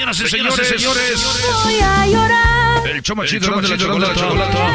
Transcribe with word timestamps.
Señoras 0.00 0.20
y 0.22 0.28
señores, 0.28 0.66
señores. 0.66 1.62
voy 1.62 1.78
a 1.78 2.06
llorar. 2.06 2.86
El 2.86 3.02
show 3.02 3.14
más 3.14 3.28
chido 3.28 3.60
de 3.60 3.68
la 3.68 3.76
chocolata. 3.76 4.20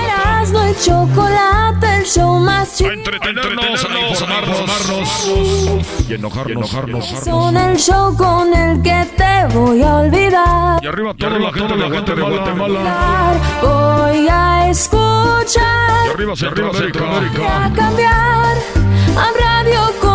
Erasmo 0.06 0.62
el 0.62 0.76
chocolate, 0.80 1.98
el 1.98 2.06
show 2.06 2.40
más 2.40 2.78
chido. 2.78 2.92
A 2.92 2.94
entretenernos, 2.94 3.86
a 3.86 4.10
informarnos, 4.10 5.28
y 6.08 6.14
enojarnos, 6.14 6.52
enojarnos. 6.52 7.06
Son 7.24 7.58
el 7.58 7.76
show 7.76 8.16
con 8.16 8.54
el 8.54 8.84
que 8.84 9.08
te 9.18 9.48
voy 9.58 9.82
a 9.82 9.96
olvidar. 9.96 10.84
Y 10.84 10.88
arriba 10.88 11.16
toda 11.16 11.40
la 11.40 11.52
gente, 11.52 11.76
la 11.76 11.90
gente 11.90 12.14
de 12.14 12.22
Guatemala. 12.22 13.34
Voy 13.64 14.28
a 14.30 14.70
escuchar. 14.70 16.06
Y 16.06 16.10
arriba 16.14 16.36
Centroamérica. 16.36 17.00
Voy 17.36 17.48
a 17.48 17.72
cambiar 17.74 18.58
a 19.18 19.32
radio 19.40 19.82
con 20.00 20.15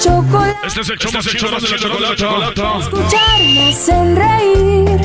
Chocolate. 0.00 0.66
Este 0.66 0.80
es 0.80 0.88
el 0.90 0.98
show 0.98 1.12
más 1.12 1.26
chido 1.26 1.50
de 1.50 2.00
la 2.00 2.16
chocolata. 2.16 2.78
Escucharme 2.78 3.74
hacen 3.82 4.16
reír 4.16 5.00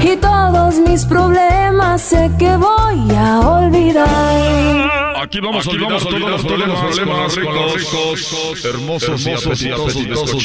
y 0.00 0.16
todos 0.16 0.78
mis 0.78 1.04
problemas 1.04 2.00
sé 2.02 2.30
que 2.38 2.56
voy 2.56 3.10
a 3.16 3.40
olvidar. 3.40 5.12
Aquí 5.22 5.40
vamos 5.40 5.66
a 5.66 5.70
olvidar 5.70 5.98
todos 6.00 6.20
los 6.20 6.42
problemas, 6.42 6.80
problemas 6.80 7.34
ricos, 7.74 8.64
hermosos, 8.64 9.26
y 9.62 9.70
apetitosos. 9.70 10.44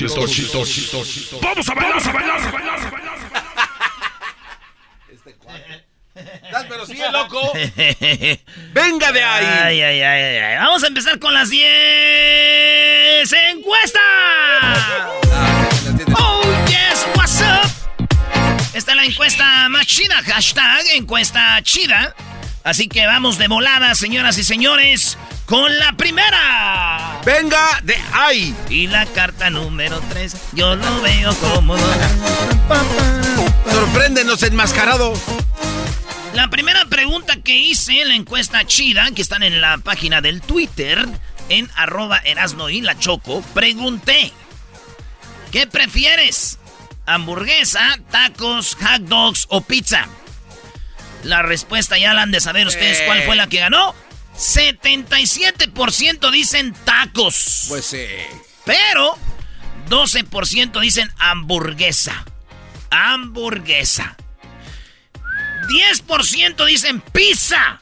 Vamos 1.42 1.70
a 1.70 1.74
bailar, 1.74 1.98
a 1.98 2.02
bailar, 2.04 2.08
a 2.08 2.14
bailar, 2.14 2.42
a 2.42 2.52
bailar. 2.52 2.67
Pero 6.88 7.06
sí, 7.06 7.12
loco. 7.12 7.52
Venga 8.74 9.12
de 9.12 9.24
ahí. 9.24 9.46
Ay, 9.46 9.82
ay, 9.82 10.02
ay. 10.02 10.58
Vamos 10.58 10.84
a 10.84 10.88
empezar 10.88 11.20
con 11.20 11.34
las 11.34 11.50
10 11.50 11.66
encuestas. 13.50 14.02
Oh, 16.16 16.44
yes, 16.68 17.08
what's 17.16 17.42
up? 17.42 17.70
Esta 18.74 18.92
es 18.92 18.98
la 18.98 19.06
encuesta 19.06 19.70
más 19.70 19.86
chida. 19.88 20.22
Hashtag 20.24 20.86
encuesta 20.96 21.60
chida. 21.64 22.16
Así 22.64 22.88
que 22.88 23.06
vamos 23.06 23.38
de 23.38 23.48
volada, 23.48 23.96
señoras 23.96 24.38
y 24.38 24.44
señores, 24.44 25.18
con 25.46 25.80
la 25.80 25.94
primera. 25.94 27.22
Venga 27.26 27.80
de 27.84 27.98
ahí. 28.12 28.54
Y 28.70 28.88
la 28.88 29.06
carta 29.06 29.50
número 29.50 30.02
3, 30.10 30.36
yo 30.52 30.76
lo 30.76 31.02
veo 31.02 31.34
cómodo. 31.36 31.82
Sorpréndenos, 33.72 34.44
enmascarado. 34.44 35.14
La 36.38 36.52
primera 36.52 36.86
pregunta 36.86 37.38
que 37.38 37.58
hice 37.58 38.00
en 38.04 38.10
la 38.10 38.14
encuesta 38.14 38.64
chida, 38.64 39.10
que 39.10 39.24
están 39.24 39.42
en 39.42 39.60
la 39.60 39.80
página 39.80 40.22
del 40.22 40.40
Twitter, 40.40 41.04
en 41.50 41.68
arroba 41.74 42.20
Erasno 42.20 42.70
y 42.70 42.82
la 42.82 43.00
Choco, 43.00 43.42
pregunté, 43.56 44.32
¿qué 45.52 45.66
prefieres? 45.66 46.60
¿Hamburguesa, 47.08 47.98
tacos, 48.12 48.76
hot 48.76 49.02
dogs 49.08 49.48
o 49.50 49.62
pizza? 49.62 50.08
La 51.24 51.42
respuesta 51.42 51.98
ya 51.98 52.14
la 52.14 52.22
han 52.22 52.30
de 52.30 52.40
saber 52.40 52.68
ustedes 52.68 53.02
cuál 53.08 53.24
fue 53.24 53.36
la 53.36 53.50
que 53.50 53.58
ganó. 53.58 53.96
77% 54.36 56.30
dicen 56.30 56.76
tacos. 56.86 57.66
Pues 57.68 57.84
sí. 57.84 58.06
Pero 58.64 59.18
12% 59.90 60.82
dicen 60.82 61.10
hamburguesa. 61.18 62.26
Hamburguesa. 62.92 64.16
10% 65.68 66.66
dicen 66.66 67.02
pizza. 67.02 67.82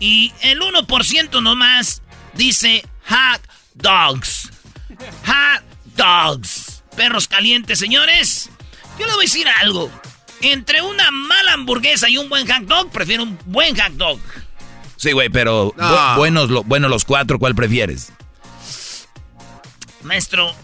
Y 0.00 0.32
el 0.42 0.60
1% 0.60 1.42
nomás 1.42 2.02
dice 2.34 2.84
hot 3.08 3.40
dogs. 3.74 4.50
Hot 5.26 5.62
dogs. 5.96 6.82
Perros 6.96 7.28
calientes, 7.28 7.78
señores. 7.78 8.50
Yo 8.98 9.06
le 9.06 9.12
voy 9.14 9.24
a 9.24 9.28
decir 9.28 9.46
algo. 9.60 9.90
Entre 10.40 10.82
una 10.82 11.10
mala 11.10 11.54
hamburguesa 11.54 12.08
y 12.08 12.18
un 12.18 12.28
buen 12.28 12.46
hot 12.46 12.64
dog, 12.64 12.90
prefiero 12.90 13.22
un 13.22 13.38
buen 13.46 13.76
hot 13.76 13.92
dog. 13.92 14.20
Sí, 14.96 15.12
güey, 15.12 15.28
pero 15.30 15.72
No. 15.76 15.84
bu- 15.84 16.16
buenos, 16.16 16.50
lo- 16.50 16.62
buenos 16.64 16.90
los 16.90 17.04
cuatro, 17.04 17.38
¿cuál 17.38 17.54
prefieres? 17.54 18.12
Maestro, 20.02 20.54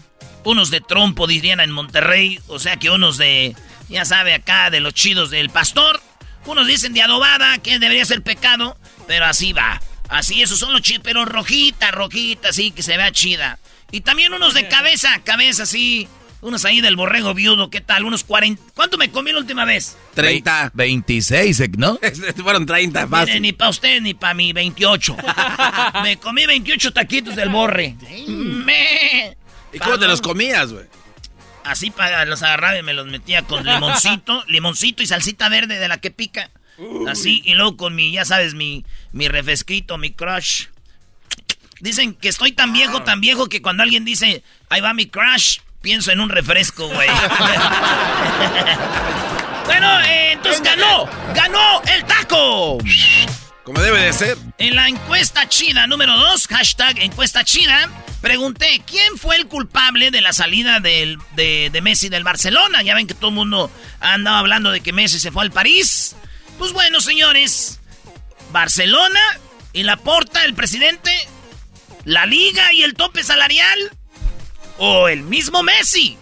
unos 0.43 0.69
de 0.69 0.81
trompo 0.81 1.27
dirían 1.27 1.59
en 1.59 1.71
Monterrey, 1.71 2.39
o 2.47 2.59
sea 2.59 2.77
que 2.77 2.89
unos 2.89 3.17
de, 3.17 3.55
ya 3.91 4.05
sabe, 4.05 4.33
acá 4.33 4.69
de 4.69 4.79
los 4.79 4.93
chidos 4.93 5.29
del 5.29 5.49
pastor. 5.49 6.01
Unos 6.45 6.65
dicen 6.67 6.93
de 6.93 7.01
adobada, 7.01 7.57
que 7.59 7.77
debería 7.79 8.03
ser 8.05 8.23
pecado, 8.23 8.77
pero 9.07 9.25
así 9.25 9.53
va. 9.53 9.79
Así, 10.09 10.41
esos 10.41 10.57
son 10.59 10.73
los 10.73 10.81
chidos, 10.81 11.01
pero 11.03 11.23
rojita, 11.25 11.91
rojita, 11.91 12.49
así 12.49 12.71
que 12.71 12.81
se 12.83 12.97
vea 12.97 13.11
chida. 13.11 13.59
Y 13.91 14.01
también 14.01 14.33
unos 14.33 14.53
de 14.53 14.67
cabeza, 14.67 15.09
cabeza, 15.23 15.63
así. 15.63 16.07
Unos 16.41 16.65
ahí 16.65 16.81
del 16.81 16.95
borrego 16.95 17.35
viudo, 17.35 17.69
¿qué 17.69 17.81
tal? 17.81 18.03
Unos 18.03 18.23
40. 18.23 18.59
¿Cuánto 18.73 18.97
me 18.97 19.11
comí 19.11 19.31
la 19.31 19.37
última 19.37 19.63
vez? 19.63 19.95
30. 20.15 20.71
Ve- 20.73 20.85
26, 20.85 21.59
eh, 21.59 21.69
¿no? 21.77 21.99
Fueron 22.43 22.65
30, 22.65 23.05
Mire, 23.05 23.09
fácil. 23.11 23.41
ni 23.43 23.53
para 23.53 23.69
usted 23.69 24.01
ni 24.01 24.15
para 24.15 24.33
mí, 24.33 24.51
28. 24.51 25.17
me 26.01 26.17
comí 26.17 26.47
28 26.47 26.93
taquitos 26.93 27.35
del 27.35 27.49
borre. 27.49 27.95
Me- 28.27 29.37
¿Y 29.71 29.77
cómo 29.77 29.99
te 29.99 30.07
los 30.07 30.19
comías, 30.19 30.73
güey? 30.73 30.85
Así 31.63 31.91
para 31.91 32.25
los 32.25 32.43
agarraba 32.43 32.77
y 32.77 32.83
me 32.83 32.93
los 32.93 33.07
metía 33.07 33.43
con 33.43 33.65
limoncito, 33.65 34.43
limoncito 34.47 35.01
y 35.03 35.07
salsita 35.07 35.47
verde 35.49 35.79
de 35.79 35.87
la 35.87 35.99
que 35.99 36.11
pica. 36.11 36.49
Así, 37.07 37.43
y 37.45 37.53
luego 37.53 37.77
con 37.77 37.93
mi, 37.93 38.11
ya 38.11 38.25
sabes, 38.25 38.55
mi, 38.55 38.83
mi 39.11 39.27
refresquito, 39.27 39.99
mi 39.99 40.11
crush. 40.11 40.65
Dicen 41.79 42.15
que 42.15 42.29
estoy 42.29 42.53
tan 42.53 42.73
viejo, 42.73 43.03
tan 43.03 43.21
viejo 43.21 43.47
que 43.47 43.61
cuando 43.61 43.83
alguien 43.83 44.03
dice, 44.03 44.43
ahí 44.69 44.81
va 44.81 44.91
mi 44.93 45.05
crush, 45.05 45.59
pienso 45.81 46.11
en 46.11 46.19
un 46.19 46.29
refresco, 46.29 46.87
güey. 46.87 47.09
bueno, 49.65 50.01
eh, 50.01 50.31
entonces 50.31 50.63
ganó, 50.63 51.07
ganó 51.35 51.83
el 51.83 52.03
taco. 52.05 52.79
Como 53.63 53.79
debe 53.79 54.01
de 54.01 54.13
ser. 54.13 54.37
En 54.57 54.75
la 54.75 54.87
encuesta 54.87 55.47
chida 55.47 55.85
número 55.85 56.17
2, 56.17 56.47
hashtag 56.47 56.99
encuesta 56.99 57.43
chida, 57.43 57.89
pregunté 58.19 58.81
quién 58.85 59.17
fue 59.17 59.35
el 59.35 59.47
culpable 59.47 60.09
de 60.09 60.21
la 60.21 60.33
salida 60.33 60.79
de, 60.79 61.17
de 61.35 61.81
Messi 61.81 62.09
del 62.09 62.23
Barcelona. 62.23 62.81
Ya 62.81 62.95
ven 62.95 63.07
que 63.07 63.13
todo 63.13 63.29
el 63.29 63.35
mundo 63.35 63.71
andaba 63.99 64.39
hablando 64.39 64.71
de 64.71 64.81
que 64.81 64.93
Messi 64.93 65.19
se 65.19 65.31
fue 65.31 65.43
al 65.43 65.51
París. 65.51 66.15
Pues 66.57 66.73
bueno, 66.73 67.01
señores, 67.01 67.79
Barcelona 68.51 69.19
y 69.73 69.83
la 69.83 69.97
porta, 69.97 70.43
el 70.43 70.53
presidente, 70.53 71.11
la 72.03 72.25
liga 72.25 72.73
y 72.73 72.83
el 72.83 72.95
tope 72.95 73.23
salarial, 73.23 73.91
o 74.77 75.07
el 75.07 75.23
mismo 75.23 75.63
Messi. 75.63 76.17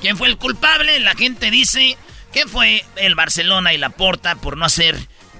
¿Quién 0.00 0.16
fue 0.16 0.28
el 0.28 0.36
culpable? 0.38 0.98
La 1.00 1.14
gente 1.14 1.50
dice 1.50 1.96
que 2.32 2.46
fue 2.46 2.84
el 2.96 3.14
Barcelona 3.14 3.72
y 3.72 3.78
la 3.78 3.90
porta 3.90 4.34
por 4.34 4.56
no 4.56 4.64
hacer 4.64 4.98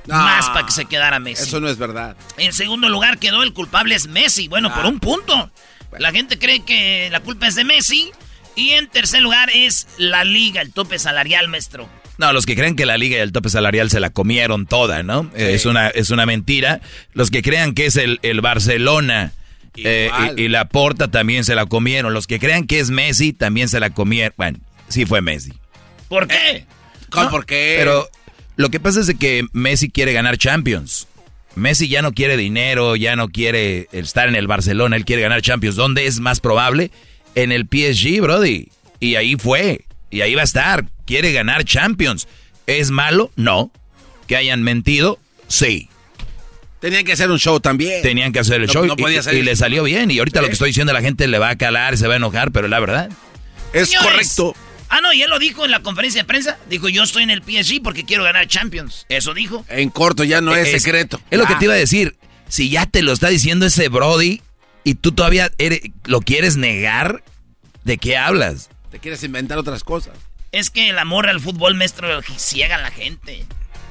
Ah, 0.08 0.24
más 0.38 0.48
para 0.50 0.66
que 0.66 0.72
se 0.72 0.84
quedara 0.86 1.18
Messi. 1.18 1.42
Eso 1.44 1.60
no 1.60 1.68
es 1.68 1.76
verdad. 1.78 2.16
En 2.38 2.52
segundo 2.52 2.88
lugar 2.88 3.18
quedó 3.18 3.42
el 3.42 3.52
culpable 3.52 3.94
es 3.94 4.06
Messi. 4.08 4.48
Bueno, 4.48 4.72
por 4.74 4.84
Ah. 4.84 4.88
un 4.88 5.00
punto. 5.00 5.50
La 5.98 6.12
gente 6.12 6.38
cree 6.38 6.60
que 6.64 7.08
la 7.10 7.20
culpa 7.20 7.46
es 7.48 7.54
de 7.54 7.64
Messi. 7.64 8.10
Y 8.56 8.70
en 8.70 8.88
tercer 8.88 9.22
lugar 9.22 9.48
es 9.54 9.86
la 9.96 10.24
liga, 10.24 10.60
el 10.60 10.72
tope 10.72 10.98
salarial, 10.98 11.48
maestro. 11.48 11.88
No, 12.18 12.32
los 12.32 12.44
que 12.44 12.54
creen 12.56 12.76
que 12.76 12.84
la 12.84 12.98
liga 12.98 13.16
y 13.16 13.20
el 13.20 13.32
tope 13.32 13.48
salarial 13.48 13.90
se 13.90 14.00
la 14.00 14.10
comieron 14.10 14.66
toda, 14.66 15.02
¿no? 15.02 15.30
Eh, 15.34 15.52
Es, 15.54 15.64
una, 15.66 15.88
es 15.88 16.10
una 16.10 16.26
mentira. 16.26 16.80
Los 17.14 17.30
que 17.30 17.42
crean 17.42 17.72
que 17.74 17.86
es 17.86 17.96
el, 17.96 18.18
el 18.22 18.40
Barcelona 18.42 19.32
eh, 19.76 20.10
y, 20.36 20.42
y 20.42 20.48
la 20.48 20.68
Porta 20.68 21.08
también 21.10 21.44
se 21.44 21.54
la 21.54 21.64
comieron. 21.66 22.12
Los 22.12 22.26
que 22.26 22.38
crean 22.38 22.66
que 22.66 22.80
es 22.80 22.90
Messi 22.90 23.32
también 23.32 23.68
se 23.68 23.80
la 23.80 23.90
comieron. 23.90 24.34
Bueno, 24.36 24.58
sí 24.88 25.06
fue 25.06 25.22
Messi. 25.22 25.52
¿Por 26.08 26.26
qué? 26.26 26.66
¿Cómo? 27.08 27.24
No, 27.26 27.30
¿Por 27.30 27.46
qué? 27.46 27.76
Pero 27.78 28.08
lo 28.56 28.68
que 28.70 28.80
pasa 28.80 29.00
es 29.00 29.06
de 29.06 29.14
que 29.16 29.46
Messi 29.52 29.90
quiere 29.90 30.12
ganar 30.12 30.36
Champions. 30.38 31.06
Messi 31.56 31.88
ya 31.88 32.00
no 32.02 32.12
quiere 32.12 32.36
dinero, 32.36 32.94
ya 32.96 33.16
no 33.16 33.28
quiere 33.28 33.88
estar 33.92 34.28
en 34.28 34.36
el 34.36 34.46
Barcelona, 34.46 34.96
él 34.96 35.04
quiere 35.04 35.22
ganar 35.22 35.42
Champions. 35.42 35.76
¿Dónde 35.76 36.06
es 36.06 36.20
más 36.20 36.40
probable? 36.40 36.90
En 37.34 37.52
el 37.52 37.66
PSG, 37.66 38.20
Brody. 38.20 38.68
Y 39.00 39.16
ahí 39.16 39.36
fue. 39.36 39.84
Y 40.10 40.20
ahí 40.20 40.34
va 40.34 40.42
a 40.42 40.44
estar. 40.44 40.84
Quiere 41.06 41.32
ganar 41.32 41.64
Champions. 41.64 42.28
¿Es 42.66 42.90
malo? 42.90 43.30
No. 43.36 43.72
¿Que 44.26 44.36
hayan 44.36 44.62
mentido? 44.62 45.18
Sí. 45.48 45.88
Tenían 46.80 47.04
que 47.04 47.12
hacer 47.12 47.30
un 47.30 47.38
show 47.38 47.60
también. 47.60 48.00
Tenían 48.02 48.32
que 48.32 48.38
hacer 48.38 48.60
el 48.60 48.66
No- 48.68 48.72
show 48.72 48.86
no 48.86 48.94
y- 48.94 49.02
podía 49.02 49.18
y, 49.20 49.22
salir. 49.22 49.44
le 49.44 49.56
salió 49.56 49.82
bien. 49.82 50.10
Y 50.10 50.18
ahorita 50.18 50.40
lo 50.40 50.46
que 50.46 50.52
estoy 50.54 50.70
diciendo 50.70 50.92
a 50.92 50.94
la 50.94 51.02
gente 51.02 51.26
le 51.26 51.38
va 51.38 51.50
a 51.50 51.56
calar, 51.56 51.96
se 51.98 52.06
va 52.06 52.14
a 52.14 52.16
enojar, 52.16 52.52
pero 52.52 52.68
la 52.68 52.78
verdad. 52.80 53.10
Es 53.72 53.88
Señores. 53.88 54.10
correcto. 54.36 54.54
Ah, 54.90 55.00
no, 55.00 55.12
y 55.12 55.22
él 55.22 55.30
lo 55.30 55.38
dijo 55.38 55.64
en 55.64 55.70
la 55.70 55.80
conferencia 55.80 56.22
de 56.22 56.26
prensa. 56.26 56.58
Dijo, 56.68 56.88
yo 56.88 57.04
estoy 57.04 57.22
en 57.22 57.30
el 57.30 57.42
PSG 57.42 57.80
porque 57.82 58.04
quiero 58.04 58.24
ganar 58.24 58.46
Champions. 58.48 59.06
Eso 59.08 59.32
dijo. 59.34 59.64
En 59.68 59.88
corto 59.90 60.24
ya 60.24 60.40
no 60.40 60.54
es, 60.54 60.70
secreto. 60.70 61.20
Es 61.30 61.38
lo 61.38 61.46
que 61.46 61.54
Ah. 61.54 61.58
te 61.58 61.64
iba 61.66 61.74
a 61.74 61.78
decir. 61.78 62.16
Si 62.48 62.68
ya 62.70 62.86
te 62.86 63.02
lo 63.02 63.12
está 63.12 63.28
diciendo 63.28 63.66
ese 63.66 63.88
Brody 63.88 64.42
y 64.82 64.94
tú 64.96 65.12
todavía 65.12 65.50
eres- 65.58 65.82
lo 66.04 66.20
quieres 66.20 66.56
negar, 66.56 67.22
¿de 67.84 67.98
qué 67.98 68.16
hablas? 68.16 68.68
Te 68.90 68.98
quieres 68.98 69.22
inventar 69.22 69.56
otras 69.58 69.84
cosas. 69.84 70.14
Es 70.50 70.70
que 70.70 70.88
el 70.90 70.98
amor 70.98 71.28
al 71.28 71.38
fútbol, 71.40 71.76
maestro, 71.76 72.20
ciega 72.36 72.74
a 72.74 72.80
la 72.82 72.90
gente. 72.90 73.46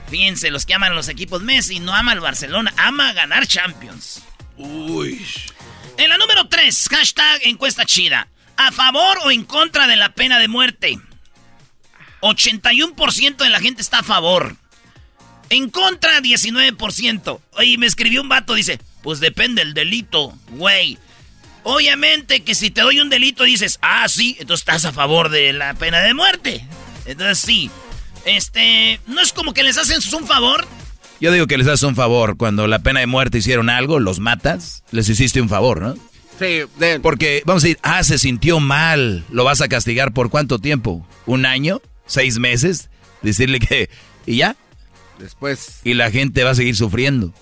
Fíjense, 0.09 0.51
los 0.51 0.65
que 0.65 0.73
aman 0.73 0.93
los 0.95 1.07
equipos 1.07 1.41
Messi 1.43 1.79
no 1.79 1.95
ama 1.95 2.11
al 2.11 2.19
Barcelona, 2.19 2.73
ama 2.75 3.13
ganar 3.13 3.47
Champions. 3.47 4.23
Uy. 4.57 5.25
En 5.97 6.09
la 6.09 6.17
número 6.17 6.49
3, 6.49 6.87
hashtag 6.89 7.39
encuesta 7.45 7.85
chida. 7.85 8.27
¿A 8.59 8.73
favor 8.73 9.19
o 9.23 9.31
en 9.31 9.45
contra 9.45 9.87
de 9.87 9.95
la 9.95 10.13
pena 10.13 10.37
de 10.37 10.49
muerte? 10.49 10.99
81% 12.19 13.37
de 13.37 13.49
la 13.49 13.61
gente 13.61 13.81
está 13.81 13.99
a 13.99 14.03
favor. 14.03 14.57
En 15.49 15.69
contra, 15.69 16.19
19%. 16.19 17.39
Oye, 17.53 17.77
me 17.77 17.85
escribió 17.85 18.21
un 18.21 18.27
vato, 18.27 18.55
dice, 18.55 18.81
pues 19.01 19.21
depende 19.21 19.61
el 19.61 19.73
delito, 19.73 20.37
güey. 20.49 20.97
Obviamente 21.63 22.41
que 22.41 22.53
si 22.53 22.69
te 22.69 22.81
doy 22.81 22.99
un 22.99 23.09
delito 23.09 23.45
dices, 23.45 23.79
ah, 23.81 24.05
sí, 24.09 24.35
entonces 24.41 24.67
estás 24.67 24.83
a 24.83 24.91
favor 24.91 25.29
de 25.29 25.53
la 25.53 25.73
pena 25.75 25.99
de 26.01 26.13
muerte. 26.13 26.67
Entonces 27.05 27.39
sí. 27.39 27.71
Este, 28.25 28.99
no 29.07 29.21
es 29.21 29.31
como 29.31 29.53
que 29.53 29.63
les 29.63 29.77
hacen 29.77 29.99
un 30.17 30.27
favor. 30.27 30.67
Yo 31.21 31.31
digo 31.31 31.47
que 31.47 31.57
les 31.57 31.67
haces 31.67 31.83
un 31.83 31.95
favor. 31.95 32.35
Cuando 32.35 32.67
la 32.67 32.79
pena 32.79 32.99
de 32.99 33.07
muerte 33.07 33.37
hicieron 33.37 33.69
algo, 33.69 34.01
los 34.01 34.19
matas, 34.19 34.83
les 34.91 35.07
hiciste 35.07 35.39
un 35.39 35.47
favor, 35.47 35.79
¿no? 35.79 36.08
Sí, 36.39 36.61
Porque, 37.01 37.43
vamos 37.45 37.63
a 37.63 37.67
decir, 37.67 37.79
ah, 37.83 38.03
se 38.03 38.17
sintió 38.17 38.61
mal. 38.61 39.25
¿Lo 39.29 39.43
vas 39.43 39.59
a 39.59 39.67
castigar 39.67 40.13
por 40.13 40.29
cuánto 40.29 40.57
tiempo? 40.57 41.05
¿Un 41.25 41.45
año? 41.45 41.81
¿Seis 42.05 42.39
meses? 42.39 42.89
Decirle 43.21 43.59
que... 43.59 43.89
¿Y 44.25 44.37
ya? 44.37 44.55
Después. 45.17 45.81
Y 45.83 45.95
la 45.95 46.09
gente 46.11 46.45
va 46.45 46.51
a 46.51 46.55
seguir 46.55 46.77
sufriendo. 46.77 47.33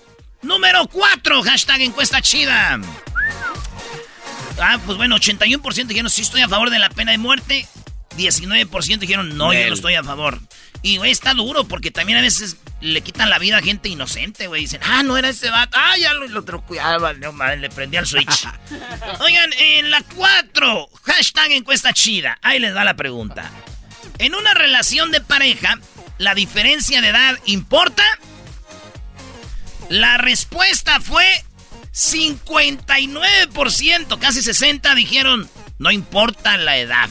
Número 0.42 0.88
4, 0.88 1.42
hashtag 1.42 1.82
encuesta 1.82 2.20
chida. 2.20 2.80
Ah, 4.60 4.80
pues 4.84 4.98
bueno, 4.98 5.16
81% 5.16 5.86
dijeron 5.86 6.10
sí 6.10 6.22
estoy 6.22 6.42
a 6.42 6.48
favor 6.48 6.70
de 6.70 6.80
la 6.80 6.90
pena 6.90 7.12
de 7.12 7.18
muerte. 7.18 7.66
19% 8.16 8.98
dijeron 8.98 9.36
no, 9.36 9.52
yo 9.52 9.66
no 9.66 9.74
estoy 9.74 9.94
a 9.94 10.02
favor. 10.02 10.40
Y, 10.82 10.96
güey, 10.98 11.10
está 11.10 11.34
duro 11.34 11.64
porque 11.64 11.90
también 11.90 12.18
a 12.18 12.22
veces 12.22 12.56
le 12.80 13.00
quitan 13.00 13.30
la 13.30 13.40
vida 13.40 13.58
a 13.58 13.62
gente 13.62 13.88
inocente, 13.88 14.46
güey. 14.46 14.60
Dicen, 14.62 14.80
ah, 14.84 15.02
no 15.02 15.16
era 15.16 15.28
ese 15.28 15.50
vato. 15.50 15.76
Ah, 15.78 15.96
ya 15.98 16.14
lo, 16.14 16.28
lo 16.28 16.44
no, 17.18 17.32
madre, 17.32 17.56
le 17.56 17.68
prendí 17.68 17.96
al 17.96 18.06
switch. 18.06 18.46
Oigan, 19.20 19.52
en 19.54 19.90
la 19.90 20.04
4, 20.14 20.88
hashtag 21.02 21.50
encuesta 21.52 21.92
chida. 21.92 22.38
Ahí 22.42 22.60
les 22.60 22.74
da 22.74 22.84
la 22.84 22.94
pregunta. 22.94 23.50
En 24.18 24.36
una 24.36 24.54
relación 24.54 25.10
de 25.10 25.20
pareja, 25.20 25.80
¿la 26.18 26.34
diferencia 26.34 27.00
de 27.00 27.08
edad 27.08 27.36
importa? 27.46 28.04
La 29.88 30.18
respuesta 30.18 31.00
fue 31.00 31.24
59%, 31.92 34.18
casi 34.18 34.40
60% 34.40 34.94
dijeron 34.94 35.50
no 35.78 35.90
importa 35.90 36.56
la 36.56 36.78
edad. 36.78 37.10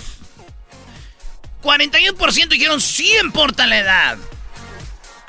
41% 1.61 2.49
dijeron 2.49 2.81
sí 2.81 3.11
importa 3.23 3.67
la 3.67 3.79
edad. 3.79 4.17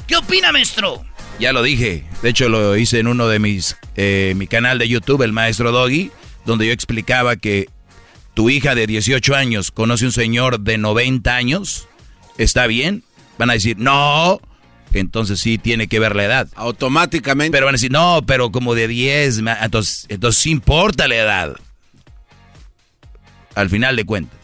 ¿Qué 0.06 0.16
opina, 0.16 0.52
maestro? 0.52 1.04
Ya 1.38 1.52
lo 1.52 1.62
dije. 1.62 2.04
De 2.22 2.30
hecho, 2.30 2.48
lo 2.48 2.76
hice 2.76 2.98
en 2.98 3.06
uno 3.06 3.28
de 3.28 3.38
mis. 3.38 3.76
Eh, 3.96 4.34
mi 4.36 4.46
canal 4.46 4.78
de 4.78 4.88
YouTube, 4.88 5.22
el 5.22 5.32
maestro 5.32 5.72
Doggy, 5.72 6.10
donde 6.44 6.66
yo 6.66 6.72
explicaba 6.72 7.36
que 7.36 7.68
tu 8.34 8.50
hija 8.50 8.74
de 8.74 8.86
18 8.86 9.34
años 9.34 9.70
conoce 9.70 10.04
un 10.04 10.12
señor 10.12 10.60
de 10.60 10.78
90 10.78 11.34
años. 11.34 11.88
¿Está 12.38 12.66
bien? 12.66 13.02
Van 13.36 13.50
a 13.50 13.54
decir, 13.54 13.76
no. 13.78 14.40
Entonces 14.94 15.40
sí 15.40 15.58
tiene 15.58 15.86
que 15.88 15.98
ver 15.98 16.16
la 16.16 16.24
edad. 16.24 16.48
Automáticamente. 16.54 17.52
Pero 17.52 17.66
van 17.66 17.74
a 17.74 17.76
decir, 17.78 17.92
no, 17.92 18.22
pero 18.26 18.50
como 18.50 18.74
de 18.74 18.88
10. 18.88 19.42
Entonces, 19.60 20.06
entonces 20.08 20.40
sí 20.40 20.50
importa 20.50 21.08
la 21.08 21.16
edad. 21.16 21.56
Al 23.54 23.68
final 23.68 23.96
de 23.96 24.04
cuentas. 24.04 24.37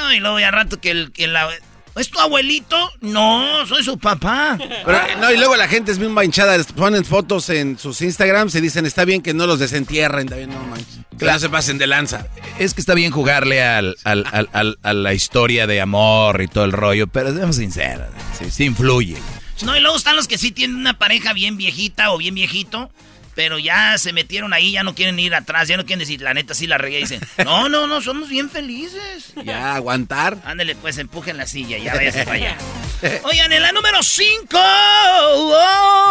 No, 0.00 0.12
y 0.14 0.20
luego 0.20 0.40
ya 0.40 0.50
rato 0.50 0.80
que 0.80 0.90
el, 0.90 1.12
que 1.12 1.26
la, 1.26 1.48
¿Es 1.96 2.08
tu 2.08 2.20
abuelito? 2.20 2.90
No, 3.00 3.66
soy 3.66 3.82
su 3.82 3.98
papá. 3.98 4.56
Pero, 4.58 4.98
no, 5.20 5.32
y 5.32 5.36
luego 5.36 5.56
la 5.56 5.68
gente 5.68 5.90
es 5.90 5.98
bien 5.98 6.12
manchada. 6.12 6.56
Ponen 6.76 7.04
fotos 7.04 7.50
en 7.50 7.78
sus 7.78 8.00
Instagrams 8.00 8.54
y 8.54 8.60
dicen, 8.60 8.86
está 8.86 9.04
bien 9.04 9.22
que 9.22 9.34
no 9.34 9.46
los 9.46 9.58
desentierren. 9.58 10.28
También 10.28 10.50
no 10.50 10.60
manches. 10.64 11.00
Que 11.18 11.24
no 11.26 11.38
se 11.38 11.48
pasen 11.50 11.78
de 11.78 11.86
lanza. 11.86 12.26
Es 12.58 12.74
que 12.74 12.80
está 12.80 12.94
bien 12.94 13.10
jugarle 13.10 13.62
al, 13.62 13.96
al, 14.04 14.24
al, 14.52 14.78
a 14.82 14.92
la 14.94 15.14
historia 15.14 15.66
de 15.66 15.80
amor 15.80 16.40
y 16.40 16.48
todo 16.48 16.64
el 16.64 16.72
rollo, 16.72 17.06
pero 17.08 17.34
seamos 17.34 17.56
sinceros, 17.56 18.08
sí, 18.38 18.50
sí 18.50 18.64
influye. 18.64 19.18
No, 19.62 19.76
y 19.76 19.80
luego 19.80 19.96
están 19.96 20.16
los 20.16 20.26
que 20.26 20.38
sí 20.38 20.52
tienen 20.52 20.76
una 20.76 20.98
pareja 20.98 21.34
bien 21.34 21.58
viejita 21.58 22.12
o 22.12 22.18
bien 22.18 22.34
viejito 22.34 22.90
pero 23.34 23.58
ya 23.58 23.96
se 23.98 24.12
metieron 24.12 24.52
ahí, 24.52 24.72
ya 24.72 24.82
no 24.82 24.94
quieren 24.94 25.18
ir 25.18 25.34
atrás, 25.34 25.68
ya 25.68 25.76
no 25.76 25.84
quieren 25.84 26.00
decir, 26.00 26.20
la 26.20 26.34
neta 26.34 26.54
sí 26.54 26.66
la 26.66 26.78
regué. 26.78 26.98
Dicen, 26.98 27.20
no, 27.44 27.68
no, 27.68 27.86
no, 27.86 28.00
somos 28.00 28.28
bien 28.28 28.50
felices. 28.50 29.32
Ya, 29.44 29.74
aguantar. 29.74 30.38
Ándale, 30.44 30.74
pues 30.76 30.98
empujen 30.98 31.36
la 31.36 31.46
silla, 31.46 31.78
ya 31.78 31.94
váyase 31.96 32.24
para 32.24 32.36
allá. 32.36 32.56
Oigan, 33.24 33.52
en 33.52 33.62
la 33.62 33.72
número 33.72 34.02
5. 34.02 34.48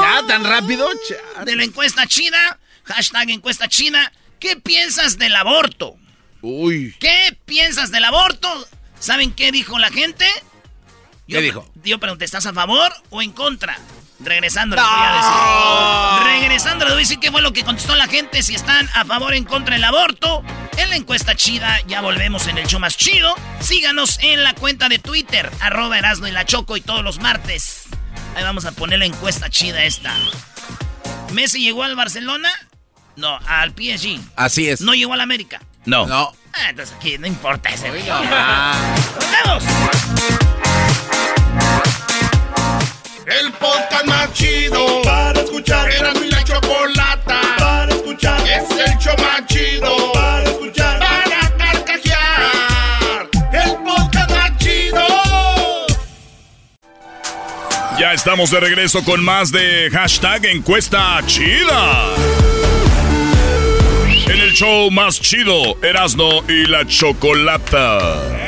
ya, 0.02 0.24
tan 0.28 0.44
rápido. 0.44 0.88
De 1.46 1.56
la 1.56 1.64
encuesta 1.64 2.08
china, 2.08 2.60
hashtag 2.86 3.30
encuesta 3.32 3.68
china. 3.68 4.12
¿Qué 4.40 4.56
piensas 4.56 5.18
del 5.18 5.36
aborto? 5.36 5.98
Uy. 6.42 6.96
¿Qué 7.00 7.38
piensas 7.46 7.92
del 7.92 8.06
aborto? 8.06 8.68
¿Saben 9.00 9.32
qué 9.32 9.52
dijo 9.52 9.78
la 9.78 9.90
gente? 9.90 10.26
¿Qué 11.28 11.42
dijo? 11.42 11.70
Yo 11.84 12.00
pregunté, 12.00 12.26
¿estás 12.26 12.46
a 12.46 12.54
favor 12.54 12.92
o 13.10 13.22
en 13.22 13.32
contra? 13.32 13.78
Regresando, 14.20 14.76
les 14.76 14.86
voy 14.86 14.94
a 15.02 16.18
decir. 16.20 16.42
Regresando, 16.42 16.86
les 16.86 16.94
voy 16.94 17.02
a 17.02 17.04
decir 17.04 17.20
qué 17.20 17.32
fue 17.32 17.42
lo 17.42 17.54
que 17.54 17.64
contestó 17.64 17.96
la 17.96 18.08
gente. 18.08 18.44
Si 18.44 18.54
están 18.56 18.90
a 18.94 19.06
favor 19.06 19.32
o 19.32 19.36
en 19.36 19.46
contra 19.46 19.76
del 19.76 19.84
aborto. 19.84 20.44
En 20.78 20.90
la 20.90 20.96
encuesta 20.96 21.36
chida, 21.36 21.82
ya 21.88 22.02
volvemos 22.02 22.48
en 22.48 22.58
el 22.58 22.68
show 22.68 22.80
más 22.80 22.96
chido. 22.96 23.34
Síganos 23.60 24.18
en 24.22 24.44
la 24.44 24.54
cuenta 24.54 24.88
de 24.88 24.98
Twitter, 24.98 25.52
arroba 25.60 25.98
Erasno 25.98 26.28
y 26.28 26.32
la 26.32 26.46
Choco, 26.46 26.78
y 26.78 26.82
todos 26.82 27.04
los 27.04 27.20
martes. 27.20 27.84
Ahí 28.36 28.44
vamos 28.44 28.64
a 28.66 28.72
poner 28.72 29.00
la 29.00 29.06
encuesta 29.06 29.50
chida 29.50 29.84
esta. 29.84 30.14
¿Messi 31.34 31.62
llegó 31.62 31.84
al 31.84 31.96
Barcelona? 31.96 32.50
No, 33.18 33.38
al 33.46 33.72
PSG. 33.72 34.20
Así 34.38 34.70
es. 34.70 34.80
¿No 34.80 34.94
llegó 34.94 35.14
al 35.14 35.22
América? 35.22 35.62
No. 35.86 36.06
No. 36.08 36.34
Ah, 36.54 36.70
entonces 36.70 36.96
aquí 36.98 37.18
no 37.18 37.28
importa 37.28 37.70
ese. 37.70 37.90
¡Vamos! 39.46 39.64
El 43.26 43.52
podcast 43.54 44.06
más 44.06 44.34
chido 44.34 45.02
para 45.04 45.40
escuchar. 45.42 45.92
Era 45.92 46.14
mi 46.14 46.30
la 46.30 46.44
chocolata 46.44 47.42
para 47.58 47.92
escuchar. 47.92 48.42
Es 48.48 48.70
el 48.72 48.98
show 48.98 49.16
más 49.18 49.46
chido 49.48 50.12
para 50.14 50.44
escuchar. 50.44 51.00
Para 51.00 51.58
carcajear. 51.58 53.30
El 53.54 53.76
podcast 53.84 54.32
más 54.32 54.58
chido. 54.58 55.08
Ya 58.00 58.14
estamos 58.14 58.52
de 58.52 58.60
regreso 58.60 59.04
con 59.04 59.24
más 59.24 59.52
de 59.52 59.90
hashtag 59.92 60.46
encuesta 60.46 61.22
chida. 61.26 62.16
En 64.28 64.40
el 64.40 64.54
show 64.54 64.92
más 64.92 65.20
chido, 65.20 65.78
Erasno 65.82 66.44
y 66.48 66.68
la 66.68 66.86
chocolata. 66.86 68.40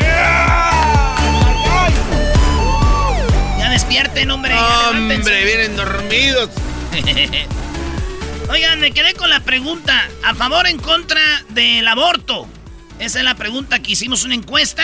Despierten, 3.92 4.32
hombre. 4.32 4.56
Hombre, 4.58 5.44
vienen 5.44 5.76
dormidos. 5.76 6.50
Oigan, 8.50 8.80
me 8.80 8.92
quedé 8.92 9.14
con 9.14 9.30
la 9.30 9.42
pregunta. 9.42 10.10
¿A 10.24 10.34
favor 10.34 10.66
o 10.66 10.70
en 10.70 10.78
contra 10.78 11.22
del 11.50 11.86
aborto? 11.88 12.48
Esa 13.00 13.20
es 13.20 13.26
la 13.26 13.36
pregunta 13.36 13.80
que 13.80 13.92
hicimos 13.92 14.24
una 14.24 14.36
encuesta. 14.36 14.84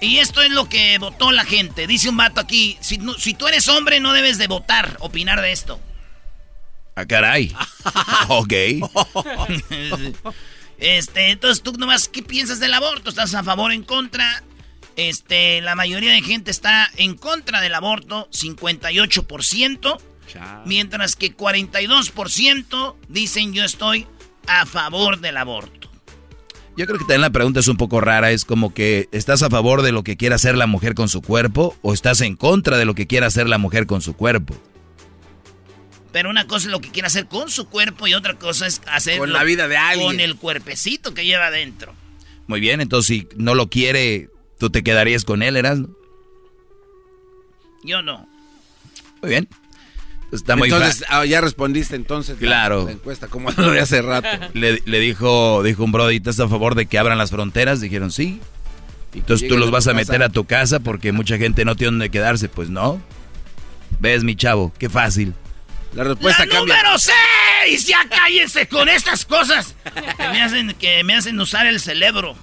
Y 0.00 0.18
esto 0.18 0.42
es 0.42 0.50
lo 0.50 0.68
que 0.68 0.98
votó 0.98 1.30
la 1.30 1.44
gente. 1.44 1.86
Dice 1.86 2.08
un 2.08 2.16
vato 2.16 2.40
aquí, 2.40 2.76
si, 2.80 3.00
si 3.18 3.34
tú 3.34 3.46
eres 3.46 3.68
hombre 3.68 4.00
no 4.00 4.12
debes 4.12 4.38
de 4.38 4.48
votar, 4.48 4.96
opinar 5.00 5.40
de 5.40 5.52
esto. 5.52 5.80
Ah, 6.96 7.06
caray. 7.06 7.54
ok. 8.28 8.52
este, 10.78 11.30
entonces 11.30 11.62
tú 11.62 11.72
nomás, 11.72 12.08
¿qué 12.08 12.22
piensas 12.22 12.58
del 12.58 12.74
aborto? 12.74 13.10
¿Estás 13.10 13.34
a 13.34 13.44
favor 13.44 13.70
o 13.70 13.74
en 13.74 13.84
contra? 13.84 14.42
Este, 14.96 15.60
la 15.60 15.74
mayoría 15.74 16.12
de 16.12 16.22
gente 16.22 16.50
está 16.50 16.90
en 16.96 17.14
contra 17.16 17.60
del 17.60 17.74
aborto, 17.74 18.28
58%, 18.30 20.00
mientras 20.64 21.16
que 21.16 21.36
42% 21.36 22.96
dicen 23.08 23.52
yo 23.52 23.64
estoy 23.64 24.06
a 24.46 24.66
favor 24.66 25.20
del 25.20 25.36
aborto. 25.36 25.90
Yo 26.76 26.84
creo 26.86 26.98
que 26.98 27.04
también 27.04 27.22
la 27.22 27.30
pregunta 27.30 27.60
es 27.60 27.68
un 27.68 27.78
poco 27.78 28.00
rara, 28.02 28.30
es 28.32 28.44
como 28.44 28.74
que 28.74 29.08
¿estás 29.10 29.42
a 29.42 29.48
favor 29.48 29.80
de 29.80 29.92
lo 29.92 30.04
que 30.04 30.18
quiera 30.18 30.36
hacer 30.36 30.56
la 30.56 30.66
mujer 30.66 30.94
con 30.94 31.08
su 31.08 31.22
cuerpo 31.22 31.74
o 31.80 31.94
estás 31.94 32.20
en 32.20 32.36
contra 32.36 32.76
de 32.76 32.84
lo 32.84 32.94
que 32.94 33.06
quiera 33.06 33.26
hacer 33.26 33.48
la 33.48 33.56
mujer 33.56 33.86
con 33.86 34.02
su 34.02 34.14
cuerpo? 34.14 34.54
Pero 36.12 36.28
una 36.28 36.46
cosa 36.46 36.66
es 36.66 36.72
lo 36.72 36.80
que 36.80 36.90
quiere 36.90 37.06
hacer 37.06 37.26
con 37.26 37.50
su 37.50 37.68
cuerpo 37.68 38.06
y 38.06 38.14
otra 38.14 38.38
cosa 38.38 38.66
es 38.66 38.82
hacer 38.86 39.18
con 39.18 39.32
la 39.32 39.42
vida 39.44 39.68
de 39.68 39.76
alguien. 39.76 40.06
Con 40.06 40.20
el 40.20 40.36
cuerpecito 40.36 41.14
que 41.14 41.24
lleva 41.24 41.46
adentro. 41.46 41.94
Muy 42.46 42.60
bien, 42.60 42.80
entonces 42.80 43.06
si 43.06 43.28
no 43.36 43.54
lo 43.54 43.68
quiere, 43.68 44.28
¿Tú 44.58 44.70
te 44.70 44.82
quedarías 44.82 45.24
con 45.24 45.42
él, 45.42 45.56
Erasmo? 45.56 45.88
Yo 47.84 48.02
no. 48.02 48.26
Muy 49.22 49.30
bien. 49.30 49.48
Pues 50.30 50.42
está 50.42 50.54
entonces, 50.54 51.04
ah, 51.08 51.24
ya 51.24 51.40
respondiste 51.40 51.94
entonces 51.94 52.36
claro. 52.36 52.86
la, 52.86 52.92
encuesta, 52.92 53.28
como 53.28 53.50
lo 53.52 53.70
de 53.70 53.80
hace 53.80 54.02
rato. 54.02 54.28
Le, 54.54 54.80
dijo, 54.98 55.62
dijo 55.62 55.84
un 55.84 55.92
brody, 55.92 56.16
¿estás 56.16 56.40
a 56.40 56.48
favor 56.48 56.74
de 56.74 56.86
que 56.86 56.98
abran 56.98 57.16
las 57.16 57.30
fronteras? 57.30 57.80
Dijeron 57.80 58.10
sí. 58.10 58.40
Entonces 59.14 59.48
tú 59.48 59.56
los 59.56 59.70
vas 59.70 59.86
a 59.86 59.94
meter 59.94 60.22
a 60.22 60.28
tu 60.28 60.44
casa 60.44 60.80
porque 60.80 61.12
mucha 61.12 61.38
gente 61.38 61.64
no 61.64 61.76
tiene 61.76 61.92
donde 61.92 62.10
quedarse. 62.10 62.48
Pues 62.48 62.70
no. 62.70 63.00
¿Ves, 64.00 64.24
mi 64.24 64.34
chavo? 64.34 64.72
Qué 64.78 64.90
fácil. 64.90 65.32
La 65.94 66.04
respuesta 66.04 66.44
¡La 66.44 66.52
cambia. 66.52 66.76
número 66.76 66.98
6! 66.98 67.86
¡Ya 67.86 68.06
cállense 68.08 68.68
con 68.68 68.88
estas 68.88 69.24
cosas! 69.24 69.74
Que 70.16 70.28
me 70.28 70.42
hacen, 70.42 70.74
que 70.74 71.04
me 71.04 71.14
hacen 71.14 71.40
usar 71.40 71.66
el 71.66 71.80
cerebro. 71.80 72.36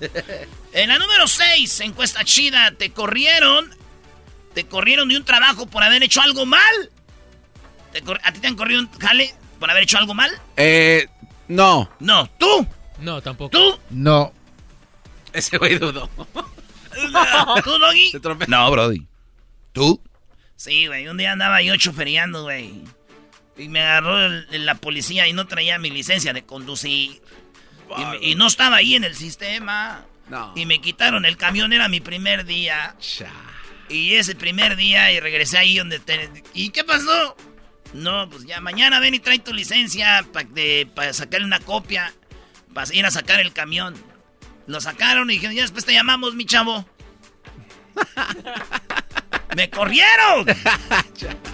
En 0.73 0.89
la 0.89 0.97
número 0.97 1.27
6, 1.27 1.79
encuesta 1.81 2.23
chida, 2.23 2.71
te 2.71 2.91
corrieron. 2.91 3.69
Te 4.53 4.65
corrieron 4.65 5.09
de 5.09 5.17
un 5.17 5.23
trabajo 5.25 5.65
por 5.67 5.83
haber 5.83 6.03
hecho 6.03 6.21
algo 6.21 6.45
mal. 6.45 6.89
¿Te 7.91 8.01
cor- 8.01 8.19
¿A 8.23 8.31
ti 8.31 8.39
te 8.39 8.47
han 8.47 8.55
corrido 8.55 8.81
un 8.81 8.91
jale 8.99 9.33
por 9.59 9.69
haber 9.69 9.83
hecho 9.83 9.97
algo 9.97 10.13
mal? 10.13 10.31
Eh, 10.57 11.07
no. 11.47 11.89
No, 11.99 12.27
tú, 12.39 12.67
No, 12.99 13.21
tampoco. 13.21 13.49
tú, 13.51 13.79
No. 13.89 14.33
Ese 15.31 15.57
güey 15.57 15.77
dudó. 15.79 16.07
tú, 17.63 17.79
Doggy. 17.79 18.11
No, 18.47 18.69
Brody. 18.71 19.07
¿Tú? 19.71 19.99
Sí, 20.55 20.85
güey, 20.87 21.07
un 21.07 21.17
día 21.17 21.31
andaba 21.31 21.61
yo 21.63 21.75
choferiando, 21.77 22.43
güey. 22.43 22.83
Y 23.57 23.67
me 23.69 23.81
agarró 23.81 24.23
el- 24.25 24.65
la 24.65 24.75
policía 24.75 25.27
y 25.27 25.33
no 25.33 25.47
traía 25.47 25.77
mi 25.79 25.89
licencia 25.89 26.33
de 26.33 26.45
conducir. 26.45 27.21
Y 28.21 28.35
no 28.35 28.47
estaba 28.47 28.77
ahí 28.77 28.95
en 28.95 29.03
el 29.03 29.15
sistema. 29.15 30.05
No. 30.29 30.53
Y 30.55 30.65
me 30.65 30.79
quitaron 30.81 31.25
el 31.25 31.37
camión, 31.37 31.73
era 31.73 31.87
mi 31.89 31.99
primer 31.99 32.45
día. 32.45 32.95
Y 33.89 34.15
ese 34.15 34.35
primer 34.35 34.75
día 34.75 35.11
y 35.11 35.19
regresé 35.19 35.57
ahí 35.57 35.77
donde... 35.77 35.99
te- 35.99 36.43
¿Y 36.53 36.69
qué 36.69 36.83
pasó? 36.83 37.35
No, 37.93 38.29
pues 38.29 38.45
ya 38.45 38.59
mañana 38.61 38.99
ven 38.99 39.13
y 39.13 39.19
trae 39.19 39.39
tu 39.39 39.53
licencia 39.53 40.25
para 40.95 41.13
sacarle 41.13 41.45
una 41.45 41.59
copia. 41.59 42.13
Para 42.73 42.91
ir 42.95 43.05
a 43.05 43.11
sacar 43.11 43.39
el 43.39 43.53
camión. 43.53 43.93
Lo 44.65 44.81
sacaron 44.81 45.29
y 45.29 45.33
dijeron, 45.35 45.55
ya 45.55 45.61
después 45.63 45.85
te 45.85 45.93
llamamos, 45.93 46.33
mi 46.35 46.45
chavo. 46.45 46.87
¡Me 49.55 49.69
corrieron! 49.69 50.45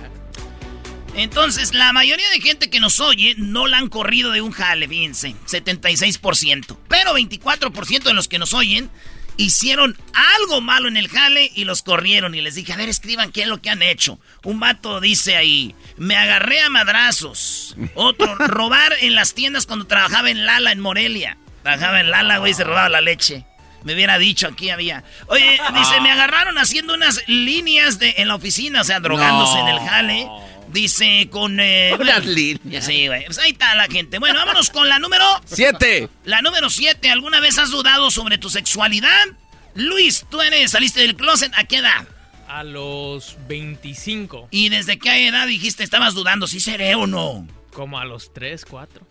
Entonces, 1.21 1.73
la 1.73 1.91
mayoría 1.93 2.29
de 2.29 2.41
gente 2.41 2.69
que 2.69 2.79
nos 2.79 2.99
oye 2.99 3.35
no 3.37 3.67
la 3.67 3.77
han 3.77 3.89
corrido 3.89 4.31
de 4.31 4.41
un 4.41 4.51
jale, 4.51 4.87
fíjense, 4.87 5.35
76%. 5.47 6.77
Pero 6.87 7.13
24% 7.13 8.03
de 8.03 8.13
los 8.13 8.27
que 8.27 8.39
nos 8.39 8.53
oyen 8.53 8.89
hicieron 9.37 9.97
algo 10.13 10.59
malo 10.59 10.87
en 10.89 10.97
el 10.97 11.07
jale 11.07 11.49
y 11.55 11.63
los 11.63 11.81
corrieron. 11.81 12.35
Y 12.35 12.41
les 12.41 12.55
dije, 12.55 12.73
a 12.73 12.77
ver, 12.77 12.89
escriban 12.89 13.31
qué 13.31 13.43
es 13.43 13.47
lo 13.47 13.61
que 13.61 13.69
han 13.69 13.81
hecho. 13.81 14.19
Un 14.43 14.59
vato 14.59 14.99
dice 14.99 15.37
ahí, 15.37 15.75
me 15.97 16.15
agarré 16.17 16.61
a 16.61 16.69
madrazos. 16.69 17.75
Otro, 17.95 18.35
robar 18.35 18.93
en 19.01 19.15
las 19.15 19.33
tiendas 19.33 19.65
cuando 19.65 19.87
trabajaba 19.87 20.29
en 20.29 20.45
Lala, 20.45 20.71
en 20.71 20.79
Morelia. 20.79 21.37
Trabajaba 21.63 21.99
en 22.01 22.11
Lala, 22.11 22.37
güey, 22.39 22.53
se 22.53 22.63
robaba 22.63 22.89
la 22.89 23.01
leche. 23.01 23.45
Me 23.83 23.93
hubiera 23.93 24.17
dicho, 24.17 24.47
aquí 24.47 24.69
había. 24.71 25.05
Oye, 25.27 25.57
dice, 25.73 26.01
me 26.01 26.11
agarraron 26.11 26.57
haciendo 26.57 26.93
unas 26.93 27.21
líneas 27.27 27.97
de, 27.97 28.13
en 28.17 28.27
la 28.27 28.35
oficina, 28.35 28.81
o 28.81 28.83
sea, 28.83 28.99
drogándose 28.99 29.57
No. 29.57 29.69
en 29.69 29.75
el 29.75 29.89
jale. 29.89 30.27
Dice 30.71 31.27
con... 31.31 31.59
eh, 31.59 31.91
Unas 31.99 32.17
bueno, 32.23 32.31
líneas. 32.31 32.85
Sí, 32.85 33.07
güey. 33.07 33.25
Pues 33.25 33.37
ahí 33.39 33.51
está 33.51 33.73
la 33.75 33.87
gente. 33.87 34.19
Bueno, 34.19 34.39
vámonos 34.39 34.69
con 34.69 34.87
la 34.87 34.99
número... 34.99 35.25
Siete. 35.45 36.09
La 36.25 36.41
número 36.41 36.69
7. 36.69 37.09
¿Alguna 37.09 37.39
vez 37.39 37.57
has 37.57 37.71
dudado 37.71 38.11
sobre 38.11 38.37
tu 38.37 38.49
sexualidad? 38.49 39.27
Luis, 39.75 40.25
tú 40.29 40.41
eres, 40.41 40.71
saliste 40.71 41.01
del 41.01 41.15
closet. 41.15 41.51
¿A 41.55 41.63
qué 41.63 41.77
edad? 41.77 42.07
A 42.47 42.63
los 42.63 43.37
25. 43.47 44.47
¿Y 44.51 44.69
desde 44.69 44.97
qué 44.99 45.27
edad 45.27 45.45
dijiste 45.47 45.83
estabas 45.83 46.13
dudando 46.15 46.47
si 46.47 46.59
seré 46.59 46.95
o 46.95 47.05
no? 47.07 47.47
Como 47.71 47.99
a 47.99 48.05
los 48.05 48.33
3, 48.33 48.65
4. 48.65 49.07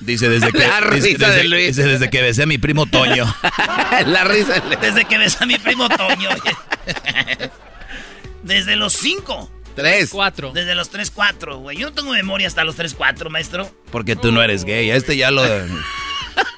Dice 0.00 0.28
desde 0.28 0.52
que, 0.52 0.58
La 0.58 0.80
dice, 0.80 0.90
risa 0.90 1.26
desde- 1.28 1.36
de 1.42 1.44
Luis. 1.48 1.76
dice 1.76 1.88
desde 1.88 2.08
que 2.10 2.22
besé 2.22 2.44
a 2.44 2.46
mi 2.46 2.58
primo 2.58 2.86
Toño. 2.86 3.24
la 4.06 4.24
risa. 4.24 4.60
Desde 4.80 5.04
que 5.04 5.18
ves 5.18 5.40
a 5.40 5.46
mi 5.46 5.58
primo 5.58 5.88
Toño. 5.88 6.30
Desde 8.42 8.76
los 8.76 8.92
5. 8.94 9.50
Tres. 9.76 10.10
4. 10.10 10.52
Desde 10.52 10.74
los 10.74 10.88
3, 10.88 11.10
4, 11.10 11.58
güey. 11.58 11.76
Yo 11.76 11.90
no 11.90 11.92
tengo 11.92 12.10
memoria 12.12 12.48
hasta 12.48 12.64
los 12.64 12.74
3, 12.76 12.94
4, 12.94 13.30
maestro. 13.30 13.70
Porque 13.92 14.16
tú 14.16 14.32
no 14.32 14.42
eres 14.42 14.64
gay. 14.64 14.90
A 14.90 14.96
este 14.96 15.16
ya 15.16 15.30
lo. 15.30 15.44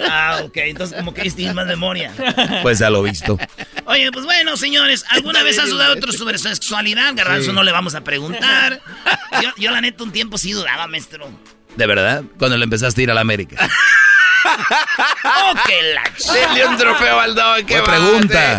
Ah, 0.01 0.41
ok. 0.45 0.57
Entonces, 0.57 0.97
como 0.97 1.15
que 1.15 1.23
tienes 1.31 1.55
más 1.55 1.67
memoria. 1.67 2.13
Pues 2.63 2.81
ya 2.81 2.91
lo 2.91 3.03
visto. 3.03 3.39
Oye, 3.85 4.11
pues 4.11 4.25
bueno, 4.25 4.57
señores, 4.57 5.05
¿alguna 5.09 5.43
vez 5.43 5.59
has 5.59 5.71
dudado 5.71 5.95
otro 5.95 6.13
sobre 6.13 6.39
su 6.39 6.49
sexualidad? 6.49 7.15
Garbanzo 7.15 7.53
no 7.53 7.63
le 7.63 7.71
vamos 7.71 7.95
a 7.95 8.03
preguntar. 8.03 8.81
Yo, 9.43 9.51
yo, 9.57 9.71
la 9.71 9.81
neta, 9.81 10.03
un 10.03 10.11
tiempo 10.11 10.37
sí 10.37 10.53
dudaba, 10.53 10.89
maestro. 10.89 11.31
¿De 11.77 11.87
verdad? 11.87 12.25
Cuando 12.39 12.57
le 12.57 12.65
empezaste 12.65 13.03
a 13.03 13.05
ir 13.05 13.11
a 13.11 13.15
la 13.15 13.21
América. 13.21 13.57
¡Oh, 15.25 15.55
qué 15.67 15.95
la 15.95 16.03
Denle 16.33 16.67
un 16.67 16.77
trofeo 16.77 17.21
al 17.21 17.35
Don. 17.35 17.67
Fue 17.67 17.83
pregunta. 17.85 18.59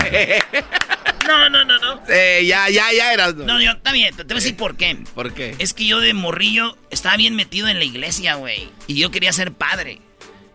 No, 1.30 1.48
no, 1.48 1.64
no, 1.64 1.78
no. 1.78 2.02
Eh, 2.10 2.44
ya, 2.48 2.70
ya, 2.70 2.92
ya 2.92 3.14
eras. 3.14 3.36
No, 3.36 3.62
yo, 3.62 3.74
está 3.74 3.92
bien, 3.92 4.16
te 4.16 4.24
voy 4.24 4.32
a 4.32 4.36
decir 4.36 4.58
por 4.58 4.76
qué. 4.78 4.98
¿Por 5.14 5.32
qué? 5.32 5.56
Es 5.60 5.76
que 5.76 5.86
yo 5.86 6.00
de 6.00 6.16
morrillo 6.16 6.76
estaba 6.90 7.18
bien 7.18 7.36
metido 7.36 7.68
en 7.68 7.78
la 7.78 7.86
iglesia, 7.86 8.34
güey. 8.34 8.68
Y 8.88 8.96
yo 9.00 9.12
quería 9.12 9.32
ser 9.32 9.54
padre. 9.54 10.02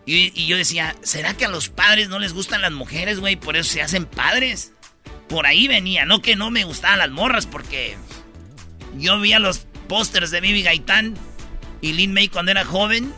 Y, 0.05 0.33
y 0.35 0.47
yo 0.47 0.57
decía, 0.57 0.93
¿será 1.01 1.33
que 1.33 1.45
a 1.45 1.47
los 1.47 1.69
padres 1.69 2.09
no 2.09 2.19
les 2.19 2.33
gustan 2.33 2.61
las 2.61 2.73
mujeres, 2.73 3.21
güey? 3.21 3.37
Por 3.37 3.55
eso 3.55 3.71
se 3.71 3.81
hacen 3.81 4.05
padres. 4.05 4.73
Por 5.29 5.45
ahí 5.45 5.69
venía, 5.69 6.03
no 6.03 6.21
que 6.21 6.35
no 6.35 6.51
me 6.51 6.65
gustaban 6.65 6.99
las 6.99 7.09
morras, 7.09 7.45
porque 7.45 7.95
yo 8.97 9.17
veía 9.17 9.39
los 9.39 9.65
pósters 9.87 10.29
de 10.29 10.41
Bibi 10.41 10.61
Gaitán 10.61 11.15
y 11.79 11.93
Lin 11.93 12.13
May 12.13 12.27
cuando 12.27 12.51
era 12.51 12.65
joven 12.65 13.13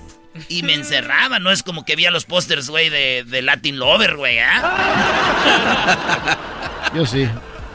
y 0.48 0.62
me 0.62 0.74
encerraba. 0.76 1.40
No 1.40 1.52
es 1.52 1.64
como 1.64 1.86
que 1.86 1.96
veía 1.96 2.12
los 2.12 2.26
pósters, 2.26 2.70
güey, 2.70 2.90
de, 2.90 3.24
de 3.26 3.42
Latin 3.42 3.80
Lover, 3.80 4.16
güey, 4.16 4.38
¿ah? 4.42 6.38
Yo 6.96 7.06
sí. 7.06 7.27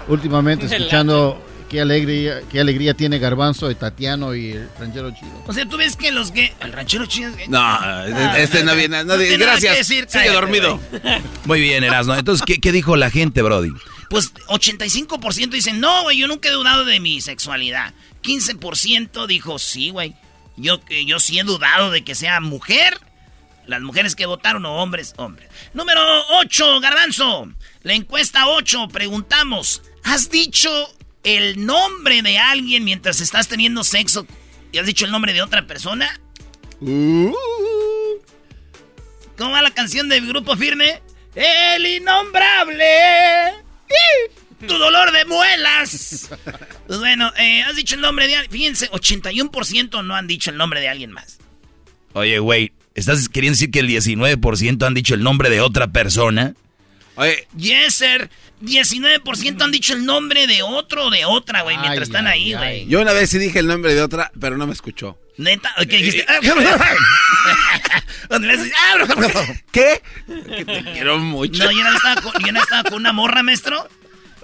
Últimamente 0.08 0.66
escuchando 0.74 1.40
qué 1.68 1.80
alegría, 1.80 2.42
qué 2.50 2.60
alegría 2.60 2.94
tiene 2.94 3.18
Garbanzo 3.18 3.70
y 3.70 3.74
Tatiano 3.74 4.34
y 4.34 4.52
el 4.52 4.68
ranchero 4.78 5.10
chido. 5.10 5.30
O 5.46 5.52
sea, 5.52 5.66
tú 5.66 5.76
ves 5.76 5.96
que 5.96 6.12
los 6.12 6.30
que... 6.32 6.52
El 6.60 6.72
ranchero 6.72 7.06
chido 7.06 7.30
es 7.30 7.36
gay. 7.36 7.48
No, 7.48 8.04
este 8.36 8.62
no 8.64 8.74
viene. 8.74 9.04
No, 9.04 9.14
No 9.14 9.18
tiene 9.18 9.38
nada 9.38 9.52
gracias. 9.52 9.72
que 9.72 9.78
decir, 9.78 10.06
Sigue 10.08 10.24
cállate, 10.26 10.32
dormido. 10.34 10.80
Muy 11.46 11.60
bien, 11.60 11.82
Erasmo. 11.84 12.14
Entonces, 12.14 12.44
¿qué, 12.46 12.58
qué 12.60 12.72
dijo 12.72 12.96
la 12.96 13.10
gente, 13.10 13.40
Brody? 13.42 13.70
Pues 14.10 14.34
85% 14.48 15.48
dicen, 15.50 15.80
no, 15.80 16.02
güey, 16.02 16.18
yo 16.18 16.26
nunca 16.28 16.50
he 16.50 16.52
dudado 16.52 16.84
de 16.84 17.00
mi 17.00 17.22
sexualidad. 17.22 17.94
15% 18.22 19.26
dijo, 19.26 19.58
sí, 19.58 19.90
güey. 19.90 20.14
Yo, 20.58 20.80
eh, 20.90 21.06
yo 21.06 21.18
sí 21.18 21.38
he 21.38 21.44
dudado 21.44 21.90
de 21.90 22.04
que 22.04 22.14
sea 22.14 22.40
mujer. 22.40 22.98
Las 23.66 23.80
mujeres 23.80 24.16
que 24.16 24.26
votaron 24.26 24.64
o 24.66 24.74
hombres, 24.82 25.14
hombres. 25.16 25.48
Número 25.72 26.00
8, 26.40 26.80
Garbanzo. 26.80 27.52
La 27.82 27.94
encuesta 27.94 28.48
8, 28.48 28.88
preguntamos, 28.88 29.82
¿has 30.04 30.30
dicho 30.30 30.70
el 31.22 31.64
nombre 31.64 32.22
de 32.22 32.38
alguien 32.38 32.84
mientras 32.84 33.20
estás 33.20 33.48
teniendo 33.48 33.84
sexo 33.84 34.26
y 34.72 34.78
has 34.78 34.86
dicho 34.86 35.04
el 35.04 35.12
nombre 35.12 35.32
de 35.32 35.42
otra 35.42 35.66
persona? 35.66 36.20
Uh. 36.80 37.32
¿Cómo 39.38 39.52
va 39.52 39.62
la 39.62 39.70
canción 39.70 40.08
del 40.08 40.26
grupo 40.26 40.56
firme? 40.56 41.02
El 41.34 41.86
innombrable. 41.86 42.84
Tu 44.66 44.78
dolor 44.78 45.10
de 45.10 45.24
muelas. 45.24 46.30
Pues 46.86 47.00
bueno, 47.00 47.32
eh, 47.36 47.62
has 47.62 47.74
dicho 47.74 47.96
el 47.96 48.00
nombre 48.00 48.28
de 48.28 48.36
alguien. 48.36 48.52
Fíjense, 48.52 48.90
81% 48.92 50.04
no 50.04 50.14
han 50.14 50.28
dicho 50.28 50.50
el 50.50 50.56
nombre 50.56 50.80
de 50.80 50.88
alguien 50.88 51.10
más. 51.10 51.38
Oye, 52.12 52.38
güey, 52.38 52.72
¿estás 52.94 53.28
queriendo 53.28 53.54
decir 53.56 53.70
que 53.70 53.80
el 53.80 53.88
19% 53.88 54.86
han 54.86 54.94
dicho 54.94 55.14
el 55.14 55.22
nombre 55.22 55.50
de 55.50 55.60
otra 55.60 55.88
persona? 55.92 56.54
Oye, 57.16 57.46
Yes, 57.56 57.94
sir. 57.94 58.30
19% 58.62 59.60
han 59.62 59.72
dicho 59.72 59.92
el 59.92 60.04
nombre 60.06 60.46
de 60.46 60.62
otro 60.62 61.06
o 61.06 61.10
de 61.10 61.24
otra, 61.24 61.62
güey, 61.62 61.76
mientras 61.76 61.98
Ay, 61.98 62.02
están 62.04 62.26
ay, 62.28 62.54
ahí, 62.54 62.54
güey. 62.54 62.86
yo 62.86 63.00
una 63.02 63.12
vez 63.12 63.28
sí 63.30 63.38
dije 63.38 63.58
el 63.58 63.66
nombre 63.66 63.92
de 63.94 64.00
otra, 64.02 64.30
pero 64.40 64.56
no 64.56 64.66
me 64.68 64.72
escuchó. 64.72 65.18
Neta, 65.36 65.74
¿qué 65.78 65.96
dijiste? 65.96 66.24
Donde 68.28 68.46
le 68.48 68.54
haces- 68.54 68.72
¿Qué? 69.72 70.00
Que 70.56 70.64
te 70.64 70.82
quiero 70.92 71.18
mucho. 71.18 71.64
No, 71.64 71.72
yo 71.72 71.82
no 71.82 71.96
estaba 71.96 72.20
con, 72.20 72.32
yo 72.44 72.52
no 72.52 72.60
estaba 72.62 72.82
con 72.84 72.94
una 72.94 73.12
morra, 73.12 73.42
maestro. 73.42 73.88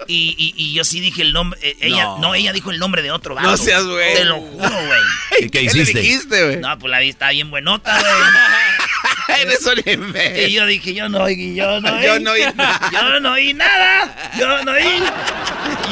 Y, 0.07 0.35
y, 0.37 0.53
y 0.55 0.73
yo 0.73 0.83
sí 0.83 0.99
dije 0.99 1.21
el 1.21 1.33
nombre. 1.33 1.59
eh, 1.61 1.77
ella, 1.81 2.03
no. 2.03 2.17
No. 2.19 2.35
ella 2.35 2.53
dijo 2.53 2.71
el 2.71 2.79
nombre 2.79 3.01
de 3.01 3.11
otro 3.11 3.35
vato. 3.35 3.47
No 3.49 3.57
seas 3.57 3.83
güey. 3.83 4.13
Te 4.15 4.25
lo 4.25 4.37
juro, 4.37 4.69
güey. 4.69 4.99
¿Y 5.41 5.49
qué 5.49 5.59
le 5.61 5.65
hiciste? 5.67 5.99
dijiste, 5.99 6.43
güey? 6.45 6.57
No, 6.57 6.77
pues 6.79 6.89
la 6.91 6.99
vi 6.99 7.09
está 7.09 7.29
bien 7.29 7.49
buenota, 7.51 7.99
güey. 7.99 8.13
Eres 9.41 9.63
un 9.67 9.79
Y 9.85 9.91
imbécil. 9.91 10.49
yo 10.49 10.65
dije, 10.65 10.93
yo 10.95 11.07
no 11.07 11.19
oí, 11.23 11.53
yo 11.55 11.79
no 11.81 11.93
oí. 11.93 12.01
Yo 12.03 12.19
no 12.19 12.31
oí 12.31 12.41
nada. 12.55 12.89
Yo 12.91 13.19
no 13.19 13.31
oí 13.33 13.53
nada. 13.53 14.31
Yo 14.39 14.63
no 14.63 14.71
oí. 14.71 15.03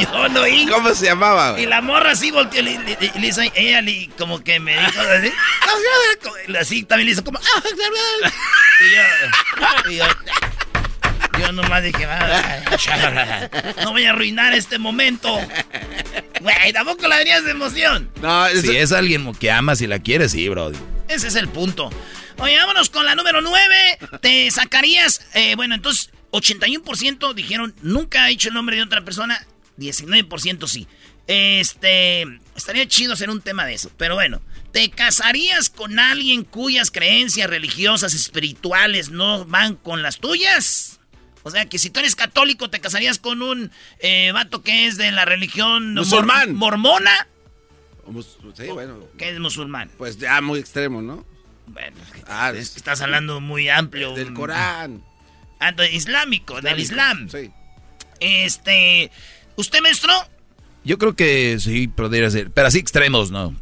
Yo 0.02 0.30
no 0.30 0.42
oí. 0.42 0.66
¿Cómo 0.68 0.94
se 0.96 1.06
llamaba, 1.06 1.50
Y 1.50 1.52
güey? 1.54 1.66
la 1.68 1.82
morra 1.82 2.12
así 2.12 2.32
volteó, 2.32 2.62
le, 2.64 2.80
le- 2.80 2.98
le- 3.00 3.12
le 3.20 3.28
hizo, 3.28 3.42
ella 3.56 3.82
le- 3.82 4.10
como 4.18 4.44
que 4.44 4.60
me 4.60 4.76
dijo 4.78 5.02
así, 5.02 5.32
así 6.60 6.84
también 6.84 7.06
le 7.08 7.12
hizo 7.14 7.24
como, 7.24 7.40
nomás 11.82 11.84
dije, 11.84 12.06
"Ah, 12.06 13.50
no 13.84 13.92
voy 13.92 14.06
a 14.06 14.12
arruinar 14.12 14.54
este 14.54 14.78
momento. 14.80 15.40
Güey, 16.42 16.74
tampoco 16.74 17.08
la 17.08 17.18
verías 17.18 17.44
de 17.44 17.52
emoción. 17.52 18.10
No, 18.22 18.46
es- 18.48 18.62
Si 18.62 18.76
es 18.76 18.92
alguien 18.92 19.34
que 19.36 19.52
amas 19.52 19.82
y 19.82 19.88
la 19.88 20.00
quieres, 20.00 20.32
sí, 20.32 20.48
Brody. 20.50 20.78
Ese 21.08 21.28
es 21.28 21.36
el 21.36 21.48
punto. 21.48 21.90
Oye, 22.40 22.56
vámonos 22.58 22.90
con 22.90 23.06
la 23.06 23.16
número 23.16 23.42
9. 23.42 23.98
Te 24.22 24.50
sacarías, 24.52 25.22
eh, 25.34 25.56
bueno, 25.56 25.74
entonces, 25.76 26.12
81% 26.32 27.34
dijeron 27.34 27.74
nunca 27.82 28.24
ha 28.24 28.28
dicho 28.28 28.50
el 28.50 28.54
nombre 28.54 28.76
de 28.76 28.84
otra 28.84 29.04
persona, 29.04 29.46
19% 29.78 30.68
sí. 30.68 30.88
Este, 31.26 32.24
estaría 32.56 32.88
chido 32.88 33.14
hacer 33.14 33.30
un 33.30 33.42
tema 33.42 33.66
de 33.66 33.74
eso, 33.74 33.92
pero 33.98 34.16
bueno, 34.16 34.42
¿te 34.72 34.90
casarías 34.90 35.70
con 35.70 36.00
alguien 36.00 36.44
cuyas 36.44 36.90
creencias 36.92 37.50
religiosas, 37.50 38.14
espirituales 38.14 39.10
no 39.10 39.44
van 39.46 39.76
con 39.76 40.02
las 40.02 40.20
tuyas? 40.20 40.97
O 41.48 41.52
sea, 41.52 41.66
que 41.66 41.80
si 41.80 41.90
tú 41.90 42.02
eres 42.02 42.16
católico, 42.18 42.70
¿te 42.70 42.82
casarías 42.82 43.20
con 43.20 43.42
un 43.42 43.72
eh, 44.00 44.32
vato 44.34 44.62
que 44.64 44.86
es 44.86 44.98
de 44.98 45.12
la 45.12 45.24
religión 45.24 45.94
Musulmán. 45.94 46.54
mormona? 46.56 47.28
Sí, 48.54 48.68
bueno. 48.68 49.00
¿Qué 49.18 49.30
es 49.30 49.40
musulmán? 49.40 49.90
Pues 49.98 50.18
ya 50.18 50.42
muy 50.42 50.60
extremo, 50.60 51.02
¿no? 51.02 51.26
Bueno, 51.68 51.96
Ah, 52.28 52.52
es 52.54 52.72
que 52.72 52.80
estás 52.80 53.02
hablando 53.02 53.40
muy 53.40 53.70
amplio. 53.70 54.14
Del 54.14 54.34
Corán. 54.34 55.04
Ah, 55.60 55.72
de 55.72 55.90
islámico, 55.94 56.60
del 56.62 56.80
Islam. 56.80 57.30
Sí. 57.30 57.50
Este, 58.20 59.10
¿usted 59.56 59.82
maestro? 59.82 60.12
Yo 60.84 60.98
creo 60.98 61.16
que 61.16 61.60
sí, 61.62 61.88
podría 61.88 62.30
ser. 62.30 62.52
Pero 62.52 62.68
así 62.68 62.78
extremos, 62.80 63.32
¿no? 63.32 63.56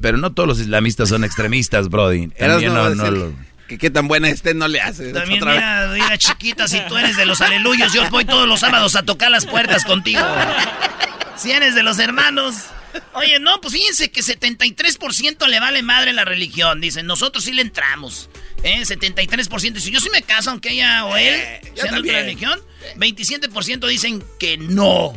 Pero 0.00 0.16
no 0.16 0.32
todos 0.32 0.46
los 0.48 0.58
islamistas 0.60 1.10
son 1.10 1.24
extremistas, 1.24 1.90
Brody. 1.90 2.30
Eras 2.36 2.62
También 2.62 2.72
no, 2.72 2.94
no, 2.94 3.10
no 3.10 3.34
que 3.70 3.78
qué 3.78 3.88
tan 3.88 4.08
buena 4.08 4.28
esté 4.28 4.52
no 4.52 4.66
le 4.66 4.80
hace. 4.80 5.12
También 5.12 5.38
mira, 5.44 5.90
mira, 5.94 6.18
chiquita, 6.18 6.66
si 6.66 6.80
tú 6.88 6.96
eres 6.98 7.16
de 7.16 7.24
los 7.24 7.40
aleluyos, 7.40 7.92
yo 7.92 8.10
voy 8.10 8.24
todos 8.24 8.48
los 8.48 8.58
sábados 8.58 8.96
a 8.96 9.04
tocar 9.04 9.30
las 9.30 9.46
puertas 9.46 9.84
contigo. 9.84 10.20
Si 11.36 11.52
eres 11.52 11.76
de 11.76 11.84
los 11.84 12.00
hermanos. 12.00 12.56
Oye, 13.14 13.38
no, 13.38 13.60
pues 13.60 13.72
fíjense 13.74 14.10
que 14.10 14.22
73% 14.22 15.46
le 15.46 15.60
vale 15.60 15.82
madre 15.82 16.12
la 16.12 16.24
religión. 16.24 16.80
Dicen, 16.80 17.06
nosotros 17.06 17.44
sí 17.44 17.52
le 17.52 17.62
entramos. 17.62 18.28
¿Eh? 18.64 18.80
73%. 18.82 19.78
Si 19.78 19.92
yo 19.92 20.00
sí 20.00 20.10
me 20.10 20.22
caso, 20.22 20.50
aunque 20.50 20.70
ella 20.72 21.04
o 21.04 21.16
él 21.16 21.34
Eh, 21.36 21.72
sean 21.76 21.94
de 21.94 22.00
otra 22.00 22.20
religión, 22.22 22.60
27% 22.96 23.86
dicen 23.86 24.24
que 24.40 24.58
no. 24.58 25.12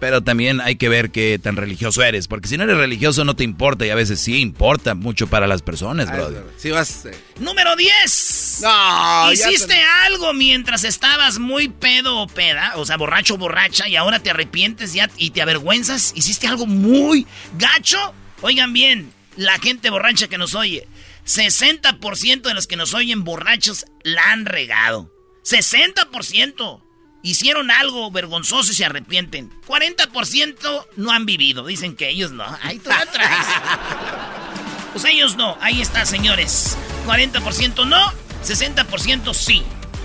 Pero 0.00 0.22
también 0.22 0.60
hay 0.60 0.76
que 0.76 0.88
ver 0.88 1.10
qué 1.10 1.40
tan 1.42 1.56
religioso 1.56 2.02
eres. 2.04 2.28
Porque 2.28 2.46
si 2.48 2.56
no 2.56 2.62
eres 2.64 2.76
religioso 2.76 3.24
no 3.24 3.34
te 3.34 3.42
importa 3.44 3.84
y 3.84 3.90
a 3.90 3.94
veces 3.96 4.20
sí 4.20 4.38
importa 4.40 4.94
mucho 4.94 5.26
para 5.26 5.46
las 5.48 5.62
personas, 5.62 6.08
Ah, 6.08 6.14
Brody. 6.16 6.36
Si 6.56 6.70
vas. 6.70 7.04
eh, 7.06 7.18
Número 7.40 7.74
10. 7.74 8.60
No, 8.62 9.32
ya 9.32 9.50
Hiciste 9.50 9.74
te- 9.74 9.82
algo 10.06 10.32
mientras 10.34 10.84
estabas 10.84 11.38
muy 11.40 11.68
pedo 11.68 12.16
o 12.18 12.26
peda, 12.28 12.72
o 12.76 12.86
sea, 12.86 12.96
borracho 12.96 13.34
o 13.34 13.38
borracha, 13.38 13.88
y 13.88 13.96
ahora 13.96 14.20
te 14.20 14.30
arrepientes 14.30 14.92
ya 14.92 15.10
y 15.16 15.30
te 15.30 15.42
avergüenzas. 15.42 16.12
Hiciste 16.14 16.46
algo 16.46 16.66
muy 16.66 17.26
gacho. 17.56 18.14
Oigan 18.40 18.72
bien, 18.72 19.12
la 19.36 19.58
gente 19.58 19.90
borracha 19.90 20.28
que 20.28 20.38
nos 20.38 20.54
oye, 20.54 20.86
60% 21.26 22.42
de 22.48 22.54
los 22.54 22.66
que 22.68 22.76
nos 22.76 22.94
oyen 22.94 23.24
borrachos 23.24 23.84
la 24.04 24.30
han 24.32 24.46
regado. 24.46 25.12
60%. 25.44 26.82
Hicieron 27.22 27.70
algo 27.70 28.10
vergonzoso 28.10 28.72
y 28.72 28.74
se 28.74 28.84
arrepienten. 28.84 29.50
40% 29.66 30.86
no 30.96 31.10
han 31.10 31.26
vivido. 31.26 31.66
Dicen 31.66 31.96
que 31.96 32.08
ellos 32.08 32.32
no. 32.32 32.44
Ahí 32.62 32.78
tú 32.78 32.90
la 32.90 33.06
traes. 33.06 33.46
Pues 34.92 35.04
ellos 35.04 35.36
no. 35.36 35.56
Ahí 35.60 35.82
está, 35.82 36.06
señores. 36.06 36.76
40% 37.06 37.86
no, 37.86 38.12
60% 38.42 39.34
sí. 39.34 39.62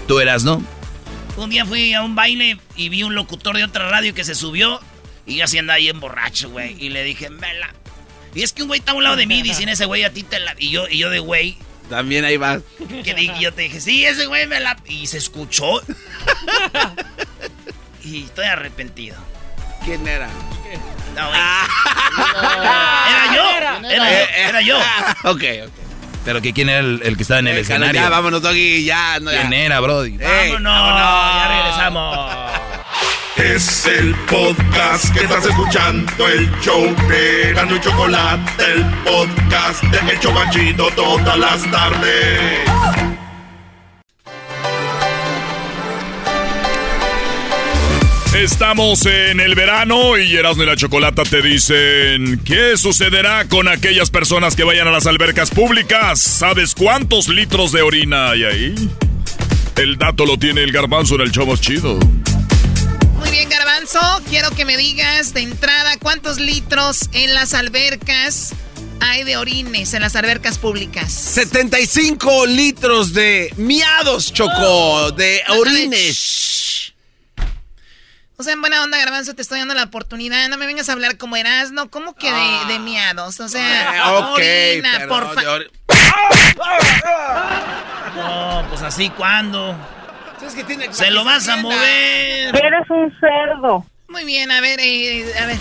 ¿Tú 0.07 0.19
eras, 0.19 0.43
no? 0.43 0.61
Un 1.37 1.49
día 1.49 1.65
fui 1.65 1.93
a 1.93 2.03
un 2.03 2.15
baile 2.15 2.59
y 2.75 2.89
vi 2.89 3.03
un 3.03 3.15
locutor 3.15 3.55
de 3.57 3.63
otra 3.63 3.89
radio 3.89 4.13
que 4.13 4.23
se 4.23 4.35
subió 4.35 4.79
y 5.25 5.37
yo 5.37 5.45
así 5.45 5.57
andaba 5.57 5.77
ahí 5.77 5.89
en 5.89 5.99
borracho, 5.99 6.49
güey. 6.49 6.75
Y 6.79 6.89
le 6.89 7.03
dije, 7.03 7.29
mela. 7.29 7.73
Y 8.35 8.43
es 8.43 8.51
que 8.53 8.61
un 8.61 8.67
güey 8.67 8.79
está 8.79 8.91
a 8.91 8.95
un 8.95 9.03
lado 9.03 9.15
de 9.15 9.25
mí 9.25 9.39
y 9.39 9.41
dicen, 9.41 9.69
ese 9.69 9.85
güey 9.85 10.03
a 10.03 10.11
ti 10.11 10.23
te 10.23 10.39
la... 10.39 10.55
Y 10.59 10.69
yo, 10.69 10.87
y 10.87 10.97
yo 10.97 11.09
de 11.09 11.19
güey, 11.19 11.57
También 11.93 12.25
ahí 12.25 12.37
vas. 12.37 12.61
que 13.03 13.31
yo 13.39 13.53
te 13.53 13.61
dije, 13.63 13.79
sí, 13.79 14.03
ese 14.03 14.25
güey 14.25 14.47
me 14.47 14.59
la... 14.59 14.75
Y 14.87 15.05
se 15.05 15.19
escuchó. 15.19 15.79
y 18.03 18.23
estoy 18.23 18.45
arrepentido. 18.45 19.15
¿Quién 19.85 20.07
era? 20.07 20.27
No, 21.15 21.27
güey. 21.29 21.39
Era 23.09 23.35
yo. 23.35 23.49
Era, 23.57 23.79
yo. 23.81 24.27
Era 24.35 24.61
yo. 24.63 24.77
ok, 25.23 25.43
ok. 25.67 25.71
Pero 26.25 26.41
que 26.41 26.51
quién 26.53 26.69
era 26.69 26.79
el, 26.79 27.01
el 27.03 27.15
que 27.15 27.21
estaba 27.23 27.41
en 27.41 27.47
el 27.49 27.57
Eh, 27.57 27.61
escenario. 27.61 28.01
Ya, 28.01 28.09
vámonos, 28.09 28.41
Doggy, 28.41 28.83
ya. 28.85 29.19
No, 29.19 29.31
ya. 29.31 29.41
¿Quién 29.41 29.53
era, 29.53 29.79
Brody? 29.81 30.17
Ey, 30.19 30.51
Vámonos, 30.53 31.35
ya 31.35 31.47
regresamos. 31.49 32.31
Es 33.37 33.87
el 33.87 34.13
podcast 34.29 35.11
que 35.11 35.23
estás 35.23 35.43
escuchando, 35.45 36.27
el 36.27 36.49
show 36.61 36.83
de 37.09 37.51
y 37.51 37.79
Chocolate, 37.79 38.63
el 38.63 38.85
podcast 39.03 39.83
de 39.85 40.11
El 40.11 40.19
Chocachito 40.19 40.87
todas 40.95 41.39
las 41.39 41.71
tardes. 41.71 42.59
Estamos 48.35 49.05
en 49.07 49.39
el 49.39 49.55
verano 49.55 50.17
y 50.17 50.35
Erasmo 50.35 50.63
y 50.63 50.65
la 50.67 50.75
Chocolata 50.75 51.23
te 51.23 51.41
dicen 51.41 52.39
¿Qué 52.45 52.77
sucederá 52.77 53.45
con 53.45 53.67
aquellas 53.67 54.11
personas 54.11 54.55
que 54.55 54.63
vayan 54.63 54.87
a 54.87 54.91
las 54.91 55.07
albercas 55.07 55.49
públicas? 55.49 56.19
¿Sabes 56.19 56.75
cuántos 56.75 57.29
litros 57.29 57.71
de 57.71 57.81
orina 57.81 58.29
hay 58.29 58.43
ahí? 58.43 58.89
El 59.75 59.97
dato 59.97 60.25
lo 60.27 60.37
tiene 60.37 60.61
el 60.61 60.71
garbanzo 60.71 61.15
en 61.15 61.21
el 61.21 61.31
show 61.31 61.47
más 61.47 61.59
chido. 61.59 61.97
Bien, 63.33 63.49
Garbanzo. 63.49 63.99
Quiero 64.29 64.51
que 64.51 64.63
me 64.63 64.77
digas 64.77 65.33
de 65.33 65.41
entrada 65.41 65.97
cuántos 65.99 66.37
litros 66.39 67.09
en 67.13 67.33
las 67.33 67.55
albercas 67.55 68.53
hay 69.01 69.23
de 69.23 69.37
orines 69.37 69.93
en 69.95 70.01
las 70.03 70.15
albercas 70.15 70.59
públicas. 70.59 71.11
75 71.11 72.45
litros 72.45 73.11
de 73.13 73.51
miados, 73.57 74.31
Choco, 74.31 75.11
de 75.13 75.41
orines. 75.49 76.93
O 78.37 78.43
sea, 78.43 78.53
en 78.53 78.61
buena 78.61 78.83
onda, 78.83 78.99
Garbanzo, 78.99 79.33
te 79.33 79.41
estoy 79.41 79.57
dando 79.59 79.73
la 79.73 79.83
oportunidad. 79.85 80.47
No 80.49 80.57
me 80.57 80.67
vengas 80.67 80.89
a 80.89 80.93
hablar 80.93 81.17
como 81.17 81.35
eras, 81.35 81.71
¿no? 81.71 81.89
¿Cómo 81.89 82.13
que 82.15 82.31
de, 82.31 82.65
de 82.73 82.79
miados? 82.79 83.39
O 83.39 83.49
sea, 83.49 84.03
Ah, 84.05 84.11
ok, 84.19 84.35
orina, 84.35 85.05
por 85.07 85.29
de 85.29 85.35
fa- 85.35 85.57
ori- 85.57 85.71
No, 88.15 88.65
pues 88.69 88.81
así, 88.83 89.09
¿cuándo? 89.09 89.75
¿Sabes 90.43 90.55
que 90.55 90.63
tiene- 90.65 90.93
Se 90.93 91.09
lo 91.09 91.23
vas 91.23 91.47
a 91.47 91.55
mover. 91.57 92.53
Eres 92.55 92.89
un 92.89 93.09
cerdo. 93.19 93.85
Muy 94.09 94.25
bien, 94.25 94.51
a 94.51 94.59
ver, 94.59 94.77
eh, 94.81 95.25
a 95.39 95.45
ver. 95.45 95.57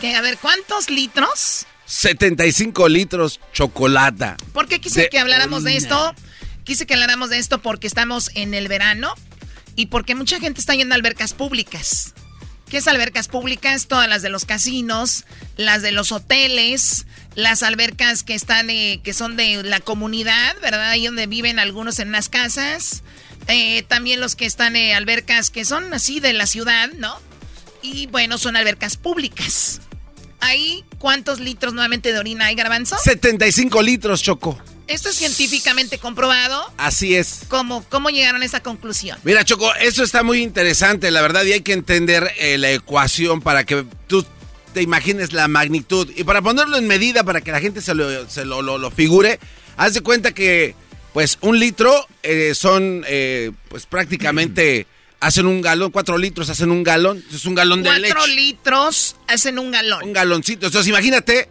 ¿qué? 0.00 0.14
A 0.14 0.22
ver, 0.22 0.38
¿cuántos 0.38 0.88
litros? 0.88 1.66
75 1.84 2.88
litros 2.88 3.40
chocolata. 3.52 4.38
¿Por 4.54 4.68
qué 4.68 4.80
quise 4.80 5.02
De 5.02 5.08
que 5.10 5.18
habláramos 5.18 5.64
de 5.64 5.76
esto? 5.76 6.14
Quise 6.64 6.86
que 6.86 6.94
habláramos 6.94 7.28
de 7.28 7.38
esto 7.38 7.60
porque 7.60 7.86
estamos 7.86 8.30
en 8.34 8.54
el 8.54 8.68
verano 8.68 9.12
y 9.76 9.86
porque 9.86 10.14
mucha 10.14 10.40
gente 10.40 10.60
está 10.60 10.74
yendo 10.74 10.94
a 10.94 10.96
albercas 10.96 11.34
públicas. 11.34 12.14
¿Qué 12.70 12.78
es 12.78 12.88
albercas 12.88 13.28
públicas? 13.28 13.86
Todas 13.86 14.08
las 14.08 14.22
de 14.22 14.30
los 14.30 14.46
casinos, 14.46 15.26
las 15.58 15.82
de 15.82 15.92
los 15.92 16.10
hoteles, 16.10 17.04
las 17.34 17.62
albercas 17.62 18.22
que 18.22 18.32
están, 18.34 18.70
eh, 18.70 19.00
que 19.04 19.12
son 19.12 19.36
de 19.36 19.62
la 19.62 19.80
comunidad, 19.80 20.56
¿verdad? 20.62 20.88
Ahí 20.88 21.04
donde 21.04 21.26
viven 21.26 21.58
algunos 21.58 21.98
en 21.98 22.12
las 22.12 22.30
casas. 22.30 23.02
Eh, 23.48 23.82
también 23.88 24.20
los 24.20 24.36
que 24.36 24.46
están 24.46 24.76
en 24.76 24.94
albercas 24.96 25.50
que 25.50 25.64
son 25.64 25.92
así 25.94 26.20
de 26.20 26.32
la 26.32 26.46
ciudad, 26.46 26.90
¿no? 26.96 27.18
Y 27.82 28.06
bueno, 28.06 28.38
son 28.38 28.56
albercas 28.56 28.96
públicas. 28.96 29.80
Ahí, 30.40 30.84
¿cuántos 30.98 31.40
litros 31.40 31.72
nuevamente 31.74 32.12
de 32.12 32.18
orina 32.18 32.46
hay, 32.46 32.54
garbanzo? 32.54 32.96
75 33.02 33.82
litros, 33.82 34.22
Choco. 34.22 34.58
Esto 34.88 35.08
es 35.08 35.16
científicamente 35.16 35.98
comprobado. 35.98 36.60
Así 36.76 37.14
es. 37.14 37.42
¿Cómo, 37.48 37.84
¿Cómo 37.88 38.10
llegaron 38.10 38.42
a 38.42 38.44
esa 38.44 38.60
conclusión? 38.60 39.18
Mira, 39.24 39.44
Choco, 39.44 39.72
eso 39.76 40.02
está 40.02 40.22
muy 40.22 40.42
interesante, 40.42 41.10
la 41.10 41.22
verdad, 41.22 41.44
y 41.44 41.52
hay 41.52 41.60
que 41.62 41.72
entender 41.72 42.30
eh, 42.38 42.58
la 42.58 42.70
ecuación 42.72 43.40
para 43.40 43.64
que 43.64 43.84
tú 44.08 44.26
te 44.74 44.82
imagines 44.82 45.32
la 45.32 45.46
magnitud. 45.48 46.10
Y 46.16 46.24
para 46.24 46.42
ponerlo 46.42 46.76
en 46.76 46.86
medida, 46.88 47.22
para 47.24 47.40
que 47.40 47.52
la 47.52 47.60
gente 47.60 47.80
se 47.80 47.94
lo, 47.94 48.28
se 48.28 48.44
lo, 48.44 48.62
lo- 48.62 48.78
lo 48.78 48.90
figure, 48.90 49.38
haz 49.76 49.94
de 49.94 50.00
cuenta 50.00 50.32
que, 50.32 50.74
pues, 51.12 51.38
un 51.40 51.58
litro 51.58 52.06
eh, 52.22 52.54
son, 52.54 53.04
eh, 53.06 53.50
pues, 53.68 53.86
prácticamente, 53.86 54.86
hacen 55.20 55.46
un 55.46 55.60
galón, 55.60 55.90
cuatro 55.90 56.18
litros 56.18 56.50
hacen 56.50 56.70
un 56.70 56.82
galón, 56.82 57.24
es 57.32 57.44
un 57.44 57.54
galón 57.54 57.82
de 57.82 57.90
leche. 57.98 58.14
Cuatro 58.14 58.34
litros 58.34 59.16
hacen 59.28 59.58
un 59.58 59.70
galón. 59.70 60.02
Un 60.04 60.12
galoncito. 60.12 60.66
Entonces, 60.66 60.88
imagínate, 60.88 61.48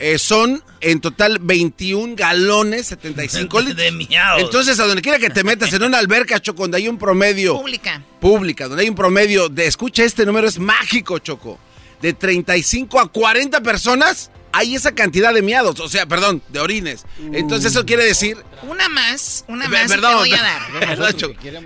eh, 0.00 0.18
son 0.18 0.62
en 0.80 1.00
total 1.00 1.38
21 1.40 2.16
galones, 2.16 2.88
75 2.88 3.60
litros. 3.60 3.76
De 3.76 3.92
miados. 3.92 4.42
Entonces, 4.42 4.78
a 4.80 4.86
donde 4.86 5.02
quiera 5.02 5.18
que 5.18 5.30
te 5.30 5.44
metas, 5.44 5.72
en 5.72 5.84
una 5.84 5.98
alberca, 5.98 6.40
Choco, 6.40 6.62
donde 6.62 6.78
hay 6.78 6.88
un 6.88 6.98
promedio 6.98 7.56
Pública. 7.56 8.02
pública, 8.20 8.66
donde 8.68 8.82
hay 8.82 8.88
un 8.88 8.96
promedio 8.96 9.48
de, 9.48 9.66
escucha, 9.66 10.02
este 10.02 10.26
número 10.26 10.48
es 10.48 10.58
mágico, 10.58 11.18
Choco, 11.20 11.58
de 12.02 12.12
35 12.12 12.98
a 12.98 13.08
40 13.10 13.62
personas, 13.62 14.30
hay 14.56 14.74
esa 14.76 14.92
cantidad 14.94 15.34
de 15.34 15.42
miados, 15.42 15.80
o 15.80 15.88
sea, 15.88 16.06
perdón, 16.06 16.40
de 16.48 16.60
orines. 16.60 17.04
Entonces, 17.32 17.72
eso 17.72 17.84
quiere 17.84 18.04
decir... 18.04 18.36
Una 18.62 18.88
más, 18.88 19.44
una 19.48 19.68
más 19.68 19.82
te 19.82 19.88
perdón, 19.88 20.14
voy 20.18 20.32
a 20.32 20.42
dar. 20.42 21.10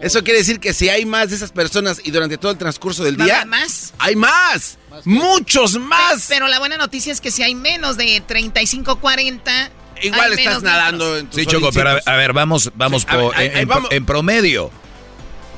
eso 0.03 0.25
quiere 0.25 0.39
decir 0.39 0.59
que 0.59 0.73
si 0.73 0.89
hay 0.89 1.05
más 1.05 1.31
de 1.31 1.37
esas 1.37 1.53
personas 1.53 2.01
y 2.03 2.11
durante 2.11 2.39
todo 2.39 2.51
el 2.53 2.59
transcurso 2.59 3.05
del 3.05 3.21
¿Va 3.21 3.25
a 3.25 3.27
día, 3.27 3.45
más? 3.45 3.93
hay 3.99 4.17
más, 4.17 4.79
muchos 5.05 5.79
más. 5.79 6.27
Pero 6.29 6.49
la 6.49 6.59
buena 6.59 6.77
noticia 6.79 7.13
es 7.13 7.21
que 7.21 7.31
si 7.31 7.43
hay 7.43 7.55
menos 7.55 7.97
de 7.97 8.23
35, 8.27 8.97
40... 9.01 9.71
Igual 10.01 10.33
estás 10.33 10.47
menos 10.47 10.63
nadando 10.63 11.19
en 11.19 11.27
tus 11.27 11.41
Sí, 11.41 11.47
Choco, 11.47 11.71
pero 11.73 11.91
a, 11.91 12.01
a 12.07 12.17
ver, 12.17 12.33
vamos, 12.33 12.71
vamos, 12.77 13.05
por- 13.05 13.37
ahí- 13.37 13.49
en, 13.49 13.57
en- 13.59 13.69
vamos. 13.69 13.91
en 13.93 14.07
promedio. 14.07 14.71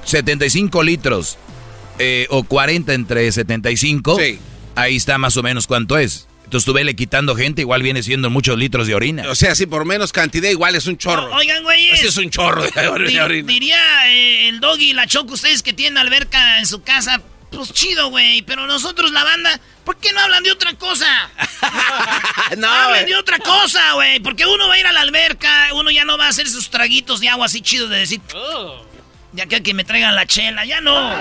75 0.04 0.82
litros 0.82 1.36
eh, 1.98 2.26
o 2.30 2.42
40 2.44 2.94
entre 2.94 3.30
75, 3.30 4.16
Sí. 4.18 4.38
ahí 4.74 4.96
está 4.96 5.18
más 5.18 5.36
o 5.36 5.42
menos 5.42 5.66
cuánto 5.66 5.98
es. 5.98 6.26
Entonces 6.50 6.66
tú 6.66 6.72
vele 6.72 6.96
quitando 6.96 7.36
gente, 7.36 7.60
igual 7.62 7.80
viene 7.80 8.02
siendo 8.02 8.28
muchos 8.28 8.58
litros 8.58 8.88
de 8.88 8.94
orina. 8.96 9.30
O 9.30 9.36
sea, 9.36 9.54
si 9.54 9.66
por 9.66 9.84
menos 9.84 10.10
cantidad, 10.12 10.48
igual 10.50 10.74
es 10.74 10.88
un 10.88 10.98
chorro. 10.98 11.30
O- 11.30 11.36
oigan, 11.36 11.62
güeyes. 11.62 12.00
Ese 12.00 12.08
es 12.08 12.16
un 12.16 12.28
chorro 12.28 12.64
de 12.68 12.88
or- 12.88 13.06
Di- 13.06 13.14
de 13.14 13.22
orina. 13.22 13.46
diría 13.52 14.08
eh, 14.08 14.48
el 14.48 14.58
doggy 14.58 14.90
y 14.90 14.92
la 14.92 15.06
choco, 15.06 15.34
ustedes 15.34 15.62
que 15.62 15.72
tienen 15.72 15.96
alberca 15.96 16.58
en 16.58 16.66
su 16.66 16.82
casa, 16.82 17.22
pues 17.52 17.72
chido, 17.72 18.10
güey. 18.10 18.42
Pero 18.42 18.66
nosotros, 18.66 19.12
la 19.12 19.22
banda, 19.22 19.60
¿por 19.84 19.96
qué 19.98 20.10
no 20.12 20.18
hablan 20.18 20.42
de 20.42 20.50
otra 20.50 20.74
cosa? 20.74 21.06
no, 22.58 22.68
hablen 22.68 23.02
güey. 23.02 23.12
de 23.12 23.16
otra 23.16 23.38
cosa, 23.38 23.92
güey. 23.92 24.18
Porque 24.18 24.44
uno 24.44 24.66
va 24.66 24.74
a 24.74 24.78
ir 24.80 24.86
a 24.88 24.92
la 24.92 25.02
alberca, 25.02 25.68
uno 25.74 25.92
ya 25.92 26.04
no 26.04 26.18
va 26.18 26.26
a 26.26 26.30
hacer 26.30 26.48
sus 26.48 26.68
traguitos 26.68 27.20
de 27.20 27.28
agua 27.28 27.46
así 27.46 27.60
chidos 27.60 27.90
de 27.90 27.98
decir, 28.00 28.20
Oh. 28.34 28.84
ya 29.34 29.46
que 29.46 29.62
que 29.62 29.72
me 29.72 29.84
traigan 29.84 30.16
la 30.16 30.26
chela, 30.26 30.64
ya 30.64 30.80
no. 30.80 31.14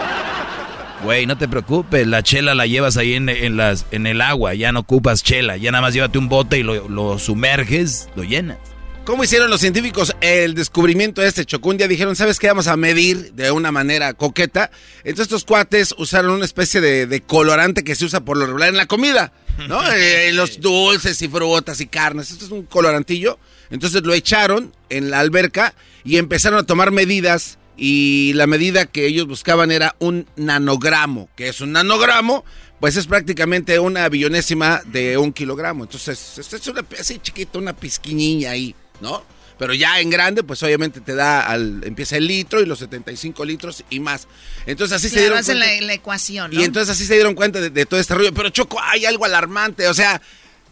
Güey, 1.03 1.25
no 1.25 1.37
te 1.37 1.47
preocupes, 1.47 2.05
la 2.07 2.23
chela 2.23 2.53
la 2.55 2.67
llevas 2.67 2.97
ahí 2.97 3.13
en, 3.13 3.29
en 3.29 3.55
las, 3.55 3.85
en 3.91 4.05
el 4.05 4.19
agua, 4.19 4.53
ya 4.53 4.73
no 4.73 4.81
ocupas 4.81 5.23
chela, 5.23 5.55
ya 5.55 5.71
nada 5.71 5.81
más 5.81 5.93
llévate 5.93 6.17
un 6.17 6.27
bote 6.27 6.59
y 6.59 6.63
lo, 6.63 6.89
lo 6.89 7.17
sumerges, 7.17 8.09
lo 8.15 8.23
llenas. 8.23 8.57
¿Cómo 9.05 9.23
hicieron 9.23 9.49
los 9.49 9.61
científicos 9.61 10.15
el 10.21 10.53
descubrimiento 10.53 11.23
este? 11.23 11.45
Chocó 11.45 11.69
un 11.69 11.77
día, 11.77 11.87
dijeron, 11.87 12.15
¿sabes 12.15 12.37
qué? 12.37 12.47
Vamos 12.47 12.67
a 12.67 12.77
medir 12.77 13.33
de 13.33 13.49
una 13.49 13.71
manera 13.71 14.13
coqueta. 14.13 14.69
Entonces 14.99 15.27
estos 15.27 15.45
cuates 15.45 15.95
usaron 15.97 16.31
una 16.31 16.45
especie 16.45 16.79
de, 16.79 17.07
de 17.07 17.21
colorante 17.21 17.83
que 17.83 17.95
se 17.95 18.05
usa 18.05 18.19
por 18.19 18.37
lo 18.37 18.45
regular 18.45 18.69
en 18.69 18.77
la 18.77 18.85
comida, 18.85 19.31
¿no? 19.67 19.81
Eh, 19.93 20.29
en 20.29 20.35
los 20.35 20.59
dulces 20.59 21.19
y 21.23 21.27
frutas 21.27 21.81
y 21.81 21.87
carnes. 21.87 22.29
Esto 22.29 22.45
es 22.45 22.51
un 22.51 22.63
colorantillo. 22.63 23.39
Entonces 23.71 24.03
lo 24.03 24.13
echaron 24.13 24.73
en 24.89 25.09
la 25.09 25.21
alberca 25.21 25.73
y 26.03 26.17
empezaron 26.17 26.59
a 26.59 26.63
tomar 26.63 26.91
medidas 26.91 27.57
y 27.79 28.33
la 28.33 28.45
medida 28.45 28.85
que 28.85 29.07
ellos 29.07 29.25
buscaban 29.25 29.71
era 29.71 29.95
un 29.99 30.27
nanogramo. 30.35 31.29
que 31.35 31.47
es 31.47 31.61
un 31.61 31.71
nanogramo? 31.71 32.43
Pues 32.81 32.97
es 32.97 33.07
prácticamente 33.07 33.79
una 33.79 34.07
billonésima 34.09 34.81
de 34.85 35.17
un 35.17 35.31
kilogramo. 35.31 35.85
Entonces, 35.85 36.37
es 36.37 36.67
una 36.67 36.83
así 36.99 37.19
chiquita, 37.19 37.57
una 37.57 37.73
pizquiñilla 37.73 38.51
ahí, 38.51 38.75
¿no? 38.99 39.23
Pero 39.57 39.73
ya 39.73 39.99
en 39.99 40.09
grande, 40.09 40.43
pues 40.43 40.61
obviamente 40.63 41.01
te 41.01 41.15
da 41.15 41.41
al, 41.41 41.81
empieza 41.85 42.17
el 42.17 42.27
litro 42.27 42.61
y 42.61 42.65
los 42.65 42.79
75 42.79 43.43
litros 43.45 43.83
y 43.89 43.99
más. 43.99 44.27
Entonces 44.65 44.95
así 44.95 45.09
se 45.09 45.19
dieron 45.19 45.43
cuenta. 45.43 45.65
la, 45.65 45.81
la 45.81 45.93
ecuación, 45.93 46.51
¿no? 46.51 46.59
Y 46.59 46.63
entonces 46.63 46.95
así 46.95 47.05
se 47.05 47.13
dieron 47.13 47.35
cuenta 47.35 47.59
de, 47.59 47.69
de 47.69 47.85
todo 47.85 47.99
este 47.99 48.13
rollo. 48.13 48.33
Pero 48.33 48.49
Choco, 48.49 48.79
hay 48.81 49.05
algo 49.05 49.25
alarmante. 49.25 49.87
O 49.87 49.93
sea, 49.93 50.21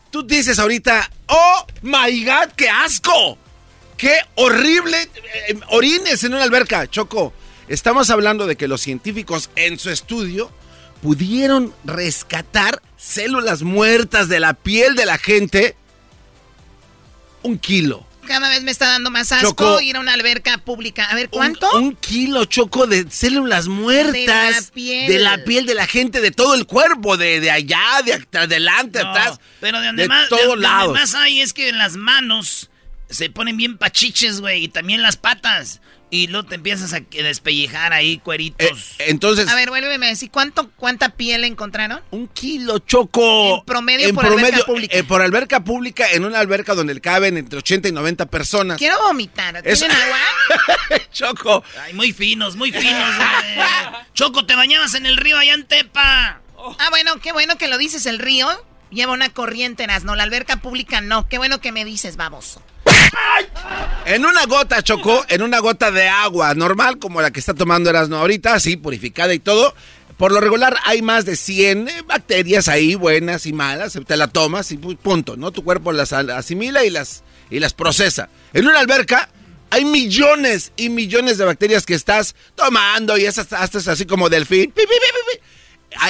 tú 0.10 0.24
dices 0.24 0.60
ahorita, 0.60 1.10
oh 1.28 1.68
my 1.82 2.24
god, 2.24 2.52
qué 2.56 2.70
asco. 2.70 3.38
Qué 3.98 4.16
horrible 4.36 5.02
eh, 5.02 5.60
orines 5.70 6.24
en 6.24 6.34
una 6.36 6.44
alberca. 6.44 6.88
Choco, 6.88 7.34
estamos 7.68 8.10
hablando 8.12 8.46
de 8.46 8.56
que 8.56 8.68
los 8.68 8.82
científicos 8.82 9.50
en 9.56 9.80
su 9.80 9.90
estudio 9.90 10.52
pudieron 11.02 11.74
rescatar 11.84 12.82
células 12.96 13.64
muertas 13.64 14.30
de 14.30 14.40
la 14.40 14.54
piel 14.54 14.96
de 14.96 15.06
la 15.06 15.18
gente 15.18 15.76
un 17.42 17.58
kilo. 17.58 18.06
Cada 18.28 18.50
vez 18.50 18.62
me 18.62 18.72
está 18.72 18.88
dando 18.88 19.10
más 19.10 19.32
asco 19.32 19.50
Choco. 19.50 19.82
ir 19.82 19.96
a 19.96 20.02
una 20.02 20.14
alberca 20.14 20.58
pública. 20.58 21.06
A 21.06 21.16
ver, 21.16 21.30
¿cuánto? 21.30 21.72
Un, 21.78 21.96
kilo, 21.96 22.44
Choco, 22.44 22.86
de 22.86 23.10
células 23.10 23.68
muertas. 23.68 24.14
De 24.16 24.52
la 24.52 24.62
piel. 24.74 25.08
de 25.08 25.20
la 25.20 25.44
piel 25.46 25.66
de 25.66 25.74
la 25.74 25.88
gente, 25.88 26.20
de 26.20 26.32
todo 26.32 26.54
el 26.54 26.66
cuerpo, 26.66 27.16
de, 27.16 27.40
de 27.40 27.52
allá, 27.52 28.02
de 28.04 28.14
atrás, 28.16 28.44
adelante, 28.44 29.02
No, 29.02 29.10
atrás. 29.12 29.40
pero 29.62 29.80
de 29.80 29.88
donde, 29.88 30.04
de 30.04 30.10
más, 30.10 30.30
de 30.30 30.36
todos 30.36 30.62
donde 30.62 31.00
más 31.00 31.16
hay 31.16 31.40
es 31.40 31.54
que 31.54 31.70
en 31.70 31.78
las 31.78 31.96
manos 31.96 32.70
se 33.10 33.30
ponen 33.30 33.58
bien 33.58 33.78
pachiches, 33.78 34.42
güey, 34.42 34.64
y 34.66 34.68
también 34.68 35.02
las 35.02 35.18
patas. 35.18 35.82
Y 36.10 36.28
luego 36.28 36.48
te 36.48 36.56
empiezas 36.56 36.94
a 36.94 37.02
que 37.02 37.22
despellejar 37.22 37.92
ahí, 37.92 38.14
Eh, 38.14 38.20
cueritos. 38.24 38.96
entonces, 39.00 39.50
A 39.50 39.56
ver, 39.56 39.68
vuélveme 39.70 40.06
a 40.06 40.10
decir, 40.10 40.32
¿cuánto, 40.32 40.72
¿cuánta 40.78 41.10
piel 41.10 41.44
encontraron? 41.44 42.02
un 42.12 42.30
kilo, 42.30 42.80
Choco. 42.80 43.58
En 43.58 43.66
promedio 43.66 44.14
por 44.14 44.26
alberca 44.26 44.64
pública. 44.66 44.98
eh, 44.98 45.04
por 45.04 45.22
alberca 45.22 45.64
pública, 45.66 46.10
en 46.14 46.24
una 46.24 46.40
alberca 46.40 46.76
donde 46.76 46.98
caben 47.02 47.36
entre 47.36 47.60
80 47.60 47.90
y 47.90 47.92
90 47.92 48.26
personas. 48.28 48.78
Quiero 48.78 48.98
vomitar. 49.02 49.62
Eso- 49.66 49.86
¿Tienen 49.86 49.98
agua? 50.02 50.18
Choco. 51.12 51.64
Ay, 51.82 51.94
muy 51.94 52.14
finos, 52.14 52.56
muy 52.56 52.72
finos, 52.72 53.16
güey. 53.18 53.68
Choco, 54.14 54.46
te 54.46 54.56
bañabas 54.56 54.94
en 54.94 55.06
el 55.06 55.18
río 55.18 55.38
allá 55.38 55.56
en 55.56 55.66
Tepa. 55.66 56.42
Ah, 56.80 56.90
bueno, 56.90 57.20
qué 57.20 57.34
bueno 57.34 57.58
que 57.58 57.68
lo 57.68 57.78
dices. 57.78 58.06
El 58.06 58.20
río 58.20 58.48
lleva 58.92 59.12
una 59.12 59.30
corriente, 59.30 59.86
no. 60.06 60.16
La 60.16 60.24
alberca 60.24 60.58
pública 60.62 61.02
no. 61.02 61.28
Qué 61.28 61.38
bueno 61.38 61.60
que 61.60 61.74
me 61.74 61.84
dices, 61.84 62.16
baboso. 62.16 62.62
En 64.06 64.26
una 64.26 64.46
gota, 64.46 64.82
Choco, 64.82 65.26
en 65.28 65.42
una 65.42 65.60
gota 65.60 65.92
de 65.92 66.08
agua 66.08 66.54
normal, 66.56 66.98
como 66.98 67.22
la 67.22 67.32
que 67.32 67.40
está 67.42 67.54
tomando 67.54 67.90
Erasno 67.90 68.18
ahorita, 68.18 68.54
así, 68.54 68.78
purificada 68.78 69.34
y 69.34 69.40
todo. 69.40 69.74
Por 70.18 70.32
lo 70.32 70.40
regular 70.40 70.76
hay 70.86 71.02
más 71.02 71.26
de 71.26 71.36
100 71.36 71.88
eh, 71.90 72.02
bacterias 72.06 72.68
ahí, 72.70 72.96
buenas 72.96 73.46
y 73.46 73.54
malas. 73.54 73.98
Te 74.08 74.18
la 74.18 74.28
tomas 74.28 74.72
y 74.72 74.78
pu- 74.78 74.98
punto, 74.98 75.36
¿no? 75.38 75.52
Tu 75.52 75.64
cuerpo 75.64 75.92
las 75.92 76.14
asimila 76.14 76.84
y 76.86 76.90
las, 76.90 77.24
y 77.52 77.60
las 77.60 77.74
procesa. 77.74 78.30
En 78.54 78.66
una 78.66 78.80
alberca 78.80 79.30
hay 79.70 79.84
millones 79.86 80.72
y 80.78 80.90
millones 80.90 81.38
de 81.38 81.46
bacterias 81.46 81.86
que 81.86 81.94
estás 81.94 82.34
tomando 82.56 83.18
y 83.18 83.26
esas 83.26 83.52
hasta 83.54 83.92
así 83.92 84.06
como 84.06 84.30
delfín. 84.30 84.74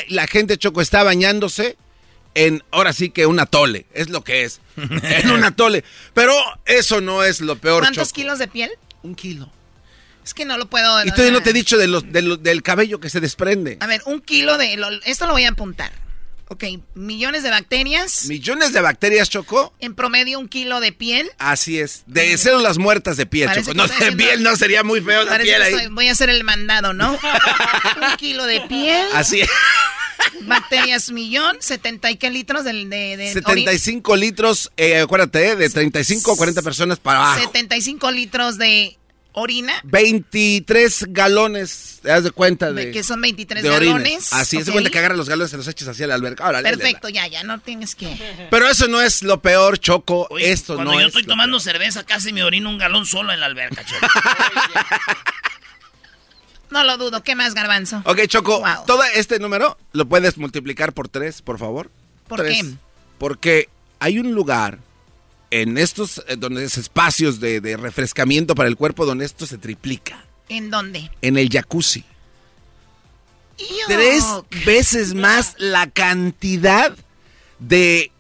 La 0.10 0.28
gente, 0.28 0.58
Choco, 0.58 0.82
está 0.82 1.04
bañándose 1.04 1.76
en, 2.46 2.64
ahora 2.72 2.94
sí 2.94 3.10
que 3.10 3.26
un 3.26 3.40
atole, 3.40 3.86
es 3.94 4.10
lo 4.10 4.24
que 4.24 4.44
es. 4.44 4.62
en 4.78 5.32
un 5.32 5.44
atole. 5.44 5.84
Pero 6.14 6.34
eso 6.66 7.02
no 7.02 7.24
es 7.24 7.42
lo 7.42 7.58
peor, 7.58 7.82
¿Cuántos 7.84 8.10
Choco. 8.10 8.16
kilos 8.16 8.40
de 8.40 8.48
piel? 8.48 8.72
Un 9.04 9.16
kilo. 9.16 9.52
Es 10.24 10.34
que 10.34 10.44
no 10.46 10.58
lo 10.58 10.70
puedo... 10.70 11.04
Y 11.06 11.10
todavía 11.12 11.32
no 11.32 11.42
te 11.42 11.52
he 11.52 11.54
dicho 11.54 11.78
de 11.78 11.88
los, 11.88 12.12
de 12.12 12.22
lo- 12.22 12.38
del 12.38 12.62
cabello 12.62 13.00
que 13.00 13.10
se 13.10 13.20
desprende. 13.22 13.78
A 13.80 13.88
ver, 13.88 14.02
un 14.06 14.20
kilo 14.22 14.58
de... 14.58 14.76
lo- 14.78 14.90
esto 15.06 15.26
lo 15.26 15.32
voy 15.32 15.46
a 15.46 15.50
apuntar. 15.50 15.92
Ok, 16.50 16.64
millones 16.96 17.44
de 17.44 17.50
bacterias. 17.50 18.26
Millones 18.28 18.72
de 18.72 18.80
bacterias, 18.82 19.30
Choco. 19.30 19.74
En 19.80 19.96
promedio, 19.96 20.40
un 20.40 20.48
kilo 20.48 20.80
de 20.80 20.92
piel. 20.94 21.30
Así 21.40 21.80
es. 21.80 22.04
De 22.08 22.38
células 22.38 22.78
muertas 22.78 23.18
de 23.18 23.26
piel, 23.26 23.48
Parece 23.50 23.72
Choco. 23.74 23.86
No, 23.86 23.88
de 23.88 24.12
piel 24.14 24.44
no 24.44 24.56
sería 24.56 24.84
muy 24.84 25.02
feo 25.02 25.24
la 25.26 25.40
piel 25.40 25.62
ahí. 25.62 25.88
voy 25.92 26.08
a 26.08 26.12
hacer 26.14 26.30
el 26.30 26.44
mandado, 26.46 26.94
¿no? 26.94 27.12
un 28.12 28.18
kilo 28.18 28.46
de 28.46 28.62
piel. 28.62 29.08
Así 29.14 29.42
es. 29.42 29.50
Bacterias 30.42 31.12
millón, 31.12 31.58
70 31.60 32.12
y 32.12 32.16
qué 32.18 32.30
litros 32.30 32.64
de, 32.64 32.74
de, 32.86 33.18
de 33.18 33.34
75 33.34 34.16
litros, 34.16 34.72
eh, 34.78 35.00
acuérdate, 35.00 35.50
eh, 35.50 35.56
de 35.56 35.70
35 35.70 36.34
a 36.34 36.38
40 36.38 36.62
personas 36.62 37.00
para 37.00 37.20
abajo. 37.20 37.42
75 37.42 38.12
litros 38.12 38.58
de 38.58 38.98
orina. 39.34 39.74
23 39.84 41.06
galones, 41.10 42.00
te 42.02 42.10
das 42.10 42.24
de 42.24 42.32
cuenta 42.32 42.74
de, 42.74 42.92
que 42.92 43.04
son 43.04 43.22
23 43.22 43.62
de 43.62 43.70
orines. 43.70 43.94
galones. 43.94 44.34
Así, 44.34 44.58
es 44.58 44.66
de 44.66 44.72
ok. 44.72 44.76
cuenta 44.76 44.90
que 44.90 44.98
agarras 44.98 45.18
los 45.18 45.30
galones 45.30 45.50
y 45.50 45.52
se 45.52 45.58
los 45.58 45.68
echas 45.68 45.88
hacia 45.90 46.08
la 46.08 46.16
alberca. 46.16 46.48
Órale, 46.48 46.68
Perfecto, 46.68 47.10
ya, 47.10 47.28
ya, 47.28 47.44
no 47.44 47.60
tienes 47.60 47.94
que... 47.94 48.18
Pero 48.50 48.68
eso 48.68 48.88
no 48.88 49.02
es 49.02 49.22
lo 49.22 49.42
peor, 49.42 49.78
Choco. 49.78 50.28
Oye, 50.32 50.52
Esto 50.52 50.74
cuando 50.76 50.94
no 50.94 51.00
yo 51.00 51.06
es 51.06 51.08
estoy 51.10 51.24
lo 51.24 51.30
tomando 51.30 51.60
cerveza, 51.60 52.04
casi 52.04 52.34
me 52.34 52.44
orino 52.44 52.70
un 52.70 52.80
galón 52.80 53.06
solo 53.06 53.32
en 53.32 53.40
la 53.40 53.46
alberca, 53.46 53.86
Choco. 53.86 54.08
No 56.70 56.84
lo 56.84 56.98
dudo. 56.98 57.24
¿Qué 57.24 57.36
más, 57.36 57.54
Garbanzo? 57.54 58.02
Ok, 58.06 58.22
Choco, 58.28 58.60
Wow. 58.60 58.86
todo 58.86 59.04
este 59.16 59.40
número 59.40 59.78
lo 59.94 60.08
puedes 60.08 60.38
multiplicar 60.38 60.94
por 60.94 61.08
tres, 61.08 61.42
por 61.42 61.58
favor. 61.60 61.90
¿Por 62.28 62.40
Tres. 62.42 62.62
qué? 62.64 62.74
Porque 63.18 63.70
hay 64.00 64.20
un 64.20 64.34
lugar 64.34 64.80
en 65.50 65.78
estos 65.78 66.22
eh, 66.28 66.36
donde 66.38 66.66
es 66.66 66.78
espacios 66.78 67.40
de, 67.40 67.62
de 67.62 67.78
refrescamiento 67.78 68.54
para 68.54 68.68
el 68.68 68.76
cuerpo 68.76 69.06
donde 69.06 69.26
esto 69.26 69.46
se 69.46 69.58
triplica. 69.58 70.26
¿En 70.50 70.70
dónde? 70.70 71.10
En 71.22 71.38
el 71.38 71.50
jacuzzi. 71.50 72.04
Tres 73.88 74.24
veces 74.66 75.14
más 75.16 75.56
la 75.58 75.90
cantidad 75.90 76.94
de 77.60 78.12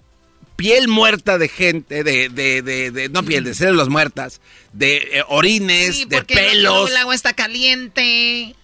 piel 0.57 0.89
muerta 0.89 1.37
de 1.37 1.47
gente, 1.47 2.03
de, 2.03 2.27
de, 2.27 2.61
de, 2.61 2.91
de- 2.91 3.07
no 3.09 3.23
piel, 3.23 3.45
de 3.45 3.53
células 3.55 3.87
muertas, 3.87 4.41
de 4.73 4.97
eh, 4.97 5.23
orines, 5.29 5.95
Sí, 5.95 6.05
de 6.05 6.21
pelos. 6.23 6.89
el 6.89 6.97
agua 6.97 7.15
está 7.15 7.31
caliente. 7.33 8.41
Eh, 8.41 8.55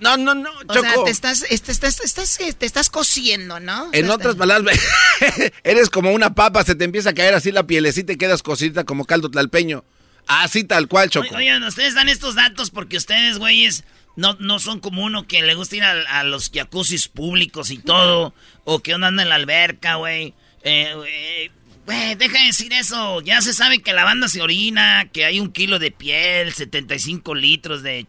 No, 0.00 0.16
no, 0.16 0.34
no, 0.34 0.50
O 0.50 0.74
Choco. 0.74 0.80
sea, 0.80 1.04
te 1.04 1.10
estás, 1.10 1.44
este, 1.50 1.70
estás, 1.72 2.00
estás, 2.00 2.40
eh, 2.40 2.52
te 2.52 2.64
estás 2.66 2.88
cociendo, 2.90 3.60
¿no? 3.60 3.90
En 3.92 4.08
otras 4.10 4.34
palabras, 4.36 4.78
eres 5.64 5.90
como 5.90 6.12
una 6.12 6.34
papa, 6.34 6.64
se 6.64 6.74
te 6.74 6.84
empieza 6.84 7.10
a 7.10 7.14
caer 7.14 7.34
así 7.34 7.52
la 7.52 7.66
pielecita 7.66 8.12
y 8.12 8.16
quedas 8.16 8.42
cosita 8.42 8.84
como 8.84 9.04
caldo 9.04 9.30
tlalpeño. 9.30 9.84
Así 10.28 10.64
tal 10.64 10.88
cual, 10.88 11.08
Choco. 11.10 11.26
Oye, 11.28 11.36
Oigan, 11.36 11.62
ustedes 11.62 11.94
dan 11.94 12.08
estos 12.08 12.34
datos 12.34 12.70
porque 12.70 12.96
ustedes, 12.96 13.38
güeyes, 13.38 13.84
no, 14.16 14.34
no 14.40 14.58
son 14.58 14.80
como 14.80 15.04
uno 15.04 15.28
que 15.28 15.42
le 15.42 15.54
gusta 15.54 15.76
ir 15.76 15.84
a, 15.84 15.92
a 16.20 16.24
los 16.24 16.50
jacuzzis 16.52 17.06
públicos 17.06 17.70
y 17.70 17.78
todo, 17.78 18.34
o 18.64 18.80
que 18.80 18.94
uno 18.96 19.06
anda 19.06 19.22
en 19.22 19.28
la 19.28 19.36
alberca, 19.36 19.96
güey. 19.96 20.34
Eh, 20.66 20.92
eh, 21.08 21.50
Güey, 21.86 22.16
deja 22.16 22.40
de 22.40 22.46
decir 22.46 22.72
eso. 22.72 23.20
Ya 23.20 23.40
se 23.40 23.54
sabe 23.54 23.78
que 23.78 23.92
la 23.92 24.02
banda 24.02 24.26
se 24.26 24.42
orina, 24.42 25.08
que 25.12 25.24
hay 25.24 25.38
un 25.38 25.52
kilo 25.52 25.78
de 25.78 25.92
piel, 25.92 26.52
75 26.52 27.32
litros 27.36 27.84
de, 27.84 28.08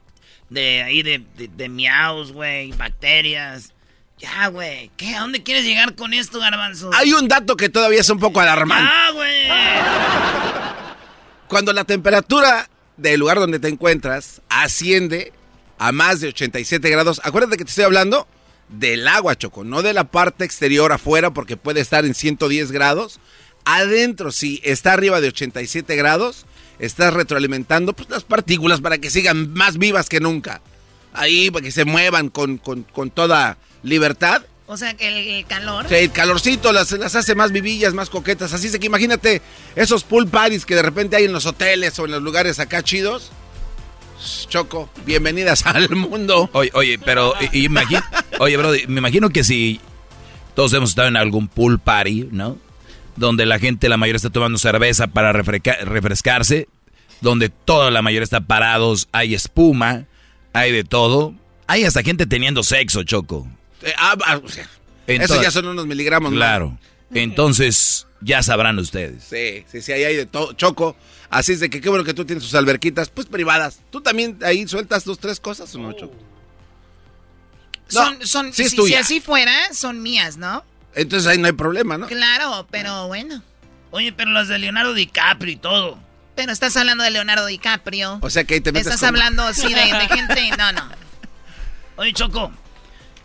de 0.50 0.82
ahí 0.82 1.04
de, 1.04 1.24
de, 1.36 1.48
de 1.48 1.70
miaus, 1.70 2.32
güey, 2.32 2.72
bacterias. 2.72 3.74
Ya, 4.18 4.48
güey. 4.48 4.90
¿Qué? 4.98 5.14
¿A 5.14 5.20
dónde 5.20 5.44
quieres 5.44 5.64
llegar 5.64 5.94
con 5.94 6.16
esto, 6.16 6.40
garbanzo? 6.40 6.90
Hay 6.96 7.14
un 7.14 7.28
dato 7.28 7.56
que 7.56 7.70
todavía 7.70 8.02
es 8.02 8.10
un 8.10 8.20
poco 8.20 8.40
alarmante. 8.40 8.90
¡Ah, 8.92 9.12
güey! 9.14 9.48
Cuando 11.48 11.72
la 11.72 11.84
temperatura 11.84 12.68
del 12.98 13.20
lugar 13.20 13.38
donde 13.38 13.60
te 13.60 13.68
encuentras 13.68 14.42
asciende 14.50 15.34
a 15.78 15.92
más 15.92 16.20
de 16.20 16.30
87 16.30 16.90
grados. 16.90 17.22
Acuérdate 17.24 17.58
que 17.58 17.64
te 17.64 17.70
estoy 17.70 17.86
hablando 17.86 18.28
del 18.70 19.08
agua, 19.08 19.38
Choco, 19.38 19.64
no 19.64 19.82
de 19.82 19.94
la 19.94 20.06
parte 20.06 20.44
exterior 20.46 20.92
afuera 20.92 21.32
porque 21.32 21.58
puede 21.58 21.82
estar 21.82 22.06
en 22.06 22.14
110 22.14 22.72
grados. 22.72 23.20
Adentro, 23.66 24.32
si 24.32 24.62
está 24.64 24.94
arriba 24.94 25.22
de 25.22 25.30
87 25.30 25.96
grados, 25.96 26.46
estás 26.80 27.14
retroalimentando 27.14 27.94
pues, 27.94 28.10
las 28.10 28.24
partículas 28.24 28.82
para 28.82 28.98
que 28.98 29.10
sigan 29.10 29.54
más 29.54 29.78
vivas 29.78 30.10
que 30.10 30.20
nunca. 30.20 30.62
Ahí, 31.14 31.50
para 31.52 31.64
que 31.64 31.72
se 31.72 31.86
muevan 31.86 32.30
con, 32.30 32.58
con, 32.58 32.84
con 32.84 33.10
toda 33.10 33.58
libertad. 33.84 34.44
O 34.68 34.76
sea, 34.76 34.96
que 34.96 35.40
el, 35.40 35.46
calor. 35.46 35.88
Sí, 35.88 35.96
el 35.96 36.12
calorcito 36.12 36.74
las, 36.74 36.92
las, 36.92 37.16
hace 37.16 37.36
más 37.36 37.52
vivillas, 37.52 37.94
más 37.94 38.10
coquetas. 38.10 38.54
Así 38.54 38.68
es 38.68 38.78
que 38.78 38.86
imagínate 38.86 39.42
esos 39.76 40.04
pool 40.04 40.28
parties 40.28 40.66
que 40.66 40.76
de 40.76 40.82
repente 40.82 41.16
hay 41.16 41.24
en 41.24 41.32
los 41.32 41.46
hoteles 41.46 41.98
o 42.00 42.06
en 42.06 42.12
los 42.12 42.22
lugares 42.22 42.60
acá 42.60 42.84
chidos. 42.84 43.32
Choco, 44.50 44.90
bienvenidas 45.06 45.66
al 45.66 45.90
mundo. 45.90 46.50
Oye, 46.54 46.72
oye, 46.74 47.00
pero 47.00 47.34
oye, 48.40 48.58
bro, 48.58 48.72
me 48.88 49.00
imagino 49.00 49.30
que 49.30 49.44
si 49.44 49.80
todos 50.56 50.74
hemos 50.74 50.90
estado 50.90 51.08
en 51.08 51.18
algún 51.18 51.48
pool 51.48 51.80
party, 51.80 52.30
¿no? 52.32 52.58
Donde 53.16 53.46
la 53.46 53.60
gente, 53.60 53.90
la 53.90 53.98
mayoría 53.98 54.18
está 54.18 54.30
tomando 54.30 54.58
cerveza 54.58 55.08
para 55.08 55.34
refrescarse, 55.34 56.68
donde 57.22 57.50
toda 57.50 57.92
la 57.92 58.02
mayoría 58.02 58.24
está 58.24 58.42
parados, 58.42 59.08
hay 59.12 59.34
espuma, 59.34 60.06
hay 60.54 60.72
de 60.72 60.84
todo. 60.84 61.34
Hay 61.68 61.84
hasta 61.84 62.02
gente 62.02 62.26
teniendo 62.26 62.64
sexo, 62.64 63.04
Choco. 63.04 63.48
Eh, 63.82 63.94
ah, 63.98 64.16
ah, 64.26 64.42
eso 65.08 65.42
ya 65.42 65.52
son 65.52 65.68
unos 65.68 65.86
miligramos. 65.86 66.32
Claro. 66.32 66.78
Entonces, 67.14 68.08
ya 68.22 68.44
sabrán 68.44 68.80
ustedes. 68.80 69.24
Sí, 69.24 69.64
sí, 69.72 69.82
sí, 69.82 69.92
ahí 69.92 70.04
hay 70.04 70.16
de 70.16 70.26
todo. 70.26 70.54
Choco. 70.54 70.96
Así 71.30 71.54
es 71.54 71.60
de 71.60 71.70
que 71.70 71.82
qué 71.82 71.90
bueno 71.90 72.06
que 72.06 72.14
tú 72.14 72.26
tienes 72.26 72.44
tus 72.44 72.56
alberquitas, 72.56 73.10
pues 73.10 73.28
privadas. 73.28 73.82
¿Tú 73.92 74.02
también 74.02 74.38
ahí 74.44 74.68
sueltas 74.68 75.04
dos, 75.04 75.20
tres 75.20 75.40
cosas 75.40 75.74
o 75.76 75.80
no, 75.80 75.92
Choco? 75.94 76.16
Son, 77.88 78.26
son, 78.26 78.54
si, 78.54 78.70
si, 78.70 78.96
así 78.96 79.22
fuera, 79.22 79.74
son 79.74 80.02
mías, 80.02 80.38
¿no? 80.38 80.64
Entonces 80.96 81.28
ahí 81.28 81.38
no 81.38 81.48
hay 81.48 81.54
problema, 81.54 81.98
¿no? 81.98 82.08
Claro, 82.08 82.68
pero 82.72 83.08
bueno. 83.08 83.44
Oye, 83.92 84.12
pero 84.14 84.32
las 84.32 84.48
de 84.48 84.58
Leonardo 84.58 84.94
DiCaprio 84.94 85.54
y 85.54 85.58
todo. 85.58 86.00
Pero 86.36 86.52
estás 86.52 86.76
hablando 86.78 87.04
de 87.04 87.12
Leonardo 87.12 87.46
DiCaprio. 87.46 88.20
O 88.22 88.30
sea 88.30 88.44
que 88.44 88.56
ahí 88.56 88.62
te 88.62 88.72
metes 88.72 88.88
Estás 88.88 89.08
hablando 89.08 89.44
así 89.44 89.74
de, 89.74 89.82
de 89.82 90.08
gente... 90.16 90.52
No, 90.58 90.72
no. 90.72 90.90
Oye, 91.98 92.14
Choco, 92.14 92.52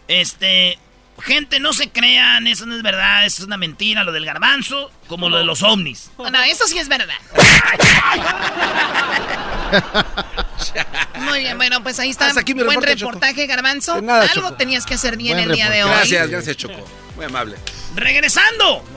este, 0.08 0.78
gente, 1.22 1.60
no 1.60 1.72
se 1.72 1.90
crean, 1.90 2.46
eso 2.46 2.66
no 2.66 2.76
es 2.76 2.82
verdad, 2.82 3.24
eso 3.24 3.42
es 3.42 3.46
una 3.46 3.56
mentira, 3.56 4.04
lo 4.04 4.12
del 4.12 4.24
garbanzo, 4.24 4.90
como 5.06 5.28
lo 5.28 5.38
de 5.38 5.44
los 5.44 5.62
ovnis. 5.62 6.10
No, 6.18 6.42
eso 6.42 6.66
sí 6.66 6.78
es 6.78 6.88
verdad. 6.88 7.14
Muy 11.20 11.40
bien, 11.40 11.56
bueno, 11.56 11.82
pues 11.82 11.98
ahí 11.98 12.10
está. 12.10 12.32
Buen 12.64 12.82
reportaje, 12.82 13.46
garbanzo. 13.46 13.94
Algo 13.94 14.54
tenías 14.54 14.84
que 14.84 14.94
hacer 14.94 15.16
bien 15.16 15.38
el 15.38 15.52
día 15.52 15.70
de 15.70 15.84
hoy. 15.84 15.90
Gracias, 15.90 16.28
gracias, 16.28 16.56
Choco. 16.56 16.86
Muy 17.16 17.24
amable. 17.24 17.56
Regresando. 17.94 18.84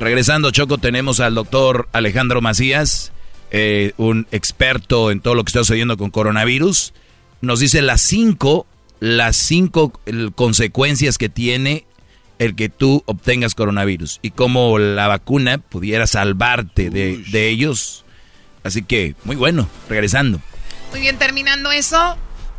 Regresando, 0.00 0.50
Choco, 0.50 0.78
tenemos 0.78 1.20
al 1.20 1.34
doctor 1.34 1.88
Alejandro 1.92 2.40
Macías, 2.40 3.12
eh, 3.50 3.92
un 3.98 4.26
experto 4.30 5.10
en 5.10 5.20
todo 5.20 5.34
lo 5.34 5.44
que 5.44 5.50
está 5.50 5.60
sucediendo 5.60 5.96
con 5.96 6.10
coronavirus. 6.10 6.94
Nos 7.42 7.60
dice 7.60 7.82
las 7.82 8.00
cinco 8.00 8.66
las 9.00 9.36
cinco 9.36 9.98
consecuencias 10.34 11.18
que 11.18 11.28
tiene 11.28 11.86
el 12.38 12.54
que 12.54 12.68
tú 12.68 13.02
obtengas 13.06 13.54
coronavirus 13.54 14.18
y 14.22 14.30
cómo 14.30 14.78
la 14.78 15.08
vacuna 15.08 15.58
pudiera 15.58 16.06
salvarte 16.06 16.88
de, 16.90 17.18
de, 17.18 17.48
ellos. 17.48 18.04
Así 18.62 18.82
que, 18.82 19.14
muy 19.24 19.36
bueno, 19.36 19.68
regresando. 19.88 20.40
Muy 20.90 21.00
bien, 21.00 21.18
terminando 21.18 21.70
eso, 21.70 22.16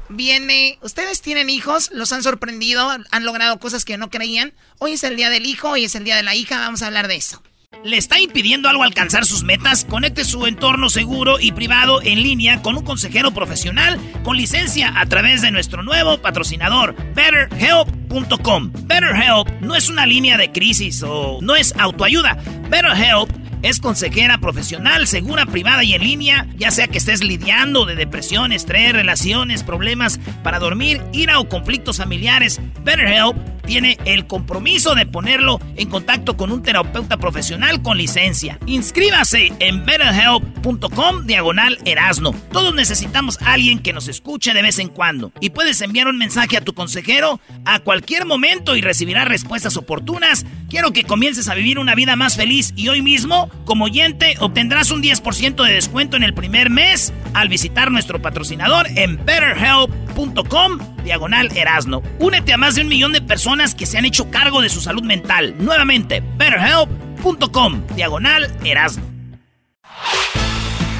viene, 0.10 0.78
ustedes 0.82 1.22
tienen 1.22 1.50
hijos, 1.50 1.90
los 1.94 2.12
han 2.12 2.22
sorprendido, 2.22 2.90
han 2.90 3.26
logrado 3.26 3.60
cosas 3.60 3.86
que 3.86 3.98
no 3.98 4.10
creían. 4.10 4.54
Hoy 4.78 4.94
es 4.94 5.04
el 5.04 5.16
día 5.16 5.30
del 5.30 5.46
hijo, 5.46 5.70
hoy 5.70 5.86
es 5.86 5.96
el 5.96 6.04
día 6.04 6.16
de 6.16 6.24
la 6.24 6.36
hija, 6.36 6.60
vamos 6.60 6.84
a 6.84 6.88
hablar 6.88 7.08
de 7.08 7.16
eso. 7.16 7.42
¿Le 7.84 7.98
está 7.98 8.20
impidiendo 8.20 8.68
algo 8.68 8.84
alcanzar 8.84 9.26
sus 9.26 9.44
metas? 9.44 9.86
Conecte 9.86 10.26
su 10.26 10.46
entorno 10.46 10.90
seguro 10.90 11.40
y 11.40 11.54
privado 11.54 12.02
en 12.04 12.22
línea 12.22 12.62
con 12.62 12.78
un 12.78 12.84
consejero 12.84 13.32
profesional 13.32 13.98
con 14.24 14.36
licencia 14.36 14.94
a 15.00 15.06
través 15.06 15.42
de 15.42 15.52
nuestro 15.52 15.82
nuevo 15.82 16.18
patrocinador, 16.22 16.96
BetterHelp.com. 17.16 18.72
BetterHelp 18.84 19.62
no 19.62 19.76
es 19.76 19.90
una 19.90 20.06
línea 20.06 20.38
de 20.38 20.52
crisis 20.52 21.02
o 21.02 21.40
no 21.42 21.56
es 21.56 21.74
autoayuda. 21.78 22.38
BetterHelp 22.70 23.32
es 23.64 23.80
consejera 23.80 24.38
profesional, 24.40 25.08
segura, 25.08 25.46
privada 25.46 25.84
y 25.84 25.94
en 25.94 26.04
línea, 26.04 26.48
ya 26.58 26.72
sea 26.72 26.88
que 26.88 26.98
estés 26.98 27.24
lidiando 27.24 27.86
de 27.86 27.96
depresión, 27.96 28.52
estrés, 28.52 28.92
relaciones, 28.92 29.64
problemas 29.64 30.20
para 30.44 30.60
dormir, 30.60 31.02
ira 31.14 31.40
o 31.40 31.48
conflictos 31.48 31.98
familiares. 31.98 32.60
BetterHelp 32.84 33.38
tiene 33.72 33.98
el 34.04 34.28
compromiso 34.28 34.96
de 34.96 35.06
ponerlo 35.06 35.62
en 35.78 35.88
contacto 35.88 36.36
con 36.36 36.52
un 36.52 36.62
terapeuta 36.62 37.16
profesional 37.16 37.82
con 37.82 37.98
licencia. 37.98 38.60
Inscríbase 38.66 39.54
en 39.60 39.86
betterhelp.com 39.86 41.26
diagonal 41.26 41.78
erasno. 41.86 42.36
Todos 42.52 42.76
necesitamos 42.76 43.42
a 43.42 43.54
alguien 43.54 43.80
que 43.80 43.94
nos 43.94 44.10
escuche 44.10 44.54
de 44.54 44.62
vez 44.62 44.78
en 44.80 44.90
cuando. 44.90 45.32
Y 45.40 45.52
puedes 45.52 45.80
enviar 45.80 46.10
un 46.10 46.18
mensaje 46.18 46.58
a 46.58 46.66
tu 46.66 46.74
consejero 46.74 47.40
a 47.64 47.80
cualquier 47.80 48.26
momento 48.26 48.76
y 48.76 48.82
recibirás 48.82 49.26
respuestas 49.26 49.78
oportunas. 49.78 50.46
Quiero 50.70 50.92
que 50.92 51.06
comiences 51.06 51.48
a 51.48 51.56
vivir 51.56 51.80
una 51.80 51.96
vida 51.96 52.18
más 52.18 52.36
feliz 52.36 52.74
y 52.76 52.90
hoy 52.90 53.02
mismo, 53.02 53.50
como 53.64 53.86
oyente, 53.86 54.36
obtendrás 54.42 54.92
un 54.92 55.02
10% 55.02 55.66
de 55.66 55.74
descuento 55.74 56.18
en 56.18 56.24
el 56.24 56.34
primer 56.34 56.70
mes 56.70 57.14
al 57.34 57.48
visitar 57.48 57.90
nuestro 57.90 58.22
patrocinador 58.22 58.88
en 58.98 59.16
betterhelp.com 59.26 60.80
diagonal 61.04 61.56
erasno. 61.56 62.02
Únete 62.20 62.54
a 62.54 62.58
más 62.58 62.76
de 62.76 62.82
un 62.82 62.88
millón 62.88 63.12
de 63.14 63.22
personas 63.22 63.61
que 63.76 63.86
se 63.86 63.98
han 63.98 64.06
hecho 64.06 64.32
cargo 64.32 64.62
de 64.62 64.70
su 64.70 64.82
salud 64.82 65.04
mental. 65.04 65.56
Nuevamente, 65.60 66.24
betterhelp.com, 66.38 67.84
diagonal 67.96 68.52
Erasmo. 68.64 69.06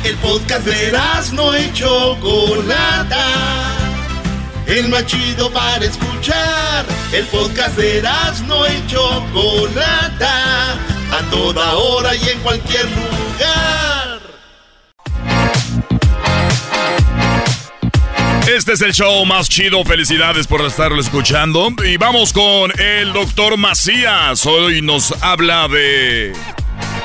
El 0.04 0.16
podcast 0.18 0.66
de 0.66 0.88
Erasmo 0.90 1.56
y 1.56 1.74
Chocolata. 1.74 3.26
El 4.68 4.90
más 4.90 5.06
chido 5.08 5.52
para 5.52 5.84
escuchar. 5.84 6.86
El 7.12 7.26
podcast 7.26 7.76
de 7.78 7.98
Erasmo 7.98 8.64
y 8.68 8.88
Chocolata. 8.88 10.74
A 11.12 11.30
toda 11.32 11.76
hora 11.76 12.16
y 12.16 12.30
en 12.30 12.40
cualquier 12.42 12.86
lugar. 12.86 14.11
Este 18.48 18.74
es 18.74 18.82
el 18.82 18.92
show 18.92 19.24
más 19.26 19.48
chido. 19.48 19.84
Felicidades 19.86 20.48
por 20.48 20.62
estarlo 20.62 21.00
escuchando. 21.00 21.74
Y 21.86 21.98
vamos 21.98 22.34
con 22.34 22.72
el 22.80 23.14
doctor 23.14 23.56
Macías. 23.58 24.46
Hoy 24.46 24.82
nos 24.82 25.14
habla 25.22 25.68
de 25.68 26.34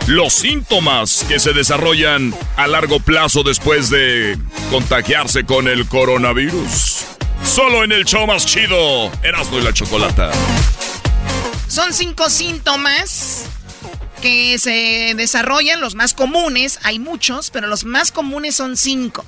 los 0.06 0.32
síntomas 0.32 1.24
que 1.28 1.38
se 1.38 1.52
desarrollan 1.52 2.34
a 2.56 2.66
largo 2.66 3.00
plazo 3.00 3.42
después 3.42 3.90
de 3.90 4.38
contagiarse 4.70 5.44
con 5.44 5.68
el 5.68 5.86
coronavirus. 5.86 7.04
Solo 7.44 7.84
en 7.84 7.92
el 7.92 8.04
show 8.06 8.26
más 8.26 8.46
chido, 8.46 9.10
Erasmo 9.22 9.58
y 9.58 9.62
la 9.62 9.72
Chocolata. 9.72 10.32
Son 11.68 11.92
cinco 11.92 12.30
síntomas 12.30 13.44
que 14.22 14.58
se 14.58 15.12
desarrollan, 15.16 15.80
los 15.80 15.94
más 15.94 16.14
comunes, 16.14 16.80
hay 16.82 16.98
muchos, 16.98 17.50
pero 17.50 17.66
los 17.66 17.84
más 17.84 18.10
comunes 18.10 18.56
son 18.56 18.76
cinco. 18.76 19.24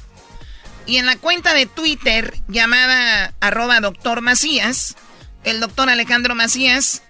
Y 0.88 0.96
en 0.96 1.04
la 1.04 1.16
cuenta 1.16 1.52
de 1.52 1.66
Twitter 1.66 2.34
llamada 2.48 3.34
arroba 3.40 3.78
doctor 3.80 4.22
Macías, 4.22 4.96
el 5.44 5.60
doctor 5.60 5.90
Alejandro 5.90 6.34
Macías 6.34 7.02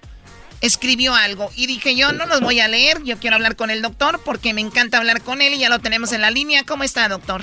escribió 0.61 1.15
algo 1.15 1.51
y 1.55 1.69
dije 1.69 1.95
yo 1.95 2.11
no 2.11 2.27
los 2.27 2.41
voy 2.41 2.59
a 2.59 2.67
leer, 2.67 3.05
yo 3.05 3.19
quiero 3.19 3.37
hablar 3.37 3.55
con 3.55 3.71
el 3.71 3.81
doctor 3.81 4.21
porque 4.25 4.53
me 4.53 4.61
encanta 4.61 4.99
hablar 4.99 5.23
con 5.23 5.41
él 5.41 5.55
y 5.55 5.59
ya 5.61 5.69
lo 5.69 5.79
tenemos 5.79 6.13
en 6.13 6.23
la 6.23 6.33
línea. 6.33 6.65
¿Cómo 6.65 6.83
está, 6.83 7.09
doctor? 7.09 7.41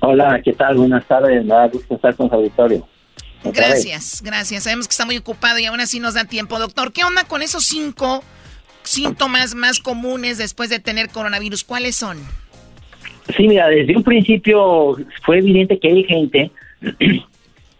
Hola, 0.00 0.42
¿qué 0.44 0.52
tal? 0.52 0.76
Buenas 0.76 1.08
tardes, 1.08 1.42
me 1.42 1.54
da 1.54 1.68
gusto 1.68 1.94
estar 1.94 2.14
con 2.16 2.28
su 2.28 2.34
auditorio. 2.34 2.86
gracias, 3.42 4.20
gracias. 4.22 4.64
Sabemos 4.64 4.88
que 4.88 4.92
está 4.92 5.06
muy 5.06 5.16
ocupado 5.16 5.58
y 5.58 5.64
aún 5.64 5.80
así 5.80 6.00
nos 6.00 6.12
da 6.12 6.26
tiempo, 6.26 6.58
doctor. 6.58 6.92
¿Qué 6.92 7.02
onda 7.02 7.24
con 7.24 7.40
esos 7.40 7.64
cinco 7.64 8.22
síntomas 8.82 9.54
más 9.54 9.80
comunes 9.80 10.36
después 10.36 10.68
de 10.68 10.80
tener 10.80 11.08
coronavirus? 11.08 11.64
¿Cuáles 11.64 11.96
son? 11.96 12.18
Sí, 13.40 13.48
mira, 13.48 13.68
desde 13.68 13.96
un 13.96 14.02
principio 14.02 14.96
fue 15.22 15.38
evidente 15.38 15.78
que 15.78 15.88
hay 15.88 16.04
gente 16.04 16.50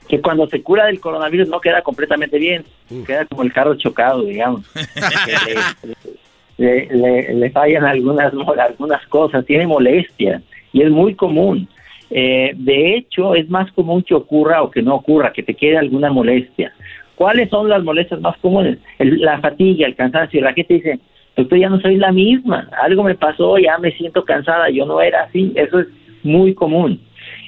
que 0.08 0.20
cuando 0.22 0.46
se 0.46 0.62
cura 0.62 0.86
del 0.86 1.00
coronavirus 1.00 1.50
no 1.50 1.60
queda 1.60 1.82
completamente 1.82 2.38
bien, 2.38 2.64
queda 3.06 3.26
como 3.26 3.42
el 3.42 3.52
carro 3.52 3.74
chocado, 3.74 4.22
digamos. 4.22 4.62
le, 6.56 7.50
fallan 7.50 7.84
algunas, 7.84 8.32
algunas 8.58 9.06
cosas, 9.08 9.44
tiene 9.44 9.66
molestia 9.66 10.40
y 10.72 10.80
es 10.80 10.90
muy 10.90 11.14
común. 11.14 11.68
Eh, 12.08 12.52
de 12.54 12.96
hecho, 12.96 13.34
es 13.34 13.50
más 13.50 13.70
común 13.72 14.02
que 14.02 14.14
ocurra 14.14 14.62
o 14.62 14.70
que 14.70 14.80
no 14.80 14.94
ocurra, 14.94 15.30
que 15.30 15.42
te 15.42 15.52
quede 15.52 15.76
alguna 15.76 16.10
molestia. 16.10 16.72
¿Cuáles 17.16 17.50
son 17.50 17.68
las 17.68 17.84
molestias 17.84 18.18
más 18.22 18.38
comunes? 18.38 18.78
la 18.98 19.38
fatiga, 19.40 19.86
el 19.86 19.94
cansancio. 19.94 20.40
La 20.40 20.54
gente 20.54 20.72
dice, 20.72 21.00
Doctor, 21.40 21.58
ya 21.58 21.70
no 21.70 21.80
soy 21.80 21.96
la 21.96 22.12
misma, 22.12 22.68
algo 22.82 23.02
me 23.02 23.14
pasó, 23.14 23.56
ya 23.56 23.78
me 23.78 23.92
siento 23.92 24.24
cansada, 24.24 24.68
yo 24.68 24.84
no 24.84 25.00
era 25.00 25.22
así, 25.22 25.52
eso 25.54 25.80
es 25.80 25.86
muy 26.22 26.52
común. 26.52 27.00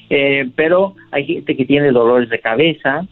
Eh, 0.08 0.48
pero 0.56 0.94
hay 1.10 1.26
gente 1.26 1.54
que 1.54 1.66
tiene 1.66 1.90
dolores 1.90 2.30
de 2.30 2.40
cabeza, 2.40 3.06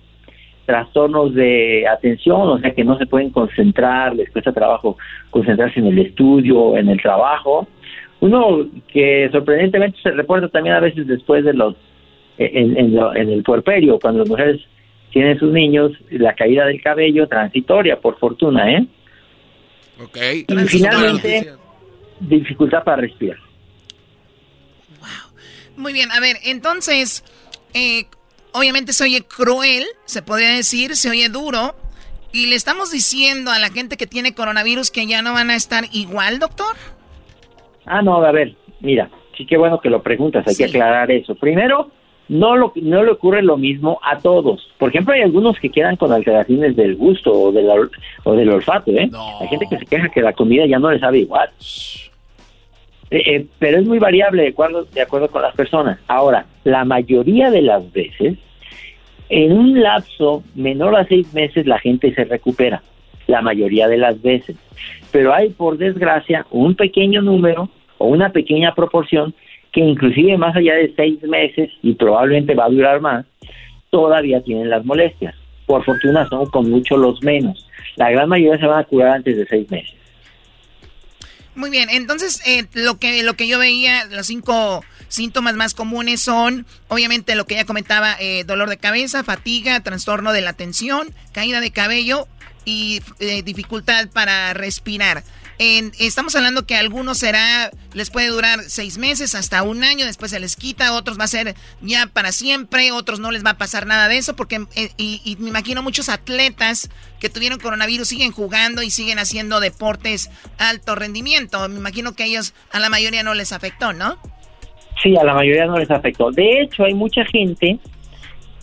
trastornos 0.64 1.34
de 1.34 1.86
atención, 1.86 2.48
o 2.48 2.58
sea 2.58 2.70
que 2.70 2.84
no 2.84 2.96
se 2.96 3.06
pueden 3.06 3.28
concentrar, 3.28 4.16
les 4.16 4.30
cuesta 4.30 4.52
trabajo 4.52 4.96
concentrarse 5.30 5.80
en 5.80 5.88
el 5.88 5.98
estudio, 5.98 6.76
en 6.78 6.88
el 6.88 7.00
trabajo. 7.02 7.68
Uno 8.20 8.66
que 8.88 9.28
sorprendentemente 9.32 9.98
se 10.02 10.12
reporta 10.12 10.48
también 10.48 10.76
a 10.76 10.80
veces 10.80 11.06
después 11.06 11.44
de 11.44 11.52
los, 11.52 11.74
en, 12.38 12.76
en 12.78 13.28
el 13.30 13.42
puerperio, 13.42 13.98
cuando 13.98 14.20
las 14.20 14.30
mujeres 14.30 14.60
tienen 15.10 15.38
sus 15.38 15.52
niños, 15.52 15.92
la 16.10 16.34
caída 16.34 16.64
del 16.64 16.80
cabello 16.80 17.26
transitoria, 17.26 18.00
por 18.00 18.18
fortuna, 18.18 18.72
¿eh? 18.72 18.86
Ok. 20.02 20.16
Y 20.48 20.56
finalmente, 20.66 21.54
dificultad 22.20 22.84
para 22.84 23.02
respirar. 23.02 23.38
Wow. 24.98 25.08
Muy 25.76 25.92
bien, 25.92 26.10
a 26.12 26.20
ver, 26.20 26.36
entonces, 26.44 27.24
eh, 27.74 28.04
obviamente 28.52 28.92
se 28.92 29.04
oye 29.04 29.22
cruel, 29.22 29.84
se 30.04 30.22
podría 30.22 30.50
decir, 30.50 30.96
se 30.96 31.10
oye 31.10 31.28
duro. 31.28 31.74
Y 32.32 32.46
le 32.46 32.54
estamos 32.54 32.92
diciendo 32.92 33.50
a 33.50 33.58
la 33.58 33.70
gente 33.70 33.96
que 33.96 34.06
tiene 34.06 34.34
coronavirus 34.34 34.92
que 34.92 35.04
ya 35.06 35.20
no 35.20 35.32
van 35.32 35.50
a 35.50 35.56
estar 35.56 35.84
igual, 35.92 36.38
doctor. 36.38 36.76
Ah, 37.86 38.02
no, 38.02 38.24
a 38.24 38.30
ver, 38.30 38.54
mira, 38.80 39.10
sí 39.36 39.46
que 39.46 39.56
bueno 39.56 39.80
que 39.80 39.90
lo 39.90 40.00
preguntas, 40.00 40.46
hay 40.46 40.54
que 40.54 40.66
aclarar 40.66 41.10
eso. 41.10 41.34
Primero, 41.34 41.90
no, 42.30 42.56
lo, 42.56 42.72
no 42.76 43.02
le 43.02 43.10
ocurre 43.10 43.42
lo 43.42 43.56
mismo 43.56 43.98
a 44.04 44.16
todos. 44.18 44.70
Por 44.78 44.90
ejemplo, 44.90 45.12
hay 45.12 45.22
algunos 45.22 45.58
que 45.58 45.68
quedan 45.68 45.96
con 45.96 46.12
alteraciones 46.12 46.76
del 46.76 46.94
gusto 46.94 47.32
o, 47.32 47.50
del 47.50 47.68
o 48.22 48.32
del 48.34 48.50
olfato, 48.50 48.92
¿eh? 48.92 49.10
Hay 49.40 49.48
gente 49.48 49.66
que 49.68 49.78
se 49.78 49.86
queja 49.86 50.08
que 50.10 50.22
la 50.22 50.32
comida 50.32 50.64
ya 50.64 50.78
no 50.78 50.92
le 50.92 51.00
sabe 51.00 51.18
igual. 51.18 51.50
Eh, 53.10 53.22
eh, 53.26 53.46
pero 53.58 53.80
es 53.80 53.84
muy 53.84 53.98
variable 53.98 54.42
de 54.42 54.50
acuerdo, 54.50 54.84
de 54.84 55.00
acuerdo 55.00 55.28
con 55.28 55.42
las 55.42 55.56
personas. 55.56 55.98
Ahora, 56.06 56.46
la 56.62 56.84
mayoría 56.84 57.50
de 57.50 57.62
las 57.62 57.92
veces, 57.92 58.38
en 59.28 59.50
un 59.50 59.82
lapso 59.82 60.44
menor 60.54 60.94
a 60.94 61.04
seis 61.06 61.34
meses, 61.34 61.66
la 61.66 61.80
gente 61.80 62.14
se 62.14 62.24
recupera. 62.24 62.80
La 63.26 63.42
mayoría 63.42 63.88
de 63.88 63.98
las 63.98 64.22
veces. 64.22 64.56
Pero 65.10 65.34
hay, 65.34 65.48
por 65.48 65.78
desgracia, 65.78 66.46
un 66.52 66.76
pequeño 66.76 67.22
número 67.22 67.68
o 67.98 68.06
una 68.06 68.30
pequeña 68.30 68.72
proporción 68.72 69.34
que 69.72 69.80
inclusive 69.80 70.36
más 70.36 70.56
allá 70.56 70.74
de 70.74 70.92
seis 70.96 71.22
meses, 71.22 71.70
y 71.82 71.94
probablemente 71.94 72.54
va 72.54 72.66
a 72.66 72.70
durar 72.70 73.00
más, 73.00 73.26
todavía 73.90 74.42
tienen 74.42 74.70
las 74.70 74.84
molestias. 74.84 75.34
Por 75.66 75.84
fortuna 75.84 76.28
son 76.28 76.46
con 76.46 76.68
mucho 76.70 76.96
los 76.96 77.22
menos. 77.22 77.66
La 77.96 78.10
gran 78.10 78.28
mayoría 78.28 78.58
se 78.58 78.66
van 78.66 78.80
a 78.80 78.84
curar 78.84 79.16
antes 79.16 79.36
de 79.36 79.46
seis 79.46 79.70
meses. 79.70 79.94
Muy 81.54 81.70
bien, 81.70 81.90
entonces 81.90 82.40
eh, 82.46 82.66
lo 82.74 82.98
que 82.98 83.22
lo 83.22 83.34
que 83.34 83.48
yo 83.48 83.58
veía, 83.58 84.06
los 84.06 84.28
cinco 84.28 84.84
síntomas 85.08 85.56
más 85.56 85.74
comunes 85.74 86.20
son, 86.20 86.64
obviamente 86.88 87.34
lo 87.34 87.44
que 87.44 87.56
ya 87.56 87.64
comentaba, 87.64 88.14
eh, 88.20 88.44
dolor 88.44 88.70
de 88.70 88.78
cabeza, 88.78 89.24
fatiga, 89.24 89.80
trastorno 89.80 90.32
de 90.32 90.40
la 90.40 90.50
atención, 90.50 91.08
caída 91.32 91.60
de 91.60 91.72
cabello 91.72 92.28
y 92.64 93.00
eh, 93.18 93.42
dificultad 93.42 94.08
para 94.12 94.54
respirar 94.54 95.24
estamos 95.98 96.34
hablando 96.36 96.64
que 96.64 96.74
a 96.74 96.78
algunos 96.78 97.18
será, 97.18 97.70
les 97.92 98.08
puede 98.08 98.28
durar 98.28 98.60
seis 98.60 98.96
meses 98.96 99.34
hasta 99.34 99.62
un 99.62 99.84
año, 99.84 100.06
después 100.06 100.30
se 100.30 100.40
les 100.40 100.56
quita, 100.56 100.94
otros 100.94 101.20
va 101.20 101.24
a 101.24 101.28
ser 101.28 101.54
ya 101.82 102.06
para 102.06 102.32
siempre, 102.32 102.92
otros 102.92 103.20
no 103.20 103.30
les 103.30 103.44
va 103.44 103.50
a 103.50 103.58
pasar 103.58 103.86
nada 103.86 104.08
de 104.08 104.16
eso, 104.16 104.34
porque 104.34 104.64
eh, 104.74 104.88
y, 104.96 105.36
me 105.38 105.50
imagino 105.50 105.82
muchos 105.82 106.08
atletas 106.08 106.88
que 107.20 107.28
tuvieron 107.28 107.58
coronavirus 107.58 108.08
siguen 108.08 108.32
jugando 108.32 108.82
y 108.82 108.88
siguen 108.88 109.18
haciendo 109.18 109.60
deportes 109.60 110.30
alto 110.58 110.94
rendimiento. 110.94 111.68
Me 111.68 111.76
imagino 111.76 112.14
que 112.14 112.22
a 112.22 112.26
ellos, 112.26 112.54
a 112.72 112.80
la 112.80 112.88
mayoría 112.88 113.22
no 113.22 113.34
les 113.34 113.52
afectó, 113.52 113.92
¿no? 113.92 114.16
Sí, 115.02 115.14
a 115.18 115.24
la 115.24 115.34
mayoría 115.34 115.66
no 115.66 115.78
les 115.78 115.90
afectó. 115.90 116.30
De 116.30 116.62
hecho, 116.62 116.84
hay 116.84 116.94
mucha 116.94 117.22
gente 117.26 117.78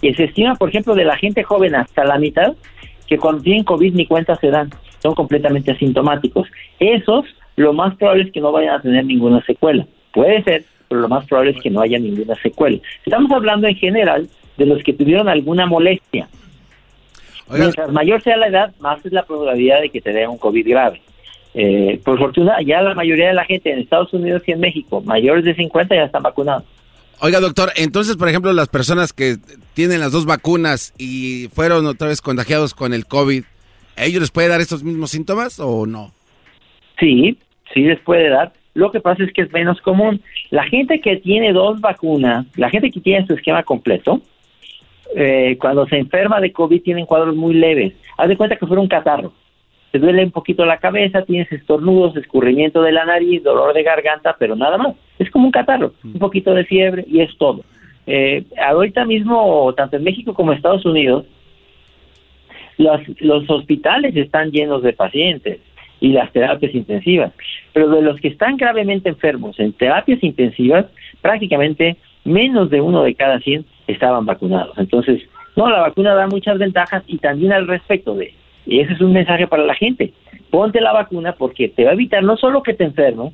que 0.02 0.16
se 0.16 0.24
estima, 0.24 0.56
por 0.56 0.70
ejemplo, 0.70 0.96
de 0.96 1.06
la 1.06 1.16
gente 1.18 1.44
joven 1.44 1.76
hasta 1.76 2.04
la 2.06 2.18
mitad, 2.18 2.56
que 3.08 3.20
cuando 3.20 3.44
tienen 3.44 3.64
COVID 3.64 3.94
ni 3.94 4.08
cuenta 4.08 4.36
se 4.38 4.50
dan 4.50 4.72
son 5.02 5.14
completamente 5.14 5.72
asintomáticos. 5.72 6.48
Esos, 6.80 7.26
lo 7.56 7.74
más 7.74 7.96
probable 7.96 8.24
es 8.24 8.32
que 8.32 8.42
no 8.42 8.52
vayan 8.52 8.76
a 8.76 8.82
tener 8.82 9.06
ninguna 9.06 9.44
secuela. 9.46 9.86
Puede 10.14 10.44
ser, 10.44 10.64
pero 10.88 11.02
lo 11.02 11.10
más 11.10 11.26
probable 11.26 11.52
es 11.52 11.62
que 11.62 11.70
no 11.70 11.82
haya 11.82 12.00
ninguna 12.00 12.36
secuela. 12.36 12.80
Estamos 13.06 13.32
hablando 13.32 13.68
en 13.68 13.76
general 13.76 14.28
de 14.58 14.66
los 14.66 14.84
que 14.84 14.94
tuvieron 14.94 15.28
alguna 15.28 15.66
molestia. 15.66 16.28
Mientras 17.50 17.92
mayor 17.92 18.22
sea 18.24 18.38
la 18.38 18.48
edad, 18.48 18.74
más 18.80 19.06
es 19.06 19.14
la 19.14 19.24
probabilidad 19.24 19.82
de 19.82 19.90
que 19.90 20.02
te 20.02 20.12
dé 20.12 20.28
un 20.28 20.38
COVID 20.38 20.68
grave. 20.68 21.02
Eh, 21.54 22.00
por 22.04 22.20
fortuna, 22.20 22.58
ya 22.66 22.82
la 22.82 22.94
mayoría 22.94 23.30
de 23.30 23.34
la 23.34 23.46
gente 23.46 23.72
en 23.72 23.80
Estados 23.80 24.14
Unidos 24.14 24.44
y 24.46 24.52
en 24.52 24.60
México, 24.60 25.02
mayores 25.02 25.46
de 25.46 25.56
50, 25.56 25.96
ya 25.96 26.04
están 26.04 26.24
vacunados. 26.24 26.64
Oiga, 27.20 27.40
doctor, 27.40 27.72
entonces, 27.78 28.16
por 28.16 28.30
ejemplo, 28.30 28.54
las 28.54 28.68
personas 28.68 29.12
que 29.12 29.38
tienen 29.74 30.00
las 30.00 30.12
dos 30.12 30.26
vacunas 30.26 30.94
y 31.00 31.50
fueron 31.54 31.88
otra 31.88 32.10
vez 32.10 32.22
contagiados 32.22 32.76
con 32.76 32.94
el 32.94 33.08
COVID, 33.08 33.44
ellos 33.98 34.22
les 34.22 34.32
puede 34.32 34.48
dar 34.48 34.62
estos 34.62 34.84
mismos 34.84 35.12
síntomas 35.12 35.60
o 35.60 35.86
no? 35.86 36.12
Sí, 37.00 37.38
sí 37.74 37.82
les 37.82 38.00
puede 38.00 38.30
dar. 38.30 38.54
Lo 38.74 38.92
que 38.92 39.00
pasa 39.00 39.24
es 39.24 39.34
que 39.34 39.42
es 39.42 39.52
menos 39.52 39.82
común. 39.82 40.22
La 40.52 40.64
gente 40.64 41.02
que 41.02 41.18
tiene 41.18 41.52
dos 41.52 41.82
vacunas, 41.82 42.46
la 42.56 42.70
gente 42.70 42.92
que 42.92 43.02
tiene 43.02 43.26
su 43.26 43.34
esquema 43.34 43.64
completo, 43.64 44.22
eh, 45.16 45.58
cuando 45.60 45.88
se 45.88 45.98
enferma 45.98 46.40
de 46.40 46.52
COVID 46.52 46.82
tienen 46.82 47.06
cuadros 47.06 47.36
muy 47.36 47.54
leves. 47.54 47.94
Haz 48.18 48.28
de 48.28 48.38
cuenta 48.38 48.56
que 48.56 48.68
fuera 48.68 48.82
un 48.82 48.88
catarro. 48.88 49.34
Te 49.92 50.00
duele 50.00 50.24
un 50.24 50.32
poquito 50.32 50.66
la 50.66 50.78
cabeza, 50.78 51.24
tienes 51.24 51.52
estornudos, 51.52 52.16
escurrimiento 52.18 52.82
de 52.82 52.92
la 52.92 53.06
nariz, 53.06 53.42
dolor 53.42 53.74
de 53.74 53.84
garganta, 53.84 54.36
pero 54.38 54.56
nada 54.56 54.78
más. 54.78 54.96
Es 55.18 55.32
como 55.32 55.46
un 55.46 55.52
catarro, 55.52 55.94
un 56.04 56.20
poquito 56.20 56.54
de 56.54 56.66
fiebre 56.66 57.06
y 57.08 57.22
es 57.22 57.36
todo. 57.38 57.64
Eh, 58.06 58.44
ahorita 58.64 59.06
mismo, 59.06 59.74
tanto 59.76 59.98
en 59.98 60.04
México 60.04 60.34
como 60.34 60.52
en 60.52 60.58
Estados 60.58 60.86
Unidos, 60.86 61.26
los, 62.78 63.02
los 63.20 63.50
hospitales 63.50 64.16
están 64.16 64.52
llenos 64.52 64.84
de 64.84 64.94
pacientes 64.94 65.60
y 66.00 66.10
las 66.10 66.32
terapias 66.32 66.74
intensivas, 66.76 67.34
pero 67.74 67.90
de 67.90 68.02
los 68.02 68.20
que 68.20 68.28
están 68.28 68.58
gravemente 68.58 69.10
enfermos 69.10 69.60
en 69.60 69.74
terapias 69.74 70.24
intensivas, 70.24 70.86
prácticamente 71.22 71.98
menos 72.24 72.70
de 72.70 72.82
uno 72.82 73.04
de 73.04 73.16
cada 73.16 73.40
100 73.40 73.66
estaban 73.88 74.26
vacunados. 74.26 74.78
Entonces, 74.78 75.22
no, 75.56 75.70
la 75.70 75.80
vacuna 75.80 76.14
da 76.14 76.28
muchas 76.28 76.60
ventajas 76.60 77.04
y 77.08 77.18
también 77.18 77.52
al 77.52 77.68
respecto 77.68 78.16
de, 78.16 78.34
y 78.66 78.80
ese 78.80 78.94
es 78.94 79.02
un 79.02 79.14
mensaje 79.14 79.48
para 79.48 79.64
la 79.64 79.74
gente, 79.74 80.14
ponte 80.52 80.82
la 80.82 80.94
vacuna 80.94 81.34
porque 81.34 81.70
te 81.70 81.84
va 81.84 81.92
a 81.92 81.94
evitar 81.94 82.24
no 82.24 82.38
solo 82.38 82.62
que 82.62 82.74
te 82.74 82.84
enfermes, 82.84 83.34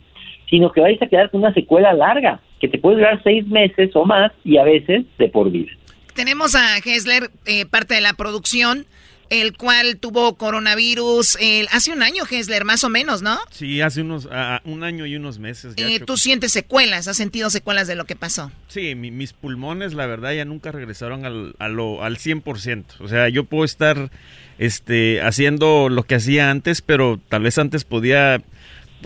sino 0.49 0.71
que 0.71 0.81
vais 0.81 1.01
a 1.01 1.07
quedar 1.07 1.31
con 1.31 1.41
una 1.41 1.53
secuela 1.53 1.93
larga, 1.93 2.39
que 2.59 2.67
te 2.67 2.77
puede 2.77 2.97
durar 2.97 3.19
seis 3.23 3.45
meses 3.47 3.93
o 3.95 4.05
más 4.05 4.31
y 4.45 4.57
a 4.57 4.63
veces 4.63 5.05
de 5.17 5.27
por 5.27 5.51
vida. 5.51 5.71
Tenemos 6.13 6.55
a 6.55 6.77
Hessler, 6.77 7.31
eh, 7.45 7.65
parte 7.65 7.95
de 7.95 8.01
la 8.01 8.13
producción 8.13 8.85
el 9.33 9.57
cual 9.57 9.97
tuvo 9.97 10.35
coronavirus 10.35 11.37
hace 11.71 11.91
un 11.91 12.03
año, 12.03 12.23
Hesler, 12.29 12.65
más 12.65 12.83
o 12.83 12.89
menos, 12.89 13.23
¿no? 13.23 13.39
Sí, 13.49 13.81
hace 13.81 14.01
unos 14.01 14.29
un 14.63 14.83
año 14.83 15.05
y 15.07 15.15
unos 15.15 15.39
meses. 15.39 15.73
Eh, 15.77 15.99
¿Tú 15.99 16.17
sientes 16.17 16.51
secuelas? 16.51 17.07
¿Has 17.07 17.17
sentido 17.17 17.49
secuelas 17.49 17.87
de 17.87 17.95
lo 17.95 18.05
que 18.05 18.15
pasó? 18.15 18.51
Sí, 18.67 18.93
mis 18.93 19.33
pulmones, 19.33 19.93
la 19.93 20.05
verdad, 20.05 20.33
ya 20.33 20.45
nunca 20.45 20.71
regresaron 20.71 21.25
al, 21.25 21.55
a 21.57 21.67
lo, 21.67 22.03
al 22.03 22.17
100%. 22.17 22.83
O 22.99 23.07
sea, 23.07 23.27
yo 23.29 23.45
puedo 23.45 23.65
estar 23.65 24.11
este, 24.59 25.21
haciendo 25.21 25.89
lo 25.89 26.03
que 26.03 26.15
hacía 26.15 26.51
antes, 26.51 26.81
pero 26.81 27.19
tal 27.29 27.43
vez 27.43 27.57
antes 27.57 27.85
podía... 27.85 28.41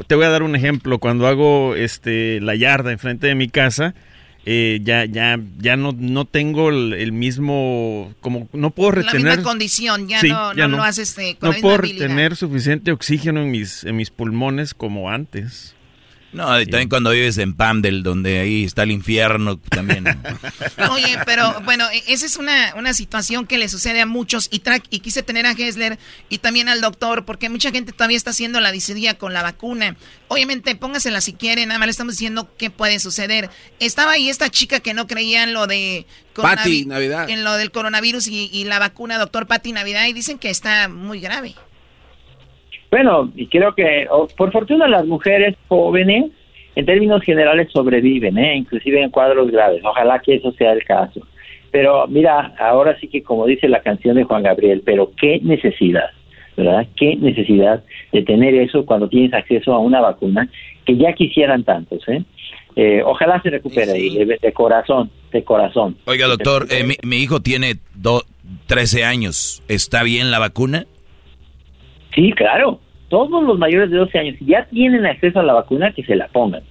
Te 0.08 0.14
voy 0.14 0.26
a 0.26 0.30
dar 0.30 0.44
un 0.44 0.56
ejemplo. 0.56 1.00
Cuando 1.00 1.26
hago 1.26 1.76
este, 1.76 2.40
la 2.42 2.54
yarda 2.54 2.92
enfrente 2.92 3.28
de 3.28 3.36
mi 3.36 3.48
casa, 3.48 3.96
eh, 4.50 4.80
ya 4.82 5.04
ya 5.04 5.38
ya 5.60 5.76
no 5.76 5.92
no 5.92 6.24
tengo 6.24 6.70
el, 6.70 7.12
mismo 7.12 8.14
como 8.22 8.48
no 8.54 8.72
puedo 8.72 8.92
retener 8.92 9.24
la 9.24 9.30
misma 9.32 9.44
condición 9.44 10.08
ya 10.08 10.24
no, 10.24 10.54
no, 10.54 10.68
lo 10.70 10.84
haces 10.84 11.18
eh, 11.18 11.38
no 11.42 11.52
puedo 11.52 11.80
retener 11.80 12.38
suficiente 12.38 12.94
oxígeno 12.94 13.42
en 13.42 13.52
mis 13.52 13.84
en 13.84 13.98
mis 13.98 14.10
pulmones 14.10 14.74
como 14.74 15.10
antes 15.10 15.76
no, 16.34 16.60
y 16.60 16.66
también 16.66 16.90
cuando 16.90 17.12
vives 17.12 17.38
en 17.38 17.54
Pamdel, 17.54 18.04
donde 18.04 18.40
ahí 18.40 18.66
está 18.66 18.84
el 18.84 18.92
infierno 18.92 19.58
también. 19.58 20.06
Oye, 20.92 21.18
pero 21.26 21.62
bueno, 21.62 21.86
e, 21.90 22.04
esa 22.08 22.26
es 22.26 22.36
una, 22.36 22.74
una 22.76 22.94
situación 22.94 23.48
que 23.48 23.58
le 23.58 23.70
sucede 23.70 24.02
a 24.02 24.06
muchos 24.06 24.50
y, 24.52 24.62
y 24.90 25.00
quise 25.00 25.24
tener 25.24 25.46
a 25.46 25.56
Gessler 25.56 25.98
y 26.30 26.40
también 26.40 26.68
al 26.68 26.82
doctor, 26.82 27.24
porque 27.24 27.50
mucha 27.50 27.72
gente 27.72 27.94
todavía 27.94 28.18
está 28.18 28.32
haciendo 28.32 28.60
la 28.60 28.72
disidía 28.74 29.18
con 29.18 29.34
la 29.34 29.42
vacuna. 29.42 29.96
Obviamente, 30.28 30.76
póngasela 30.76 31.22
si 31.22 31.34
quieren, 31.34 31.70
nada 31.70 31.80
más 31.80 31.88
le 31.88 31.92
estamos 31.92 32.16
diciendo 32.16 32.50
qué 32.58 32.70
puede 32.70 33.00
suceder. 33.00 33.50
Estaba 33.80 34.12
ahí 34.12 34.30
esta 34.30 34.50
chica 34.50 34.82
que 34.82 34.94
no 34.94 35.08
creía 35.08 35.44
en 35.44 35.54
lo 35.54 35.66
de... 35.66 36.06
Navidad. 36.86 37.30
En 37.30 37.44
lo 37.44 37.54
del 37.54 37.72
coronavirus 37.72 38.28
y, 38.28 38.50
y 38.54 38.66
la 38.66 38.78
vacuna, 38.78 39.18
doctor 39.18 39.48
Patti 39.48 39.72
Navidad, 39.72 40.06
y 40.06 40.14
dicen 40.14 40.38
que 40.38 40.52
está 40.52 40.88
muy 40.88 41.20
grave. 41.20 41.56
Bueno, 42.92 43.32
y 43.36 43.48
creo 43.48 43.74
que 43.76 44.08
por 44.38 44.52
fortuna 44.52 44.88
las 44.88 45.06
mujeres 45.06 45.56
jóvenes 45.68 46.26
en 46.76 46.86
términos 46.86 47.22
generales 47.24 47.70
sobreviven, 47.74 48.38
¿eh? 48.38 48.56
inclusive 48.56 49.02
en 49.02 49.10
cuadros 49.10 49.50
graves. 49.52 49.82
Ojalá 49.84 50.20
que 50.20 50.36
eso 50.36 50.52
sea 50.54 50.72
el 50.74 50.84
caso. 50.84 51.22
Pero 51.72 52.08
mira, 52.08 52.54
ahora 52.60 52.98
sí 53.00 53.08
que 53.08 53.24
como 53.24 53.46
dice 53.46 53.68
la 53.68 53.82
canción 53.82 54.16
de 54.16 54.24
Juan 54.24 54.44
Gabriel, 54.44 54.82
pero 54.86 55.12
qué 55.20 55.40
necesidad, 55.44 56.12
¿verdad? 56.56 56.88
Qué 56.96 57.16
necesidad 57.18 57.84
de 58.14 58.22
tener 58.24 58.56
eso 58.56 58.86
cuando 58.86 59.10
tienes 59.10 59.34
acceso 59.34 59.74
a 59.74 59.80
una 59.80 60.00
vacuna 60.00 60.48
que 60.86 60.96
ya 60.96 61.12
quisieran 61.14 61.64
tantos, 61.66 62.08
¿eh? 62.08 62.24
Eh, 62.78 63.02
ojalá 63.04 63.42
se 63.42 63.50
recupere 63.50 63.98
y 63.98 64.24
de, 64.24 64.38
de 64.40 64.54
corazón, 64.54 65.10
de 65.32 65.44
corazón. 65.44 65.98
Oiga, 66.06 66.28
doctor, 66.28 66.68
eh, 66.70 66.84
mi, 66.84 66.94
mi 67.04 67.18
hijo 67.18 67.42
tiene 67.42 67.78
do- 67.96 68.24
13 68.68 69.04
años. 69.04 69.64
¿Está 69.68 70.04
bien 70.04 70.30
la 70.30 70.38
vacuna? 70.40 70.86
Sí, 72.18 72.32
claro. 72.32 72.82
Todos 73.10 73.44
los 73.44 73.60
mayores 73.60 73.92
de 73.92 73.98
12 73.98 74.18
años 74.18 74.36
si 74.40 74.46
ya 74.46 74.66
tienen 74.66 75.06
acceso 75.06 75.40
a 75.40 75.44
la 75.44 75.54
vacuna, 75.54 75.94
que 75.94 76.04
se 76.04 76.16
la 76.16 76.28
pongan. 76.30 76.64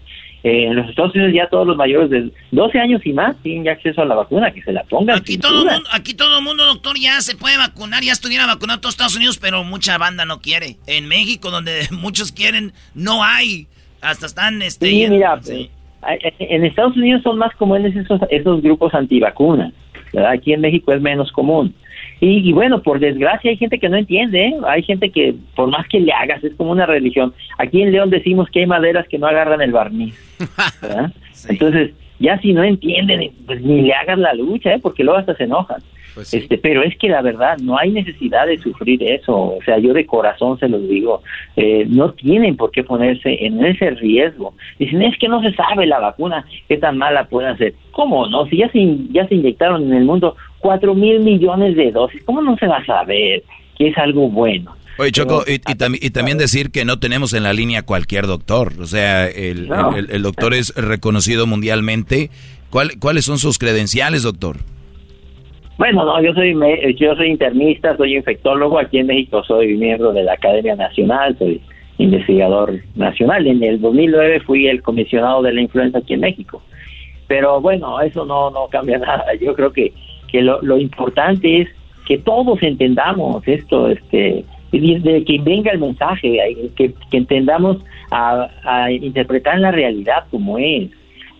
Eh, 0.42 0.66
en 0.66 0.76
los 0.76 0.88
Estados 0.90 1.14
Unidos 1.14 1.32
ya 1.32 1.49
todos 1.49 1.66
los 1.66 1.76
mayores 1.76 2.11
de 2.11 2.30
12 2.51 2.78
años 2.78 3.01
y 3.05 3.12
más 3.12 3.36
tienen 3.42 3.64
ya 3.64 3.72
acceso 3.72 4.03
a 4.03 4.05
la 4.05 4.16
vacuna, 4.16 4.51
que 4.51 4.61
se 4.62 4.72
la 4.72 4.82
pongan. 4.84 5.16
Aquí 5.16 5.38
todo, 5.38 5.61
duda. 5.61 5.74
mundo, 5.74 5.88
aquí 5.92 6.14
todo 6.14 6.42
mundo, 6.42 6.66
doctor, 6.66 6.97
ya 6.99 7.20
se 7.20 7.36
puede 7.36 7.57
vacunar, 7.57 8.03
ya 8.03 8.12
estuviera 8.12 8.44
vacunado 8.44 8.80
todos 8.80 8.94
Estados 8.94 9.16
Unidos, 9.16 9.38
pero 9.38 9.62
mucha 9.62 9.99
banda 9.99 10.24
no 10.24 10.40
quiere. 10.40 10.76
En 10.88 11.07
México, 11.07 11.53
donde 11.53 11.86
muchos 11.92 12.32
quieren, 12.32 12.72
no 12.94 13.22
hay. 13.22 13.68
Hasta 14.03 14.26
están, 14.26 14.62
este... 14.62 14.86
Sí, 14.88 15.07
mira, 15.09 15.38
sí. 15.42 15.70
eh, 16.09 16.34
en 16.40 16.64
Estados 16.64 16.97
Unidos 16.97 17.22
son 17.22 17.38
más 17.38 17.55
comunes 17.55 17.94
esos, 17.94 18.20
esos 18.30 18.62
grupos 18.62 18.92
antivacunas, 18.94 19.72
¿verdad? 20.12 20.32
Aquí 20.32 20.53
en 20.53 20.61
México 20.61 20.92
es 20.92 21.01
menos 21.01 21.30
común. 21.30 21.72
Y, 22.20 22.48
y 22.48 22.52
bueno, 22.52 22.82
por 22.82 22.98
desgracia 22.98 23.50
hay 23.50 23.56
gente 23.56 23.78
que 23.78 23.88
no 23.88 23.96
entiende, 23.96 24.46
¿eh? 24.46 24.54
hay 24.66 24.82
gente 24.82 25.10
que 25.10 25.34
por 25.54 25.68
más 25.68 25.86
que 25.88 26.00
le 26.00 26.12
hagas 26.12 26.42
es 26.42 26.54
como 26.54 26.70
una 26.70 26.86
religión. 26.86 27.34
Aquí 27.58 27.82
en 27.82 27.92
León 27.92 28.10
decimos 28.10 28.48
que 28.50 28.60
hay 28.60 28.66
maderas 28.66 29.06
que 29.08 29.18
no 29.18 29.26
agarran 29.26 29.60
el 29.60 29.72
barniz. 29.72 30.14
Entonces, 31.48 31.92
ya 32.18 32.38
si 32.40 32.54
no 32.54 32.64
entienden, 32.64 33.32
pues 33.46 33.60
ni 33.60 33.82
le 33.82 33.92
hagas 33.92 34.18
la 34.18 34.32
lucha, 34.32 34.74
¿eh? 34.74 34.78
porque 34.82 35.04
luego 35.04 35.18
hasta 35.18 35.36
se 35.36 35.44
enojan. 35.44 35.82
Pues 36.16 36.28
sí. 36.28 36.38
Este, 36.38 36.56
pero 36.58 36.82
es 36.82 36.96
que 36.98 37.08
la 37.08 37.20
verdad 37.22 37.58
no 37.62 37.78
hay 37.78 37.90
necesidad 37.92 38.46
de 38.46 38.56
sufrir 38.58 39.00
eso, 39.04 39.36
o 39.36 39.58
sea, 39.64 39.78
yo 39.78 39.92
de 39.92 40.04
corazón 40.06 40.58
se 40.58 40.66
los 40.68 40.88
digo, 40.88 41.22
eh, 41.56 41.84
no 41.88 42.12
tienen 42.14 42.56
por 42.56 42.70
qué 42.72 42.82
ponerse 42.82 43.44
en 43.46 43.64
ese 43.64 43.90
riesgo. 43.90 44.54
Dicen, 44.78 45.02
es 45.02 45.16
que 45.18 45.28
no 45.28 45.40
se 45.42 45.52
sabe 45.54 45.86
la 45.86 46.00
vacuna, 46.00 46.44
qué 46.68 46.78
tan 46.78 46.96
mala 46.98 47.28
puede 47.28 47.54
ser. 47.58 47.74
¿Cómo 47.92 48.26
no? 48.28 48.46
Si 48.46 48.56
ya 48.56 48.68
se, 48.70 48.78
in- 48.78 49.12
ya 49.12 49.28
se 49.28 49.34
inyectaron 49.36 49.84
en 49.84 49.92
el 49.92 50.04
mundo 50.06 50.34
cuatro 50.58 50.94
mil 50.94 51.20
millones 51.20 51.76
de 51.76 51.92
dosis, 51.92 52.22
¿cómo 52.24 52.40
no 52.42 52.56
se 52.56 52.66
va 52.66 52.78
a 52.78 52.86
saber 52.86 53.44
que 53.78 53.88
es 53.88 53.98
algo 53.98 54.28
bueno? 54.30 54.74
Oye, 54.98 55.12
Choco, 55.12 55.44
y, 55.46 55.56
y 55.56 55.58
tam- 55.74 55.98
y 56.00 56.08
también 56.08 56.38
decir 56.38 56.70
que 56.70 56.86
no 56.86 56.98
tenemos 56.98 57.34
en 57.34 57.42
la 57.42 57.52
línea 57.52 57.82
cualquier 57.82 58.26
doctor. 58.26 58.72
O 58.80 58.86
sea, 58.86 59.26
el, 59.28 59.68
No. 59.68 59.94
el- 59.94 60.10
el 60.10 60.22
doctor 60.22 60.54
es 60.54 60.74
reconocido 60.74 61.46
mundialmente. 61.46 62.30
¿Cuál- 62.70 62.92
¿Cuáles 62.98 63.26
son 63.26 63.38
sus 63.38 63.58
credenciales, 63.58 64.22
doctor? 64.22 64.56
Bueno, 65.78 66.06
no, 66.06 66.22
yo 66.22 66.32
soy 66.32 66.54
yo 66.96 67.14
soy 67.16 67.28
internista, 67.28 67.96
soy 67.96 68.16
infectólogo, 68.16 68.78
aquí 68.78 68.98
en 68.98 69.08
México 69.08 69.44
soy 69.44 69.76
miembro 69.76 70.12
de 70.12 70.24
la 70.24 70.32
Academia 70.32 70.74
Nacional, 70.74 71.36
soy 71.38 71.60
investigador 71.98 72.80
nacional. 72.94 73.46
En 73.46 73.62
el 73.62 73.80
2009 73.80 74.40
fui 74.40 74.66
el 74.68 74.82
comisionado 74.82 75.42
de 75.42 75.52
la 75.52 75.60
influenza 75.60 75.98
aquí 75.98 76.14
en 76.14 76.20
México. 76.20 76.62
Pero 77.26 77.60
bueno, 77.60 78.00
eso 78.00 78.24
no 78.24 78.50
no 78.50 78.68
cambia 78.68 78.98
nada. 78.98 79.34
Yo 79.34 79.54
creo 79.54 79.72
que 79.72 79.92
que 80.28 80.40
lo, 80.40 80.60
lo 80.62 80.78
importante 80.78 81.60
es 81.60 81.68
que 82.06 82.18
todos 82.18 82.62
entendamos 82.62 83.46
esto, 83.46 83.88
este 83.88 84.44
de 84.72 85.24
que 85.24 85.40
venga 85.42 85.72
el 85.72 85.78
mensaje, 85.78 86.38
que, 86.76 86.92
entendamos 87.12 87.78
a 88.10 88.90
interpretar 88.90 89.58
la 89.58 89.70
realidad 89.70 90.24
como 90.30 90.58
es, 90.58 90.90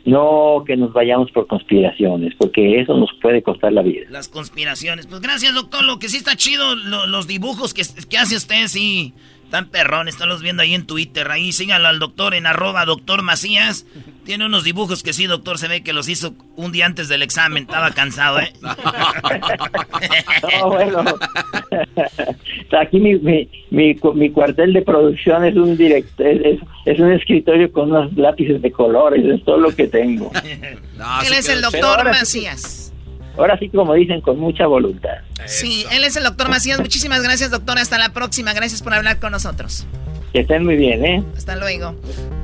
no 0.07 0.63
que 0.67 0.77
nos 0.77 0.93
vayamos 0.93 1.31
por 1.33 1.47
conspiraciones, 1.47 2.33
porque 2.39 2.81
eso 2.81 2.97
nos 2.97 3.11
puede 3.21 3.43
costar 3.43 3.73
la 3.73 3.83
vida. 3.83 4.07
Las 4.09 4.29
conspiraciones. 4.29 5.07
Pues 5.07 5.21
gracias, 5.21 5.55
doctor. 5.55 5.85
Lo 5.85 5.99
que 5.99 6.09
sí 6.09 6.17
está 6.17 6.37
chido, 6.37 6.75
lo- 6.77 7.07
los 7.07 7.27
dibujos 7.27 7.75
que, 7.75 7.83
que 8.09 8.17
hace 8.17 8.37
usted, 8.37 8.69
sí. 8.69 9.13
Tan 9.51 9.67
perrón, 9.69 10.09
están 10.09 10.29
los 10.29 10.43
viendo 10.43 10.63
ahí 10.63 10.75
en 10.75 10.87
Twitter. 10.87 11.31
Ahí 11.31 11.53
síganlo 11.53 11.87
al 11.89 11.99
doctor 12.01 12.35
en 12.35 12.47
arroba 12.47 12.85
doctor 12.85 13.23
Macías. 13.23 13.87
Tiene 14.25 14.45
unos 14.47 14.65
dibujos 14.65 15.05
que 15.05 15.13
sí, 15.13 15.27
doctor, 15.27 15.57
se 15.59 15.69
ve 15.69 15.83
que 15.85 15.93
los 15.93 16.09
hizo 16.09 16.35
un 16.57 16.73
día 16.73 16.85
antes 16.85 17.09
del 17.09 17.23
examen. 17.23 17.63
Estaba 17.63 17.93
cansado, 17.93 18.41
¿eh? 18.41 18.53
No, 20.61 20.71
bueno. 20.71 21.05
Aquí 22.81 22.99
mi, 22.99 23.15
mi, 23.17 23.49
mi, 23.71 23.95
cu- 23.95 24.15
mi 24.15 24.31
cuartel 24.31 24.73
de 24.73 24.83
producción 24.83 25.45
es 25.45 25.55
un 25.57 25.77
direct, 25.77 26.19
es, 26.21 26.59
es- 26.85 26.99
un 27.01 27.13
escritorio 27.13 27.71
con 27.73 27.91
unos 27.91 28.13
lápices 28.17 28.61
de 28.63 28.71
colores, 28.73 29.25
es 29.25 29.45
todo 29.45 29.59
lo 29.59 29.71
que 29.75 29.87
tengo. 29.87 30.31
No, 30.97 31.21
Él 31.23 31.33
es 31.35 31.49
el 31.51 31.61
doctor 31.61 32.05
Macías. 32.07 32.86
Ahora 33.37 33.59
sí, 33.59 33.69
como 33.69 33.95
dicen, 33.95 34.21
con 34.21 34.39
mucha 34.39 34.67
voluntad. 34.67 35.11
Sí, 35.45 35.85
él 35.93 36.05
es 36.05 36.17
el 36.17 36.25
doctor 36.25 36.49
Macías. 36.49 36.81
Muchísimas 36.81 37.23
gracias, 37.23 37.51
doctor. 37.51 37.79
Hasta 37.79 37.99
la 37.99 38.11
próxima. 38.11 38.53
Gracias 38.55 38.83
por 38.83 38.95
hablar 38.95 39.19
con 39.19 39.33
nosotros. 39.33 39.87
Que 40.33 40.41
estén 40.41 40.65
muy 40.65 40.77
bien, 40.77 41.05
¿eh? 41.05 41.23
Hasta 41.37 41.57
luego. 41.57 41.95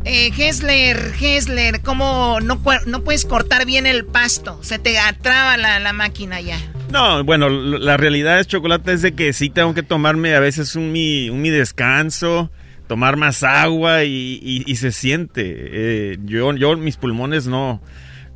Eh, 0.04 0.30
Hessler, 0.36 1.12
Hessler, 1.20 1.80
¿cómo 1.82 2.38
no, 2.40 2.60
no 2.86 3.04
puedes 3.04 3.24
cortar 3.24 3.66
bien 3.66 3.86
el 3.86 4.04
pasto? 4.04 4.58
Se 4.62 4.78
te 4.78 4.98
atraba 4.98 5.56
la, 5.56 5.78
la 5.78 5.92
máquina 5.92 6.40
ya. 6.40 6.58
No, 6.90 7.22
bueno, 7.24 7.48
la 7.48 7.96
realidad 7.96 8.38
es, 8.40 8.46
Chocolate, 8.46 8.92
es 8.92 9.02
de 9.02 9.14
que 9.14 9.32
sí 9.32 9.48
tengo 9.48 9.72
que 9.74 9.82
tomarme 9.82 10.34
a 10.34 10.40
veces 10.40 10.76
un 10.76 10.92
mi, 10.92 11.30
un 11.30 11.40
mi 11.40 11.48
descanso, 11.50 12.50
tomar 12.86 13.16
más 13.16 13.42
agua 13.42 14.04
y, 14.04 14.40
y- 14.42 14.64
y 14.70 14.76
se 14.76 14.92
siente. 14.92 15.42
Eh, 15.56 16.18
yo, 16.24 16.52
yo, 16.54 16.76
mis 16.76 16.96
pulmones 16.96 17.46
no, 17.46 17.80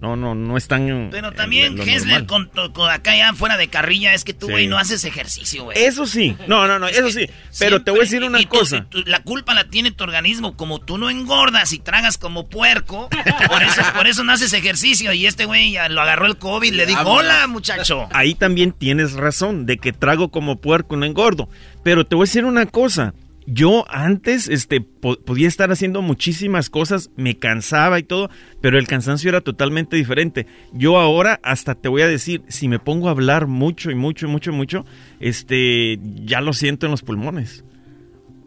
no, 0.00 0.14
no, 0.16 0.34
no 0.34 0.56
están... 0.56 1.08
Pero 1.10 1.28
en- 1.28 1.34
también, 1.34 1.80
Hessler, 1.80 2.26
con, 2.26 2.50
con 2.72 2.90
acá 2.90 3.16
ya 3.16 3.32
fuera 3.32 3.56
de 3.56 3.68
carrilla, 3.68 4.12
es 4.14 4.24
que 4.24 4.34
tú, 4.34 4.46
Sí. 4.46 4.52
güey, 4.52 4.66
no 4.68 4.76
haces 4.78 5.04
ejercicio, 5.04 5.64
güey. 5.64 5.78
Eso 5.78 6.06
sí, 6.06 6.36
no, 6.46 6.66
no, 6.68 6.78
no, 6.78 6.86
eso 6.86 7.10
sí. 7.10 7.26
Pero 7.58 7.82
te 7.82 7.90
voy 7.90 8.00
a 8.00 8.02
decir 8.04 8.22
una 8.22 8.40
y 8.40 8.46
cosa. 8.46 8.86
tú- 8.90 9.02
la 9.06 9.22
culpa 9.22 9.54
la 9.54 9.64
tiene 9.64 9.90
tu 9.92 10.04
organismo. 10.04 10.56
Como 10.56 10.80
tú 10.80 10.98
no 10.98 11.08
engordas 11.10 11.72
y 11.72 11.78
tragas 11.78 12.18
como 12.18 12.46
puerco, 12.48 13.08
por 13.48 13.62
eso, 13.62 13.82
por 13.96 14.06
eso 14.06 14.22
no 14.24 14.32
haces 14.32 14.52
ejercicio. 14.52 15.12
Y 15.12 15.26
este 15.26 15.46
güey 15.46 15.72
ya 15.72 15.88
lo 15.88 16.00
agarró 16.02 16.26
el 16.26 16.36
COVID 16.36 16.72
le 16.74 16.86
dijo, 16.86 17.02
hola, 17.10 17.46
muchacho. 17.46 18.08
Ahí 18.12 18.34
también 18.34 18.72
tienes 18.72 19.14
razón 19.14 19.64
de 19.66 19.78
que 19.78 19.92
trago 19.92 20.30
como 20.30 20.60
puerco, 20.60 20.96
no 20.96 21.06
engordo. 21.06 21.48
Pero 21.82 22.04
te 22.06 22.14
voy 22.14 22.24
a 22.24 22.26
decir 22.28 22.44
una 22.44 22.66
cosa. 22.66 23.14
Yo 23.48 23.84
antes 23.88 24.48
este, 24.48 24.80
po- 24.80 25.18
podía 25.20 25.46
estar 25.46 25.70
haciendo 25.70 26.02
muchísimas 26.02 26.68
cosas, 26.68 27.10
me 27.16 27.38
cansaba 27.38 27.98
y 27.98 28.02
todo, 28.02 28.28
pero 28.60 28.76
el 28.78 28.88
cansancio 28.88 29.28
era 29.28 29.40
totalmente 29.40 29.96
diferente. 29.96 30.46
Yo 30.72 30.98
ahora 30.98 31.38
hasta 31.44 31.76
te 31.76 31.88
voy 31.88 32.02
a 32.02 32.08
decir, 32.08 32.42
si 32.48 32.66
me 32.66 32.80
pongo 32.80 33.06
a 33.08 33.12
hablar 33.12 33.46
mucho 33.46 33.90
y 33.92 33.94
mucho 33.94 34.26
y 34.26 34.30
mucho 34.30 34.50
y 34.50 34.54
mucho, 34.54 34.84
este, 35.20 35.98
ya 36.24 36.40
lo 36.40 36.52
siento 36.52 36.86
en 36.86 36.90
los 36.92 37.02
pulmones. 37.02 37.64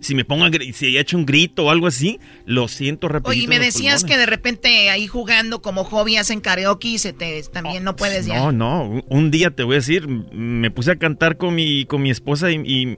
Si 0.01 0.15
me 0.15 0.23
pongo 0.23 0.45
a 0.45 0.51
si 0.73 0.95
he 0.95 0.99
hecho 0.99 1.17
un 1.17 1.25
grito 1.25 1.65
o 1.65 1.71
algo 1.71 1.87
así, 1.87 2.19
lo 2.45 2.67
siento 2.69 3.09
repetido. 3.09 3.31
Oye, 3.31 3.41
y 3.43 3.47
me 3.47 3.59
decías 3.59 4.05
que 4.05 4.17
de 4.17 4.25
repente 4.25 4.89
ahí 4.89 5.07
jugando 5.07 5.61
como 5.61 5.83
hobby 5.83 6.15
hacen 6.15 6.39
karaoke 6.39 6.87
y 6.89 6.97
se 6.99 7.11
te, 7.11 7.41
también 7.51 7.83
no 7.83 7.97
puedes 7.97 8.25
ya. 8.25 8.37
No, 8.37 8.51
no, 8.53 9.03
un- 9.09 9.29
día 9.31 9.51
te 9.51 9.63
voy 9.63 9.75
a 9.75 9.79
decir, 9.79 10.07
me 10.07 10.71
puse 10.71 10.91
a 10.91 10.95
cantar 10.95 11.35
con 11.37 11.53
mi, 11.53 11.85
con 11.85 12.01
mi 12.01 12.11
esposa 12.11 12.49
y, 12.49 12.55
y- 12.65 12.95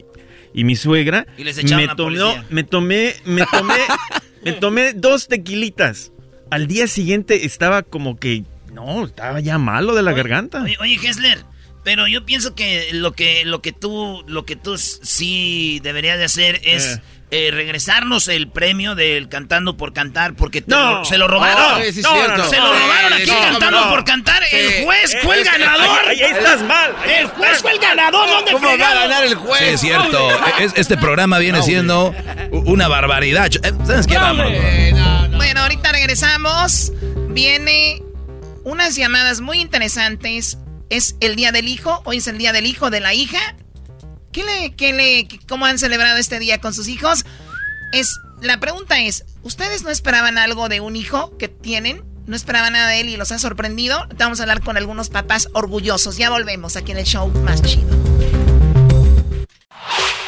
y 0.53 0.63
mi 0.63 0.75
suegra. 0.75 1.25
Y 1.37 1.43
les 1.43 1.57
echaron 1.57 1.81
me, 1.81 1.87
la 1.87 1.95
policía. 1.95 2.45
me 2.49 2.63
tomé, 2.63 3.15
me 3.25 3.43
tomé, 3.51 3.75
me 4.43 4.53
tomé 4.53 4.93
dos 4.93 5.27
tequilitas. 5.27 6.11
Al 6.49 6.67
día 6.67 6.87
siguiente 6.87 7.45
estaba 7.45 7.83
como 7.83 8.17
que, 8.17 8.43
no, 8.73 9.05
estaba 9.05 9.39
ya 9.39 9.57
malo 9.57 9.95
de 9.95 10.03
la 10.03 10.13
garganta. 10.13 10.63
Oye, 10.63 10.77
oye, 10.79 10.99
Hessler, 11.01 11.45
pero 11.83 12.07
yo 12.07 12.25
pienso 12.25 12.55
que 12.55 12.89
lo 12.93 13.13
que 13.13 13.45
lo 13.45 13.61
que 13.61 13.71
tú 13.71 14.23
lo 14.27 14.45
que 14.45 14.55
tú 14.55 14.77
sí 14.77 15.79
deberías 15.83 16.17
de 16.17 16.25
hacer 16.25 16.61
es 16.63 16.97
Eh. 16.97 17.01
Eh, 17.31 17.49
regresarnos 17.51 18.27
el 18.27 18.49
premio 18.49 18.93
del 18.93 19.29
cantando 19.29 19.77
por 19.77 19.93
cantar 19.93 20.35
porque 20.35 20.61
te 20.61 20.69
No. 20.71 20.99
lo- 20.99 21.05
se 21.05 21.17
lo 21.17 21.27
robaron. 21.29 21.81
Sí, 21.93 22.01
no, 22.01 22.27
no, 22.37 22.49
Se 22.49 22.57
lo 22.57 22.73
robaron 22.73 23.13
aquí 23.13 23.25
cantando 23.31 23.79
no. 23.85 23.89
por 23.89 24.03
cantar. 24.03 24.43
Sí. 24.49 24.55
El 24.57 24.83
juez 24.83 25.17
fue 25.23 25.37
el 25.39 25.45
ganador. 25.45 25.99
Ahí, 26.07 26.21
ahí 26.21 26.31
estás 26.31 26.61
mal. 26.63 26.93
ahí 27.03 27.11
El 27.21 27.27
juez 27.27 27.61
fue 27.61 27.71
el 27.71 27.79
ganador. 27.79 28.27
¿Dónde 28.29 28.51
¿Cómo 28.51 28.67
va 28.67 28.73
a 28.73 28.93
ganar 28.95 29.23
el 29.23 29.35
juez? 29.35 29.59
Sí, 29.59 29.65
es 29.65 29.79
cierto. 29.81 30.29
Es- 30.59 30.73
este 30.75 30.97
programa 30.97 31.37
viene 31.39 31.63
siendo 31.63 32.13
una 32.51 32.87
barbaridad. 32.89 33.47
Eh, 33.63 33.71
¿Sabes 33.85 34.07
qué? 34.07 34.15
No. 34.15 35.37
Bueno, 35.37 35.61
ahorita 35.61 35.91
regresamos. 35.93 36.91
Viene 37.29 38.01
unas 38.65 38.95
llamadas 38.95 39.39
muy 39.41 39.59
interesantes. 39.61 40.57
Es 40.89 41.15
el 41.21 41.37
día 41.37 41.53
del 41.53 41.69
hijo. 41.69 42.01
Hoy 42.03 42.17
es 42.17 42.27
el 42.27 42.37
día 42.37 42.51
del 42.51 42.65
hijo 42.65 42.89
de 42.89 42.99
la 42.99 43.13
hija. 43.13 43.39
¿Qué 44.31 44.43
le, 44.43 44.73
qué 44.75 44.93
le, 44.93 45.27
cómo 45.47 45.65
han 45.65 45.77
celebrado 45.77 46.17
este 46.17 46.39
día 46.39 46.59
con 46.59 46.73
sus 46.73 46.87
hijos? 46.87 47.25
Es, 47.91 48.19
la 48.41 48.59
pregunta 48.59 48.99
es, 49.01 49.25
¿ustedes 49.43 49.83
no 49.83 49.89
esperaban 49.89 50.37
algo 50.37 50.69
de 50.69 50.79
un 50.79 50.95
hijo 50.95 51.37
que 51.37 51.49
tienen? 51.49 52.03
¿No 52.27 52.35
esperaban 52.35 52.73
nada 52.73 52.87
de 52.89 53.01
él 53.01 53.09
y 53.09 53.17
los 53.17 53.31
ha 53.31 53.39
sorprendido? 53.39 54.07
Vamos 54.17 54.39
a 54.39 54.43
hablar 54.43 54.61
con 54.61 54.77
algunos 54.77 55.09
papás 55.09 55.49
orgullosos. 55.53 56.15
Ya 56.17 56.29
volvemos 56.29 56.77
aquí 56.77 56.93
en 56.93 56.99
el 56.99 57.05
show 57.05 57.27
más 57.43 57.61
chido. 57.61 57.89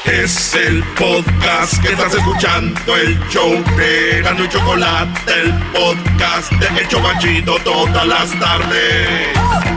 Es 0.04 0.54
el 0.54 0.84
podcast 0.96 1.82
que 1.82 1.94
estás 1.94 2.14
escuchando, 2.14 2.98
el 2.98 3.18
show 3.30 3.52
de 3.78 4.22
Gano 4.22 4.44
y 4.44 4.50
Chocolate, 4.50 5.32
el 5.34 5.54
podcast 5.72 6.52
de 6.52 6.82
El 6.82 6.88
Chocachito 6.90 7.56
todas 7.64 8.06
las 8.06 8.38
tardes. 8.38 9.73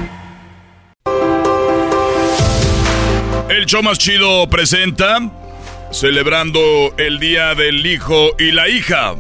El 3.49 3.65
show 3.65 3.81
más 3.81 3.99
chido 3.99 4.49
presenta 4.51 5.21
celebrando 5.93 6.61
el 6.99 7.21
día 7.21 7.55
del 7.55 7.87
hijo 7.87 8.31
y 8.41 8.51
la 8.51 8.69
hija. 8.69 9.15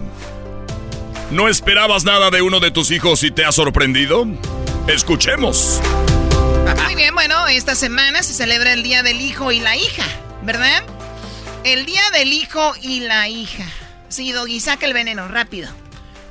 ¿No 1.30 1.48
esperabas 1.48 2.04
nada 2.04 2.30
de 2.30 2.42
uno 2.42 2.58
de 2.58 2.72
tus 2.72 2.90
hijos 2.90 3.22
y 3.22 3.30
te 3.30 3.44
ha 3.44 3.52
sorprendido? 3.52 4.26
Escuchemos. 4.88 5.80
Muy 6.84 6.96
bien, 6.96 7.14
bueno, 7.14 7.46
esta 7.46 7.76
semana 7.76 8.24
se 8.24 8.34
celebra 8.34 8.72
el 8.72 8.82
Día 8.82 9.04
del 9.04 9.20
Hijo 9.20 9.52
y 9.52 9.60
la 9.60 9.76
Hija, 9.76 10.04
¿verdad? 10.42 10.82
El 11.62 11.86
Día 11.86 12.02
del 12.12 12.32
Hijo 12.32 12.74
y 12.82 13.00
la 13.00 13.28
Hija. 13.28 13.64
Sí, 14.08 14.32
Doggy, 14.32 14.58
saca 14.58 14.86
el 14.86 14.92
veneno, 14.92 15.28
rápido. 15.28 15.68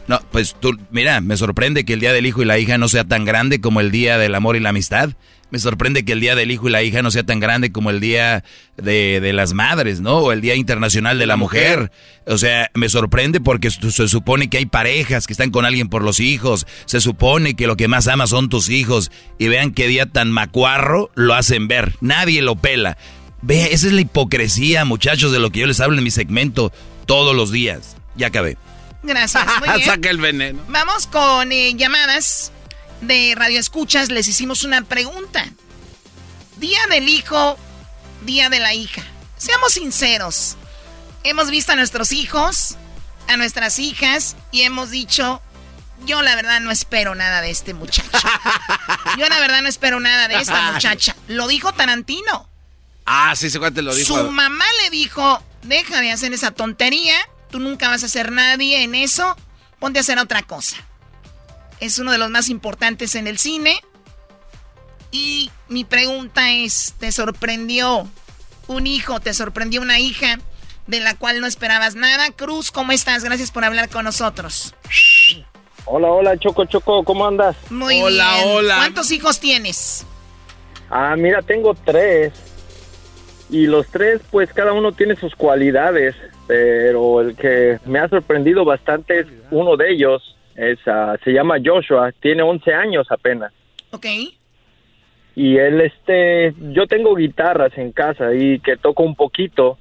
No, 0.07 0.19
pues 0.31 0.55
tú, 0.59 0.77
mira, 0.91 1.21
me 1.21 1.37
sorprende 1.37 1.85
que 1.85 1.93
el 1.93 2.01
Día 2.01 2.11
del 2.11 2.25
Hijo 2.25 2.41
y 2.41 2.45
la 2.45 2.59
Hija 2.59 2.77
no 2.77 2.89
sea 2.89 3.05
tan 3.05 3.23
grande 3.23 3.61
como 3.61 3.79
el 3.79 3.91
Día 3.91 4.17
del 4.17 4.35
Amor 4.35 4.57
y 4.57 4.59
la 4.59 4.69
Amistad. 4.69 5.11
Me 5.55 5.59
sorprende 5.59 6.03
que 6.03 6.11
el 6.11 6.19
Día 6.19 6.35
del 6.35 6.51
Hijo 6.51 6.67
y 6.67 6.71
la 6.73 6.83
Hija 6.83 7.01
no 7.01 7.11
sea 7.11 7.23
tan 7.23 7.39
grande 7.39 7.71
como 7.71 7.89
el 7.89 8.01
Día 8.01 8.43
de, 8.75 9.31
las 9.31 9.53
Madres, 9.53 10.01
¿no? 10.01 10.17
O 10.17 10.33
el 10.33 10.41
Día 10.41 10.53
Internacional 10.53 11.17
de 11.17 11.25
la 11.25 11.37
Mujer. 11.37 11.93
O 12.25 12.37
sea, 12.37 12.69
me 12.73 12.89
sorprende 12.89 13.39
porque 13.39 13.71
se 13.71 14.09
supone 14.09 14.49
que 14.49 14.57
hay 14.57 14.65
parejas 14.65 15.25
que 15.25 15.31
están 15.31 15.51
con 15.51 15.63
alguien 15.63 15.87
por 15.87 16.01
los 16.01 16.19
hijos. 16.19 16.67
Se 16.83 16.99
supone 16.99 17.55
que 17.55 17.67
lo 17.67 17.77
que 17.77 17.87
más 17.87 18.09
ama 18.09 18.27
son 18.27 18.49
tus 18.49 18.67
hijos. 18.67 19.11
Y 19.37 19.47
vean 19.47 19.71
qué 19.71 19.87
día 19.87 20.07
tan 20.07 20.29
macuarro 20.29 21.09
lo 21.15 21.33
hacen 21.33 21.69
ver. 21.69 21.95
Nadie 22.01 22.41
lo 22.41 22.57
pela. 22.57 22.97
Ve, 23.41 23.69
esa 23.71 23.87
es 23.87 23.93
la 23.93 24.01
hipocresía, 24.01 24.83
muchachos, 24.83 25.31
de 25.31 25.39
lo 25.39 25.51
que 25.51 25.61
yo 25.61 25.67
les 25.67 25.79
hablo 25.79 25.97
en 25.97 26.03
mi 26.03 26.11
segmento 26.11 26.73
todos 27.05 27.33
los 27.33 27.49
días. 27.49 27.95
Ya 28.17 28.27
acabé. 28.27 28.57
Gracias. 29.03 29.45
Muy 29.61 29.69
bien. 29.77 29.89
Saca 29.89 30.09
el 30.09 30.17
veneno. 30.17 30.61
Vamos 30.67 31.07
con 31.07 31.49
eh, 31.53 31.75
llamadas 31.75 32.51
de 33.01 33.33
Radio 33.35 33.59
Escuchas. 33.59 34.09
Les 34.09 34.27
hicimos 34.27 34.63
una 34.63 34.81
pregunta. 34.83 35.45
Día 36.57 36.79
del 36.89 37.09
hijo, 37.09 37.57
día 38.25 38.49
de 38.49 38.59
la 38.59 38.73
hija. 38.73 39.03
Seamos 39.37 39.73
sinceros. 39.73 40.57
Hemos 41.23 41.49
visto 41.49 41.71
a 41.71 41.75
nuestros 41.75 42.11
hijos, 42.11 42.75
a 43.27 43.37
nuestras 43.37 43.79
hijas 43.79 44.35
y 44.51 44.61
hemos 44.61 44.91
dicho, 44.91 45.41
yo 46.05 46.21
la 46.21 46.35
verdad 46.35 46.61
no 46.61 46.71
espero 46.71 47.15
nada 47.15 47.41
de 47.41 47.51
este 47.51 47.73
muchacho. 47.73 48.09
Yo 49.17 49.29
la 49.29 49.39
verdad 49.39 49.61
no 49.61 49.69
espero 49.69 50.01
nada 50.01 50.27
de 50.27 50.35
esta 50.35 50.73
muchacha. 50.73 51.15
Lo 51.29 51.47
dijo 51.47 51.71
Tarantino. 51.71 52.49
Ah, 53.05 53.33
sí, 53.35 53.49
se 53.49 53.59
cuánto 53.59 53.81
lo 53.81 53.95
dijo. 53.95 54.13
Su 54.13 54.29
mamá 54.29 54.65
le 54.83 54.89
dijo, 54.89 55.41
deja 55.63 56.01
de 56.01 56.11
hacer 56.11 56.33
esa 56.33 56.51
tontería 56.51 57.15
tú 57.55 57.59
nunca 57.59 57.87
vas 57.87 58.03
a 58.03 58.09
ser 58.09 58.33
nadie 58.33 58.83
en 58.83 58.95
eso, 58.95 59.35
ponte 59.79 59.99
a 59.99 60.01
hacer 60.01 60.19
otra 60.19 60.43
cosa. 60.43 60.75
Es 61.80 61.99
uno 61.99 62.11
de 62.11 62.17
los 62.17 62.30
más 62.30 62.49
importantes 62.49 63.15
en 63.15 63.28
el 63.28 63.38
cine. 63.38 63.80
Y 65.11 65.49
mi 65.69 65.84
pregunta 65.84 66.51
es, 66.51 66.93
¿te 66.99 67.11
sorprendió 67.11 68.07
un 68.67 68.88
hijo, 68.88 69.19
te 69.19 69.34
sorprendió 69.34 69.82
una 69.82 69.99
hija 69.99 70.39
de 70.88 70.99
la 70.99 71.15
cual 71.15 71.39
no 71.39 71.47
esperabas 71.47 71.95
nada? 71.95 72.32
Cruz, 72.32 72.71
¿cómo 72.71 72.91
estás? 72.91 73.23
Gracias 73.23 73.51
por 73.51 73.63
hablar 73.63 73.89
con 73.89 74.05
nosotros. 74.05 74.73
Hola, 75.86 76.07
hola, 76.11 76.38
Choco, 76.38 76.65
Choco, 76.65 77.03
¿cómo 77.03 77.28
andas? 77.28 77.55
Muy 77.69 78.01
hola, 78.01 78.36
bien. 78.36 78.57
Hola. 78.57 78.76
¿Cuántos 78.78 79.11
hijos 79.11 79.39
tienes? 79.39 80.05
Ah, 80.89 81.15
mira, 81.17 81.41
tengo 81.41 81.76
tres. 81.76 82.34
Y 83.49 83.67
los 83.67 83.88
tres, 83.88 84.21
pues 84.32 84.51
cada 84.51 84.73
uno 84.73 84.91
tiene 84.91 85.15
sus 85.15 85.36
cualidades 85.36 86.15
pero 86.47 87.21
el 87.21 87.36
que 87.36 87.80
me 87.86 87.99
ha 87.99 88.07
sorprendido 88.07 88.65
bastante 88.65 89.19
es 89.19 89.28
uno 89.51 89.76
de 89.78 89.91
ellos. 89.91 90.34
Es, 90.55 90.79
ah, 90.87 91.17
se 91.23 91.31
llama 91.31 91.57
Joshua, 91.63 92.11
tiene 92.19 92.43
11 92.43 92.73
años 92.73 93.07
apenas. 93.09 93.51
Ok. 93.91 94.05
Y 95.35 95.57
él, 95.57 95.81
este, 95.81 96.53
yo 96.71 96.87
tengo 96.87 97.15
guitarras 97.15 97.77
en 97.77 97.91
casa 97.91 98.33
y 98.33 98.59
que 98.59 98.77
toco 98.77 99.03
un 99.03 99.15
poquito, 99.15 99.77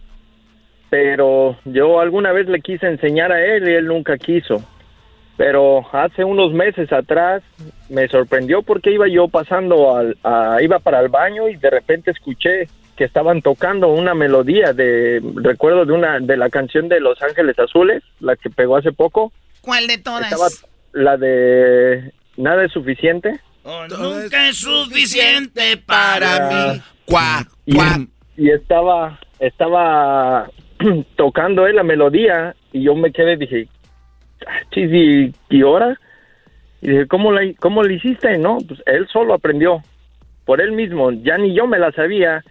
pero 0.90 1.56
yo 1.64 2.00
alguna 2.00 2.32
vez 2.32 2.48
le 2.48 2.60
quise 2.60 2.86
enseñar 2.86 3.30
a 3.30 3.44
él 3.44 3.68
y 3.68 3.72
él 3.72 3.86
nunca 3.86 4.18
quiso. 4.18 4.62
Pero 5.36 5.84
hace 5.92 6.24
unos 6.24 6.52
meses 6.52 6.92
atrás 6.92 7.42
me 7.88 8.06
sorprendió 8.08 8.62
porque 8.62 8.92
iba 8.92 9.08
yo 9.08 9.28
pasando 9.28 9.96
al, 9.96 10.16
iba 10.62 10.78
para 10.80 11.00
el 11.00 11.08
baño 11.08 11.48
y 11.48 11.56
de 11.56 11.70
repente 11.70 12.10
escuché 12.10 12.68
que 12.96 13.04
estaban 13.04 13.42
tocando 13.42 13.88
una 13.88 14.14
melodía 14.14 14.72
de 14.72 15.20
recuerdo 15.34 15.84
de 15.84 15.92
una 15.92 16.20
de 16.20 16.36
la 16.36 16.48
canción 16.50 16.88
de 16.88 17.00
Los 17.00 17.20
Ángeles 17.22 17.58
Azules, 17.58 18.02
la 18.20 18.36
que 18.36 18.50
pegó 18.50 18.76
hace 18.76 18.92
poco. 18.92 19.32
¿Cuál 19.64 19.86
de 19.86 19.98
todas? 19.98 20.30
Estaba 20.30 20.48
la 20.92 21.16
de 21.16 22.12
Nada 22.36 22.64
es 22.64 22.72
suficiente. 22.72 23.40
Oh, 23.62 23.86
nunca 23.88 24.48
es 24.48 24.56
suficiente 24.56 25.76
para 25.78 26.48
mí. 26.48 26.82
Cuá, 27.06 27.46
y, 28.36 28.50
estaba 28.50 29.18
estaba 29.38 30.50
tocando 31.16 31.66
él 31.66 31.76
la 31.76 31.82
melodía 31.82 32.54
y 32.72 32.82
yo 32.82 32.94
me 32.94 33.12
quedé 33.12 33.36
dije, 33.36 33.68
ah, 34.46 34.60
¿y, 34.74 35.32
y 35.48 35.62
ahora? 35.62 35.98
Y 36.82 36.88
dije, 36.90 37.06
¿cómo 37.06 37.32
la, 37.32 37.40
¿cómo 37.60 37.82
le 37.82 37.94
hiciste? 37.94 38.36
No, 38.38 38.58
pues 38.66 38.82
él 38.86 39.06
solo 39.12 39.34
aprendió 39.34 39.82
por 40.44 40.60
él 40.60 40.72
mismo, 40.72 41.10
ya 41.12 41.38
ni 41.38 41.54
yo 41.54 41.66
me 41.66 41.78
la 41.78 41.90
sabía 41.92 42.44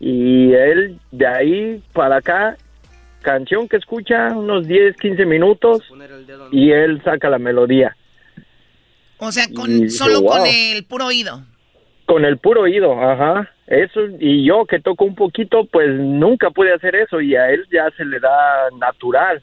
y 0.00 0.52
él 0.52 0.98
de 1.12 1.26
ahí 1.26 1.82
para 1.92 2.16
acá, 2.16 2.56
canción 3.24 3.68
que 3.68 3.78
escucha 3.78 4.28
unos 4.28 4.68
10, 4.68 4.96
15 4.96 5.26
minutos 5.26 5.82
y 6.52 6.70
él 6.70 7.02
saca 7.02 7.28
la 7.28 7.38
melodía. 7.38 7.96
O 9.18 9.32
sea, 9.32 9.46
con, 9.52 9.90
solo 9.90 10.22
con 10.22 10.46
el 10.46 10.84
puro 10.84 11.06
oído. 11.06 11.42
Con 12.06 12.24
el 12.24 12.38
puro 12.38 12.62
oído, 12.62 12.92
ajá. 12.92 13.50
Eso, 13.66 14.00
y 14.20 14.46
yo 14.46 14.66
que 14.66 14.78
toco 14.78 15.04
un 15.04 15.14
poquito, 15.14 15.64
pues 15.72 15.88
nunca 15.88 16.50
pude 16.50 16.72
hacer 16.74 16.94
eso 16.94 17.20
y 17.20 17.34
a 17.34 17.48
él 17.50 17.66
ya 17.72 17.90
se 17.96 18.04
le 18.04 18.20
da 18.20 18.68
natural. 18.78 19.42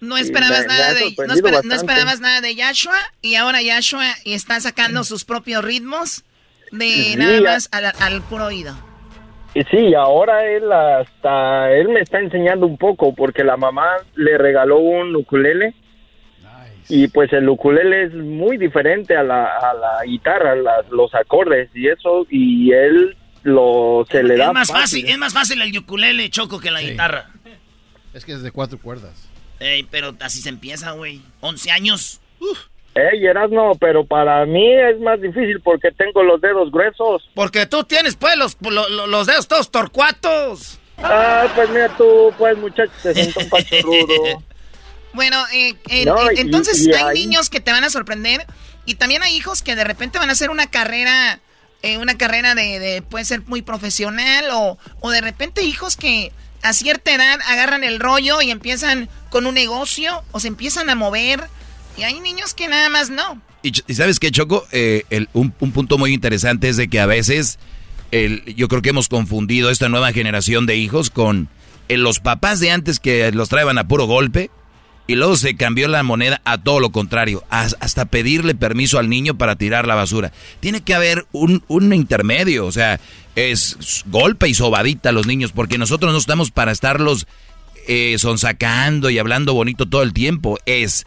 No 0.00 0.16
esperabas 0.16 0.66
nada 0.66 0.94
de 0.94 1.14
no, 1.64 1.74
esperabas 1.74 2.20
nada 2.20 2.40
de 2.40 2.56
Yashua 2.56 2.98
y 3.20 3.36
ahora 3.36 3.62
Yashua 3.62 4.06
está 4.24 4.58
sacando 4.60 5.04
sus 5.04 5.24
propios 5.24 5.62
ritmos 5.62 6.24
de 6.72 7.14
nada 7.16 7.40
más 7.42 7.68
al, 7.70 7.92
al 8.00 8.22
puro 8.22 8.46
oído. 8.46 8.74
Y 9.54 9.62
sí, 9.64 9.94
ahora 9.94 10.46
él 10.46 10.72
hasta 10.72 11.70
él 11.72 11.90
me 11.90 12.00
está 12.00 12.18
enseñando 12.20 12.66
un 12.66 12.78
poco 12.78 13.14
porque 13.14 13.44
la 13.44 13.56
mamá 13.56 13.96
le 14.14 14.38
regaló 14.38 14.78
un 14.78 15.14
ukulele 15.14 15.74
y 16.88 17.08
pues 17.08 17.32
el 17.32 17.48
ukulele 17.48 18.04
es 18.04 18.14
muy 18.14 18.56
diferente 18.56 19.16
a 19.16 19.22
la, 19.22 19.44
a 19.44 19.74
la 19.74 20.04
guitarra, 20.04 20.54
los 20.90 21.14
acordes 21.14 21.70
y 21.74 21.88
eso 21.88 22.26
y 22.30 22.72
él 22.72 23.16
lo 23.42 24.06
se 24.10 24.22
le 24.22 24.36
da 24.36 24.48
es 24.48 24.52
más 24.52 24.68
fácil. 24.68 25.06
es 25.08 25.18
más 25.18 25.34
fácil 25.34 25.60
el 25.60 25.76
ukulele 25.76 26.30
choco 26.30 26.58
que 26.58 26.70
la 26.70 26.80
guitarra. 26.80 27.30
Es 28.14 28.24
que 28.24 28.32
es 28.32 28.42
de 28.42 28.50
cuatro 28.50 28.78
cuerdas. 28.78 29.28
Ey, 29.58 29.84
pero 29.84 30.14
así 30.20 30.40
se 30.40 30.48
empieza, 30.48 30.92
güey. 30.92 31.20
11 31.40 31.70
años. 31.70 32.20
Uf. 32.40 32.71
Ey, 32.94 33.22
no, 33.50 33.72
pero 33.80 34.04
para 34.04 34.44
mí 34.44 34.70
es 34.70 35.00
más 35.00 35.20
difícil 35.20 35.60
porque 35.62 35.90
tengo 35.92 36.22
los 36.22 36.40
dedos 36.40 36.70
gruesos. 36.70 37.28
Porque 37.34 37.64
tú 37.66 37.84
tienes, 37.84 38.16
pues, 38.16 38.36
los, 38.36 38.56
los, 38.60 39.26
dedos 39.26 39.48
todos 39.48 39.70
torcuatos. 39.70 40.78
Ah, 40.98 41.46
pues 41.54 41.70
mira 41.70 41.88
tú, 41.96 42.32
pues, 42.36 42.56
muchachos, 42.58 42.94
te 43.02 43.14
siento 43.14 43.40
un 43.40 43.48
pacho 43.48 43.76
rudo. 43.82 44.42
Bueno, 45.14 45.42
eh, 45.54 45.74
entonces 45.88 46.86
hay 46.94 47.14
niños 47.14 47.48
que 47.48 47.60
te 47.60 47.70
van 47.70 47.84
a 47.84 47.90
sorprender 47.90 48.46
y 48.84 48.94
también 48.96 49.22
hay 49.22 49.36
hijos 49.36 49.62
que 49.62 49.74
de 49.74 49.84
repente 49.84 50.18
van 50.18 50.28
a 50.28 50.32
hacer 50.32 50.50
una 50.50 50.66
carrera, 50.66 51.40
eh, 51.82 51.98
una 51.98 52.16
carrera 52.18 52.54
de, 52.54 52.78
de, 52.78 53.02
puede 53.02 53.24
ser 53.24 53.42
muy 53.46 53.62
profesional 53.62 54.46
o, 54.52 54.78
o 55.00 55.10
de 55.10 55.20
repente 55.20 55.62
hijos 55.62 55.96
que 55.96 56.32
a 56.62 56.72
cierta 56.72 57.12
edad 57.12 57.40
agarran 57.46 57.84
el 57.84 58.00
rollo 58.00 58.40
y 58.40 58.50
empiezan 58.50 59.08
con 59.30 59.46
un 59.46 59.54
negocio 59.54 60.22
o 60.32 60.40
se 60.40 60.48
empiezan 60.48 60.88
a 60.88 60.94
mover 60.94 61.40
y 61.96 62.02
hay 62.02 62.20
niños 62.20 62.54
que 62.54 62.68
nada 62.68 62.88
más 62.88 63.10
no. 63.10 63.40
Y, 63.62 63.72
sabes 63.94 64.18
qué, 64.18 64.30
Choco, 64.30 64.66
eh, 64.72 65.04
un, 65.32 65.50
punto 65.52 65.98
muy 65.98 66.12
interesante 66.12 66.68
es 66.68 66.76
de 66.76 66.88
que 66.88 67.00
a 67.00 67.06
veces 67.06 67.58
yo 68.56 68.68
creo 68.68 68.82
que 68.82 68.90
hemos 68.90 69.08
confundido 69.08 69.70
esta 69.70 69.88
nueva 69.88 70.12
generación 70.12 70.66
de 70.66 70.76
hijos 70.76 71.08
con 71.08 71.48
eh, 71.88 71.96
los 71.96 72.20
papás 72.20 72.60
de 72.60 72.70
antes 72.70 73.00
que 73.00 73.32
los 73.32 73.48
traían 73.48 73.78
a 73.78 73.88
puro 73.88 74.06
golpe 74.06 74.50
y 75.06 75.14
luego 75.14 75.36
se 75.36 75.56
cambió 75.56 75.88
la 75.88 76.02
moneda 76.02 76.40
a 76.44 76.62
todo 76.62 76.80
lo 76.80 76.90
contrario, 76.90 77.44
hasta 77.50 78.04
pedirle 78.04 78.54
permiso 78.54 78.98
al 78.98 79.08
niño 79.08 79.36
para 79.36 79.56
tirar 79.56 79.86
la 79.86 79.94
basura. 79.94 80.32
Tiene 80.60 80.82
que 80.82 80.94
haber 80.94 81.26
un, 81.32 81.64
un 81.68 81.92
intermedio, 81.92 82.66
o 82.66 82.72
sea, 82.72 83.00
es 83.34 84.04
golpe 84.06 84.48
y 84.48 84.54
sobadita 84.54 85.08
a 85.08 85.12
los 85.12 85.26
niños, 85.26 85.52
porque 85.52 85.76
nosotros 85.76 86.12
no 86.12 86.18
estamos 86.18 86.50
para 86.50 86.72
estarlos 86.72 87.26
eh, 87.88 88.16
sonsacando 88.18 89.10
y 89.10 89.18
hablando 89.18 89.54
bonito 89.54 89.88
todo 89.88 90.02
el 90.02 90.12
tiempo, 90.12 90.58
es 90.66 91.04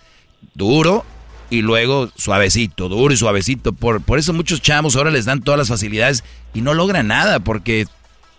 duro 0.53 1.05
y 1.49 1.61
luego 1.61 2.09
suavecito, 2.15 2.89
duro 2.89 3.13
y 3.13 3.17
suavecito. 3.17 3.73
Por, 3.73 4.01
por 4.01 4.19
eso 4.19 4.33
muchos 4.33 4.61
chamos 4.61 4.95
ahora 4.95 5.11
les 5.11 5.25
dan 5.25 5.41
todas 5.41 5.57
las 5.57 5.69
facilidades 5.69 6.23
y 6.53 6.61
no 6.61 6.73
logran 6.73 7.07
nada 7.07 7.39
porque 7.39 7.85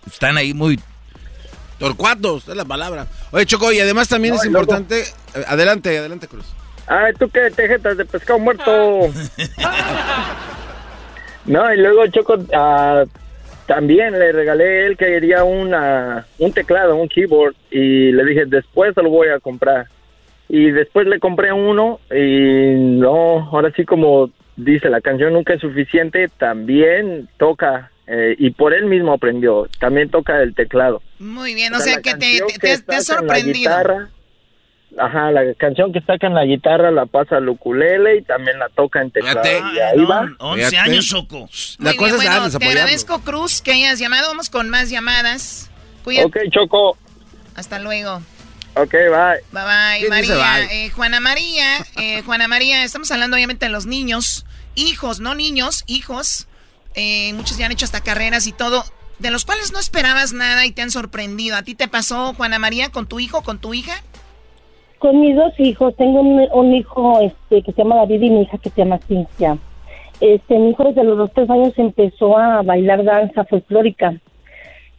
están 0.07 0.36
ahí 0.36 0.54
muy... 0.54 0.80
Torcuatos, 1.78 2.48
es 2.48 2.57
la 2.57 2.64
palabra. 2.64 3.07
Oye, 3.32 3.44
Choco, 3.44 3.70
y 3.70 3.80
además 3.80 4.09
también 4.09 4.34
es 4.34 4.44
importante... 4.46 5.00
Eh, 5.34 5.44
adelante, 5.46 5.98
adelante, 5.98 6.26
Cruz. 6.26 6.46
Ay, 6.86 7.12
tú 7.18 7.28
qué 7.28 7.50
tejetas 7.50 7.98
de 7.98 8.04
pescado 8.07 8.38
muerto. 8.38 8.72
no, 11.44 11.74
y 11.74 11.76
luego 11.76 12.07
Choco, 12.07 12.38
ah, 12.54 13.04
también 13.66 14.18
le 14.18 14.32
regalé 14.32 14.86
él 14.86 14.96
que 14.96 15.04
quería 15.04 15.44
una, 15.44 16.26
un 16.38 16.52
teclado, 16.52 16.96
un 16.96 17.09
keyboard, 17.09 17.54
y 17.70 18.12
le 18.12 18.24
dije, 18.24 18.44
después 18.46 18.94
se 18.94 19.02
lo 19.02 19.11
voy 19.11 19.28
a 19.28 19.38
comprar 19.40 19.86
y 20.49 20.70
después 20.70 21.07
le 21.07 21.18
compré 21.18 21.53
uno 21.53 22.01
y 22.11 22.74
no, 22.76 23.49
ahora 23.51 23.72
sí 23.76 23.84
como 23.84 24.30
dice 24.57 24.88
la 24.88 25.01
canción 25.01 25.32
nunca 25.32 25.55
es 25.55 25.61
suficiente, 25.61 26.28
también 26.38 27.28
toca 27.38 27.90
eh, 28.07 28.36
y 28.38 28.51
por 28.51 28.72
él 28.72 28.86
mismo 28.86 29.12
aprendió, 29.12 29.68
también 29.80 30.09
toca 30.11 30.40
el 30.42 30.55
teclado. 30.55 31.03
Muy 31.18 31.55
bien, 31.55 31.74
o, 31.74 31.78
O 31.78 31.80
sea, 31.80 31.94
sea, 31.94 31.97
la 31.97 32.03
que 32.03 32.14
te, 32.14 32.38
te- 32.38 32.47
que 32.47 32.59
te- 32.59 32.78
te 32.82 32.92
en 32.92 32.97
la 32.97 33.01
sorprendido. 33.03 33.55
guitarra, 33.55 34.09
Ajá, 34.99 35.30
la 35.30 35.53
canción 35.55 35.92
que 35.92 36.01
saca 36.01 36.26
en 36.26 36.32
la 36.34 36.44
guitarra 36.44 36.90
la 36.90 37.05
pasa 37.05 37.36
al 37.36 37.49
ukulele 37.49 38.16
y 38.18 38.22
también 38.22 38.59
la 38.59 38.68
toca 38.70 39.03
en 39.03 39.11
teclado. 39.11 39.42
Y 39.74 39.78
ahí 39.78 40.05
va. 40.07 40.26
11 40.38 40.70
Fíjate. 40.70 40.90
años, 40.90 41.07
Choco. 41.07 41.38
Muy 41.80 41.99
bien, 41.99 42.16
bueno, 42.16 42.59
te 42.59 42.64
agradezco, 42.66 43.20
Cruz, 43.20 43.61
que 43.61 43.72
hayas 43.72 43.99
llamado. 43.99 44.28
Vamos 44.28 44.49
con 44.49 44.70
más 44.70 44.88
llamadas. 44.88 45.70
Cuídate. 46.03 46.26
Ok, 46.28 46.36
Choco. 46.51 46.97
Hasta 47.57 47.78
luego. 47.80 48.22
Ok, 48.76 48.92
bye. 48.92 49.40
Bye 49.52 49.62
bye, 49.64 49.98
¿Quién 50.00 50.20
dice 50.20 50.34
María. 50.36 50.66
bye? 50.68 50.84
Eh, 50.86 50.90
Juana 50.90 51.18
María, 51.20 51.64
eh, 51.96 52.22
Juana 52.22 52.46
María, 52.46 52.84
estamos 52.84 53.10
hablando 53.10 53.36
obviamente 53.36 53.66
de 53.66 53.72
los 53.72 53.86
niños, 53.86 54.44
hijos, 54.74 55.18
no 55.18 55.34
niños, 55.34 55.84
hijos. 55.86 56.46
Eh, 56.94 57.32
muchos 57.34 57.56
ya 57.56 57.66
han 57.66 57.72
hecho 57.72 57.86
hasta 57.86 58.02
carreras 58.02 58.46
y 58.46 58.52
todo, 58.52 58.84
de 59.18 59.30
los 59.30 59.46
cuales 59.46 59.72
no 59.72 59.78
esperabas 59.78 60.34
nada 60.34 60.66
y 60.66 60.72
te 60.72 60.82
han 60.82 60.90
sorprendido. 60.90 61.56
¿A 61.56 61.62
ti 61.62 61.74
te 61.74 61.88
pasó, 61.88 62.34
Juana 62.34 62.58
María, 62.58 62.90
con 62.90 63.06
tu 63.06 63.18
hijo, 63.18 63.42
con 63.42 63.58
tu 63.58 63.72
hija? 63.72 63.94
Con 64.98 65.20
mis 65.20 65.34
dos 65.36 65.52
hijos, 65.58 65.94
tengo 65.96 66.20
un, 66.20 66.46
un 66.52 66.74
hijo 66.74 67.20
este 67.20 67.62
que 67.62 67.72
se 67.72 67.82
llama 67.82 67.96
David 67.96 68.20
y 68.22 68.30
mi 68.30 68.42
hija 68.42 68.58
que 68.58 68.68
se 68.70 68.76
llama 68.82 68.98
Cintia. 69.08 69.56
Este, 70.20 70.58
mi 70.58 70.70
hijo 70.70 70.84
desde 70.84 71.04
los 71.04 71.16
dos 71.16 71.30
tres 71.34 71.48
años 71.48 71.72
empezó 71.76 72.36
a 72.38 72.62
bailar 72.62 73.04
danza 73.04 73.44
folclórica 73.44 74.14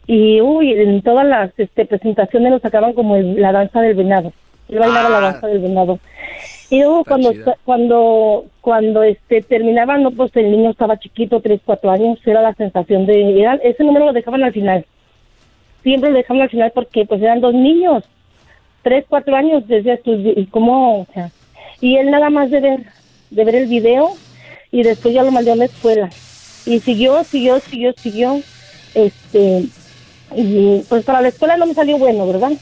y 0.08 0.40
uy, 0.40 0.72
en 0.72 1.02
todas 1.02 1.24
las 1.24 1.52
este, 1.58 1.86
presentaciones 1.86 2.50
lo 2.50 2.58
sacaban 2.58 2.94
como 2.94 3.14
el- 3.14 3.40
la 3.40 3.52
danza 3.52 3.80
del 3.80 3.94
venado. 3.94 4.32
Él 4.68 4.80
bailaba 4.80 5.08
la 5.08 5.20
danza 5.20 5.46
del 5.46 5.60
venado. 5.60 6.00
Y 6.70 6.80
luego 6.80 7.04
cuando 7.04 7.30
cuando 7.64 8.44
cuando 8.60 9.02
este 9.04 9.40
terminaban, 9.42 10.02
no, 10.02 10.10
pues 10.10 10.34
el 10.34 10.50
niño 10.50 10.70
estaba 10.70 10.98
chiquito, 10.98 11.40
tres 11.40 11.60
cuatro 11.64 11.90
años, 11.90 12.18
era 12.26 12.42
la 12.42 12.54
sensación 12.54 13.06
de 13.06 13.40
era, 13.40 13.54
ese 13.62 13.84
número 13.84 14.06
lo 14.06 14.12
dejaban 14.12 14.42
al 14.42 14.52
final. 14.52 14.84
Siempre 15.82 16.10
lo 16.10 16.16
dejaban 16.16 16.42
al 16.42 16.50
final 16.50 16.72
porque 16.74 17.06
pues 17.06 17.22
eran 17.22 17.40
dos 17.40 17.54
niños 17.54 18.02
tres, 18.82 19.04
cuatro 19.08 19.36
años 19.36 19.66
desde 19.68 19.98
tú, 19.98 20.12
y 20.14 20.46
cómo, 20.46 21.00
o 21.00 21.06
sea, 21.12 21.30
y 21.80 21.96
él 21.96 22.10
nada 22.10 22.30
más 22.30 22.50
de 22.50 22.60
ver, 22.60 22.80
de 23.30 23.44
ver 23.44 23.54
el 23.56 23.66
video 23.66 24.10
y 24.70 24.82
después 24.82 25.12
ya 25.12 25.22
lo 25.22 25.30
mandé 25.30 25.52
a 25.52 25.56
la 25.56 25.66
escuela 25.66 26.08
y 26.64 26.78
siguió, 26.80 27.22
siguió, 27.24 27.58
siguió, 27.60 27.92
siguió, 27.94 28.40
este, 28.94 29.64
y 30.34 30.80
pues 30.88 31.04
para 31.04 31.20
la 31.20 31.28
escuela 31.28 31.56
no 31.56 31.66
me 31.66 31.74
salió 31.74 31.98
bueno, 31.98 32.26
¿verdad? 32.26 32.52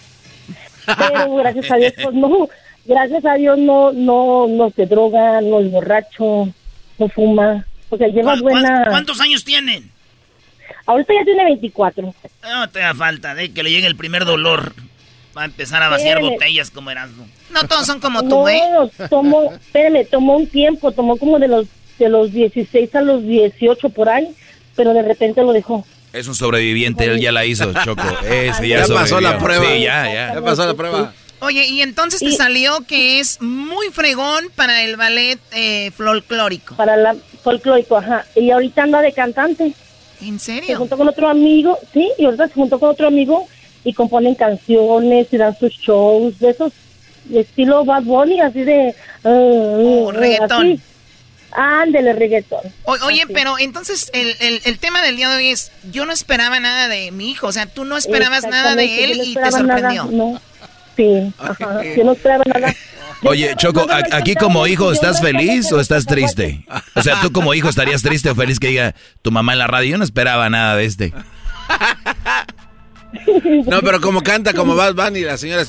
Pero 0.87 1.35
gracias 1.37 1.71
a 1.71 1.77
Dios, 1.77 1.93
pues 2.03 2.15
no, 2.15 2.49
gracias 2.85 3.25
a 3.25 3.35
Dios 3.35 3.59
no, 3.59 3.93
no, 3.93 4.47
no 4.49 4.71
se 4.71 4.87
droga, 4.87 5.41
no 5.41 5.61
es 5.61 5.71
borracho, 5.71 6.49
no 6.99 7.09
fuma, 7.09 7.67
o 7.91 7.97
sea, 7.97 8.09
lleva 8.09 8.33
¿Cuán- 8.33 8.41
cuán- 8.41 8.63
buena... 8.63 8.85
¿Cuántos 8.89 9.21
años 9.21 9.45
tienen? 9.45 9.91
Ahorita 10.87 11.13
ya 11.19 11.25
tiene 11.25 11.45
24. 11.45 12.15
No 12.43 12.69
te 12.71 12.79
da 12.79 12.95
falta 12.95 13.35
de 13.35 13.53
que 13.53 13.63
le 13.63 13.71
llegue 13.71 13.87
el 13.89 13.97
primer 13.97 14.25
dolor. 14.25 14.73
Va 15.37 15.43
a 15.43 15.47
empezar 15.47 15.83
a 15.83 15.89
vaciar 15.89 16.21
botellas 16.21 16.71
como 16.71 16.91
Erasmo. 16.91 17.27
No 17.51 17.67
todos 17.69 17.87
son 17.87 18.01
como 18.01 18.23
no, 18.23 18.89
tomó, 19.11 19.53
espérame, 19.53 20.07
tomó 20.09 20.37
un 20.37 20.47
tiempo, 20.47 20.93
tomó 20.93 21.17
como 21.19 21.39
de 21.39 21.49
los 21.49 21.67
de 21.99 22.09
los 22.09 22.33
16 22.33 22.95
a 22.95 23.01
los 23.03 23.23
18 23.23 23.89
por 23.91 24.09
ahí, 24.09 24.35
pero 24.77 24.95
de 24.95 25.03
repente 25.03 25.43
lo 25.43 25.53
dejó. 25.53 25.85
Es 26.17 26.29
un 26.29 26.35
sobreviviente, 26.35 27.05
él 27.05 27.21
ya 27.21 27.31
la 27.31 27.45
hizo, 27.45 27.73
Choco. 27.85 28.03
Ese 28.25 28.69
ya, 28.69 28.87
Ya 28.87 28.95
pasó 28.95 29.21
la 29.21 29.39
prueba. 29.39 29.65
Sí, 29.67 29.83
ya, 29.83 30.05
ya. 30.07 30.35
Ya 30.35 30.43
pasó 30.43 30.67
la 30.67 30.75
prueba. 30.75 31.13
Oye, 31.41 31.67
y 31.67 31.83
entonces 31.83 32.21
te 32.21 32.33
salió 32.33 32.81
que 32.87 33.21
es 33.21 33.41
muy 33.43 33.89
fregón 33.93 34.47
para 34.55 34.83
el 34.83 34.97
ballet 34.97 35.39
eh, 35.53 35.91
folclórico. 35.91 36.75
Para 36.77 36.97
la 36.97 37.15
folclórico, 37.43 37.99
ajá. 37.99 38.25
Y 38.35 38.51
ahorita 38.51 38.83
anda 38.85 39.03
de 39.03 39.13
cantante. 39.13 39.73
¿En 40.23 40.41
serio? 40.41 40.67
Se 40.67 40.75
juntó 40.77 40.97
con 40.97 41.09
otro 41.09 41.29
amigo, 41.29 41.79
sí, 41.93 42.11
y 42.17 42.25
ahorita 42.25 42.49
se 42.49 42.55
juntó 42.55 42.81
con 42.81 42.89
otro 42.89 43.07
amigo 43.07 43.47
y 43.85 43.93
componen 43.93 44.35
canciones 44.35 45.27
y 45.31 45.37
dan 45.37 45.57
sus 45.59 45.73
shows 45.75 46.39
de 46.39 46.51
esos 46.51 46.73
de 47.27 47.41
estilo 47.41 47.85
Bad 47.85 48.05
Bunny, 48.05 48.41
así 48.41 48.65
de... 48.65 48.95
Oh, 49.23 50.11
reggaetón. 50.13 50.81
Ándele, 51.57 52.13
reggaetón. 52.13 52.61
O- 52.85 52.99
oye, 53.07 53.23
pero 53.33 53.59
entonces 53.59 54.11
el, 54.13 54.37
el, 54.41 54.61
el 54.65 54.79
tema 54.79 55.01
del 55.03 55.17
día 55.17 55.31
de 55.31 55.37
hoy 55.37 55.51
es, 55.51 55.73
yo 55.91 56.05
no 56.05 56.13
esperaba 56.13 56.61
nada 56.61 56.87
de 56.89 57.11
mi 57.13 57.31
hijo, 57.31 57.47
o 57.47 57.53
sea, 57.53 57.67
tú 57.67 57.85
no 57.87 57.97
esperabas 57.97 58.45
nada 58.45 58.75
de 58.77 59.05
él 59.05 59.17
no 59.17 59.25
y 59.25 59.35
te 59.35 59.41
esperaba 59.41 59.61
nada, 59.63 59.81
sorprendió. 59.95 60.05
no. 60.33 60.41
Sí, 60.97 61.33
ajá, 61.39 61.83
yo 61.95 62.05
no 62.05 62.13
esperaba 62.13 62.45
nada. 62.47 62.75
Oye, 63.23 63.55
Choco, 63.57 63.87
aquí 64.13 64.35
como 64.35 64.67
hijo, 64.67 64.93
¿estás 64.93 65.21
feliz 65.21 65.71
o 65.73 65.81
estás 65.81 66.05
triste? 66.07 66.65
O 66.95 67.03
sea, 67.03 67.21
tú 67.21 67.33
como 67.33 67.53
hijo 67.55 67.69
estarías 67.69 68.03
triste 68.03 68.31
o 68.31 68.35
feliz 68.35 68.59
que 68.59 68.69
diga 68.69 68.95
tu 69.23 69.31
mamá 69.31 69.53
en 69.55 69.59
la 69.59 69.67
radio. 69.67 69.93
Yo 69.93 69.99
no 69.99 70.05
esperaba 70.05 70.49
nada 70.51 70.77
de 70.77 70.85
este. 70.85 71.13
No, 73.67 73.81
pero 73.83 74.01
como 74.01 74.23
canta, 74.23 74.53
como 74.53 74.75
Bad 74.77 74.95
Bunny, 74.95 75.21
la 75.23 75.37
señora... 75.37 75.63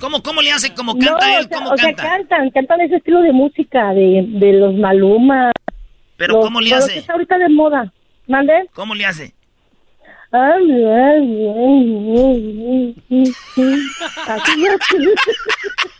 ¿Cómo, 0.00 0.22
cómo 0.22 0.40
le 0.42 0.52
hace? 0.52 0.72
¿Cómo 0.74 0.94
No, 0.94 0.98
canta 1.00 1.26
o 1.26 1.38
él? 1.38 1.46
sea, 1.48 1.58
¿Cómo 1.58 1.70
o 1.70 1.76
sea, 1.76 1.86
canta? 1.86 2.02
cantan, 2.02 2.50
cantan 2.50 2.80
ese 2.82 2.96
estilo 2.96 3.20
de 3.22 3.32
música 3.32 3.92
de, 3.94 4.24
de 4.26 4.52
los 4.52 4.74
Maluma. 4.74 5.50
Pero 6.16 6.34
los- 6.34 6.44
¿cómo 6.44 6.60
le 6.60 6.72
hace? 6.74 6.92
que 6.94 6.98
está 7.00 7.12
ahorita 7.14 7.38
de 7.38 7.48
moda. 7.48 7.92
¿Mande? 8.26 8.68
¿Cómo 8.74 8.94
le 8.94 9.06
hace? 9.06 9.32
Así 14.26 14.66
es. 14.66 14.80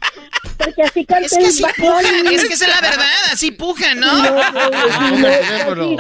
Porque 0.59 0.83
así 0.83 1.05
canta 1.05 1.27
Es 1.27 1.33
que 1.33 1.39
el 1.45 1.47
así 1.51 1.63
pujan, 1.77 2.27
es 2.27 2.45
que 2.49 2.55
esa 2.55 2.65
es 2.67 2.75
la 2.75 2.81
verdad, 2.89 3.07
así 3.33 3.51
pujan, 3.53 4.01
¿no? 4.01 4.13
No, 4.13 4.23
no, 4.23 4.53
no, 4.53 5.75
no, 5.75 5.97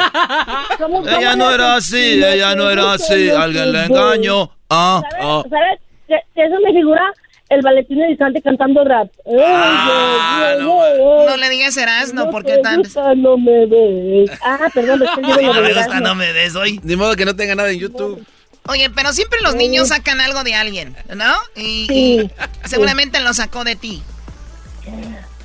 ¿Cómo- 0.78 1.02
cómo 1.02 1.08
Ella 1.08 1.36
no 1.36 1.48
le 1.48 1.54
era 1.54 1.74
así, 1.76 2.22
ella 2.24 2.54
no 2.54 2.68
era 2.70 2.92
así. 2.94 3.30
Alguien 3.30 3.72
le 3.72 3.84
engañó. 3.84 4.50
Ah, 4.68 5.00
ah. 5.20 5.42
¿Sabes? 5.42 5.50
¿Sabes? 5.50 5.80
Que- 6.08 6.20
que 6.34 6.44
Eso 6.44 6.56
me 6.64 6.72
figura 6.72 7.02
el 7.50 7.62
Valentín 7.62 8.02
Elizalde 8.02 8.42
cantando 8.42 8.84
rap. 8.84 9.08
Ay, 9.26 9.34
ay, 9.38 10.58
ay, 10.60 10.60
ay. 10.60 11.26
No 11.26 11.36
le 11.36 11.48
digas 11.50 11.76
Erasmo, 11.76 12.24
No 12.24 12.30
porque 12.30 12.58
tan... 12.58 12.82
gusta, 12.82 13.14
no 13.14 13.38
me 13.38 13.64
ves. 13.66 14.30
Ah, 14.42 14.68
perdón, 14.74 15.02
es 15.02 15.10
que 15.10 15.22
yo 15.22 15.28
no 15.28 15.54
me 15.54 15.62
de 15.68 15.74
gusta, 15.74 16.00
no 16.00 16.14
me 16.14 16.32
des 16.32 16.54
hoy. 16.56 16.80
Ni 16.82 16.96
modo 16.96 17.14
que 17.16 17.24
no 17.24 17.34
tenga 17.36 17.54
nada 17.54 17.70
en 17.70 17.78
YouTube. 17.78 18.22
Oye, 18.68 18.90
pero 18.90 19.12
siempre 19.12 19.40
los 19.42 19.54
niños 19.54 19.88
sacan 19.88 20.20
algo 20.20 20.44
de 20.44 20.54
alguien, 20.54 20.96
¿no? 21.14 21.34
Y, 21.56 21.86
Sí, 21.88 22.30
y 22.64 22.68
seguramente 22.68 23.18
lo 23.20 23.32
sacó 23.34 23.64
de 23.64 23.76
ti. 23.76 24.02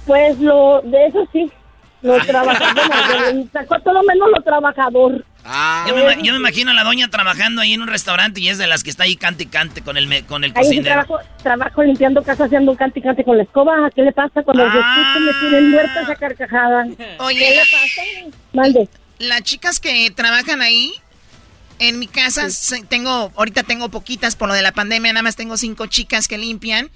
Pues 0.06 0.38
lo, 0.40 0.82
de 0.84 1.08
eso 1.08 1.28
sí, 1.32 1.50
lo 2.02 2.18
trabajador, 2.26 3.46
sacó 3.54 3.80
todo 3.80 4.04
menos 4.04 4.30
lo 4.36 4.42
trabajador. 4.44 5.26
Yo, 5.88 5.96
me, 5.96 6.04
ima- 6.04 6.22
yo 6.22 6.32
me 6.34 6.40
imagino 6.40 6.72
a 6.72 6.74
la 6.74 6.84
doña 6.86 7.10
trabajando 7.10 7.62
ahí 7.62 7.74
en 7.74 7.82
un 7.82 7.88
restaurante 7.90 8.40
y 8.40 8.48
es 8.48 8.58
de 8.58 8.68
las 8.68 8.82
que 8.84 8.90
está 8.90 9.04
ahí 9.04 9.18
cante 9.18 9.44
y 9.44 9.48
cante 9.48 9.82
con 9.82 9.98
el, 9.98 10.08
me- 10.08 10.26
con 10.26 10.44
el 10.46 10.52
Ahí 10.56 10.64
sí 10.64 10.78
cocinero. 10.78 11.04
trabajo, 11.06 11.18
trabajo 11.42 11.84
limpiando 11.84 12.24
casa, 12.24 12.46
haciendo 12.46 12.72
un 12.72 12.78
cante 12.78 13.00
y 13.00 13.02
cante 13.02 13.24
con 13.26 13.38
la 13.38 13.44
escoba. 13.44 13.90
¿Qué 13.94 14.04
le 14.04 14.12
pasa 14.14 14.42
cuando 14.44 14.64
los 14.66 14.74
escuchan 14.74 15.26
me 15.26 15.34
tienen 15.42 15.72
muerta 15.72 16.02
esa 16.02 16.16
carcajada? 16.16 16.86
Oye, 17.20 17.40
¿Qué 17.40 17.50
le 17.52 17.62
pasa? 17.62 18.38
Mande. 18.54 18.90
las 19.20 19.42
chicas 19.44 19.80
que 19.82 20.12
trabajan 20.12 20.62
ahí, 20.62 20.94
en 21.90 22.00
mi 22.00 22.08
casa, 22.08 22.48
tengo, 22.88 23.32
ahorita 23.36 23.64
tengo 23.64 23.90
poquitas 23.90 24.36
por 24.36 24.48
lo 24.48 24.54
de 24.54 24.62
la 24.62 24.72
pandemia, 24.72 25.14
nada 25.14 25.24
más 25.24 25.36
tengo 25.36 25.58
cinco 25.58 25.86
chicas 25.88 26.28
que 26.28 26.38
limpian. 26.38 26.90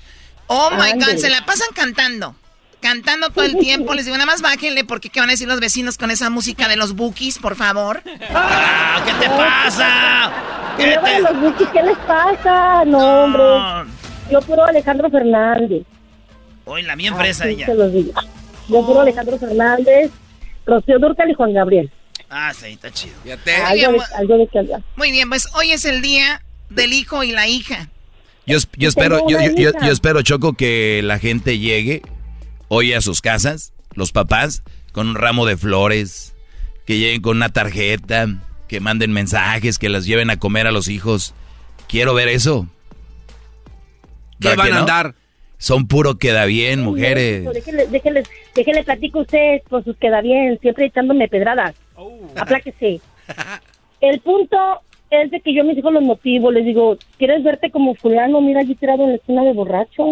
Oh 0.47 0.69
my 0.71 0.93
God, 0.93 1.17
se 1.17 1.29
la 1.29 1.45
pasan 1.45 1.67
cantando. 1.73 2.35
Cantando 2.79 3.31
todo 3.31 3.43
el 3.43 3.57
tiempo. 3.57 3.93
Les 3.95 4.05
digo, 4.05 4.17
nada 4.17 4.27
más 4.27 4.41
bájenle 4.41 4.83
porque 4.85 5.09
¿qué 5.09 5.19
van 5.19 5.29
a 5.29 5.33
decir 5.33 5.47
los 5.47 5.59
vecinos 5.59 5.97
con 5.97 6.11
esa 6.11 6.29
música 6.29 6.67
de 6.67 6.75
los 6.75 6.93
bookies, 6.95 7.39
por 7.39 7.55
favor? 7.55 8.03
Ah, 8.33 9.01
¿Qué 9.05 9.13
te 9.13 9.29
pasa? 9.29 10.31
Luego 10.77 11.07
de 11.07 11.19
los 11.21 11.41
Buki, 11.41 11.65
¿qué 11.73 11.81
les 11.81 11.97
pasa? 11.99 12.85
No, 12.85 13.23
hombre. 13.23 13.91
Yo 14.31 14.41
puro 14.41 14.63
Alejandro 14.63 15.09
Fernández. 15.09 15.83
Hoy 16.65 16.83
la 16.83 16.95
bien 16.95 17.15
fresa 17.15 17.45
Así 17.45 17.53
ella. 17.53 17.65
se 17.65 17.73
los 17.73 17.91
digo. 17.91 18.11
Yo 18.67 18.85
puro 18.85 19.01
Alejandro 19.01 19.39
Fernández, 19.39 20.11
Rocío 20.65 20.99
Durcal 20.99 21.31
y 21.31 21.33
Juan 21.33 21.53
Gabriel. 21.53 21.91
Ah, 22.29 22.53
sí, 22.53 22.67
está 22.67 22.91
chido. 22.91 23.15
Algo 23.23 23.93
de, 23.93 23.99
algo 24.15 24.37
de 24.37 24.47
que 24.47 24.59
hablar. 24.59 24.81
Muy 24.95 25.11
bien, 25.11 25.29
pues 25.29 25.47
hoy 25.55 25.71
es 25.71 25.85
el 25.85 26.01
día 26.01 26.41
del 26.69 26.93
hijo 26.93 27.23
y 27.23 27.31
la 27.31 27.47
hija. 27.47 27.89
Yo, 28.45 28.57
es- 28.57 28.67
yo 28.77 28.89
espero, 28.89 29.27
yo, 29.29 29.39
yo- 29.41 29.55
yo- 29.55 29.71
yo 29.81 29.91
espero, 29.91 30.21
Choco, 30.21 30.53
que 30.53 31.01
la 31.03 31.19
gente 31.19 31.57
llegue 31.59 32.01
hoy 32.67 32.93
a 32.93 33.01
sus 33.01 33.21
casas, 33.21 33.73
los 33.93 34.11
papás, 34.11 34.63
con 34.91 35.07
un 35.09 35.15
ramo 35.15 35.45
de 35.45 35.57
flores, 35.57 36.33
que 36.85 36.97
lleguen 36.97 37.21
con 37.21 37.37
una 37.37 37.49
tarjeta, 37.49 38.27
que 38.67 38.79
manden 38.79 39.11
mensajes, 39.13 39.77
que 39.77 39.89
las 39.89 40.05
lleven 40.05 40.29
a 40.29 40.37
comer 40.37 40.67
a 40.67 40.71
los 40.71 40.87
hijos. 40.89 41.33
Quiero 41.87 42.13
ver 42.13 42.27
eso. 42.27 42.67
¿Qué 44.39 44.49
¿Verdad 44.49 44.57
van 44.57 44.67
que 44.67 44.73
a 44.73 44.79
andar? 44.79 45.15
Son 45.57 45.87
puro 45.87 46.17
queda 46.19 46.45
bien, 46.45 46.83
mujeres. 46.83 47.47
Déjele 48.55 48.83
platico 48.83 49.19
a 49.19 49.21
usted 49.23 49.57
con 49.69 49.83
sus 49.83 49.97
queda 49.97 50.21
bien, 50.21 50.59
siempre 50.61 50.85
echándome 50.85 51.27
pedradas. 51.27 51.73
Apláquese. 52.35 53.01
El 54.01 54.19
punto 54.19 54.57
es 55.09 55.31
de 55.31 55.39
que 55.41 55.53
yo 55.53 55.61
a 55.61 55.65
mis 55.65 55.77
hijos 55.77 55.93
los 55.93 56.03
motivo, 56.03 56.51
les 56.51 56.65
digo, 56.65 56.97
¿quieres 57.17 57.43
verte 57.43 57.71
como 57.71 57.95
fulano? 57.95 58.41
Mira 58.41 58.61
allí 58.61 58.75
tirado 58.75 59.03
en 59.03 59.09
la 59.09 59.15
esquina 59.15 59.43
de 59.43 59.53
borracho. 59.53 60.05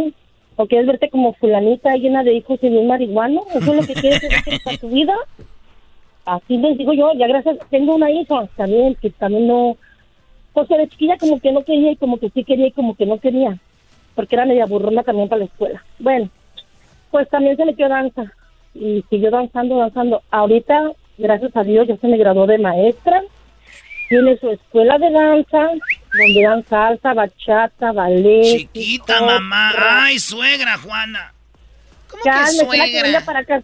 ¿O 0.57 0.67
quieres 0.67 0.87
verte 0.87 1.09
como 1.09 1.33
fulanita 1.33 1.95
llena 1.97 2.23
de 2.23 2.33
hijos 2.33 2.59
y 2.61 2.69
bien 2.69 2.87
marihuano? 2.87 3.43
¿Eso 3.53 3.73
es 3.73 3.75
lo 3.75 3.85
que 3.85 3.93
quieres 3.93 4.23
hacer 4.23 4.59
para 4.63 4.77
tu 4.81 4.89
vida? 4.89 5.13
Así 6.25 6.57
les 6.57 6.77
digo 6.77 6.93
yo, 6.93 7.13
ya 7.13 7.27
gracias, 7.27 7.57
tengo 7.69 7.95
una 7.95 8.09
hija 8.09 8.47
también 8.55 8.95
que 8.95 9.11
también 9.11 9.47
no, 9.47 9.77
pues 10.53 10.67
de 10.67 10.87
chiquilla 10.87 11.17
como 11.19 11.39
que 11.39 11.51
no 11.51 11.63
quería 11.63 11.91
y 11.91 11.95
como 11.97 12.17
que 12.17 12.31
sí 12.31 12.43
quería 12.43 12.67
y 12.67 12.71
como 12.71 12.95
que 12.95 13.05
no 13.05 13.19
quería, 13.19 13.59
porque 14.15 14.35
era 14.35 14.45
media 14.45 14.65
burrona 14.65 15.03
también 15.03 15.29
para 15.29 15.39
la 15.39 15.45
escuela. 15.45 15.83
Bueno, 15.99 16.29
pues 17.11 17.29
también 17.29 17.57
se 17.57 17.65
metió 17.65 17.87
danza 17.87 18.31
y 18.73 19.03
siguió 19.09 19.29
danzando, 19.29 19.77
danzando. 19.77 20.23
Ahorita, 20.31 20.93
gracias 21.17 21.55
a 21.55 21.63
Dios, 21.63 21.87
ya 21.87 21.95
se 21.97 22.07
me 22.07 22.17
graduó 22.17 22.45
de 22.47 22.57
maestra, 22.57 23.21
tiene 24.09 24.37
su 24.37 24.49
escuela 24.51 24.97
de 24.97 25.09
danza, 25.11 25.57
donde 26.17 26.41
dan 26.43 26.63
salsa, 26.67 27.13
bachata, 27.13 27.91
ballet. 27.91 28.57
Chiquita, 28.57 29.21
mamá. 29.21 29.73
Ay, 30.03 30.19
suegra, 30.19 30.77
Juana. 30.77 31.33
¿Cómo 32.09 32.23
Cálmese, 32.23 32.59
que 32.59 32.65
suegra? 32.65 32.85
que 32.85 33.01
venga 33.03 33.21
para 33.21 33.39
acá. 33.39 33.61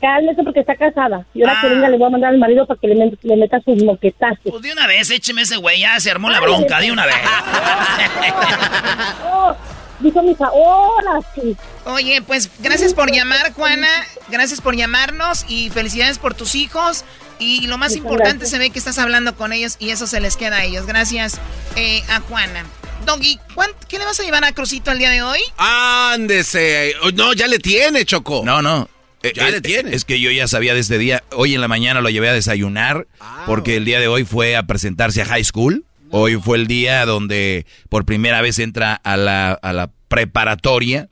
Cálmese 0.00 0.42
porque 0.42 0.60
está 0.60 0.74
casada. 0.76 1.24
Y 1.34 1.42
ahora 1.42 1.54
Ah. 1.56 1.60
que 1.62 1.68
venga 1.68 1.88
le 1.88 1.96
voy 1.98 2.06
a 2.06 2.10
mandar 2.10 2.30
al 2.30 2.38
marido 2.38 2.66
para 2.66 2.78
que 2.80 2.88
le, 2.88 2.94
met- 2.96 3.18
le 3.22 3.36
meta 3.36 3.60
sus 3.60 3.82
moquetazos. 3.84 4.38
Pues 4.42 4.62
de 4.62 4.72
una 4.72 4.86
vez, 4.86 5.10
écheme 5.10 5.42
ese 5.42 5.56
güey, 5.56 5.80
ya 5.80 5.98
se 6.00 6.10
armó 6.10 6.28
la 6.30 6.40
bronca, 6.40 6.80
de 6.80 6.90
una 6.92 7.06
vez. 7.06 7.14
Oh, 9.26 9.54
dijo 10.04 10.22
mi 10.22 10.30
hija, 10.32 10.48
hola, 10.52 11.20
sí. 11.34 11.56
Oye, 11.86 12.22
pues 12.22 12.50
gracias 12.60 12.94
por 12.94 13.10
llamar, 13.10 13.52
Juana. 13.54 13.88
Gracias 14.28 14.60
por 14.60 14.76
llamarnos 14.76 15.44
y 15.48 15.70
felicidades 15.70 16.18
por 16.18 16.34
tus 16.34 16.54
hijos. 16.54 17.04
Y 17.40 17.66
lo 17.66 17.78
más 17.78 17.90
Muchas 17.90 17.96
importante 18.04 18.30
gracias. 18.38 18.50
se 18.50 18.58
ve 18.58 18.70
que 18.70 18.78
estás 18.78 18.98
hablando 18.98 19.34
con 19.36 19.52
ellos 19.52 19.76
y 19.80 19.90
eso 19.90 20.06
se 20.06 20.20
les 20.20 20.36
queda 20.36 20.58
a 20.58 20.64
ellos. 20.64 20.86
Gracias 20.86 21.40
eh, 21.76 22.02
a 22.08 22.20
Juana. 22.20 22.64
Doggy, 23.04 23.38
¿cuán- 23.54 23.72
¿qué 23.88 23.98
le 23.98 24.04
vas 24.04 24.18
a 24.20 24.22
llevar 24.22 24.44
a 24.44 24.52
Crucito 24.52 24.92
el 24.92 24.98
día 24.98 25.10
de 25.10 25.22
hoy? 25.22 25.40
Ándese. 25.58 26.94
Oh, 27.02 27.10
No, 27.10 27.32
ya 27.32 27.46
le 27.48 27.58
tiene, 27.58 28.04
Choco. 28.04 28.42
No, 28.44 28.62
no. 28.62 28.88
Eh, 29.22 29.32
Ya 29.34 29.48
eh, 29.48 29.52
le 29.52 29.60
tiene. 29.60 29.94
Es 29.94 30.04
que 30.04 30.20
yo 30.20 30.30
ya 30.30 30.46
sabía 30.48 30.74
de 30.74 30.80
este 30.80 30.98
día. 30.98 31.24
Hoy 31.32 31.54
en 31.54 31.60
la 31.60 31.68
mañana 31.68 32.00
lo 32.00 32.08
llevé 32.10 32.28
a 32.28 32.32
desayunar 32.32 33.06
porque 33.46 33.76
el 33.76 33.84
día 33.84 33.98
de 34.00 34.08
hoy 34.08 34.24
fue 34.24 34.56
a 34.56 34.62
presentarse 34.64 35.22
a 35.22 35.26
high 35.26 35.44
school. 35.44 35.84
Hoy 36.16 36.36
fue 36.36 36.58
el 36.58 36.68
día 36.68 37.04
donde 37.06 37.66
por 37.88 38.04
primera 38.04 38.40
vez 38.40 38.60
entra 38.60 38.94
a 38.94 39.16
la, 39.16 39.50
a 39.52 39.72
la 39.72 39.90
preparatoria. 40.08 41.08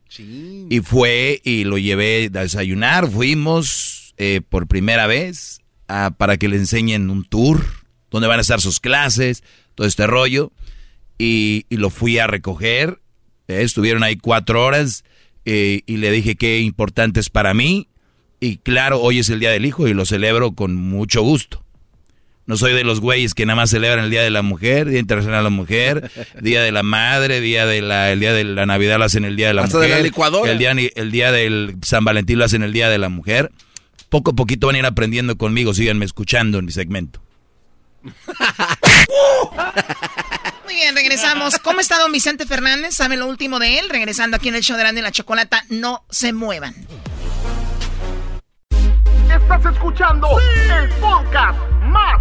Y 0.70 0.80
fue 0.80 1.40
y 1.44 1.64
lo 1.64 1.76
llevé 1.76 2.30
a 2.34 2.40
desayunar. 2.42 3.10
Fuimos 3.10 4.14
eh, 4.16 4.42
por 4.48 4.66
primera 4.68 5.06
vez 5.08 5.60
a- 5.88 6.12
para 6.16 6.36
que 6.36 6.48
le 6.48 6.56
enseñen 6.56 7.10
un 7.10 7.24
tour 7.24 7.64
donde 8.10 8.28
van 8.28 8.38
a 8.38 8.42
estar 8.42 8.60
sus 8.60 8.78
clases, 8.78 9.42
todo 9.74 9.86
este 9.88 10.06
rollo. 10.06 10.52
Y, 11.18 11.66
y 11.68 11.78
lo 11.78 11.90
fui 11.90 12.18
a 12.18 12.26
recoger. 12.28 13.00
Eh, 13.48 13.62
estuvieron 13.62 14.02
ahí 14.04 14.16
cuatro 14.16 14.64
horas 14.64 15.02
eh, 15.44 15.80
y 15.86 15.96
le 15.96 16.12
dije 16.12 16.36
qué 16.36 16.60
importante 16.60 17.18
es 17.20 17.28
para 17.30 17.54
mí. 17.54 17.88
Y 18.38 18.58
claro, 18.58 19.00
hoy 19.00 19.18
es 19.18 19.30
el 19.30 19.40
Día 19.40 19.50
del 19.50 19.66
Hijo 19.66 19.88
y 19.88 19.94
lo 19.94 20.04
celebro 20.06 20.52
con 20.52 20.76
mucho 20.76 21.22
gusto. 21.22 21.64
No 22.44 22.56
soy 22.56 22.72
de 22.72 22.82
los 22.82 23.00
güeyes 23.00 23.34
que 23.34 23.46
nada 23.46 23.56
más 23.56 23.70
celebran 23.70 24.04
el 24.04 24.10
Día 24.10 24.22
de 24.22 24.30
la 24.30 24.42
Mujer, 24.42 24.88
Día 24.88 24.98
Internacional 24.98 25.40
de 25.40 25.44
la 25.44 25.50
Mujer, 25.50 26.10
Día 26.40 26.60
de 26.62 26.72
la 26.72 26.82
Madre, 26.82 27.40
Día 27.40 27.66
de 27.66 27.80
la, 27.82 28.10
el 28.10 28.18
Día 28.20 28.32
de 28.32 28.42
la 28.44 28.66
Navidad 28.66 28.98
lo 28.98 29.04
hacen 29.04 29.24
el 29.24 29.36
Día 29.36 29.48
de 29.48 29.54
la 29.54 29.62
Hasta 29.62 29.78
de 29.78 29.86
Mujer. 29.86 29.98
la 29.98 30.02
licuadora. 30.02 30.50
El 30.50 30.58
día, 30.58 30.72
el 30.72 31.10
día 31.12 31.30
del 31.30 31.76
San 31.82 32.04
Valentín 32.04 32.38
lo 32.38 32.44
hacen 32.44 32.62
el 32.62 32.72
Día 32.72 32.88
de 32.88 32.98
la 32.98 33.08
Mujer. 33.08 33.52
Poco 34.08 34.32
a 34.32 34.34
poquito 34.34 34.66
van 34.66 34.76
a 34.76 34.78
ir 34.80 34.86
aprendiendo 34.86 35.36
conmigo, 35.38 35.72
síganme 35.72 36.04
escuchando 36.04 36.58
en 36.58 36.64
mi 36.66 36.72
segmento. 36.72 37.22
Muy 40.64 40.74
bien, 40.74 40.94
regresamos. 40.94 41.58
¿Cómo 41.58 41.80
está 41.80 41.98
don 41.98 42.10
Vicente 42.12 42.44
Fernández? 42.46 42.94
¿Saben 42.94 43.20
lo 43.20 43.26
último 43.26 43.58
de 43.58 43.78
él? 43.78 43.88
Regresando 43.88 44.36
aquí 44.36 44.48
en 44.48 44.56
el 44.56 44.62
show 44.62 44.76
de 44.76 44.82
Grande 44.82 45.00
y 45.00 45.04
la 45.04 45.12
Chocolata. 45.12 45.64
No 45.68 46.04
se 46.10 46.32
muevan. 46.32 46.74
Estás 49.30 49.64
escuchando 49.74 50.28
el 50.38 50.88
podcast 51.00 51.58
más 51.84 52.20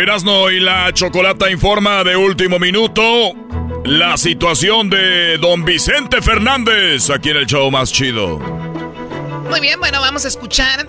Erasno 0.00 0.50
y 0.50 0.60
la 0.60 0.90
Chocolata 0.94 1.50
informa 1.50 2.02
de 2.04 2.16
último 2.16 2.58
minuto 2.58 3.34
la 3.84 4.16
situación 4.16 4.88
de 4.88 5.36
don 5.36 5.62
Vicente 5.64 6.22
Fernández 6.22 7.10
aquí 7.10 7.28
en 7.28 7.36
el 7.36 7.46
show 7.46 7.70
más 7.70 7.92
chido. 7.92 8.38
Muy 8.38 9.60
bien, 9.60 9.78
bueno, 9.78 10.00
vamos 10.00 10.24
a 10.24 10.28
escuchar 10.28 10.88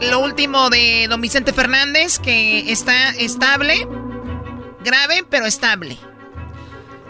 lo 0.00 0.18
último 0.18 0.70
de 0.70 1.06
don 1.08 1.20
Vicente 1.20 1.52
Fernández, 1.52 2.18
que 2.18 2.72
está 2.72 3.10
estable, 3.10 3.86
grave, 4.84 5.24
pero 5.30 5.46
estable. 5.46 5.96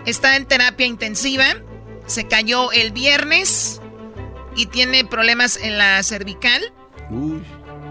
Está 0.05 0.37
en 0.37 0.45
terapia 0.45 0.85
intensiva, 0.85 1.47
se 2.07 2.29
cayó 2.29 2.73
el 2.73 2.93
viernes 2.93 3.81
y 4.55 4.67
tiene 4.67 5.07
problemas 5.07 5.57
en 5.57 5.79
la 5.79 6.03
cervical. 6.03 6.63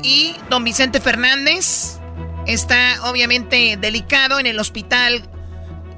Y 0.03 0.36
don 0.49 0.64
Vicente 0.64 1.01
Fernández 1.01 1.99
está 2.54 3.10
obviamente 3.10 3.78
delicado 3.80 4.39
en 4.39 4.45
el 4.45 4.60
hospital 4.60 5.30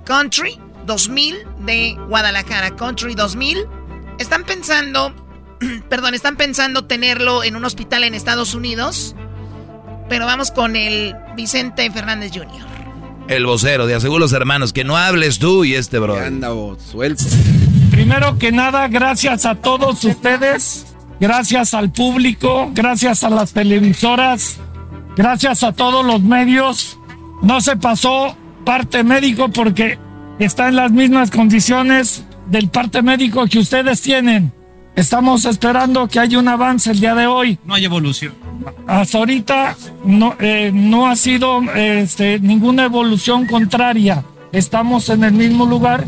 Country 0.05 0.59
2000 0.85 1.35
de 1.59 1.95
Guadalajara. 2.07 2.75
Country 2.75 3.15
2000. 3.15 3.65
Están 4.19 4.43
pensando, 4.43 5.13
perdón, 5.89 6.13
están 6.13 6.35
pensando 6.35 6.85
tenerlo 6.85 7.43
en 7.43 7.55
un 7.55 7.65
hospital 7.65 8.03
en 8.03 8.13
Estados 8.13 8.53
Unidos. 8.53 9.15
Pero 10.09 10.25
vamos 10.25 10.51
con 10.51 10.75
el 10.75 11.15
Vicente 11.35 11.89
Fernández 11.89 12.31
Jr. 12.33 12.67
El 13.29 13.45
vocero 13.45 13.87
de 13.87 13.95
Aseguros 13.95 14.33
Hermanos, 14.33 14.73
que 14.73 14.83
no 14.83 14.97
hables 14.97 15.39
tú 15.39 15.63
y 15.63 15.75
este 15.75 15.99
bro. 15.99 16.19
Anda, 16.19 16.49
suelto. 16.91 17.23
Primero 17.91 18.37
que 18.37 18.51
nada, 18.51 18.89
gracias 18.89 19.45
a 19.45 19.55
todos 19.55 20.03
ustedes, 20.03 20.87
gracias 21.19 21.73
al 21.73 21.91
público, 21.91 22.71
gracias 22.73 23.23
a 23.23 23.29
las 23.29 23.53
televisoras, 23.53 24.57
gracias 25.15 25.63
a 25.63 25.71
todos 25.73 26.05
los 26.05 26.21
medios. 26.21 26.99
No 27.41 27.61
se 27.61 27.75
pasó 27.75 28.35
parte 28.65 29.03
médico 29.03 29.49
porque 29.49 29.97
está 30.39 30.67
en 30.69 30.75
las 30.75 30.91
mismas 30.91 31.31
condiciones 31.31 32.23
del 32.47 32.69
parte 32.69 33.01
médico 33.01 33.45
que 33.47 33.59
ustedes 33.59 34.01
tienen. 34.01 34.51
Estamos 34.95 35.45
esperando 35.45 36.07
que 36.07 36.19
haya 36.19 36.37
un 36.37 36.47
avance 36.47 36.91
el 36.91 36.99
día 36.99 37.15
de 37.15 37.25
hoy. 37.25 37.57
No 37.65 37.73
hay 37.75 37.85
evolución. 37.85 38.33
Hasta 38.87 39.17
ahorita 39.17 39.75
no, 40.05 40.35
eh, 40.39 40.71
no 40.73 41.07
ha 41.07 41.15
sido 41.15 41.61
este, 41.73 42.39
ninguna 42.39 42.85
evolución 42.85 43.45
contraria. 43.45 44.23
Estamos 44.51 45.09
en 45.09 45.23
el 45.23 45.33
mismo 45.33 45.65
lugar 45.65 46.03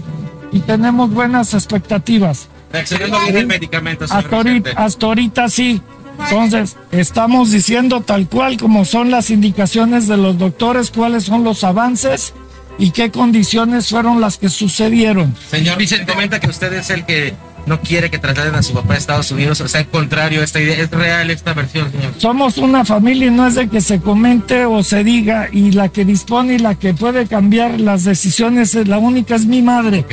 y 0.51 0.59
tenemos 0.59 1.11
buenas 1.11 1.53
expectativas. 1.53 2.49
Reaccionando 2.71 3.19
bien 3.21 3.37
el 3.37 3.47
medicamento, 3.47 4.07
señor 4.07 4.23
Hasta 4.25 4.35
ahorita, 4.35 4.69
Vicente. 4.69 4.81
hasta 4.83 5.05
ahorita 5.05 5.49
sí. 5.49 5.81
Entonces, 6.19 6.77
estamos 6.91 7.51
diciendo 7.51 8.01
tal 8.01 8.27
cual 8.27 8.57
como 8.57 8.85
son 8.85 9.11
las 9.11 9.29
indicaciones 9.29 10.07
de 10.07 10.17
los 10.17 10.37
doctores, 10.37 10.91
cuáles 10.91 11.23
son 11.23 11.43
los 11.43 11.63
avances 11.63 12.33
y 12.77 12.91
qué 12.91 13.11
condiciones 13.11 13.89
fueron 13.89 14.21
las 14.21 14.37
que 14.37 14.49
sucedieron. 14.49 15.35
Señor 15.49 15.77
Vicente, 15.77 16.11
comenta 16.11 16.39
que 16.39 16.49
usted 16.49 16.73
es 16.73 16.89
el 16.89 17.05
que 17.05 17.33
no 17.65 17.79
quiere 17.79 18.09
que 18.09 18.19
trasladen 18.19 18.55
a 18.55 18.63
su 18.63 18.73
papá 18.73 18.95
a 18.95 18.97
Estados 18.97 19.31
Unidos, 19.31 19.61
o 19.61 19.67
sea, 19.67 19.81
al 19.81 19.87
contrario 19.87 20.43
esta 20.43 20.59
idea. 20.59 20.77
¿Es 20.77 20.91
real 20.91 21.29
esta 21.29 21.53
versión, 21.53 21.91
señor? 21.91 22.13
Somos 22.17 22.57
una 22.57 22.83
familia 22.83 23.27
y 23.27 23.31
no 23.31 23.47
es 23.47 23.55
de 23.55 23.69
que 23.69 23.81
se 23.81 23.99
comente 23.99 24.65
o 24.65 24.83
se 24.83 25.03
diga 25.03 25.47
y 25.51 25.71
la 25.71 25.89
que 25.89 26.05
dispone 26.05 26.55
y 26.55 26.59
la 26.59 26.75
que 26.75 26.93
puede 26.93 27.27
cambiar 27.27 27.79
las 27.79 28.03
decisiones, 28.03 28.75
es 28.75 28.87
la 28.87 28.97
única 28.97 29.35
es 29.35 29.45
mi 29.45 29.61
madre. 29.61 30.05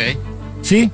¿Sí? 0.62 0.90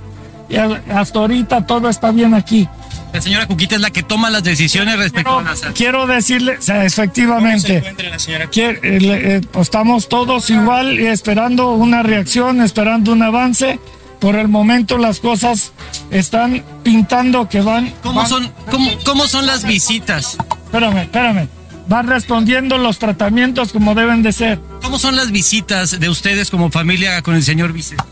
Y 0.49 0.57
hasta 0.57 1.19
ahorita 1.19 1.67
todo 1.67 1.89
está 1.89 2.13
bien 2.13 2.33
aquí. 2.33 2.69
La 3.17 3.23
señora 3.23 3.47
Cuquita 3.47 3.77
es 3.77 3.81
la 3.81 3.91
que 3.91 4.03
toma 4.03 4.29
las 4.29 4.45
decisiones 4.45 4.99
respecto 4.99 5.39
a 5.39 5.43
la 5.43 5.57
salud. 5.57 5.75
Quiero 5.75 6.07
decirle, 6.07 6.59
o 6.59 6.63
sea, 6.63 6.85
efectivamente, 6.85 7.83
la 8.11 8.19
señora 8.19 8.45
eh, 8.45 8.79
eh, 8.83 9.41
pues 9.51 9.69
estamos 9.69 10.11
todos 10.11 10.51
igual 10.51 11.01
y 11.01 11.07
esperando 11.07 11.71
una 11.71 12.03
reacción, 12.03 12.61
esperando 12.61 13.13
un 13.13 13.23
avance 13.23 13.81
Por 14.21 14.37
el 14.37 14.49
momento 14.49 14.99
las 14.99 15.21
cosas 15.21 15.73
están 16.11 16.63
pintando 16.83 17.49
que 17.49 17.63
van... 17.63 17.95
¿Cómo 18.03 18.21
van- 18.21 18.29
son, 18.29 18.53
cómo, 18.71 18.91
cómo 19.07 19.27
son 19.27 19.47
las 19.47 19.65
visitas? 19.65 20.37
Espérame, 20.67 20.99
espérame. 20.99 21.49
Van 21.89 22.09
respondiendo 22.09 22.77
los 22.77 22.99
tratamientos 22.99 23.73
como 23.73 23.95
deben 23.95 24.23
de 24.23 24.33
ser. 24.33 24.61
¿Cómo 24.83 24.99
son 24.99 25.17
las 25.17 25.31
visitas 25.31 25.99
de 25.99 26.09
ustedes 26.11 26.51
como 26.51 26.71
familia 26.71 27.23
con 27.23 27.35
el 27.35 27.43
señor 27.43 27.73
Vicente? 27.73 28.05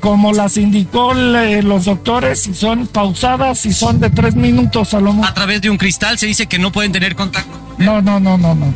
Como 0.00 0.32
las 0.32 0.56
indicó 0.56 1.12
le- 1.12 1.62
los 1.62 1.84
doctores, 1.84 2.40
si 2.40 2.54
son 2.54 2.86
pausadas, 2.86 3.58
si 3.58 3.72
son 3.72 4.00
de 4.00 4.08
tres 4.08 4.34
minutos 4.34 4.94
a 4.94 5.00
lo 5.00 5.12
mucho. 5.12 5.28
A 5.28 5.34
través 5.34 5.60
de 5.60 5.68
un 5.68 5.76
cristal 5.76 6.18
se 6.18 6.26
dice 6.26 6.46
que 6.46 6.58
no 6.58 6.72
pueden 6.72 6.90
tener 6.92 7.14
contacto. 7.14 7.50
No, 7.78 8.00
no, 8.00 8.18
no, 8.18 8.38
no, 8.38 8.54
no. 8.54 8.66
no. 8.66 8.74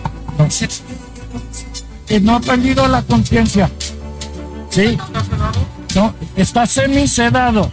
Que 2.07 2.21
no 2.21 2.37
ha 2.37 2.41
perdido 2.41 2.87
la 2.89 3.03
conciencia. 3.03 3.71
Sí. 4.71 4.99
No, 5.95 6.15
está 6.37 6.67
semi-sedado. 6.67 7.71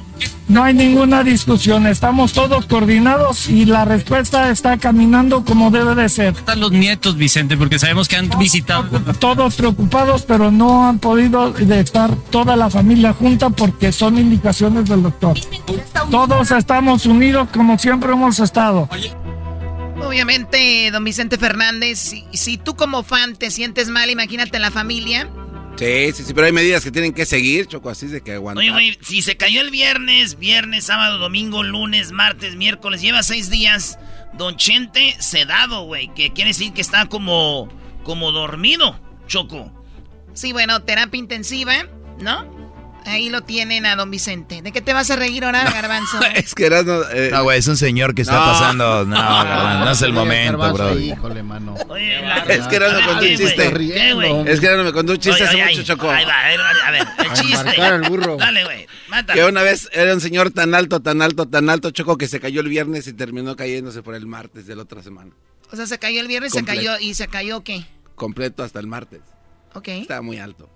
No 0.53 0.63
hay 0.63 0.75
ninguna 0.75 1.23
discusión. 1.23 1.87
Estamos 1.87 2.31
todos 2.31 2.67
coordinados 2.67 3.49
y 3.49 3.65
la 3.65 3.85
respuesta 3.85 4.51
está 4.51 4.77
caminando 4.77 5.43
como 5.43 5.71
debe 5.71 5.95
de 5.95 6.07
ser. 6.07 6.35
Están 6.35 6.59
los 6.59 6.71
nietos, 6.71 7.17
Vicente, 7.17 7.57
porque 7.57 7.79
sabemos 7.79 8.07
que 8.07 8.17
han 8.17 8.29
visitado. 8.37 8.87
Todos 9.15 9.55
preocupados, 9.55 10.21
pero 10.21 10.51
no 10.51 10.87
han 10.87 10.99
podido 10.99 11.51
de 11.51 11.79
estar 11.79 12.15
toda 12.29 12.55
la 12.55 12.69
familia 12.69 13.13
junta 13.13 13.49
porque 13.49 13.91
son 13.91 14.19
indicaciones 14.19 14.87
del 14.87 15.01
doctor. 15.01 15.39
Todos 16.11 16.51
estamos 16.51 17.07
unidos 17.07 17.49
como 17.51 17.79
siempre 17.79 18.11
hemos 18.11 18.39
estado. 18.39 18.87
Obviamente, 20.05 20.91
don 20.91 21.03
Vicente 21.03 21.39
Fernández, 21.39 21.97
si, 21.97 22.25
si 22.31 22.59
tú 22.59 22.75
como 22.75 23.01
fan 23.01 23.35
te 23.35 23.49
sientes 23.49 23.89
mal, 23.89 24.11
imagínate 24.11 24.59
la 24.59 24.69
familia. 24.69 25.27
Sí, 25.75 26.11
sí, 26.13 26.23
sí, 26.23 26.33
pero 26.33 26.45
hay 26.45 26.53
medidas 26.53 26.83
que 26.83 26.91
tienen 26.91 27.13
que 27.13 27.25
seguir, 27.25 27.65
Choco, 27.65 27.89
así 27.89 28.05
es 28.05 28.11
de 28.11 28.21
que 28.21 28.33
aguantar. 28.33 28.63
Oye, 28.63 28.71
güey, 28.71 28.97
si 29.01 29.21
se 29.21 29.37
cayó 29.37 29.59
el 29.59 29.71
viernes, 29.71 30.37
viernes, 30.37 30.85
sábado, 30.85 31.17
domingo, 31.17 31.63
lunes, 31.63 32.11
martes, 32.11 32.55
miércoles, 32.55 33.01
lleva 33.01 33.23
seis 33.23 33.49
días, 33.49 33.97
Don 34.37 34.55
Chente 34.55 35.15
sedado, 35.19 35.83
güey, 35.83 36.13
que 36.13 36.31
quiere 36.31 36.51
decir 36.51 36.73
que 36.73 36.81
está 36.81 37.07
como, 37.07 37.69
como 38.03 38.31
dormido, 38.31 38.99
Choco. 39.27 39.71
Sí, 40.33 40.53
bueno, 40.53 40.81
terapia 40.83 41.19
intensiva, 41.19 41.73
¿no? 42.19 42.62
Ahí 43.05 43.29
lo 43.29 43.41
tienen 43.41 43.85
a 43.85 43.95
don 43.95 44.09
Vicente. 44.09 44.61
¿De 44.61 44.71
qué 44.71 44.81
te 44.81 44.93
vas 44.93 45.11
a 45.11 45.15
reír 45.15 45.43
ahora, 45.45 45.63
Garbanzo? 45.71 46.19
es 46.35 46.55
que 46.55 46.65
eras... 46.65 46.85
No, 46.85 47.01
eh, 47.11 47.29
No, 47.31 47.43
güey, 47.43 47.59
es 47.59 47.67
un 47.67 47.77
señor 47.77 48.15
que 48.15 48.21
está 48.21 48.33
No. 48.39 48.45
pasando. 48.45 49.05
No, 49.05 49.15
Garbanzo, 49.15 49.85
no 49.85 49.91
es 49.91 50.01
el 50.01 50.13
momento, 50.13 50.73
bro. 50.73 50.97
Híjole, 50.99 51.43
mano. 51.43 51.75
Oye, 51.89 52.21
la... 52.21 52.37
Es 52.39 52.67
que 52.67 52.75
Erasmo 52.77 52.99
me 52.99 53.05
contó 53.05 53.23
un 53.25 53.35
chiste. 53.37 54.51
Es 54.51 54.59
que 54.59 54.65
Erasmo 54.65 54.83
me 54.85 54.93
contó 54.93 55.11
un 55.13 55.17
chiste 55.19 55.43
Oye, 55.43 55.43
hace 55.43 55.55
oye, 55.55 55.65
mucho, 55.65 55.79
ay, 55.79 55.85
Choco. 55.85 56.09
Ahí 56.09 56.25
va, 56.25 56.39
ahí 56.45 56.57
va, 56.57 56.69
a 56.87 56.91
ver, 56.91 57.07
el 57.19 57.27
A 57.29 57.33
chiste. 57.33 57.81
al 57.81 58.01
burro. 58.09 58.37
Dale, 58.37 58.63
güey, 58.63 58.87
mátalo. 59.09 59.41
Que 59.41 59.47
una 59.49 59.61
vez 59.63 59.89
era 59.93 60.13
un 60.13 60.21
señor 60.21 60.51
tan 60.51 60.73
alto, 60.73 61.01
tan 61.01 61.21
alto, 61.21 61.45
tan 61.47 61.69
alto, 61.69 61.91
Choco, 61.91 62.17
que 62.17 62.27
se 62.27 62.39
cayó 62.39 62.61
el 62.61 62.69
viernes 62.69 63.05
y 63.07 63.13
terminó 63.13 63.55
cayéndose 63.55 64.01
por 64.01 64.15
el 64.15 64.25
martes 64.27 64.65
de 64.65 64.75
la 64.75 64.83
otra 64.83 65.03
semana. 65.03 65.31
O 65.71 65.75
sea, 65.75 65.87
se 65.87 65.97
cayó 65.99 66.21
el 66.21 66.27
viernes, 66.27 66.51
se 66.51 66.59
Completo. 66.59 66.79
cayó 66.79 66.99
y 66.99 67.13
se 67.15 67.27
cayó 67.27 67.63
qué? 67.63 67.83
Completo 68.15 68.63
hasta 68.63 68.79
el 68.79 68.87
martes. 68.87 69.21
Ok. 69.73 69.87
Estaba 69.89 70.21
muy 70.21 70.37
alto. 70.37 70.69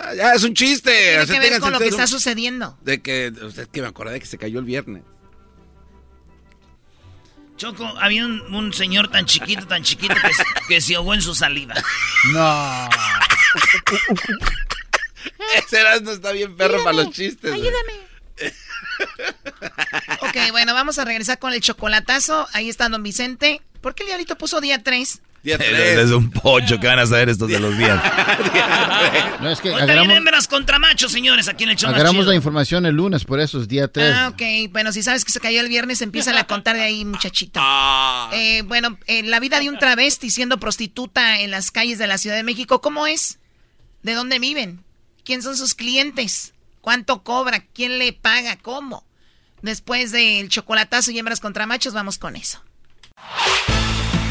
Ah, 0.00 0.14
ya, 0.14 0.32
es 0.32 0.44
un 0.44 0.54
chiste. 0.54 0.90
Tiene 0.92 1.22
o 1.22 1.26
sea, 1.26 1.40
que 1.40 1.50
ver 1.50 1.60
con 1.60 1.72
lo 1.72 1.78
que 1.78 1.88
está 1.88 2.06
sucediendo. 2.06 2.78
De 2.82 3.00
que, 3.02 3.26
es 3.26 3.68
que 3.68 3.82
me 3.82 3.88
acordé 3.88 4.12
de 4.14 4.20
que 4.20 4.26
se 4.26 4.38
cayó 4.38 4.58
el 4.60 4.64
viernes. 4.64 5.02
Choco, 7.56 7.84
había 8.00 8.24
un, 8.24 8.54
un 8.54 8.72
señor 8.72 9.08
tan 9.10 9.26
chiquito, 9.26 9.66
tan 9.66 9.82
chiquito 9.82 10.14
que, 10.14 10.32
se- 10.32 10.44
que 10.68 10.80
se 10.80 10.94
ahogó 10.94 11.14
en 11.14 11.22
su 11.22 11.34
saliva. 11.34 11.74
No. 12.32 12.88
Ese 15.56 15.80
Erasmo 15.80 16.12
está 16.12 16.30
bien 16.32 16.56
perro 16.56 16.82
para 16.84 16.96
los 16.98 17.10
chistes. 17.10 17.50
güey. 17.52 17.68
Ok, 20.20 20.36
bueno, 20.52 20.74
vamos 20.74 20.98
a 20.98 21.04
regresar 21.04 21.38
con 21.40 21.52
el 21.52 21.60
chocolatazo. 21.60 22.46
Ahí 22.52 22.68
está 22.68 22.88
don 22.88 23.02
Vicente. 23.02 23.60
¿Por 23.80 23.94
qué 23.94 24.04
el 24.04 24.08
diablito 24.08 24.36
puso 24.38 24.60
día 24.60 24.82
3? 24.82 25.20
Día 25.42 25.56
Es 25.60 25.66
tres. 25.66 26.10
un 26.10 26.30
pocho 26.30 26.78
que 26.80 26.86
van 26.86 26.98
a 26.98 27.06
saber 27.06 27.28
estos 27.28 27.48
de 27.48 27.60
los 27.60 27.76
días. 27.78 28.02
No, 29.40 29.50
es 29.50 29.60
que 29.60 29.72
agarramos, 29.72 30.16
hembras 30.16 30.48
contra 30.48 30.78
machos, 30.78 31.12
señores, 31.12 31.48
aquí 31.48 31.64
en 31.64 31.70
el 31.70 31.76
show 31.76 31.90
agarramos 31.90 32.26
la 32.26 32.34
información 32.34 32.86
el 32.86 32.94
lunes, 32.96 33.24
por 33.24 33.40
eso 33.40 33.60
es 33.60 33.68
día 33.68 33.88
3. 33.88 34.12
Ah, 34.14 34.28
ok. 34.32 34.70
Bueno, 34.72 34.92
si 34.92 35.02
sabes 35.02 35.24
que 35.24 35.32
se 35.32 35.40
cayó 35.40 35.60
el 35.60 35.68
viernes, 35.68 36.02
empieza 36.02 36.38
a 36.38 36.44
contar 36.46 36.76
de 36.76 36.82
ahí, 36.82 37.04
muchachito. 37.04 37.60
Eh, 38.32 38.62
bueno, 38.66 38.98
eh, 39.06 39.22
la 39.22 39.40
vida 39.40 39.60
de 39.60 39.68
un 39.68 39.78
travesti 39.78 40.30
siendo 40.30 40.58
prostituta 40.58 41.40
en 41.40 41.50
las 41.50 41.70
calles 41.70 41.98
de 41.98 42.06
la 42.06 42.18
Ciudad 42.18 42.36
de 42.36 42.42
México, 42.42 42.80
¿cómo 42.80 43.06
es? 43.06 43.38
¿De 44.02 44.14
dónde 44.14 44.38
viven? 44.38 44.84
¿Quién 45.24 45.42
son 45.42 45.56
sus 45.56 45.74
clientes? 45.74 46.54
¿Cuánto 46.80 47.22
cobra? 47.22 47.64
¿Quién 47.74 47.98
le 47.98 48.12
paga? 48.12 48.56
¿Cómo? 48.56 49.04
Después 49.62 50.12
del 50.12 50.48
chocolatazo 50.48 51.10
y 51.10 51.18
hembras 51.18 51.40
contra 51.40 51.66
machos, 51.66 51.92
vamos 51.92 52.18
con 52.18 52.36
eso. 52.36 52.62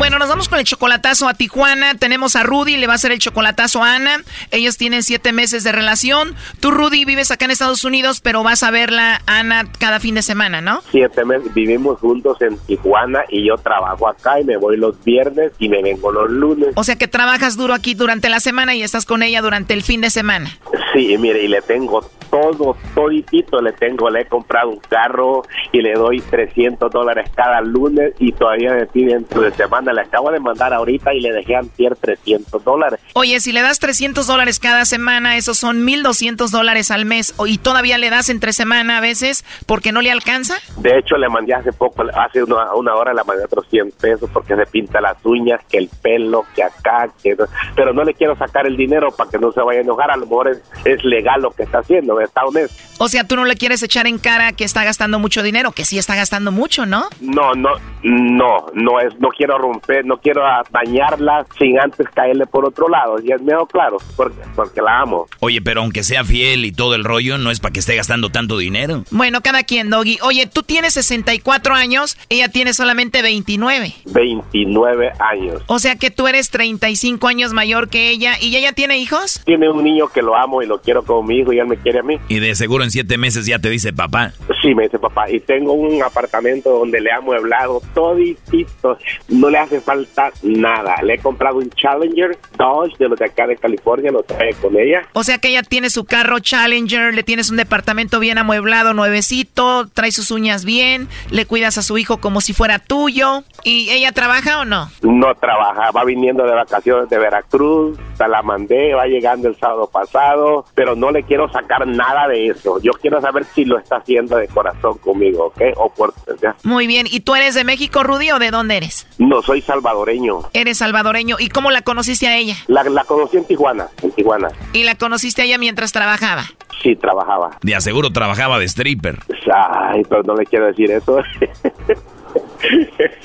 Bueno, 0.00 0.18
nos 0.18 0.30
vamos 0.30 0.48
con 0.48 0.58
el 0.58 0.64
chocolatazo 0.64 1.28
a 1.28 1.34
Tijuana. 1.34 1.94
Tenemos 1.94 2.34
a 2.34 2.42
Rudy, 2.42 2.78
le 2.78 2.86
va 2.86 2.94
a 2.94 2.96
hacer 2.96 3.12
el 3.12 3.18
chocolatazo 3.18 3.84
a 3.84 3.96
Ana. 3.96 4.22
Ellos 4.50 4.78
tienen 4.78 5.02
siete 5.02 5.30
meses 5.34 5.62
de 5.62 5.72
relación. 5.72 6.34
Tú, 6.58 6.70
Rudy, 6.70 7.04
vives 7.04 7.30
acá 7.30 7.44
en 7.44 7.50
Estados 7.50 7.84
Unidos, 7.84 8.22
pero 8.22 8.42
vas 8.42 8.62
a 8.62 8.70
verla, 8.70 9.20
Ana, 9.26 9.70
cada 9.78 10.00
fin 10.00 10.14
de 10.14 10.22
semana, 10.22 10.62
¿no? 10.62 10.82
Siete 10.90 11.22
meses 11.26 11.52
vivimos 11.52 11.98
juntos 11.98 12.40
en 12.40 12.56
Tijuana 12.60 13.24
y 13.28 13.46
yo 13.46 13.58
trabajo 13.58 14.08
acá 14.08 14.40
y 14.40 14.44
me 14.44 14.56
voy 14.56 14.78
los 14.78 15.04
viernes 15.04 15.52
y 15.58 15.68
me 15.68 15.82
vengo 15.82 16.10
los 16.10 16.30
lunes. 16.30 16.70
O 16.76 16.82
sea 16.82 16.96
que 16.96 17.06
trabajas 17.06 17.58
duro 17.58 17.74
aquí 17.74 17.92
durante 17.92 18.30
la 18.30 18.40
semana 18.40 18.74
y 18.74 18.82
estás 18.82 19.04
con 19.04 19.22
ella 19.22 19.42
durante 19.42 19.74
el 19.74 19.82
fin 19.82 20.00
de 20.00 20.08
semana. 20.08 20.50
Sí, 20.94 21.18
mire, 21.18 21.44
y 21.44 21.48
le 21.48 21.60
tengo 21.60 22.10
todo, 22.30 22.76
toditito 22.94 23.60
le 23.60 23.72
tengo, 23.72 24.08
le 24.10 24.22
he 24.22 24.26
comprado 24.26 24.70
un 24.70 24.78
carro 24.78 25.42
y 25.72 25.80
le 25.80 25.92
doy 25.94 26.20
300 26.20 26.90
dólares 26.90 27.30
cada 27.34 27.60
lunes 27.60 28.12
y 28.18 28.32
todavía 28.32 28.72
me 28.74 28.86
piden 28.86 29.26
de 29.28 29.50
semana, 29.52 29.92
le 29.92 30.02
acabo 30.02 30.30
de 30.30 30.40
mandar 30.40 30.72
ahorita 30.72 31.12
y 31.14 31.20
le 31.20 31.32
dejé 31.32 31.56
antier 31.56 31.96
300 31.96 32.62
dólares. 32.64 33.00
Oye, 33.14 33.40
si 33.40 33.52
le 33.52 33.62
das 33.62 33.78
300 33.78 34.26
dólares 34.26 34.58
cada 34.60 34.84
semana, 34.84 35.36
esos 35.36 35.58
son 35.58 35.84
1.200 35.86 36.50
dólares 36.50 36.90
al 36.90 37.04
mes. 37.04 37.34
Y 37.46 37.58
todavía 37.58 37.98
le 37.98 38.10
das 38.10 38.28
entre 38.28 38.52
semana 38.52 38.98
a 38.98 39.00
veces 39.00 39.44
porque 39.66 39.92
no 39.92 40.00
le 40.02 40.10
alcanza. 40.10 40.54
De 40.76 40.98
hecho, 40.98 41.16
le 41.16 41.28
mandé 41.28 41.54
hace 41.54 41.72
poco, 41.72 42.04
hace 42.14 42.42
una, 42.42 42.74
una 42.74 42.94
hora 42.94 43.12
le 43.14 43.24
mandé 43.24 43.44
otros 43.44 43.66
100 43.70 43.92
pesos 44.00 44.30
porque 44.32 44.56
se 44.56 44.66
pinta 44.66 45.00
las 45.00 45.16
uñas, 45.24 45.60
que 45.68 45.78
el 45.78 45.88
pelo, 46.02 46.44
que 46.54 46.62
acá, 46.62 47.08
que... 47.22 47.34
no- 47.34 47.46
Pero 47.74 47.92
no 47.92 48.04
le 48.04 48.14
quiero 48.14 48.36
sacar 48.36 48.66
el 48.66 48.76
dinero 48.76 49.10
para 49.16 49.30
que 49.30 49.38
no 49.38 49.52
se 49.52 49.60
vaya 49.60 49.80
a 49.80 49.82
enojar, 49.82 50.10
a 50.10 50.16
lo 50.16 50.26
mejor 50.26 50.48
es, 50.48 50.62
es 50.84 51.02
legal 51.04 51.40
lo 51.42 51.50
que 51.50 51.62
está 51.64 51.78
haciendo, 51.78 52.19
está 52.24 52.44
honesto. 52.44 52.76
O 52.98 53.08
sea, 53.08 53.24
tú 53.24 53.36
no 53.36 53.44
le 53.44 53.56
quieres 53.56 53.82
echar 53.82 54.06
en 54.06 54.18
cara 54.18 54.52
que 54.52 54.64
está 54.64 54.84
gastando 54.84 55.18
mucho 55.18 55.42
dinero, 55.42 55.72
que 55.72 55.84
sí 55.84 55.98
está 55.98 56.14
gastando 56.14 56.52
mucho, 56.52 56.84
¿no? 56.84 57.04
No, 57.20 57.54
no, 57.54 57.70
no, 58.02 58.66
no 58.74 59.00
es, 59.00 59.18
no 59.18 59.28
quiero 59.28 59.58
romper, 59.58 60.04
no 60.04 60.18
quiero 60.18 60.42
dañarla 60.70 61.46
sin 61.58 61.80
antes 61.80 62.06
caerle 62.14 62.46
por 62.46 62.66
otro 62.66 62.88
lado, 62.88 63.16
y 63.22 63.32
es 63.32 63.40
mejor 63.40 63.68
claro, 63.68 63.96
porque, 64.16 64.40
porque 64.54 64.82
la 64.82 65.00
amo. 65.00 65.26
Oye, 65.40 65.62
pero 65.62 65.80
aunque 65.80 66.02
sea 66.02 66.24
fiel 66.24 66.64
y 66.64 66.72
todo 66.72 66.94
el 66.94 67.04
rollo, 67.04 67.38
no 67.38 67.50
es 67.50 67.60
para 67.60 67.72
que 67.72 67.80
esté 67.80 67.96
gastando 67.96 68.30
tanto 68.30 68.58
dinero. 68.58 69.04
Bueno, 69.10 69.40
cada 69.40 69.62
quien, 69.62 69.88
Doggy. 69.90 70.18
Oye, 70.22 70.46
¿tú 70.46 70.62
tienes 70.62 70.94
64 70.94 71.74
años, 71.74 72.18
ella 72.28 72.48
tiene 72.48 72.74
solamente 72.74 73.22
29. 73.22 73.94
29 74.06 75.12
años. 75.18 75.62
O 75.66 75.78
sea 75.78 75.96
que 75.96 76.10
tú 76.10 76.28
eres 76.28 76.50
35 76.50 77.26
años 77.26 77.52
mayor 77.52 77.88
que 77.88 78.10
ella. 78.10 78.34
¿Y 78.40 78.56
ella 78.56 78.72
tiene 78.72 78.98
hijos? 78.98 79.42
Tiene 79.44 79.70
un 79.70 79.82
niño 79.82 80.08
que 80.08 80.22
lo 80.22 80.36
amo 80.36 80.62
y 80.62 80.66
lo 80.66 80.80
quiero 80.80 81.02
como 81.04 81.22
mi 81.22 81.38
hijo 81.38 81.52
y 81.52 81.58
él 81.58 81.66
me 81.66 81.76
quiere 81.76 82.00
a 82.00 82.02
mí. 82.02 82.09
Y 82.28 82.40
de 82.40 82.54
seguro 82.54 82.84
en 82.84 82.90
siete 82.90 83.18
meses 83.18 83.46
ya 83.46 83.58
te 83.58 83.70
dice 83.70 83.92
papá. 83.92 84.32
Sí, 84.62 84.74
me 84.74 84.84
dice 84.84 84.98
papá. 84.98 85.30
Y 85.30 85.40
tengo 85.40 85.72
un 85.72 86.02
apartamento 86.02 86.70
donde 86.70 87.00
le 87.00 87.10
ha 87.12 87.16
amueblado 87.16 87.82
toditito. 87.94 88.98
No 89.28 89.50
le 89.50 89.58
hace 89.58 89.80
falta 89.80 90.30
nada. 90.42 90.96
Le 91.02 91.14
he 91.14 91.18
comprado 91.18 91.58
un 91.58 91.70
Challenger 91.70 92.36
Dodge 92.56 92.96
de 92.98 93.08
los 93.08 93.18
de 93.18 93.26
acá 93.26 93.46
de 93.46 93.56
California, 93.56 94.10
lo 94.10 94.22
trae 94.22 94.54
con 94.54 94.76
ella. 94.78 95.02
O 95.12 95.24
sea 95.24 95.38
que 95.38 95.48
ella 95.48 95.62
tiene 95.62 95.90
su 95.90 96.04
carro 96.04 96.38
Challenger, 96.40 97.14
le 97.14 97.22
tienes 97.22 97.50
un 97.50 97.56
departamento 97.56 98.18
bien 98.18 98.38
amueblado, 98.38 98.94
nuevecito, 98.94 99.88
trae 99.88 100.12
sus 100.12 100.30
uñas 100.30 100.64
bien, 100.64 101.08
le 101.30 101.46
cuidas 101.46 101.78
a 101.78 101.82
su 101.82 101.98
hijo 101.98 102.18
como 102.18 102.40
si 102.40 102.52
fuera 102.52 102.78
tuyo. 102.78 103.44
¿Y 103.64 103.90
ella 103.90 104.12
trabaja 104.12 104.60
o 104.60 104.64
no? 104.64 104.90
No 105.02 105.34
trabaja, 105.34 105.90
va 105.90 106.04
viniendo 106.04 106.44
de 106.44 106.54
vacaciones 106.54 107.08
de 107.08 107.18
Veracruz, 107.18 107.98
la 108.28 108.42
mandé, 108.42 108.94
va 108.94 109.06
llegando 109.06 109.48
el 109.48 109.56
sábado 109.56 109.88
pasado, 109.92 110.64
pero 110.74 110.94
no 110.94 111.10
le 111.10 111.22
quiero 111.22 111.50
sacar 111.50 111.86
nada 111.86 112.28
de 112.28 112.46
eso. 112.48 112.80
Yo 112.82 112.92
quiero 112.92 113.20
saber 113.20 113.44
si 113.44 113.64
lo 113.64 113.78
está 113.78 113.96
haciendo 113.96 114.36
de 114.36 114.48
corazón 114.48 114.98
conmigo, 114.98 115.46
¿ok? 115.46 115.62
O 115.76 115.90
por... 115.90 116.12
¿ya? 116.40 116.54
Muy 116.64 116.86
bien. 116.86 117.06
¿Y 117.10 117.20
tú 117.20 117.34
eres 117.34 117.54
de 117.54 117.64
México, 117.64 118.02
Rudy, 118.02 118.30
o 118.30 118.38
de 118.38 118.50
dónde 118.50 118.76
eres? 118.76 119.06
No, 119.18 119.42
soy 119.42 119.60
salvadoreño. 119.60 120.40
Eres 120.52 120.78
salvadoreño. 120.78 121.36
¿Y 121.38 121.48
cómo 121.48 121.70
la 121.70 121.82
conociste 121.82 122.26
a 122.28 122.36
ella? 122.36 122.56
La, 122.66 122.82
la 122.84 123.04
conocí 123.04 123.36
en 123.36 123.44
Tijuana, 123.44 123.88
en 124.02 124.10
Tijuana. 124.12 124.48
¿Y 124.72 124.84
la 124.84 124.94
conociste 124.94 125.42
a 125.42 125.44
ella 125.44 125.58
mientras 125.58 125.92
trabajaba? 125.92 126.44
Sí, 126.82 126.96
trabajaba. 126.96 127.50
De 127.62 127.74
aseguro 127.74 128.10
trabajaba 128.10 128.58
de 128.58 128.66
stripper. 128.66 129.18
Ay, 129.52 130.02
pero 130.08 130.22
no 130.22 130.34
le 130.34 130.46
quiero 130.46 130.66
decir 130.66 130.90
eso. 130.90 131.18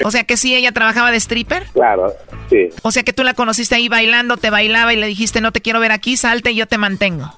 O 0.03 0.11
sea 0.11 0.23
que 0.23 0.38
sí, 0.38 0.55
ella 0.55 0.71
trabajaba 0.71 1.11
de 1.11 1.17
stripper. 1.17 1.63
Claro, 1.73 2.13
sí. 2.49 2.69
O 2.83 2.91
sea 2.91 3.03
que 3.03 3.13
tú 3.13 3.23
la 3.23 3.33
conociste 3.33 3.75
ahí 3.75 3.89
bailando, 3.89 4.38
te 4.38 4.49
bailaba 4.49 4.93
y 4.93 4.97
le 4.97 5.07
dijiste, 5.07 5.41
no 5.41 5.51
te 5.51 5.61
quiero 5.61 5.79
ver 5.79 5.91
aquí, 5.91 6.17
salte 6.17 6.51
y 6.51 6.55
yo 6.55 6.67
te 6.67 6.77
mantengo. 6.77 7.33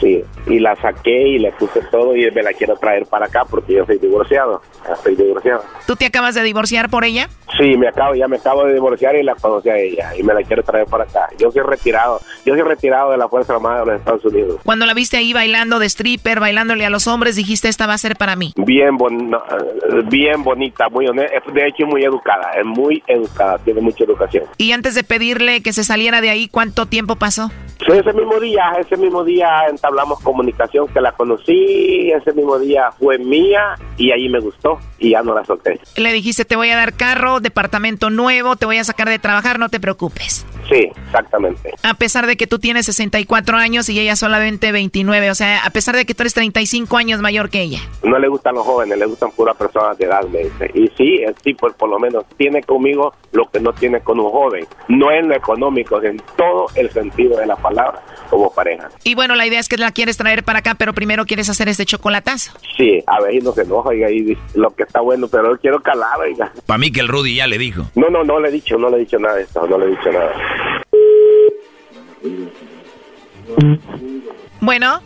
Sí, 0.00 0.22
y 0.46 0.58
la 0.58 0.76
saqué 0.76 1.28
y 1.28 1.38
le 1.38 1.52
puse 1.52 1.80
todo 1.90 2.16
y 2.16 2.30
me 2.30 2.42
la 2.42 2.52
quiero 2.52 2.76
traer 2.76 3.06
para 3.06 3.26
acá 3.26 3.44
porque 3.48 3.74
yo 3.74 3.86
soy 3.86 3.98
divorciado. 3.98 4.62
Estoy 4.90 5.16
divorciado. 5.16 5.62
¿Tú 5.86 5.96
te 5.96 6.06
acabas 6.06 6.34
de 6.34 6.42
divorciar 6.42 6.88
por 6.88 7.04
ella? 7.04 7.28
Sí, 7.58 7.76
me 7.76 7.88
acabo, 7.88 8.14
ya 8.14 8.28
me 8.28 8.36
acabo 8.36 8.64
de 8.64 8.74
divorciar 8.74 9.14
y 9.16 9.22
la 9.22 9.34
conocí 9.34 9.68
a 9.68 9.76
ella 9.76 10.16
y 10.16 10.22
me 10.22 10.32
la 10.32 10.42
quiero 10.42 10.62
traer 10.62 10.86
para 10.86 11.04
acá. 11.04 11.28
Yo 11.38 11.50
soy 11.50 11.62
retirado, 11.62 12.20
yo 12.46 12.54
soy 12.54 12.62
retirado 12.62 13.10
de 13.10 13.18
la 13.18 13.28
Fuerza 13.28 13.54
Armada 13.54 13.80
de 13.80 13.86
los 13.86 13.96
Estados 13.96 14.24
Unidos. 14.24 14.60
Cuando 14.64 14.86
la 14.86 14.94
viste 14.94 15.16
ahí 15.16 15.32
bailando 15.32 15.78
de 15.78 15.86
stripper, 15.86 16.40
bailándole 16.40 16.86
a 16.86 16.90
los 16.90 17.06
hombres, 17.06 17.36
dijiste, 17.36 17.68
esta 17.68 17.86
va 17.86 17.94
a 17.94 17.98
ser 17.98 18.16
para 18.16 18.36
mí. 18.36 18.52
Bien, 18.56 18.96
bon 18.96 19.32
bien 20.08 20.42
bonita, 20.42 20.88
muy 20.88 21.06
honesta, 21.06 21.36
de 21.52 21.68
hecho 21.68 21.86
muy 21.86 22.04
educada, 22.04 22.52
es 22.58 22.64
muy 22.64 23.02
educada, 23.06 23.58
tiene 23.58 23.80
mucha 23.80 24.04
educación. 24.04 24.44
Y 24.56 24.72
antes 24.72 24.94
de 24.94 25.04
pedirle 25.04 25.62
que 25.62 25.72
se 25.72 25.84
saliera 25.84 26.20
de 26.20 26.30
ahí, 26.30 26.48
¿cuánto 26.48 26.86
tiempo 26.86 27.16
pasó? 27.16 27.50
Sí, 27.84 27.92
ese 27.92 28.12
mismo 28.12 28.38
día, 28.38 28.62
ese 28.78 28.96
mismo 28.96 29.24
día 29.24 29.66
entablamos 29.72 30.20
comunicación 30.20 30.88
que 30.88 31.00
la 31.00 31.12
conocí, 31.12 32.10
ese 32.10 32.32
mismo 32.32 32.58
día 32.58 32.90
fue 32.98 33.18
mía 33.18 33.74
y 33.96 34.12
ahí 34.12 34.28
me 34.28 34.40
gustó 34.40 34.78
y 34.98 35.10
ya 35.10 35.22
no 35.22 35.34
la 35.34 35.44
solté. 35.44 35.80
Le 35.96 36.12
dijiste, 36.12 36.44
te 36.44 36.56
voy 36.56 36.70
a 36.70 36.76
dar 36.76 36.94
carro, 36.94 37.40
departamento 37.40 38.10
nuevo, 38.10 38.56
te 38.56 38.66
voy 38.66 38.78
a 38.78 38.84
sacar 38.84 39.08
de 39.08 39.18
trabajar, 39.18 39.58
no 39.58 39.68
te 39.68 39.80
preocupes. 39.80 40.46
Sí, 40.68 40.90
exactamente. 41.06 41.74
A 41.82 41.94
pesar 41.94 42.26
de 42.26 42.36
que 42.36 42.46
tú 42.46 42.58
tienes 42.58 42.86
64 42.86 43.56
años 43.56 43.88
y 43.88 43.98
ella 43.98 44.16
solamente 44.16 44.72
29, 44.72 45.30
o 45.30 45.34
sea, 45.34 45.64
a 45.64 45.70
pesar 45.70 45.96
de 45.96 46.04
que 46.04 46.14
tú 46.14 46.22
eres 46.22 46.34
35 46.34 46.96
años 46.96 47.20
mayor 47.20 47.50
que 47.50 47.60
ella. 47.60 47.80
No 48.02 48.18
le 48.18 48.28
gustan 48.28 48.54
los 48.54 48.64
jóvenes, 48.64 48.98
le 48.98 49.06
gustan 49.06 49.30
puras 49.32 49.56
personas 49.56 49.98
de 49.98 50.06
edad, 50.06 50.22
me 50.28 50.44
dice. 50.44 50.70
Y 50.74 50.88
sí, 50.96 51.22
el 51.26 51.34
tipo 51.34 51.70
por 51.72 51.88
lo 51.88 51.98
menos 51.98 52.24
tiene 52.36 52.62
conmigo 52.62 53.14
lo 53.32 53.48
que 53.50 53.60
no 53.60 53.72
tiene 53.72 54.00
con 54.00 54.20
un 54.20 54.30
joven. 54.30 54.66
No 54.88 55.10
en 55.10 55.28
lo 55.28 55.34
económico, 55.34 56.02
en 56.02 56.20
todo 56.36 56.66
el 56.74 56.90
sentido 56.90 57.38
de 57.38 57.46
la 57.46 57.56
palabra, 57.56 58.00
como 58.30 58.52
pareja. 58.52 58.88
Y 59.04 59.14
bueno, 59.14 59.34
la 59.34 59.46
idea 59.46 59.60
es 59.60 59.68
que 59.68 59.76
la 59.76 59.92
quieres 59.92 60.16
traer 60.16 60.44
para 60.44 60.60
acá, 60.60 60.74
pero 60.74 60.92
primero 60.92 61.24
quieres 61.24 61.48
hacer 61.48 61.68
este 61.68 61.86
chocolatazo. 61.86 62.52
Sí, 62.76 63.02
a 63.06 63.20
ver, 63.20 63.34
y 63.34 63.40
no 63.40 63.52
se 63.52 63.62
enoja, 63.62 63.90
oiga, 63.90 64.10
y 64.10 64.36
lo 64.54 64.74
que 64.74 64.84
está 64.84 65.00
bueno, 65.00 65.28
pero 65.28 65.52
yo 65.52 65.60
quiero 65.60 65.80
calar, 65.80 66.18
oiga. 66.20 66.52
Para 66.66 66.78
mí 66.78 66.90
que 66.92 67.00
el 67.00 67.08
Rudy 67.08 67.36
ya 67.36 67.46
le 67.46 67.58
dijo. 67.58 67.84
No, 67.94 68.08
no, 68.08 68.24
no 68.24 68.40
le 68.40 68.48
he 68.48 68.52
dicho, 68.52 68.76
no 68.78 68.90
le 68.90 68.96
he 68.96 69.00
dicho 69.00 69.18
nada 69.18 69.36
de 69.36 69.42
esto, 69.42 69.66
no 69.66 69.78
le 69.78 69.86
he 69.86 69.90
dicho 69.90 70.10
nada. 70.12 70.32
Bueno. 74.60 75.00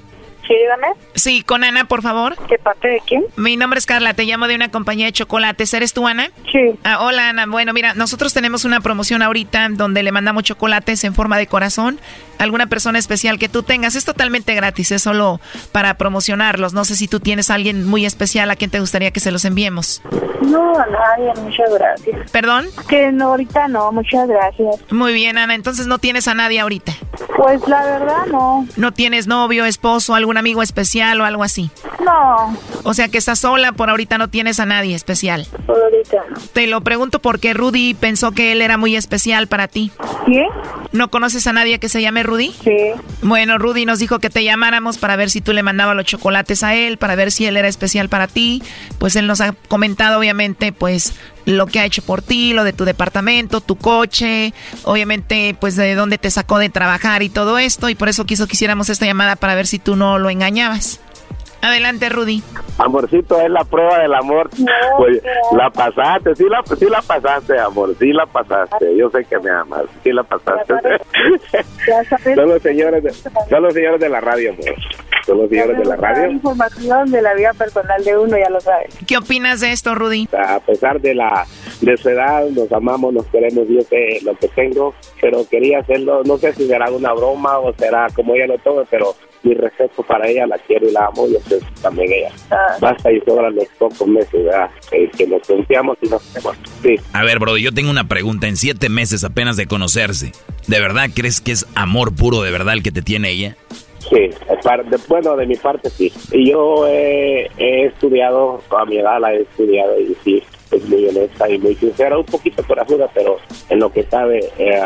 Sí, 0.47 0.55
dígame. 0.55 0.87
Sí, 1.15 1.43
con 1.43 1.65
Ana, 1.65 1.87
por 1.87 2.03
favor. 2.03 2.37
¿De 2.49 2.59
parte 2.59 2.89
de 2.89 3.03
quién? 3.07 3.25
Mi 3.37 3.57
nombre 3.57 3.79
es 3.79 3.87
Carla, 3.87 4.15
te 4.15 4.25
llamo 4.25 4.47
de 4.47 4.55
una 4.55 4.71
compañía 4.71 5.07
de 5.07 5.13
chocolates. 5.13 5.73
¿Eres 5.75 5.93
tú, 5.93 6.07
Ana? 6.07 6.31
Sí. 6.53 6.79
Ah, 6.85 7.01
hola, 7.01 7.31
Ana. 7.31 7.47
Bueno, 7.47 7.73
mira, 7.73 7.95
nosotros 7.95 8.33
tenemos 8.33 8.65
una 8.65 8.81
promoción 8.81 9.23
ahorita 9.23 9.69
donde 9.71 10.03
le 10.03 10.13
mandamos 10.13 10.45
chocolates 10.45 11.03
en 11.05 11.15
forma 11.15 11.39
de 11.39 11.47
corazón 11.47 11.99
a 12.39 12.45
alguna 12.45 12.67
persona 12.67 12.99
especial 12.99 13.39
que 13.39 13.49
tú 13.49 13.63
tengas. 13.63 13.97
Es 13.97 14.05
totalmente 14.05 14.55
gratis, 14.55 14.93
es 14.93 15.03
solo 15.03 15.41
para 15.73 15.95
promocionarlos. 15.95 16.73
No 16.73 16.85
sé 16.85 16.97
si 16.97 17.09
tú 17.09 17.21
tienes 17.21 17.51
a 17.51 17.55
alguien 17.55 17.87
muy 17.87 18.07
especial 18.07 18.51
a 18.51 18.57
quien 18.57 18.71
te 18.71 18.81
gustaría 18.81 19.11
que 19.11 19.21
se 19.21 19.33
los 19.33 19.45
enviemos. 19.45 20.03
No, 20.43 20.79
a 20.79 20.87
nadie, 20.87 21.33
muchas 21.43 21.73
gracias. 21.73 22.31
¿Perdón? 22.31 22.67
Que 22.89 23.11
no, 23.11 23.29
ahorita 23.31 23.69
no, 23.69 23.91
muchas 23.91 24.29
gracias. 24.29 24.77
Muy 24.93 25.13
bien, 25.13 25.39
Ana. 25.39 25.55
Entonces 25.55 25.87
no 25.87 25.99
tienes 25.99 26.29
a 26.29 26.35
nadie 26.35 26.61
ahorita. 26.61 26.93
Pues 27.37 27.67
la 27.67 27.85
verdad 27.85 28.27
no. 28.31 28.67
¿No 28.77 28.93
tienes 28.93 29.27
novio, 29.27 29.65
esposo, 29.65 30.15
algún 30.37 30.47
amigo 30.47 30.63
especial 30.63 31.21
o 31.21 31.25
algo 31.25 31.43
así? 31.43 31.71
No. 32.05 32.57
O 32.85 32.95
sea 32.95 33.09
que 33.09 33.19
estás 33.19 33.41
sola, 33.41 33.73
por 33.73 33.91
ahorita 33.91 34.19
no 34.19 34.29
tienes 34.29 34.61
a 34.61 34.67
nadie 34.67 34.95
especial. 34.95 35.47
Por 35.67 35.81
ahorita 35.81 36.19
no. 36.31 36.37
Te 36.53 36.67
lo 36.67 36.81
pregunto 36.83 37.21
porque 37.21 37.55
Rudy 37.55 37.95
pensó 37.95 38.33
que 38.33 38.53
él 38.53 38.63
era 38.63 38.77
muy 38.77 38.97
especial 38.97 39.47
para 39.49 39.67
ti. 39.67 39.91
¿Qué? 40.27 40.47
¿No 40.93 41.11
conoces 41.11 41.47
a 41.47 41.53
nadie 41.53 41.79
que 41.79 41.89
se 41.89 42.03
llame 42.03 42.23
Rudy? 42.23 42.55
Sí. 42.63 42.77
Bueno, 43.23 43.59
Rudy 43.59 43.87
nos 43.87 43.99
dijo 43.99 44.19
que 44.19 44.31
te 44.31 44.45
llamáramos 44.45 44.99
para 44.99 45.17
ver 45.17 45.31
si 45.31 45.41
tú 45.41 45.53
le 45.53 45.63
mandabas 45.63 45.97
los 45.97 46.05
chocolates 46.05 46.63
a 46.63 46.75
él, 46.75 46.99
para 46.99 47.17
ver 47.17 47.33
si 47.33 47.47
él 47.47 47.57
era 47.57 47.69
especial 47.69 48.09
para 48.09 48.27
ti. 48.27 48.63
Pues 48.99 49.17
él 49.17 49.27
nos 49.27 49.41
ha 49.41 49.53
comentado, 49.69 50.19
obviamente, 50.19 50.73
pues 50.73 51.15
lo 51.47 51.67
que 51.67 51.81
ha 51.81 51.85
hecho 51.87 52.03
por 52.03 52.21
ti, 52.21 52.53
lo 52.53 52.65
de 52.65 52.73
tu 52.73 52.85
departamento, 52.85 53.61
tu 53.61 53.77
coche, 53.77 54.53
obviamente, 54.83 55.57
pues 55.59 55.77
de 55.77 55.95
dónde 55.95 56.19
te 56.19 56.31
sacó 56.31 56.59
de 56.59 56.69
trabajar 56.69 57.23
y 57.23 57.31
todo 57.31 57.59
esto. 57.59 57.89
Y 57.89 57.95
por 57.95 58.09
eso 58.09 58.27
quiso 58.27 58.47
que 58.47 58.55
hiciéramos 58.55 58.91
esta 58.91 59.07
llamada 59.07 59.37
para 59.37 59.55
ver 59.55 59.67
si 59.67 59.79
tú 59.79 59.97
no 59.97 60.19
lo 60.19 60.29
engañabas. 60.29 61.01
Adelante, 61.63 62.09
Rudy. 62.09 62.43
Amorcito, 62.79 63.41
es 63.41 63.51
la 63.51 63.65
prueba 63.65 63.99
del 63.99 64.15
amor. 64.15 64.51
pues 64.99 65.23
la 65.53 65.71
pasaste, 65.71 66.35
sí 66.37 66.45
la, 66.49 66.63
sí 66.77 66.87
la 66.87 67.03
pasaste, 67.03 67.59
amor, 67.59 67.95
sí 67.99 68.13
la 68.13 68.27
pasaste. 68.27 68.97
Yo 68.97 69.11
sé 69.11 69.25
que 69.25 69.39
me 69.39 69.51
amas, 69.51 69.85
sí 70.05 70.13
la 70.13 70.23
pasaste. 70.23 70.75
son, 72.35 72.49
los 72.49 72.63
señores 72.63 73.03
de, 73.03 73.13
son 73.13 73.63
los 73.63 73.75
señores 73.75 74.01
de 74.01 74.09
la 74.09 74.21
radio, 74.21 74.51
amor. 74.53 74.75
Son 75.25 75.39
los 75.39 75.49
señores 75.49 75.79
de 75.79 75.85
la 75.85 75.97
radio. 75.97 76.31
información 76.31 77.11
de 77.11 77.23
la 77.23 77.35
vida 77.35 77.53
personal 77.55 78.05
de 78.05 78.17
uno, 78.17 78.37
ya 78.39 78.49
lo 78.49 78.61
sabes. 78.61 78.97
¿Qué 79.07 79.17
opinas 79.17 79.61
de 79.61 79.73
esto, 79.73 79.95
Rudy? 79.95 80.29
A 80.33 80.61
pesar 80.61 81.01
de 81.01 81.15
la 81.15 81.47
de 81.81 81.97
su 81.97 82.09
edad, 82.09 82.45
nos 82.51 82.71
amamos, 82.73 83.13
nos 83.13 83.27
queremos, 83.27 83.67
yo 83.69 83.81
sé 83.83 84.21
lo 84.23 84.35
que 84.37 84.49
tengo, 84.49 84.95
pero 85.21 85.47
quería 85.49 85.81
hacerlo, 85.81 86.23
no 86.25 86.39
sé 86.39 86.53
si 86.55 86.67
será 86.67 86.91
una 86.91 87.13
broma 87.13 87.59
o 87.59 87.73
será 87.75 88.07
como 88.15 88.35
ella 88.35 88.47
lo 88.47 88.59
tome, 88.59 88.85
pero 88.91 89.15
mi 89.47 89.55
respeto 89.55 90.03
para 90.03 90.29
ella, 90.29 90.47
la 90.47 90.59
quiero 90.59 90.89
y 90.89 90.93
la 90.93 91.07
amo, 91.07 91.27
yo 91.29 91.39
sé 91.49 91.61
también 91.81 92.13
ella. 92.13 92.33
Basta 92.81 93.13
y 93.13 93.21
sobran 93.21 93.55
los 93.55 93.67
pocos 93.79 94.07
meses 94.07 94.45
¿verdad? 94.45 94.71
Eh, 94.93 95.11
que 95.17 95.27
nos 95.27 95.47
confiamos 95.47 95.97
y 96.03 96.09
nos 96.09 96.23
queremos. 96.25 96.57
Sí. 96.83 96.97
A 97.13 97.25
ver, 97.25 97.39
bro, 97.39 97.57
yo 97.57 97.73
tengo 97.73 97.91
una 97.91 98.09
pregunta. 98.09 98.49
En 98.49 98.57
siete 98.57 98.89
meses 98.89 99.25
apenas 99.25 99.57
de 99.57 99.67
conocerse, 99.67 100.33
¿de 100.67 100.81
verdad 100.81 101.09
crees 101.15 101.41
que 101.41 101.53
es 101.53 101.67
amor 101.75 102.15
puro 102.15 102.43
de 102.43 102.51
verdad 102.51 102.75
el 102.75 102.83
que 102.83 102.93
te 102.93 103.03
tiene 103.03 103.31
ella? 103.31 103.57
Sí, 104.11 104.17
de, 104.19 104.99
bueno, 105.09 105.37
de 105.37 105.47
mi 105.47 105.57
parte 105.57 105.91
sí. 105.91 106.13
Y 106.33 106.51
yo 106.51 106.87
he, 106.87 107.51
he 107.59 107.87
estudiado, 107.87 108.63
a 108.71 108.85
mi 108.85 108.99
edad 108.99 109.21
la 109.21 109.33
he 109.33 109.43
estudiado 109.43 109.99
y 109.99 110.17
sí, 110.25 110.43
es 110.71 110.85
muy 110.89 111.07
honesta 111.07 111.49
y 111.49 111.59
muy 111.59 111.75
sincera, 111.75 112.19
un 112.19 112.25
poquito 112.25 112.63
corajuda, 112.65 113.09
pero 113.15 113.39
en 113.69 113.81
lo 113.81 113.91
que 113.91 114.03
sabe 114.05 114.41
eh, 114.59 114.81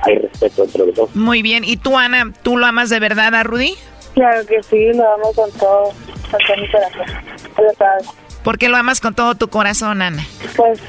hay 0.00 0.18
respeto 0.18 0.64
entre 0.64 0.86
los 0.86 0.94
dos. 0.94 1.16
Muy 1.16 1.42
bien, 1.42 1.64
¿y 1.64 1.76
tú, 1.76 1.96
Ana, 1.96 2.32
tú 2.42 2.56
lo 2.56 2.66
amas 2.66 2.90
de 2.90 3.00
verdad 3.00 3.34
a 3.34 3.42
Rudy? 3.42 3.74
Claro 4.16 4.46
que 4.46 4.62
sí, 4.62 4.94
lo 4.94 5.12
amo 5.12 5.30
con 5.34 5.52
todo, 5.52 5.92
con 6.30 6.40
todo 6.40 6.56
mi 6.56 6.70
corazón. 6.70 8.16
¿Por 8.42 8.56
qué 8.56 8.70
lo 8.70 8.78
amas 8.78 8.98
con 8.98 9.14
todo 9.14 9.34
tu 9.34 9.48
corazón, 9.48 10.00
Ana? 10.00 10.24
Pues 10.56 10.80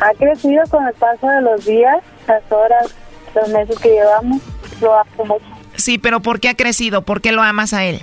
ha 0.00 0.12
crecido 0.18 0.62
con 0.68 0.86
el 0.86 0.92
paso 0.92 1.26
de 1.26 1.40
los 1.40 1.64
días, 1.64 1.96
las 2.28 2.42
horas, 2.52 2.94
los 3.34 3.48
meses 3.48 3.78
que 3.78 3.88
llevamos, 3.88 4.42
lo 4.82 4.98
amo 4.98 5.24
mucho. 5.24 5.46
Sí, 5.76 5.96
pero 5.96 6.20
¿por 6.20 6.40
qué 6.40 6.50
ha 6.50 6.56
crecido? 6.56 7.00
¿Por 7.00 7.22
qué 7.22 7.32
lo 7.32 7.40
amas 7.40 7.72
a 7.72 7.84
él? 7.84 8.02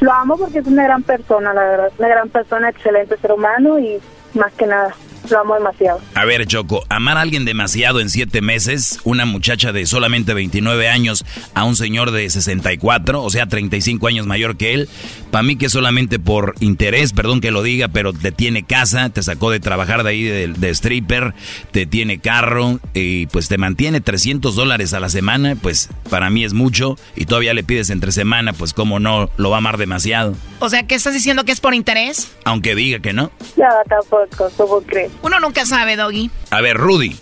Lo 0.00 0.12
amo 0.12 0.36
porque 0.36 0.58
es 0.58 0.66
una 0.66 0.82
gran 0.82 1.04
persona, 1.04 1.54
la 1.54 1.62
verdad, 1.62 1.92
una 1.96 2.08
gran 2.08 2.28
persona, 2.28 2.68
excelente 2.70 3.16
ser 3.18 3.30
humano 3.30 3.78
y 3.78 4.00
más 4.34 4.52
que 4.54 4.66
nada. 4.66 4.92
Lo 5.30 5.40
amo 5.40 5.54
demasiado. 5.54 6.00
A 6.14 6.24
ver, 6.24 6.46
Choco, 6.46 6.84
amar 6.88 7.16
a 7.18 7.22
alguien 7.22 7.44
demasiado 7.44 8.00
en 8.00 8.10
siete 8.10 8.40
meses, 8.40 9.00
una 9.04 9.26
muchacha 9.26 9.72
de 9.72 9.86
solamente 9.86 10.34
29 10.34 10.88
años 10.88 11.24
a 11.54 11.64
un 11.64 11.76
señor 11.76 12.10
de 12.10 12.28
64, 12.28 13.22
o 13.22 13.30
sea, 13.30 13.46
35 13.46 14.06
años 14.06 14.26
mayor 14.26 14.56
que 14.56 14.74
él, 14.74 14.88
para 15.30 15.42
mí 15.42 15.56
que 15.56 15.68
solamente 15.68 16.18
por 16.18 16.54
interés, 16.60 17.12
perdón 17.12 17.40
que 17.40 17.50
lo 17.50 17.62
diga, 17.62 17.88
pero 17.88 18.12
te 18.12 18.32
tiene 18.32 18.64
casa, 18.64 19.10
te 19.10 19.22
sacó 19.22 19.50
de 19.50 19.60
trabajar 19.60 20.02
de 20.02 20.10
ahí 20.10 20.22
de, 20.22 20.48
de 20.48 20.70
stripper, 20.70 21.34
te 21.70 21.86
tiene 21.86 22.18
carro 22.18 22.80
y 22.94 23.26
pues 23.26 23.48
te 23.48 23.58
mantiene 23.58 24.00
300 24.00 24.54
dólares 24.54 24.94
a 24.94 25.00
la 25.00 25.08
semana, 25.08 25.56
pues 25.60 25.88
para 26.10 26.30
mí 26.30 26.44
es 26.44 26.52
mucho 26.52 26.96
y 27.14 27.26
todavía 27.26 27.54
le 27.54 27.64
pides 27.64 27.90
entre 27.90 28.12
semana, 28.12 28.52
pues 28.52 28.72
como 28.72 28.98
no, 28.98 29.30
lo 29.36 29.50
va 29.50 29.56
a 29.56 29.58
amar 29.58 29.76
demasiado. 29.78 30.34
O 30.58 30.68
sea, 30.68 30.86
¿qué 30.86 30.94
estás 30.94 31.14
diciendo 31.14 31.44
que 31.44 31.52
es 31.52 31.60
por 31.60 31.74
interés? 31.74 32.32
Aunque 32.44 32.74
diga 32.74 33.00
que 33.00 33.12
no. 33.12 33.30
No, 33.56 33.66
tampoco, 33.88 34.50
¿cómo 34.56 34.80
crees? 34.82 35.12
Uno 35.22 35.40
nunca 35.40 35.64
sabe, 35.66 35.96
Doggy. 35.96 36.30
A 36.50 36.60
ver, 36.60 36.76
Rudy. 36.76 37.16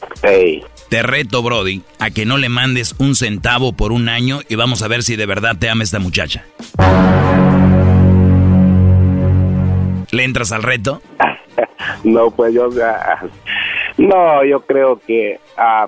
Te 0.88 1.02
reto, 1.02 1.42
Brody, 1.42 1.82
a 1.98 2.10
que 2.10 2.24
no 2.24 2.36
le 2.38 2.48
mandes 2.48 2.94
un 2.98 3.16
centavo 3.16 3.72
por 3.72 3.90
un 3.92 4.08
año 4.08 4.40
y 4.48 4.54
vamos 4.54 4.82
a 4.82 4.88
ver 4.88 5.02
si 5.02 5.16
de 5.16 5.26
verdad 5.26 5.56
te 5.58 5.68
ama 5.68 5.82
esta 5.82 5.98
muchacha. 5.98 6.44
¿Le 10.10 10.24
entras 10.24 10.52
al 10.52 10.62
reto? 10.62 11.02
No, 12.02 12.30
pues 12.30 12.54
yo, 12.54 12.68
ah, 12.82 13.20
no, 13.98 14.44
yo 14.44 14.60
creo 14.60 15.00
que, 15.06 15.38
ah, 15.56 15.86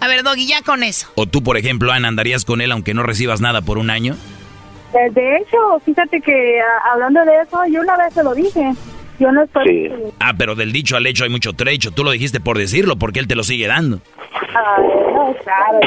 A 0.00 0.06
ver, 0.08 0.22
Doggy, 0.22 0.46
ya 0.46 0.62
con 0.62 0.82
eso. 0.82 1.08
¿O 1.16 1.26
tú, 1.26 1.42
por 1.42 1.56
ejemplo, 1.56 1.92
Ana, 1.92 2.08
andarías 2.08 2.44
con 2.44 2.60
él 2.60 2.70
aunque 2.72 2.94
no 2.94 3.02
recibas 3.02 3.40
nada 3.40 3.62
por 3.62 3.78
un 3.78 3.90
año? 3.90 4.16
Eh, 4.94 5.10
De 5.12 5.36
hecho, 5.38 5.56
fíjate 5.84 6.20
que 6.20 6.60
ah, 6.60 6.92
hablando 6.92 7.24
de 7.24 7.32
eso, 7.42 7.58
yo 7.72 7.80
una 7.80 7.96
vez 7.96 8.14
se 8.14 8.22
lo 8.22 8.34
dije. 8.34 8.72
Yo 9.18 9.32
no 9.32 9.42
estoy... 9.44 9.90
Ah, 10.20 10.34
pero 10.36 10.54
del 10.54 10.72
dicho 10.72 10.96
al 10.96 11.06
hecho 11.06 11.24
hay 11.24 11.30
mucho 11.30 11.52
trecho. 11.52 11.90
Tú 11.90 12.04
lo 12.04 12.10
dijiste 12.10 12.40
por 12.40 12.58
decirlo, 12.58 12.96
porque 12.96 13.20
él 13.20 13.26
te 13.26 13.34
lo 13.34 13.44
sigue 13.44 13.66
dando. 13.66 14.00
Ah, 14.54 14.76
no, 14.78 15.34
claro. 15.42 15.80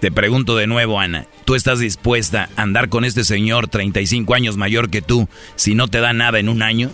Te 0.00 0.12
pregunto 0.12 0.56
de 0.56 0.66
nuevo, 0.66 1.00
Ana, 1.00 1.26
¿tú 1.44 1.54
estás 1.54 1.78
dispuesta 1.78 2.50
a 2.56 2.62
andar 2.62 2.88
con 2.90 3.04
este 3.04 3.24
señor 3.24 3.68
35 3.68 4.34
años 4.34 4.56
mayor 4.56 4.90
que 4.90 5.00
tú 5.00 5.26
si 5.54 5.74
no 5.74 5.88
te 5.88 6.00
da 6.00 6.12
nada 6.12 6.38
en 6.38 6.48
un 6.48 6.62
año? 6.62 6.90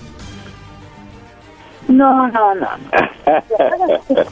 No, 1.89 2.26
no, 2.28 2.55
no. 2.55 2.68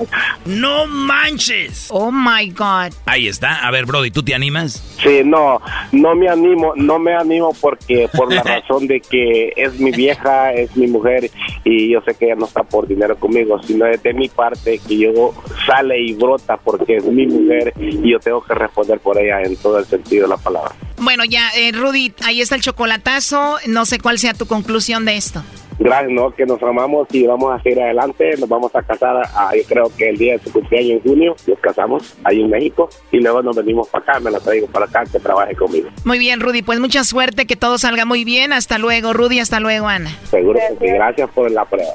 ¡No 0.47 0.87
manches! 0.87 1.89
Oh 1.91 2.11
my 2.11 2.49
God. 2.51 2.93
Ahí 3.07 3.29
está. 3.29 3.67
A 3.67 3.71
ver, 3.71 3.87
Brody, 3.87 4.11
¿tú 4.11 4.23
te 4.23 4.35
animas? 4.35 4.83
sí, 5.03 5.23
no, 5.25 5.61
no 5.93 6.15
me 6.15 6.29
animo, 6.29 6.73
no 6.77 6.99
me 6.99 7.15
animo 7.15 7.55
porque, 7.61 8.09
por 8.15 8.33
la 8.33 8.43
razón 8.45 8.87
de 8.87 9.01
que 9.01 9.53
es 9.57 9.79
mi 9.81 9.91
vieja, 9.91 10.53
es 10.53 10.77
mi 10.77 10.87
mujer 10.87 11.31
y 11.65 11.91
yo 11.91 12.01
sé 12.03 12.15
que 12.15 12.27
ella 12.27 12.35
no 12.37 12.47
está 12.47 12.63
por 12.63 12.87
dinero 12.87 13.17
conmigo, 13.17 13.61
sino 13.63 13.87
es 13.87 14.03
de 14.03 14.13
mi 14.13 14.29
parte 14.29 14.79
que 14.87 14.99
yo 14.99 15.33
sale 15.67 16.01
y 16.01 16.13
brota 16.15 16.57
porque 16.59 16.97
es 16.97 17.05
mi 17.05 17.27
mujer 17.27 17.73
y 17.79 18.11
yo 18.11 18.19
tengo 18.21 18.43
que 18.43 18.55
responder 18.55 19.01
por 19.01 19.19
ella 19.19 19.41
en 19.43 19.57
todo 19.57 19.79
el 19.79 19.87
sentido 19.87 20.25
de 20.25 20.31
la 20.31 20.37
palabra. 20.37 20.73
Bueno, 20.99 21.25
ya, 21.25 21.49
eh, 21.57 21.73
Rudy, 21.73 22.13
ahí 22.25 22.41
está 22.41 22.55
el 22.57 22.61
chocolatazo. 22.63 23.57
No 23.67 23.87
sé 23.87 23.99
cuál 23.99 24.19
sea 24.19 24.35
tu 24.35 24.47
conclusión 24.47 25.05
de 25.07 25.17
esto. 25.17 25.43
Gracias, 25.81 26.13
¿no? 26.13 26.31
Que 26.31 26.45
nos 26.45 26.63
amamos 26.63 27.09
y 27.11 27.27
vamos 27.27 27.59
a 27.59 27.63
seguir 27.63 27.81
adelante. 27.81 28.37
Nos 28.39 28.49
vamos 28.49 28.71
a 28.77 28.83
casar, 28.83 29.17
ah, 29.35 29.51
yo 29.57 29.63
creo 29.67 29.91
que 29.97 30.11
el 30.11 30.19
día 30.19 30.35
de 30.35 30.39
su 30.41 30.53
cumpleaños 30.53 30.91
en 30.91 31.01
junio, 31.03 31.37
nos 31.47 31.59
casamos 31.59 32.17
ahí 32.25 32.43
en 32.43 32.51
México 32.51 32.91
y 33.11 33.19
luego 33.19 33.43
nos 33.43 33.57
venimos 33.57 33.89
para 33.89 34.05
acá, 34.05 34.21
me 34.21 34.31
la 34.31 34.39
traigo 34.41 34.67
para 34.67 34.85
acá, 34.85 35.05
que 35.11 35.19
trabaje 35.19 35.57
conmigo. 35.57 35.89
Muy 36.05 36.19
bien, 36.19 36.41
Rudy, 36.41 36.61
pues 36.61 36.81
mucha 36.81 37.03
suerte, 37.03 37.47
que 37.47 37.57
todo 37.57 37.79
salga 37.79 38.05
muy 38.05 38.25
bien. 38.25 38.53
Hasta 38.53 38.77
luego, 38.77 39.15
Rudy, 39.15 39.41
hasta 39.41 39.59
luego, 39.59 39.89
Ana. 39.89 40.11
Seguro 40.25 40.59
que 40.59 40.87
sí. 40.87 40.93
Gracias 40.93 41.31
por 41.31 41.51
la 41.51 41.65
prueba. 41.65 41.95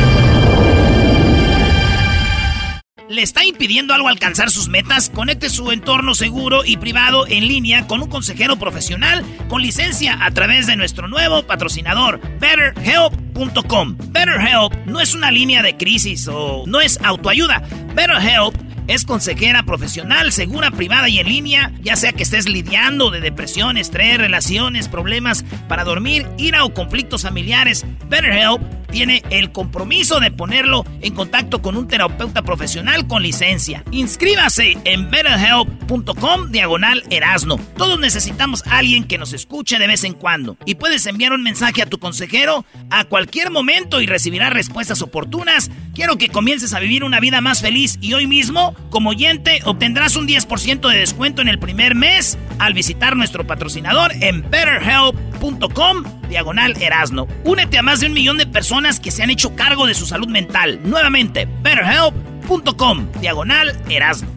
¿Le 3.11 3.23
está 3.23 3.43
impidiendo 3.43 3.93
algo 3.93 4.07
alcanzar 4.07 4.51
sus 4.51 4.69
metas? 4.69 5.09
Conecte 5.09 5.49
su 5.49 5.73
entorno 5.73 6.15
seguro 6.15 6.63
y 6.63 6.77
privado 6.77 7.27
en 7.27 7.45
línea 7.45 7.85
con 7.85 8.01
un 8.01 8.07
consejero 8.07 8.55
profesional 8.55 9.25
con 9.49 9.61
licencia 9.61 10.17
a 10.21 10.31
través 10.31 10.65
de 10.65 10.77
nuestro 10.77 11.09
nuevo 11.09 11.43
patrocinador, 11.43 12.21
BetterHelp.com. 12.39 13.97
BetterHelp 13.97 14.85
no 14.85 15.01
es 15.01 15.13
una 15.13 15.29
línea 15.29 15.61
de 15.61 15.75
crisis 15.75 16.29
o 16.29 16.63
no 16.67 16.79
es 16.79 17.01
autoayuda. 17.03 17.61
BetterHelp 17.93 18.55
es 18.87 19.03
consejera 19.03 19.63
profesional, 19.63 20.31
segura, 20.31 20.71
privada 20.71 21.09
y 21.09 21.19
en 21.19 21.27
línea, 21.27 21.73
ya 21.81 21.97
sea 21.97 22.13
que 22.13 22.23
estés 22.23 22.47
lidiando 22.47 23.11
de 23.11 23.19
depresión, 23.19 23.75
estrés, 23.75 24.19
relaciones, 24.19 24.87
problemas 24.87 25.43
para 25.67 25.83
dormir, 25.83 26.27
ira 26.37 26.63
o 26.63 26.73
conflictos 26.73 27.23
familiares. 27.23 27.85
BetterHelp 28.07 28.61
tiene 28.91 29.23
el 29.29 29.51
compromiso 29.51 30.19
de 30.19 30.31
ponerlo 30.31 30.85
en 31.01 31.13
contacto 31.13 31.61
con 31.61 31.77
un 31.77 31.87
terapeuta 31.87 32.41
profesional 32.41 33.07
con 33.07 33.23
licencia. 33.23 33.83
Inscríbase 33.91 34.77
en 34.83 35.09
betterhelp.com 35.09 36.51
diagonal 36.51 37.03
erasno. 37.09 37.57
Todos 37.77 37.99
necesitamos 37.99 38.65
a 38.67 38.77
alguien 38.77 39.05
que 39.05 39.17
nos 39.17 39.33
escuche 39.33 39.79
de 39.79 39.87
vez 39.87 40.03
en 40.03 40.13
cuando. 40.13 40.57
Y 40.65 40.75
puedes 40.75 41.05
enviar 41.05 41.33
un 41.33 41.43
mensaje 41.43 41.81
a 41.81 41.85
tu 41.85 41.97
consejero 41.97 42.65
a 42.89 43.05
cualquier 43.05 43.49
momento 43.51 44.01
y 44.01 44.05
recibirás 44.05 44.53
respuestas 44.53 45.01
oportunas. 45.01 45.71
Quiero 45.95 46.17
que 46.17 46.29
comiences 46.29 46.73
a 46.73 46.79
vivir 46.79 47.03
una 47.03 47.19
vida 47.19 47.41
más 47.41 47.61
feliz 47.61 47.97
y 48.01 48.13
hoy 48.13 48.27
mismo, 48.27 48.75
como 48.89 49.11
oyente, 49.11 49.61
obtendrás 49.65 50.15
un 50.15 50.27
10% 50.27 50.89
de 50.89 50.97
descuento 50.97 51.41
en 51.41 51.47
el 51.47 51.59
primer 51.59 51.95
mes 51.95 52.37
al 52.59 52.73
visitar 52.73 53.15
nuestro 53.15 53.45
patrocinador 53.47 54.11
en 54.21 54.41
betterhelp.com 54.49 56.03
diagonal 56.29 56.81
erasno. 56.81 57.27
Únete 57.43 57.77
a 57.77 57.81
más 57.81 57.99
de 57.99 58.07
un 58.07 58.13
millón 58.13 58.37
de 58.37 58.47
personas 58.47 58.80
que 59.01 59.11
se 59.11 59.23
han 59.23 59.29
hecho 59.29 59.55
cargo 59.55 59.85
de 59.85 59.93
su 59.93 60.05
salud 60.05 60.27
mental. 60.27 60.79
Nuevamente, 60.83 61.47
betterhelp.com 61.61 63.11
diagonal 63.19 63.79
erasno. 63.89 64.29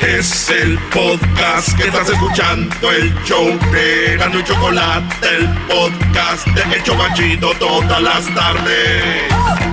Es 0.00 0.48
el 0.48 0.78
podcast 0.78 1.76
que 1.76 1.88
estás 1.88 2.08
escuchando, 2.08 2.90
el 2.90 3.12
show 3.24 3.46
de 3.72 4.14
Erasmo 4.14 4.40
y 4.40 4.44
Chocolate, 4.44 5.36
el 5.36 5.48
podcast 5.68 6.46
de 6.46 6.76
El 6.76 6.82
Chobachito 6.82 7.52
todas 7.58 8.00
las 8.00 8.34
tardes. 8.34 9.69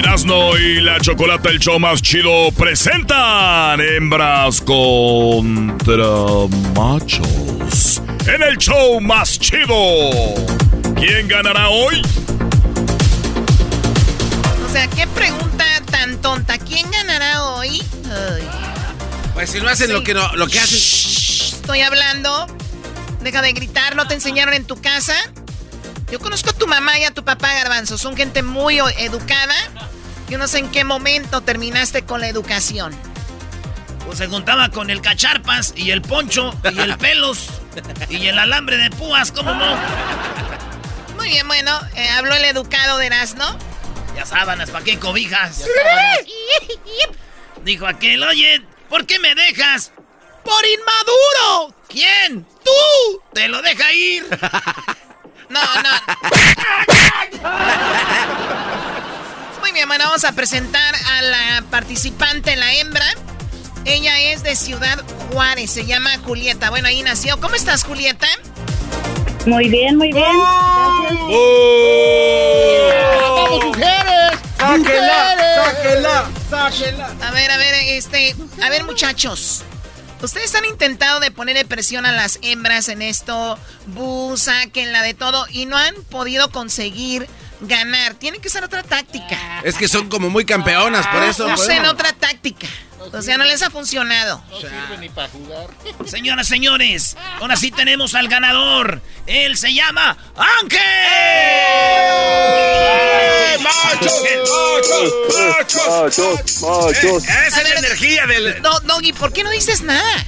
Erasno 0.00 0.56
y 0.56 0.80
la 0.80 0.98
chocolata, 0.98 1.50
el 1.50 1.58
show 1.58 1.78
más 1.78 2.00
chido, 2.00 2.50
presentan 2.52 3.78
hembras 3.82 4.62
contra 4.62 6.48
machos. 6.74 8.00
En 8.26 8.42
el 8.42 8.56
show 8.56 8.98
más 9.02 9.38
chido. 9.38 9.76
¿Quién 10.96 11.28
ganará 11.28 11.68
hoy? 11.68 12.00
O 14.66 14.72
sea, 14.72 14.86
qué 14.88 15.06
pregunta 15.06 15.66
tan 15.90 16.16
tonta. 16.22 16.56
¿Quién 16.56 16.90
ganará 16.90 17.44
hoy? 17.44 17.82
Ay. 18.06 18.48
Pues 19.34 19.50
si 19.50 19.60
no 19.60 19.68
hacen 19.68 19.92
lo 19.92 20.02
que 20.02 20.14
no, 20.14 20.34
lo 20.36 20.46
que 20.46 20.60
hacen. 20.60 20.78
Estoy 20.78 21.82
hablando. 21.82 22.46
Deja 23.22 23.42
de 23.42 23.52
gritar, 23.52 23.96
¿no 23.96 24.08
te 24.08 24.14
enseñaron 24.14 24.54
en 24.54 24.64
tu 24.64 24.80
casa? 24.80 25.14
Yo 26.10 26.18
conozco 26.18 26.50
a 26.50 26.52
tu 26.52 26.66
mamá 26.66 26.98
y 26.98 27.04
a 27.04 27.12
tu 27.12 27.24
papá, 27.24 27.52
Garbanzo. 27.54 27.96
Son 27.98 28.16
gente 28.16 28.42
muy 28.42 28.80
o- 28.80 28.88
educada. 28.88 29.54
Yo 30.28 30.38
no 30.38 30.48
sé 30.48 30.58
en 30.58 30.70
qué 30.70 30.84
momento 30.84 31.40
terminaste 31.40 32.02
con 32.04 32.20
la 32.20 32.28
educación. 32.28 32.94
Pues 34.06 34.18
se 34.18 34.26
juntaba 34.26 34.70
con 34.70 34.90
el 34.90 35.00
cacharpas 35.02 35.72
y 35.76 35.90
el 35.92 36.02
poncho 36.02 36.52
y 36.72 36.78
el 36.80 36.96
pelos 36.98 37.48
y 38.08 38.26
el 38.26 38.38
alambre 38.38 38.76
de 38.76 38.90
púas, 38.90 39.30
¿cómo 39.30 39.54
no? 39.54 39.76
Muy 41.16 41.28
bien, 41.28 41.46
bueno, 41.46 41.78
eh, 41.94 42.08
habló 42.10 42.34
el 42.34 42.44
educado 42.44 42.98
de 42.98 43.06
Erasmo. 43.06 43.44
Ya 44.16 44.26
sábanas, 44.26 44.70
¿para 44.70 44.84
qué 44.84 44.98
cobijas? 44.98 45.64
Dijo 47.64 47.86
aquel, 47.86 48.22
oye, 48.24 48.62
¿por 48.88 49.06
qué 49.06 49.18
me 49.20 49.34
dejas? 49.34 49.92
¡Por 50.44 50.64
inmaduro! 50.66 51.76
¿Quién? 51.88 52.44
¡Tú! 52.64 53.20
¡Te 53.34 53.48
lo 53.48 53.62
deja 53.62 53.92
ir! 53.92 54.26
No, 55.50 55.60
no. 55.60 55.90
Muy 59.60 59.72
bien, 59.72 59.88
bueno, 59.88 60.04
vamos 60.04 60.24
a 60.24 60.32
presentar 60.32 60.94
a 60.94 61.22
la 61.22 61.64
participante, 61.70 62.54
la 62.56 62.72
hembra. 62.74 63.04
Ella 63.84 64.20
es 64.20 64.44
de 64.44 64.54
Ciudad 64.54 65.02
Juárez, 65.32 65.72
se 65.72 65.84
llama 65.84 66.10
Julieta. 66.24 66.70
Bueno, 66.70 66.86
ahí 66.86 67.02
nació. 67.02 67.40
¿Cómo 67.40 67.56
estás, 67.56 67.82
Julieta? 67.82 68.28
Muy 69.46 69.68
bien, 69.68 69.96
muy 69.96 70.12
bien. 70.12 70.24
¡Vamos, 73.20 73.64
mujeres! 73.64 74.38
¡Sáquenla! 74.56 75.34
¡Mujeres! 75.56 76.06
¡Sáquenla! 76.48 77.10
A 77.26 77.30
ver, 77.32 77.50
a 77.50 77.56
ver, 77.56 77.74
este, 77.74 78.36
a 78.62 78.68
ver 78.70 78.84
muchachos. 78.84 79.64
Ustedes 80.22 80.54
han 80.54 80.66
intentado 80.66 81.18
de 81.20 81.30
ponerle 81.30 81.64
presión 81.64 82.04
a 82.04 82.12
las 82.12 82.38
hembras 82.42 82.88
en 82.88 83.00
esto, 83.00 83.58
bus, 83.86 84.48
la 84.92 85.02
de 85.02 85.14
todo, 85.14 85.46
y 85.50 85.64
no 85.64 85.76
han 85.76 85.94
podido 86.10 86.50
conseguir 86.50 87.26
ganar. 87.60 88.14
Tienen 88.14 88.40
que 88.40 88.48
usar 88.48 88.64
otra 88.64 88.82
táctica. 88.82 89.60
Es 89.64 89.76
que 89.76 89.88
son 89.88 90.08
como 90.08 90.30
muy 90.30 90.44
campeonas, 90.44 91.06
por 91.08 91.22
eso. 91.22 91.46
Usen 91.46 91.84
otra 91.86 92.12
táctica. 92.12 92.66
O 93.12 93.22
sea, 93.22 93.38
no 93.38 93.44
les 93.44 93.62
ha 93.62 93.70
funcionado. 93.70 94.42
No 94.50 94.60
sirve 94.60 94.98
ni 95.00 95.08
para 95.08 95.28
jugar. 95.28 95.68
Señoras, 96.06 96.46
señores, 96.46 97.16
ahora 97.40 97.56
sí 97.56 97.70
tenemos 97.70 98.14
al 98.14 98.28
ganador. 98.28 99.00
Él 99.26 99.56
se 99.56 99.72
llama 99.72 100.16
Ángel. 100.36 100.80
¡Machos! 103.62 104.12
¡Machos! 105.88 106.62
¡Machos! 106.62 107.24
Esa 107.24 107.62
es 107.62 107.70
la 107.70 107.78
energía 107.78 108.26
del. 108.26 108.60
No, 108.62 108.78
Doggy, 108.80 109.14
¿por 109.14 109.32
qué 109.32 109.44
no 109.44 109.50
dices 109.50 109.82
nada? 109.82 110.26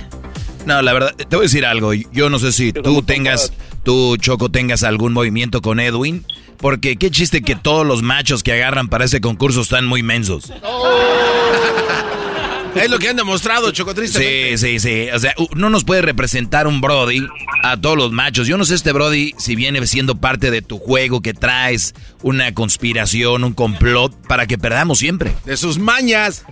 No, 0.65 0.81
la 0.81 0.93
verdad, 0.93 1.15
te 1.15 1.37
voy 1.37 1.45
a 1.45 1.49
decir 1.49 1.67
algo. 1.67 1.93
Yo 1.93 2.31
no 2.31 2.39
sé 2.39 2.53
si 2.53 2.73
tú 2.73 3.03
tengas, 3.03 3.53
tú, 3.83 4.17
Choco, 4.17 4.51
tengas 4.51 4.83
algún 4.83 5.13
movimiento 5.13 5.63
con 5.63 5.81
Edwin. 5.81 6.25
Porque 6.59 6.97
qué 6.97 7.11
chiste 7.11 7.43
que 7.43 7.57
todos 7.57 7.85
los 7.85 8.03
machos 8.03 8.43
que 8.43 8.53
agarran 8.53 8.89
para 8.89 9.05
ese 9.05 9.21
concurso 9.21 9.63
están 9.63 9.87
muy 9.87 10.03
mensos. 10.03 10.53
Es 12.75 12.91
lo 12.91 12.99
que 12.99 13.09
han 13.09 13.17
demostrado, 13.17 13.71
Choco, 13.71 13.95
tristemente. 13.95 14.57
Sí, 14.57 14.79
sí, 14.79 14.81
sí. 14.81 15.11
O 15.11 15.19
sea, 15.19 15.35
no 15.55 15.69
nos 15.69 15.85
puede 15.85 16.03
representar 16.03 16.67
un 16.67 16.81
Brody 16.81 17.27
a 17.63 17.77
todos 17.77 17.97
los 17.97 18.13
machos. 18.13 18.47
Yo 18.47 18.57
no 18.57 18.65
sé 18.65 18.75
este 18.75 18.93
Brody 18.93 19.35
si 19.37 19.57
viene 19.57 19.87
siendo 19.87 20.17
parte 20.17 20.51
de 20.51 20.63
tu 20.63 20.79
juego 20.79 21.21
que 21.21 21.35
traes 21.35 21.95
una 22.23 22.55
conspiración, 22.55 23.45
un 23.45 23.53
complot 23.53 24.15
para 24.27 24.47
que 24.47 24.57
perdamos 24.57 24.99
siempre. 24.99 25.35
De 25.45 25.57
sus 25.57 25.79
mañas. 25.79 26.45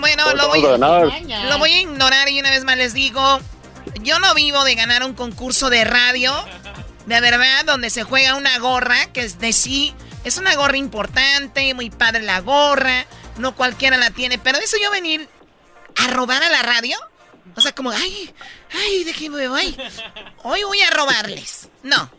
Bueno, 0.00 0.34
lo 0.34 0.48
voy, 0.48 0.62
lo 0.62 1.58
voy 1.58 1.70
a 1.70 1.80
ignorar 1.80 2.28
y 2.30 2.40
una 2.40 2.50
vez 2.50 2.64
más 2.64 2.76
les 2.76 2.94
digo, 2.94 3.40
yo 4.02 4.18
no 4.18 4.34
vivo 4.34 4.64
de 4.64 4.74
ganar 4.74 5.04
un 5.04 5.14
concurso 5.14 5.70
de 5.70 5.84
radio, 5.84 6.32
de 7.06 7.20
verdad, 7.20 7.64
donde 7.64 7.90
se 7.90 8.02
juega 8.02 8.34
una 8.34 8.58
gorra, 8.58 9.12
que 9.12 9.22
es 9.22 9.38
de 9.38 9.52
sí, 9.52 9.94
es 10.24 10.38
una 10.38 10.54
gorra 10.54 10.76
importante, 10.76 11.74
muy 11.74 11.90
padre 11.90 12.22
la 12.22 12.40
gorra, 12.40 13.06
no 13.38 13.54
cualquiera 13.54 13.96
la 13.96 14.10
tiene, 14.10 14.38
pero 14.38 14.58
eso 14.58 14.76
yo 14.82 14.90
venir 14.90 15.28
a 15.96 16.08
robar 16.08 16.42
a 16.42 16.48
la 16.48 16.62
radio, 16.62 16.96
o 17.56 17.60
sea, 17.60 17.72
como, 17.72 17.90
ay, 17.90 18.34
ay, 18.72 19.04
déjenme, 19.04 19.46
ay, 19.54 19.76
hoy 20.42 20.62
voy 20.64 20.80
a 20.82 20.90
robarles. 20.90 21.68
No. 21.82 22.10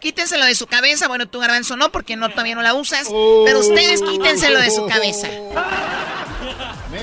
Quítenselo 0.00 0.46
de 0.46 0.54
su 0.54 0.66
cabeza. 0.66 1.08
Bueno, 1.08 1.28
tú, 1.28 1.40
Garbanzo, 1.40 1.76
no, 1.76 1.92
porque 1.92 2.16
no, 2.16 2.30
todavía 2.30 2.54
no 2.54 2.62
la 2.62 2.72
usas. 2.72 3.08
Pero 3.44 3.60
ustedes 3.60 4.00
quítenselo 4.00 4.58
de 4.58 4.70
su 4.70 4.86
cabeza. 4.86 5.28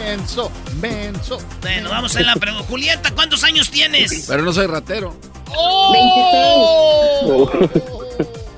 Menso, 0.07 0.49
menso. 0.79 1.37
Bueno, 1.61 1.89
vamos 1.89 2.15
a 2.15 2.21
la 2.21 2.35
pregunta. 2.37 2.65
Julieta, 2.69 3.11
¿cuántos 3.11 3.43
años 3.43 3.69
tienes? 3.69 4.25
Pero 4.27 4.41
no 4.43 4.53
soy 4.53 4.67
ratero. 4.67 5.19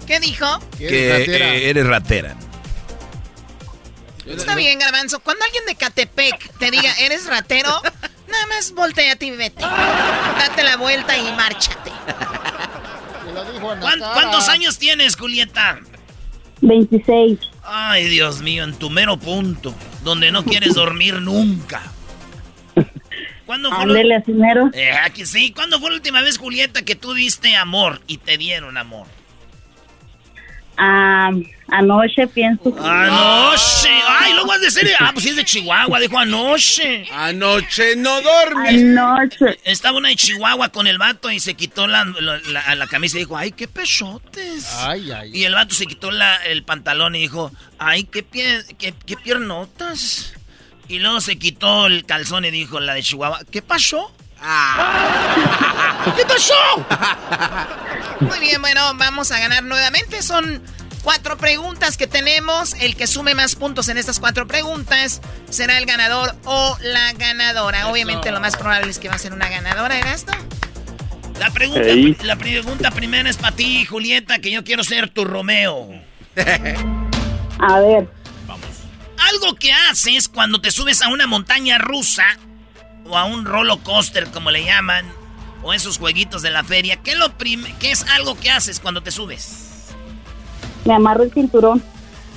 ¿Qué 0.05 0.19
dijo? 0.19 0.45
Que 0.77 1.23
eh, 1.25 1.69
eres 1.71 1.87
ratera. 1.87 2.35
Está 4.27 4.55
bien, 4.55 4.77
Garbanzo. 4.77 5.19
Cuando 5.21 5.43
alguien 5.43 5.63
de 5.65 5.73
Catepec 5.75 6.57
te 6.59 6.69
diga, 6.69 6.93
eres 6.99 7.25
ratero, 7.25 7.69
nada 8.27 8.45
más 8.47 8.71
volteate 8.73 9.25
y 9.25 9.31
vete. 9.31 9.61
Date 9.63 10.63
la 10.63 10.77
vuelta 10.77 11.17
y 11.17 11.31
márchate. 11.33 11.91
¿Cuán- 13.59 13.99
¿Cuántos 13.99 14.49
años 14.49 14.77
tienes, 14.77 15.15
Julieta? 15.15 15.79
26. 16.61 17.39
Ay, 17.63 18.07
Dios 18.07 18.41
mío, 18.41 18.63
en 18.65 18.73
tu 18.75 18.89
mero 18.91 19.17
punto, 19.17 19.73
donde 20.09 20.31
no 20.31 20.43
quieres 20.43 20.73
dormir 20.73 21.21
nunca. 21.21 21.81
¿Cuándo 23.45 23.69
fue, 23.69 23.83
Ándele 23.83 24.23
mero. 24.27 24.69
Eh, 24.73 24.91
aquí 24.91 25.25
sí. 25.25 25.51
¿Cuándo 25.51 25.79
fue 25.79 25.89
la 25.89 25.95
última 25.95 26.21
vez, 26.21 26.37
Julieta, 26.37 26.83
que 26.83 26.95
tú 26.95 27.13
diste 27.13 27.55
amor 27.55 28.01
y 28.07 28.17
te 28.17 28.37
dieron 28.37 28.77
amor? 28.77 29.07
Ah, 30.77 31.31
anoche 31.71 32.27
pienso. 32.27 32.73
que- 32.75 32.81
Anoche. 32.81 33.89
Ay, 34.07 34.33
luego 34.33 34.51
has 34.51 34.61
de 34.61 34.71
ser. 34.71 34.89
Ah, 34.99 35.11
pues 35.13 35.23
sí 35.23 35.29
es 35.29 35.35
de 35.35 35.45
Chihuahua, 35.45 35.99
dijo 35.99 36.17
anoche. 36.17 37.05
Anoche 37.11 37.95
no 37.95 38.21
dormí. 38.21 38.69
Anoche. 38.99 39.59
Estaba 39.63 39.97
una 39.97 40.09
de 40.09 40.15
Chihuahua 40.15 40.69
con 40.69 40.87
el 40.87 40.97
vato 40.97 41.29
y 41.31 41.39
se 41.39 41.53
quitó 41.55 41.87
la, 41.87 42.05
la, 42.05 42.39
la- 42.51 42.75
la 42.75 42.87
camisa 42.87 43.17
y 43.17 43.21
dijo, 43.21 43.37
ay, 43.37 43.51
qué 43.51 43.67
pechotes. 43.67 44.65
Ay, 44.79 45.11
ay. 45.11 45.31
Y 45.33 45.43
el 45.45 45.53
vato 45.55 45.73
se 45.75 45.85
quitó 45.85 46.11
la- 46.11 46.37
el 46.45 46.63
pantalón 46.63 47.15
y 47.15 47.19
dijo, 47.21 47.51
ay, 47.77 48.03
qué, 48.05 48.23
pie, 48.23 48.63
qué, 48.77 48.93
qué 49.05 49.15
piernotas. 49.17 50.33
Y 50.87 50.99
luego 50.99 51.21
se 51.21 51.37
quitó 51.37 51.85
el 51.85 52.05
calzón 52.05 52.45
y 52.45 52.51
dijo 52.51 52.79
la 52.79 52.93
de 52.95 53.03
Chihuahua, 53.03 53.41
¿qué 53.51 53.61
pasó? 53.61 54.11
¿Qué 56.15 56.25
pasó? 56.25 56.53
Muy 58.21 58.39
bien, 58.39 58.61
bueno, 58.61 58.81
vamos 58.95 59.31
a 59.31 59.39
ganar 59.39 59.63
nuevamente. 59.63 60.21
Son 60.21 60.61
cuatro 61.03 61.37
preguntas 61.37 61.97
que 61.97 62.07
tenemos. 62.07 62.73
El 62.75 62.95
que 62.95 63.07
sume 63.07 63.35
más 63.35 63.55
puntos 63.55 63.89
en 63.89 63.97
estas 63.97 64.19
cuatro 64.19 64.47
preguntas 64.47 65.21
será 65.49 65.77
el 65.77 65.85
ganador 65.85 66.35
o 66.45 66.77
la 66.81 67.13
ganadora. 67.13 67.87
Obviamente 67.87 68.31
lo 68.31 68.39
más 68.39 68.55
probable 68.57 68.89
es 68.91 68.99
que 68.99 69.09
va 69.09 69.15
a 69.15 69.19
ser 69.19 69.33
una 69.33 69.49
ganadora, 69.49 69.97
Erasmo. 69.97 70.33
La 71.39 71.49
pregunta, 71.51 71.81
la 72.23 72.35
pregunta 72.35 72.91
primera 72.91 73.29
es 73.29 73.37
para 73.37 73.55
ti, 73.55 73.85
Julieta, 73.85 74.39
que 74.39 74.51
yo 74.51 74.63
quiero 74.65 74.83
ser 74.83 75.09
tu 75.09 75.23
Romeo. 75.23 75.89
A 77.59 77.79
ver, 77.79 78.09
Algo 79.29 79.55
que 79.55 79.71
haces 79.73 80.27
cuando 80.27 80.59
te 80.61 80.71
subes 80.71 81.01
a 81.01 81.07
una 81.09 81.27
montaña 81.27 81.77
rusa 81.77 82.25
o 83.05 83.17
a 83.17 83.25
un 83.25 83.45
roller 83.45 83.77
coaster, 83.83 84.27
como 84.31 84.51
le 84.51 84.63
llaman, 84.65 85.05
o 85.63 85.73
esos 85.73 85.97
jueguitos 85.97 86.41
de 86.41 86.51
la 86.51 86.63
feria, 86.63 86.97
¿qué, 86.97 87.11
es 87.11 87.17
lo 87.17 87.37
prim- 87.37 87.65
qué 87.79 87.91
es 87.91 88.03
algo 88.09 88.37
que 88.39 88.51
haces 88.51 88.79
cuando 88.79 89.01
te 89.01 89.11
subes? 89.11 89.68
Me 90.85 90.93
amarro 90.93 91.23
el 91.23 91.31
cinturón. 91.31 91.83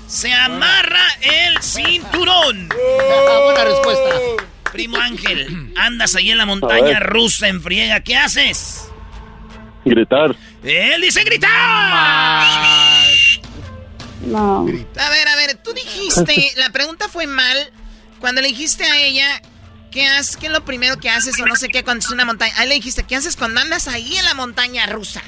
Se 0.07 0.33
amarra 0.33 1.07
el 1.21 1.63
cinturón. 1.63 2.69
Buena 2.69 3.65
respuesta. 3.65 4.11
Primo 4.73 4.97
Ángel, 4.97 5.73
andas 5.77 6.15
ahí 6.15 6.31
en 6.31 6.39
la 6.39 6.47
montaña 6.47 6.99
rusa 7.01 7.49
en 7.49 7.63
friega, 7.63 8.01
¿qué 8.01 8.17
haces? 8.17 8.89
Gritar. 9.85 10.35
Él 10.63 11.03
dice 11.03 11.25
gritar. 11.25 11.51
No. 14.27 14.61
A 14.61 15.11
ver, 15.11 15.29
a 15.29 15.37
ver, 15.37 15.57
tú 15.63 15.73
dijiste, 15.73 16.53
la 16.57 16.71
pregunta 16.71 17.09
fue 17.09 17.27
mal. 17.27 17.71
Cuando 18.21 18.41
le 18.41 18.49
dijiste 18.49 18.85
a 18.85 18.99
ella, 18.99 19.43
¿qué, 19.91 20.07
haces, 20.07 20.37
¿qué 20.37 20.47
es 20.47 20.53
lo 20.53 20.65
primero 20.65 20.99
que 20.99 21.11
haces 21.11 21.39
o 21.41 21.47
no 21.47 21.57
sé 21.57 21.69
qué 21.69 21.83
cuando 21.85 22.05
es 22.05 22.11
una 22.11 22.25
montaña? 22.25 22.55
Ahí 22.57 22.69
le 22.69 22.75
dijiste, 22.77 23.03
¿qué 23.03 23.17
haces 23.17 23.37
cuando 23.37 23.61
andas 23.61 23.89
ahí 23.89 24.17
en 24.17 24.25
la 24.25 24.35
montaña 24.35 24.87
rusa? 24.87 25.23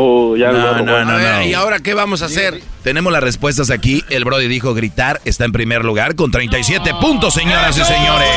Oh, 0.00 0.36
ya 0.36 0.52
No, 0.52 0.82
no, 0.82 0.96
A 0.96 1.04
no, 1.04 1.16
ver, 1.16 1.34
no. 1.34 1.42
¿y 1.42 1.54
ahora 1.54 1.80
qué 1.80 1.92
vamos 1.92 2.22
a 2.22 2.26
hacer? 2.26 2.60
Tenemos 2.84 3.12
las 3.12 3.20
respuestas 3.22 3.70
aquí. 3.70 4.04
El 4.10 4.24
Brody 4.24 4.46
dijo 4.46 4.72
gritar, 4.72 5.20
está 5.24 5.44
en 5.44 5.50
primer 5.52 5.84
lugar 5.84 6.14
con 6.14 6.30
37 6.30 6.94
puntos, 7.00 7.34
señoras 7.34 7.76
y 7.76 7.82
señores. 7.84 8.28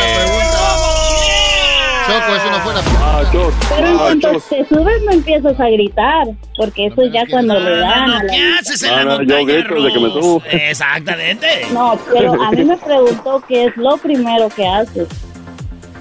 Choco, 2.08 2.36
eso 2.36 2.50
no 2.52 2.60
fue 2.62 2.74
la 2.74 2.82
Machos. 2.82 3.54
Pero 3.70 3.88
en 3.88 3.98
cuanto 3.98 4.28
Machos. 4.34 4.50
te 4.50 4.66
subes 4.68 5.02
no 5.06 5.12
empiezas 5.12 5.60
a 5.60 5.70
gritar, 5.70 6.26
porque 6.58 6.88
eso 6.88 7.04
es 7.04 7.14
ya 7.14 7.22
cuando 7.30 7.60
le 7.60 7.78
dan 7.78 8.08
No, 8.10 8.16
a. 8.18 8.22
¿Qué 8.22 8.54
haces 8.60 8.84
en 8.84 8.90
No, 8.90 8.96
la 8.96 9.04
no, 9.04 9.12
yo 9.12 9.18
montaña 9.38 9.54
grito 9.60 9.76
desde 9.76 9.94
que 9.94 10.00
me 10.00 10.10
subo. 10.10 10.44
Exactamente. 10.50 11.48
No, 11.72 12.00
pero 12.12 12.42
a 12.44 12.52
mí 12.52 12.64
me 12.66 12.78
preguntó 12.86 13.44
qué 13.48 13.66
es 13.66 13.78
lo 13.78 13.98
primero 13.98 14.50
que 14.50 14.68
haces. 14.68 15.08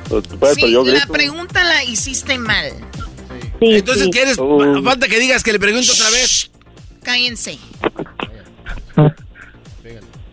Pues, 0.09 0.55
Sí, 0.55 0.73
yo 0.73 0.82
la 0.85 1.07
pregunta 1.07 1.62
la 1.65 1.85
hiciste 1.85 2.39
mal. 2.39 2.73
Sí, 3.61 3.66
Entonces, 3.77 4.05
sí. 4.05 4.11
¿quieres? 4.11 4.37
Oh. 4.39 4.82
Falta 4.82 5.07
que 5.09 5.19
digas 5.20 5.43
que 5.43 5.53
le 5.53 5.61
pregunto 5.61 5.93
otra 5.93 6.11
vez. 6.11 6.51
Cállense. 7.03 7.59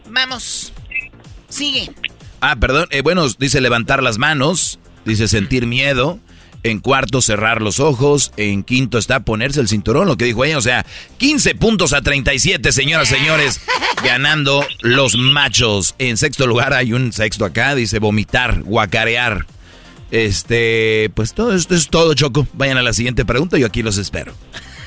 Vamos. 0.09 0.73
Sigue. 1.49 1.91
Ah, 2.41 2.55
perdón. 2.55 2.87
eh, 2.91 3.01
bueno, 3.01 3.27
dice 3.39 3.61
levantar 3.61 4.01
las 4.03 4.17
manos. 4.17 4.79
Dice 5.05 5.27
sentir 5.27 5.65
miedo. 5.67 6.19
En 6.63 6.79
cuarto, 6.79 7.21
cerrar 7.21 7.61
los 7.61 7.79
ojos. 7.79 8.31
En 8.35 8.63
quinto 8.63 8.97
está 8.97 9.21
ponerse 9.21 9.61
el 9.61 9.67
cinturón, 9.67 10.07
lo 10.07 10.17
que 10.17 10.25
dijo 10.25 10.43
ella. 10.43 10.57
O 10.57 10.61
sea, 10.61 10.85
15 11.17 11.55
puntos 11.55 11.93
a 11.93 12.01
37, 12.01 12.71
señoras 12.71 13.11
y 13.11 13.15
señores. 13.15 13.61
Ganando 14.03 14.65
los 14.81 15.17
machos. 15.17 15.95
En 15.97 16.17
sexto 16.17 16.45
lugar 16.47 16.73
hay 16.73 16.93
un 16.93 17.13
sexto 17.13 17.45
acá. 17.45 17.75
Dice 17.75 17.99
vomitar, 17.99 18.63
guacarear. 18.63 19.45
Este, 20.11 21.11
pues 21.13 21.33
todo 21.33 21.53
esto 21.53 21.75
es 21.75 21.89
todo, 21.89 22.13
Choco. 22.13 22.47
Vayan 22.53 22.77
a 22.77 22.81
la 22.81 22.93
siguiente 22.93 23.25
pregunta. 23.25 23.57
Yo 23.57 23.67
aquí 23.67 23.83
los 23.83 23.97
espero. 23.97 24.33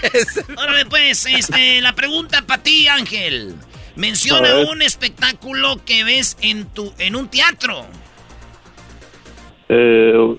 Órale, 0.57 0.87
pues, 0.87 1.27
este, 1.27 1.81
la 1.81 1.95
pregunta 1.95 2.43
para 2.47 2.63
ti, 2.63 2.89
Ángel. 2.89 3.55
Menciona 3.97 4.71
un 4.71 4.81
espectáculo 4.83 5.85
que 5.85 6.05
ves 6.05 6.39
en 6.41 6.65
tu, 6.67 6.93
en 6.99 7.17
un 7.17 7.29
teatro. 7.29 7.85
Eh, 9.69 10.37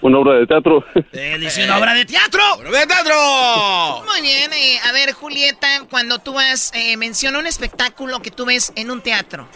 Una 0.00 0.18
obra 0.18 0.34
de 0.34 0.46
teatro. 0.46 0.84
Él 1.12 1.40
dice 1.40 1.64
una 1.64 1.78
obra 1.78 1.94
de 1.94 2.04
teatro. 2.04 2.40
¡Obra 2.58 2.80
de 2.80 2.86
teatro! 2.86 3.14
Muy 4.06 4.20
bien, 4.20 4.52
eh, 4.52 4.78
a 4.88 4.92
ver, 4.92 5.12
Julieta, 5.12 5.86
cuando 5.90 6.18
tú 6.18 6.34
vas, 6.34 6.70
eh, 6.74 6.96
menciona 6.96 7.38
un 7.38 7.46
espectáculo 7.46 8.20
que 8.20 8.30
tú 8.30 8.44
ves 8.44 8.72
en 8.76 8.90
un 8.90 9.00
teatro. 9.00 9.48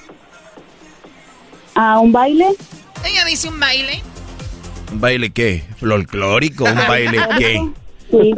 ¿A 1.74 1.98
un 2.01 2.11
baile? 2.11 2.48
Ella 3.05 3.24
dice 3.24 3.48
un 3.48 3.59
baile. 3.59 4.02
¿Un 4.93 5.01
baile 5.01 5.31
qué? 5.31 5.64
¿Folclórico? 5.78 6.64
¿Un 6.64 6.77
baile 6.77 7.18
qué? 7.39 7.60
Sí, 8.10 8.35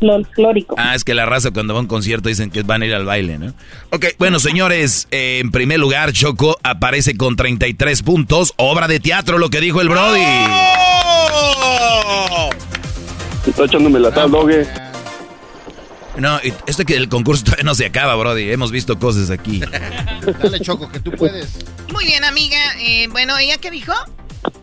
folclórico. 0.00 0.76
Ah, 0.78 0.94
es 0.94 1.02
que 1.02 1.12
la 1.14 1.26
raza 1.26 1.50
cuando 1.50 1.74
va 1.74 1.80
a 1.80 1.82
un 1.82 1.88
concierto 1.88 2.28
dicen 2.28 2.50
que 2.50 2.62
van 2.62 2.82
a 2.82 2.86
ir 2.86 2.94
al 2.94 3.04
baile, 3.04 3.38
¿no? 3.38 3.52
Ok, 3.90 4.06
bueno, 4.18 4.38
señores, 4.38 5.08
eh, 5.10 5.40
en 5.42 5.50
primer 5.50 5.80
lugar, 5.80 6.12
Choco 6.12 6.58
aparece 6.62 7.16
con 7.16 7.34
33 7.34 8.02
puntos. 8.02 8.54
Obra 8.56 8.86
de 8.86 9.00
teatro, 9.00 9.38
lo 9.38 9.50
que 9.50 9.60
dijo 9.60 9.80
el 9.80 9.88
Brody. 9.88 10.20
Está 13.46 13.64
echándome 13.64 13.98
la 13.98 14.12
tal, 14.12 14.30
dogue. 14.30 14.66
No, 16.18 16.38
y 16.42 16.52
esto 16.66 16.84
que 16.84 16.96
el 16.96 17.08
concurso 17.08 17.44
todavía 17.44 17.64
no 17.64 17.74
se 17.74 17.86
acaba, 17.86 18.14
Brody. 18.16 18.50
Hemos 18.50 18.70
visto 18.72 18.98
cosas 18.98 19.30
aquí. 19.30 19.60
Dale, 20.42 20.60
Choco, 20.60 20.90
que 20.90 21.00
tú 21.00 21.10
puedes. 21.12 21.56
Muy 21.92 22.06
bien, 22.06 22.24
amiga. 22.24 22.58
Eh, 22.80 23.08
bueno, 23.10 23.36
¿ella 23.38 23.58
qué 23.58 23.70
dijo? 23.70 23.92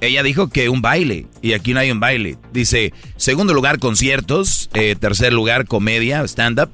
Ella 0.02 0.24
dijo 0.24 0.48
que 0.50 0.70
un 0.70 0.82
baile, 0.82 1.28
y 1.42 1.54
aquí 1.54 1.74
no 1.74 1.80
hay 1.80 1.92
un 1.92 2.00
baile. 2.00 2.38
Dice, 2.52 2.94
segundo 3.18 3.54
lugar, 3.54 3.80
conciertos. 3.80 4.70
eh, 4.74 4.96
tercer 5.00 5.34
lugar, 5.34 5.66
comedia, 5.68 6.24
stand-up. 6.28 6.72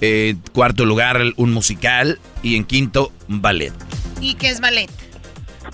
eh, 0.00 0.36
cuarto 0.52 0.84
lugar, 0.84 1.22
un 1.36 1.52
musical. 1.52 2.18
Y 2.42 2.56
en 2.56 2.64
quinto, 2.64 3.12
un 3.28 3.42
ballet. 3.42 3.72
¿Y 4.20 4.34
qué 4.34 4.48
es 4.48 4.60
ballet? 4.60 4.90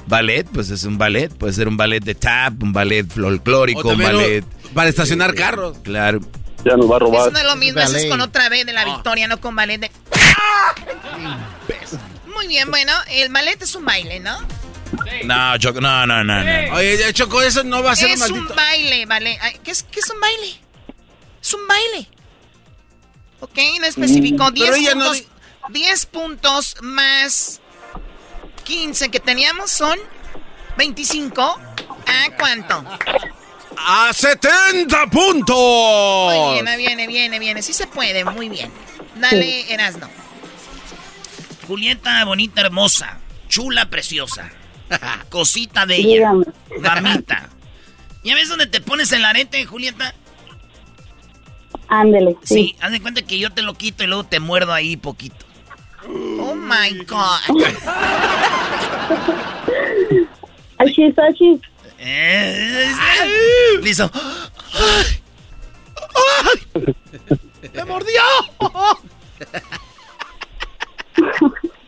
Ballet, 0.07 0.47
pues 0.53 0.70
es 0.70 0.85
un 0.85 0.99
ballet. 0.99 1.33
Puede 1.33 1.53
ser 1.53 1.69
un 1.69 1.77
ballet 1.77 2.03
de 2.03 2.15
tap, 2.15 2.62
un 2.62 2.73
ballet 2.73 3.07
folclórico, 3.09 3.89
un 3.91 3.99
ballet... 3.99 4.45
Para 4.74 4.89
estacionar 4.89 5.35
carros. 5.35 5.79
Claro. 5.83 6.20
Ya 6.65 6.77
nos 6.77 6.91
va 6.91 6.97
a 6.97 6.99
robar. 7.01 7.21
Eso 7.23 7.31
no 7.31 7.39
es 7.39 7.45
lo 7.45 7.57
mismo, 7.57 7.81
eso 7.81 7.97
es 7.97 8.07
con 8.07 8.21
otra 8.21 8.49
vez 8.49 8.65
de 8.67 8.73
la 8.73 8.85
victoria, 8.85 9.27
no 9.29 9.41
con 9.41 9.57
ballet 9.57 9.79
de... 9.81 9.91
Muy 12.35 12.47
bien, 12.47 12.71
bueno, 12.71 12.93
el 13.11 13.31
ballet 13.31 13.61
es 13.63 13.75
un 13.75 13.85
baile, 13.85 14.21
¿no? 14.21 14.39
No, 15.25 15.59
Choco, 15.59 15.81
no, 15.81 16.07
no, 16.07 16.23
no, 16.23 16.43
no. 16.43 16.75
Oye, 16.75 17.13
Choco, 17.13 17.43
eso 17.43 17.65
no 17.65 17.83
va 17.83 17.93
a 17.93 17.97
ser 17.97 18.11
Es 18.11 18.21
un 18.23 18.33
un 18.33 18.33
maldito... 18.41 18.55
baile, 18.55 19.07
vale. 19.07 19.39
¿Qué 19.65 19.71
es, 19.71 19.83
qué 19.85 20.01
es 20.01 20.11
un 20.11 20.21
baile? 20.21 20.61
Es 21.41 21.55
un 21.55 21.67
baile. 21.67 22.09
Ok, 23.41 23.59
no 23.81 23.87
especificó. 23.87 24.51
Mm, 24.51 24.55
10 24.55 24.71
pero 24.71 24.77
ella 24.77 24.95
no 24.95 25.05
puntos, 25.07 25.27
10 25.71 26.07
puntos 26.07 26.77
más 26.83 27.61
15 28.65 29.11
que 29.11 29.21
teníamos 29.21 29.71
son 29.71 29.99
25. 30.77 31.43
¿A 31.43 32.37
cuánto? 32.39 32.85
¡A 33.77 34.12
70 34.12 35.07
puntos! 35.07 36.35
Muy 36.35 36.53
bien, 36.55 36.69
ahí 36.69 36.77
viene, 36.77 37.07
viene, 37.07 37.39
viene. 37.39 37.62
Sí 37.62 37.73
se 37.73 37.86
puede, 37.86 38.24
muy 38.24 38.49
bien. 38.49 38.70
Dale, 39.16 39.73
Erasno. 39.73 40.09
Julieta, 41.66 42.24
bonita, 42.24 42.61
hermosa. 42.61 43.19
Chula, 43.49 43.89
preciosa. 43.90 44.51
Cosita 45.31 45.86
de 45.86 45.97
ella. 45.97 46.09
Dígame. 46.09 46.44
Mamita. 46.81 47.49
¿Ya 48.24 48.35
ves 48.35 48.49
dónde 48.49 48.66
te 48.66 48.81
pones 48.81 49.11
el 49.12 49.24
arete, 49.24 49.65
Julieta? 49.66 50.15
Ándele, 51.89 52.36
Sí, 52.44 52.55
sí. 52.55 52.77
haz 52.81 52.93
de 52.93 53.01
cuenta 53.03 53.23
que 53.23 53.39
yo 53.39 53.51
te 53.51 53.62
lo 53.62 53.74
quito 53.74 54.05
y 54.05 54.07
luego 54.07 54.24
te 54.24 54.40
muerdo 54.40 54.73
ahí 54.73 54.97
poquito. 54.97 55.44
Oh 56.07 56.55
my 56.55 57.05
God. 57.05 57.40
Achis, 60.78 61.19
achis. 61.19 61.61
Listo. 63.81 64.11
¡Me 67.73 67.85
mordió! 67.85 68.23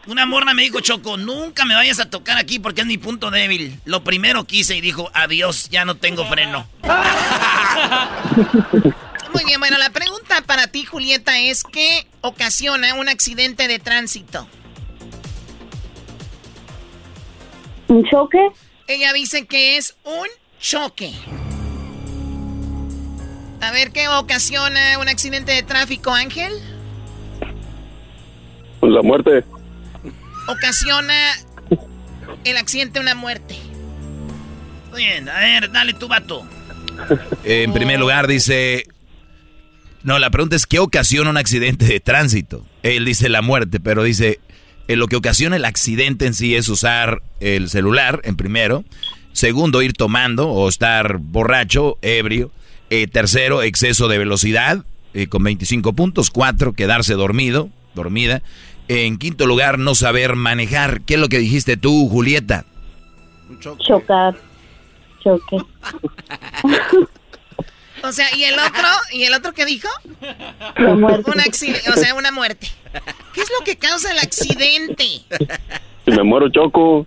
Una 0.07 0.27
morra 0.27 0.55
me 0.55 0.63
dijo, 0.63 0.81
Choco, 0.81 1.17
nunca 1.17 1.65
me 1.65 1.75
vayas 1.75 1.99
a 1.99 2.11
tocar 2.11 2.37
aquí 2.39 2.59
porque 2.59 2.83
es 2.83 2.87
mi 2.87 2.99
punto 2.99 3.31
débil. 3.31 3.81
Lo 3.87 4.05
primero 4.05 4.45
que 4.45 4.57
hice 4.57 4.77
y 4.77 4.81
dijo, 4.81 5.11
adiós, 5.15 5.71
ya 5.71 5.85
no 5.85 5.97
tengo 5.97 6.27
freno. 6.27 6.69
Muy 9.33 9.45
bien, 9.47 9.59
bueno, 9.59 9.79
la 9.79 9.91
pregunta 9.91 10.43
para 10.43 10.69
ti, 10.69 10.85
Julieta, 10.85 11.39
es 11.41 11.65
¿qué 11.65 12.07
ocasiona 12.21 12.95
un 12.95 13.09
accidente 13.09 13.67
de 13.67 13.79
tránsito? 13.81 14.47
¿Un 17.89 18.05
choque? 18.05 18.39
Ella 18.87 19.13
dice 19.13 19.47
que 19.47 19.77
es 19.77 19.97
un 20.05 20.27
choque. 20.61 21.13
A 23.61 23.71
ver, 23.73 23.93
¿qué 23.93 24.09
ocasiona 24.09 24.99
un 24.99 25.09
accidente 25.09 25.53
de 25.53 25.63
tráfico, 25.63 26.13
Ángel? 26.13 26.53
Pues 28.81 28.93
la 28.93 29.01
muerte. 29.01 29.43
Ocasiona 30.47 31.15
el 32.45 32.57
accidente 32.59 33.01
una 33.01 33.15
muerte. 33.15 33.57
Muy 34.91 35.05
bien, 35.05 35.29
a 35.31 35.39
ver, 35.39 35.73
dale 35.73 35.95
tu 35.95 36.07
vato. 36.07 36.47
En 37.43 37.73
primer 37.73 37.99
lugar 37.99 38.27
dice... 38.27 38.87
No, 40.03 40.19
la 40.19 40.29
pregunta 40.29 40.55
es 40.55 40.67
¿qué 40.67 40.79
ocasiona 40.79 41.31
un 41.31 41.39
accidente 41.39 41.87
de 41.87 41.99
tránsito? 41.99 42.67
Él 42.83 43.07
dice 43.07 43.31
la 43.31 43.41
muerte, 43.41 43.81
pero 43.81 44.03
dice... 44.03 44.41
eh, 44.89 44.97
lo 44.97 45.09
que 45.09 45.17
ocasiona 45.17 45.57
el 45.57 45.65
accidente 45.65 46.27
en 46.27 46.35
sí 46.35 46.55
es 46.55 46.69
usar 46.69 47.23
el 47.41 47.69
celular, 47.71 48.21
en 48.25 48.37
primero. 48.37 48.85
Segundo, 49.33 49.83
ir 49.83 49.95
tomando 49.95 50.49
o 50.51 50.69
estar 50.69 51.19
borracho, 51.19 51.99
ebrio. 52.03 52.51
Eh, 52.91 53.07
tercero, 53.07 53.63
exceso 53.63 54.09
de 54.09 54.19
velocidad, 54.19 54.85
eh, 55.15 55.27
con 55.27 55.43
25 55.43 55.95
puntos. 55.95 56.31
Cuatro, 56.31 56.75
quedarse 56.75 57.15
dormido, 57.15 57.71
dormida. 57.95 58.43
En 58.89 59.17
quinto 59.17 59.47
lugar, 59.47 59.79
no 59.79 59.95
saber 59.95 60.37
manejar. 60.37 61.01
¿Qué 61.01 61.15
es 61.15 61.21
lo 61.21 61.29
que 61.29 61.39
dijiste 61.39 61.77
tú, 61.77 62.09
Julieta? 62.09 62.67
Chocar. 63.79 64.37
Choque. 65.23 65.57
O 68.07 68.13
sea, 68.13 68.35
¿y 68.37 68.45
el 68.45 68.59
otro? 68.59 68.89
¿Y 69.13 69.25
el 69.25 69.35
otro 69.35 69.53
qué 69.55 69.65
dijo? 69.65 69.89
La 70.77 70.95
muerte. 70.95 71.31
Un 71.31 71.41
accidente, 71.41 71.91
o 71.91 71.95
sea, 71.95 72.15
una 72.15 72.31
muerte. 72.33 72.69
¿Qué 73.33 73.41
es 73.41 73.49
lo 73.59 73.65
que 73.65 73.77
causa 73.77 74.13
el 74.13 74.19
accidente? 74.19 75.05
Si 76.05 76.11
me 76.11 76.23
muero, 76.23 76.49
choco. 76.51 77.07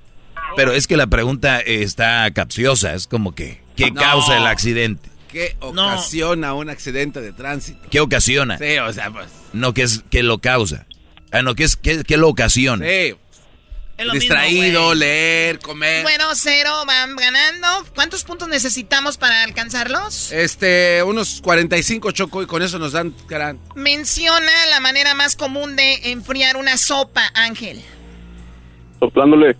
Pero 0.55 0.71
es 0.73 0.87
que 0.87 0.97
la 0.97 1.07
pregunta 1.07 1.59
está 1.59 2.29
capciosa, 2.31 2.93
es 2.93 3.05
como 3.07 3.35
que, 3.35 3.61
¿qué 3.75 3.91
No. 3.91 4.01
causa 4.01 4.37
el 4.37 4.47
accidente? 4.47 5.09
¿Qué 5.31 5.55
ocasiona 5.59 6.53
un 6.53 6.69
accidente 6.69 7.21
de 7.21 7.31
tránsito? 7.33 7.79
¿Qué 7.91 7.99
ocasiona? 7.99 8.57
Sí, 8.57 8.77
o 8.79 8.91
sea, 8.91 9.11
pues... 9.11 9.27
No, 9.53 9.73
¿qué, 9.73 9.83
es, 9.83 10.03
qué 10.09 10.23
lo 10.23 10.39
causa? 10.39 10.85
Ah, 11.31 11.41
no, 11.41 11.53
¿qué, 11.53 11.65
es, 11.65 11.75
qué, 11.75 12.03
qué 12.03 12.17
lo 12.17 12.29
ocasiona? 12.29 12.85
Sí. 12.85 13.13
Es 13.97 14.05
lo 14.05 14.13
Distraído, 14.13 14.81
mismo, 14.81 14.93
leer, 14.93 15.57
comer. 15.59 16.03
Bueno, 16.03 16.25
cero, 16.35 16.71
van 16.85 17.15
ganando. 17.15 17.67
¿Cuántos 17.95 18.23
puntos 18.23 18.47
necesitamos 18.47 19.17
para 19.17 19.41
alcanzarlos? 19.43 20.31
Este, 20.31 21.01
unos 21.01 21.41
45 21.41 22.11
choco 22.11 22.43
y 22.43 22.45
con 22.45 22.61
eso 22.61 22.77
nos 22.77 22.91
dan 22.91 23.15
gran. 23.27 23.59
Menciona 23.73 24.51
la 24.69 24.79
manera 24.81 25.15
más 25.15 25.35
común 25.35 25.75
de 25.75 26.11
enfriar 26.11 26.57
una 26.57 26.77
sopa, 26.77 27.23
Ángel. 27.33 27.81
Soplándole. 28.99 29.57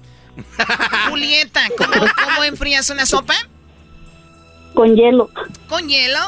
Julieta, 1.09 1.61
¿cómo, 1.75 2.05
cómo 2.23 2.43
enfrías 2.43 2.91
una 2.91 3.07
sopa? 3.07 3.33
Con 4.75 4.95
hielo. 4.95 5.31
¿Con 5.67 5.89
hielo? 5.89 6.19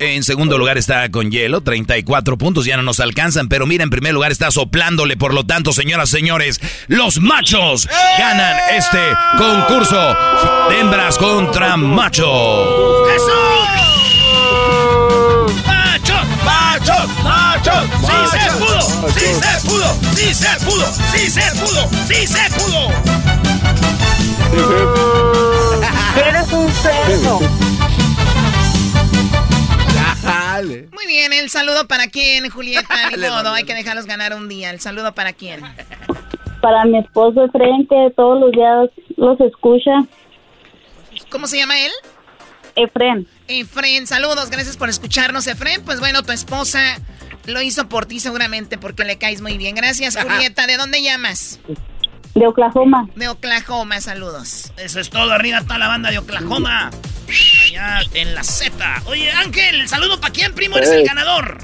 En 0.00 0.24
segundo 0.24 0.58
lugar 0.58 0.76
está 0.76 1.08
con 1.10 1.30
hielo, 1.30 1.60
34 1.60 2.36
puntos, 2.36 2.64
ya 2.64 2.76
no 2.76 2.82
nos 2.82 2.98
alcanzan, 2.98 3.48
pero 3.48 3.64
mira, 3.64 3.84
en 3.84 3.90
primer 3.90 4.12
lugar 4.12 4.32
está 4.32 4.50
soplándole, 4.50 5.16
por 5.16 5.32
lo 5.32 5.46
tanto, 5.46 5.72
señoras, 5.72 6.10
señores, 6.10 6.60
los 6.88 7.20
machos 7.20 7.88
ganan 8.18 8.56
este 8.76 8.98
concurso 9.38 10.16
de 10.68 10.80
hembras 10.80 11.16
contra 11.16 11.76
machos. 11.76 12.68
¡Machos! 15.64 16.26
¡Machos! 16.44 17.08
¡Machos! 17.22 17.84
¡Sí 18.00 18.12
se 18.30 18.50
pudo! 18.58 18.80
¡Sí 19.12 19.26
se 19.40 19.66
pudo! 19.66 19.88
¡Sí 20.14 20.34
se 20.34 20.58
pudo! 20.64 20.86
¡Sí 21.12 21.30
se 21.30 21.52
pudo! 21.60 21.88
¡Sí 22.08 22.26
se 22.26 22.50
pudo! 22.58 22.90
Eres 26.16 26.52
un 26.52 26.70
cerdo. 26.72 27.63
Muy 30.92 31.06
bien, 31.06 31.32
el 31.32 31.50
saludo 31.50 31.86
para 31.86 32.08
quién, 32.08 32.48
Julieta. 32.50 33.10
Ni 33.16 33.28
modo, 33.28 33.52
hay 33.52 33.64
que 33.64 33.74
dejarlos 33.74 34.06
ganar 34.06 34.34
un 34.34 34.48
día. 34.48 34.70
El 34.70 34.80
saludo 34.80 35.14
para 35.14 35.32
quién. 35.32 35.60
Para 36.60 36.84
mi 36.84 36.98
esposo 36.98 37.44
Efraín, 37.44 37.86
que 37.86 38.12
todos 38.16 38.40
los 38.40 38.52
días 38.52 38.90
los 39.16 39.40
escucha. 39.40 39.92
¿Cómo 41.30 41.46
se 41.46 41.58
llama 41.58 41.78
él? 41.78 41.92
Efren. 42.76 43.26
Efren, 43.46 44.06
saludos, 44.06 44.50
gracias 44.50 44.76
por 44.76 44.88
escucharnos, 44.88 45.46
Efren. 45.46 45.84
Pues 45.84 46.00
bueno, 46.00 46.22
tu 46.22 46.32
esposa 46.32 46.80
lo 47.46 47.60
hizo 47.60 47.88
por 47.88 48.06
ti 48.06 48.20
seguramente 48.20 48.78
porque 48.78 49.04
le 49.04 49.18
caes 49.18 49.40
muy 49.40 49.58
bien. 49.58 49.74
Gracias, 49.74 50.16
Julieta. 50.16 50.66
¿De 50.66 50.76
dónde 50.76 51.02
llamas? 51.02 51.60
De 52.34 52.46
Oklahoma. 52.46 53.08
De 53.14 53.28
Oklahoma, 53.28 54.00
saludos. 54.00 54.72
Eso 54.76 54.98
es 54.98 55.08
todo, 55.08 55.30
arriba 55.32 55.58
está 55.58 55.78
la 55.78 55.88
banda 55.88 56.10
de 56.10 56.18
Oklahoma. 56.18 56.90
Allá 57.64 58.00
en 58.14 58.34
la 58.34 58.42
Z. 58.42 58.72
Oye, 59.06 59.30
Ángel, 59.30 59.88
saludo 59.88 60.20
para 60.20 60.32
quién, 60.32 60.52
primo, 60.52 60.76
eres 60.76 60.90
el 60.90 61.06
ganador. 61.06 61.58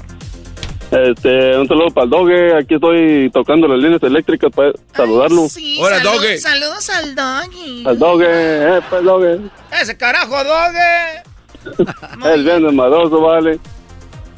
Este, 0.91 1.57
un 1.57 1.67
saludo 1.67 1.87
para 1.93 2.05
el 2.05 2.09
Doge. 2.09 2.55
Aquí 2.57 2.75
estoy 2.75 3.29
tocando 3.31 3.67
las 3.67 3.79
líneas 3.79 4.03
eléctricas 4.03 4.51
para 4.53 4.71
saludarlo. 4.93 5.47
Sí, 5.47 5.77
Hola, 5.81 5.97
saludos, 5.97 6.21
Doge. 6.21 6.37
Saludos 6.39 6.89
al 6.89 7.15
doggy. 7.15 7.83
Al 7.85 7.99
Doge, 7.99 8.25
eh, 8.27 8.81
pues 8.89 9.03
Doge. 9.03 9.39
Ese 9.81 9.97
carajo, 9.97 10.43
Doge. 10.43 11.23
El 12.33 12.43
bien 12.43 12.63
desmadroso, 12.63 13.21
vale. 13.21 13.59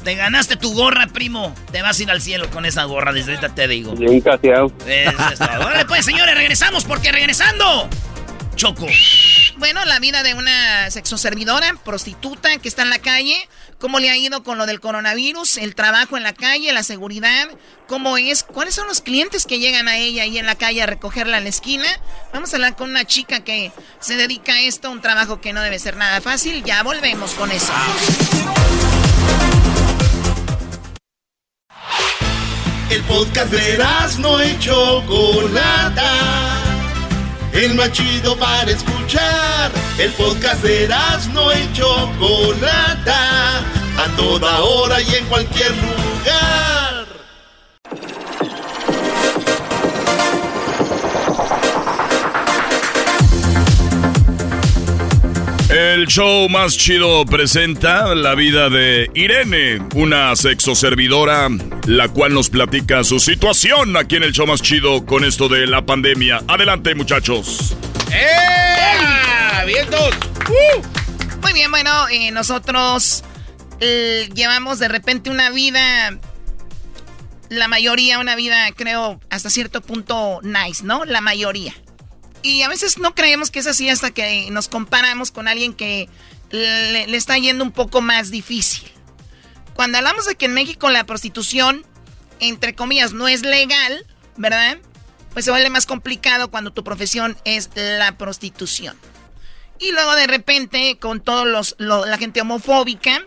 Te 0.04 0.14
ganaste 0.16 0.56
tu 0.56 0.74
gorra, 0.74 1.06
primo. 1.06 1.54
Te 1.72 1.80
vas 1.80 1.98
a 1.98 2.02
ir 2.02 2.10
al 2.10 2.20
cielo 2.20 2.50
con 2.50 2.66
esa 2.66 2.84
gorra, 2.84 3.12
desde 3.12 3.32
ahorita 3.32 3.54
te 3.54 3.66
digo. 3.66 3.94
Bien 3.94 4.20
caseado. 4.20 4.70
Eso 4.86 5.12
es 5.32 5.38
todo. 5.38 5.86
Pues, 5.88 6.04
señores, 6.04 6.34
regresamos 6.34 6.84
porque 6.84 7.10
regresando. 7.10 7.88
Choco. 8.54 8.86
Bueno, 9.56 9.84
la 9.84 9.98
vida 9.98 10.22
de 10.22 10.34
una 10.34 10.90
sexoservidora, 10.90 11.74
prostituta 11.84 12.56
que 12.58 12.68
está 12.68 12.82
en 12.82 12.90
la 12.90 12.98
calle, 12.98 13.48
cómo 13.78 13.98
le 13.98 14.10
ha 14.10 14.16
ido 14.16 14.44
con 14.44 14.58
lo 14.58 14.66
del 14.66 14.78
coronavirus, 14.78 15.56
el 15.58 15.74
trabajo 15.74 16.16
en 16.16 16.22
la 16.22 16.34
calle, 16.34 16.72
la 16.72 16.82
seguridad, 16.82 17.48
cómo 17.88 18.16
es, 18.16 18.44
cuáles 18.44 18.74
son 18.74 18.86
los 18.86 19.00
clientes 19.00 19.46
que 19.46 19.58
llegan 19.58 19.88
a 19.88 19.96
ella 19.96 20.22
ahí 20.22 20.38
en 20.38 20.46
la 20.46 20.54
calle 20.54 20.82
a 20.82 20.86
recogerla 20.86 21.38
en 21.38 21.44
la 21.44 21.50
esquina. 21.50 21.86
Vamos 22.32 22.52
a 22.52 22.56
hablar 22.56 22.76
con 22.76 22.90
una 22.90 23.04
chica 23.04 23.40
que 23.40 23.72
se 24.00 24.16
dedica 24.16 24.52
a 24.52 24.60
esto, 24.60 24.90
un 24.90 25.00
trabajo 25.00 25.40
que 25.40 25.52
no 25.52 25.60
debe 25.60 25.78
ser 25.78 25.96
nada 25.96 26.20
fácil. 26.20 26.62
Ya 26.62 26.82
volvemos 26.82 27.32
con 27.32 27.50
eso. 27.50 27.72
El 32.94 33.02
podcast 33.02 33.50
de 33.50 33.76
no 34.20 34.44
y 34.44 34.56
Chocolata. 34.60 36.12
El 37.52 37.74
más 37.74 37.90
chido 37.90 38.36
para 38.36 38.70
escuchar. 38.70 39.72
El 39.98 40.12
podcast 40.12 40.62
de 40.62 40.88
no 41.32 41.52
y 41.52 41.72
Chocolata. 41.72 43.58
A 43.98 44.16
toda 44.16 44.60
hora 44.60 45.02
y 45.02 45.12
en 45.12 45.24
cualquier 45.26 45.72
lugar. 45.72 46.83
El 55.74 56.06
show 56.06 56.48
más 56.48 56.76
chido 56.78 57.26
presenta 57.26 58.14
la 58.14 58.36
vida 58.36 58.70
de 58.70 59.10
Irene, 59.12 59.84
una 59.96 60.36
sexoservidora, 60.36 61.48
la 61.88 62.06
cual 62.06 62.32
nos 62.32 62.48
platica 62.48 63.02
su 63.02 63.18
situación 63.18 63.96
aquí 63.96 64.14
en 64.14 64.22
el 64.22 64.30
show 64.30 64.46
más 64.46 64.62
chido 64.62 65.04
con 65.04 65.24
esto 65.24 65.48
de 65.48 65.66
la 65.66 65.84
pandemia. 65.84 66.44
Adelante, 66.46 66.94
muchachos. 66.94 67.76
¡Eh! 68.12 69.66
¡Vientos! 69.66 70.14
Muy 71.42 71.52
bien, 71.52 71.72
bueno, 71.72 72.08
eh, 72.08 72.30
nosotros 72.30 73.24
eh, 73.80 74.28
llevamos 74.32 74.78
de 74.78 74.86
repente 74.86 75.28
una 75.28 75.50
vida, 75.50 76.16
la 77.48 77.66
mayoría, 77.66 78.20
una 78.20 78.36
vida, 78.36 78.70
creo, 78.76 79.18
hasta 79.28 79.50
cierto 79.50 79.80
punto 79.80 80.38
nice, 80.44 80.84
¿no? 80.84 81.04
La 81.04 81.20
mayoría. 81.20 81.74
Y 82.44 82.60
a 82.60 82.68
veces 82.68 82.98
no 82.98 83.14
creemos 83.14 83.50
que 83.50 83.58
es 83.58 83.66
así 83.66 83.88
hasta 83.88 84.10
que 84.10 84.50
nos 84.50 84.68
comparamos 84.68 85.30
con 85.30 85.48
alguien 85.48 85.72
que 85.72 86.10
le, 86.50 87.16
está 87.16 87.38
yendo 87.38 87.64
un 87.64 87.72
poco 87.72 88.02
más 88.02 88.30
difícil. 88.30 88.86
Cuando 89.72 89.96
hablamos 89.96 90.26
de 90.26 90.34
que 90.36 90.44
en 90.44 90.52
México 90.52 90.90
la 90.90 91.04
prostitución, 91.04 91.86
entre 92.40 92.74
comillas, 92.74 93.14
no 93.14 93.28
es 93.28 93.40
legal, 93.40 94.06
¿verdad? 94.36 94.76
Pues 95.32 95.46
se 95.46 95.52
vuelve 95.52 95.70
más 95.70 95.86
complicado 95.86 96.50
cuando 96.50 96.70
tu 96.70 96.84
profesión 96.84 97.34
es 97.46 97.70
la 97.74 98.18
prostitución. 98.18 98.94
Y 99.78 99.92
luego 99.92 100.14
de 100.14 100.26
repente, 100.26 100.98
con 100.98 101.22
los, 101.50 101.76
lo- 101.78 102.04
la 102.04 102.18
gente 102.18 102.42
homofóbica, 102.42 103.22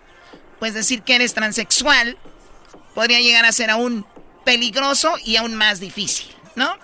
pues 0.60 0.76
decir 0.76 1.02
que 1.02 1.15
eres 1.15 1.34
transexual 1.34 2.19
podría 2.94 3.19
llegar 3.19 3.45
a 3.45 3.52
ser 3.52 3.72
aún 3.72 4.06
peligroso 4.45 5.15
y 5.26 5.38
aún 5.38 5.56
más 5.56 5.80
difícil, 5.80 6.27
¿no? 6.56 6.77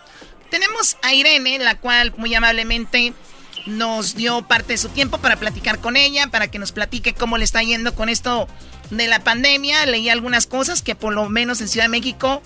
Tenemos 0.53 0.97
a 1.01 1.15
Irene, 1.15 1.57
la 1.57 1.79
cual 1.79 2.13
muy 2.15 2.35
amablemente 2.35 3.13
nos 3.65 4.15
dio 4.15 4.43
parte 4.43 4.73
de 4.73 4.77
su 4.77 4.89
tiempo 4.89 5.17
para 5.17 5.37
platicar 5.37 5.79
con 5.79 5.97
ella, 5.97 6.27
para 6.27 6.47
que 6.47 6.59
nos 6.59 6.71
platique 6.71 7.15
cómo 7.15 7.39
le 7.39 7.43
está 7.43 7.63
yendo 7.63 7.95
con 7.95 8.07
esto 8.07 8.47
de 8.91 9.07
la 9.07 9.23
pandemia. 9.23 9.83
Leí 9.87 10.09
algunas 10.09 10.45
cosas 10.45 10.83
que 10.83 10.93
por 10.93 11.11
lo 11.11 11.27
menos 11.27 11.59
en 11.59 11.69
Ciudad 11.69 11.85
de 11.85 11.89
México 11.89 12.43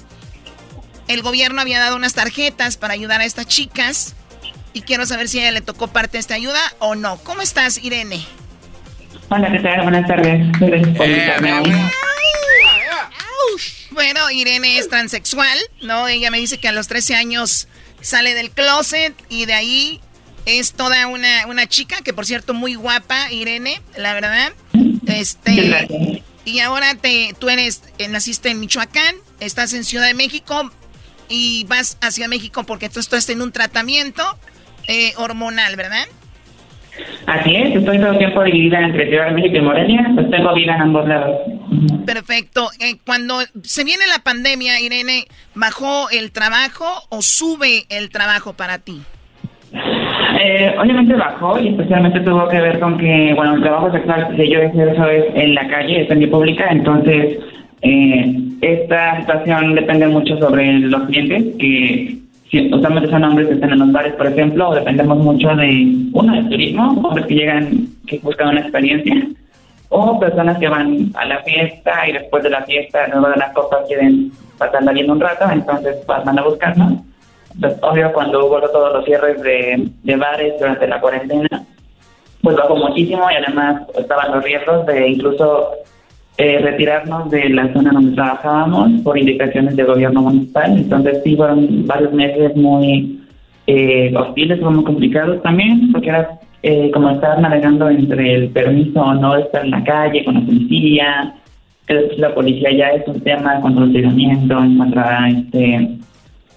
el 1.09 1.21
gobierno 1.21 1.59
había 1.59 1.81
dado 1.81 1.97
unas 1.97 2.13
tarjetas 2.13 2.77
para 2.77 2.93
ayudar 2.93 3.19
a 3.19 3.25
estas 3.25 3.45
chicas 3.45 4.15
y 4.71 4.83
quiero 4.83 5.05
saber 5.05 5.27
si 5.27 5.39
a 5.39 5.41
ella 5.41 5.51
le 5.51 5.61
tocó 5.61 5.89
parte 5.89 6.13
de 6.13 6.19
esta 6.19 6.35
ayuda 6.35 6.61
o 6.79 6.95
no. 6.95 7.17
¿Cómo 7.17 7.41
estás, 7.41 7.77
Irene? 7.77 8.25
Hola, 9.27 9.51
¿qué 9.51 9.59
tal? 9.59 9.81
Buenas 9.81 10.07
tardes. 10.07 10.49
Gracias 10.61 10.95
por 10.95 11.09
invitarme 11.09 11.53
hoy. 11.59 11.73
Bueno, 13.91 14.31
Irene 14.31 14.77
es 14.77 14.87
transexual, 14.87 15.57
¿no? 15.81 16.07
Ella 16.07 16.31
me 16.31 16.37
dice 16.37 16.57
que 16.57 16.69
a 16.69 16.71
los 16.71 16.87
13 16.87 17.15
años 17.15 17.67
sale 18.01 18.33
del 18.33 18.51
closet 18.51 19.13
y 19.29 19.45
de 19.45 19.53
ahí 19.53 20.01
es 20.45 20.73
toda 20.73 21.07
una, 21.07 21.45
una 21.47 21.67
chica, 21.67 22.01
que 22.01 22.13
por 22.13 22.25
cierto 22.25 22.53
muy 22.53 22.75
guapa, 22.75 23.31
Irene, 23.31 23.81
la 23.97 24.13
verdad. 24.13 24.53
Este, 25.05 26.19
y 26.45 26.59
ahora 26.59 26.95
te, 26.95 27.35
tú 27.37 27.49
eres, 27.49 27.81
eh, 27.97 28.07
naciste 28.07 28.49
en 28.49 28.59
Michoacán, 28.59 29.15
estás 29.39 29.73
en 29.73 29.83
Ciudad 29.83 30.05
de 30.07 30.13
México 30.13 30.71
y 31.27 31.65
vas 31.65 31.97
hacia 31.99 32.29
México 32.29 32.63
porque 32.63 32.87
tú 32.89 33.01
estás 33.01 33.27
en 33.29 33.41
un 33.41 33.51
tratamiento 33.51 34.37
eh, 34.87 35.13
hormonal, 35.17 35.75
¿verdad? 35.75 36.07
Así 37.25 37.55
es, 37.55 37.75
estoy 37.75 37.99
todo 37.99 38.11
el 38.11 38.17
tiempo 38.17 38.43
dividida 38.43 38.79
entre 38.81 39.09
Ciudad 39.09 39.27
de 39.27 39.31
México 39.31 39.57
y 39.57 39.61
Morelia, 39.61 40.11
pues 40.15 40.29
tengo 40.31 40.53
vida 40.53 40.75
en 40.75 40.81
ambos 40.81 41.07
lados. 41.07 41.37
Perfecto. 42.05 42.69
Eh, 42.79 42.95
cuando 43.05 43.39
se 43.63 43.83
viene 43.83 44.05
la 44.07 44.23
pandemia, 44.23 44.79
Irene, 44.79 45.25
¿bajó 45.53 46.09
el 46.09 46.31
trabajo 46.31 46.85
o 47.09 47.21
sube 47.21 47.85
el 47.89 48.09
trabajo 48.09 48.53
para 48.53 48.79
ti? 48.79 49.01
Eh, 50.39 50.75
obviamente 50.79 51.13
bajó 51.15 51.59
y 51.59 51.69
especialmente 51.69 52.19
tuvo 52.21 52.47
que 52.47 52.61
ver 52.61 52.79
con 52.79 52.97
que, 52.97 53.33
bueno, 53.35 53.55
el 53.55 53.61
trabajo 53.61 53.91
sexual 53.91 54.35
que 54.35 54.49
yo 54.49 54.59
ejerzo 54.59 55.09
es 55.09 55.25
en 55.35 55.55
la 55.55 55.67
calle, 55.67 56.03
es 56.03 56.11
en 56.11 56.19
vía 56.19 56.29
pública, 56.29 56.67
entonces 56.69 57.39
eh, 57.81 58.35
esta 58.61 59.19
situación 59.19 59.75
depende 59.75 60.07
mucho 60.07 60.37
sobre 60.37 60.79
los 60.79 61.03
clientes, 61.07 61.55
que 61.59 62.17
si, 62.49 62.73
usualmente 62.73 63.09
son 63.09 63.23
hombres 63.23 63.47
que 63.47 63.53
están 63.55 63.71
en 63.71 63.79
los 63.79 63.91
bares, 63.91 64.13
por 64.13 64.27
ejemplo, 64.27 64.73
dependemos 64.73 65.17
mucho 65.17 65.49
de, 65.55 65.95
uno, 66.13 66.33
del 66.33 66.49
turismo, 66.49 66.91
hombres 67.03 67.25
que 67.25 67.35
llegan, 67.35 67.87
que 68.05 68.19
buscan 68.19 68.49
una 68.49 68.61
experiencia, 68.61 69.27
o 69.89 70.19
personas 70.19 70.57
que 70.57 70.67
van 70.67 71.11
a 71.15 71.25
la 71.25 71.39
fiesta 71.43 72.07
y 72.07 72.13
después 72.13 72.43
de 72.43 72.49
la 72.49 72.63
fiesta, 72.63 73.07
luego 73.07 73.29
de 73.29 73.37
las 73.37 73.53
copas, 73.53 73.85
quieren 73.87 74.31
pasarla 74.57 74.91
bien 74.91 75.09
un 75.09 75.19
rato, 75.19 75.45
entonces 75.51 75.97
pues, 76.05 76.25
van 76.25 76.39
a 76.39 76.43
buscarnos. 76.43 76.93
Entonces, 77.53 77.79
obvio, 77.81 78.13
cuando 78.13 78.45
hubo 78.45 78.59
todos 78.59 78.93
los 78.93 79.05
cierres 79.05 79.41
de, 79.41 79.89
de 80.03 80.15
bares 80.15 80.53
durante 80.59 80.87
la 80.87 80.99
cuarentena, 80.99 81.63
pues 82.41 82.55
bajó 82.55 82.75
muchísimo 82.75 83.29
y 83.31 83.35
además 83.35 83.81
estaban 83.97 84.31
los 84.31 84.43
riesgos 84.43 84.85
de 84.85 85.09
incluso 85.09 85.71
eh, 86.37 86.59
retirarnos 86.59 87.31
de 87.31 87.49
la 87.49 87.71
zona 87.73 87.91
donde 87.91 88.15
trabajábamos 88.15 89.01
por 89.01 89.17
indicaciones 89.17 89.75
del 89.75 89.87
gobierno 89.87 90.21
municipal. 90.21 90.77
Entonces 90.77 91.21
sí 91.23 91.35
fueron 91.35 91.87
varios 91.87 92.13
meses 92.13 92.55
muy 92.55 93.19
eh, 93.65 94.13
hostiles, 94.15 94.61
muy 94.61 94.83
complicados 94.83 95.41
también, 95.41 95.91
porque 95.91 96.09
era 96.09 96.39
eh, 96.63 96.91
como 96.91 97.09
estar 97.09 97.39
navegando 97.39 97.89
entre 97.89 98.35
el 98.35 98.49
permiso 98.49 99.01
o 99.01 99.13
no 99.13 99.33
de 99.33 99.41
estar 99.41 99.65
en 99.65 99.71
la 99.71 99.83
calle 99.83 100.23
con 100.23 100.35
la 100.35 100.41
policía, 100.41 101.33
la 102.17 102.35
policía 102.35 102.71
ya 102.71 102.89
es 102.89 103.07
un 103.07 103.21
tema 103.21 103.61
el 103.65 103.83
hostigamiento, 103.83 104.61
en 104.61 104.77
contra 104.77 105.29
este 105.29 105.89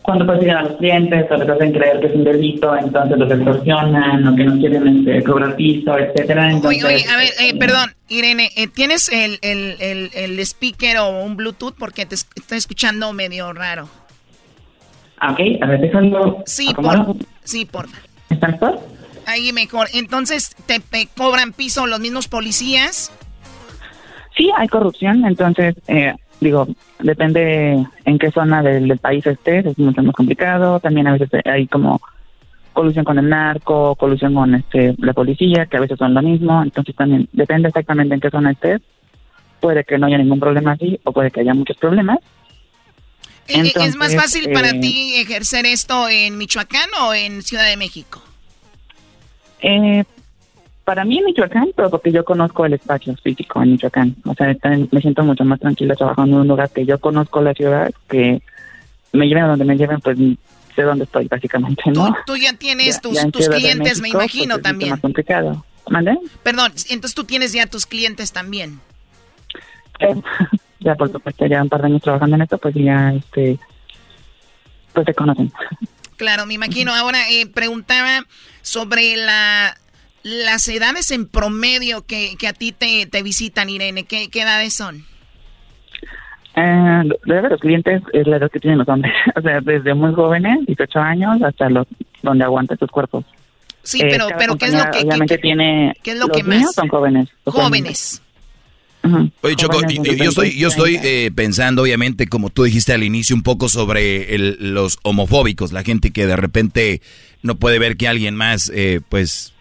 cuando 0.03 0.27
persiguen 0.27 0.57
a 0.57 0.63
los 0.63 0.77
clientes 0.79 1.27
o 1.31 1.37
les 1.37 1.49
hacen 1.49 1.73
creer 1.73 2.01
que 2.01 2.07
es 2.07 2.15
un 2.15 2.25
delito, 2.25 2.75
entonces 2.77 3.19
los 3.19 3.31
extorsionan 3.31 4.27
o 4.27 4.35
que 4.37 4.45
no 4.45 4.59
quieren 4.59 5.07
este, 5.07 5.23
cobrar 5.25 5.57
piso, 5.57 5.97
etcétera. 5.99 6.51
Entonces, 6.51 6.85
Oye, 6.85 6.95
oye, 6.97 7.05
a 7.09 7.17
ver, 7.17 7.29
eh, 7.41 7.55
perdón, 7.59 7.91
Irene, 8.09 8.51
eh, 8.57 8.67
¿tienes 8.67 9.09
el, 9.11 9.39
el, 9.43 9.77
el, 9.81 10.11
el 10.15 10.41
speaker 10.41 10.99
o 10.99 11.23
un 11.23 11.37
Bluetooth? 11.37 11.75
Porque 11.79 12.07
te 12.07 12.15
es- 12.15 12.27
estoy 12.35 12.59
escuchando 12.59 13.13
medio 13.13 13.53
raro. 13.53 13.89
ok, 15.23 15.41
a 15.63 15.67
ver, 15.67 15.81
déjalo. 15.81 16.43
Sí, 16.47 16.73
por, 16.75 17.17
sí, 17.45 17.65
porfa. 17.67 17.99
¿Está 18.31 18.49
mejor? 18.49 18.81
Ahí 19.27 19.53
mejor. 19.53 19.87
Entonces, 19.93 20.57
¿te, 20.67 20.81
te 20.81 21.09
cobran 21.17 21.53
piso 21.53 21.87
los 21.87 22.01
mismos 22.01 22.27
policías? 22.27 23.13
Sí, 24.37 24.51
hay 24.57 24.67
corrupción, 24.69 25.25
entonces, 25.27 25.75
eh, 25.89 26.15
digo, 26.41 26.67
depende 26.99 27.87
en 28.05 28.19
qué 28.19 28.31
zona 28.31 28.63
del, 28.63 28.89
del 28.89 28.99
país 28.99 29.27
estés, 29.27 29.67
es 29.67 29.79
mucho 29.79 30.03
más 30.03 30.15
complicado. 30.15 30.81
También 30.81 31.07
a 31.07 31.13
veces 31.13 31.29
hay 31.45 31.67
como 31.67 32.01
colusión 32.73 33.05
con 33.05 33.19
el 33.19 33.29
narco, 33.29 33.95
colusión 33.97 34.35
con 34.35 34.55
este 34.55 34.95
la 34.99 35.13
policía, 35.13 35.67
que 35.67 35.77
a 35.77 35.81
veces 35.81 35.99
son 35.99 36.15
lo 36.15 36.23
mismo. 36.23 36.63
Entonces 36.63 36.95
también 36.95 37.29
depende 37.33 37.69
exactamente 37.69 38.15
en 38.15 38.21
qué 38.21 38.31
zona 38.31 38.53
estés. 38.53 38.81
Puede 39.61 39.85
que 39.85 39.99
no 39.99 40.07
haya 40.07 40.19
ningún 40.19 40.41
problema 40.41 40.73
así 40.73 40.99
o 41.05 41.13
puede 41.13 41.31
que 41.31 41.41
haya 41.41 41.55
muchos 41.55 41.77
problemas. 41.77 42.19
¿Es 43.47 43.97
más 43.97 44.15
fácil 44.15 44.51
para 44.53 44.71
eh, 44.71 44.81
ti 44.81 45.15
ejercer 45.17 45.67
esto 45.67 46.09
en 46.09 46.39
Michoacán 46.39 46.89
o 47.03 47.13
en 47.13 47.43
Ciudad 47.43 47.69
de 47.69 47.77
México? 47.77 48.23
Eh, 49.61 50.05
para 50.91 51.05
mí 51.05 51.19
en 51.19 51.25
Michoacán, 51.27 51.69
pero 51.77 51.89
porque 51.89 52.11
yo 52.11 52.25
conozco 52.25 52.67
el 52.67 52.73
espacio 52.73 53.15
físico 53.23 53.63
en 53.63 53.71
Michoacán. 53.71 54.17
O 54.25 54.35
sea, 54.35 54.57
me 54.91 55.01
siento 55.01 55.23
mucho 55.23 55.45
más 55.45 55.61
tranquila 55.61 55.95
trabajando 55.95 56.35
en 56.35 56.41
un 56.43 56.49
lugar 56.49 56.69
que 56.71 56.85
yo 56.85 56.99
conozco 56.99 57.41
la 57.41 57.55
ciudad, 57.55 57.93
que 58.09 58.43
me 59.13 59.29
lleven 59.29 59.45
a 59.45 59.49
donde 59.51 59.65
me 59.65 59.77
lleven, 59.77 60.01
pues 60.01 60.19
sé 60.75 60.83
dónde 60.83 61.05
estoy 61.05 61.29
básicamente, 61.29 61.81
¿no? 61.93 62.07
Tú, 62.09 62.15
tú 62.27 62.37
ya 62.39 62.55
tienes 62.55 62.97
Ya- 62.97 63.01
tus, 63.01 63.15
ya 63.15 63.31
clientes, 63.31 64.01
me 64.01 64.09
pues, 64.11 64.15
imagino 64.15 64.57
es 64.57 64.63
también. 64.63 64.91
más 64.91 65.01
complicado. 65.01 65.65
¿Mande? 65.89 66.19
Perdón, 66.43 66.73
entonces 66.89 67.15
tú 67.15 67.23
tienes 67.23 67.53
ya 67.53 67.69
tus 67.69 67.87
clientes 67.87 68.33
también. 68.33 68.81
Eh, 70.01 70.21
ya 70.81 70.97
por 70.97 71.13
supuesto, 71.13 71.47
ya 71.47 71.63
un 71.63 71.69
par 71.69 71.83
de 71.83 71.87
años 71.87 72.03
trabajando 72.03 72.35
en 72.35 72.43
esto, 72.43 72.59
pues 72.59 72.75
ya, 72.75 73.13
este, 73.15 73.61
pues 74.93 75.07
se 75.07 75.15
conocen. 75.15 75.53
Claro, 76.17 76.47
me 76.47 76.55
imagino. 76.55 76.93
Ahora 76.93 77.31
eh, 77.31 77.47
preguntaba 77.47 78.27
sobre 78.63 79.17
la, 79.17 79.77
las 80.23 80.69
edades 80.69 81.11
en 81.11 81.27
promedio 81.27 82.05
que, 82.07 82.35
que 82.39 82.47
a 82.49 82.53
ti 82.53 82.73
te, 82.73 83.07
te 83.07 83.23
visitan, 83.23 83.69
Irene. 83.71 84.05
¿Qué, 84.05 84.29
qué 84.31 84.43
edades 84.43 84.75
son? 84.75 85.05
Eh, 86.57 87.03
de 87.27 87.43
los 87.49 87.61
clientes 87.61 88.03
es 88.13 88.27
la 88.27 88.37
edad 88.37 88.51
que 88.51 88.59
tienen 88.59 88.79
los 88.81 88.89
hombres, 88.89 89.13
o 89.37 89.41
sea, 89.41 89.61
desde 89.61 89.95
muy 89.95 90.13
jóvenes, 90.15 90.59
18 90.67 90.99
años, 90.99 91.41
hasta 91.43 91.71
los 91.71 91.87
donde 92.23 92.45
aguantan 92.45 92.79
sus 92.79 92.91
cuerpos. 92.91 93.25
Sí, 93.83 94.01
Eh, 94.03 94.09
pero, 94.11 94.27
pero 94.37 94.57
¿qué 94.59 94.67
es 94.67 94.75
lo 94.75 94.85
que, 94.91 94.99
Obviamente 94.99 95.37
que- 95.37 95.43
tiene... 95.43 95.97
qué 96.03 96.11
es 96.13 96.19
lo 96.19 96.27
los 96.27 96.37
que 96.37 96.43
más? 96.43 96.75
son 96.75 96.89
jóvenes. 96.89 97.29
jóvenes? 97.45 98.23
Oye, 99.41 99.57
Choco, 99.57 99.77
Jóvenes 99.79 99.95
yo, 100.19 100.29
estoy, 100.29 100.45
20, 100.49 100.59
yo 100.59 100.69
estoy 100.69 101.01
eh, 101.03 101.31
pensando, 101.35 101.81
obviamente, 101.83 102.27
como 102.27 102.51
tú 102.51 102.65
dijiste 102.65 102.93
al 102.93 103.03
inicio, 103.03 103.35
un 103.35 103.43
poco 103.43 103.71
sobre 103.71 104.35
el- 104.35 104.59
los 104.75 104.99
homofóbicos, 105.03 105.73
la 105.73 105.83
gente 105.83 106.11
que 106.11 106.27
de 106.27 106.37
repente 106.37 107.01
no 107.43 107.55
puede 107.55 107.79
ver 107.79 107.97
que 107.97 108.09
alguien 108.09 108.35
más, 108.37 108.71
eh, 108.75 109.01
pues, 109.09 109.55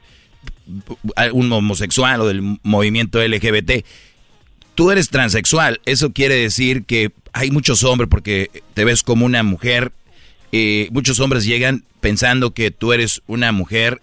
un 1.34 1.52
homosexual 1.52 2.22
o 2.22 2.28
del 2.28 2.42
movimiento 2.64 3.26
LGBT. 3.26 3.86
Tú 4.76 4.92
eres 4.92 5.10
transexual, 5.10 5.82
eso 5.86 6.14
quiere 6.14 6.36
decir 6.36 6.86
que 6.86 7.12
hay 7.34 7.52
muchos 7.52 7.84
hombres, 7.84 8.10
porque 8.10 8.50
te 8.74 8.86
ves 8.86 9.04
como 9.04 9.26
una 9.26 9.44
mujer, 9.44 9.92
eh, 10.52 10.88
muchos 10.92 11.20
hombres 11.20 11.46
llegan 11.46 11.84
pensando 12.00 12.52
que 12.52 12.72
tú 12.72 12.94
eres 12.94 13.22
una 13.28 13.52
mujer 13.52 14.02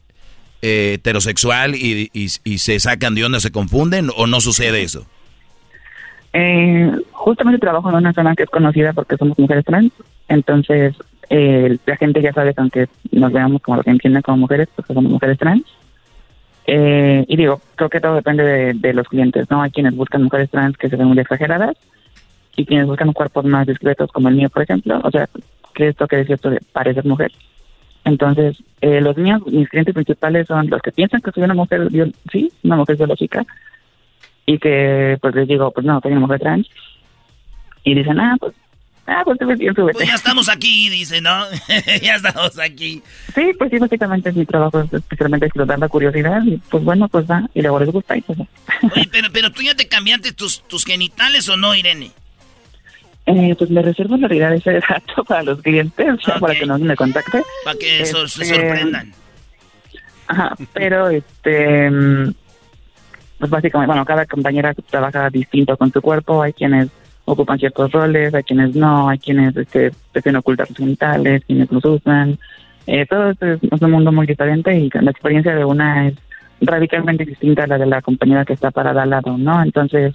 eh, 0.62 0.94
heterosexual 0.94 1.74
y, 1.74 2.08
se 2.28 2.80
sacan 2.80 3.14
de 3.14 3.24
onda, 3.24 3.40
se 3.40 3.50
confunden 3.50 4.10
o 4.16 4.26
no 4.26 4.40
sucede 4.40 4.82
eso. 4.82 5.06
Eh, 6.32 6.90
justamente 7.12 7.58
trabajo 7.58 7.88
en 7.88 7.96
una 7.96 8.12
zona 8.12 8.34
que 8.34 8.42
es 8.42 8.50
conocida 8.50 8.92
porque 8.92 9.16
somos 9.16 9.38
mujeres 9.38 9.64
trans, 9.64 9.92
entonces 10.28 10.94
eh, 11.30 11.78
la 11.86 11.96
gente 11.96 12.22
ya 12.22 12.32
sabe 12.32 12.54
que 12.54 12.60
aunque 12.60 12.88
nos 13.10 13.32
veamos 13.32 13.62
como 13.62 13.78
lo 13.78 13.82
que 13.82 13.90
entienden 13.90 14.22
como 14.22 14.38
mujeres, 14.38 14.68
pues 14.74 14.86
que 14.86 14.94
somos 14.94 15.10
mujeres 15.10 15.38
trans. 15.38 15.62
Eh, 16.66 17.24
y 17.28 17.36
digo, 17.36 17.60
creo 17.76 17.88
que 17.88 18.00
todo 18.00 18.14
depende 18.14 18.42
de, 18.42 18.74
de 18.74 18.92
los 18.92 19.08
clientes, 19.08 19.48
¿no? 19.50 19.62
Hay 19.62 19.70
quienes 19.70 19.94
buscan 19.94 20.24
mujeres 20.24 20.50
trans 20.50 20.76
que 20.76 20.88
se 20.88 20.96
ven 20.96 21.06
muy 21.06 21.18
exageradas 21.18 21.76
y 22.56 22.64
quienes 22.64 22.86
buscan 22.86 23.12
cuerpos 23.12 23.44
más 23.44 23.66
discretos 23.66 24.10
como 24.10 24.28
el 24.28 24.34
mío, 24.34 24.48
por 24.48 24.62
ejemplo, 24.62 25.00
o 25.04 25.10
sea, 25.10 25.28
que 25.74 25.88
esto 25.88 26.08
que 26.08 26.20
es 26.20 26.26
cierto 26.26 26.50
de 26.50 26.60
parecer 26.72 27.04
mujer. 27.04 27.30
Entonces, 28.04 28.56
eh, 28.80 29.00
los 29.00 29.16
míos, 29.16 29.42
mis 29.46 29.68
clientes 29.68 29.94
principales 29.94 30.46
son 30.46 30.68
los 30.70 30.80
que 30.80 30.92
piensan 30.92 31.20
que 31.20 31.32
soy 31.32 31.42
una 31.42 31.54
mujer, 31.54 31.88
sí, 32.32 32.50
una 32.62 32.76
mujer 32.76 32.96
biológica, 32.96 33.44
y 34.46 34.58
que 34.58 35.18
pues 35.20 35.34
les 35.34 35.48
digo, 35.48 35.70
pues 35.72 35.84
no, 35.84 36.00
soy 36.00 36.12
una 36.12 36.20
mujer 36.20 36.40
trans, 36.40 36.68
y 37.84 37.94
dicen, 37.94 38.18
ah, 38.18 38.36
pues, 38.40 38.54
ah, 39.06 39.22
pues 39.24 39.38
te 39.38 39.44
ves 39.44 39.58
bien, 39.58 39.74
súbete. 39.74 39.94
Pues 39.98 40.08
ya 40.08 40.14
estamos 40.14 40.48
aquí, 40.48 40.88
dice, 40.90 41.20
¿no? 41.20 41.44
ya 42.02 42.14
estamos 42.16 42.58
aquí. 42.58 43.02
Sí, 43.34 43.50
pues 43.58 43.70
sí, 43.70 43.78
básicamente 43.78 44.30
es 44.30 44.36
mi 44.36 44.46
trabajo, 44.46 44.80
es 44.80 44.92
especialmente 44.92 45.46
explotar 45.46 45.78
la 45.78 45.88
curiosidad, 45.88 46.42
y 46.44 46.56
pues 46.58 46.84
bueno, 46.84 47.08
pues 47.08 47.24
va, 47.30 47.48
y 47.54 47.62
luego 47.62 47.80
les 47.80 47.90
gusta, 47.90 48.16
y 48.16 48.20
pues 48.22 48.40
va. 48.40 48.46
Oye, 48.94 49.08
pero, 49.10 49.28
pero 49.32 49.50
tú 49.52 49.62
ya 49.62 49.74
te 49.74 49.88
cambiaste 49.88 50.32
tus, 50.32 50.62
tus 50.68 50.84
genitales 50.84 51.48
o 51.48 51.56
no, 51.56 51.74
Irene? 51.74 52.10
Eh, 53.28 53.56
pues 53.58 53.70
me 53.70 53.82
reservo 53.82 54.16
la 54.16 54.28
realidad 54.28 54.54
ese 54.54 54.74
dato 54.74 55.24
para 55.28 55.42
los 55.42 55.60
clientes, 55.60 56.06
ya 56.26 56.38
para 56.38 56.54
que 56.54 56.64
no 56.66 56.78
me 56.78 56.94
contacte. 56.94 57.42
Para 57.64 57.76
que 57.78 58.06
so- 58.06 58.28
se 58.28 58.42
Este, 58.44 58.54
sorprendan. 58.54 59.12
Ajá, 60.28 60.54
pero 60.72 61.08
este, 61.08 61.90
mm, 61.90 62.34
pues 63.38 63.50
básicamente, 63.50 63.86
bueno, 63.88 64.04
cada 64.04 64.26
compañera 64.26 64.74
trabaja 64.88 65.28
distinto 65.30 65.76
con 65.76 65.92
su 65.92 66.00
cuerpo, 66.00 66.40
hay 66.42 66.52
quienes 66.52 66.88
ocupan 67.26 67.58
ciertos 67.58 67.92
roles, 67.92 68.32
hay 68.32 68.42
quienes 68.44 68.74
no, 68.74 69.08
hay 69.08 69.18
quienes 69.18 69.54
este, 69.56 69.90
prefieren 70.12 70.38
ocultar 70.38 70.66
sus 70.68 70.78
genitales, 70.78 71.44
quienes 71.44 71.70
los 71.70 71.84
usan. 71.84 72.38
Eh, 72.86 73.04
todo 73.06 73.30
esto 73.30 73.46
es, 73.46 73.60
un 73.82 73.90
mundo 73.90 74.12
muy 74.12 74.26
diferente 74.26 74.74
y 74.78 74.88
la 74.92 75.10
experiencia 75.10 75.54
de 75.54 75.64
una 75.64 76.08
es 76.08 76.14
radicalmente 76.60 77.24
distinta 77.24 77.64
a 77.64 77.66
la 77.66 77.78
de 77.78 77.86
la 77.86 78.00
compañera 78.00 78.44
que 78.44 78.52
está 78.52 78.70
parada 78.70 79.02
al 79.02 79.10
lado, 79.10 79.36
¿no? 79.36 79.60
Entonces, 79.62 80.14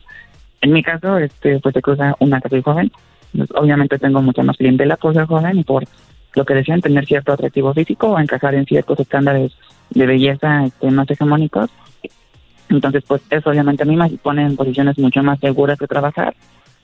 en 0.62 0.72
mi 0.72 0.82
caso, 0.82 1.18
este, 1.18 1.60
pues 1.60 1.74
se 1.74 1.82
cruza 1.82 2.16
una 2.20 2.40
que 2.40 2.50
soy 2.50 2.62
joven, 2.62 2.92
pues, 3.38 3.50
obviamente 3.56 4.00
tengo 4.00 4.22
mucha 4.22 4.42
más 4.44 4.58
clientela 4.58 4.96
por 4.96 5.14
ser 5.14 5.26
joven 5.26 5.60
y 5.60 5.64
por 5.64 5.84
lo 6.34 6.46
que 6.46 6.54
decían, 6.54 6.80
tener 6.80 7.06
cierto 7.06 7.34
atractivo 7.34 7.74
físico 7.74 8.08
o 8.08 8.20
encajar 8.20 8.56
en 8.56 8.66
ciertos 8.66 9.02
estándares 9.02 9.52
de 9.90 10.06
belleza 10.06 10.66
este, 10.66 10.90
más 10.92 11.12
hegemónicos. 11.12 11.70
Entonces, 12.70 13.04
pues 13.06 13.22
eso 13.30 13.50
obviamente 13.50 13.84
a 13.84 13.86
mí 13.86 13.98
me 13.98 14.10
pone 14.12 14.44
en 14.44 14.56
posiciones 14.56 14.98
mucho 14.98 15.22
más 15.24 15.42
seguras 15.42 15.78
de 15.78 15.88
trabajar 15.88 16.34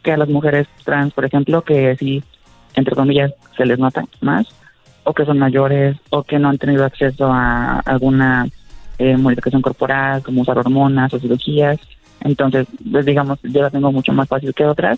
que 0.07 0.13
a 0.13 0.17
las 0.17 0.29
mujeres 0.29 0.67
trans, 0.85 1.11
por 1.11 1.25
ejemplo, 1.25 1.63
que 1.63 1.93
sí, 1.97 2.23
entre 2.75 2.95
comillas, 2.95 3.33
se 3.57 3.65
les 3.65 3.77
nota 3.77 4.05
más, 4.21 4.47
o 5.03 5.13
que 5.13 5.25
son 5.25 5.37
mayores, 5.37 5.97
o 6.11 6.23
que 6.23 6.39
no 6.39 6.47
han 6.47 6.57
tenido 6.57 6.85
acceso 6.85 7.25
a 7.29 7.79
alguna 7.81 8.47
eh, 8.99 9.17
modificación 9.17 9.61
corporal, 9.61 10.23
como 10.23 10.43
usar 10.43 10.59
hormonas 10.59 11.13
o 11.13 11.19
cirugías. 11.19 11.77
Entonces, 12.21 12.67
pues 12.89 13.05
digamos, 13.05 13.37
yo 13.43 13.63
la 13.63 13.69
tengo 13.69 13.91
mucho 13.91 14.13
más 14.13 14.29
fácil 14.29 14.53
que 14.53 14.63
otras. 14.63 14.97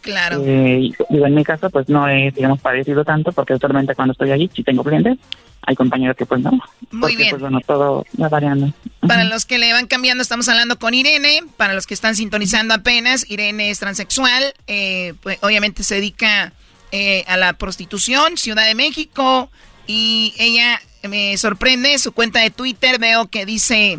Claro. 0.00 0.42
Eh, 0.44 0.90
digo, 1.08 1.26
en 1.26 1.34
mi 1.34 1.44
caso, 1.44 1.70
pues 1.70 1.88
no 1.88 2.08
he, 2.08 2.30
digamos, 2.30 2.60
padecido 2.60 3.04
tanto, 3.04 3.32
porque 3.32 3.54
usualmente 3.54 3.94
cuando 3.94 4.12
estoy 4.12 4.30
allí, 4.30 4.50
si 4.54 4.62
tengo 4.62 4.82
clientes, 4.82 5.18
hay 5.62 5.76
compañeros 5.76 6.16
que 6.16 6.26
pues 6.26 6.40
no. 6.40 6.50
Muy 6.50 7.00
porque, 7.00 7.16
bien. 7.16 7.30
Pues 7.30 7.42
bueno, 7.42 7.60
todo 7.66 8.06
va 8.20 8.28
variando. 8.28 8.72
Para 9.06 9.24
los 9.24 9.44
que 9.44 9.58
le 9.58 9.72
van 9.72 9.86
cambiando, 9.86 10.22
estamos 10.22 10.48
hablando 10.48 10.78
con 10.78 10.94
Irene. 10.94 11.42
Para 11.56 11.74
los 11.74 11.86
que 11.86 11.94
están 11.94 12.16
sintonizando 12.16 12.74
apenas, 12.74 13.28
Irene 13.30 13.70
es 13.70 13.78
transexual. 13.78 14.54
eh, 14.66 15.14
pues, 15.22 15.38
obviamente 15.42 15.82
se 15.82 15.96
dedica 15.96 16.52
eh, 16.92 17.24
a 17.28 17.36
la 17.36 17.52
prostitución, 17.52 18.36
Ciudad 18.36 18.66
de 18.66 18.74
México. 18.74 19.50
Y 19.86 20.34
ella 20.38 20.80
me 21.08 21.36
sorprende, 21.36 21.98
su 21.98 22.12
cuenta 22.12 22.40
de 22.40 22.50
Twitter 22.50 22.98
veo 22.98 23.28
que 23.28 23.46
dice, 23.46 23.98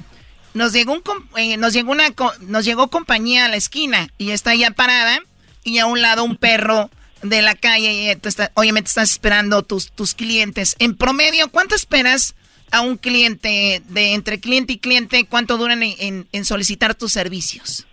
nos 0.53 0.73
llegó, 0.73 0.93
un, 0.93 1.01
eh, 1.37 1.57
nos 1.57 1.73
llegó, 1.73 1.91
una, 1.91 2.05
nos 2.41 2.65
llegó 2.65 2.89
compañía 2.89 3.45
a 3.45 3.49
la 3.49 3.55
esquina 3.55 4.09
y 4.17 4.31
está 4.31 4.55
ya 4.55 4.71
parada. 4.71 5.19
Y 5.63 5.77
a 5.79 5.85
un 5.85 6.01
lado 6.01 6.23
un 6.23 6.35
perro 6.35 6.89
de 7.23 7.41
la 7.41 7.55
calle. 7.55 8.11
Y 8.11 8.15
tú 8.15 8.29
está- 8.29 8.51
obviamente 8.55 8.87
estás 8.87 9.11
esperando 9.11 9.61
tus, 9.63 9.91
tus 9.91 10.13
clientes. 10.15 10.75
En 10.79 10.95
promedio, 10.95 11.49
¿cuánto 11.51 11.75
esperas 11.75 12.35
a 12.71 12.81
un 12.81 12.97
cliente, 12.97 13.81
de 13.89 14.13
entre 14.13 14.39
cliente 14.39 14.73
y 14.73 14.77
cliente, 14.77 15.25
cuánto 15.29 15.57
duran 15.57 15.83
en, 15.83 15.93
en- 15.99 16.27
en 16.31 16.45
solicitar 16.45 16.95
tus 16.95 17.11
servicios? 17.11 17.85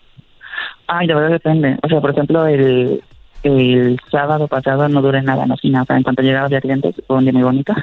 Ay, 0.87 1.07
de 1.07 1.15
verdad 1.15 1.31
depende. 1.31 1.77
O 1.83 1.89
sea, 1.89 2.01
por 2.01 2.11
ejemplo, 2.13 2.47
el, 2.47 3.03
el 3.43 4.01
sábado 4.11 4.49
pasado 4.49 4.89
no 4.89 5.03
duré 5.03 5.21
nada, 5.23 5.45
no 5.47 5.57
sin 5.59 5.73
nada. 5.73 5.83
O 5.83 5.87
sea, 5.87 5.97
en 5.97 6.03
cuanto 6.03 6.23
llegaba 6.23 6.47
había 6.47 6.61
clientes, 6.63 6.95
fue 7.07 7.17
un 7.17 7.25
día 7.25 7.33
muy 7.33 7.43
bonito. 7.43 7.75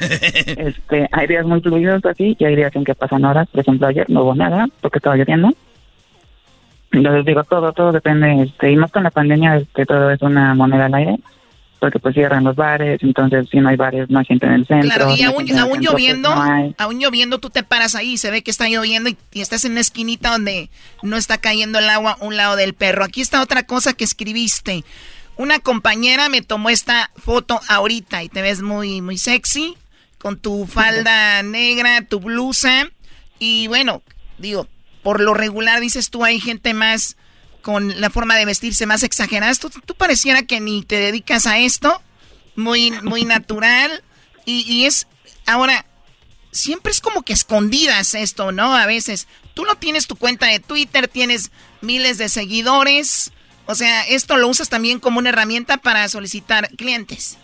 este, 0.00 1.08
hay 1.12 1.26
días 1.26 1.44
muy 1.44 1.60
fluidos 1.60 2.04
así 2.04 2.36
y 2.38 2.44
hay 2.44 2.56
días 2.56 2.74
en 2.74 2.84
que 2.84 2.94
pasan 2.94 3.24
horas. 3.24 3.48
Por 3.50 3.60
ejemplo, 3.60 3.86
ayer 3.86 4.08
no 4.08 4.22
hubo 4.22 4.34
nada 4.34 4.66
porque 4.80 4.98
estaba 4.98 5.16
lloviendo. 5.16 5.50
Entonces 6.92 7.24
digo, 7.24 7.44
todo, 7.44 7.72
todo 7.72 7.92
depende. 7.92 8.42
Este, 8.42 8.72
y 8.72 8.76
más 8.76 8.90
con 8.90 9.02
la 9.02 9.10
pandemia, 9.10 9.56
este, 9.56 9.84
todo 9.86 10.10
es 10.10 10.22
una 10.22 10.54
moneda 10.54 10.86
al 10.86 10.94
aire. 10.94 11.16
Porque 11.80 12.00
pues 12.00 12.12
cierran 12.12 12.42
los 12.42 12.56
bares, 12.56 13.00
entonces 13.04 13.48
si 13.48 13.60
no 13.60 13.68
hay 13.68 13.76
bares, 13.76 14.10
no 14.10 14.18
hay 14.18 14.24
gente 14.24 14.46
en 14.46 14.52
el 14.52 14.66
centro. 14.66 14.88
Claro, 14.88 15.14
y 15.16 15.22
no 15.22 15.28
aún, 15.28 15.36
aún 15.36 15.46
centro, 15.46 15.68
pues, 15.68 15.80
lloviendo, 15.80 16.34
no 16.34 16.74
aún 16.76 16.98
lloviendo, 16.98 17.38
tú 17.38 17.50
te 17.50 17.62
paras 17.62 17.94
ahí, 17.94 18.16
se 18.16 18.32
ve 18.32 18.42
que 18.42 18.50
está 18.50 18.68
lloviendo 18.68 19.10
y, 19.10 19.16
y 19.32 19.42
estás 19.42 19.64
en 19.64 19.72
una 19.72 19.80
esquinita 19.82 20.32
donde 20.32 20.70
no 21.04 21.16
está 21.16 21.38
cayendo 21.38 21.78
el 21.78 21.88
agua 21.88 22.16
un 22.18 22.36
lado 22.36 22.56
del 22.56 22.74
perro. 22.74 23.04
Aquí 23.04 23.20
está 23.20 23.40
otra 23.40 23.62
cosa 23.62 23.92
que 23.92 24.02
escribiste. 24.02 24.82
Una 25.36 25.60
compañera 25.60 26.28
me 26.28 26.42
tomó 26.42 26.68
esta 26.68 27.12
foto 27.14 27.60
ahorita 27.68 28.24
y 28.24 28.28
te 28.28 28.42
ves 28.42 28.60
muy, 28.60 29.00
muy 29.00 29.18
sexy, 29.18 29.76
con 30.18 30.36
tu 30.36 30.66
falda 30.66 31.44
negra, 31.44 32.02
tu 32.02 32.18
blusa. 32.18 32.88
Y 33.38 33.68
bueno, 33.68 34.02
digo, 34.38 34.66
por 35.08 35.22
lo 35.22 35.32
regular 35.32 35.80
dices 35.80 36.10
tú, 36.10 36.22
hay 36.22 36.38
gente 36.38 36.74
más 36.74 37.16
con 37.62 37.98
la 37.98 38.10
forma 38.10 38.36
de 38.36 38.44
vestirse 38.44 38.84
más 38.84 39.02
exagerada. 39.02 39.50
Tú, 39.54 39.94
pareciera 39.94 40.42
que 40.42 40.60
ni 40.60 40.82
te 40.82 40.96
dedicas 40.96 41.46
a 41.46 41.58
esto, 41.58 42.02
muy, 42.56 42.90
muy 42.90 43.24
natural. 43.24 44.02
Y, 44.44 44.70
y 44.70 44.84
es, 44.84 45.08
ahora, 45.46 45.86
siempre 46.50 46.92
es 46.92 47.00
como 47.00 47.22
que 47.22 47.32
escondidas 47.32 48.14
esto, 48.14 48.52
¿no? 48.52 48.76
A 48.76 48.84
veces, 48.84 49.28
tú 49.54 49.64
no 49.64 49.76
tienes 49.76 50.08
tu 50.08 50.14
cuenta 50.14 50.44
de 50.44 50.60
Twitter, 50.60 51.08
tienes 51.08 51.52
miles 51.80 52.18
de 52.18 52.28
seguidores. 52.28 53.32
O 53.64 53.74
sea, 53.74 54.02
esto 54.02 54.36
lo 54.36 54.46
usas 54.46 54.68
también 54.68 55.00
como 55.00 55.20
una 55.20 55.30
herramienta 55.30 55.78
para 55.78 56.06
solicitar 56.10 56.68
clientes. 56.76 57.38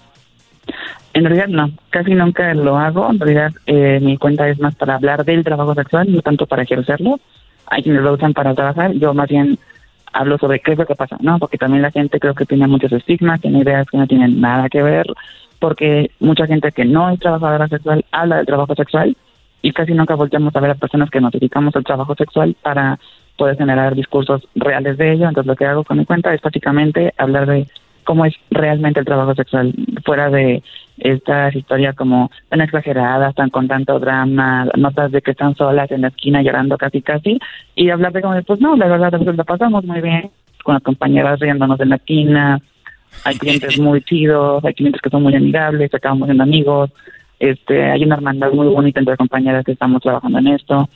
En 1.14 1.24
realidad 1.24 1.48
no, 1.48 1.70
casi 1.88 2.12
nunca 2.12 2.52
lo 2.52 2.76
hago. 2.76 3.10
En 3.10 3.18
realidad 3.18 3.52
eh, 3.64 4.00
mi 4.02 4.18
cuenta 4.18 4.46
es 4.50 4.60
más 4.60 4.74
para 4.74 4.96
hablar 4.96 5.24
del 5.24 5.44
trabajo 5.44 5.74
sexual, 5.74 6.12
no 6.12 6.20
tanto 6.20 6.44
para 6.44 6.64
ejercerlo. 6.64 7.20
Hay 7.66 7.82
quienes 7.82 8.02
lo 8.02 8.12
usan 8.12 8.34
para 8.34 8.54
trabajar. 8.54 8.92
Yo 8.92 9.14
más 9.14 9.28
bien 9.28 9.58
hablo 10.12 10.38
sobre 10.38 10.60
qué 10.60 10.72
es 10.72 10.78
lo 10.78 10.86
que 10.86 10.94
pasa, 10.94 11.16
¿no? 11.20 11.38
Porque 11.38 11.58
también 11.58 11.82
la 11.82 11.90
gente 11.90 12.20
creo 12.20 12.34
que 12.34 12.46
tiene 12.46 12.66
muchos 12.66 12.92
estigmas, 12.92 13.40
tiene 13.40 13.60
ideas 13.60 13.86
que 13.90 13.98
no 13.98 14.06
tienen 14.06 14.40
nada 14.40 14.68
que 14.68 14.82
ver, 14.82 15.06
porque 15.58 16.10
mucha 16.20 16.46
gente 16.46 16.72
que 16.72 16.84
no 16.84 17.10
es 17.10 17.18
trabajadora 17.18 17.68
sexual 17.68 18.04
habla 18.12 18.36
del 18.36 18.46
trabajo 18.46 18.74
sexual 18.74 19.16
y 19.62 19.72
casi 19.72 19.92
nunca 19.92 20.14
volteamos 20.14 20.54
a 20.54 20.60
ver 20.60 20.70
a 20.70 20.74
personas 20.74 21.10
que 21.10 21.20
nos 21.20 21.32
dedicamos 21.32 21.74
al 21.74 21.84
trabajo 21.84 22.14
sexual 22.14 22.54
para 22.62 22.98
poder 23.36 23.56
generar 23.56 23.94
discursos 23.94 24.46
reales 24.54 24.98
de 24.98 25.12
ello. 25.12 25.28
Entonces 25.28 25.46
lo 25.46 25.56
que 25.56 25.66
hago 25.66 25.84
con 25.84 25.98
mi 25.98 26.04
cuenta 26.04 26.32
es 26.32 26.40
básicamente 26.40 27.12
hablar 27.16 27.46
de 27.46 27.66
cómo 28.04 28.24
es 28.24 28.34
realmente 28.50 29.00
el 29.00 29.06
trabajo 29.06 29.34
sexual, 29.34 29.74
fuera 30.04 30.30
de 30.30 30.62
estas 30.98 31.54
historias 31.56 31.96
como 31.96 32.30
tan 32.48 32.60
exageradas, 32.60 33.34
tan 33.34 33.50
con 33.50 33.66
tanto 33.66 33.98
drama, 33.98 34.68
notas 34.76 35.10
de 35.10 35.22
que 35.22 35.32
están 35.32 35.56
solas 35.56 35.90
en 35.90 36.02
la 36.02 36.08
esquina 36.08 36.42
llorando 36.42 36.78
casi 36.78 37.02
casi, 37.02 37.38
y 37.74 37.90
hablar 37.90 38.12
de 38.12 38.22
como, 38.22 38.40
pues 38.42 38.60
no, 38.60 38.76
la 38.76 38.86
verdad, 38.86 39.12
nosotros 39.12 39.36
la 39.36 39.44
pasamos 39.44 39.84
muy 39.84 40.00
bien 40.00 40.30
con 40.62 40.74
las 40.74 40.82
compañeras 40.82 41.40
riéndonos 41.40 41.80
en 41.80 41.90
la 41.90 41.96
esquina, 41.96 42.60
hay 43.24 43.36
clientes 43.36 43.78
muy 43.78 44.02
chidos, 44.02 44.64
hay 44.64 44.74
clientes 44.74 45.00
que 45.00 45.10
son 45.10 45.22
muy 45.22 45.34
amigables, 45.34 45.92
acabamos 45.92 46.26
siendo 46.26 46.42
amigos, 46.42 46.90
este, 47.38 47.84
hay 47.84 48.04
una 48.04 48.16
hermandad 48.16 48.52
muy 48.52 48.68
bonita 48.68 49.00
entre 49.00 49.16
compañeras 49.16 49.64
que 49.64 49.72
estamos 49.72 50.02
trabajando 50.02 50.38
en 50.38 50.48
esto, 50.48 50.88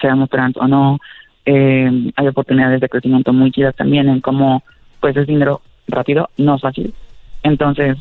seamos 0.00 0.30
trans 0.30 0.56
o 0.56 0.66
no, 0.66 0.98
eh, 1.44 2.12
hay 2.16 2.26
oportunidades 2.26 2.80
de 2.80 2.88
crecimiento 2.88 3.32
muy 3.32 3.50
chidas 3.50 3.74
también 3.74 4.08
en 4.08 4.20
cómo 4.20 4.62
pues 5.00 5.16
es 5.16 5.26
dinero 5.26 5.62
rápido, 5.88 6.30
no 6.36 6.56
es 6.56 6.62
fácil. 6.62 6.94
Entonces, 7.42 7.96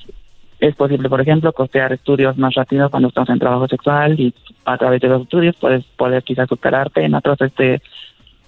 es 0.60 0.76
posible, 0.76 1.10
por 1.10 1.22
ejemplo, 1.22 1.54
costear 1.54 1.94
estudios 1.94 2.38
más 2.38 2.54
rápido 2.56 2.90
cuando 2.90 3.10
estamos 3.10 3.30
en 3.30 3.40
trabajo 3.40 3.68
sexual 3.68 4.20
y 4.20 4.34
a 4.66 4.78
través 4.78 5.02
de 5.02 5.08
los 5.08 5.24
estudios 5.24 5.56
puedes 5.60 5.86
poder 5.86 6.24
quizás 6.24 6.50
superarte 6.50 7.04
en 7.04 7.14
otros 7.14 7.40
este 7.42 7.82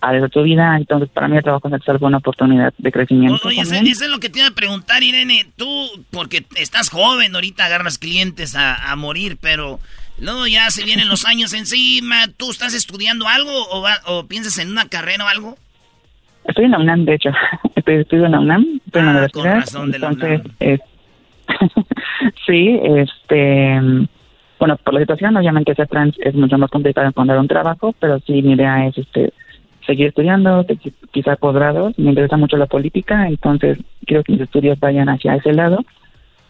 áreas 0.02 0.24
de 0.24 0.30
tu 0.30 0.44
vida. 0.44 0.76
Entonces, 0.78 1.10
para 1.10 1.28
mí 1.28 1.38
el 1.38 1.44
trabajo 1.44 1.70
sexual 1.70 2.00
fue 2.00 2.08
una 2.08 2.18
oportunidad 2.18 2.74
de 2.78 2.92
crecimiento. 2.92 3.48
Oye, 3.48 3.62
eso, 3.62 3.76
es 3.76 4.10
lo 4.10 4.20
que 4.20 4.30
te 4.30 4.40
iba 4.40 4.48
a 4.48 4.52
preguntar, 4.52 5.04
Irene. 5.04 5.46
Tú, 5.56 5.90
porque 6.10 6.46
estás 6.56 6.90
joven, 6.90 7.36
ahorita 7.36 7.66
agarras 7.66 7.98
clientes 7.98 8.56
a, 8.56 8.96
morir, 8.96 9.38
pero 9.40 9.80
luego 10.20 10.48
ya 10.48 10.70
se 10.72 10.84
vienen 10.84 11.10
los 11.10 11.26
años 11.26 11.54
encima. 11.54 12.28
¿Tú 12.38 12.50
estás 12.50 12.74
estudiando 12.74 13.28
algo 13.28 13.52
o, 13.52 13.86
o 14.08 14.26
piensas 14.26 14.58
en 14.58 14.72
una 14.72 14.88
carrera 14.88 15.26
o 15.26 15.28
algo? 15.28 15.58
Estoy 16.50 16.66
en 16.66 16.72
la 16.72 16.80
UNAM, 16.80 17.06
de 17.06 17.14
hecho. 17.14 17.30
Estoy, 17.76 17.96
estudio 17.96 18.26
en 18.26 18.32
la 18.32 18.40
UNAM, 18.40 18.66
estoy 18.86 19.00
en 19.02 19.06
la 19.06 19.12
Ah, 19.12 19.14
universidad. 19.16 19.44
con 19.54 19.62
razón 19.62 19.92
de 19.92 20.00
la 20.00 20.08
entonces, 20.10 20.42
es- 20.60 20.82
sí, 22.46 22.80
este, 22.84 23.80
bueno, 24.60 24.78
por 24.84 24.94
la 24.94 25.00
situación, 25.00 25.38
obviamente 25.38 25.74
ser 25.76 25.88
trans 25.88 26.16
es 26.20 26.34
mucho 26.36 26.58
más 26.58 26.70
complicado 26.70 27.08
encontrar 27.08 27.40
un 27.40 27.48
trabajo, 27.48 27.94
pero 28.00 28.20
sí, 28.20 28.42
mi 28.42 28.54
idea 28.54 28.86
es, 28.88 28.98
este, 28.98 29.32
seguir 29.86 30.08
estudiando, 30.08 30.66
quizá 31.12 31.36
posgrados. 31.38 31.98
Me 31.98 32.10
interesa 32.10 32.38
mucho 32.38 32.58
la 32.58 32.66
política, 32.68 33.28
entonces 33.28 33.78
quiero 34.06 34.24
que 34.24 34.34
mis 34.34 34.42
estudios 34.42 34.80
vayan 34.80 35.10
hacia 35.10 35.36
ese 35.36 35.54
lado. 35.54 35.84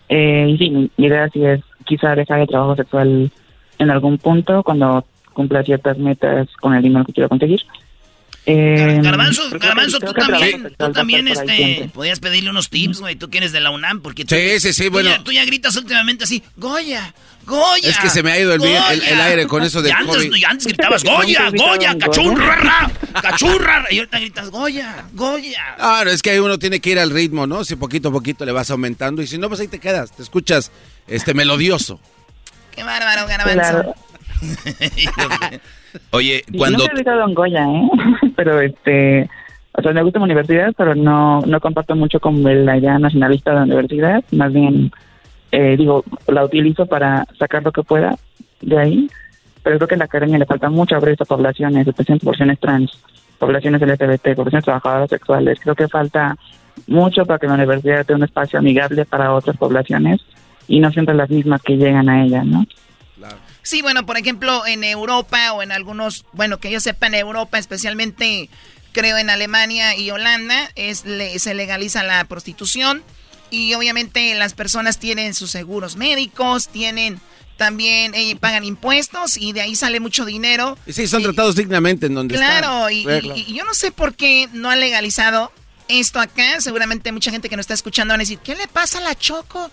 Eh, 0.10 0.48
y 0.50 0.58
sí, 0.58 0.70
mi 0.70 0.90
mi 0.98 1.06
idea 1.08 1.30
sí 1.30 1.46
es 1.46 1.62
quizá 1.86 2.16
dejar 2.16 2.40
el 2.40 2.48
trabajo 2.48 2.76
sexual 2.76 3.32
en 3.78 3.90
algún 3.92 4.18
punto 4.18 4.64
cuando 4.64 5.06
cumpla 5.34 5.64
ciertas 5.64 5.98
metas 5.98 6.48
con 6.60 6.74
el 6.74 6.82
dinero 6.82 7.06
que 7.06 7.14
quiero 7.14 7.30
conseguir. 7.30 7.62
Eh, 8.46 9.00
Garbanzo, 9.04 9.44
Garbanzo, 9.52 10.00
tú 10.00 10.12
también, 10.14 10.74
tú 10.78 10.92
también, 10.92 11.28
este, 11.28 11.90
podías 11.94 12.20
pedirle 12.20 12.50
unos 12.50 12.70
tips, 12.70 13.00
güey, 13.02 13.16
tú 13.16 13.30
que 13.30 13.38
eres 13.38 13.52
de 13.52 13.60
la 13.60 13.70
UNAM, 13.70 14.02
porque 14.02 14.26
tú, 14.26 14.34
Sí, 14.34 14.60
sí, 14.60 14.74
sí, 14.74 14.86
tú 14.86 14.92
bueno. 14.92 15.10
ya- 15.10 15.24
tú 15.24 15.32
ya 15.32 15.46
gritas 15.46 15.76
últimamente 15.76 16.24
así, 16.24 16.42
Goya, 16.56 17.14
Goya. 17.46 17.90
Es 17.90 17.98
que 18.00 18.10
se 18.10 18.24
me 18.24 18.32
ha 18.32 18.40
ido 18.40 18.54
el, 18.54 18.60
vi- 18.60 18.68
el- 18.68 19.02
el 19.04 19.10
Goya". 19.18 19.26
aire 19.26 19.46
con 19.48 19.62
eso 19.64 19.82
de 19.84 19.90
Y 19.90 19.92
antes, 19.92 20.16
COVID. 20.16 20.36
y 20.36 20.44
antes 20.46 20.66
gritabas, 20.68 21.04
Goya, 21.04 21.52
Goya, 21.52 21.96
cachurra, 22.00 22.92
cachurra, 23.22 23.86
y 23.92 23.98
ahorita 24.00 24.20
gritas, 24.20 24.50
Goya, 24.50 25.06
Goya. 25.14 25.76
No, 25.78 26.02
es 26.10 26.22
que 26.24 26.32
ahí 26.32 26.40
uno 26.40 26.58
tiene 26.58 26.80
que 26.80 26.90
ir 26.92 27.00
al 27.00 27.12
ritmo, 27.12 27.46
¿no? 27.46 27.64
Si 27.64 27.76
poquito 27.76 28.10
a 28.10 28.12
poquito 28.12 28.46
le 28.46 28.52
vas 28.52 28.72
aumentando 28.72 29.22
y 29.22 29.28
si 29.28 29.38
no, 29.38 29.48
pues 29.50 29.60
ahí 29.60 29.68
te 29.68 29.80
quedas, 29.80 30.12
te 30.16 30.24
escuchas 30.24 30.72
este 31.08 31.34
melodioso. 31.36 32.00
Qué 32.76 32.84
bárbaro, 32.84 33.28
Garbanzo. 33.28 33.96
Oye, 36.12 36.44
Sí, 36.50 36.58
cuando... 36.58 36.86
Don 37.04 37.34
Goya, 37.34 37.64
¿eh? 37.64 37.90
Pero 38.40 38.62
este, 38.62 39.30
o 39.74 39.82
sea, 39.82 39.92
me 39.92 40.02
gusta 40.02 40.20
mi 40.20 40.24
universidad, 40.24 40.74
pero 40.78 40.96
no, 40.96 41.42
no 41.42 41.60
comparto 41.60 41.94
mucho 41.94 42.22
con 42.22 42.42
la 42.42 42.78
idea 42.78 42.98
nacionalista 42.98 43.52
de 43.52 43.58
la 43.58 43.64
universidad, 43.64 44.24
más 44.32 44.54
bien, 44.54 44.94
eh, 45.52 45.76
digo, 45.76 46.06
la 46.26 46.46
utilizo 46.46 46.86
para 46.86 47.28
sacar 47.38 47.64
lo 47.64 47.74
que 47.74 47.84
pueda 47.84 48.16
de 48.62 48.80
ahí, 48.80 49.10
pero 49.62 49.76
creo 49.76 49.90
que 49.90 49.96
a 49.96 49.98
la 49.98 50.06
academia 50.06 50.38
le 50.38 50.46
falta 50.46 50.70
mucho 50.70 50.96
abrir 50.96 51.12
estas 51.12 51.28
poblaciones, 51.28 51.86
especialmente 51.86 52.24
poblaciones 52.24 52.60
trans, 52.62 52.92
poblaciones 53.40 53.82
LGBT, 53.82 54.36
poblaciones 54.38 54.64
trabajadoras 54.64 55.10
sexuales, 55.10 55.60
creo 55.62 55.76
que 55.76 55.90
falta 55.90 56.38
mucho 56.88 57.26
para 57.26 57.40
que 57.40 57.48
la 57.48 57.56
universidad 57.56 58.06
tenga 58.06 58.20
un 58.20 58.24
espacio 58.24 58.60
amigable 58.60 59.04
para 59.04 59.34
otras 59.34 59.58
poblaciones 59.58 60.22
y 60.70 60.80
no 60.80 60.92
siempre 60.92 61.14
las 61.14 61.30
mismas 61.30 61.62
que 61.62 61.76
llegan 61.76 62.08
a 62.08 62.24
ella, 62.24 62.46
¿no? 62.46 62.66
Sí, 63.64 63.82
bueno, 63.82 64.06
por 64.06 64.18
ejemplo, 64.18 64.66
en 64.66 64.84
Europa 64.84 65.52
o 65.54 65.62
en 65.62 65.72
algunos, 65.72 66.26
bueno, 66.34 66.60
que 66.60 66.72
yo 66.72 66.80
sepa 66.80 67.08
en 67.08 67.16
Europa, 67.16 67.58
especialmente 67.60 68.50
creo 68.92 69.18
en 69.18 69.30
Alemania 69.30 69.96
y 69.96 70.10
Holanda, 70.12 70.72
es 70.76 71.06
le- 71.06 71.38
se 71.40 71.54
legaliza 71.54 72.04
la 72.04 72.24
prostitución 72.26 73.04
y 73.52 73.74
obviamente 73.76 74.34
las 74.36 74.54
personas 74.54 74.98
tienen 74.98 75.34
sus 75.34 75.52
seguros 75.52 75.96
médicos, 75.96 76.70
tienen 76.70 77.20
también, 77.58 78.16
eh, 78.16 78.36
pagan 78.40 78.64
impuestos 78.64 79.36
y 79.36 79.52
de 79.52 79.62
ahí 79.62 79.76
sale 79.76 80.00
mucho 80.00 80.24
dinero. 80.26 80.78
Y 80.86 80.94
sí, 80.94 81.08
son 81.08 81.22
tratados 81.22 81.56
dignamente 81.56 82.06
en 82.06 82.16
donde 82.16 82.36
Claro, 82.36 82.88
están. 82.88 82.94
y, 82.94 83.22
Sí, 83.22 83.32
y- 83.48 83.52
y 83.52 83.54
yo 83.58 83.66
no 83.66 83.74
sé 83.74 83.92
por 83.92 84.16
qué 84.16 84.48
no 84.54 84.70
han 84.70 84.80
legalizado 84.80 85.52
esto 85.90 86.20
acá. 86.22 86.62
Seguramente 86.62 87.12
mucha 87.12 87.32
gente 87.32 87.50
que 87.50 87.58
nos 87.58 87.66
está 87.66 87.74
escuchando 87.74 88.14
van 88.14 88.22
a 88.22 88.24
decir, 88.24 88.40
¿qué 88.40 88.56
le 88.56 88.68
pasa 88.68 89.00
a 89.00 89.02
la 89.02 89.14
Choco? 89.16 89.70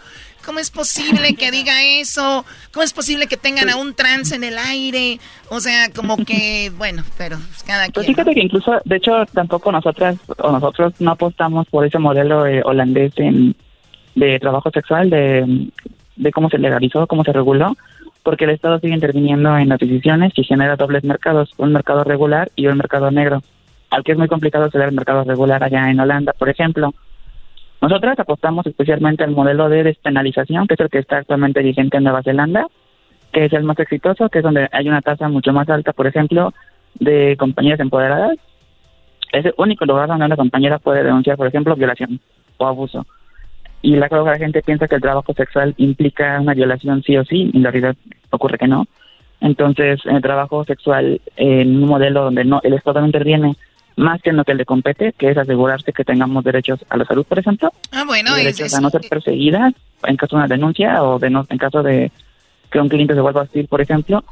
¿Cómo 0.46 0.60
es 0.60 0.70
posible 0.70 1.34
que 1.34 1.50
diga 1.50 1.82
eso? 1.82 2.44
¿Cómo 2.72 2.84
es 2.84 2.92
posible 2.92 3.26
que 3.26 3.36
tengan 3.36 3.68
a 3.68 3.76
un 3.76 3.94
trans 3.94 4.32
en 4.32 4.44
el 4.44 4.56
aire? 4.56 5.18
O 5.50 5.60
sea, 5.60 5.90
como 5.94 6.16
que, 6.24 6.70
bueno, 6.78 7.02
pero 7.18 7.36
pues, 7.36 7.62
cada 7.64 7.88
Pues 7.88 8.06
quien. 8.06 8.14
fíjate 8.16 8.34
que 8.34 8.40
incluso, 8.44 8.72
de 8.84 8.96
hecho, 8.96 9.26
tampoco 9.34 9.72
nosotras 9.72 10.16
o 10.38 10.52
nosotros 10.52 10.94
no 11.00 11.10
apostamos 11.10 11.66
por 11.68 11.84
ese 11.84 11.98
modelo 11.98 12.46
eh, 12.46 12.62
holandés 12.64 13.12
en- 13.16 13.54
de 14.14 14.38
trabajo 14.38 14.70
sexual, 14.70 15.10
de, 15.10 15.68
de 16.16 16.32
cómo 16.32 16.48
se 16.48 16.56
legalizó, 16.58 17.06
cómo 17.06 17.22
se 17.24 17.32
reguló, 17.32 17.76
porque 18.22 18.44
el 18.44 18.50
Estado 18.50 18.78
sigue 18.78 18.94
interviniendo 18.94 19.58
en 19.58 19.68
las 19.68 19.78
decisiones 19.78 20.32
y 20.36 20.44
genera 20.44 20.76
dobles 20.76 21.04
mercados, 21.04 21.50
un 21.58 21.72
mercado 21.72 22.02
regular 22.04 22.50
y 22.56 22.66
un 22.66 22.78
mercado 22.78 23.10
negro, 23.10 23.42
al 23.90 24.02
que 24.04 24.12
es 24.12 24.18
muy 24.18 24.26
complicado 24.28 24.64
acceder 24.64 24.88
al 24.88 24.94
mercado 24.94 25.22
regular 25.24 25.62
allá 25.62 25.90
en 25.90 26.00
Holanda, 26.00 26.32
por 26.32 26.48
ejemplo. 26.48 26.94
Nosotras 27.80 28.18
apostamos 28.18 28.66
especialmente 28.66 29.24
al 29.24 29.32
modelo 29.32 29.68
de 29.68 29.82
despenalización, 29.82 30.66
que 30.66 30.74
es 30.74 30.80
el 30.80 30.88
que 30.88 30.98
está 30.98 31.18
actualmente 31.18 31.62
vigente 31.62 31.98
en 31.98 32.04
Nueva 32.04 32.22
Zelanda, 32.22 32.66
que 33.32 33.44
es 33.44 33.52
el 33.52 33.64
más 33.64 33.78
exitoso, 33.78 34.28
que 34.28 34.38
es 34.38 34.44
donde 34.44 34.68
hay 34.72 34.88
una 34.88 35.02
tasa 35.02 35.28
mucho 35.28 35.52
más 35.52 35.68
alta, 35.68 35.92
por 35.92 36.06
ejemplo, 36.06 36.54
de 36.94 37.36
compañeras 37.38 37.80
empoderadas. 37.80 38.38
Es 39.32 39.44
el 39.44 39.54
único 39.58 39.84
lugar 39.84 40.08
donde 40.08 40.24
una 40.24 40.36
compañera 40.36 40.78
puede 40.78 41.04
denunciar, 41.04 41.36
por 41.36 41.46
ejemplo, 41.46 41.76
violación 41.76 42.20
o 42.56 42.66
abuso. 42.66 43.06
Y 43.82 43.96
la, 43.96 44.08
la 44.08 44.38
gente 44.38 44.62
piensa 44.62 44.88
que 44.88 44.94
el 44.94 45.02
trabajo 45.02 45.34
sexual 45.34 45.74
implica 45.76 46.40
una 46.40 46.54
violación 46.54 47.02
sí 47.02 47.16
o 47.18 47.24
sí, 47.24 47.50
y 47.52 47.56
en 47.58 47.64
realidad 47.64 47.94
ocurre 48.30 48.58
que 48.58 48.68
no. 48.68 48.86
Entonces, 49.40 50.00
en 50.06 50.16
el 50.16 50.22
trabajo 50.22 50.64
sexual, 50.64 51.20
en 51.36 51.82
un 51.82 51.88
modelo 51.88 52.24
donde 52.24 52.44
no 52.44 52.60
el 52.62 52.72
Estado 52.72 53.00
no 53.00 53.06
interviene 53.06 53.54
más 53.96 54.20
que 54.22 54.30
en 54.30 54.36
lo 54.36 54.44
que 54.44 54.54
le 54.54 54.64
compete, 54.64 55.12
que 55.16 55.30
es 55.30 55.38
asegurarse 55.38 55.92
que 55.92 56.04
tengamos 56.04 56.44
derechos 56.44 56.80
a 56.90 56.96
la 56.96 57.04
salud, 57.06 57.24
por 57.26 57.38
ejemplo, 57.38 57.72
Ah, 57.92 58.04
bueno, 58.06 58.30
y 58.30 58.32
es, 58.32 58.44
derechos 58.44 58.66
es- 58.66 58.74
a 58.74 58.80
no 58.80 58.90
ser 58.90 59.02
perseguidas 59.08 59.72
en 60.04 60.16
caso 60.16 60.36
de 60.36 60.40
una 60.44 60.48
denuncia 60.48 61.02
o 61.02 61.18
de 61.18 61.30
no, 61.30 61.46
en 61.48 61.58
caso 61.58 61.82
de 61.82 62.10
que 62.70 62.78
un 62.80 62.88
cliente 62.88 63.14
se 63.14 63.20
vuelva 63.20 63.42
hostil, 63.42 63.66
por 63.68 63.80
ejemplo. 63.80 64.22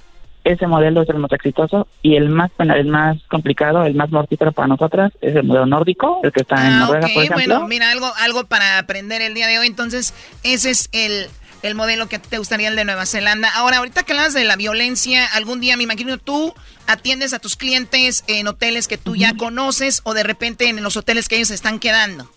Ese 0.44 0.66
modelo 0.66 1.00
es 1.00 1.08
el 1.08 1.16
más 1.16 1.32
exitoso 1.32 1.88
y 2.02 2.16
el 2.16 2.28
más 2.28 2.50
penal, 2.50 2.78
el 2.78 2.88
más 2.88 3.16
complicado, 3.30 3.86
el 3.86 3.94
más 3.94 4.10
mortífero 4.10 4.52
para 4.52 4.68
nosotras 4.68 5.10
es 5.22 5.34
el 5.34 5.44
modelo 5.44 5.64
nórdico, 5.64 6.20
el 6.22 6.32
que 6.32 6.42
está 6.42 6.56
en 6.56 6.72
Ah, 6.74 6.78
Noruega, 6.80 7.06
ok, 7.06 7.12
por 7.14 7.22
ejemplo. 7.24 7.54
bueno, 7.54 7.66
mira, 7.66 7.90
algo, 7.90 8.12
algo 8.20 8.44
para 8.44 8.78
aprender 8.78 9.22
el 9.22 9.32
día 9.32 9.46
de 9.46 9.58
hoy. 9.58 9.66
Entonces, 9.68 10.12
ese 10.42 10.68
es 10.70 10.90
el, 10.92 11.28
el 11.64 11.74
modelo 11.74 12.08
que 12.08 12.18
te 12.18 12.36
gustaría, 12.36 12.68
el 12.68 12.76
de 12.76 12.84
Nueva 12.84 13.06
Zelanda. 13.06 13.48
Ahora, 13.54 13.78
ahorita 13.78 14.02
que 14.02 14.12
hablas 14.12 14.34
de 14.34 14.44
la 14.44 14.54
violencia, 14.54 15.26
algún 15.32 15.60
día, 15.60 15.78
me 15.78 15.82
imagino, 15.82 16.18
tú 16.18 16.54
atiendes 16.86 17.32
a 17.32 17.38
tus 17.38 17.56
clientes 17.56 18.22
en 18.26 18.46
hoteles 18.46 18.86
que 18.86 18.98
tú 18.98 19.16
ya 19.16 19.34
conoces 19.34 20.02
o 20.04 20.12
de 20.12 20.22
repente 20.22 20.68
en 20.68 20.82
los 20.82 20.98
hoteles 20.98 21.26
que 21.26 21.36
ellos 21.36 21.48
se 21.48 21.54
están 21.54 21.78
quedando. 21.78 22.30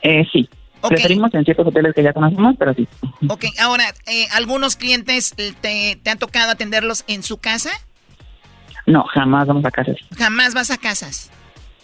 Eh, 0.00 0.24
sí. 0.32 0.48
Preferimos 0.88 1.32
en 1.34 1.44
ciertos 1.44 1.66
hoteles 1.66 1.94
que 1.94 2.02
ya 2.02 2.14
conocemos, 2.14 2.56
pero 2.58 2.74
sí. 2.74 2.88
Ok, 3.28 3.44
ahora, 3.60 3.84
eh, 4.06 4.26
¿algunos 4.32 4.76
clientes 4.76 5.34
te, 5.36 5.52
te 5.96 6.10
han 6.10 6.18
tocado 6.18 6.50
atenderlos 6.50 7.04
en 7.06 7.22
su 7.22 7.36
casa? 7.36 7.70
No, 8.86 9.04
jamás 9.04 9.46
vamos 9.46 9.64
a 9.66 9.70
casa. 9.70 9.92
Jamás 10.16 10.54
vas 10.54 10.70
a 10.70 10.78
casas. 10.78 11.30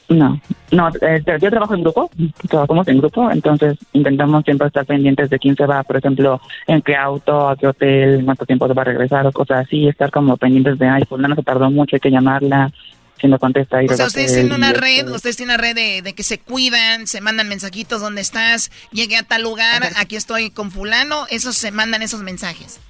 No, 0.09 0.40
no, 0.70 0.89
eh, 1.02 1.22
yo 1.40 1.51
trabajo 1.51 1.74
en 1.74 1.82
grupo, 1.82 2.10
trabajamos 2.48 2.89
en 2.89 2.98
grupo, 2.98 3.30
entonces 3.30 3.76
intentamos 3.93 4.43
siempre 4.44 4.68
estar 4.68 4.86
pendientes 4.86 5.28
de 5.28 5.39
quién 5.39 5.55
se 5.55 5.66
va, 5.66 5.82
por 5.82 5.98
ejemplo, 5.98 6.40
en 6.66 6.80
qué 6.80 6.97
auto, 6.97 7.47
a 7.47 7.56
qué 7.56 7.66
hotel, 7.66 8.22
cuánto 8.24 8.47
tiempo 8.47 8.66
se 8.66 8.72
va 8.72 8.82
a 8.82 8.86
regresar 8.86 9.26
o 9.26 9.32
cosas 9.32 9.66
así, 9.66 9.86
estar 9.86 10.10
como 10.10 10.39
pendientes 10.39 10.78
de, 10.78 10.89
ay, 10.89 11.02
pues 11.06 11.20
no 11.20 11.35
se 11.35 11.43
tardó 11.43 11.70
mucho, 11.70 11.97
hay 11.97 12.01
que 12.01 12.10
llamarla, 12.10 12.72
si 13.20 13.28
no 13.28 13.39
contesta. 13.39 13.82
Ir 13.82 13.93
O 13.93 13.97
sea, 13.97 14.06
ustedes 14.06 14.32
tienen 14.32 14.52
una 14.52 14.72
red, 14.72 15.10
ustedes 15.10 15.36
tienen 15.36 15.55
una 15.55 15.62
red 15.62 15.74
de, 15.74 16.01
de 16.01 16.14
que 16.14 16.22
se 16.22 16.39
cuidan, 16.39 17.06
se 17.06 17.20
mandan 17.20 17.48
mensajitos, 17.48 18.01
¿dónde 18.01 18.22
estás? 18.22 18.70
Llegué 18.93 19.16
a 19.16 19.24
tal 19.24 19.43
lugar, 19.43 19.90
aquí 19.97 20.16
estoy 20.16 20.51
con 20.51 20.70
fulano, 20.70 21.26
esos 21.28 21.55
se 21.56 21.70
mandan 21.70 22.01
esos 22.01 22.22
mensajes. 22.22 22.80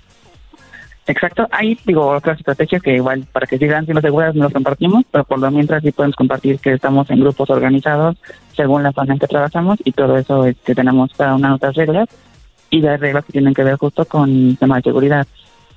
Exacto, 1.09 1.49
hay, 1.51 1.79
digo, 1.87 2.07
otras 2.07 2.39
estrategias 2.39 2.83
que 2.83 2.95
igual 2.95 3.25
para 3.33 3.47
que 3.47 3.57
sigan 3.59 3.85
siendo 3.87 4.01
seguras 4.03 4.35
no 4.35 4.45
las 4.45 4.53
compartimos, 4.53 5.05
pero 5.11 5.25
por 5.25 5.39
lo 5.39 5.51
mientras 5.51 5.83
sí 5.83 5.91
podemos 5.91 6.15
compartir 6.17 6.59
que 6.59 6.75
estamos 6.75 7.09
en 7.11 7.21
grupos 7.21 7.49
organizados 7.49 8.17
según 8.55 8.83
la 8.83 8.93
zona 8.93 9.15
en 9.15 9.19
que 9.19 9.27
trabajamos 9.27 9.79
y 9.85 9.93
todo 9.93 10.19
eso 10.19 10.45
este, 10.45 10.75
tenemos 10.75 11.11
cada 11.17 11.35
una 11.35 11.49
de 11.49 11.51
nuestras 11.53 11.75
reglas 11.77 12.09
y 12.71 12.87
hay 12.87 12.97
reglas 12.99 13.25
que 13.25 13.33
tienen 13.33 13.55
que 13.55 13.65
ver 13.65 13.77
justo 13.77 14.05
con 14.05 14.57
temas 14.57 14.83
de 14.83 14.91
seguridad. 14.91 15.27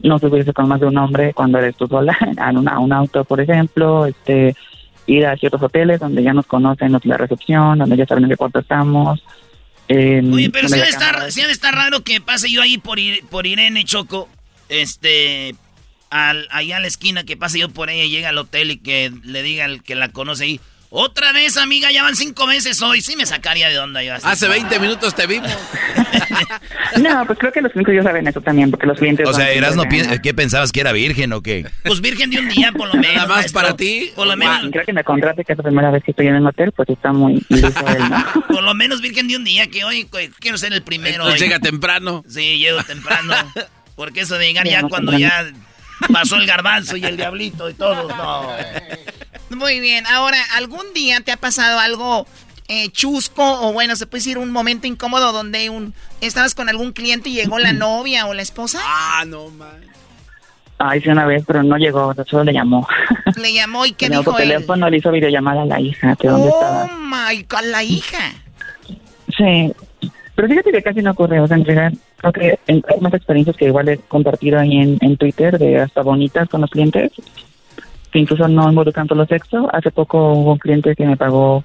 No 0.03 0.19
subirse 0.19 0.51
con 0.51 0.67
más 0.67 0.81
de 0.81 0.87
un 0.87 0.97
hombre 0.97 1.33
cuando 1.33 1.59
eres 1.59 1.77
tú 1.77 1.87
sola 1.87 2.17
a, 2.37 2.49
una- 2.51 2.71
a 2.73 2.79
un 2.79 2.91
auto, 2.91 3.23
por 3.23 3.39
ejemplo, 3.39 4.05
este 4.07 4.53
ir 5.07 5.25
a 5.25 5.37
ciertos 5.37 5.61
hoteles 5.63 5.99
donde 6.01 6.23
ya 6.23 6.33
nos 6.33 6.45
conocen 6.45 6.91
la 7.03 7.17
recepción, 7.17 7.79
donde 7.79 7.95
ya 7.95 8.05
saben 8.05 8.25
en 8.25 8.29
qué 8.31 8.35
cuarto 8.35 8.59
estamos. 8.59 9.23
Oye, 10.33 10.49
pero 10.49 10.67
si 10.67 10.75
ha 10.75 10.77
ya 10.77 10.83
de 10.83 10.89
estar, 10.89 11.31
sí 11.31 11.41
estar 11.41 11.73
raro 11.73 12.01
que 12.03 12.19
pase 12.21 12.49
yo 12.51 12.61
ahí 12.61 12.77
por, 12.77 12.97
Ir- 12.99 13.23
por 13.29 13.45
Irene 13.47 13.83
Choco, 13.83 14.27
este, 14.71 15.55
al, 16.09 16.47
allá 16.49 16.77
a 16.77 16.79
la 16.79 16.87
esquina, 16.87 17.23
que 17.23 17.37
pase 17.37 17.59
yo 17.59 17.69
por 17.69 17.89
ella 17.89 18.03
y 18.03 18.09
llega 18.09 18.29
al 18.29 18.37
hotel 18.37 18.71
y 18.71 18.77
que 18.77 19.11
le 19.23 19.43
diga 19.43 19.65
al 19.65 19.83
que 19.83 19.95
la 19.95 20.09
conoce 20.09 20.45
ahí, 20.45 20.59
otra 20.93 21.31
vez, 21.31 21.55
amiga, 21.55 21.89
ya 21.91 22.03
van 22.03 22.17
cinco 22.17 22.47
meses 22.47 22.81
hoy, 22.81 22.99
sí 22.99 23.15
me 23.15 23.25
sacaría 23.25 23.69
de 23.69 23.79
onda 23.79 24.03
yo 24.03 24.13
así. 24.13 24.27
Hace 24.27 24.49
20 24.49 24.77
minutos 24.79 25.15
te 25.15 25.27
vimos. 25.27 25.49
No, 26.99 27.25
pues 27.25 27.39
creo 27.39 27.51
que 27.53 27.61
los 27.61 27.71
clientes 27.71 27.95
ya 27.95 28.03
saben 28.03 28.27
eso 28.27 28.41
también, 28.41 28.69
porque 28.69 28.85
los 28.85 28.97
clientes... 28.97 29.25
O 29.27 29.33
sea, 29.33 29.47
pi- 29.89 30.19
¿qué 30.21 30.33
pensabas 30.33 30.73
que 30.73 30.81
era 30.81 30.91
virgen 30.91 31.31
o 31.31 31.41
qué? 31.41 31.65
Pues 31.85 32.01
virgen 32.01 32.29
de 32.29 32.39
un 32.39 32.49
día, 32.49 32.73
por 32.73 32.87
lo 32.89 32.95
menos. 32.95 33.15
Nada 33.15 33.27
más 33.27 33.37
maestro. 33.37 33.61
para 33.61 33.75
ti. 33.77 34.11
Por 34.13 34.27
lo 34.27 34.35
menos, 34.35 34.67
Creo 34.71 34.85
que 34.85 34.91
me 34.91 35.03
contrate 35.03 35.45
que 35.45 35.53
es 35.53 35.57
la 35.57 35.63
primera 35.63 35.91
vez 35.91 36.03
que 36.03 36.11
estoy 36.11 36.27
en 36.27 36.35
un 36.35 36.47
hotel, 36.47 36.73
pues 36.73 36.89
está 36.89 37.13
muy 37.13 37.35
él, 37.49 37.61
¿no? 38.09 38.43
por 38.47 38.63
lo 38.63 38.73
menos 38.73 39.01
virgen 39.01 39.29
de 39.29 39.37
un 39.37 39.45
día, 39.45 39.67
que 39.67 39.85
hoy 39.85 40.09
quiero 40.39 40.57
ser 40.57 40.73
el 40.73 40.81
primero. 40.83 41.15
Entonces 41.23 41.41
hoy. 41.41 41.47
llega 41.47 41.59
temprano. 41.59 42.25
Sí, 42.27 42.57
llego 42.57 42.83
temprano. 42.83 43.33
Porque 43.95 44.21
eso 44.21 44.37
de 44.37 44.47
llegar 44.47 44.67
ya 44.67 44.83
cuando 44.83 45.17
ya 45.17 45.45
pasó 46.11 46.37
el 46.37 46.47
garbanzo 46.47 46.97
y 46.97 47.03
el 47.05 47.17
diablito 47.17 47.69
y 47.69 47.73
todo, 47.73 48.07
no. 48.07 48.47
Muy 49.55 49.79
bien, 49.79 50.05
ahora, 50.07 50.37
¿algún 50.55 50.93
día 50.93 51.19
te 51.21 51.31
ha 51.31 51.37
pasado 51.37 51.79
algo 51.79 52.25
eh, 52.67 52.89
chusco 52.89 53.43
o 53.67 53.73
bueno, 53.73 53.95
se 53.95 54.07
puede 54.07 54.19
decir 54.21 54.37
un 54.37 54.49
momento 54.51 54.87
incómodo 54.87 55.31
donde 55.33 55.69
un 55.69 55.93
estabas 56.21 56.55
con 56.55 56.69
algún 56.69 56.93
cliente 56.93 57.29
y 57.29 57.33
llegó 57.33 57.59
la 57.59 57.73
novia 57.73 58.27
o 58.27 58.33
la 58.33 58.41
esposa? 58.41 58.79
Ah, 58.83 59.23
no, 59.27 59.49
man. 59.49 59.81
Ay, 60.83 60.99
sí, 61.01 61.09
una 61.09 61.25
vez, 61.27 61.43
pero 61.45 61.61
no 61.61 61.77
llegó, 61.77 62.11
solo 62.27 62.43
le 62.45 62.53
llamó. 62.53 62.87
Le 63.35 63.53
llamó 63.53 63.85
y 63.85 63.91
¿qué 63.91 64.07
Tenía 64.07 64.19
dijo 64.19 64.31
otro 64.31 64.41
él? 64.41 64.49
teléfono, 64.49 64.89
le 64.89 64.97
hizo 64.97 65.11
videollamada 65.11 65.61
a 65.61 65.65
la 65.65 65.79
hija, 65.79 66.15
que 66.15 66.27
dónde 66.27 66.49
Oh 66.51 66.59
estaba. 66.59 66.97
my 66.97 67.43
god, 67.43 67.65
la 67.65 67.83
hija. 67.83 68.31
Sí, 69.37 69.71
pero 70.35 70.47
fíjate 70.47 70.71
que 70.71 70.81
casi 70.81 71.01
no 71.01 71.11
ocurre, 71.11 71.39
o 71.39 71.47
sea, 71.47 71.57
en 71.57 71.65
realidad, 71.65 71.93
creo 72.17 72.33
que 72.33 72.59
en- 72.67 72.83
hay 72.89 72.99
más 73.01 73.13
experiencias 73.13 73.55
que 73.57 73.65
igual 73.65 73.89
he 73.89 73.97
compartido 73.97 74.59
ahí 74.59 74.77
en, 74.77 74.97
en 75.01 75.17
Twitter, 75.17 75.57
de 75.57 75.79
hasta 75.79 76.01
bonitas 76.01 76.47
con 76.49 76.61
los 76.61 76.69
clientes, 76.69 77.11
que 78.11 78.19
incluso 78.19 78.47
no 78.47 78.69
involucran 78.69 79.07
solo 79.07 79.25
sexo. 79.25 79.69
Hace 79.73 79.91
poco 79.91 80.33
hubo 80.33 80.53
un 80.53 80.59
cliente 80.59 80.95
que 80.95 81.05
me 81.05 81.17
pagó 81.17 81.63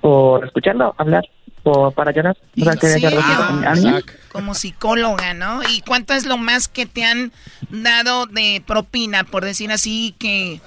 por 0.00 0.44
escucharlo 0.44 0.94
hablar, 0.98 1.24
por, 1.62 1.92
para 1.92 2.12
llorar. 2.12 2.36
O 2.60 2.64
sea, 2.64 2.76
que 2.76 2.86
Sí, 2.86 3.02
con 3.48 3.64
alguien. 3.66 3.94
como 4.30 4.54
psicóloga, 4.54 5.34
¿no? 5.34 5.60
¿Y 5.68 5.80
cuánto 5.82 6.14
es 6.14 6.24
lo 6.26 6.36
más 6.38 6.68
que 6.68 6.86
te 6.86 7.04
han 7.04 7.32
dado 7.70 8.26
de 8.26 8.62
propina, 8.66 9.24
por 9.24 9.44
decir 9.44 9.72
así, 9.72 10.14
que 10.20 10.60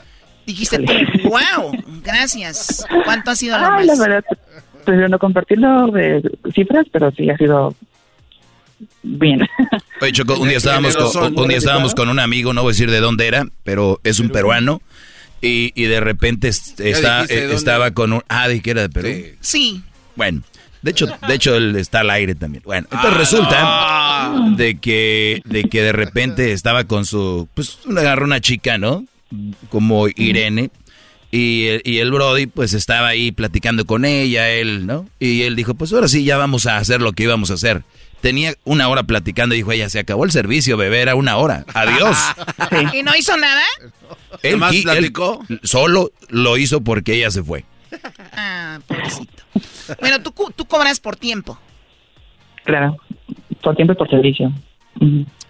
dijiste 0.45 0.79
tú, 0.79 0.91
wow, 1.29 1.71
gracias? 2.03 2.85
¿Cuánto 3.05 3.31
ha 3.31 3.35
sido 3.35 3.57
lo 3.57 3.65
Ay, 3.71 3.85
la 3.85 3.95
más? 3.95 3.99
verdad, 3.99 4.23
prefiero 4.85 5.09
no 5.09 5.19
compartirlo 5.19 5.87
de 5.87 6.21
cifras, 6.53 6.85
pero 6.91 7.11
sí 7.11 7.29
ha 7.29 7.37
sido 7.37 7.75
bien. 9.03 9.47
Oye, 10.01 10.11
Choco, 10.11 10.37
un 10.39 10.47
día 10.49 10.57
estábamos 10.57 10.95
con, 10.95 11.37
un 11.39 11.47
día 11.47 11.57
estábamos 11.57 11.95
con 11.95 12.09
un 12.09 12.19
amigo, 12.19 12.53
no 12.53 12.61
voy 12.63 12.71
a 12.71 12.73
decir 12.73 12.89
de 12.91 12.99
dónde 12.99 13.27
era, 13.27 13.45
pero 13.63 13.99
es 14.03 14.19
un 14.19 14.29
peruano. 14.29 14.81
Y, 15.43 15.71
y 15.75 15.85
de 15.85 15.99
repente 15.99 16.49
est- 16.49 16.79
está, 16.79 17.21
dijiste 17.23 17.47
de 17.47 17.51
eh, 17.53 17.55
estaba 17.55 17.91
con 17.91 18.13
un... 18.13 18.21
Ah, 18.29 18.47
dije 18.47 18.61
que 18.61 18.71
era 18.71 18.81
de 18.83 18.89
Perú. 18.89 19.09
Sí. 19.39 19.81
Bueno, 20.15 20.43
de 20.83 20.91
hecho, 20.91 21.07
de 21.27 21.33
hecho 21.33 21.55
él 21.55 21.75
está 21.77 22.01
al 22.01 22.11
aire 22.11 22.35
también. 22.35 22.61
Bueno, 22.63 22.87
entonces 22.91 23.17
resulta 23.17 24.31
de 24.55 24.77
que 24.79 25.41
de 25.45 25.63
que 25.63 25.81
de 25.81 25.93
repente 25.93 26.51
estaba 26.51 26.83
con 26.83 27.05
su 27.07 27.47
pues 27.55 27.79
agarró 27.89 28.25
una 28.25 28.39
chica, 28.39 28.77
¿no? 28.77 29.05
Como 29.69 30.07
Irene 30.09 30.69
y, 31.31 31.67
el- 31.67 31.81
y 31.85 31.99
el 31.99 32.11
Brody 32.11 32.45
pues 32.47 32.73
estaba 32.73 33.07
ahí 33.07 33.31
platicando 33.31 33.85
con 33.85 34.05
ella, 34.05 34.49
él, 34.49 34.85
¿no? 34.85 35.07
Y 35.19 35.43
él 35.43 35.55
dijo, 35.55 35.73
"Pues 35.75 35.91
ahora 35.93 36.07
sí 36.07 36.23
ya 36.23 36.37
vamos 36.37 36.65
a 36.67 36.77
hacer 36.77 37.01
lo 37.01 37.13
que 37.13 37.23
íbamos 37.23 37.49
a 37.51 37.55
hacer." 37.55 37.83
Tenía 38.21 38.53
una 38.65 38.87
hora 38.87 39.01
platicando 39.01 39.55
y 39.55 39.59
dijo, 39.59 39.71
ella 39.71 39.89
se 39.89 39.97
acabó 39.97 40.25
el 40.25 40.31
servicio, 40.31 40.77
bebé, 40.77 41.01
era 41.01 41.15
una 41.15 41.37
hora. 41.37 41.65
Adiós. 41.73 42.15
¿Y 42.93 43.01
no 43.01 43.15
hizo 43.15 43.35
nada? 43.35 43.63
Él, 44.43 44.61
él 44.71 44.83
platicó. 44.83 45.43
solo 45.63 46.11
lo 46.29 46.55
hizo 46.57 46.81
porque 46.81 47.15
ella 47.15 47.31
se 47.31 47.41
fue. 47.43 47.65
Ah, 48.33 48.79
pobrecito. 48.87 49.43
Bueno, 49.99 50.21
tú, 50.21 50.33
cu- 50.33 50.51
tú 50.55 50.65
cobras 50.65 50.99
por 50.99 51.15
tiempo. 51.15 51.59
claro, 52.63 52.95
por 53.63 53.75
tiempo 53.75 53.93
y 53.93 53.95
por 53.97 54.09
servicio. 54.09 54.51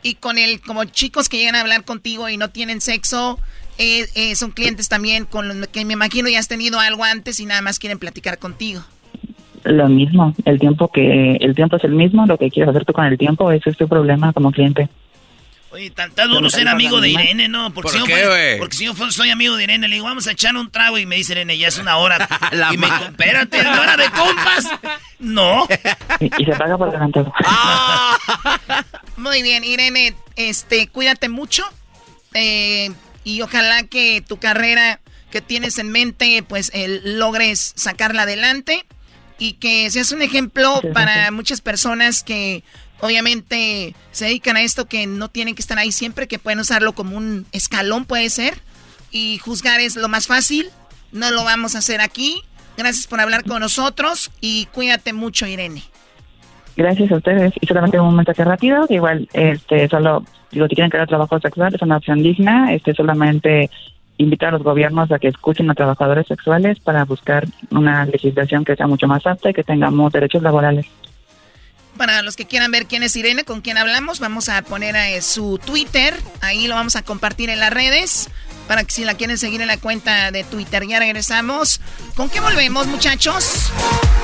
Y 0.04 0.16
con 0.16 0.38
el, 0.38 0.62
como 0.62 0.86
chicos 0.86 1.28
que 1.30 1.38
llegan 1.40 1.56
a 1.56 1.62
hablar 1.62 1.84
contigo 1.84 2.30
y 2.30 2.38
no 2.38 2.50
tienen 2.52 2.80
sexo, 2.82 3.38
eh, 3.78 4.08
eh, 4.16 4.36
son 4.36 4.52
clientes 4.52 4.88
también 4.90 5.26
con 5.26 5.48
los 5.48 5.68
que 5.70 5.86
me 5.86 5.94
imagino 5.94 6.30
ya 6.30 6.40
has 6.40 6.48
tenido 6.48 6.80
algo 6.80 7.04
antes 7.04 7.40
y 7.40 7.46
nada 7.46 7.62
más 7.62 7.80
quieren 7.80 8.00
platicar 8.00 8.38
contigo. 8.38 8.84
Lo 9.64 9.88
mismo, 9.90 10.34
el 10.46 10.60
tiempo 10.60 10.92
que 10.92 11.34
el 11.40 11.54
tiempo 11.56 11.76
es 11.78 11.84
el 11.84 11.92
mismo, 11.92 12.26
lo 12.26 12.38
que 12.38 12.50
quieres 12.50 12.70
hacer 12.70 12.84
tú 12.86 12.94
con 12.94 13.06
el 13.06 13.18
tiempo, 13.18 13.52
ese 13.52 13.70
es 13.70 13.78
tu 13.78 13.88
problema 13.88 14.34
como 14.34 14.52
cliente. 14.52 14.90
Oye, 15.74 15.90
tan, 15.90 16.12
tan 16.12 16.30
duro 16.30 16.50
ser 16.50 16.68
amigo 16.68 17.00
de 17.00 17.10
Irene, 17.10 17.48
¿no? 17.48 17.72
Porque 17.74 17.84
¿Por 17.84 17.92
si 17.94 18.00
yo 18.00 18.06
qué, 18.06 18.12
fue- 18.14 18.28
güey? 18.28 18.60
porque 18.60 18.76
si 18.76 18.86
yo 18.86 18.94
soy 19.12 19.30
amigo 19.30 19.56
de 19.56 19.64
Irene, 19.64 19.88
le 19.88 19.96
digo, 19.96 20.06
vamos 20.06 20.28
a 20.28 20.32
echar 20.32 20.54
un 20.58 20.70
trago 20.70 20.98
y 20.98 21.06
me 21.06 21.16
dice 21.16 21.32
Irene, 21.32 21.58
ya 21.58 21.70
es 21.70 21.78
una 21.78 21.96
hora. 21.96 22.28
La 22.52 22.74
y 22.74 22.78
me 22.78 22.88
madre. 22.88 23.06
espérate, 23.08 23.60
¿es 23.60 23.66
hora 23.68 23.96
de 23.96 24.10
compas? 24.10 24.68
No. 25.20 25.66
Y, 26.20 26.26
y 26.42 26.46
se 26.46 26.52
paga 26.58 26.78
por 26.78 26.90
adelantado. 26.90 27.32
Muy 29.18 29.42
bien, 29.44 29.64
Irene, 29.64 30.14
este, 30.36 30.88
cuídate 30.88 31.30
mucho 31.30 31.64
eh, 32.34 32.92
y 33.24 33.42
ojalá 33.42 33.84
que 33.84 34.22
tu 34.22 34.38
carrera 34.38 35.00
que 35.32 35.42
tienes 35.42 35.78
en 35.78 35.92
mente, 35.92 36.44
pues 36.48 36.72
logres 37.04 37.74
sacarla 37.76 38.24
adelante 38.24 38.86
y 39.40 39.54
que 39.54 39.90
seas 39.90 40.12
un 40.12 40.22
ejemplo 40.22 40.82
para 40.94 41.32
muchas 41.32 41.62
personas 41.62 42.24
que 42.24 42.64
obviamente 43.00 43.96
se 44.12 44.26
dedican 44.26 44.58
a 44.58 44.62
esto, 44.62 44.88
que 44.88 45.08
no 45.08 45.30
tienen 45.30 45.56
que 45.56 45.62
estar 45.62 45.80
ahí 45.80 45.92
siempre, 45.92 46.28
que 46.28 46.40
pueden 46.40 46.60
usarlo 46.60 46.94
como 46.94 47.18
un 47.18 47.48
escalón, 47.52 48.06
puede 48.06 48.30
ser, 48.30 48.62
y 49.10 49.40
juzgar 49.40 49.80
es 49.80 49.96
lo 49.96 50.08
más 50.08 50.28
fácil. 50.28 50.70
No 51.12 51.32
lo 51.32 51.44
vamos 51.44 51.76
a 51.76 51.80
hacer 51.80 52.00
aquí. 52.00 52.42
Gracias 52.78 53.08
por 53.08 53.20
hablar 53.20 53.44
con 53.44 53.60
nosotros 53.60 54.32
y 54.40 54.68
cuídate 54.68 55.12
mucho, 55.12 55.46
Irene. 55.46 55.84
Gracias 56.76 57.12
a 57.12 57.18
ustedes. 57.18 57.54
Y 57.60 57.68
solamente 57.68 58.00
un 58.00 58.16
mensaje 58.16 58.44
rápido, 58.44 58.88
que 58.88 58.96
igual, 58.96 59.28
este, 59.34 59.88
solo, 59.88 60.24
digo, 60.52 60.68
si 60.68 60.76
quieren 60.76 60.90
crear 60.90 61.08
trabajo 61.08 61.40
sexual, 61.40 61.74
es 61.76 61.82
una 61.82 61.98
opción 61.98 62.24
digna, 62.24 62.74
este, 62.74 62.94
solamente 62.94 63.70
invitar 64.18 64.50
a 64.50 64.52
los 64.54 64.64
gobiernos 64.64 65.12
a 65.12 65.20
que 65.20 65.30
escuchen 65.30 65.70
a 65.70 65.74
trabajadores 65.74 66.28
sexuales 66.28 66.80
para 66.80 67.06
buscar 67.06 67.46
una 67.72 68.06
legislación 68.06 68.64
que 68.64 68.76
sea 68.76 68.88
mucho 68.88 69.08
más 69.08 69.26
apta 69.26 69.50
y 69.50 69.54
que 69.54 69.64
tengamos 69.64 70.14
derechos 70.14 70.44
laborales. 70.44 70.86
Para 71.98 72.22
los 72.22 72.36
que 72.36 72.46
quieran 72.46 72.72
ver 72.72 72.88
quién 72.88 73.04
es 73.04 73.16
Irene, 73.16 73.44
con 73.44 73.62
quién 73.62 73.78
hablamos, 73.78 74.20
vamos 74.20 74.50
a 74.50 74.62
poner 74.62 74.96
eh, 74.96 75.22
su 75.22 75.60
Twitter. 75.64 76.20
Ahí 76.42 76.68
lo 76.68 76.76
vamos 76.76 76.96
a 76.96 77.04
compartir 77.04 77.50
en 77.50 77.60
las 77.60 77.72
redes. 77.72 78.30
Para 78.68 78.84
que 78.84 78.92
si 78.92 79.04
la 79.04 79.16
quieren 79.16 79.38
seguir 79.38 79.60
en 79.62 79.68
la 79.68 79.78
cuenta 79.78 80.32
de 80.32 80.44
Twitter. 80.46 80.88
Ya 80.88 81.00
regresamos. 81.00 81.82
¿Con 82.16 82.30
qué 82.30 82.40
volvemos, 82.40 82.88
muchachos? 82.88 83.72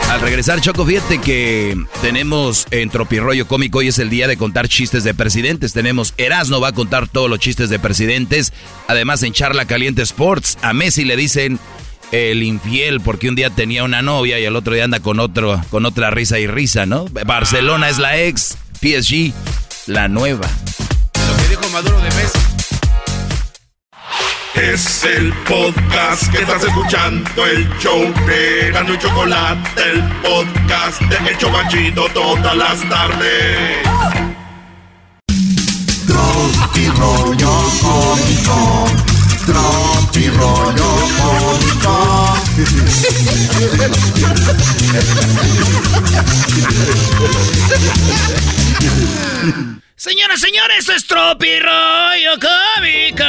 Al 0.09 0.21
regresar, 0.21 0.61
Choco, 0.61 0.85
fíjate 0.85 1.19
que 1.19 1.75
tenemos 2.01 2.65
en 2.71 2.89
Tropirroyo 2.89 3.45
Cómico, 3.45 3.79
hoy 3.79 3.89
es 3.89 3.99
el 3.99 4.09
día 4.09 4.27
de 4.27 4.37
contar 4.37 4.69
chistes 4.69 5.03
de 5.03 5.13
presidentes. 5.13 5.73
Tenemos 5.73 6.13
Erasno 6.15 6.61
va 6.61 6.69
a 6.69 6.73
contar 6.73 7.09
todos 7.09 7.29
los 7.29 7.39
chistes 7.39 7.69
de 7.69 7.77
presidentes. 7.77 8.53
Además, 8.87 9.21
en 9.23 9.33
Charla 9.33 9.65
Caliente 9.65 10.01
Sports, 10.03 10.57
a 10.61 10.71
Messi 10.71 11.03
le 11.03 11.17
dicen 11.17 11.59
el 12.11 12.43
infiel 12.43 13.01
porque 13.01 13.29
un 13.29 13.35
día 13.35 13.49
tenía 13.49 13.83
una 13.83 14.01
novia 14.01 14.39
y 14.39 14.45
el 14.45 14.55
otro 14.55 14.73
día 14.73 14.83
anda 14.83 14.99
con 14.99 15.19
otro, 15.19 15.61
con 15.69 15.85
otra 15.85 16.09
risa 16.09 16.39
y 16.39 16.47
risa, 16.47 16.85
¿no? 16.85 17.05
Barcelona 17.25 17.89
es 17.89 17.97
la 17.97 18.17
ex, 18.17 18.57
PSG, 18.81 19.33
la 19.87 20.07
nueva. 20.07 20.47
Lo 21.27 21.37
que 21.37 21.49
dijo 21.49 21.69
Maduro 21.71 21.97
de 21.99 22.09
Messi. 22.11 22.39
Es 24.55 25.03
el 25.03 25.31
podcast 25.47 26.31
que 26.31 26.39
estás 26.39 26.63
escuchando, 26.63 27.45
el 27.45 27.69
show 27.77 28.11
de 28.25 28.71
Gano 28.71 28.95
y 28.95 28.97
Chocolate, 28.97 29.81
el 29.91 30.03
podcast 30.23 30.99
de 31.01 31.29
El 31.29 31.37
Chobachito 31.37 32.07
todas 32.09 32.57
las 32.57 32.89
tardes. 32.89 33.83
Tropi 36.07 36.87
rollo 36.87 37.71
cómico. 37.81 39.16
Tropi 39.47 40.27
cómico. 40.27 40.97
Señoras, 49.95 50.41
señores, 50.41 50.79
esto 50.79 50.91
es 50.91 51.07
Tropi 51.07 51.59
Rollo 51.59 52.31
Cómico. 52.41 53.23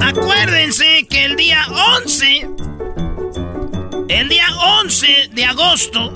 Acuérdense 0.00 1.08
que 1.10 1.24
el 1.24 1.34
día 1.34 1.66
11, 1.96 2.48
el 4.08 4.28
día 4.28 4.46
11 4.84 5.30
de 5.32 5.44
agosto, 5.44 6.12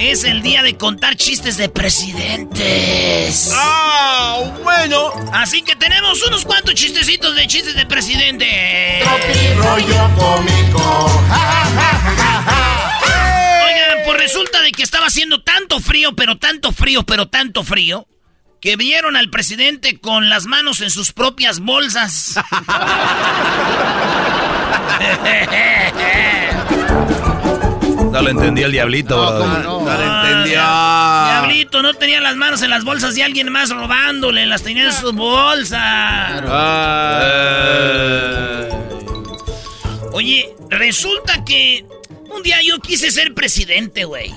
es 0.00 0.24
el 0.24 0.40
día 0.40 0.62
de 0.62 0.78
contar 0.78 1.16
chistes 1.16 1.58
de 1.58 1.68
presidentes. 1.68 3.52
¡Ah! 3.54 4.40
bueno. 4.62 5.12
Así 5.32 5.62
que 5.62 5.76
tenemos 5.76 6.26
unos 6.26 6.44
cuantos 6.44 6.74
chistecitos 6.74 7.36
de 7.36 7.46
chistes 7.46 7.74
de 7.74 7.84
presidente. 7.84 9.02
Tropi 9.02 9.54
rollo 9.56 10.10
cómico. 10.16 11.22
Oigan, 13.64 13.98
pues 14.06 14.18
resulta 14.18 14.62
de 14.62 14.72
que 14.72 14.82
estaba 14.82 15.06
haciendo 15.06 15.42
tanto 15.42 15.80
frío, 15.80 16.16
pero 16.16 16.38
tanto 16.38 16.72
frío, 16.72 17.04
pero 17.04 17.28
tanto 17.28 17.62
frío, 17.62 18.06
que 18.60 18.76
vieron 18.76 19.16
al 19.16 19.28
presidente 19.28 20.00
con 20.00 20.30
las 20.30 20.46
manos 20.46 20.80
en 20.80 20.90
sus 20.90 21.12
propias 21.12 21.60
bolsas. 21.60 22.40
No 28.10 28.22
lo 28.22 28.28
entendía 28.28 28.66
el 28.66 28.72
diablito, 28.72 29.16
brother. 29.16 29.64
No, 29.64 29.80
lo 29.84 29.90
entendió. 29.90 30.60
Diablito, 30.60 31.82
no 31.82 31.94
tenía 31.94 32.20
las 32.20 32.36
manos 32.36 32.62
en 32.62 32.70
las 32.70 32.84
bolsas 32.84 33.14
de 33.14 33.22
alguien 33.22 33.50
más 33.50 33.70
robándole, 33.70 34.46
las 34.46 34.62
tenía 34.62 34.86
en 34.86 34.92
sus 34.92 35.14
bolsas. 35.14 36.42
Oye, 40.12 40.54
resulta 40.68 41.44
que 41.44 41.86
un 42.30 42.42
día 42.42 42.58
yo 42.62 42.78
quise 42.80 43.10
ser 43.10 43.32
presidente, 43.34 44.04
güey. 44.04 44.32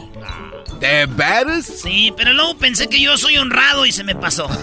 ¿De 0.79 1.05
veras? 1.07 1.65
Sí, 1.65 2.13
pero 2.15 2.33
luego 2.33 2.57
pensé 2.57 2.87
que 2.87 2.99
yo 3.01 3.17
soy 3.17 3.37
honrado 3.37 3.85
y 3.85 3.91
se 3.91 4.03
me 4.03 4.15
pasó. 4.15 4.47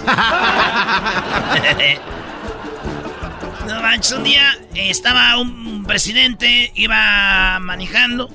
no 3.70 3.82
manches, 3.82 4.12
un 4.12 4.24
día 4.24 4.59
estaba 4.74 5.38
un 5.38 5.84
presidente, 5.84 6.72
iba 6.74 7.59
manejando 7.60 8.28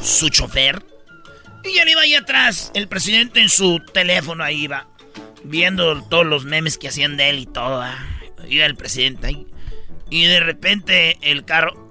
su 0.00 0.28
chofer. 0.28 0.84
Y 1.64 1.78
él 1.78 1.88
iba 1.88 2.00
ahí 2.00 2.14
atrás, 2.16 2.72
el 2.74 2.88
presidente 2.88 3.40
en 3.40 3.48
su 3.48 3.80
teléfono 3.92 4.42
ahí 4.42 4.64
iba, 4.64 4.88
viendo 5.44 6.02
todos 6.02 6.26
los 6.26 6.44
memes 6.44 6.78
que 6.78 6.88
hacían 6.88 7.16
de 7.16 7.30
él 7.30 7.38
y 7.38 7.46
todo. 7.46 7.80
ah. 7.80 7.96
Iba 8.48 8.66
el 8.66 8.74
presidente 8.74 9.28
ahí. 9.28 9.46
Y 10.10 10.24
de 10.24 10.40
repente 10.40 11.16
el 11.22 11.44
carro... 11.44 11.90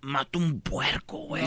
Mató 0.00 0.38
un 0.38 0.62
puerco, 0.62 1.18
güey. 1.18 1.44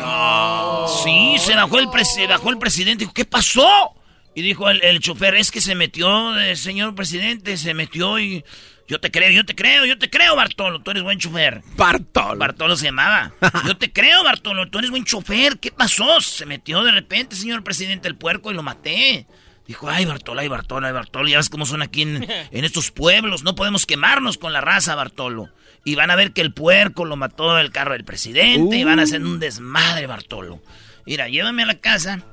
Sí, 1.03 1.35
se 1.39 1.55
bajó 1.55 1.79
el, 1.79 1.89
se 2.05 2.27
bajó 2.27 2.51
el 2.51 2.59
presidente. 2.59 3.05
Dijo, 3.05 3.13
¿qué 3.13 3.25
pasó? 3.25 3.95
Y 4.33 4.41
dijo 4.41 4.69
el, 4.69 4.83
el 4.83 4.99
chofer, 4.99 5.35
es 5.35 5.51
que 5.51 5.61
se 5.61 5.75
metió, 5.75 6.39
eh, 6.39 6.55
señor 6.55 6.95
presidente, 6.95 7.57
se 7.57 7.73
metió 7.73 8.19
y... 8.19 8.43
Yo 8.87 8.99
te 8.99 9.09
creo, 9.09 9.29
yo 9.31 9.45
te 9.45 9.55
creo, 9.55 9.85
yo 9.85 9.97
te 9.97 10.09
creo, 10.09 10.35
Bartolo. 10.35 10.81
Tú 10.81 10.91
eres 10.91 11.01
buen 11.01 11.17
chofer. 11.17 11.61
Bartolo. 11.77 12.37
Bartolo 12.37 12.75
se 12.75 12.87
llamaba. 12.87 13.31
Yo 13.65 13.77
te 13.77 13.89
creo, 13.93 14.21
Bartolo. 14.21 14.69
Tú 14.69 14.79
eres 14.79 14.91
buen 14.91 15.05
chofer. 15.05 15.59
¿Qué 15.59 15.71
pasó? 15.71 16.19
Se 16.19 16.45
metió 16.45 16.83
de 16.83 16.91
repente, 16.91 17.37
señor 17.37 17.63
presidente, 17.63 18.09
el 18.09 18.17
puerco 18.17 18.51
y 18.51 18.53
lo 18.53 18.63
maté. 18.63 19.27
Dijo, 19.65 19.89
ay, 19.89 20.03
Bartolo, 20.03 20.41
ay, 20.41 20.49
Bartolo, 20.49 20.87
ay, 20.87 20.91
Bartolo. 20.91 21.29
Ya 21.29 21.37
ves 21.37 21.47
cómo 21.47 21.65
son 21.65 21.81
aquí 21.81 22.01
en, 22.01 22.27
en 22.51 22.65
estos 22.65 22.91
pueblos. 22.91 23.43
No 23.43 23.55
podemos 23.55 23.85
quemarnos 23.85 24.37
con 24.37 24.51
la 24.51 24.59
raza, 24.59 24.93
Bartolo. 24.93 25.47
Y 25.85 25.95
van 25.95 26.11
a 26.11 26.17
ver 26.17 26.33
que 26.33 26.41
el 26.41 26.53
puerco 26.53 27.05
lo 27.05 27.15
mató 27.15 27.57
el 27.59 27.71
carro 27.71 27.93
del 27.93 28.03
presidente. 28.03 28.75
Y 28.75 28.83
van 28.83 28.99
a 28.99 29.03
hacer 29.03 29.21
un 29.21 29.39
desmadre, 29.39 30.05
Bartolo. 30.05 30.61
Mira, 31.05 31.29
llévame 31.29 31.63
a 31.63 31.67
la 31.67 31.79
casa. 31.79 32.25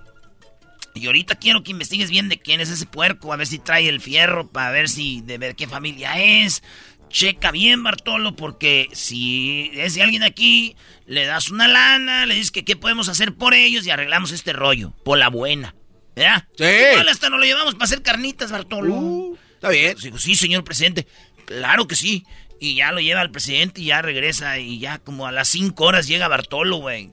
Y 0.95 1.07
ahorita 1.07 1.37
quiero 1.37 1.63
que 1.63 1.71
investigues 1.71 2.11
bien 2.11 2.29
de 2.29 2.39
quién 2.39 2.61
es 2.61 2.71
ese 2.71 2.87
puerco, 2.87 3.33
a 3.33 3.37
ver 3.37 3.47
si 3.47 3.59
trae 3.59 3.89
el 3.89 4.01
fierro, 4.01 4.49
para 4.51 4.71
ver 4.71 4.89
si 4.89 5.21
de 5.21 5.39
ver 5.39 5.55
qué 5.55 5.67
familia 5.67 6.19
es. 6.21 6.63
Checa 7.09 7.51
bien, 7.51 7.83
Bartolo, 7.83 8.37
porque 8.37 8.89
si 8.93 9.71
es 9.75 9.95
de 9.95 10.03
alguien 10.03 10.23
aquí, 10.23 10.77
le 11.07 11.25
das 11.25 11.51
una 11.51 11.69
lana, 11.69 12.27
le 12.27 12.35
dices 12.35 12.51
que 12.51 12.65
qué 12.65 12.77
podemos 12.77 13.09
hacer 13.09 13.35
por 13.35 13.55
ellos 13.55 13.87
y 13.87 13.91
arreglamos 13.91 14.33
este 14.33 14.53
rollo, 14.53 14.93
por 15.05 15.19
la 15.19 15.29
buena. 15.29 15.75
¿Verdad? 16.15 16.47
Sí. 16.57 16.65
Igual 16.65 17.09
hasta 17.09 17.31
nos 17.31 17.39
lo 17.39 17.47
llevamos 17.47 17.75
para 17.75 17.85
hacer 17.85 18.03
carnitas, 18.03 18.51
Bartolo. 18.51 19.39
Está 19.55 19.71
bien. 19.71 19.97
Digo, 20.03 20.19
sí, 20.19 20.35
señor 20.35 20.65
presidente. 20.65 21.07
Claro 21.47 21.87
que 21.87 21.97
sí. 21.97 22.25
Y 22.61 22.75
ya 22.75 22.91
lo 22.93 23.01
lleva 23.01 23.21
al 23.21 23.31
presidente 23.31 23.81
y 23.81 23.87
ya 23.87 24.03
regresa 24.03 24.59
y 24.59 24.81
ya 24.81 24.99
como 24.99 25.27
a 25.27 25.33
las 25.33 25.49
5 25.49 25.85
horas 25.85 26.09
llega 26.09 26.27
Bartolo, 26.29 26.79
güey. 26.79 27.11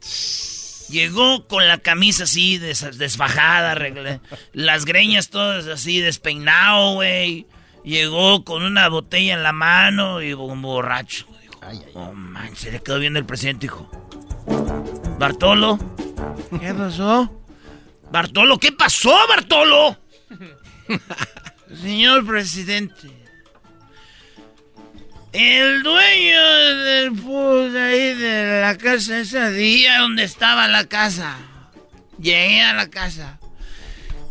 Llegó 0.89 1.47
con 1.47 1.67
la 1.67 1.77
camisa 1.79 2.23
así 2.25 2.57
des- 2.57 2.97
desfajada, 2.97 3.75
las 4.53 4.85
greñas 4.85 5.29
todas 5.29 5.67
así 5.67 5.99
despeinado, 5.99 6.93
güey. 6.95 7.47
Llegó 7.83 8.43
con 8.43 8.63
una 8.63 8.87
botella 8.89 9.33
en 9.33 9.43
la 9.43 9.51
mano 9.51 10.21
y 10.21 10.33
un 10.33 10.61
borracho. 10.61 11.25
Dijo, 11.71 11.99
oh, 11.99 12.13
man, 12.13 12.55
se 12.55 12.71
le 12.71 12.79
quedó 12.81 12.99
viendo 12.99 13.17
el 13.19 13.25
presidente, 13.25 13.61
dijo. 13.67 13.89
Bartolo, 15.17 15.79
¿qué 16.59 16.73
pasó? 16.73 17.41
Bartolo, 18.11 18.59
¿qué 18.59 18.71
pasó, 18.71 19.15
Bartolo? 19.27 19.97
Señor 21.81 22.25
presidente, 22.25 23.09
el 25.35 25.83
dueño 25.83 26.43
del 26.83 27.11
pues, 27.11 27.75
ahí 27.75 28.13
de 28.13 28.61
la 28.61 28.77
casa 28.77 29.19
ese 29.19 29.51
día 29.51 29.99
donde 29.99 30.23
estaba 30.23 30.67
la 30.67 30.85
casa. 30.85 31.37
Llegué 32.17 32.61
a 32.61 32.73
la 32.73 32.89
casa. 32.89 33.39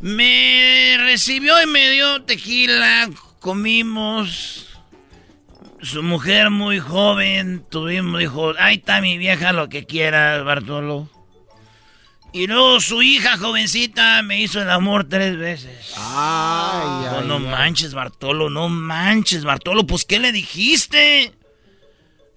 Me 0.01 0.97
recibió 0.99 1.61
y 1.63 1.67
me 1.67 1.91
dio 1.91 2.23
tequila, 2.23 3.11
comimos. 3.39 4.69
Su 5.83 6.03
mujer 6.03 6.49
muy 6.49 6.79
joven, 6.79 7.63
tuvimos, 7.69 8.19
dijo, 8.19 8.55
ahí 8.59 8.77
está 8.77 9.03
mi 9.03 9.19
vieja, 9.19 9.53
lo 9.53 9.69
que 9.69 9.85
quieras, 9.85 10.43
Bartolo. 10.43 11.11
Y 12.35 12.49
luego 12.49 12.81
su 12.81 13.01
hija 13.01 13.39
jovencita 13.39 14.21
me 14.23 14.41
hizo 14.43 14.61
el 14.61 14.69
amor 14.69 15.05
tres 15.09 15.37
veces. 15.39 15.93
Ay, 15.97 16.83
Oh, 17.07 17.19
ay, 17.21 17.27
no 17.29 17.37
ay. 17.37 17.41
manches, 17.43 17.95
Bartolo, 17.95 18.51
no 18.51 18.69
manches, 18.69 19.45
Bartolo. 19.45 19.87
Pues, 19.87 20.05
¿qué 20.05 20.19
le 20.19 20.33
dijiste? 20.33 21.33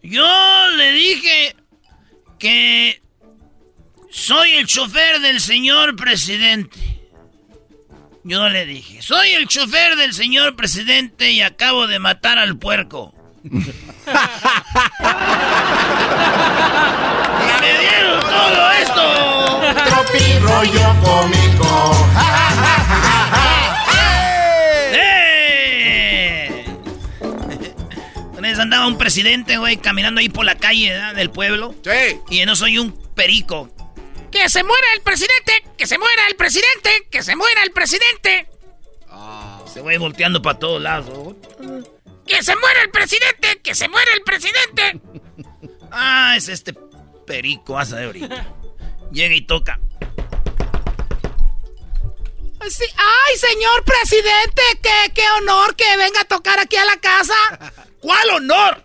Yo 0.04 0.24
le 0.78 0.92
dije 0.92 1.56
que 2.38 3.02
soy 4.12 4.52
el 4.52 4.68
chofer 4.68 5.20
del 5.20 5.42
señor 5.42 5.96
presidente. 5.96 6.78
Yo 8.24 8.50
le 8.50 8.66
dije, 8.68 9.02
soy 9.02 9.30
el 9.32 9.48
chofer 9.48 9.96
del 9.96 10.14
señor 10.14 10.56
presidente 10.56 11.32
y 11.32 11.42
acabo 11.42 11.88
de 11.88 11.98
matar 11.98 12.38
al 12.38 12.56
puerco. 12.58 13.16
presidente, 29.18 29.58
güey, 29.58 29.78
caminando 29.78 30.20
ahí 30.20 30.30
por 30.30 30.46
la 30.46 30.60
calle 30.60 30.94
del 31.16 31.32
pueblo. 31.32 31.74
Sí. 31.84 32.20
Y 32.30 32.46
no 32.46 32.56
soy 32.56 32.78
un 32.78 32.92
perico. 33.16 33.68
¡Que 34.30 34.48
se 34.48 34.64
muera 34.64 34.86
el 34.94 35.02
presidente! 35.02 35.64
¡Que 35.76 35.88
se 35.88 35.98
muera 35.98 36.28
el 36.28 36.36
presidente! 36.36 37.08
¡Que 37.10 37.24
se 37.24 37.36
muera 37.36 37.64
el 37.64 37.72
presidente! 37.72 38.48
Se 39.74 39.82
voy 39.82 39.98
volteando 39.98 40.40
para 40.44 40.60
todos 40.60 40.80
lados. 40.80 41.36
¡Que 42.28 42.44
se 42.44 42.56
muera 42.58 42.84
el 42.84 42.92
presidente! 42.92 43.60
¡Que 43.64 43.74
se 43.74 43.90
muera 43.90 44.12
el 44.14 44.22
presidente! 44.22 45.02
Ah, 45.90 46.34
es 46.36 46.50
este 46.50 46.74
perico, 47.26 47.74
vas 47.74 47.94
a 47.94 47.96
ver 47.96 48.08
ahorita. 48.08 48.54
Llega 49.10 49.34
y 49.34 49.42
toca. 49.42 49.80
Sí. 52.70 52.84
Ay, 52.98 53.38
señor 53.38 53.86
presidente, 53.86 54.62
qué, 54.84 55.14
qué 55.16 55.24
honor 55.40 55.78
que 55.78 55.96
venga 55.96 56.22
a 56.22 56.26
tocar 56.26 56.60
aquí 56.60 56.76
a 56.76 56.84
la 56.84 56.98
casa. 56.98 57.34
¿Cuál 58.02 58.30
honor? 58.32 58.84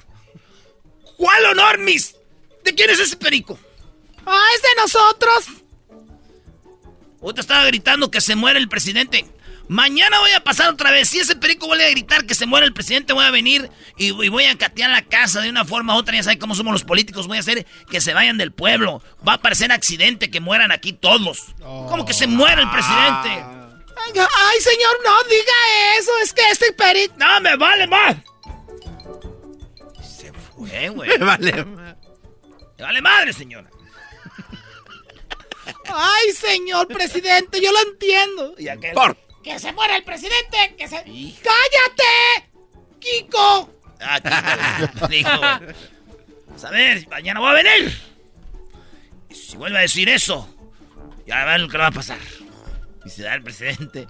¿Cuál 1.23 1.44
honor, 1.44 1.78
mis? 1.78 2.16
¿De 2.65 2.74
quién 2.74 2.90
es 2.90 2.99
ese 2.99 3.16
perico? 3.16 3.57
Ah, 4.27 4.44
es 4.57 4.62
de 4.62 4.69
nosotros. 4.77 5.44
Ahorita 7.23 7.40
estaba 7.40 7.65
gritando 7.66 8.11
que 8.11 8.20
se 8.20 8.35
muere 8.35 8.59
el 8.59 8.69
presidente. 8.69 9.24
Mañana 9.69 10.19
voy 10.19 10.32
a 10.32 10.43
pasar 10.43 10.70
otra 10.70 10.90
vez. 10.90 11.11
Si 11.11 11.20
ese 11.20 11.36
perico 11.36 11.69
vuelve 11.69 11.86
a 11.86 11.90
gritar 11.90 12.27
que 12.27 12.35
se 12.35 12.44
muere 12.44 12.66
el 12.66 12.73
presidente, 12.73 13.12
voy 13.12 13.24
a 13.24 13.31
venir 13.31 13.70
y, 13.97 14.07
y 14.07 14.28
voy 14.31 14.47
a 14.47 14.59
catear 14.59 14.90
la 14.90 15.03
casa 15.03 15.40
de 15.40 15.49
una 15.49 15.65
forma 15.65 15.94
u 15.94 15.99
otra. 15.99 16.16
Ya 16.16 16.24
saben 16.24 16.40
cómo 16.40 16.57
somos 16.57 16.73
los 16.73 16.82
políticos. 16.82 17.28
Voy 17.28 17.36
a 17.36 17.40
hacer 17.40 17.69
que 17.89 18.01
se 18.01 18.15
vayan 18.15 18.36
del 18.36 18.51
pueblo. 18.51 19.01
Va 19.27 19.35
a 19.35 19.40
parecer 19.40 19.70
accidente 19.70 20.28
que 20.28 20.40
mueran 20.40 20.73
aquí 20.73 20.93
todos. 20.93 21.55
¿Cómo 21.61 22.05
que 22.05 22.15
se 22.15 22.27
muera 22.27 22.62
el 22.62 22.70
presidente? 22.70 23.28
Ay, 23.31 24.12
ay, 24.16 24.61
señor, 24.61 24.97
no 25.05 25.23
diga 25.31 25.99
eso. 26.01 26.11
Es 26.20 26.32
que 26.32 26.51
este 26.51 26.73
perico. 26.73 27.15
No, 27.16 27.40
me 27.40 27.55
vale 27.55 27.86
más. 27.86 28.16
Güey. 30.66 31.09
Me 31.18 31.24
vale. 31.24 31.64
Me 31.64 32.84
vale 32.84 33.01
madre, 33.01 33.32
señora. 33.32 33.68
Ay, 35.86 36.32
señor 36.32 36.89
presidente, 36.89 37.60
yo 37.60 37.70
lo 37.70 37.80
entiendo. 37.90 38.55
¿Y 38.59 38.68
aquel? 38.68 38.93
Por. 38.94 39.16
Que 39.43 39.59
se 39.59 39.72
muera 39.72 39.97
el 39.97 40.05
presidente, 40.05 40.74
que 40.78 40.89
se... 40.89 40.97
¡Cállate! 40.97 42.51
¡Kiko! 43.01 43.74
Ah, 44.01 44.20
Kiko, 45.09 45.30
a 46.66 46.70
ver, 46.70 47.09
mañana 47.09 47.40
voy 47.40 47.51
a 47.51 47.55
venir. 47.55 48.01
Y 49.30 49.34
si 49.34 49.56
vuelve 49.56 49.78
a 49.78 49.82
decir 49.82 50.09
eso, 50.09 50.48
ya 51.26 51.44
ver 51.44 51.60
lo 51.60 51.68
que 51.68 51.76
le 51.76 51.82
va 51.82 51.89
a 51.89 51.93
pasar. 51.93 52.18
Y 53.05 53.10
se 53.10 53.22
da 53.22 53.34
el 53.34 53.43
presidente 53.43 54.06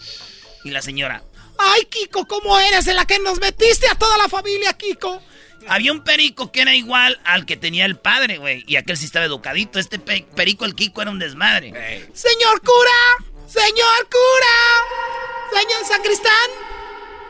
y 0.64 0.70
la 0.70 0.82
señora. 0.82 1.22
Ay, 1.58 1.84
Kiko, 1.86 2.26
¿cómo 2.26 2.58
eres 2.58 2.86
en 2.86 2.96
la 2.96 3.06
que 3.06 3.18
nos 3.18 3.40
metiste 3.40 3.88
a 3.88 3.94
toda 3.94 4.18
la 4.18 4.28
familia, 4.28 4.74
Kiko? 4.74 5.22
Había 5.68 5.92
un 5.92 6.02
perico 6.04 6.50
que 6.52 6.62
era 6.62 6.74
igual 6.74 7.20
al 7.24 7.46
que 7.46 7.56
tenía 7.56 7.84
el 7.86 7.96
padre, 7.96 8.38
güey. 8.38 8.64
Y 8.66 8.76
aquel 8.76 8.96
sí 8.96 9.04
estaba 9.06 9.24
educadito. 9.24 9.78
Este 9.78 9.98
pe- 9.98 10.26
perico, 10.36 10.64
el 10.64 10.74
Kiko, 10.74 11.02
era 11.02 11.10
un 11.10 11.18
desmadre. 11.18 11.68
Señor 12.12 12.60
cura, 12.60 13.26
señor 13.46 14.08
cura, 14.10 15.60
señor 15.60 15.84
sacristán. 15.86 16.50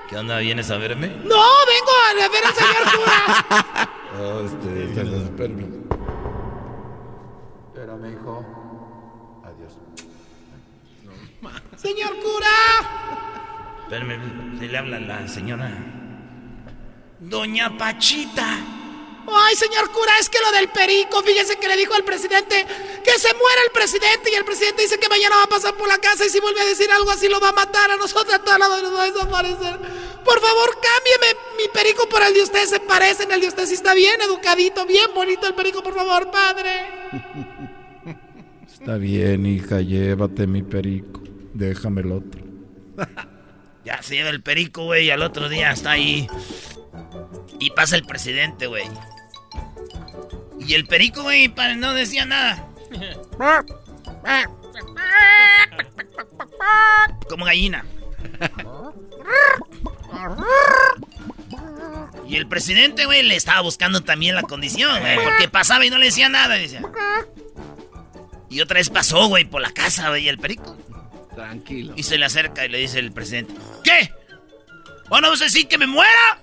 ¿Qué 0.09 0.17
onda? 0.19 0.39
¿Vienes 0.39 0.71
a 0.71 0.77
verme? 0.77 1.09
No, 1.09 1.43
vengo 1.67 1.93
a 2.09 2.29
ver 2.29 2.45
al 2.45 2.55
señor 2.55 2.85
cura. 2.97 3.91
Espérame, 7.69 8.13
hijo. 8.13 8.45
Adiós. 9.45 9.73
Señor 11.77 12.11
cura. 12.21 12.49
Espérame, 13.85 14.59
se 14.59 14.67
le 14.69 14.79
habla 14.79 15.01
la 15.01 15.27
señora. 15.29 15.71
Doña 17.23 17.77
Pachita. 17.78 18.59
Ay, 19.35 19.55
señor 19.55 19.90
cura, 19.93 20.12
es 20.20 20.28
que 20.28 20.40
lo 20.40 20.51
del 20.51 20.69
perico, 20.69 21.23
fíjese 21.23 21.57
que 21.57 21.69
le 21.69 21.77
dijo 21.77 21.94
al 21.94 22.03
presidente 22.03 22.66
que 23.05 23.19
se 23.19 23.32
muera 23.35 23.62
el 23.65 23.73
presidente 23.73 24.31
y 24.31 24.35
el 24.35 24.44
presidente 24.44 24.82
dice 24.82 24.99
que 24.99 25.09
mañana 25.09 25.36
va 25.36 25.44
a 25.44 25.47
pasar 25.47 25.74
por 25.74 25.86
la 25.86 25.99
casa 25.99 26.27
y 26.27 26.28
si 26.28 26.40
vuelve 26.40 26.61
a 26.61 26.65
decir 26.65 26.90
algo 26.90 27.11
así 27.11 27.28
lo 27.28 27.39
va 27.40 27.51
a 27.51 27.53
matar 27.53 27.93
a 27.93 27.97
nosotros 27.97 28.35
a 28.35 28.40
todos 28.40 28.59
nos 28.59 28.94
va 28.94 29.03
a 29.05 29.11
desaparecer. 29.11 29.78
Por 30.24 30.40
favor, 30.40 30.77
cámbieme 30.82 31.40
mi 31.57 31.69
perico 31.73 32.09
por 32.09 32.23
el 32.23 32.35
de 32.35 32.43
usted, 32.43 32.66
se 32.66 32.81
parecen, 32.81 33.31
el 33.31 33.40
de 33.40 33.49
usted 33.49 33.66
sí 33.66 33.74
está 33.74 33.94
bien 33.94 34.20
educadito, 34.20 34.85
bien 34.85 35.11
bonito 35.15 35.47
el 35.47 35.55
perico, 35.55 35.82
por 35.82 35.94
favor, 35.94 36.31
padre. 36.31 36.89
Está 38.66 38.97
bien, 38.97 39.47
hija, 39.47 39.81
llévate 39.81 40.49
mi 40.49 40.62
perico. 40.62 41.23
Déjame 41.55 42.01
el 42.01 42.12
otro. 42.12 42.43
Ya 43.85 44.01
se 44.01 44.15
lleva 44.15 44.31
el 44.31 44.40
perico, 44.44 44.85
güey, 44.85 45.07
y 45.07 45.11
al 45.11 45.23
otro 45.23 45.49
día 45.49 45.73
está 45.73 45.90
ahí. 45.90 46.28
Y 47.59 47.70
pasa 47.70 47.97
el 47.97 48.05
presidente, 48.05 48.66
güey. 48.66 48.85
Y 50.59 50.74
el 50.74 50.86
perico, 50.86 51.23
güey, 51.23 51.52
no 51.77 51.93
decía 51.94 52.24
nada. 52.24 52.66
Como 57.28 57.44
gallina. 57.44 57.85
Y 62.28 62.36
el 62.36 62.47
presidente, 62.47 63.06
güey, 63.06 63.23
le 63.23 63.36
estaba 63.36 63.60
buscando 63.60 64.02
también 64.02 64.35
la 64.35 64.43
condición, 64.43 65.01
güey. 65.01 65.16
Porque 65.23 65.48
pasaba 65.48 65.85
y 65.85 65.90
no 65.90 65.98
le 65.98 66.06
decía 66.06 66.28
nada. 66.28 66.59
Y, 66.59 66.62
decía. 66.62 66.82
y 68.48 68.60
otra 68.60 68.78
vez 68.78 68.90
pasó, 68.90 69.27
güey, 69.27 69.44
por 69.44 69.60
la 69.60 69.73
casa, 69.73 70.09
güey, 70.10 70.28
el 70.28 70.39
perico. 70.39 70.77
Tranquilo. 71.35 71.94
Y 71.97 72.02
se 72.02 72.19
le 72.19 72.27
acerca 72.27 72.64
y 72.64 72.69
le 72.69 72.78
dice 72.78 72.98
el 72.98 73.12
presidente: 73.12 73.55
¿Qué? 73.82 74.12
¿Ahora 75.10 75.28
vas 75.31 75.40
a 75.40 75.44
decir 75.44 75.69
que 75.69 75.78
me 75.78 75.86
muera? 75.86 76.41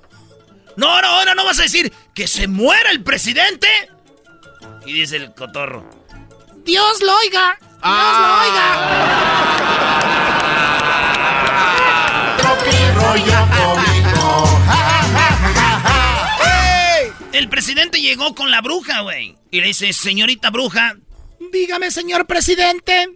No, 0.79 1.01
no, 1.01 1.07
ahora 1.09 1.35
no 1.35 1.43
vas 1.43 1.59
a 1.59 1.63
decir 1.63 1.91
que 2.13 2.25
se 2.25 2.47
muera 2.47 2.89
el 2.91 3.03
presidente. 3.03 3.67
Y 4.85 4.93
dice 4.93 5.17
el 5.17 5.33
cotorro: 5.33 5.89
Dios 6.63 7.01
lo 7.01 7.17
oiga. 7.17 7.59
Dios 7.59 7.99
El 17.33 17.49
presidente 17.49 17.99
llegó 17.99 18.33
con 18.33 18.49
la 18.49 18.61
bruja, 18.61 19.01
güey. 19.01 19.35
Y 19.51 19.59
le 19.59 19.67
dice: 19.67 19.91
Señorita 19.91 20.49
bruja, 20.49 20.93
lo 20.93 21.01
oiga. 21.01 21.51
Dígame, 21.51 21.91
señor 21.91 22.25
presidente. 22.25 23.09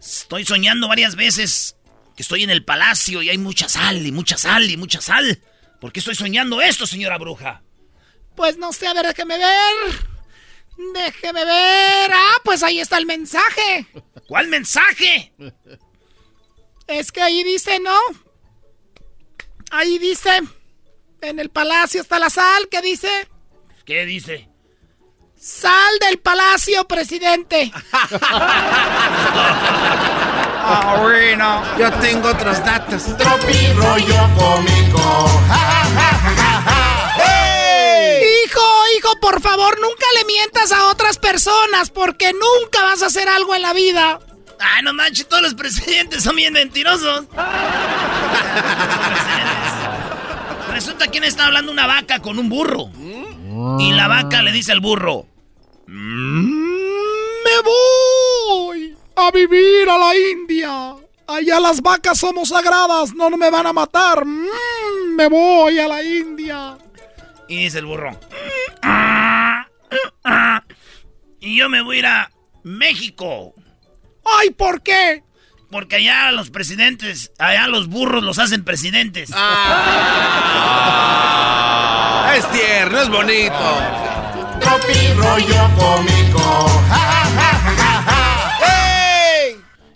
estoy 0.00 0.46
soñando 0.46 0.88
varias 0.88 1.16
veces 1.16 1.76
que 2.16 2.22
estoy 2.22 2.44
en 2.44 2.50
el 2.50 2.64
palacio 2.64 3.20
y 3.20 3.28
hay 3.28 3.36
mucha 3.36 3.68
sal 3.68 4.06
y 4.06 4.12
mucha 4.12 4.38
sal 4.38 4.70
y 4.70 4.78
mucha 4.78 5.02
sal. 5.02 5.42
¿Por 5.84 5.92
qué 5.92 6.00
estoy 6.00 6.14
soñando 6.14 6.62
esto, 6.62 6.86
señora 6.86 7.18
bruja? 7.18 7.62
Pues 8.34 8.56
no 8.56 8.72
sé, 8.72 8.86
a 8.86 8.94
ver, 8.94 9.06
déjeme 9.06 9.36
ver. 9.36 9.74
Déjeme 10.94 11.44
ver. 11.44 12.10
Ah, 12.10 12.36
pues 12.42 12.62
ahí 12.62 12.80
está 12.80 12.96
el 12.96 13.04
mensaje. 13.04 13.86
¿Cuál 14.26 14.48
mensaje? 14.48 15.34
Es 16.86 17.12
que 17.12 17.20
ahí 17.20 17.44
dice, 17.44 17.80
¿no? 17.80 17.98
Ahí 19.72 19.98
dice. 19.98 20.30
En 21.20 21.38
el 21.38 21.50
palacio 21.50 22.00
está 22.00 22.18
la 22.18 22.30
sal. 22.30 22.66
¿Qué 22.70 22.80
dice? 22.80 23.28
¿Qué 23.84 24.06
dice? 24.06 24.48
Sal 25.36 25.98
del 26.00 26.18
palacio, 26.18 26.88
presidente. 26.88 27.70
Ah, 30.66 30.96
bueno. 31.02 31.62
Yo 31.78 31.92
tengo 32.00 32.30
otros 32.30 32.64
datos. 32.64 33.04
Tropi 33.18 33.72
rollo 33.74 34.30
cómico. 34.38 35.28
Hijo, 38.44 38.62
hijo, 38.96 39.20
por 39.20 39.42
favor, 39.42 39.78
nunca 39.80 40.06
le 40.16 40.24
mientas 40.24 40.72
a 40.72 40.86
otras 40.86 41.18
personas 41.18 41.90
porque 41.90 42.32
nunca 42.32 42.82
vas 42.82 43.02
a 43.02 43.06
hacer 43.06 43.28
algo 43.28 43.54
en 43.54 43.62
la 43.62 43.74
vida. 43.74 44.18
Ay, 44.58 44.82
no 44.82 44.94
manches, 44.94 45.28
todos 45.28 45.42
los 45.42 45.54
presidentes 45.54 46.22
son 46.22 46.36
bien 46.36 46.54
mentirosos. 46.54 47.26
Resulta 50.70 51.08
que 51.08 51.18
está 51.18 51.46
hablando 51.46 51.70
una 51.72 51.86
vaca 51.86 52.20
con 52.20 52.38
un 52.38 52.48
burro. 52.48 52.90
Y 53.78 53.92
la 53.92 54.08
vaca 54.08 54.42
le 54.42 54.50
dice 54.52 54.72
al 54.72 54.80
burro: 54.80 55.26
Me 55.86 57.50
voy 57.64 58.96
a 59.16 59.30
vivir 59.30 59.88
a 59.88 59.98
la 59.98 60.16
India. 60.16 60.96
Allá 61.26 61.58
las 61.58 61.80
vacas 61.80 62.18
somos 62.18 62.50
sagradas, 62.50 63.14
no 63.14 63.30
me 63.30 63.48
van 63.50 63.66
a 63.66 63.72
matar. 63.72 64.26
Mm, 64.26 65.16
me 65.16 65.28
voy 65.28 65.78
a 65.78 65.88
la 65.88 66.02
India. 66.02 66.76
Y 67.48 67.64
dice 67.64 67.78
el 67.78 67.86
burro: 67.86 68.18
Y 71.40 71.56
yo 71.56 71.68
me 71.68 71.80
voy 71.82 71.96
a 71.96 71.98
ir 71.98 72.06
a 72.06 72.30
México. 72.62 73.54
Ay, 74.24 74.50
¿por 74.50 74.82
qué? 74.82 75.22
Porque 75.70 75.96
allá 75.96 76.30
los 76.30 76.50
presidentes, 76.50 77.32
allá 77.38 77.66
los 77.66 77.88
burros 77.88 78.22
los 78.22 78.38
hacen 78.38 78.62
presidentes. 78.64 79.30
Ah, 79.34 80.24
es 82.36 82.48
tierno, 82.52 83.00
es 83.00 83.08
bonito. 83.08 83.80
Tropi 84.60 85.12
rollo 85.14 85.70
cómico. 85.76 86.70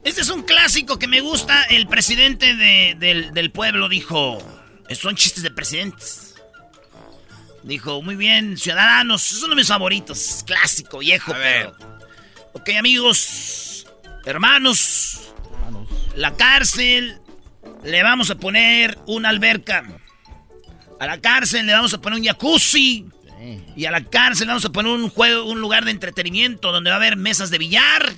Este 0.09 0.23
es 0.23 0.31
un 0.31 0.43
clásico 0.43 0.99
que 0.99 1.07
me 1.07 1.21
gusta. 1.21 1.65
El 1.65 1.87
presidente 1.87 2.55
de- 2.57 2.97
del, 2.99 3.33
del 3.35 3.51
pueblo 3.51 3.89
dijo: 3.89 4.39
Son 4.99 5.15
chistes 5.17 5.43
de 5.43 5.51
presidentes. 5.51 6.35
Dijo: 7.63 8.01
Muy 8.03 8.17
bien, 8.17 8.57
ciudadanos, 8.57 9.31
es 9.31 9.39
uno 9.43 9.51
de 9.51 9.57
mis 9.57 9.69
favoritos. 9.69 10.45
Clásico, 10.47 10.99
viejo, 10.99 11.33
pero. 11.33 11.77
Ok, 12.55 12.71
amigos, 12.79 13.87
hermanos, 14.25 15.21
la 16.17 16.35
cárcel 16.37 17.21
le 17.85 18.03
vamos 18.03 18.31
a 18.31 18.37
poner 18.37 18.99
una 19.07 19.29
alberca. 19.29 19.85
A 20.99 21.07
la 21.07 21.21
cárcel 21.21 21.67
le 21.67 21.75
vamos 21.75 21.93
a 21.95 22.01
poner 22.01 22.19
un 22.19 22.25
jacuzzi. 22.25 23.05
Y 23.77 23.85
a 23.85 23.93
la 23.93 24.03
cárcel 24.03 24.47
le 24.49 24.53
vamos 24.53 24.65
a 24.65 24.71
poner 24.73 24.91
un 24.91 25.11
juego, 25.11 25.45
un 25.45 25.61
lugar 25.61 25.85
de 25.85 25.93
entretenimiento 25.93 26.73
donde 26.73 26.91
va 26.91 26.97
a 26.97 26.99
haber 26.99 27.17
mesas 27.17 27.51
de 27.51 27.59
billar, 27.59 28.13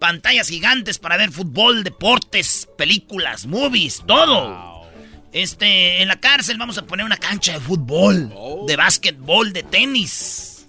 pantallas 0.00 0.48
gigantes 0.48 0.98
para 0.98 1.16
ver 1.16 1.30
fútbol, 1.30 1.84
deportes, 1.84 2.68
películas, 2.76 3.46
movies, 3.46 4.02
todo. 4.04 4.88
Este, 5.32 6.02
en 6.02 6.08
la 6.08 6.18
cárcel 6.18 6.58
vamos 6.58 6.76
a 6.78 6.86
poner 6.86 7.06
una 7.06 7.18
cancha 7.18 7.52
de 7.52 7.60
fútbol, 7.60 8.32
de 8.66 8.74
básquetbol, 8.74 9.52
de 9.52 9.62
tenis. 9.62 10.66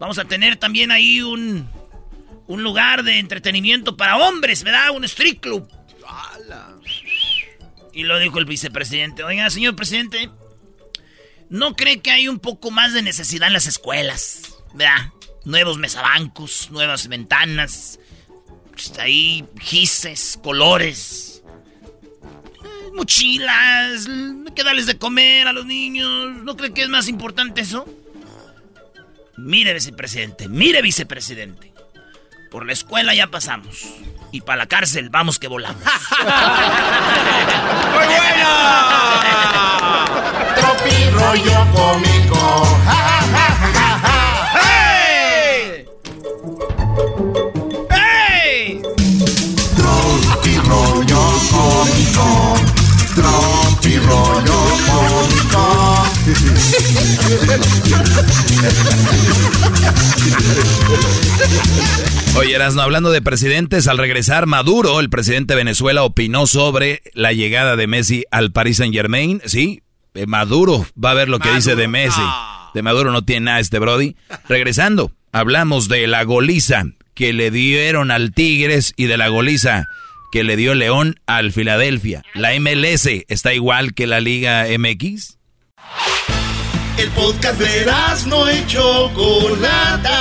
Vamos 0.00 0.18
a 0.18 0.24
tener 0.24 0.56
también 0.56 0.90
ahí 0.90 1.22
un 1.22 1.68
un 2.48 2.62
lugar 2.62 3.02
de 3.02 3.18
entretenimiento 3.18 3.96
para 3.96 4.16
hombres, 4.16 4.62
¿verdad? 4.62 4.90
Un 4.90 5.04
street 5.04 5.40
club. 5.40 5.68
Y 7.92 8.04
lo 8.04 8.18
dijo 8.18 8.38
el 8.38 8.44
vicepresidente. 8.44 9.24
Oiga, 9.24 9.48
señor 9.50 9.74
presidente, 9.74 10.30
¿no 11.48 11.74
cree 11.74 12.00
que 12.00 12.10
hay 12.10 12.28
un 12.28 12.38
poco 12.38 12.70
más 12.70 12.92
de 12.92 13.02
necesidad 13.02 13.48
en 13.48 13.54
las 13.54 13.66
escuelas? 13.66 14.42
¿Verdad? 14.74 15.12
Nuevos 15.44 15.78
mesabancos, 15.78 16.70
nuevas 16.70 17.08
ventanas, 17.08 17.98
ahí 18.98 19.44
gises, 19.60 20.38
colores, 20.42 21.42
eh, 22.64 22.90
mochilas, 22.94 24.06
que 24.54 24.64
darles 24.64 24.86
de 24.86 24.98
comer 24.98 25.48
a 25.48 25.52
los 25.52 25.66
niños. 25.66 26.42
¿No 26.42 26.56
cree 26.56 26.72
que 26.72 26.82
es 26.82 26.88
más 26.88 27.08
importante 27.08 27.60
eso? 27.62 27.86
Mire, 29.36 29.74
vicepresidente, 29.74 30.48
mire, 30.48 30.80
vicepresidente. 30.82 31.72
Por 32.50 32.64
la 32.66 32.72
escuela 32.72 33.14
ya 33.14 33.26
pasamos. 33.26 33.86
Y 34.32 34.40
para 34.40 34.56
la 34.58 34.66
cárcel 34.66 35.10
vamos 35.10 35.38
que 35.38 35.48
volamos. 35.48 35.82
¡Muy 37.92 38.06
buena! 38.06 38.74
Tropi 40.56 41.10
rollo 41.10 41.66
cómico. 41.72 42.78
¡Hey! 42.86 43.55
Tropi 53.16 53.96
rollo 53.96 54.60
cómico. 54.86 56.04
Oye, 62.36 62.54
Erasno, 62.54 62.82
hablando 62.82 63.10
de 63.10 63.22
presidentes, 63.22 63.88
al 63.88 63.96
regresar 63.96 64.44
Maduro, 64.44 65.00
el 65.00 65.08
presidente 65.08 65.54
de 65.54 65.58
Venezuela, 65.58 66.02
opinó 66.02 66.46
sobre 66.46 67.00
la 67.14 67.32
llegada 67.32 67.76
de 67.76 67.86
Messi 67.86 68.24
al 68.30 68.52
Paris 68.52 68.76
Saint 68.76 68.94
Germain. 68.94 69.40
Sí, 69.46 69.82
eh, 70.12 70.26
Maduro 70.26 70.86
va 71.02 71.12
a 71.12 71.14
ver 71.14 71.30
lo 71.30 71.38
que 71.38 71.54
dice 71.54 71.74
de 71.74 71.88
Messi. 71.88 72.20
De 72.74 72.82
Maduro 72.82 73.12
no 73.12 73.24
tiene 73.24 73.46
nada 73.46 73.60
este 73.60 73.78
Brody. 73.78 74.14
Regresando, 74.46 75.10
hablamos 75.32 75.88
de 75.88 76.06
la 76.06 76.22
goliza 76.24 76.84
que 77.14 77.32
le 77.32 77.50
dieron 77.50 78.10
al 78.10 78.32
Tigres 78.32 78.92
y 78.94 79.06
de 79.06 79.16
la 79.16 79.28
goliza 79.28 79.88
que 80.36 80.44
le 80.44 80.56
dio 80.56 80.74
León 80.74 81.18
al 81.24 81.50
Filadelfia. 81.50 82.22
La 82.34 82.50
MLS 82.60 83.08
está 83.26 83.54
igual 83.54 83.94
que 83.94 84.06
la 84.06 84.20
Liga 84.20 84.66
MX. 84.68 85.38
El 86.98 87.08
podcast 87.12 87.58
de 87.58 87.86
no 88.26 88.52
y 88.52 88.66
Chocolata. 88.66 90.20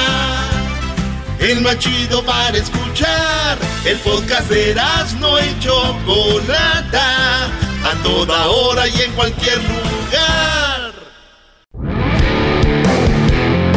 El 1.41 1.59
más 1.59 1.77
chido 1.79 2.23
para 2.23 2.57
escuchar. 2.57 3.57
El 3.83 3.97
podcast 3.97 4.49
de 4.49 4.73
no 5.19 5.37
y 5.37 5.59
Chocolata. 5.59 7.47
A 7.83 8.01
toda 8.01 8.47
hora 8.47 8.87
y 8.87 9.01
en 9.01 9.11
cualquier 9.15 9.57
lugar. 9.57 10.93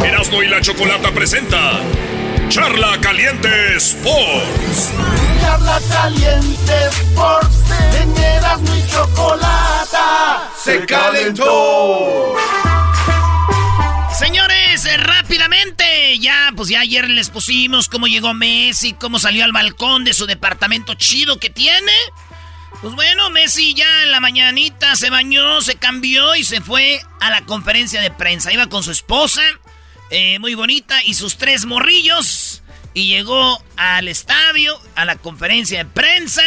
Erasmo 0.05 0.41
y 0.41 0.47
la 0.47 0.61
Chocolata 0.61 1.11
presenta 1.11 1.81
Charla 2.47 2.97
Caliente 3.01 3.75
Sports. 3.75 4.93
Charla 5.41 5.79
Caliente 5.89 6.87
Sports. 6.87 7.57
En 8.01 8.17
Erasmo 8.17 8.75
y 8.75 8.91
Chocolata. 8.91 10.49
Se 10.63 10.85
calentó. 10.85 12.35
Señores, 14.17 14.85
eh, 14.85 14.97
rápidamente, 14.97 16.19
ya, 16.19 16.51
pues 16.55 16.67
ya 16.67 16.81
ayer 16.81 17.09
les 17.09 17.29
pusimos 17.29 17.87
cómo 17.87 18.07
llegó 18.07 18.33
Messi, 18.33 18.93
cómo 18.93 19.17
salió 19.17 19.45
al 19.45 19.53
balcón 19.53 20.03
de 20.03 20.13
su 20.13 20.25
departamento 20.25 20.93
chido 20.95 21.39
que 21.39 21.49
tiene. 21.49 21.93
Pues 22.81 22.95
bueno, 22.95 23.29
Messi 23.29 23.73
ya 23.73 24.03
en 24.03 24.11
la 24.11 24.19
mañanita 24.19 24.95
se 24.95 25.09
bañó, 25.09 25.61
se 25.61 25.75
cambió 25.75 26.35
y 26.35 26.43
se 26.43 26.59
fue 26.59 27.01
a 27.19 27.29
la 27.29 27.45
conferencia 27.45 28.01
de 28.01 28.11
prensa. 28.11 28.51
Iba 28.51 28.67
con 28.67 28.83
su 28.83 28.91
esposa, 28.91 29.41
eh, 30.11 30.39
muy 30.39 30.53
bonita, 30.53 31.01
y 31.03 31.13
sus 31.13 31.37
tres 31.37 31.65
morrillos. 31.65 32.58
Y 32.93 33.07
llegó 33.07 33.63
al 33.77 34.07
estadio, 34.07 34.79
a 34.95 35.05
la 35.05 35.15
conferencia 35.15 35.79
de 35.79 35.85
prensa. 35.85 36.43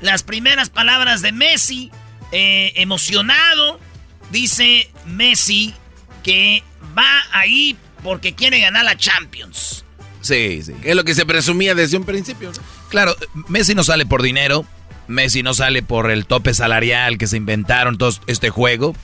Las 0.00 0.22
primeras 0.22 0.70
palabras 0.70 1.22
de 1.22 1.32
Messi, 1.32 1.90
eh, 2.32 2.72
emocionado, 2.76 3.78
dice 4.30 4.90
Messi 5.06 5.74
que 6.22 6.62
va 6.96 7.22
ahí 7.32 7.76
porque 8.02 8.34
quiere 8.34 8.60
ganar 8.60 8.84
la 8.84 8.96
Champions. 8.96 9.84
Sí, 10.20 10.62
sí. 10.62 10.72
Es 10.82 10.96
lo 10.96 11.04
que 11.04 11.14
se 11.14 11.26
presumía 11.26 11.74
desde 11.74 11.96
un 11.96 12.04
principio. 12.04 12.52
Claro, 12.88 13.16
Messi 13.48 13.74
no 13.74 13.84
sale 13.84 14.06
por 14.06 14.22
dinero. 14.22 14.64
Messi 15.08 15.42
no 15.42 15.52
sale 15.52 15.82
por 15.82 16.10
el 16.10 16.26
tope 16.26 16.54
salarial 16.54 17.18
que 17.18 17.26
se 17.26 17.36
inventaron 17.36 17.98
todo 17.98 18.12
este 18.26 18.50
juego. 18.50 18.94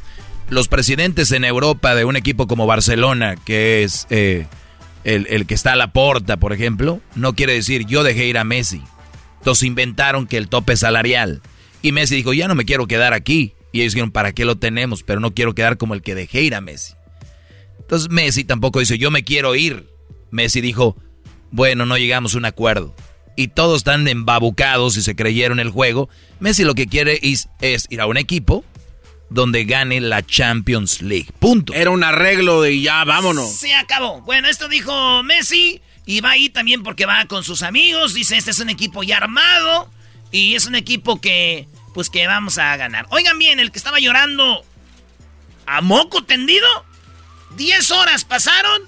Los 0.48 0.68
presidentes 0.68 1.32
en 1.32 1.44
Europa 1.44 1.94
de 1.94 2.04
un 2.04 2.16
equipo 2.16 2.46
como 2.46 2.66
Barcelona, 2.66 3.36
que 3.36 3.82
es 3.82 4.06
eh, 4.10 4.46
el, 5.04 5.26
el, 5.30 5.46
que 5.46 5.54
está 5.54 5.72
a 5.72 5.76
la 5.76 5.92
porta, 5.92 6.36
por 6.38 6.52
ejemplo, 6.52 7.00
no 7.14 7.34
quiere 7.34 7.54
decir 7.54 7.86
yo 7.86 8.02
dejé 8.02 8.26
ir 8.26 8.38
a 8.38 8.44
Messi. 8.44 8.82
Entonces 9.38 9.64
inventaron 9.64 10.26
que 10.26 10.36
el 10.36 10.48
tope 10.48 10.76
salarial. 10.76 11.42
Y 11.82 11.92
Messi 11.92 12.16
dijo, 12.16 12.32
ya 12.32 12.48
no 12.48 12.54
me 12.54 12.64
quiero 12.64 12.86
quedar 12.86 13.12
aquí. 13.14 13.54
Y 13.72 13.80
ellos 13.80 13.94
dijeron, 13.94 14.10
¿para 14.10 14.32
qué 14.32 14.44
lo 14.44 14.56
tenemos? 14.56 15.02
Pero 15.02 15.20
no 15.20 15.32
quiero 15.32 15.54
quedar 15.54 15.76
como 15.76 15.94
el 15.94 16.02
que 16.02 16.14
dejé 16.14 16.42
ir 16.42 16.54
a 16.54 16.60
Messi. 16.60 16.94
Entonces 17.78 18.10
Messi 18.10 18.44
tampoco 18.44 18.80
dice, 18.80 18.98
yo 18.98 19.10
me 19.10 19.24
quiero 19.24 19.54
ir. 19.54 19.88
Messi 20.30 20.60
dijo, 20.60 20.96
bueno, 21.50 21.86
no 21.86 21.96
llegamos 21.96 22.34
a 22.34 22.38
un 22.38 22.44
acuerdo. 22.44 22.94
Y 23.36 23.48
todos 23.48 23.78
están 23.78 24.08
embabucados 24.08 24.96
y 24.96 25.02
se 25.02 25.14
creyeron 25.14 25.60
el 25.60 25.70
juego. 25.70 26.08
Messi 26.40 26.64
lo 26.64 26.74
que 26.74 26.88
quiere 26.88 27.20
es, 27.22 27.48
es, 27.60 27.86
ir 27.88 28.00
a 28.00 28.06
un 28.06 28.16
equipo 28.16 28.64
donde 29.30 29.64
gane 29.64 30.00
la 30.00 30.24
Champions 30.24 31.02
League. 31.02 31.28
Punto. 31.38 31.72
Era 31.74 31.90
un 31.90 32.04
arreglo 32.04 32.62
de 32.62 32.80
ya, 32.80 33.04
vámonos. 33.04 33.56
Se 33.56 33.74
acabó. 33.74 34.20
Bueno, 34.22 34.48
esto 34.48 34.68
dijo 34.68 35.22
Messi. 35.22 35.82
Y 36.06 36.22
va 36.22 36.30
ahí 36.30 36.48
también 36.48 36.82
porque 36.82 37.04
va 37.04 37.26
con 37.26 37.44
sus 37.44 37.62
amigos. 37.62 38.14
Dice, 38.14 38.36
este 38.36 38.50
es 38.50 38.60
un 38.60 38.70
equipo 38.70 39.02
ya 39.02 39.18
armado. 39.18 39.90
Y 40.30 40.54
es 40.54 40.66
un 40.66 40.74
equipo 40.74 41.20
que, 41.20 41.68
pues 41.92 42.08
que 42.08 42.26
vamos 42.26 42.56
a 42.56 42.76
ganar. 42.76 43.06
Oigan 43.10 43.38
bien, 43.38 43.60
el 43.60 43.70
que 43.70 43.78
estaba 43.78 43.98
llorando 43.98 44.64
a 45.66 45.82
moco 45.82 46.24
tendido 46.24 46.66
10 47.56 47.90
horas 47.90 48.24
pasaron 48.24 48.82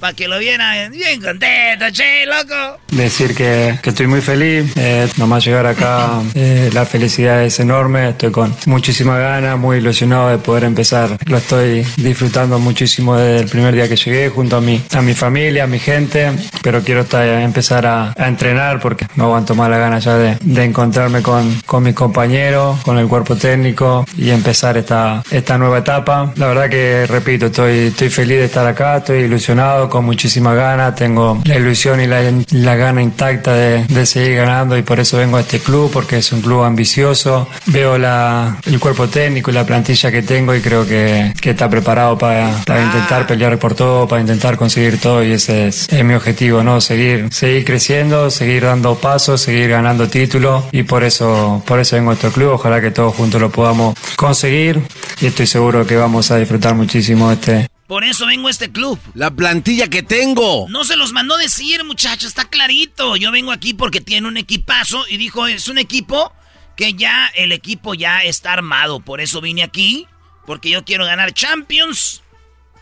para 0.00 0.14
que 0.14 0.26
lo 0.26 0.38
vieran 0.38 0.90
bien 0.90 1.20
contento, 1.20 1.84
che, 1.92 2.24
loco. 2.26 2.80
Decir 2.90 3.34
que, 3.34 3.78
que 3.82 3.90
estoy 3.90 4.06
muy 4.06 4.22
feliz, 4.22 4.72
eh, 4.76 5.06
nomás 5.18 5.44
llegar 5.44 5.66
acá, 5.66 6.22
eh, 6.34 6.70
la 6.72 6.86
felicidad 6.86 7.44
es 7.44 7.60
enorme, 7.60 8.10
estoy 8.10 8.30
con 8.30 8.54
muchísima 8.66 9.18
ganas, 9.18 9.58
muy 9.58 9.78
ilusionado 9.78 10.30
de 10.30 10.38
poder 10.38 10.64
empezar. 10.64 11.18
Lo 11.26 11.36
estoy 11.36 11.86
disfrutando 11.96 12.58
muchísimo 12.58 13.16
desde 13.16 13.40
el 13.44 13.48
primer 13.48 13.74
día 13.74 13.88
que 13.88 13.96
llegué, 13.96 14.30
junto 14.30 14.56
a 14.56 14.60
mi, 14.60 14.82
a 14.92 15.02
mi 15.02 15.14
familia, 15.14 15.64
a 15.64 15.66
mi 15.66 15.78
gente, 15.78 16.30
pero 16.62 16.82
quiero 16.82 17.02
estar, 17.02 17.26
empezar 17.28 17.86
a, 17.86 18.14
a, 18.16 18.28
entrenar 18.28 18.80
porque 18.80 19.06
no 19.16 19.24
aguanto 19.24 19.54
más 19.54 19.68
la 19.68 19.78
gana 19.78 19.98
ya 19.98 20.16
de, 20.16 20.38
de 20.40 20.64
encontrarme 20.64 21.20
con, 21.20 21.60
con 21.66 21.82
mis 21.82 21.94
compañeros, 21.94 22.80
con 22.82 22.96
el 22.96 23.06
cuerpo 23.06 23.36
técnico 23.36 24.06
y 24.16 24.30
empezar 24.30 24.78
esta, 24.78 25.22
esta 25.30 25.58
nueva 25.58 25.78
etapa. 25.78 26.32
La 26.36 26.46
verdad 26.46 26.70
que, 26.70 27.06
repito, 27.06 27.46
estoy, 27.46 27.88
estoy 27.88 28.08
feliz 28.08 28.38
de 28.38 28.44
estar 28.46 28.66
acá, 28.66 28.96
estoy 28.96 29.24
ilusionado 29.24 29.89
con 29.90 30.04
muchísima 30.04 30.54
ganas, 30.54 30.94
tengo 30.94 31.40
la 31.44 31.56
ilusión 31.56 32.00
y 32.00 32.06
la, 32.06 32.20
la 32.52 32.76
gana 32.76 33.02
intacta 33.02 33.54
de, 33.54 33.84
de, 33.84 34.06
seguir 34.06 34.36
ganando 34.36 34.78
y 34.78 34.82
por 34.82 35.00
eso 35.00 35.18
vengo 35.18 35.36
a 35.36 35.40
este 35.40 35.58
club, 35.58 35.90
porque 35.92 36.18
es 36.18 36.32
un 36.32 36.40
club 36.40 36.62
ambicioso. 36.62 37.48
Veo 37.66 37.98
la, 37.98 38.56
el 38.64 38.78
cuerpo 38.80 39.08
técnico 39.08 39.50
y 39.50 39.54
la 39.54 39.64
plantilla 39.64 40.10
que 40.10 40.22
tengo 40.22 40.54
y 40.54 40.60
creo 40.60 40.86
que, 40.86 41.32
que 41.40 41.50
está 41.50 41.68
preparado 41.68 42.16
para, 42.16 42.52
para, 42.64 42.82
intentar 42.82 43.26
pelear 43.26 43.58
por 43.58 43.74
todo, 43.74 44.06
para 44.08 44.20
intentar 44.20 44.56
conseguir 44.56 45.00
todo 45.00 45.22
y 45.24 45.32
ese 45.32 45.68
es, 45.68 45.88
es, 45.88 46.04
mi 46.04 46.14
objetivo, 46.14 46.62
¿no? 46.62 46.80
Seguir, 46.80 47.28
seguir 47.32 47.64
creciendo, 47.64 48.30
seguir 48.30 48.64
dando 48.64 48.94
pasos, 48.94 49.40
seguir 49.40 49.68
ganando 49.68 50.08
títulos 50.08 50.64
y 50.72 50.84
por 50.84 51.04
eso, 51.04 51.62
por 51.66 51.80
eso 51.80 51.96
vengo 51.96 52.12
a 52.12 52.14
este 52.14 52.28
club. 52.28 52.52
Ojalá 52.52 52.80
que 52.80 52.90
todos 52.90 53.14
juntos 53.14 53.40
lo 53.40 53.50
podamos 53.50 53.94
conseguir 54.16 54.80
y 55.20 55.26
estoy 55.26 55.46
seguro 55.46 55.86
que 55.86 55.96
vamos 55.96 56.30
a 56.30 56.36
disfrutar 56.36 56.74
muchísimo 56.74 57.30
este, 57.32 57.69
por 57.90 58.04
eso 58.04 58.24
vengo 58.24 58.46
a 58.46 58.52
este 58.52 58.70
club. 58.70 59.00
La 59.14 59.32
plantilla 59.32 59.88
que 59.88 60.04
tengo. 60.04 60.68
No 60.68 60.84
se 60.84 60.94
los 60.94 61.10
mandó 61.12 61.36
decir, 61.36 61.82
muchachos, 61.82 62.28
está 62.28 62.44
clarito. 62.44 63.16
Yo 63.16 63.32
vengo 63.32 63.50
aquí 63.50 63.74
porque 63.74 64.00
tiene 64.00 64.28
un 64.28 64.36
equipazo 64.36 65.04
y 65.08 65.16
dijo, 65.16 65.48
es 65.48 65.66
un 65.66 65.76
equipo 65.76 66.32
que 66.76 66.94
ya 66.94 67.26
el 67.34 67.50
equipo 67.50 67.94
ya 67.94 68.22
está 68.22 68.52
armado. 68.52 69.00
Por 69.00 69.20
eso 69.20 69.40
vine 69.40 69.64
aquí, 69.64 70.06
porque 70.46 70.70
yo 70.70 70.84
quiero 70.84 71.04
ganar 71.04 71.34
Champions. 71.34 72.22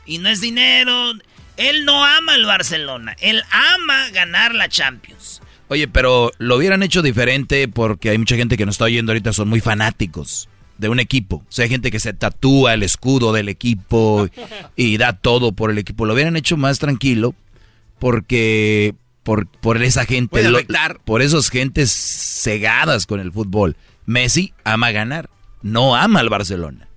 Y 0.04 0.18
no 0.18 0.28
es 0.28 0.42
dinero. 0.42 1.12
Él 1.56 1.86
no 1.86 2.04
ama 2.04 2.34
el 2.34 2.44
Barcelona, 2.44 3.16
él 3.18 3.42
ama 3.50 4.10
ganar 4.10 4.54
la 4.54 4.68
Champions. 4.68 5.40
Oye, 5.68 5.88
pero 5.88 6.32
lo 6.36 6.56
hubieran 6.56 6.82
hecho 6.82 7.00
diferente 7.00 7.66
porque 7.66 8.10
hay 8.10 8.18
mucha 8.18 8.36
gente 8.36 8.58
que 8.58 8.66
nos 8.66 8.74
está 8.74 8.84
oyendo 8.84 9.12
ahorita, 9.12 9.32
son 9.32 9.48
muy 9.48 9.62
fanáticos 9.62 10.50
de 10.78 10.88
un 10.88 11.00
equipo. 11.00 11.36
O 11.36 11.46
sea, 11.52 11.64
hay 11.64 11.68
gente 11.68 11.90
que 11.90 12.00
se 12.00 12.12
tatúa 12.12 12.72
el 12.74 12.82
escudo 12.82 13.32
del 13.32 13.48
equipo 13.48 14.28
y 14.76 14.96
da 14.96 15.12
todo 15.12 15.52
por 15.52 15.70
el 15.70 15.78
equipo. 15.78 16.06
Lo 16.06 16.14
hubieran 16.14 16.36
hecho 16.36 16.56
más 16.56 16.78
tranquilo 16.78 17.34
porque 17.98 18.94
por, 19.24 19.46
por 19.46 19.82
esa 19.82 20.04
gente, 20.06 20.28
lo- 20.50 20.58
por 21.04 21.20
esos 21.22 21.50
gentes 21.50 21.90
cegadas 21.92 23.06
con 23.06 23.20
el 23.20 23.32
fútbol. 23.32 23.76
Messi 24.06 24.54
ama 24.64 24.90
ganar, 24.92 25.28
no 25.62 25.94
ama 25.96 26.20
al 26.20 26.28
Barcelona. 26.30 26.88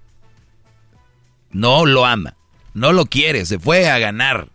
No 1.52 1.86
lo 1.86 2.06
ama, 2.06 2.36
no 2.74 2.94
lo 2.94 3.06
quiere, 3.06 3.46
se 3.46 3.60
fue 3.60 3.90
a 3.90 4.00
ganar. 4.00 4.48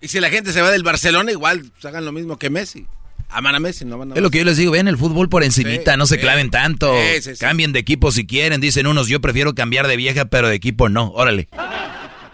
Y 0.00 0.08
si 0.08 0.18
la 0.20 0.30
gente 0.30 0.52
se 0.52 0.60
va 0.62 0.70
del 0.70 0.82
Barcelona, 0.82 1.30
igual 1.30 1.64
pues, 1.72 1.84
hagan 1.84 2.04
lo 2.04 2.12
mismo 2.12 2.38
que 2.38 2.50
Messi. 2.50 2.86
Aman 3.28 3.54
a 3.54 3.60
Messi, 3.60 3.84
no 3.84 3.98
van 3.98 4.12
a 4.12 4.14
Es 4.14 4.22
lo 4.22 4.30
que 4.30 4.38
yo 4.38 4.44
les 4.44 4.56
digo, 4.56 4.72
ven 4.72 4.88
el 4.88 4.96
fútbol 4.96 5.28
por 5.28 5.42
encimita, 5.44 5.92
Sí, 5.92 5.98
no 5.98 6.06
se 6.06 6.14
sí. 6.16 6.20
claven 6.20 6.50
tanto. 6.50 6.94
Sí. 7.20 7.32
Cambien 7.38 7.72
de 7.72 7.80
equipo 7.80 8.10
si 8.12 8.26
quieren, 8.26 8.60
dicen 8.60 8.86
unos, 8.86 9.08
yo 9.08 9.20
prefiero 9.20 9.54
cambiar 9.54 9.88
de 9.88 9.96
vieja, 9.96 10.26
pero 10.26 10.48
de 10.48 10.54
equipo 10.54 10.88
no, 10.88 11.10
órale. 11.10 11.48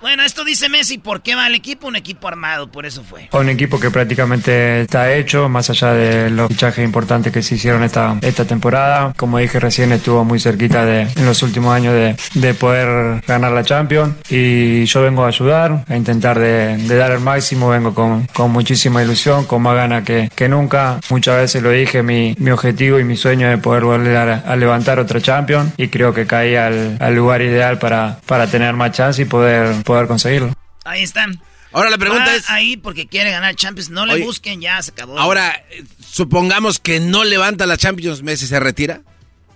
Bueno, 0.02 0.24
esto 0.24 0.44
dice 0.44 0.68
Messi, 0.68 0.98
¿por 0.98 1.22
qué 1.22 1.36
va 1.36 1.44
al 1.44 1.54
equipo? 1.54 1.86
Un 1.86 1.94
equipo 1.94 2.26
armado, 2.26 2.70
por 2.72 2.84
eso 2.84 3.04
fue. 3.04 3.28
Un 3.32 3.48
equipo 3.48 3.78
que 3.78 3.88
prácticamente 3.88 4.80
está 4.80 5.12
hecho, 5.14 5.48
más 5.48 5.70
allá 5.70 5.92
de 5.92 6.28
los 6.28 6.48
fichajes 6.48 6.84
importantes 6.84 7.32
que 7.32 7.40
se 7.40 7.54
hicieron 7.54 7.84
esta, 7.84 8.18
esta 8.20 8.44
temporada. 8.44 9.14
Como 9.16 9.38
dije 9.38 9.60
recién, 9.60 9.92
estuvo 9.92 10.24
muy 10.24 10.40
cerquita 10.40 10.84
de, 10.84 11.02
en 11.02 11.24
los 11.24 11.40
últimos 11.44 11.72
años 11.72 11.94
de, 11.94 12.16
de 12.34 12.52
poder 12.54 13.22
ganar 13.28 13.52
la 13.52 13.62
Champions. 13.62 14.16
Y 14.28 14.84
yo 14.86 15.02
vengo 15.02 15.24
a 15.24 15.28
ayudar, 15.28 15.84
a 15.88 15.96
intentar 15.96 16.36
de, 16.36 16.78
de 16.78 16.96
dar 16.96 17.12
el 17.12 17.20
máximo. 17.20 17.68
Vengo 17.68 17.94
con, 17.94 18.26
con 18.32 18.50
muchísima 18.50 19.04
ilusión, 19.04 19.44
con 19.44 19.62
más 19.62 19.76
ganas 19.76 20.02
que, 20.02 20.28
que 20.34 20.48
nunca. 20.48 20.98
Muchas 21.10 21.36
veces 21.36 21.62
lo 21.62 21.70
dije, 21.70 22.02
mi, 22.02 22.34
mi 22.38 22.50
objetivo 22.50 22.98
y 22.98 23.04
mi 23.04 23.16
sueño 23.16 23.48
es 23.52 23.60
poder 23.60 23.84
volver 23.84 24.16
a, 24.16 24.38
a 24.40 24.56
levantar 24.56 24.98
otra 24.98 25.20
Champions. 25.20 25.74
Y 25.76 25.88
creo 25.88 26.12
que 26.12 26.26
caí 26.26 26.56
al, 26.56 26.96
al 26.98 27.14
lugar 27.14 27.40
ideal 27.40 27.78
para, 27.78 28.18
para 28.26 28.48
tener 28.48 28.74
más 28.74 28.90
chance 28.90 29.22
y 29.22 29.26
poder, 29.26 29.84
poder 29.92 30.06
conseguirlo. 30.08 30.54
Ahí 30.84 31.02
están. 31.02 31.40
Ahora 31.72 31.88
la 31.90 31.98
pregunta 31.98 32.26
Va 32.26 32.34
es- 32.36 32.50
ahí 32.50 32.76
porque 32.76 33.06
quiere 33.06 33.30
ganar 33.30 33.54
Champions. 33.54 33.88
No 33.90 34.04
le 34.06 34.14
Oye, 34.14 34.24
busquen, 34.24 34.60
ya 34.60 34.80
se 34.82 34.90
acabó. 34.90 35.18
Ahora, 35.18 35.64
supongamos 36.06 36.78
que 36.78 37.00
no 37.00 37.24
levanta 37.24 37.66
la 37.66 37.76
Champions, 37.76 38.22
Messi 38.22 38.46
se 38.46 38.60
retira. 38.60 39.02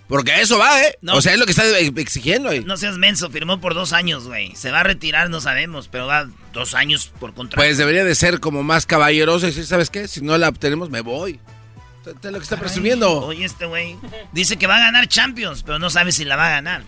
Porque 0.09 0.31
a 0.31 0.41
eso 0.41 0.57
va, 0.57 0.83
¿eh? 0.83 0.97
No. 1.03 1.15
O 1.17 1.21
sea, 1.21 1.33
es 1.33 1.39
lo 1.39 1.47
que 1.47 1.51
está 1.51 1.65
exigiendo. 1.79 2.53
eh. 2.53 2.63
No 2.65 2.77
seas 2.77 2.97
menso, 2.97 3.29
firmó 3.29 3.61
por 3.61 3.75
dos 3.75 3.93
años, 3.93 4.27
güey. 4.29 4.55
Se 4.55 4.71
va 4.71 4.81
a 4.81 4.83
retirar, 4.85 5.31
no 5.31 5.41
sabemos, 5.41 5.89
pero 5.89 6.07
va 6.07 6.29
dos 6.53 6.75
años 6.75 7.11
por 7.19 7.35
contrato. 7.35 7.57
Pues 7.61 7.77
debería 7.77 8.05
de 8.05 8.15
ser 8.15 8.39
como 8.39 8.63
más 8.63 8.87
caballeroso 8.87 9.47
y 9.47 9.51
decir, 9.51 9.67
¿sabes 9.67 9.91
qué? 9.91 10.07
Si 10.07 10.21
no 10.21 10.39
la 10.39 10.49
obtenemos, 10.49 10.91
me 10.91 11.01
voy. 11.01 11.41
Es 12.07 12.31
lo 12.33 12.39
que 12.39 12.43
está 12.45 12.57
presumiendo. 12.57 13.21
Oye, 13.27 13.45
este 13.45 13.67
güey 13.67 13.97
dice 14.33 14.57
que 14.57 14.67
va 14.67 14.77
a 14.77 14.81
ganar 14.81 15.09
Champions, 15.09 15.63
pero 15.65 15.79
no 15.79 15.91
sabe 15.91 16.13
si 16.13 16.25
la 16.25 16.37
va 16.37 16.47
a 16.47 16.51
ganar. 16.51 16.83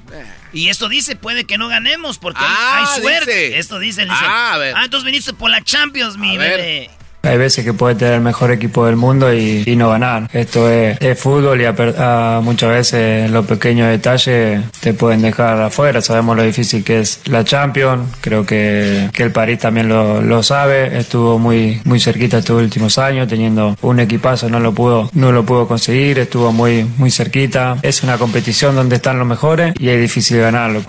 Y 0.53 0.69
esto 0.69 0.89
dice, 0.89 1.17
puede 1.17 1.45
que 1.45 1.59
no 1.59 1.69
ganemos 1.69 2.19
porque 2.19 2.41
Ah, 2.43 2.87
hay 2.95 3.01
suerte. 3.03 3.47
dice. 3.47 3.59
Esto 3.59 3.79
dice, 3.79 4.03
él 4.03 4.09
dice. 4.09 4.25
Ah, 4.25 4.55
a 4.55 4.59
ver. 4.59 4.75
Ah, 4.77 4.85
entonces 4.85 5.05
viniste 5.07 5.33
por 5.33 5.51
la 5.51 5.63
Champions, 5.63 6.17
mi 6.17 6.39
bebé. 6.39 6.91
Hay 7.23 7.37
veces 7.37 7.65
que 7.65 7.73
puedes 7.75 7.99
tener 7.99 8.15
el 8.15 8.21
mejor 8.21 8.53
equipo 8.53 8.87
del 8.87 8.95
mundo 8.97 9.35
y, 9.35 9.65
y 9.67 9.77
no 9.77 9.91
ganar. 9.91 10.31
Esto 10.33 10.71
es, 10.71 10.99
es 11.01 11.19
fútbol 11.19 11.61
y 11.61 11.65
a 11.65 11.75
per- 11.75 11.97
a 11.99 12.41
muchas 12.43 12.71
veces 12.71 13.31
los 13.31 13.45
pequeños 13.45 13.89
detalles 13.91 14.63
te 14.81 14.95
pueden 14.95 15.21
dejar 15.23 15.61
afuera. 15.61 16.01
Sabemos 16.01 16.37
lo 16.37 16.45
difícil 16.45 16.85
que 16.85 17.01
es 17.01 17.21
la 17.27 17.45
Champions. 17.45 18.09
Creo 18.21 18.47
que, 18.47 19.11
que 19.13 19.25
el 19.25 19.33
París 19.33 19.59
también 19.59 19.89
lo, 19.89 20.23
lo 20.23 20.43
sabe. 20.45 20.97
Estuvo 20.97 21.39
muy, 21.41 21.81
muy 21.85 21.99
cerquita 22.01 22.39
estos 22.39 22.63
últimos 22.63 22.97
años 22.99 23.27
teniendo 23.29 23.77
un 23.83 23.99
equipazo. 24.01 24.49
No 24.49 24.61
lo 24.61 24.73
pudo, 24.73 25.11
no 25.13 25.33
lo 25.33 25.45
pudo 25.45 25.67
conseguir. 25.67 26.21
Estuvo 26.21 26.53
muy, 26.53 26.85
muy 26.99 27.11
cerquita. 27.11 27.79
Es 27.83 28.03
una 28.05 28.17
competición 28.17 28.77
donde 28.77 28.97
están 28.97 29.19
los 29.19 29.27
mejores 29.27 29.75
y 29.79 29.89
es 29.89 30.01
difícil 30.01 30.39
ganarlo. 30.39 30.83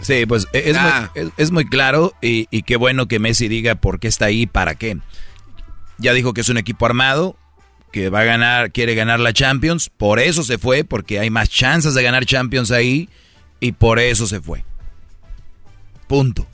Sí, 0.00 0.24
pues 0.26 0.48
e- 0.52 0.70
es, 0.70 0.76
Ah. 0.78 1.10
muy, 1.14 1.22
es, 1.22 1.28
es 1.36 1.50
muy 1.50 1.66
claro 1.66 2.12
y, 2.20 2.48
y 2.50 2.62
qué 2.62 2.76
bueno 2.76 3.06
que 3.08 3.18
Messi 3.18 3.46
diga 3.48 3.74
por 3.74 4.00
qué 4.00 4.08
está 4.08 4.24
ahí, 4.24 4.46
para 4.46 4.74
qué. 4.74 4.96
Ya 5.98 6.12
dijo 6.12 6.34
que 6.34 6.40
es 6.40 6.48
un 6.48 6.58
equipo 6.58 6.86
armado, 6.86 7.36
que 7.92 8.08
va 8.10 8.20
a 8.20 8.24
ganar, 8.24 8.72
quiere 8.72 8.94
ganar 8.94 9.20
la 9.20 9.32
Champions, 9.32 9.90
por 9.96 10.18
eso 10.18 10.42
se 10.42 10.58
fue, 10.58 10.84
porque 10.84 11.20
hay 11.20 11.30
más 11.30 11.48
chances 11.48 11.94
de 11.94 12.02
ganar 12.02 12.26
Champions 12.26 12.70
ahí 12.70 13.08
y 13.60 13.72
por 13.72 13.98
eso 14.00 14.26
se 14.26 14.40
fue. 14.40 14.64
Punto. 16.08 16.46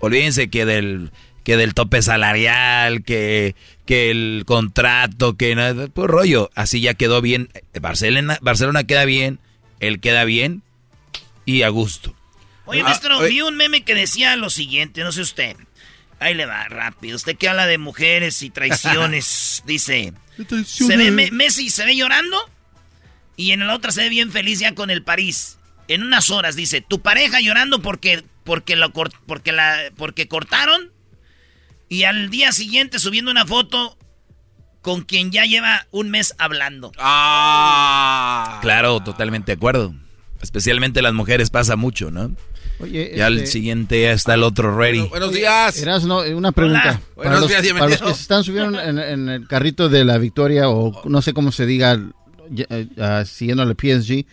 Olvídense 0.00 0.48
que 0.50 0.64
del 0.64 1.12
que 1.44 1.56
del 1.56 1.72
tope 1.74 2.02
salarial, 2.02 3.02
que, 3.02 3.54
que 3.86 4.10
el 4.10 4.44
contrato, 4.46 5.36
que 5.38 5.54
nada, 5.54 5.88
pues 5.88 6.06
rollo, 6.08 6.50
así 6.54 6.80
ya 6.82 6.94
quedó 6.94 7.22
bien. 7.22 7.48
Barcelona, 7.80 8.38
Barcelona 8.42 8.84
queda 8.84 9.04
bien, 9.06 9.38
él 9.80 10.00
queda 10.00 10.24
bien 10.24 10.62
y 11.46 11.62
a 11.62 11.68
gusto. 11.70 12.14
Oye, 12.66 12.80
Ah, 12.82 12.84
maestro, 12.84 13.18
oye. 13.18 13.30
vi 13.30 13.40
un 13.40 13.56
meme 13.56 13.82
que 13.84 13.94
decía 13.94 14.36
lo 14.36 14.50
siguiente, 14.50 15.02
no 15.02 15.12
sé 15.12 15.22
usted. 15.22 15.56
Ahí 16.20 16.34
le 16.34 16.46
va, 16.46 16.64
rápido. 16.68 17.16
Usted 17.16 17.36
que 17.36 17.48
habla 17.48 17.66
de 17.66 17.78
mujeres 17.78 18.42
y 18.42 18.50
traiciones, 18.50 19.62
dice... 19.66 20.12
Se 20.64 20.96
ve 20.96 21.10
Me- 21.10 21.30
Messi 21.30 21.68
se 21.70 21.84
ve 21.84 21.96
llorando 21.96 22.38
y 23.36 23.52
en 23.52 23.66
la 23.66 23.74
otra 23.74 23.90
se 23.92 24.02
ve 24.02 24.08
bien 24.08 24.30
feliz 24.32 24.58
ya 24.58 24.74
con 24.74 24.88
el 24.90 25.02
París. 25.02 25.58
En 25.88 26.02
unas 26.02 26.30
horas 26.30 26.56
dice, 26.56 26.80
tu 26.80 27.00
pareja 27.02 27.40
llorando 27.40 27.82
porque 27.82 28.22
porque 28.44 28.74
lo 28.76 28.90
porque 28.92 29.52
la 29.52 29.76
porque 29.96 30.28
cortaron 30.28 30.90
y 31.90 32.04
al 32.04 32.30
día 32.30 32.52
siguiente 32.52 32.98
subiendo 32.98 33.30
una 33.30 33.44
foto 33.44 33.98
con 34.80 35.02
quien 35.02 35.30
ya 35.30 35.44
lleva 35.44 35.86
un 35.90 36.08
mes 36.10 36.34
hablando. 36.38 36.90
Ah. 36.98 38.58
Claro, 38.62 39.00
totalmente 39.00 39.52
de 39.52 39.56
acuerdo. 39.56 39.94
Especialmente 40.40 41.02
las 41.02 41.12
mujeres 41.12 41.50
pasa 41.50 41.76
mucho, 41.76 42.10
¿no? 42.10 42.34
Oye, 42.80 43.12
Ya 43.16 43.26
al 43.26 43.38
este- 43.38 43.46
siguiente 43.50 44.00
ya 44.02 44.12
está 44.12 44.34
el 44.34 44.42
otro 44.42 44.76
ready. 44.76 45.00
Buenos 45.08 45.32
días. 45.32 45.76
Erasno, 45.80 46.20
una 46.34 46.52
pregunta. 46.52 46.80
Hola. 46.82 47.00
Para 47.14 47.30
Buenos 47.30 47.40
los, 47.40 47.62
días, 47.62 47.72
para 47.74 47.88
los 47.90 48.00
que 48.00 48.14
se 48.14 48.22
están 48.22 48.44
subiendo 48.44 48.80
en, 48.80 48.98
en 48.98 49.28
el 49.28 49.46
carrito 49.46 49.88
de 49.88 50.04
la 50.04 50.18
victoria 50.18 50.68
o 50.68 51.02
no 51.08 51.20
sé 51.22 51.34
cómo 51.34 51.52
se 51.52 51.66
diga, 51.66 52.00
ya- 52.50 52.66
eh, 52.70 53.24
siguiendo 53.26 53.62
al 53.62 53.70
PSG, 53.76 54.24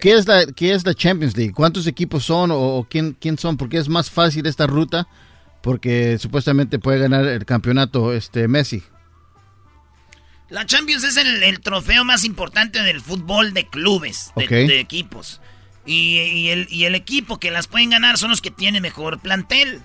¿qué 0.00 0.12
es, 0.12 0.26
la, 0.28 0.46
¿qué 0.46 0.72
es 0.74 0.86
la 0.86 0.94
Champions 0.94 1.36
League? 1.36 1.52
¿Cuántos 1.52 1.86
equipos 1.86 2.24
son 2.24 2.50
o, 2.52 2.58
o 2.58 2.84
quién, 2.88 3.16
quién 3.20 3.36
son? 3.38 3.56
Porque 3.56 3.78
es 3.78 3.88
más 3.88 4.10
fácil 4.10 4.46
esta 4.46 4.66
ruta 4.66 5.08
porque 5.62 6.16
supuestamente 6.18 6.78
puede 6.78 7.00
ganar 7.00 7.26
el 7.26 7.44
campeonato 7.44 8.12
este 8.14 8.46
Messi. 8.48 8.82
La 10.48 10.66
Champions 10.66 11.04
es 11.04 11.16
el, 11.16 11.42
el 11.42 11.60
trofeo 11.60 12.04
más 12.04 12.24
importante 12.24 12.82
del 12.82 13.00
fútbol 13.00 13.52
de 13.54 13.66
clubes, 13.68 14.32
de 14.36 14.80
equipos. 14.80 15.40
Y, 15.86 16.18
y 16.20 16.48
el, 16.50 16.66
y 16.70 16.84
el 16.84 16.94
equipo 16.94 17.38
que 17.40 17.50
las 17.50 17.66
pueden 17.66 17.90
ganar 17.90 18.18
son 18.18 18.30
los 18.30 18.40
que 18.40 18.50
tienen 18.50 18.82
mejor 18.82 19.18
plantel. 19.20 19.80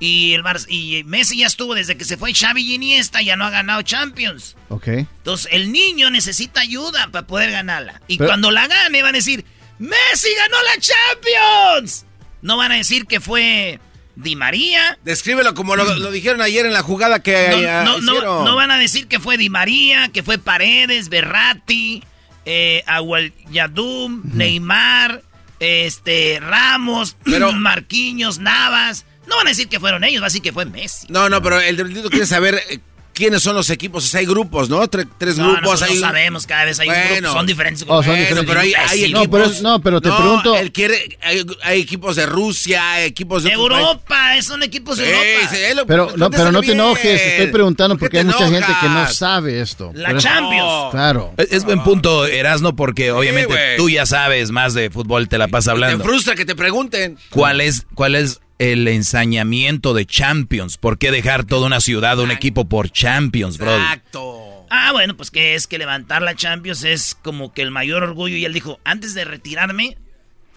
Y, 0.00 0.32
el 0.34 0.42
Bar- 0.42 0.60
y 0.68 1.02
Messi 1.04 1.38
ya 1.38 1.46
estuvo 1.48 1.74
desde 1.74 1.96
que 1.96 2.04
se 2.04 2.16
fue 2.16 2.32
Xavi 2.32 2.62
y 2.62 2.74
Iniesta, 2.74 3.20
ya 3.20 3.34
no 3.36 3.44
ha 3.44 3.50
ganado 3.50 3.82
Champions. 3.82 4.56
Ok. 4.68 4.86
Entonces 4.88 5.48
el 5.50 5.72
niño 5.72 6.10
necesita 6.10 6.60
ayuda 6.60 7.08
para 7.10 7.26
poder 7.26 7.50
ganarla. 7.50 8.00
Y 8.06 8.16
Pero- 8.18 8.28
cuando 8.30 8.50
la 8.52 8.68
gane 8.68 9.02
van 9.02 9.14
a 9.14 9.18
decir, 9.18 9.44
Messi 9.78 10.28
ganó 10.36 10.56
la 10.62 10.80
Champions. 10.80 12.04
No 12.42 12.56
van 12.56 12.72
a 12.72 12.76
decir 12.76 13.06
que 13.06 13.18
fue 13.20 13.80
Di 14.14 14.36
María. 14.36 14.98
Descríbelo 15.04 15.54
como 15.54 15.74
lo, 15.76 15.84
lo 15.96 16.10
dijeron 16.12 16.40
ayer 16.42 16.64
en 16.66 16.72
la 16.72 16.82
jugada 16.82 17.20
que 17.22 17.48
No, 17.50 17.58
eh, 17.58 17.82
no, 17.84 17.98
no, 18.00 18.44
no 18.44 18.56
van 18.56 18.70
a 18.70 18.78
decir 18.78 19.08
que 19.08 19.18
fue 19.20 19.36
Di 19.36 19.50
María, 19.50 20.08
que 20.12 20.22
fue 20.22 20.38
Paredes, 20.38 21.08
Berratti, 21.08 22.04
eh, 22.50 22.82
Agual 22.86 23.34
Yadum, 23.50 24.22
Neymar, 24.24 25.22
este, 25.60 26.40
Ramos, 26.40 27.16
Marquinhos, 27.56 28.38
Navas. 28.38 29.04
No 29.26 29.36
van 29.36 29.48
a 29.48 29.50
decir 29.50 29.68
que 29.68 29.78
fueron 29.78 30.02
ellos, 30.04 30.22
va 30.22 30.26
a 30.26 30.30
decir 30.30 30.40
que 30.40 30.52
fue 30.52 30.64
Messi. 30.64 31.06
No, 31.10 31.28
no, 31.28 31.42
pero 31.42 31.60
el 31.60 31.76
delito 31.76 32.08
quiere 32.08 32.24
saber 32.24 32.62
eh, 32.70 32.80
quiénes 33.18 33.42
son 33.42 33.56
los 33.56 33.68
equipos. 33.70 34.04
O 34.04 34.06
sea, 34.08 34.20
hay 34.20 34.26
grupos, 34.26 34.70
¿no? 34.70 34.80
Tre- 34.88 35.08
tres 35.18 35.36
No, 35.36 35.50
grupos. 35.52 35.82
hay 35.82 35.98
sabemos, 35.98 36.46
cada 36.46 36.64
vez 36.64 36.78
hay 36.78 36.86
Bueno. 36.88 37.04
grupos, 37.16 37.32
son 37.32 37.46
diferentes 37.46 37.82
Oh, 37.82 37.86
son 37.86 38.02
grupos. 38.04 38.18
diferentes. 38.20 38.46
pero 38.48 38.60
hay, 38.60 38.72
hay 38.74 39.04
equipos. 39.04 39.22
No, 39.26 39.30
pero- 39.30 39.62
no, 39.62 39.80
pero 39.82 40.00
te 40.00 40.08
No, 40.08 40.16
pregunto- 40.16 40.56
Él 40.56 40.72
quiere, 40.72 41.18
hay, 41.22 41.44
hay 41.64 41.80
equipos 41.80 42.14
de 42.16 42.26
Rusia, 42.26 42.92
hay 42.92 43.04
equipos 43.06 43.42
de. 43.42 43.50
Europa, 43.50 44.40
son 44.42 44.62
equipos 44.62 44.96
de 44.98 45.04
Sí, 45.04 45.10
Europa. 45.10 45.48
sí, 45.50 45.56
él 45.62 45.76
lo- 45.76 45.86
Pero 45.86 46.12
no, 46.16 46.30
pero 46.30 46.52
no 46.52 46.60
te 46.62 46.72
enojes, 46.72 47.20
estoy 47.20 47.48
preguntando 47.48 47.96
¿Por 47.96 48.00
porque 48.00 48.18
hay 48.18 48.24
te 48.24 48.32
mucha 48.32 48.48
gente 48.48 48.72
que 48.80 48.88
no 48.88 49.08
sabe 49.08 49.60
esto. 49.60 49.90
La 49.94 50.16
Champions. 50.16 50.90
Claro. 50.92 51.34
Es, 51.36 51.52
es 51.52 51.64
buen 51.64 51.82
punto, 51.82 52.24
Erasno, 52.26 52.76
porque 52.76 53.10
obviamente 53.10 53.74
tú 53.76 53.90
ya 53.90 54.06
sabes 54.06 54.50
más 54.52 54.74
de 54.74 54.90
fútbol, 54.90 55.28
te 55.28 55.38
la 55.38 55.48
pasas 55.48 55.64
Te 55.66 55.70
hablando. 55.72 56.04
frustra 56.04 56.34
que 56.34 56.44
te 56.44 56.54
pregunten. 56.54 57.18
¿Cuál 57.30 57.60
es, 57.60 57.86
¿Cuál 57.94 58.14
es 58.14 58.40
el 58.58 58.88
ensañamiento 58.88 59.94
de 59.94 60.06
Champions? 60.06 60.76
¿Por 60.76 60.98
qué 60.98 61.10
dejar 61.10 61.44
toda 61.44 61.66
una 61.66 61.80
ciudad, 61.80 62.18
un 62.18 62.30
equipo 62.30 62.68
por 62.68 62.90
Champions, 62.90 63.58
bro? 63.58 63.76
Exacto. 63.76 64.66
Ah, 64.70 64.92
bueno, 64.92 65.16
pues 65.16 65.30
que 65.30 65.54
es 65.54 65.66
que 65.66 65.78
levantar 65.78 66.22
la 66.22 66.34
Champions 66.34 66.84
es 66.84 67.16
como 67.22 67.52
que 67.52 67.62
el 67.62 67.70
mayor 67.70 68.02
orgullo. 68.02 68.36
Y 68.36 68.44
él 68.44 68.52
dijo, 68.52 68.80
antes 68.84 69.14
de 69.14 69.24
retirarme, 69.24 69.96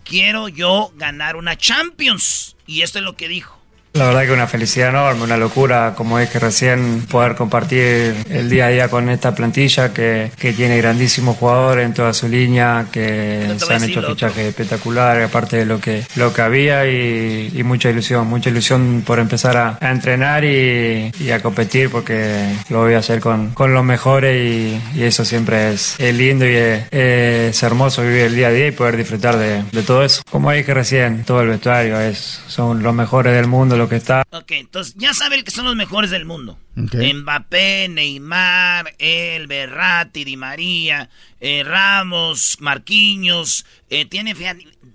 quiero 0.04 0.48
yo 0.50 0.92
ganar 0.96 1.36
una 1.36 1.58
Champions. 1.58 2.56
Y 2.66 2.82
esto 2.82 3.00
es 3.00 3.06
lo 3.06 3.16
que 3.16 3.28
dijo. 3.28 3.61
La 3.94 4.06
verdad 4.06 4.26
que 4.26 4.32
una 4.32 4.48
felicidad 4.48 4.90
enorme, 4.90 5.24
una 5.24 5.36
locura, 5.36 5.94
como 5.98 6.18
es 6.18 6.30
que 6.30 6.40
recién 6.40 7.06
poder 7.12 7.36
compartir 7.36 8.16
el 8.30 8.50
día 8.50 8.68
a 8.68 8.70
día 8.70 8.88
con 8.88 9.10
esta 9.10 9.36
plantilla 9.36 9.94
que, 9.94 10.32
que 10.40 10.54
tiene 10.54 10.78
grandísimos 10.78 11.36
jugadores 11.36 11.86
en 11.86 11.94
toda 11.94 12.14
su 12.14 12.30
línea, 12.30 12.86
que 12.90 13.54
se 13.58 13.74
han 13.74 13.84
hecho 13.84 14.02
fichajes 14.02 14.48
espectaculares, 14.48 15.28
aparte 15.28 15.58
de 15.58 15.66
lo 15.66 15.82
que, 15.82 16.06
lo 16.16 16.34
que 16.34 16.42
había 16.42 16.88
y, 16.88 17.52
y 17.54 17.64
mucha 17.64 17.90
ilusión, 17.90 18.28
mucha 18.28 18.50
ilusión 18.50 19.04
por 19.06 19.20
empezar 19.20 19.58
a, 19.58 19.78
a 19.82 19.92
entrenar 19.92 20.46
y, 20.46 21.12
y, 21.20 21.32
a 21.32 21.42
competir 21.42 21.90
porque 21.90 22.56
lo 22.70 22.84
voy 22.84 22.94
a 22.94 23.00
hacer 23.00 23.20
con, 23.20 23.50
con 23.52 23.74
los 23.74 23.84
mejores 23.84 24.42
y, 24.42 24.82
y 24.98 25.04
eso 25.04 25.26
siempre 25.26 25.74
es, 25.74 26.00
es 26.00 26.16
lindo 26.16 26.46
y 26.46 26.56
es, 26.56 26.84
es, 26.92 27.62
hermoso 27.62 28.04
vivir 28.04 28.22
el 28.22 28.36
día 28.36 28.48
a 28.48 28.52
día 28.52 28.68
y 28.68 28.72
poder 28.72 28.96
disfrutar 28.96 29.38
de, 29.38 29.64
de 29.70 29.84
todo 29.84 30.04
eso. 30.06 30.22
Como 30.32 30.50
dije 30.52 30.74
recién, 30.74 31.26
todo 31.26 31.42
el 31.42 31.50
vestuario 31.50 32.00
es, 32.00 32.42
son 32.48 32.82
los 32.84 32.94
mejores 32.94 33.36
del 33.36 33.48
mundo 33.48 33.81
lo 33.82 33.90
que 33.90 33.96
está. 33.96 34.24
Ok, 34.32 34.52
entonces 34.52 34.96
ya 34.98 35.14
saben 35.14 35.44
que 35.44 35.52
son 35.52 35.66
los 35.66 35.76
mejores 35.76 36.12
del 36.12 36.26
mundo. 36.26 36.58
Mbappé, 36.76 37.88
Neymar, 37.90 38.96
El, 39.00 39.48
Berratti, 39.48 40.24
Di 40.24 40.38
María, 40.38 41.10
eh, 41.40 41.64
Ramos, 41.64 42.58
Marquinhos, 42.60 43.66
eh, 43.90 44.06
tiene 44.06 44.36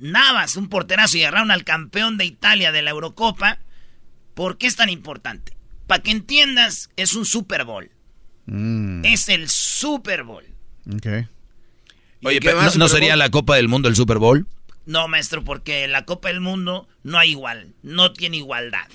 Navas, 0.00 0.56
un 0.56 0.68
porterazo 0.68 1.18
y 1.18 1.22
agarraron 1.22 1.50
al 1.50 1.64
campeón 1.64 2.16
de 2.16 2.24
Italia 2.24 2.72
de 2.72 2.82
la 2.82 2.90
Eurocopa. 2.90 3.58
¿Por 4.34 4.58
qué 4.58 4.66
es 4.66 4.76
tan 4.76 4.88
importante? 4.88 5.56
Para 5.86 6.02
que 6.02 6.10
entiendas, 6.10 6.90
es 6.96 7.14
un 7.14 7.24
Super 7.24 7.64
Bowl. 7.64 7.90
Mm. 8.46 9.04
Es 9.04 9.28
el 9.28 9.48
Super 9.48 10.22
Bowl. 10.22 10.44
Okay. 10.96 11.26
Oye, 12.22 12.40
pero 12.40 12.62
¿no, 12.62 12.70
¿no 12.74 12.88
sería 12.88 13.16
la 13.16 13.30
Copa 13.30 13.56
del 13.56 13.68
Mundo 13.68 13.88
el 13.88 13.96
Super 13.96 14.18
Bowl? 14.18 14.46
No, 14.86 15.08
maestro, 15.08 15.44
porque 15.44 15.86
la 15.88 16.04
Copa 16.04 16.28
del 16.28 16.40
Mundo 16.40 16.88
no 17.02 17.18
hay 17.18 17.32
igual, 17.32 17.74
no 17.82 18.12
tiene 18.12 18.38
igualdad. 18.38 18.88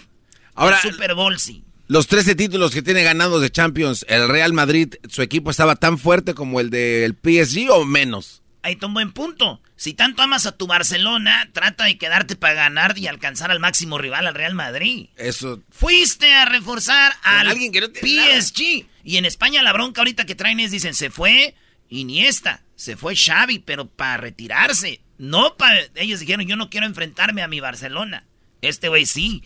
Ahora, 0.55 0.79
el 0.83 0.91
Super 0.91 1.13
Bowl 1.13 1.37
sí. 1.39 1.63
Los 1.87 2.07
13 2.07 2.35
títulos 2.35 2.71
que 2.71 2.81
tiene 2.81 3.03
ganados 3.03 3.41
de 3.41 3.51
Champions, 3.51 4.05
¿el 4.07 4.29
Real 4.29 4.53
Madrid, 4.53 4.95
su 5.09 5.21
equipo 5.21 5.51
estaba 5.51 5.75
tan 5.75 5.97
fuerte 5.97 6.33
como 6.33 6.61
el 6.61 6.69
del 6.69 7.17
PSG 7.21 7.69
o 7.69 7.83
menos? 7.83 8.41
Ahí 8.63 8.73
está 8.73 8.85
un 8.87 8.93
buen 8.93 9.11
punto. 9.11 9.61
Si 9.75 9.93
tanto 9.93 10.21
amas 10.21 10.45
a 10.45 10.55
tu 10.55 10.67
Barcelona, 10.67 11.49
trata 11.51 11.85
de 11.85 11.97
quedarte 11.97 12.35
para 12.35 12.53
ganar 12.53 12.97
y 12.97 13.07
alcanzar 13.07 13.51
al 13.51 13.59
máximo 13.59 13.97
rival, 13.97 14.27
al 14.27 14.35
Real 14.35 14.53
Madrid. 14.53 15.07
Eso. 15.17 15.61
Fuiste 15.71 16.31
a 16.31 16.45
reforzar 16.45 17.13
al 17.23 17.47
alguien 17.47 17.71
que 17.71 17.81
no 17.81 17.87
PSG. 17.87 18.85
Y 19.03 19.17
en 19.17 19.25
España 19.25 19.63
la 19.63 19.73
bronca 19.73 20.01
ahorita 20.01 20.25
que 20.25 20.35
traen 20.35 20.59
es, 20.59 20.71
dicen, 20.71 20.93
se 20.93 21.09
fue 21.09 21.55
Iniesta, 21.89 22.61
se 22.75 22.95
fue 22.95 23.15
Xavi, 23.15 23.59
pero 23.59 23.89
para 23.89 24.17
retirarse. 24.17 25.01
No. 25.21 25.55
Ellos 25.93 26.19
dijeron, 26.19 26.47
yo 26.47 26.55
no 26.55 26.71
quiero 26.71 26.87
enfrentarme 26.87 27.43
a 27.43 27.47
mi 27.47 27.59
Barcelona. 27.59 28.25
Este 28.61 28.89
güey 28.89 29.05
sí. 29.05 29.43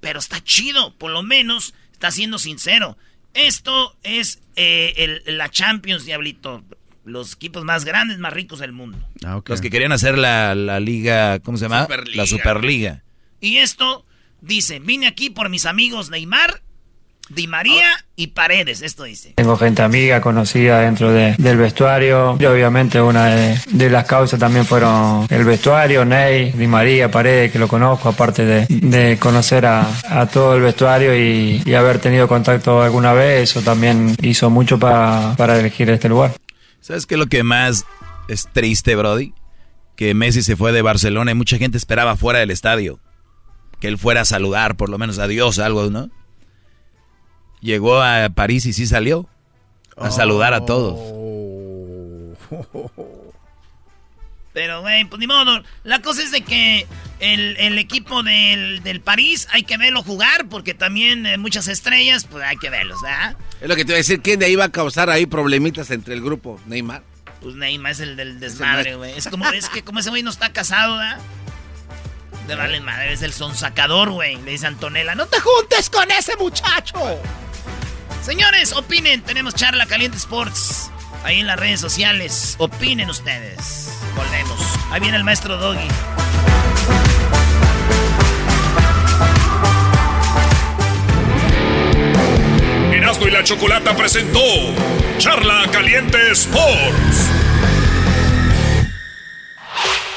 Pero 0.00 0.18
está 0.18 0.44
chido, 0.44 0.94
por 0.96 1.10
lo 1.10 1.22
menos 1.22 1.74
está 1.92 2.10
siendo 2.10 2.38
sincero. 2.38 2.98
Esto 3.32 3.96
es 4.02 4.42
eh, 4.54 5.22
el, 5.26 5.38
la 5.38 5.50
Champions, 5.50 6.04
Diablito. 6.04 6.62
Los 7.06 7.34
equipos 7.34 7.64
más 7.64 7.86
grandes, 7.86 8.18
más 8.18 8.34
ricos 8.34 8.58
del 8.58 8.72
mundo. 8.72 8.98
Ah, 9.24 9.38
okay. 9.38 9.54
Los 9.54 9.62
que 9.62 9.70
querían 9.70 9.92
hacer 9.92 10.18
la, 10.18 10.54
la, 10.54 10.78
liga, 10.78 11.40
¿cómo 11.40 11.56
se 11.56 11.64
llama? 11.64 11.82
Superliga. 11.82 12.16
La 12.16 12.26
Superliga. 12.26 13.04
Y 13.40 13.56
esto 13.58 14.04
dice, 14.42 14.78
vine 14.78 15.06
aquí 15.06 15.30
por 15.30 15.48
mis 15.48 15.64
amigos 15.64 16.10
Neymar, 16.10 16.62
Di 17.30 17.46
María 17.46 17.88
y 18.16 18.28
Paredes, 18.28 18.82
esto 18.82 19.04
dice. 19.04 19.32
Tengo 19.36 19.56
gente 19.56 19.80
amiga, 19.80 20.20
conocida 20.20 20.80
dentro 20.80 21.10
de, 21.10 21.34
del 21.38 21.56
vestuario. 21.56 22.36
Y 22.38 22.44
obviamente 22.44 23.00
una 23.00 23.26
de, 23.26 23.58
de, 23.70 23.88
las 23.88 24.04
causas 24.04 24.38
también 24.38 24.66
fueron 24.66 25.26
el 25.30 25.44
vestuario, 25.44 26.04
Ney, 26.04 26.52
Di 26.52 26.66
María, 26.66 27.10
Paredes, 27.10 27.50
que 27.50 27.58
lo 27.58 27.66
conozco, 27.66 28.10
aparte 28.10 28.44
de, 28.44 28.66
de 28.68 29.16
conocer 29.18 29.64
a, 29.64 29.88
a, 30.10 30.26
todo 30.26 30.54
el 30.54 30.60
vestuario 30.60 31.16
y, 31.16 31.62
y, 31.64 31.74
haber 31.74 31.98
tenido 31.98 32.28
contacto 32.28 32.82
alguna 32.82 33.14
vez, 33.14 33.50
eso 33.50 33.62
también 33.62 34.14
hizo 34.20 34.50
mucho 34.50 34.78
para, 34.78 35.34
para 35.36 35.58
elegir 35.58 35.88
este 35.88 36.10
lugar. 36.10 36.34
¿Sabes 36.80 37.06
qué 37.06 37.14
es 37.14 37.18
lo 37.18 37.26
que 37.26 37.42
más 37.42 37.86
es 38.28 38.48
triste, 38.52 38.96
Brody? 38.96 39.32
Que 39.96 40.12
Messi 40.12 40.42
se 40.42 40.56
fue 40.56 40.72
de 40.72 40.82
Barcelona 40.82 41.30
y 41.30 41.34
mucha 41.34 41.56
gente 41.56 41.78
esperaba 41.78 42.16
fuera 42.16 42.40
del 42.40 42.50
estadio. 42.50 43.00
Que 43.80 43.88
él 43.88 43.96
fuera 43.96 44.20
a 44.22 44.24
saludar, 44.26 44.76
por 44.76 44.90
lo 44.90 44.98
menos 44.98 45.18
adiós, 45.18 45.58
algo, 45.58 45.88
¿no? 45.88 46.10
Llegó 47.64 48.00
a 48.00 48.28
París 48.28 48.66
y 48.66 48.72
sí 48.72 48.86
salió 48.86 49.26
a 49.96 50.08
oh. 50.08 50.12
saludar 50.12 50.54
a 50.54 50.64
todos. 50.64 50.98
Pero, 54.52 54.82
güey, 54.82 55.04
pues 55.06 55.18
ni 55.18 55.26
modo. 55.26 55.64
La 55.82 56.00
cosa 56.00 56.22
es 56.22 56.30
de 56.30 56.42
que 56.42 56.86
el, 57.18 57.56
el 57.56 57.76
equipo 57.76 58.22
del, 58.22 58.84
del, 58.84 59.00
París 59.00 59.48
hay 59.50 59.64
que 59.64 59.76
verlo 59.76 60.04
jugar 60.04 60.46
porque 60.48 60.74
también 60.74 61.26
eh, 61.26 61.38
muchas 61.38 61.66
estrellas, 61.66 62.24
pues 62.30 62.44
hay 62.44 62.56
que 62.56 62.70
verlos, 62.70 63.02
¿verdad? 63.02 63.36
Es 63.60 63.68
lo 63.68 63.74
que 63.74 63.84
te 63.84 63.90
iba 63.90 63.96
a 63.96 63.98
decir. 63.98 64.20
¿Quién 64.22 64.38
de 64.38 64.46
ahí 64.46 64.54
va 64.54 64.66
a 64.66 64.72
causar 64.72 65.10
ahí 65.10 65.26
problemitas 65.26 65.90
entre 65.90 66.14
el 66.14 66.22
grupo? 66.22 66.60
¿Neymar? 66.66 67.02
Pues 67.42 67.56
Neymar 67.56 67.92
es 67.92 68.00
el 68.00 68.14
del 68.14 68.38
desmadre, 68.38 68.94
güey. 68.94 69.18
Es 69.18 69.26
como, 69.26 69.48
es 69.48 69.68
que 69.68 69.82
como 69.82 69.98
ese 69.98 70.10
güey 70.10 70.22
no 70.22 70.30
está 70.30 70.52
casado, 70.52 70.98
¿verdad? 70.98 71.18
De 72.46 72.54
vale 72.54 72.80
madre, 72.80 73.12
es 73.12 73.22
el 73.22 73.32
sonsacador, 73.32 74.10
güey. 74.10 74.36
Le 74.42 74.52
dice 74.52 74.68
Antonella, 74.68 75.16
no 75.16 75.26
te 75.26 75.40
juntes 75.40 75.90
con 75.90 76.08
ese 76.12 76.36
muchacho. 76.36 76.94
Señores, 78.24 78.72
opinen. 78.72 79.20
Tenemos 79.20 79.54
charla 79.54 79.84
Caliente 79.84 80.16
Sports 80.16 80.90
ahí 81.24 81.40
en 81.40 81.46
las 81.46 81.58
redes 81.58 81.78
sociales. 81.78 82.54
Opinen 82.56 83.10
ustedes. 83.10 83.90
Volvemos. 84.16 84.58
Ahí 84.90 85.00
viene 85.00 85.18
el 85.18 85.24
maestro 85.24 85.58
Doggy. 85.58 85.86
Erasmo 92.94 93.26
y 93.26 93.30
la 93.30 93.44
Chocolata 93.44 93.94
presentó 93.94 94.40
Charla 95.18 95.66
Caliente 95.70 96.30
Sports. 96.32 97.43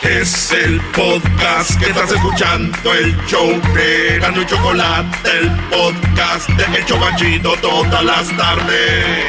Es 0.04 0.52
el 0.52 0.80
podcast 0.96 1.80
que 1.80 1.90
estás 1.90 2.12
escuchando, 2.12 2.94
el 2.94 3.18
show 3.26 3.50
de 3.74 4.20
Gano 4.20 4.42
y 4.42 4.46
Chocolate, 4.46 5.30
el 5.40 5.50
podcast 5.72 6.50
de 6.50 6.78
El 6.78 6.86
Chocachito 6.86 7.54
todas 7.62 8.04
las 8.04 8.38
tardes. 8.38 9.26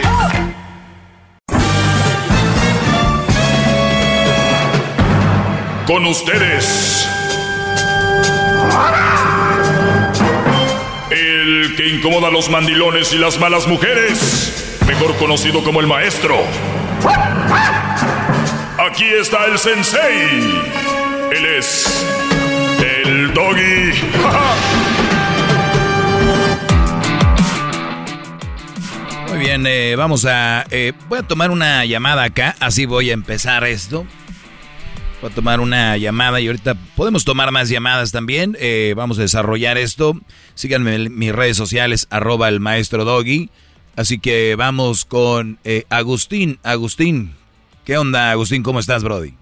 Con 5.86 6.04
ustedes. 6.04 7.08
El 11.10 11.74
que 11.76 11.88
incomoda 11.88 12.28
a 12.28 12.30
los 12.30 12.50
mandilones 12.50 13.14
y 13.14 13.18
las 13.18 13.40
malas 13.40 13.66
mujeres, 13.66 14.78
mejor 14.86 15.16
conocido 15.16 15.64
como 15.64 15.80
el 15.80 15.86
maestro. 15.86 16.36
Aquí 18.90 19.04
está 19.04 19.44
el 19.44 19.58
sensei. 19.58 20.40
Él 21.30 21.44
es 21.58 22.06
el 23.04 23.34
doggy. 23.34 23.92
Muy 29.28 29.38
bien, 29.38 29.66
eh, 29.66 29.94
vamos 29.94 30.24
a... 30.24 30.64
Eh, 30.70 30.94
voy 31.06 31.18
a 31.18 31.22
tomar 31.22 31.50
una 31.50 31.84
llamada 31.84 32.24
acá, 32.24 32.56
así 32.60 32.86
voy 32.86 33.10
a 33.10 33.12
empezar 33.12 33.64
esto. 33.64 34.06
Voy 35.20 35.30
a 35.30 35.34
tomar 35.34 35.60
una 35.60 35.98
llamada 35.98 36.40
y 36.40 36.46
ahorita 36.46 36.74
podemos 36.96 37.26
tomar 37.26 37.52
más 37.52 37.68
llamadas 37.68 38.10
también. 38.10 38.56
Eh, 38.58 38.94
vamos 38.96 39.18
a 39.18 39.22
desarrollar 39.22 39.76
esto. 39.76 40.18
Síganme 40.54 40.94
en 40.94 41.18
mis 41.18 41.34
redes 41.34 41.58
sociales, 41.58 42.06
arroba 42.08 42.48
el 42.48 42.58
maestro 42.58 43.04
doggy. 43.04 43.50
Así 43.96 44.18
que 44.18 44.54
vamos 44.56 45.04
con 45.04 45.58
eh, 45.64 45.84
Agustín. 45.90 46.58
Agustín, 46.62 47.34
¿Qué 47.88 47.96
onda, 47.96 48.30
Agustín? 48.32 48.62
¿Cómo 48.62 48.80
estás, 48.80 49.02
Brody? 49.02 49.32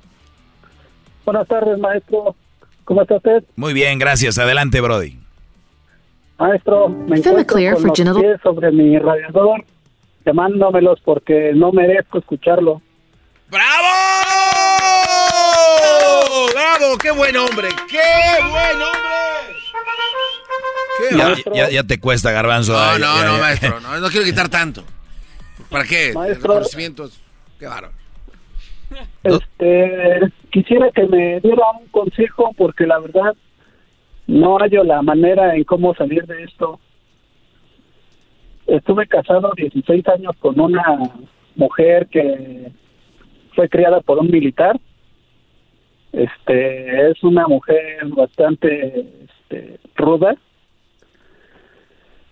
Buenas 1.24 1.48
tardes, 1.48 1.80
maestro. 1.80 2.36
¿Cómo 2.84 3.02
está 3.02 3.16
usted? 3.16 3.42
Muy 3.56 3.72
bien, 3.72 3.98
gracias. 3.98 4.38
Adelante, 4.38 4.80
Brody. 4.80 5.18
Maestro, 6.38 6.88
me 6.88 7.18
encuentro 7.18 7.44
con 7.44 8.04
los 8.04 8.20
pies 8.20 8.40
sobre 8.44 8.70
mi 8.70 9.00
radiador, 9.00 9.64
llamándomelos 10.24 11.00
porque 11.04 11.50
no 11.56 11.72
merezco 11.72 12.18
escucharlo. 12.18 12.80
¡Bravo! 13.50 13.88
¡Bravo! 16.54 16.98
¡Qué 16.98 17.10
buen 17.10 17.36
hombre! 17.36 17.70
¡Qué 17.90 17.98
buen 18.42 18.76
hombre! 18.76 19.16
¿Qué 20.98 21.16
ya, 21.16 21.34
ya, 21.52 21.70
ya, 21.70 21.82
te 21.82 21.98
cuesta, 21.98 22.30
Garbanzo. 22.30 22.74
No, 22.74 22.78
Ay, 22.78 23.00
no, 23.00 23.24
no, 23.24 23.38
maestro. 23.38 23.80
No, 23.80 23.98
no 23.98 24.08
quiero 24.08 24.24
quitar 24.24 24.48
tanto. 24.48 24.84
¿Para 25.68 25.82
qué? 25.82 26.12
Maestro. 26.14 26.52
Reconocimientos. 26.52 27.18
Qué 27.58 27.66
bárbaro. 27.66 28.05
Este, 29.22 30.20
quisiera 30.50 30.90
que 30.90 31.06
me 31.06 31.40
diera 31.40 31.62
un 31.80 31.88
consejo 31.88 32.52
porque 32.56 32.86
la 32.86 32.98
verdad 32.98 33.34
no 34.26 34.58
hallo 34.58 34.84
la 34.84 35.02
manera 35.02 35.54
en 35.54 35.64
cómo 35.64 35.94
salir 35.94 36.24
de 36.26 36.44
esto. 36.44 36.78
Estuve 38.66 39.06
casado 39.06 39.52
16 39.56 40.06
años 40.08 40.32
con 40.38 40.58
una 40.58 40.98
mujer 41.54 42.06
que 42.08 42.70
fue 43.54 43.68
criada 43.68 44.00
por 44.00 44.18
un 44.18 44.30
militar. 44.30 44.78
Este, 46.12 47.10
es 47.10 47.22
una 47.22 47.46
mujer 47.46 48.06
bastante 48.06 49.06
este, 49.24 49.78
ruda 49.94 50.36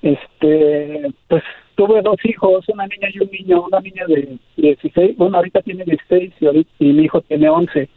este, 0.04 1.10
pues 1.28 1.42
tuve 1.74 2.02
dos 2.02 2.18
hijos, 2.24 2.68
una 2.68 2.86
niña 2.86 3.08
y 3.12 3.20
un 3.20 3.30
niño, 3.30 3.62
una 3.62 3.80
niña 3.80 4.04
de 4.06 4.38
16, 4.56 5.16
bueno, 5.16 5.38
ahorita 5.38 5.62
tiene 5.62 5.84
16 5.84 6.32
y, 6.78 6.92
mi 6.92 7.04
hijo 7.04 7.20
tiene 7.22 7.48
11. 7.48 7.88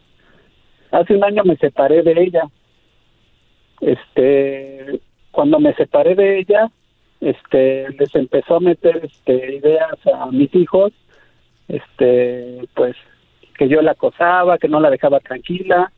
Hace 0.90 1.14
un 1.14 1.24
año 1.24 1.44
me 1.44 1.56
separé 1.56 2.02
de 2.02 2.22
ella. 2.22 2.42
Este, 3.80 5.00
cuando 5.30 5.60
me 5.60 5.74
separé 5.74 6.14
de 6.14 6.38
ella, 6.40 6.70
este, 7.20 7.88
les 7.90 8.14
empezó 8.14 8.56
a 8.56 8.60
meter 8.60 9.02
este, 9.04 9.56
ideas 9.56 9.98
a 10.12 10.26
mis 10.30 10.52
hijos, 10.54 10.92
este, 11.68 12.66
pues 12.74 12.96
que 13.56 13.68
yo 13.68 13.82
la 13.82 13.92
acosaba, 13.92 14.58
que 14.58 14.68
no 14.68 14.80
la 14.80 14.90
dejaba 14.90 15.20
tranquila. 15.20 15.92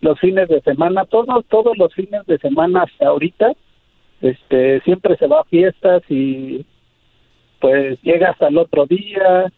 Los 0.00 0.18
fines 0.20 0.48
de 0.48 0.60
semana, 0.62 1.04
todos, 1.06 1.44
todos 1.46 1.78
los 1.78 1.94
fines 1.94 2.26
de 2.26 2.38
semana 2.38 2.82
hasta 2.82 3.06
ahorita, 3.06 3.52
este, 4.20 4.80
siempre 4.80 5.16
se 5.16 5.26
va 5.26 5.40
a 5.40 5.44
fiestas 5.44 6.02
y 6.10 6.66
pues 7.64 7.98
llega 8.02 8.28
hasta 8.28 8.48
el 8.48 8.58
otro 8.58 8.84
día. 8.84 9.50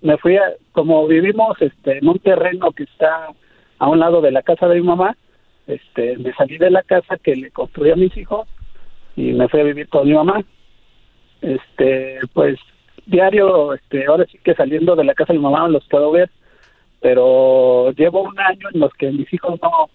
Me 0.00 0.16
fui 0.16 0.38
a, 0.38 0.54
como 0.72 1.06
vivimos 1.06 1.60
este, 1.60 1.98
en 1.98 2.08
un 2.08 2.18
terreno 2.18 2.72
que 2.72 2.84
está 2.84 3.28
a 3.78 3.88
un 3.90 3.98
lado 3.98 4.22
de 4.22 4.30
la 4.30 4.40
casa 4.40 4.66
de 4.66 4.76
mi 4.76 4.86
mamá, 4.86 5.14
este, 5.66 6.16
me 6.16 6.32
salí 6.32 6.56
de 6.56 6.70
la 6.70 6.82
casa 6.82 7.18
que 7.18 7.36
le 7.36 7.50
construí 7.50 7.90
a 7.90 7.96
mis 7.96 8.16
hijos 8.16 8.48
y 9.14 9.34
me 9.34 9.46
fui 9.48 9.60
a 9.60 9.64
vivir 9.64 9.90
con 9.90 10.08
mi 10.08 10.14
mamá. 10.14 10.42
Este, 11.42 12.18
pues 12.32 12.58
diario, 13.04 13.74
este, 13.74 14.06
ahora 14.06 14.24
sí 14.32 14.38
que 14.42 14.54
saliendo 14.54 14.96
de 14.96 15.04
la 15.04 15.12
casa 15.12 15.34
de 15.34 15.38
mi 15.38 15.44
mamá 15.44 15.68
los 15.68 15.86
puedo 15.88 16.12
ver, 16.12 16.30
pero 17.02 17.92
llevo 17.92 18.22
un 18.22 18.40
año 18.40 18.68
en 18.72 18.80
los 18.80 18.94
que 18.94 19.10
mis 19.10 19.30
hijos 19.34 19.60
no, 19.60 19.90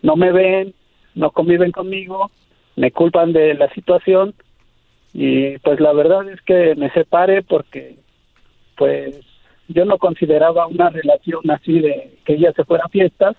no 0.00 0.16
me 0.16 0.32
ven, 0.32 0.72
no 1.14 1.30
conviven 1.30 1.72
conmigo, 1.72 2.30
me 2.74 2.90
culpan 2.90 3.34
de 3.34 3.52
la 3.52 3.68
situación 3.74 4.34
y 5.14 5.58
pues 5.58 5.78
la 5.78 5.92
verdad 5.92 6.28
es 6.28 6.40
que 6.42 6.74
me 6.74 6.90
separé 6.90 7.42
porque 7.42 7.96
pues 8.76 9.20
yo 9.68 9.84
no 9.84 9.96
consideraba 9.96 10.66
una 10.66 10.90
relación 10.90 11.48
así 11.50 11.78
de 11.78 12.18
que 12.24 12.34
ella 12.34 12.52
se 12.54 12.64
fuera 12.64 12.84
a 12.86 12.88
fiestas 12.88 13.36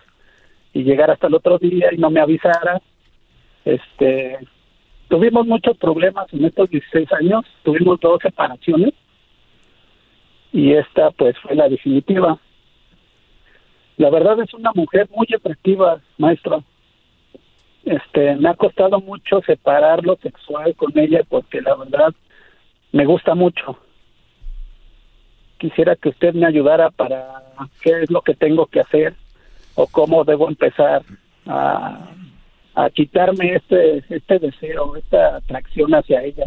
y 0.74 0.84
llegara 0.84 1.14
hasta 1.14 1.28
el 1.28 1.36
otro 1.36 1.58
día 1.58 1.90
y 1.92 1.98
no 1.98 2.10
me 2.10 2.22
avisara. 2.22 2.82
Este, 3.66 4.38
tuvimos 5.10 5.46
muchos 5.46 5.78
problemas 5.78 6.34
en 6.34 6.46
estos 6.46 6.70
16 6.70 7.12
años, 7.12 7.46
tuvimos 7.64 8.00
dos 8.00 8.20
separaciones 8.22 8.94
y 10.54 10.72
esta 10.72 11.12
pues 11.12 11.38
fue 11.40 11.56
la 11.56 11.68
definitiva. 11.68 12.40
La 13.98 14.10
verdad 14.10 14.40
es 14.40 14.54
una 14.54 14.72
mujer 14.74 15.10
muy 15.14 15.28
atractiva, 15.36 16.00
maestro. 16.18 16.64
Este, 17.86 18.36
me 18.36 18.50
ha 18.50 18.56
costado 18.56 19.00
mucho 19.00 19.42
separar 19.46 20.04
lo 20.04 20.16
sexual 20.18 20.76
con 20.76 20.98
ella 20.98 21.22
porque 21.30 21.62
la 21.62 21.76
verdad 21.76 22.14
me 22.92 23.06
gusta 23.06 23.36
mucho. 23.36 23.78
Quisiera 25.60 25.96
que 25.96 26.10
usted 26.10 26.34
me 26.34 26.48
ayudara 26.48 26.90
para 26.90 27.44
qué 27.82 28.02
es 28.02 28.10
lo 28.10 28.22
que 28.22 28.34
tengo 28.34 28.66
que 28.66 28.82
hacer 28.82 29.14
o 29.76 29.88
cómo 29.88 30.24
debo 30.24 30.50
empezar 30.50 31.04
a, 31.46 32.10
a 32.74 32.90
quitarme 32.90 33.56
este, 33.56 34.04
este 34.10 34.40
deseo, 34.40 34.96
esta 34.96 35.38
atracción 35.38 35.94
hacia 35.94 36.24
ella. 36.24 36.46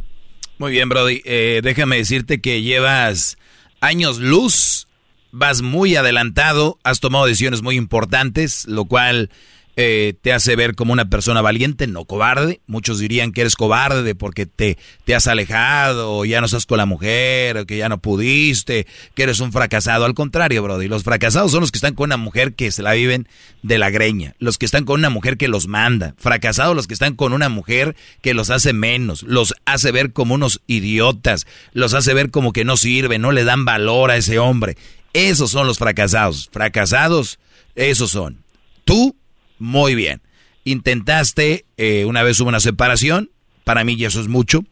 Muy 0.58 0.72
bien, 0.72 0.88
Brody. 0.88 1.22
Eh, 1.24 1.60
déjame 1.62 1.98
decirte 1.98 2.40
que 2.40 2.62
llevas 2.62 3.38
años 3.80 4.18
luz, 4.18 4.88
vas 5.30 5.62
muy 5.62 5.94
adelantado, 5.94 6.78
has 6.82 6.98
tomado 6.98 7.26
decisiones 7.26 7.62
muy 7.62 7.76
importantes, 7.76 8.66
lo 8.66 8.86
cual 8.86 9.30
eh, 9.80 10.14
te 10.22 10.32
hace 10.32 10.56
ver 10.56 10.74
como 10.74 10.92
una 10.92 11.08
persona 11.08 11.40
valiente, 11.40 11.86
no 11.86 12.04
cobarde. 12.04 12.60
Muchos 12.66 12.98
dirían 12.98 13.30
que 13.30 13.42
eres 13.42 13.54
cobarde 13.54 14.16
porque 14.16 14.44
te, 14.44 14.76
te 15.04 15.14
has 15.14 15.28
alejado, 15.28 16.24
ya 16.24 16.40
no 16.40 16.46
estás 16.46 16.66
con 16.66 16.78
la 16.78 16.84
mujer, 16.84 17.58
o 17.58 17.64
que 17.64 17.76
ya 17.76 17.88
no 17.88 17.98
pudiste, 17.98 18.88
que 19.14 19.22
eres 19.22 19.38
un 19.38 19.52
fracasado. 19.52 20.04
Al 20.04 20.14
contrario, 20.14 20.64
Brody, 20.64 20.88
los 20.88 21.04
fracasados 21.04 21.52
son 21.52 21.60
los 21.60 21.70
que 21.70 21.76
están 21.76 21.94
con 21.94 22.06
una 22.08 22.16
mujer 22.16 22.54
que 22.54 22.72
se 22.72 22.82
la 22.82 22.94
viven 22.94 23.28
de 23.62 23.78
la 23.78 23.90
greña, 23.90 24.34
los 24.40 24.58
que 24.58 24.66
están 24.66 24.84
con 24.84 24.98
una 24.98 25.10
mujer 25.10 25.36
que 25.36 25.46
los 25.46 25.68
manda, 25.68 26.16
fracasados 26.18 26.74
los 26.74 26.88
que 26.88 26.94
están 26.94 27.14
con 27.14 27.32
una 27.32 27.48
mujer 27.48 27.94
que 28.20 28.34
los 28.34 28.50
hace 28.50 28.72
menos, 28.72 29.22
los 29.22 29.54
hace 29.64 29.92
ver 29.92 30.12
como 30.12 30.34
unos 30.34 30.60
idiotas, 30.66 31.46
los 31.72 31.94
hace 31.94 32.14
ver 32.14 32.32
como 32.32 32.52
que 32.52 32.64
no 32.64 32.76
sirven, 32.76 33.22
no 33.22 33.30
le 33.30 33.44
dan 33.44 33.64
valor 33.64 34.10
a 34.10 34.16
ese 34.16 34.40
hombre. 34.40 34.76
Esos 35.12 35.52
son 35.52 35.68
los 35.68 35.78
fracasados. 35.78 36.48
Fracasados, 36.52 37.38
esos 37.76 38.10
son. 38.10 38.42
Tú 38.84 39.14
muy 39.58 39.94
bien. 39.94 40.22
Intentaste, 40.64 41.64
eh, 41.76 42.04
una 42.04 42.22
vez 42.22 42.40
hubo 42.40 42.48
una 42.48 42.60
separación, 42.60 43.30
para 43.64 43.84
mí 43.84 43.96
ya 43.96 44.08
eso 44.08 44.20
es 44.20 44.28
mucho. 44.28 44.64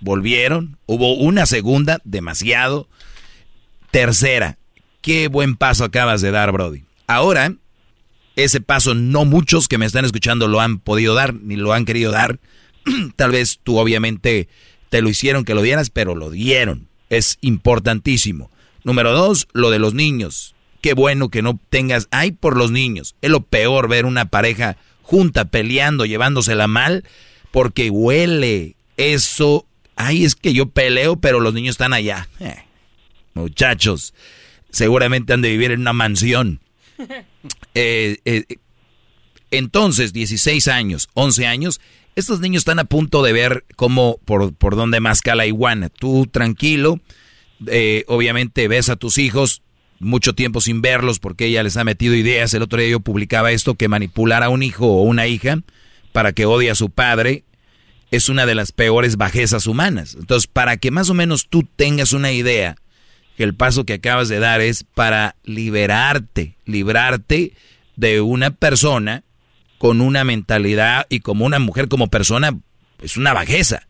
Volvieron, 0.00 0.78
hubo 0.86 1.14
una 1.14 1.46
segunda, 1.46 2.00
demasiado. 2.04 2.88
Tercera, 3.90 4.58
qué 5.00 5.28
buen 5.28 5.56
paso 5.56 5.84
acabas 5.84 6.20
de 6.20 6.30
dar, 6.30 6.52
Brody. 6.52 6.84
Ahora, 7.06 7.54
ese 8.36 8.60
paso 8.60 8.94
no 8.94 9.24
muchos 9.24 9.66
que 9.66 9.78
me 9.78 9.86
están 9.86 10.04
escuchando 10.04 10.46
lo 10.46 10.60
han 10.60 10.78
podido 10.78 11.14
dar, 11.14 11.34
ni 11.34 11.56
lo 11.56 11.72
han 11.72 11.84
querido 11.84 12.12
dar. 12.12 12.38
Tal 13.16 13.32
vez 13.32 13.60
tú 13.62 13.78
obviamente 13.78 14.48
te 14.90 15.02
lo 15.02 15.08
hicieron 15.08 15.44
que 15.44 15.54
lo 15.54 15.62
dieras, 15.62 15.90
pero 15.90 16.14
lo 16.14 16.30
dieron. 16.30 16.88
Es 17.10 17.38
importantísimo. 17.40 18.50
Número 18.84 19.12
dos, 19.12 19.48
lo 19.52 19.70
de 19.70 19.78
los 19.78 19.94
niños 19.94 20.54
qué 20.88 20.94
bueno 20.94 21.28
que 21.28 21.42
no 21.42 21.60
tengas, 21.68 22.08
ay 22.10 22.32
por 22.32 22.56
los 22.56 22.70
niños. 22.70 23.14
Es 23.20 23.28
lo 23.28 23.42
peor 23.42 23.88
ver 23.88 24.06
una 24.06 24.30
pareja 24.30 24.78
junta 25.02 25.44
peleando, 25.44 26.06
llevándosela 26.06 26.66
mal, 26.66 27.04
porque 27.50 27.90
huele. 27.90 28.74
Eso, 28.96 29.66
ay, 29.96 30.24
es 30.24 30.34
que 30.34 30.54
yo 30.54 30.70
peleo, 30.70 31.16
pero 31.16 31.40
los 31.40 31.52
niños 31.52 31.74
están 31.74 31.92
allá. 31.92 32.26
Eh, 32.40 32.56
muchachos, 33.34 34.14
seguramente 34.70 35.34
han 35.34 35.42
de 35.42 35.50
vivir 35.50 35.72
en 35.72 35.80
una 35.82 35.92
mansión. 35.92 36.60
Eh, 37.74 38.18
eh, 38.24 38.44
entonces, 39.52 40.12
16 40.12 40.66
años, 40.66 41.08
11 41.14 41.46
años, 41.46 41.80
estos 42.16 42.40
niños 42.40 42.62
están 42.62 42.80
a 42.80 42.84
punto 42.84 43.22
de 43.22 43.32
ver 43.32 43.64
cómo, 43.76 44.18
por, 44.24 44.52
por 44.54 44.74
dónde 44.74 44.98
más 44.98 45.20
la 45.24 45.46
iguana. 45.46 45.90
Tú 45.90 46.26
tranquilo, 46.26 46.98
obviamente 48.08 48.66
ves 48.66 48.88
a 48.88 48.96
tus 48.96 49.18
hijos, 49.18 49.62
mucho 50.00 50.34
tiempo 50.34 50.60
sin 50.60 50.82
verlos 50.82 51.18
porque 51.18 51.46
ella 51.46 51.62
les 51.62 51.76
ha 51.76 51.84
metido 51.84 52.14
ideas. 52.14 52.54
El 52.54 52.62
otro 52.62 52.80
día 52.80 52.90
yo 52.90 53.00
publicaba 53.00 53.52
esto, 53.52 53.74
que 53.74 53.88
manipular 53.88 54.42
a 54.42 54.48
un 54.48 54.62
hijo 54.62 54.86
o 54.86 55.02
una 55.02 55.26
hija 55.26 55.58
para 56.12 56.32
que 56.32 56.46
odie 56.46 56.70
a 56.70 56.74
su 56.74 56.90
padre 56.90 57.44
es 58.10 58.28
una 58.28 58.46
de 58.46 58.54
las 58.54 58.72
peores 58.72 59.16
bajezas 59.16 59.66
humanas. 59.66 60.16
Entonces, 60.18 60.46
para 60.46 60.76
que 60.76 60.90
más 60.90 61.10
o 61.10 61.14
menos 61.14 61.48
tú 61.48 61.66
tengas 61.76 62.12
una 62.12 62.32
idea, 62.32 62.76
el 63.36 63.54
paso 63.54 63.84
que 63.84 63.94
acabas 63.94 64.28
de 64.28 64.38
dar 64.38 64.60
es 64.60 64.84
para 64.84 65.36
liberarte, 65.44 66.56
librarte 66.64 67.52
de 67.96 68.20
una 68.20 68.50
persona 68.50 69.24
con 69.78 70.00
una 70.00 70.24
mentalidad 70.24 71.06
y 71.08 71.20
como 71.20 71.44
una 71.44 71.58
mujer 71.58 71.88
como 71.88 72.08
persona, 72.08 72.58
es 73.00 73.16
una 73.16 73.32
bajeza. 73.32 73.87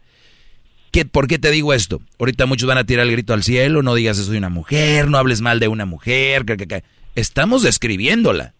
¿Por 1.10 1.28
qué 1.28 1.38
te 1.38 1.50
digo 1.50 1.72
esto? 1.72 2.00
Ahorita 2.18 2.46
muchos 2.46 2.66
van 2.66 2.78
a 2.78 2.84
tirar 2.84 3.06
el 3.06 3.12
grito 3.12 3.34
al 3.34 3.42
cielo, 3.42 3.82
no 3.82 3.94
digas 3.94 4.18
eso 4.18 4.32
de 4.32 4.38
una 4.38 4.48
mujer, 4.48 5.08
no 5.08 5.18
hables 5.18 5.40
mal 5.40 5.60
de 5.60 5.68
una 5.68 5.86
mujer. 5.86 6.44
Que, 6.44 6.82
Estamos 7.14 7.62
describiéndola. 7.62 8.54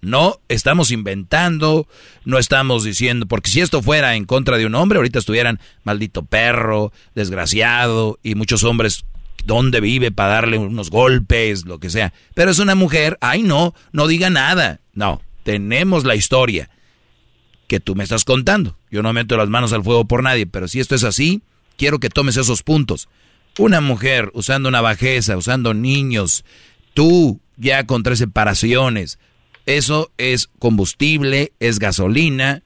No 0.00 0.40
estamos 0.48 0.90
inventando, 0.90 1.86
no 2.24 2.38
estamos 2.38 2.82
diciendo, 2.82 3.26
porque 3.26 3.50
si 3.50 3.60
esto 3.60 3.82
fuera 3.82 4.16
en 4.16 4.24
contra 4.24 4.58
de 4.58 4.66
un 4.66 4.74
hombre, 4.74 4.96
ahorita 4.96 5.20
estuvieran 5.20 5.60
maldito 5.84 6.24
perro, 6.24 6.92
desgraciado, 7.14 8.18
y 8.20 8.34
muchos 8.34 8.64
hombres, 8.64 9.04
¿dónde 9.44 9.80
vive 9.80 10.10
para 10.10 10.34
darle 10.34 10.58
unos 10.58 10.90
golpes, 10.90 11.66
lo 11.66 11.78
que 11.78 11.88
sea? 11.88 12.12
Pero 12.34 12.50
es 12.50 12.58
una 12.58 12.74
mujer, 12.74 13.16
ay 13.20 13.44
no, 13.44 13.74
no 13.92 14.08
diga 14.08 14.28
nada. 14.28 14.80
No, 14.92 15.22
tenemos 15.44 16.04
la 16.04 16.16
historia 16.16 16.68
que 17.68 17.78
tú 17.78 17.94
me 17.94 18.02
estás 18.02 18.24
contando. 18.24 18.76
Yo 18.90 19.02
no 19.02 19.12
meto 19.12 19.36
las 19.36 19.48
manos 19.48 19.72
al 19.72 19.84
fuego 19.84 20.04
por 20.04 20.24
nadie, 20.24 20.46
pero 20.46 20.66
si 20.66 20.80
esto 20.80 20.96
es 20.96 21.04
así, 21.04 21.42
quiero 21.82 21.98
que 21.98 22.10
tomes 22.10 22.36
esos 22.36 22.62
puntos. 22.62 23.08
Una 23.58 23.80
mujer 23.80 24.30
usando 24.34 24.68
una 24.68 24.80
bajeza, 24.80 25.36
usando 25.36 25.74
niños, 25.74 26.44
tú 26.94 27.40
ya 27.56 27.86
con 27.86 28.04
tres 28.04 28.20
separaciones, 28.20 29.18
eso 29.66 30.12
es 30.16 30.48
combustible, 30.60 31.50
es 31.58 31.80
gasolina 31.80 32.62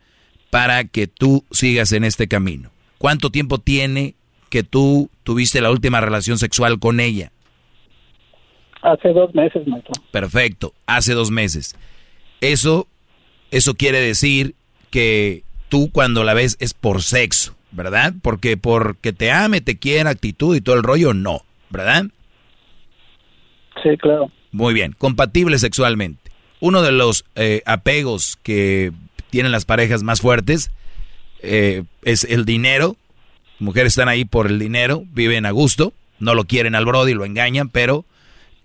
para 0.51 0.85
que 0.85 1.07
tú 1.07 1.47
sigas 1.51 1.93
en 1.93 2.05
este 2.05 2.29
camino. 2.29 2.73
¿Cuánto 2.99 3.31
tiempo 3.31 3.57
tiene 3.57 4.17
que 4.51 4.65
tú 4.65 5.09
tuviste 5.23 5.63
la 5.63 5.71
última 5.71 6.03
relación 6.03 6.37
sexual 6.39 6.79
con 6.79 7.01
ella? 7.01 7.33
Hace 8.83 9.15
dos 9.15 9.35
meses, 9.35 9.67
maestro. 9.67 9.95
Perfecto, 10.11 10.75
hace 10.85 11.15
dos 11.15 11.31
meses. 11.31 11.75
Eso, 12.43 12.87
eso 13.51 13.77
quiere 13.77 13.99
decir 13.99 14.55
que 14.91 15.43
tú 15.71 15.91
cuando 15.91 16.23
la 16.23 16.35
ves 16.35 16.59
es 16.61 16.75
por 16.75 17.03
sexo. 17.03 17.57
¿Verdad? 17.77 18.15
Porque 18.23 18.57
porque 18.57 19.13
te 19.13 19.31
ame, 19.31 19.61
te 19.61 19.79
quiera, 19.79 20.11
actitud 20.11 20.57
y 20.57 20.61
todo 20.61 20.75
el 20.75 20.83
rollo, 20.83 21.15
no, 21.15 21.43
¿verdad? 21.71 22.07
Sí, 23.83 23.97
claro. 23.99 24.33
Muy 24.51 24.75
bien, 24.75 24.93
compatible 24.93 25.59
sexualmente. 25.59 26.33
Uno 26.59 26.83
de 26.83 26.91
los 26.91 27.25
eh, 27.37 27.63
apegos 27.67 28.39
que 28.43 28.93
tienen 29.31 29.53
las 29.53 29.65
parejas 29.65 30.03
más 30.03 30.21
fuertes 30.21 30.71
eh, 31.43 31.85
es 32.03 32.25
el 32.25 32.45
dinero 32.45 32.97
Mujeres 33.59 33.93
están 33.93 34.09
ahí 34.09 34.25
por 34.25 34.47
el 34.47 34.59
dinero, 34.59 35.05
viven 35.13 35.47
a 35.47 35.51
gusto, 35.51 35.95
no 36.19 36.35
lo 36.35 36.45
quieren 36.45 36.75
al 36.75 36.85
Brody, 36.85 37.15
lo 37.15 37.25
engañan, 37.25 37.71
pero 37.71 38.05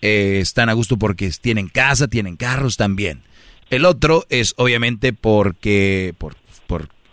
eh, 0.01 0.39
están 0.41 0.67
a 0.67 0.73
gusto 0.73 0.97
porque 0.97 1.31
tienen 1.39 1.69
casa, 1.69 2.07
tienen 2.07 2.35
carros 2.35 2.75
también. 2.75 3.21
El 3.69 3.85
otro 3.85 4.25
es 4.29 4.53
obviamente 4.57 5.13
porque 5.13 6.13
por, 6.17 6.35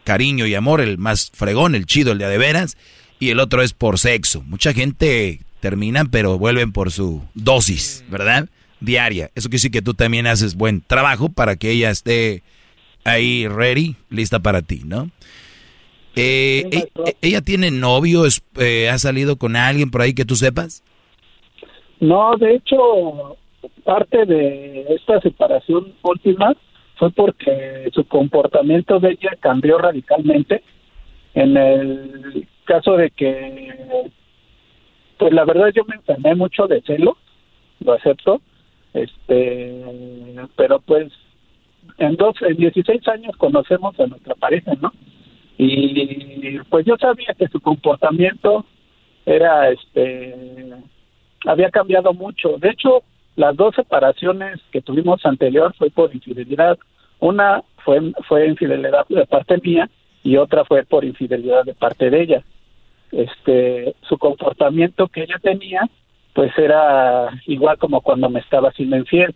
cariño 0.09 0.47
y 0.47 0.55
amor, 0.55 0.80
el 0.80 0.97
más 0.97 1.30
fregón, 1.35 1.74
el 1.74 1.85
chido, 1.85 2.12
el 2.12 2.18
de 2.18 2.28
de 2.28 2.39
veras, 2.39 2.78
y 3.20 3.28
el 3.28 3.40
otro 3.40 3.60
es 3.60 3.74
por 3.74 3.98
sexo. 3.98 4.43
Mucha 4.47 4.72
gente 4.72 5.40
termina, 5.60 6.06
pero 6.10 6.39
vuelven 6.39 6.72
por 6.72 6.90
su 6.90 7.22
dosis, 7.35 8.02
¿verdad? 8.09 8.48
Diaria. 8.80 9.30
Eso 9.35 9.51
quiere 9.51 9.56
decir 9.56 9.70
que 9.70 9.82
tú 9.82 9.93
también 9.93 10.26
haces 10.26 10.56
buen 10.56 10.80
trabajo 10.80 11.28
para 11.28 11.56
que 11.56 11.72
ella 11.72 11.90
esté 11.90 12.43
ahí 13.05 13.47
ready, 13.48 13.97
lista 14.09 14.39
para 14.39 14.62
ti, 14.62 14.80
¿no? 14.82 15.10
Eh, 16.16 16.64
e, 16.72 16.89
e, 17.05 17.16
¿Ella 17.20 17.43
tiene 17.43 17.70
novio? 17.70 18.22
Eh, 18.56 18.89
¿Ha 18.89 18.98
salido 18.98 19.36
con 19.36 19.56
alguien 19.56 19.90
por 19.90 20.01
ahí 20.01 20.14
que 20.14 20.24
tú 20.24 20.36
sepas? 20.36 20.82
No, 22.01 22.35
de 22.39 22.55
hecho, 22.55 23.36
parte 23.85 24.24
de 24.24 24.86
esta 24.89 25.20
separación 25.20 25.93
última 26.01 26.56
fue 26.98 27.10
porque 27.10 27.90
su 27.92 28.06
comportamiento 28.06 28.98
de 28.98 29.10
ella 29.12 29.30
cambió 29.40 29.78
radicalmente. 29.78 30.62
En 31.34 31.56
el 31.56 32.46
caso 32.64 32.96
de 32.96 33.10
que, 33.10 33.76
pues 35.18 35.32
la 35.32 35.44
verdad 35.44 35.72
yo 35.74 35.84
me 35.84 35.96
enfermé 35.96 36.34
mucho 36.34 36.66
de 36.66 36.82
celo, 36.82 37.16
lo 37.80 37.92
acepto, 37.92 38.40
este, 38.94 39.84
pero 40.56 40.80
pues 40.80 41.12
en 41.98 42.16
dos, 42.16 42.34
en 42.42 42.56
16 42.56 43.06
años 43.08 43.36
conocemos 43.36 43.98
a 44.00 44.06
nuestra 44.06 44.34
pareja, 44.34 44.72
¿no? 44.80 44.92
Y 45.56 46.58
pues 46.70 46.86
yo 46.86 46.96
sabía 46.96 47.34
que 47.36 47.48
su 47.48 47.60
comportamiento 47.60 48.64
era, 49.26 49.70
este, 49.70 50.34
había 51.46 51.70
cambiado 51.70 52.12
mucho. 52.12 52.56
De 52.58 52.70
hecho, 52.70 53.02
las 53.39 53.55
dos 53.55 53.73
separaciones 53.77 54.59
que 54.73 54.82
tuvimos 54.82 55.24
anterior 55.24 55.73
fue 55.78 55.90
por 55.90 56.12
infidelidad. 56.12 56.77
Una 57.20 57.62
fue, 57.85 58.12
fue 58.27 58.48
infidelidad 58.48 59.06
de 59.09 59.27
parte 59.27 59.59
mía 59.62 59.89
y 60.24 60.36
otra 60.36 60.65
fue 60.65 60.82
por 60.82 61.05
infidelidad 61.05 61.65
de 61.65 61.73
parte 61.73 62.10
de 62.10 62.20
ella. 62.20 62.43
Este, 63.12 63.94
su 64.09 64.19
comportamiento 64.19 65.06
que 65.06 65.23
ella 65.23 65.39
tenía, 65.40 65.89
pues 66.35 66.51
era 66.59 67.31
igual 67.47 67.78
como 67.78 68.01
cuando 68.01 68.28
me 68.28 68.40
estaba 68.40 68.70
haciendo 68.70 68.97
infiel. 68.97 69.32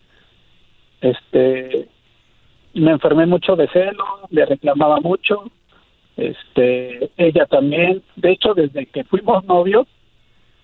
Este, 0.99 1.87
me 2.73 2.91
enfermé 2.91 3.25
mucho 3.25 3.55
de 3.55 3.69
celo, 3.69 4.03
le 4.31 4.45
reclamaba 4.45 4.99
mucho, 4.99 5.45
este, 6.17 7.09
ella 7.15 7.45
también, 7.45 8.03
de 8.17 8.31
hecho 8.31 8.53
desde 8.53 8.85
que 8.85 9.05
fuimos 9.05 9.45
novios, 9.45 9.87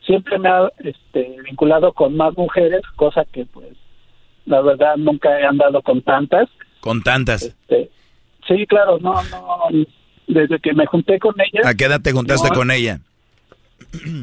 siempre 0.09 0.39
me 0.39 0.49
ha 0.49 0.71
este, 0.79 1.35
vinculado 1.45 1.93
con 1.93 2.17
más 2.17 2.35
mujeres, 2.35 2.81
cosa 2.95 3.25
que 3.31 3.45
pues 3.45 3.67
la 4.45 4.59
verdad 4.61 4.97
nunca 4.97 5.39
he 5.39 5.45
andado 5.45 5.83
con 5.83 6.01
tantas. 6.01 6.49
Con 6.79 7.03
tantas. 7.03 7.43
Este, 7.43 7.91
sí, 8.47 8.65
claro, 8.65 8.97
no, 8.99 9.13
no, 9.25 9.85
desde 10.27 10.57
que 10.59 10.73
me 10.73 10.87
junté 10.87 11.19
con 11.19 11.35
ella. 11.39 11.69
¿A 11.69 11.75
qué 11.75 11.85
edad 11.85 12.01
te 12.01 12.11
juntaste 12.11 12.49
con 12.49 12.71
ella? 12.71 13.01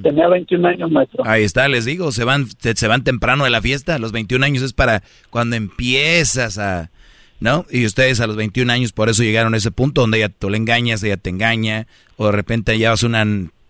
Tenía 0.03 0.27
21 0.27 0.67
años, 0.67 0.91
maestro. 0.91 1.25
Ahí 1.25 1.45
está, 1.45 1.69
les 1.69 1.85
digo, 1.85 2.11
se 2.11 2.25
van, 2.25 2.47
se, 2.47 2.89
van 2.89 3.05
temprano 3.05 3.45
de 3.45 3.51
la 3.51 3.63
fiesta. 3.63 4.01
Los 4.01 4.11
21 4.11 4.45
años 4.45 4.63
es 4.65 4.73
para 4.73 5.05
cuando 5.31 5.55
empiezas 5.55 6.59
a, 6.59 6.91
¿no? 7.39 7.65
Y 7.71 7.87
ustedes 7.87 8.21
a 8.21 8.27
los 8.27 8.35
21 8.35 8.73
años 8.73 8.93
por 8.93 9.09
eso 9.09 9.23
llegaron 9.23 9.55
a 9.55 9.59
ese 9.59 9.71
punto 9.71 10.01
donde 10.01 10.19
ella 10.19 10.31
tú 10.31 10.51
le 10.51 10.57
engañas, 10.57 11.05
ella 11.05 11.17
te 11.17 11.31
engaña, 11.31 11.87
o 12.17 12.27
de 12.27 12.33
repente 12.33 12.77
llevas 12.77 13.05
una 13.05 13.25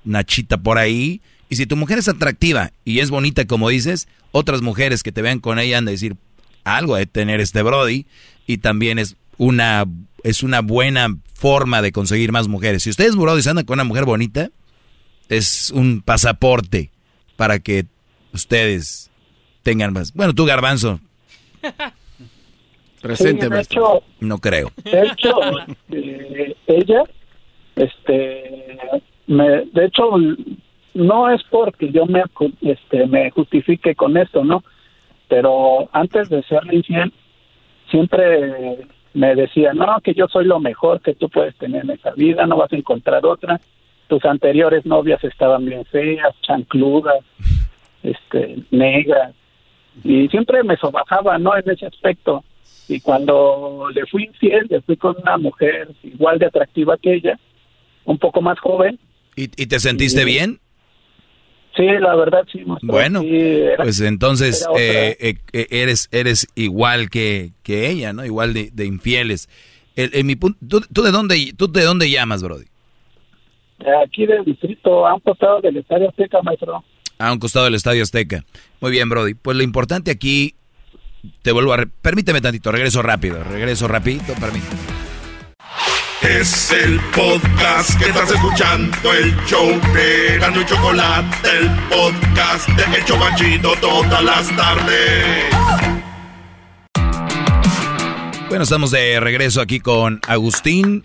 nachita 0.05 0.57
por 0.57 0.79
ahí. 0.79 1.21
Y 1.49 1.57
si 1.57 1.67
tu 1.67 1.77
mujer 1.77 1.99
es 1.99 2.09
atractiva 2.09 2.73
y 2.85 3.01
es 3.01 3.11
bonita 3.11 3.47
como 3.47 3.69
dices, 3.69 4.09
otras 4.33 4.63
mujeres 4.63 5.03
que 5.03 5.13
te 5.13 5.23
vean 5.23 5.41
con 5.41 5.59
ella 5.59 5.79
han 5.79 5.85
de 5.85 5.93
decir 5.93 6.17
algo 6.65 6.97
de 6.97 7.07
tener 7.07 7.41
este 7.41 7.63
Brody 7.63 8.07
y 8.47 8.59
también 8.59 8.99
es 8.99 9.17
una 9.39 9.85
es 10.25 10.43
una 10.43 10.61
buena 10.61 11.17
forma 11.35 11.83
de 11.83 11.93
conseguir 11.93 12.33
más 12.33 12.49
mujeres. 12.49 12.83
Si 12.83 12.91
ustedes 12.91 13.15
Brody 13.15 13.49
andan 13.49 13.65
con 13.65 13.75
una 13.75 13.85
mujer 13.85 14.05
bonita, 14.05 14.51
es 15.29 15.71
un 15.71 16.03
pasaporte 16.03 16.91
para 17.37 17.59
que 17.59 17.87
ustedes 18.33 19.11
tengan 19.63 19.93
más. 19.93 20.13
Bueno, 20.15 20.35
tú 20.35 20.45
Garbanzo. 20.45 21.01
Presente, 23.03 23.49
No 24.21 24.39
creo. 24.39 24.73
De 24.83 25.03
hecho, 25.03 25.31
eh, 25.91 26.57
ella, 26.67 27.03
este, 27.77 28.79
me, 29.29 29.45
de 29.73 29.85
hecho, 29.85 30.11
no 30.97 31.31
es 31.31 31.43
porque 31.51 31.91
yo 31.91 32.07
me, 32.07 32.23
este, 32.63 33.07
me 33.07 33.31
justifique 33.31 33.95
con 33.95 34.17
esto, 34.17 34.45
¿no? 34.45 34.65
Pero 35.29 35.89
antes 35.93 36.29
de 36.29 36.43
ser 36.45 36.63
infiel, 36.73 37.13
siempre 37.91 38.79
me 39.15 39.35
decía, 39.35 39.73
no, 39.73 40.01
que 40.03 40.15
yo 40.15 40.29
soy 40.29 40.45
lo 40.45 40.61
mejor 40.61 41.01
que 41.01 41.15
tú 41.15 41.29
puedes 41.29 41.57
tener 41.57 41.85
en 41.85 41.91
esa 41.91 42.13
vida, 42.13 42.47
no 42.47 42.57
vas 42.57 42.73
a 42.73 42.77
encontrar 42.77 43.25
otra. 43.25 43.61
Tus 44.09 44.25
anteriores 44.25 44.87
novias 44.87 45.23
estaban 45.25 45.65
bien 45.65 45.85
feas, 45.87 46.35
chancludas, 46.43 47.25
este, 48.03 48.59
negras. 48.71 49.35
Y 50.05 50.29
siempre 50.29 50.63
me 50.63 50.77
sobajaba, 50.77 51.39
¿no? 51.39 51.57
En 51.57 51.69
ese 51.71 51.87
aspecto 51.87 52.45
y 52.89 53.01
cuando 53.01 53.89
le 53.93 54.07
fui 54.07 54.25
infiel, 54.25 54.67
le 54.71 54.81
fui 54.83 54.97
con 54.97 55.17
una 55.21 55.37
mujer 55.39 55.89
igual 56.03 56.39
de 56.39 56.47
atractiva 56.47 56.97
que 56.97 57.15
ella, 57.15 57.39
un 58.05 58.19
poco 58.19 58.41
más 58.41 58.59
joven. 58.61 58.99
¿Y, 59.35 59.49
te 59.49 59.79
sentiste 59.81 60.25
bien? 60.25 60.61
Sí, 61.77 61.85
la 62.01 62.17
verdad 62.17 62.47
sí. 62.51 62.65
Bueno, 62.83 63.23
pues 63.77 64.01
entonces 64.01 64.67
eh, 64.79 65.17
eh, 65.21 65.35
eh, 65.53 65.67
eres 65.71 66.09
eres 66.11 66.47
igual 66.55 67.11
que, 67.11 67.53
que 67.63 67.91
ella, 67.91 68.15
¿no? 68.15 68.25
Igual 68.25 68.55
de, 68.55 68.71
de 68.73 68.87
infieles. 68.87 69.49
En, 69.95 70.27
mi 70.27 70.37
punto, 70.37 70.59
¿tú, 70.93 71.03
de 71.03 71.11
dónde 71.11 71.53
tú 71.57 71.71
de 71.71 71.85
dónde 71.85 72.11
llamas, 72.11 72.43
Brody? 72.43 72.67
Aquí 74.05 74.27
del 74.27 74.45
distrito, 74.45 75.07
a 75.07 75.15
un 75.15 75.21
costado 75.21 75.61
del 75.61 75.77
Estadio 75.77 76.09
Azteca, 76.09 76.41
maestro. 76.43 76.83
A 77.19 77.33
un 77.33 77.39
costado 77.39 77.67
del 77.67 77.75
Estadio 77.75 78.03
Azteca. 78.03 78.45
Muy 78.81 78.91
bien, 78.91 79.09
Brody. 79.09 79.35
Pues 79.35 79.57
lo 79.57 79.63
importante 79.63 80.11
aquí 80.11 80.55
te 81.43 81.53
vuelvo 81.53 81.75
a... 81.75 81.85
Permíteme 82.03 82.41
tantito, 82.41 82.73
regreso 82.73 83.03
rápido, 83.03 83.43
regreso 83.45 83.89
rapidito, 83.89 84.33
permíteme. 84.35 85.06
Es 86.23 86.73
el 86.73 86.99
podcast 87.15 87.99
que 87.99 88.07
estás 88.07 88.31
escuchando, 88.31 89.13
el 89.13 89.37
show 89.45 89.69
de 89.93 90.39
Gano 90.39 90.63
y 90.63 90.65
Chocolate, 90.65 91.49
el 91.59 91.71
podcast 91.91 92.69
de 92.71 92.99
Hecho 92.99 93.19
Banchito 93.19 93.75
todas 93.81 94.25
las 94.25 94.57
tardes. 94.57 95.45
Bueno, 98.49 98.65
estamos 98.65 98.91
de 98.91 99.21
regreso 99.21 99.61
aquí 99.61 99.79
con 99.79 100.21
Agustín. 100.27 101.05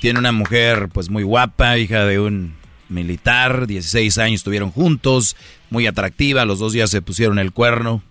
Tiene 0.00 0.18
una 0.18 0.32
mujer 0.32 0.90
pues 0.92 1.08
muy 1.08 1.22
guapa, 1.22 1.78
hija 1.78 2.04
de 2.04 2.20
un 2.20 2.54
militar, 2.90 3.66
16 3.66 4.18
años 4.18 4.40
estuvieron 4.40 4.70
juntos, 4.72 5.36
muy 5.70 5.86
atractiva, 5.86 6.44
los 6.44 6.58
dos 6.58 6.74
días 6.74 6.90
se 6.90 7.00
pusieron 7.00 7.38
el 7.38 7.52
cuerno, 7.52 8.02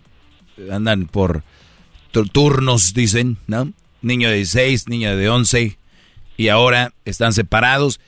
andan 0.70 1.06
por 1.06 1.44
turnos, 2.32 2.92
dicen, 2.92 3.38
¿no? 3.46 3.72
Niño 4.02 4.28
de 4.30 4.36
16, 4.36 4.88
niña 4.88 5.14
de 5.14 5.28
11, 5.28 5.78
y 6.40 6.48
ahora 6.48 6.94
están 7.04 7.34
separados. 7.34 8.00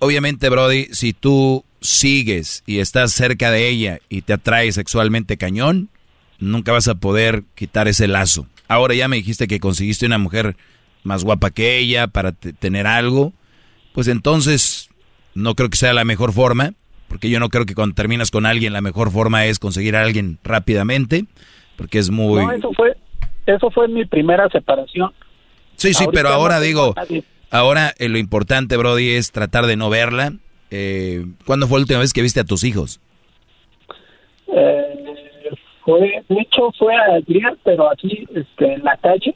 Obviamente, 0.00 0.48
Brody, 0.48 0.86
si 0.90 1.12
tú 1.12 1.64
sigues 1.80 2.64
y 2.66 2.80
estás 2.80 3.12
cerca 3.12 3.52
de 3.52 3.68
ella 3.68 4.00
y 4.08 4.22
te 4.22 4.32
atrae 4.32 4.72
sexualmente 4.72 5.36
cañón, 5.36 5.88
nunca 6.40 6.72
vas 6.72 6.88
a 6.88 6.96
poder 6.96 7.44
quitar 7.54 7.86
ese 7.86 8.08
lazo. 8.08 8.48
Ahora 8.66 8.96
ya 8.96 9.06
me 9.06 9.14
dijiste 9.14 9.46
que 9.46 9.60
conseguiste 9.60 10.04
una 10.04 10.18
mujer 10.18 10.56
más 11.04 11.22
guapa 11.22 11.52
que 11.52 11.78
ella 11.78 12.08
para 12.08 12.32
tener 12.32 12.88
algo, 12.88 13.32
pues 13.92 14.08
entonces 14.08 14.90
no 15.36 15.54
creo 15.54 15.70
que 15.70 15.76
sea 15.76 15.92
la 15.92 16.04
mejor 16.04 16.32
forma, 16.32 16.74
porque 17.06 17.30
yo 17.30 17.38
no 17.38 17.50
creo 17.50 17.66
que 17.66 17.76
cuando 17.76 17.94
terminas 17.94 18.32
con 18.32 18.46
alguien 18.46 18.72
la 18.72 18.80
mejor 18.80 19.12
forma 19.12 19.46
es 19.46 19.60
conseguir 19.60 19.94
a 19.94 20.02
alguien 20.02 20.40
rápidamente. 20.42 21.26
Porque 21.76 22.00
es 22.00 22.10
muy... 22.10 22.44
No, 22.44 22.50
eso 22.50 22.72
fue, 22.72 22.96
eso 23.46 23.70
fue 23.70 23.86
mi 23.86 24.06
primera 24.06 24.48
separación. 24.48 25.12
Sí, 25.82 25.94
sí, 25.94 26.04
pero 26.12 26.28
ahora 26.28 26.60
digo, 26.60 26.94
ahora 27.50 27.92
eh, 27.98 28.08
lo 28.08 28.18
importante, 28.18 28.76
Brody, 28.76 29.10
es 29.10 29.32
tratar 29.32 29.66
de 29.66 29.76
no 29.76 29.90
verla. 29.90 30.32
Eh, 30.70 31.26
¿Cuándo 31.44 31.66
fue 31.66 31.78
la 31.78 31.82
última 31.82 31.98
vez 31.98 32.12
que 32.12 32.22
viste 32.22 32.38
a 32.38 32.44
tus 32.44 32.62
hijos? 32.62 33.00
Eh, 34.46 35.50
fue, 35.84 36.22
de 36.28 36.40
hecho 36.40 36.70
fue 36.78 36.94
ayer, 36.94 37.58
pero 37.64 37.90
aquí 37.90 38.28
este, 38.32 38.74
en 38.74 38.84
la 38.84 38.96
calle 38.98 39.34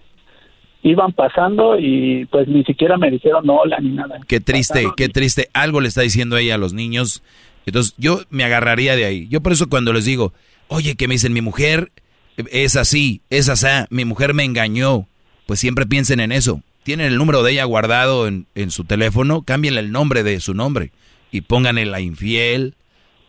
iban 0.85 1.13
pasando 1.13 1.77
y 1.81 2.27
pues 2.27 2.47
ni 2.47 2.63
siquiera 2.63 2.97
me 2.97 3.11
dijeron 3.11 3.51
hola 3.51 3.79
ni 3.81 3.91
nada. 3.91 4.21
Qué 4.29 4.39
triste, 4.39 4.87
qué 4.97 5.09
triste. 5.09 5.49
Algo 5.53 5.81
le 5.81 5.89
está 5.89 6.03
diciendo 6.03 6.37
ella 6.37 6.55
a 6.55 6.59
los 6.59 6.75
niños. 6.75 7.25
Entonces 7.67 7.93
yo 7.99 8.21
me 8.31 8.45
agarraría 8.45 8.95
de 8.95 9.05
ahí. 9.05 9.27
Yo 9.29 9.41
por 9.41 9.51
eso 9.51 9.69
cuando 9.69 9.93
les 9.93 10.05
digo, 10.05 10.33
oye, 10.69 10.95
que 10.95 11.09
me 11.09 11.15
dicen 11.15 11.33
mi 11.33 11.41
mujer 11.41 11.91
es 12.37 12.77
así, 12.77 13.23
es 13.31 13.49
así, 13.49 13.67
mi 13.91 14.05
mujer 14.05 14.33
me 14.33 14.45
engañó. 14.45 15.09
Pues 15.47 15.61
siempre 15.61 15.87
piensen 15.87 16.21
en 16.21 16.33
eso. 16.33 16.63
Tienen 16.83 17.07
el 17.07 17.17
número 17.19 17.43
de 17.43 17.53
ella 17.53 17.65
guardado 17.65 18.27
en, 18.29 18.47
su 18.71 18.85
teléfono, 18.85 19.43
cámbienle 19.43 19.81
el 19.81 19.93
nombre 19.93 20.23
de 20.23 20.41
su 20.41 20.55
nombre. 20.55 20.93
y 21.33 21.41
pónganle 21.41 21.87
la 21.87 22.01
infiel 22.01 22.75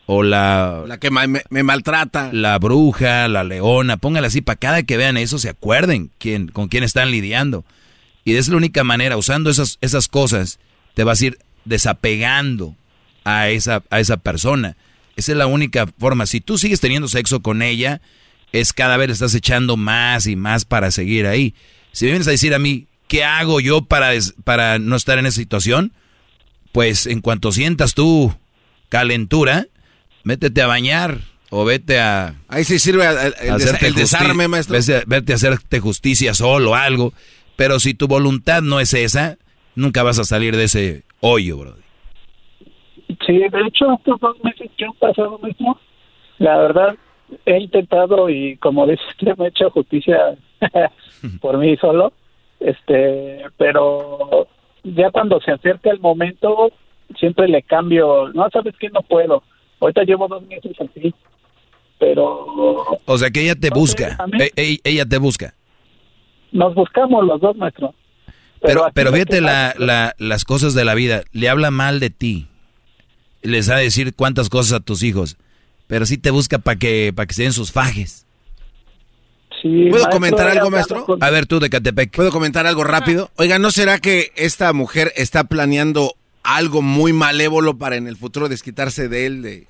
o 0.06 0.22
la... 0.22 0.84
La 0.86 0.98
que 0.98 1.10
me, 1.10 1.42
me 1.50 1.62
maltrata. 1.62 2.30
La 2.32 2.58
bruja, 2.58 3.28
la 3.28 3.44
leona, 3.44 3.96
pónganle 3.96 4.28
así 4.28 4.40
para 4.40 4.58
cada 4.58 4.82
que 4.82 4.96
vean 4.96 5.16
eso 5.16 5.38
se 5.38 5.48
acuerden 5.48 6.10
quién, 6.18 6.48
con 6.48 6.68
quién 6.68 6.84
están 6.84 7.10
lidiando. 7.10 7.64
Y 8.24 8.36
es 8.36 8.48
la 8.48 8.56
única 8.56 8.84
manera, 8.84 9.16
usando 9.16 9.50
esas, 9.50 9.78
esas 9.80 10.08
cosas, 10.08 10.60
te 10.94 11.04
vas 11.04 11.20
a 11.20 11.26
ir 11.26 11.38
desapegando 11.64 12.74
a 13.24 13.48
esa, 13.48 13.82
a 13.90 14.00
esa 14.00 14.16
persona. 14.16 14.76
Esa 15.16 15.32
es 15.32 15.38
la 15.38 15.46
única 15.46 15.86
forma. 15.98 16.26
Si 16.26 16.40
tú 16.40 16.58
sigues 16.58 16.80
teniendo 16.80 17.08
sexo 17.08 17.40
con 17.40 17.60
ella, 17.62 18.00
es 18.52 18.72
cada 18.72 18.96
vez 18.96 19.08
le 19.08 19.12
estás 19.12 19.34
echando 19.34 19.76
más 19.76 20.26
y 20.26 20.36
más 20.36 20.64
para 20.64 20.90
seguir 20.90 21.26
ahí. 21.26 21.54
Si 21.98 22.04
me 22.04 22.12
vienes 22.12 22.28
a 22.28 22.30
decir 22.30 22.54
a 22.54 22.60
mí, 22.60 22.86
¿qué 23.08 23.24
hago 23.24 23.58
yo 23.58 23.82
para, 23.82 24.10
para 24.44 24.78
no 24.78 24.94
estar 24.94 25.18
en 25.18 25.26
esa 25.26 25.40
situación? 25.40 25.90
Pues 26.70 27.06
en 27.08 27.20
cuanto 27.20 27.50
sientas 27.50 27.94
tú 27.94 28.32
calentura, 28.88 29.66
métete 30.22 30.62
a 30.62 30.68
bañar 30.68 31.18
o 31.50 31.64
vete 31.64 31.98
a... 31.98 32.36
Ahí 32.46 32.62
sí 32.62 32.78
sirve 32.78 33.04
el, 33.04 33.94
desarme, 33.96 34.46
maestro. 34.46 34.76
Vete 35.08 35.32
a 35.32 35.34
hacerte 35.34 35.80
justicia 35.80 36.34
solo 36.34 36.70
o 36.70 36.74
algo. 36.76 37.14
Pero 37.56 37.80
si 37.80 37.94
tu 37.94 38.06
voluntad 38.06 38.62
no 38.62 38.78
es 38.78 38.94
esa, 38.94 39.36
nunca 39.74 40.04
vas 40.04 40.20
a 40.20 40.24
salir 40.24 40.56
de 40.56 40.64
ese 40.64 41.02
hoyo, 41.18 41.56
bro. 41.56 41.74
Sí, 43.26 43.38
de 43.38 43.60
hecho, 43.66 43.92
estos 43.94 44.20
dos 44.20 44.36
meses 44.44 44.70
que 44.76 44.84
han 44.84 44.92
pasado, 45.00 45.40
mismo, 45.40 45.76
la 46.38 46.58
verdad, 46.58 46.96
he 47.44 47.58
intentado 47.58 48.30
y 48.30 48.56
como 48.58 48.86
dices, 48.86 49.04
me 49.36 49.46
he 49.46 49.48
hecho 49.48 49.68
justicia 49.70 50.16
por 51.40 51.58
mí 51.58 51.76
solo, 51.76 52.12
este, 52.60 53.44
pero 53.56 54.48
ya 54.84 55.10
cuando 55.10 55.40
se 55.40 55.52
acerca 55.52 55.90
el 55.90 56.00
momento, 56.00 56.72
siempre 57.18 57.48
le 57.48 57.62
cambio, 57.62 58.28
no, 58.34 58.48
sabes 58.50 58.74
que 58.78 58.88
no 58.90 59.02
puedo, 59.02 59.42
ahorita 59.80 60.02
llevo 60.04 60.28
dos 60.28 60.42
meses 60.46 60.76
así, 60.80 61.14
pero... 61.98 62.98
O 63.04 63.18
sea 63.18 63.30
que 63.30 63.42
ella 63.42 63.54
te 63.54 63.70
busca, 63.70 64.16
e, 64.38 64.50
e, 64.56 64.78
ella 64.84 65.06
te 65.06 65.18
busca. 65.18 65.54
Nos 66.52 66.74
buscamos 66.74 67.24
los 67.24 67.40
dos, 67.40 67.56
maestro. 67.56 67.94
Pero, 68.60 68.86
pero, 68.92 69.12
fíjate 69.12 69.40
la, 69.40 69.74
la, 69.78 70.14
las 70.18 70.44
cosas 70.44 70.74
de 70.74 70.84
la 70.84 70.94
vida. 70.94 71.22
Le 71.32 71.48
habla 71.48 71.70
mal 71.70 72.00
de 72.00 72.10
ti. 72.10 72.48
Les 73.42 73.70
va 73.70 73.76
a 73.76 73.80
decir 73.80 74.14
cuántas 74.14 74.48
cosas 74.48 74.72
a 74.72 74.80
tus 74.80 75.02
hijos. 75.02 75.36
Pero 75.86 76.06
sí 76.06 76.18
te 76.18 76.30
busca 76.30 76.58
para 76.58 76.78
que, 76.78 77.12
para 77.14 77.26
que 77.26 77.34
se 77.34 77.44
den 77.44 77.52
sus 77.52 77.70
fajes. 77.72 78.26
¿Puedo 79.62 80.08
comentar 80.10 80.48
algo, 80.48 80.70
maestro? 80.70 81.06
A 81.20 81.30
ver, 81.30 81.46
tú 81.46 81.60
de 81.60 81.70
Catepec. 81.70 82.14
¿Puedo 82.14 82.30
comentar 82.30 82.66
algo 82.66 82.84
rápido? 82.84 83.30
Oiga, 83.36 83.58
¿no 83.58 83.70
será 83.70 83.98
que 83.98 84.32
esta 84.36 84.72
mujer 84.72 85.12
está 85.16 85.44
planeando 85.44 86.14
algo 86.42 86.82
muy 86.82 87.12
malévolo 87.12 87.78
para 87.78 87.96
en 87.96 88.06
el 88.06 88.16
futuro 88.16 88.48
desquitarse 88.48 89.08
de 89.08 89.26
él 89.26 89.42
de 89.42 89.66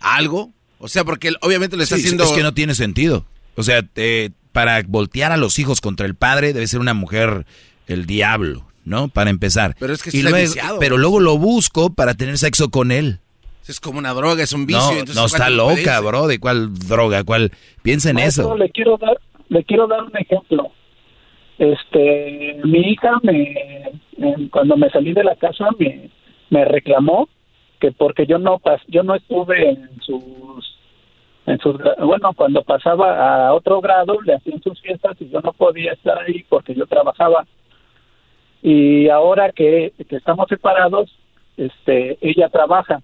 algo? 0.00 0.52
O 0.78 0.88
sea, 0.88 1.04
porque 1.04 1.28
él 1.28 1.36
obviamente 1.40 1.76
le 1.76 1.84
está 1.84 1.96
haciendo... 1.96 2.24
Es 2.24 2.32
que 2.32 2.42
no 2.42 2.54
tiene 2.54 2.74
sentido. 2.74 3.26
O 3.54 3.62
sea, 3.62 3.86
para 4.52 4.82
voltear 4.86 5.32
a 5.32 5.36
los 5.36 5.58
hijos 5.58 5.80
contra 5.80 6.06
el 6.06 6.14
padre 6.14 6.52
debe 6.52 6.66
ser 6.66 6.80
una 6.80 6.94
mujer 6.94 7.46
el 7.86 8.06
diablo, 8.06 8.66
¿no? 8.84 9.08
Para 9.08 9.30
empezar. 9.30 9.76
Pero 9.78 9.92
es 9.92 10.02
que 10.02 10.16
y 10.16 10.22
luego, 10.22 10.54
Pero 10.78 10.98
luego 10.98 11.20
lo 11.20 11.38
busco 11.38 11.92
para 11.92 12.14
tener 12.14 12.38
sexo 12.38 12.70
con 12.70 12.90
él. 12.90 13.20
Es 13.68 13.80
como 13.80 13.98
una 13.98 14.12
droga, 14.14 14.42
es 14.42 14.52
un 14.52 14.66
vicio. 14.66 15.04
No, 15.06 15.14
no 15.14 15.26
está 15.26 15.50
loca, 15.50 16.00
bro. 16.00 16.26
¿De 16.26 16.38
cuál 16.38 16.72
droga? 16.74 17.24
¿Cuál? 17.24 17.50
Piensa 17.82 18.10
en 18.10 18.18
eso. 18.18 18.56
Le 18.56 18.70
quiero 18.70 18.96
dar, 18.96 19.18
le 19.48 19.64
quiero 19.64 19.86
dar 19.86 20.04
un 20.04 20.16
ejemplo. 20.16 20.70
Este, 21.58 22.60
mi 22.64 22.80
hija 22.80 23.12
me, 23.22 23.92
cuando 24.50 24.76
me 24.76 24.90
salí 24.90 25.12
de 25.14 25.24
la 25.24 25.36
casa 25.36 25.68
me, 25.78 26.10
me 26.50 26.64
reclamó 26.66 27.28
que 27.80 27.92
porque 27.92 28.26
yo 28.26 28.38
no 28.38 28.58
pas, 28.58 28.80
yo 28.88 29.02
no 29.02 29.14
estuve 29.14 29.70
en 29.70 30.00
sus 30.02 30.78
en 31.46 31.58
sus 31.60 31.76
bueno 31.98 32.32
cuando 32.34 32.62
pasaba 32.62 33.46
a 33.48 33.54
otro 33.54 33.80
grado 33.80 34.20
le 34.20 34.34
hacían 34.34 34.62
sus 34.62 34.80
fiestas 34.82 35.16
y 35.20 35.30
yo 35.30 35.40
no 35.40 35.52
podía 35.52 35.92
estar 35.92 36.18
ahí 36.18 36.44
porque 36.48 36.74
yo 36.74 36.86
trabajaba 36.86 37.46
y 38.62 39.08
ahora 39.08 39.50
que, 39.52 39.92
que 40.08 40.16
estamos 40.16 40.48
separados 40.48 41.10
este 41.56 42.18
ella 42.20 42.48
trabaja 42.50 43.00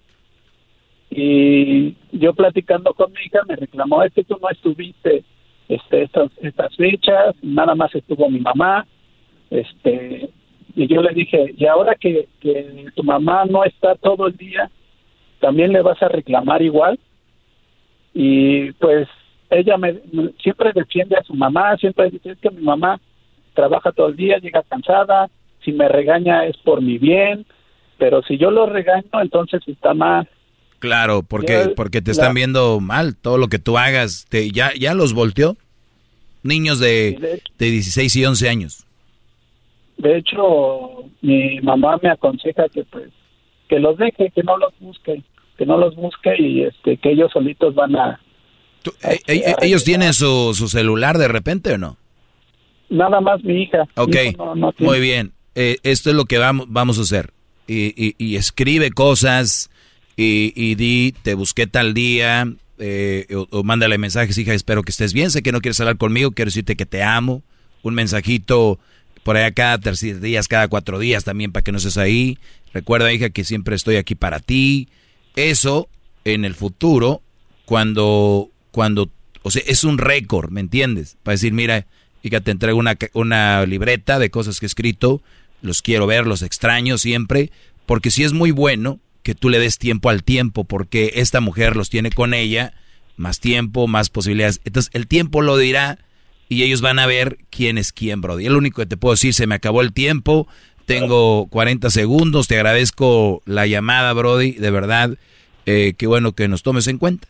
y 1.15 1.95
yo 2.11 2.33
platicando 2.33 2.91
con 2.95 3.11
mi 3.13 3.19
hija 3.25 3.41
me 3.47 3.55
reclamó 3.55 4.01
es 4.01 4.11
que 4.13 4.23
tú 4.23 4.37
no 4.41 4.49
estuviste 4.49 5.23
este 5.69 6.03
estas 6.03 6.31
estas 6.41 6.75
fechas 6.75 7.35
nada 7.43 7.75
más 7.75 7.93
estuvo 7.93 8.29
mi 8.31 8.39
mamá 8.39 8.87
este 9.51 10.29
y 10.75 10.87
yo 10.87 11.03
le 11.03 11.13
dije 11.13 11.53
y 11.55 11.67
ahora 11.67 11.93
que, 11.93 12.27
que 12.39 12.87
tu 12.95 13.03
mamá 13.03 13.45
no 13.45 13.63
está 13.63 13.93
todo 13.95 14.25
el 14.25 14.35
día 14.37 14.71
también 15.39 15.71
le 15.71 15.83
vas 15.83 16.01
a 16.01 16.07
reclamar 16.07 16.63
igual 16.63 16.99
y 18.15 18.71
pues 18.73 19.07
ella 19.51 19.77
me 19.77 19.99
siempre 20.41 20.71
defiende 20.73 21.15
a 21.15 21.23
su 21.23 21.35
mamá 21.35 21.77
siempre 21.77 22.09
dice 22.09 22.35
que 22.41 22.49
mi 22.49 22.63
mamá 22.63 22.99
trabaja 23.53 23.91
todo 23.91 24.07
el 24.07 24.15
día 24.15 24.39
llega 24.39 24.63
cansada 24.63 25.29
si 25.63 25.73
me 25.73 25.87
regaña 25.87 26.45
es 26.45 26.57
por 26.57 26.81
mi 26.81 26.97
bien 26.97 27.45
pero 27.99 28.23
si 28.23 28.39
yo 28.39 28.49
lo 28.49 28.65
regaño 28.65 29.21
entonces 29.21 29.61
está 29.67 29.93
mal 29.93 30.27
Claro, 30.83 31.23
porque, 31.23 31.71
porque 31.77 32.01
te 32.01 32.11
están 32.11 32.33
viendo 32.33 32.81
mal 32.81 33.15
todo 33.15 33.37
lo 33.37 33.47
que 33.47 33.57
tú 33.57 33.77
hagas. 33.77 34.25
Te, 34.27 34.51
ya, 34.51 34.73
¿Ya 34.77 34.93
los 34.93 35.13
volteó? 35.13 35.55
Niños 36.43 36.77
de, 36.77 37.39
de 37.57 37.71
16 37.71 38.13
y 38.17 38.25
11 38.25 38.49
años. 38.49 38.85
De 39.95 40.17
hecho, 40.17 41.05
mi 41.21 41.61
mamá 41.61 41.97
me 42.03 42.09
aconseja 42.09 42.67
que 42.67 42.83
pues 42.83 43.05
que 43.69 43.79
los 43.79 43.97
deje, 43.97 44.29
que 44.35 44.43
no 44.43 44.57
los 44.57 44.73
busque, 44.81 45.23
que 45.57 45.65
no 45.65 45.77
los 45.77 45.95
busque 45.95 46.35
y 46.37 46.63
este 46.63 46.97
que 46.97 47.11
ellos 47.11 47.31
solitos 47.31 47.73
van 47.75 47.95
a... 47.95 48.19
E, 49.03 49.21
e, 49.25 49.55
¿Ellos 49.61 49.85
tienen 49.85 50.13
su, 50.13 50.53
su, 50.53 50.67
celular 50.67 51.17
de 51.17 51.29
repente 51.29 51.75
o 51.75 51.77
no? 51.77 51.95
Nada 52.89 53.21
más 53.21 53.41
mi 53.41 53.63
hija. 53.63 53.87
Ok, 53.95 54.17
muy 54.79 54.99
bien. 54.99 55.31
Eh, 55.55 55.77
esto 55.83 56.09
es 56.09 56.15
lo 56.17 56.25
que 56.25 56.39
vamos, 56.39 56.65
vamos 56.67 56.99
a 56.99 57.03
hacer. 57.03 57.31
Y, 57.67 57.93
y, 57.95 58.15
y 58.17 58.35
escribe 58.35 58.91
cosas, 58.91 59.69
y, 60.15 60.75
di, 60.75 61.13
te 61.23 61.33
busqué 61.33 61.67
tal 61.67 61.93
día, 61.93 62.47
eh, 62.77 63.27
o, 63.49 63.63
mándale 63.63 63.97
mensajes, 63.97 64.37
hija, 64.37 64.53
espero 64.53 64.83
que 64.83 64.91
estés 64.91 65.13
bien, 65.13 65.31
sé 65.31 65.41
que 65.41 65.51
no 65.51 65.61
quieres 65.61 65.79
hablar 65.79 65.97
conmigo, 65.97 66.31
quiero 66.31 66.49
decirte 66.49 66.75
que 66.75 66.85
te 66.85 67.03
amo, 67.03 67.43
un 67.81 67.95
mensajito 67.95 68.79
por 69.23 69.37
allá 69.37 69.51
cada 69.51 69.77
tercer 69.77 70.19
días, 70.19 70.47
cada 70.47 70.67
cuatro 70.67 70.99
días 70.99 71.23
también 71.23 71.51
para 71.51 71.63
que 71.63 71.71
no 71.71 71.77
estés 71.77 71.97
ahí. 71.97 72.37
Recuerda, 72.73 73.11
hija, 73.13 73.29
que 73.29 73.43
siempre 73.43 73.75
estoy 73.75 73.95
aquí 73.95 74.15
para 74.15 74.39
ti. 74.39 74.89
Eso, 75.35 75.87
en 76.25 76.43
el 76.45 76.55
futuro, 76.55 77.21
cuando, 77.65 78.49
cuando, 78.71 79.09
o 79.41 79.51
sea, 79.51 79.63
es 79.65 79.83
un 79.83 79.97
récord, 79.97 80.51
¿me 80.51 80.59
entiendes? 80.59 81.17
Para 81.23 81.33
decir, 81.33 81.53
mira, 81.53 81.85
hija, 82.21 82.41
te 82.41 82.51
entrego 82.51 82.77
una, 82.77 82.97
una 83.13 83.65
libreta 83.65 84.19
de 84.19 84.29
cosas 84.29 84.59
que 84.59 84.65
he 84.65 84.67
escrito, 84.67 85.21
los 85.61 85.81
quiero 85.81 86.05
ver, 86.05 86.27
los 86.27 86.41
extraño 86.41 86.97
siempre, 86.97 87.51
porque 87.85 88.11
si 88.11 88.23
es 88.23 88.33
muy 88.33 88.51
bueno, 88.51 88.99
que 89.23 89.35
tú 89.35 89.49
le 89.49 89.59
des 89.59 89.77
tiempo 89.77 90.09
al 90.09 90.23
tiempo, 90.23 90.65
porque 90.65 91.13
esta 91.15 91.39
mujer 91.39 91.75
los 91.75 91.89
tiene 91.89 92.11
con 92.11 92.33
ella, 92.33 92.73
más 93.17 93.39
tiempo, 93.39 93.87
más 93.87 94.09
posibilidades. 94.09 94.61
Entonces 94.65 94.93
el 94.93 95.07
tiempo 95.07 95.41
lo 95.41 95.57
dirá 95.57 95.97
y 96.49 96.63
ellos 96.63 96.81
van 96.81 96.99
a 96.99 97.07
ver 97.07 97.37
quién 97.49 97.77
es 97.77 97.93
quién, 97.93 98.21
Brody. 98.21 98.45
El 98.45 98.55
único 98.55 98.81
que 98.81 98.85
te 98.85 98.97
puedo 98.97 99.13
decir, 99.13 99.33
se 99.33 99.47
me 99.47 99.55
acabó 99.55 99.81
el 99.81 99.93
tiempo, 99.93 100.47
tengo 100.85 101.47
40 101.47 101.89
segundos, 101.89 102.47
te 102.47 102.55
agradezco 102.55 103.41
la 103.45 103.65
llamada, 103.65 104.13
Brody, 104.13 104.51
de 104.51 104.71
verdad, 104.71 105.17
eh, 105.65 105.93
qué 105.97 106.07
bueno 106.07 106.33
que 106.33 106.47
nos 106.47 106.61
tomes 106.63 106.87
en 106.87 106.97
cuenta. 106.97 107.27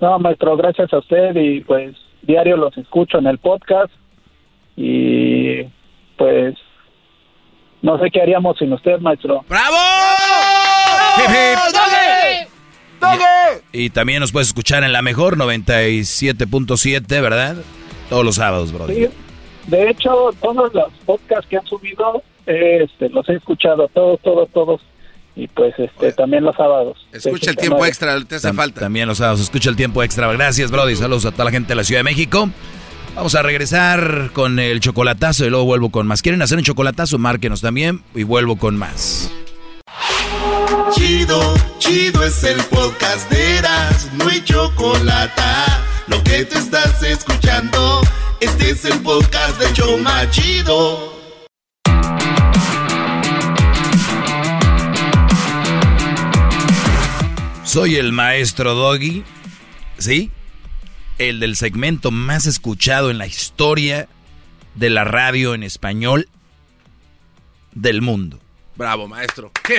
No, 0.00 0.18
maestro, 0.18 0.56
gracias 0.56 0.92
a 0.92 0.98
usted 0.98 1.36
y 1.36 1.60
pues 1.60 1.96
diario 2.22 2.56
los 2.56 2.76
escucho 2.76 3.18
en 3.18 3.26
el 3.26 3.38
podcast 3.38 3.92
y 4.76 5.62
pues 6.16 6.54
no 7.82 7.98
sé 7.98 8.10
qué 8.10 8.22
haríamos 8.22 8.58
sin 8.58 8.72
usted, 8.72 8.98
maestro. 9.00 9.44
¡Bravo! 9.48 9.76
Y, 13.72 13.84
y, 13.84 13.90
también 13.90 14.20
nos 14.20 14.32
puedes 14.32 14.48
escuchar 14.48 14.84
en 14.84 14.92
la 14.92 15.02
mejor 15.02 15.36
97.7, 15.36 17.06
¿verdad? 17.20 17.56
Todos 18.08 18.24
los 18.24 18.36
sábados, 18.36 18.72
bro. 18.72 18.86
Sí. 18.86 19.08
De 19.66 19.90
hecho, 19.90 20.30
todos 20.40 20.72
los 20.74 20.92
podcasts 21.06 21.46
que 21.48 21.56
han 21.56 21.66
subido, 21.66 22.22
este, 22.46 23.08
los 23.10 23.28
he 23.28 23.34
escuchado, 23.34 23.88
todos, 23.88 24.20
todos, 24.20 24.48
todos. 24.50 24.80
Y 25.36 25.46
pues 25.48 25.74
este, 25.78 26.12
también 26.12 26.44
los 26.44 26.56
sábados. 26.56 26.98
Escucha 27.12 27.50
el 27.50 27.56
tiempo 27.56 27.86
extra, 27.86 28.20
te 28.24 28.34
hace 28.34 28.52
falta. 28.52 28.80
También 28.80 29.08
los 29.08 29.18
sábados, 29.18 29.40
escucha 29.40 29.70
el 29.70 29.76
tiempo 29.76 30.02
extra. 30.02 30.30
Gracias, 30.32 30.70
Brody. 30.70 30.96
Saludos 30.96 31.24
a 31.24 31.30
toda 31.32 31.44
la 31.46 31.50
gente 31.50 31.68
de 31.68 31.76
la 31.76 31.84
Ciudad 31.84 32.00
de 32.00 32.04
México. 32.04 32.50
Vamos 33.14 33.34
a 33.34 33.42
regresar 33.42 34.30
con 34.32 34.58
el 34.58 34.80
chocolatazo 34.80 35.44
y 35.44 35.50
luego 35.50 35.64
vuelvo 35.64 35.90
con 35.90 36.06
más. 36.06 36.22
¿Quieren 36.22 36.42
hacer 36.42 36.58
un 36.58 36.64
chocolatazo? 36.64 37.18
Márquenos 37.18 37.60
también 37.60 38.02
y 38.14 38.22
vuelvo 38.22 38.56
con 38.56 38.76
más. 38.76 39.30
Chido, 40.94 41.54
chido 41.78 42.24
es 42.24 42.42
el 42.44 42.60
podcast 42.64 43.30
de 43.30 43.58
Eras, 43.58 44.08
no 44.14 44.28
hay 44.28 44.42
chocolate. 44.42 45.42
Lo 46.06 46.22
que 46.24 46.44
te 46.44 46.58
estás 46.58 47.02
escuchando, 47.02 48.00
este 48.40 48.70
es 48.70 48.84
el 48.84 48.98
podcast 49.00 49.60
de 49.60 49.72
Choma 49.72 50.28
Chido. 50.30 51.20
Soy 57.64 57.96
el 57.96 58.12
maestro 58.12 58.74
Doggy, 58.74 59.22
¿sí? 59.98 60.30
El 61.20 61.38
del 61.38 61.54
segmento 61.54 62.10
más 62.10 62.46
escuchado 62.46 63.10
en 63.10 63.18
la 63.18 63.26
historia 63.26 64.08
de 64.74 64.88
la 64.88 65.04
radio 65.04 65.52
en 65.52 65.62
español 65.62 66.30
del 67.74 68.00
mundo. 68.00 68.40
Bravo, 68.74 69.06
maestro. 69.06 69.52
Qué 69.62 69.76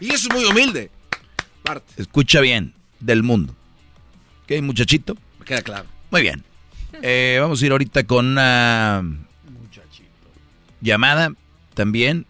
y 0.00 0.14
eso 0.14 0.28
es 0.30 0.34
muy 0.34 0.46
humilde. 0.46 0.90
Escucha 1.98 2.40
bien, 2.40 2.72
del 3.00 3.22
mundo. 3.22 3.54
¿Qué, 4.46 4.62
muchachito? 4.62 5.14
Me 5.38 5.44
queda 5.44 5.60
claro. 5.60 5.84
Muy 6.10 6.22
bien. 6.22 6.42
Eh, 7.02 7.36
vamos 7.38 7.60
a 7.60 7.66
ir 7.66 7.72
ahorita 7.72 8.04
con 8.04 8.28
una 8.28 9.04
llamada 10.80 11.34
también. 11.74 12.24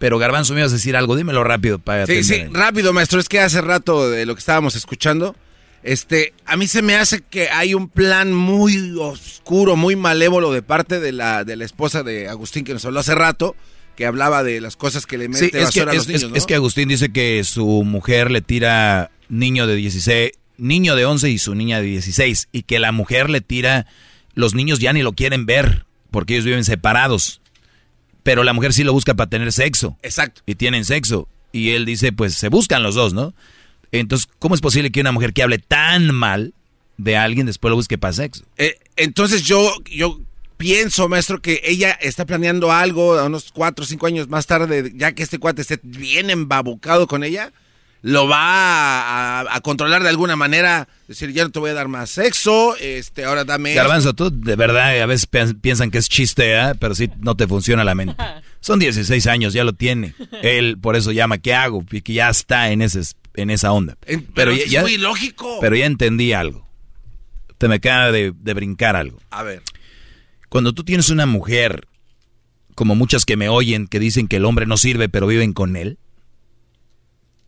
Pero 0.00 0.18
Garbanzo, 0.18 0.52
me 0.54 0.62
ibas 0.62 0.72
a 0.72 0.74
decir 0.74 0.96
algo, 0.96 1.14
dímelo 1.14 1.44
rápido 1.44 1.78
para 1.78 2.06
Sí, 2.06 2.24
sí, 2.24 2.42
rápido, 2.50 2.92
maestro. 2.92 3.20
Es 3.20 3.28
que 3.28 3.38
hace 3.38 3.60
rato 3.60 4.10
de 4.10 4.26
lo 4.26 4.34
que 4.34 4.40
estábamos 4.40 4.74
escuchando, 4.74 5.36
este, 5.82 6.32
a 6.46 6.56
mí 6.56 6.66
se 6.68 6.82
me 6.82 6.94
hace 6.96 7.22
que 7.22 7.48
hay 7.50 7.74
un 7.74 7.88
plan 7.88 8.32
muy 8.32 8.94
oscuro, 8.98 9.76
muy 9.76 9.96
malévolo 9.96 10.52
de 10.52 10.62
parte 10.62 11.00
de 11.00 11.12
la, 11.12 11.44
de 11.44 11.56
la 11.56 11.64
esposa 11.64 12.02
de 12.02 12.28
Agustín 12.28 12.64
que 12.64 12.72
nos 12.72 12.84
habló 12.84 13.00
hace 13.00 13.14
rato, 13.14 13.56
que 13.96 14.06
hablaba 14.06 14.42
de 14.42 14.60
las 14.60 14.76
cosas 14.76 15.06
que 15.06 15.18
le 15.18 15.28
mete 15.28 15.50
Sí, 15.50 15.50
es 15.54 15.70
que, 15.70 15.80
a 15.80 15.84
los 15.86 15.96
es- 15.96 16.06
niños, 16.08 16.22
es- 16.22 16.30
¿no? 16.30 16.36
es 16.36 16.46
que 16.46 16.54
Agustín 16.54 16.88
dice 16.88 17.10
que 17.12 17.42
su 17.44 17.66
mujer 17.84 18.30
le 18.30 18.40
tira 18.42 19.10
niño 19.28 19.66
de 19.66 19.76
16, 19.76 20.32
niño 20.58 20.94
de 20.96 21.04
11 21.04 21.30
y 21.30 21.38
su 21.38 21.54
niña 21.54 21.80
de 21.80 21.86
16, 21.86 22.48
y 22.52 22.62
que 22.62 22.78
la 22.78 22.92
mujer 22.92 23.28
le 23.28 23.40
tira, 23.40 23.86
los 24.34 24.54
niños 24.54 24.78
ya 24.78 24.92
ni 24.92 25.02
lo 25.02 25.12
quieren 25.12 25.46
ver, 25.46 25.84
porque 26.10 26.34
ellos 26.34 26.44
viven 26.46 26.64
separados, 26.64 27.40
pero 28.22 28.44
la 28.44 28.52
mujer 28.52 28.72
sí 28.72 28.84
lo 28.84 28.92
busca 28.92 29.14
para 29.14 29.28
tener 29.30 29.52
sexo. 29.52 29.98
Exacto. 30.02 30.42
Y 30.46 30.54
tienen 30.54 30.84
sexo. 30.84 31.28
Y 31.50 31.70
él 31.70 31.84
dice, 31.84 32.12
pues 32.12 32.34
se 32.34 32.48
buscan 32.48 32.82
los 32.82 32.94
dos, 32.94 33.12
¿no? 33.12 33.34
Entonces, 33.92 34.28
¿cómo 34.38 34.54
es 34.54 34.60
posible 34.60 34.90
que 34.90 35.00
una 35.00 35.12
mujer 35.12 35.32
que 35.32 35.42
hable 35.42 35.58
tan 35.58 36.12
mal 36.14 36.54
de 36.96 37.16
alguien 37.16 37.46
después 37.46 37.70
lo 37.70 37.76
busque 37.76 37.98
para 37.98 38.12
sexo? 38.12 38.44
Eh, 38.56 38.76
entonces 38.96 39.42
yo, 39.42 39.72
yo 39.90 40.20
pienso, 40.56 41.08
maestro, 41.08 41.40
que 41.42 41.60
ella 41.64 41.90
está 41.92 42.24
planeando 42.24 42.72
algo 42.72 43.18
a 43.18 43.24
unos 43.24 43.50
cuatro 43.52 43.84
o 43.84 43.86
cinco 43.88 44.06
años 44.06 44.28
más 44.28 44.46
tarde, 44.46 44.92
ya 44.94 45.12
que 45.12 45.22
este 45.22 45.38
cuate 45.38 45.62
esté 45.62 45.78
bien 45.82 46.30
embabucado 46.30 47.06
con 47.06 47.22
ella, 47.24 47.52
lo 48.04 48.26
va 48.26 48.38
a, 49.40 49.56
a 49.56 49.60
controlar 49.60 50.02
de 50.02 50.08
alguna 50.08 50.34
manera, 50.34 50.88
decir, 51.06 51.32
ya 51.32 51.44
no 51.44 51.50
te 51.50 51.58
voy 51.60 51.70
a 51.70 51.74
dar 51.74 51.86
más 51.88 52.10
sexo, 52.10 52.76
este, 52.80 53.24
ahora 53.24 53.44
dame... 53.44 53.70
esto. 53.70 53.82
Garbanzo, 53.82 54.12
tú 54.14 54.30
de 54.32 54.56
verdad 54.56 55.00
a 55.00 55.06
veces 55.06 55.26
pi- 55.26 55.54
piensan 55.60 55.90
que 55.90 55.98
es 55.98 56.08
chiste, 56.08 56.56
¿ah? 56.58 56.74
pero 56.78 56.94
sí 56.96 57.10
no 57.20 57.36
te 57.36 57.46
funciona 57.46 57.84
la 57.84 57.94
mente. 57.94 58.16
Son 58.60 58.78
16 58.80 59.26
años, 59.28 59.52
ya 59.52 59.62
lo 59.64 59.72
tiene. 59.72 60.14
Él 60.42 60.78
por 60.80 60.96
eso 60.96 61.12
llama, 61.12 61.38
¿qué 61.38 61.54
hago? 61.54 61.84
Y 61.92 62.00
que 62.02 62.12
ya 62.14 62.28
está 62.28 62.70
en, 62.72 62.82
ese, 62.82 63.02
en 63.34 63.50
esa 63.50 63.72
onda. 63.72 63.96
En- 64.06 64.24
pero 64.34 64.52
ya, 64.52 64.80
es 64.80 64.82
muy 64.82 64.98
lógico. 64.98 65.58
Pero 65.60 65.76
ya 65.76 65.86
entendí 65.86 66.32
algo. 66.32 66.68
Te 67.58 67.68
me 67.68 67.76
acaba 67.76 68.10
de, 68.12 68.32
de 68.34 68.54
brincar 68.54 68.96
algo. 68.96 69.20
A 69.30 69.42
ver. 69.42 69.62
Cuando 70.48 70.72
tú 70.72 70.84
tienes 70.84 71.10
una 71.10 71.26
mujer, 71.26 71.86
como 72.74 72.94
muchas 72.94 73.24
que 73.24 73.36
me 73.36 73.48
oyen, 73.48 73.86
que 73.86 73.98
dicen 73.98 74.28
que 74.28 74.36
el 74.36 74.44
hombre 74.44 74.66
no 74.66 74.76
sirve, 74.76 75.08
pero 75.08 75.26
viven 75.26 75.52
con 75.52 75.76
él. 75.76 75.98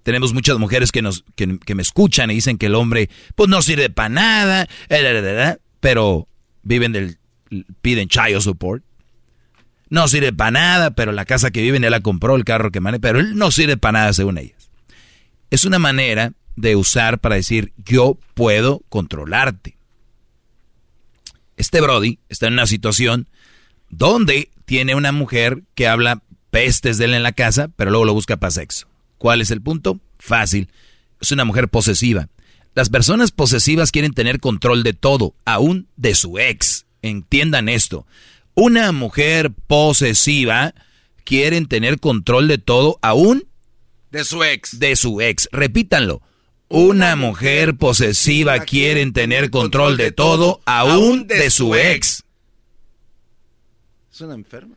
Tenemos 0.03 0.35
muchas 0.35 0.59
mujeres 0.59 0.93
que, 0.93 1.03
nos, 1.03 1.25
que, 1.35 1.59
que 1.59 1.75
me 1.75 1.83
escuchan 1.83 2.31
y 2.31 2.35
dicen 2.35 2.59
que 2.59 2.67
el 2.67 2.75
hombre, 2.75 3.09
pues 3.35 3.49
no 3.49 3.63
sirve 3.63 3.89
para 3.89 4.11
nada, 4.11 4.69
eh, 4.91 5.57
pero 5.81 6.29
viven 6.63 6.93
del, 6.93 7.19
piden 7.81 8.09
child 8.09 8.41
support. 8.41 8.85
No 9.89 10.09
sirve 10.09 10.33
para 10.33 10.51
nada, 10.51 10.91
pero 10.91 11.13
la 11.13 11.25
casa 11.25 11.51
que 11.51 11.63
viven 11.63 11.85
él 11.85 11.91
la 11.91 12.01
compró, 12.01 12.37
el 12.37 12.45
carro 12.45 12.71
que 12.71 12.81
maneja, 12.81 13.01
pero 13.01 13.19
él 13.21 13.37
no 13.37 13.51
sirve 13.51 13.77
para 13.77 14.01
nada 14.01 14.13
según 14.13 14.39
ellas. 14.39 14.54
Es 15.51 15.65
una 15.65 15.79
manera 15.79 16.33
de 16.57 16.77
usar 16.77 17.21
para 17.21 17.37
decir, 17.37 17.73
yo 17.85 18.19
puedo 18.35 18.83
controlarte. 18.89 19.77
Este 21.57 21.81
Brody 21.81 22.19
está 22.29 22.47
en 22.47 22.55
una 22.55 22.67
situación 22.67 23.29
donde 23.91 24.51
tiene 24.65 24.95
una 24.95 25.13
mujer 25.13 25.63
que 25.75 25.87
habla 25.87 26.23
pestes 26.51 26.99
de 26.99 27.07
él 27.07 27.15
en 27.15 27.23
la 27.23 27.33
casa, 27.33 27.69
pero 27.77 27.91
luego 27.91 28.07
lo 28.07 28.15
busca 28.15 28.37
para 28.37 28.51
sexo. 28.51 28.89
¿Cuál 29.19 29.41
es 29.41 29.51
el 29.51 29.63
punto? 29.63 30.01
Fácil. 30.19 30.69
Es 31.21 31.33
una 31.33 31.45
mujer 31.45 31.69
posesiva. 31.69 32.29
Las 32.75 32.91
personas 32.91 33.31
posesivas 33.31 33.93
quieren 33.93 34.13
tener 34.13 34.41
control 34.41 34.83
de 34.83 34.95
todo, 34.95 35.35
aún 35.45 35.89
de 35.97 36.15
su 36.15 36.39
ex. 36.39 36.87
Entiendan 37.03 37.69
esto. 37.69 38.07
Una 38.55 38.91
mujer 38.93 39.53
posesiva 39.67 40.75
quieren 41.25 41.67
tener 41.67 42.01
control 42.01 42.49
de 42.49 42.59
todo, 42.59 42.99
aún 43.01 43.45
De 44.15 44.25
su 44.25 44.45
ex. 44.45 44.79
de 44.79 44.95
su 44.97 45.21
ex. 45.21 45.49
Repítanlo. 45.51 46.23
Una 46.69 47.15
mujer 47.17 47.77
posesiva 47.77 48.61
quieren 48.61 49.13
tener 49.13 49.51
control 49.51 49.97
de 49.97 50.13
todo, 50.13 50.61
aún 50.65 51.27
de 51.27 51.51
su 51.51 51.75
ex. 51.75 52.23
Es 54.13 54.21
una 54.21 54.35
enferma. 54.35 54.77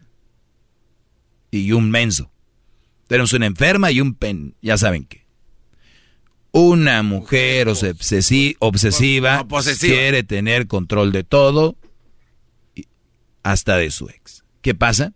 Y 1.51 1.71
un 1.71 1.89
menso. 1.91 2.31
Tenemos 3.07 3.31
una 3.33 3.45
enferma 3.45 3.91
y 3.91 4.01
un 4.01 4.15
pen. 4.15 4.55
Ya 4.61 4.77
saben 4.77 5.05
qué. 5.05 5.25
Una 6.51 7.03
mujer 7.03 7.67
obsesi- 7.67 8.55
obsesiva 8.59 9.37
No, 9.37 9.47
quiere 9.79 10.23
tener 10.23 10.67
control 10.67 11.11
de 11.11 11.23
todo, 11.23 11.77
hasta 13.43 13.77
de 13.77 13.91
su 13.91 14.09
ex. 14.09 14.43
¿Qué 14.61 14.73
pasa? 14.73 15.13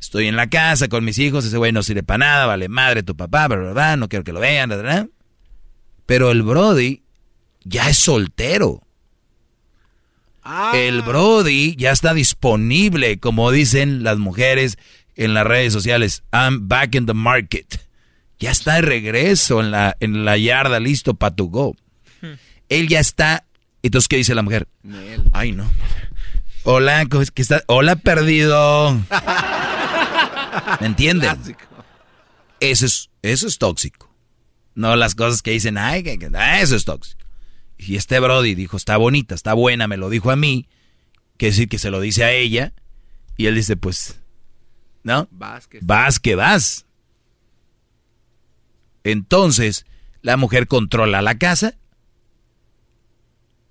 Estoy 0.00 0.26
en 0.26 0.36
la 0.36 0.48
casa 0.48 0.88
con 0.88 1.04
mis 1.04 1.18
hijos, 1.18 1.44
ese 1.44 1.56
güey 1.56 1.72
no 1.72 1.82
sirve 1.82 2.02
para 2.02 2.18
nada, 2.18 2.46
vale 2.46 2.68
madre 2.68 3.02
tu 3.02 3.16
papá, 3.16 3.48
¿verdad? 3.48 3.96
No 3.96 4.08
quiero 4.08 4.24
que 4.24 4.32
lo 4.32 4.40
vean, 4.40 4.68
¿verdad? 4.68 5.08
Pero 6.04 6.30
el 6.30 6.42
Brody 6.42 7.02
ya 7.64 7.88
es 7.90 7.98
soltero. 7.98 8.82
El 10.74 11.02
Brody 11.02 11.74
ya 11.76 11.90
está 11.90 12.14
disponible, 12.14 13.18
como 13.18 13.50
dicen 13.50 14.04
las 14.04 14.18
mujeres 14.18 14.78
en 15.16 15.34
las 15.34 15.44
redes 15.44 15.72
sociales. 15.72 16.22
I'm 16.32 16.68
back 16.68 16.94
in 16.94 17.06
the 17.06 17.14
market. 17.14 17.80
Ya 18.38 18.52
está 18.52 18.74
de 18.74 18.82
regreso 18.82 19.60
en 19.60 19.72
la, 19.72 19.96
en 19.98 20.24
la 20.24 20.36
yarda, 20.36 20.78
listo 20.78 21.14
para 21.14 21.34
tu 21.34 21.50
go. 21.50 21.74
Él 22.68 22.86
ya 22.88 23.00
está. 23.00 23.44
Entonces, 23.82 24.06
¿qué 24.08 24.16
dice 24.18 24.34
la 24.34 24.42
mujer? 24.42 24.68
Ay, 25.32 25.52
no. 25.52 25.68
Hola, 26.62 27.06
¿cómo 27.08 27.22
es 27.22 27.30
que 27.30 27.42
está? 27.42 27.62
Hola, 27.66 27.96
perdido. 27.96 29.00
¿Me 30.80 30.86
entienden? 30.86 31.30
Eso 32.60 32.86
es, 32.86 33.10
eso 33.22 33.46
es 33.46 33.58
tóxico. 33.58 34.12
No 34.74 34.96
las 34.96 35.14
cosas 35.14 35.42
que 35.42 35.52
dicen, 35.52 35.78
ay, 35.78 36.02
que, 36.02 36.18
que- 36.18 36.30
ah, 36.34 36.60
eso 36.60 36.76
es 36.76 36.84
tóxico. 36.84 37.24
Y 37.78 37.96
este 37.96 38.18
Brody 38.20 38.54
dijo, 38.54 38.76
está 38.76 38.96
bonita, 38.96 39.34
está 39.34 39.52
buena, 39.54 39.86
me 39.86 39.96
lo 39.96 40.08
dijo 40.10 40.30
a 40.30 40.36
mí. 40.36 40.68
Que 41.36 41.46
decir 41.46 41.68
que 41.68 41.78
se 41.78 41.90
lo 41.90 42.00
dice 42.00 42.24
a 42.24 42.32
ella. 42.32 42.72
Y 43.36 43.46
él 43.46 43.54
dice, 43.54 43.76
pues, 43.76 44.18
¿no? 45.02 45.28
Vas 45.30 45.66
que- 45.66 45.80
Vas 45.82 46.18
que 46.18 46.34
vas. 46.34 46.86
Entonces, 49.04 49.84
la 50.22 50.36
mujer 50.36 50.66
controla 50.66 51.22
la 51.22 51.36
casa, 51.38 51.74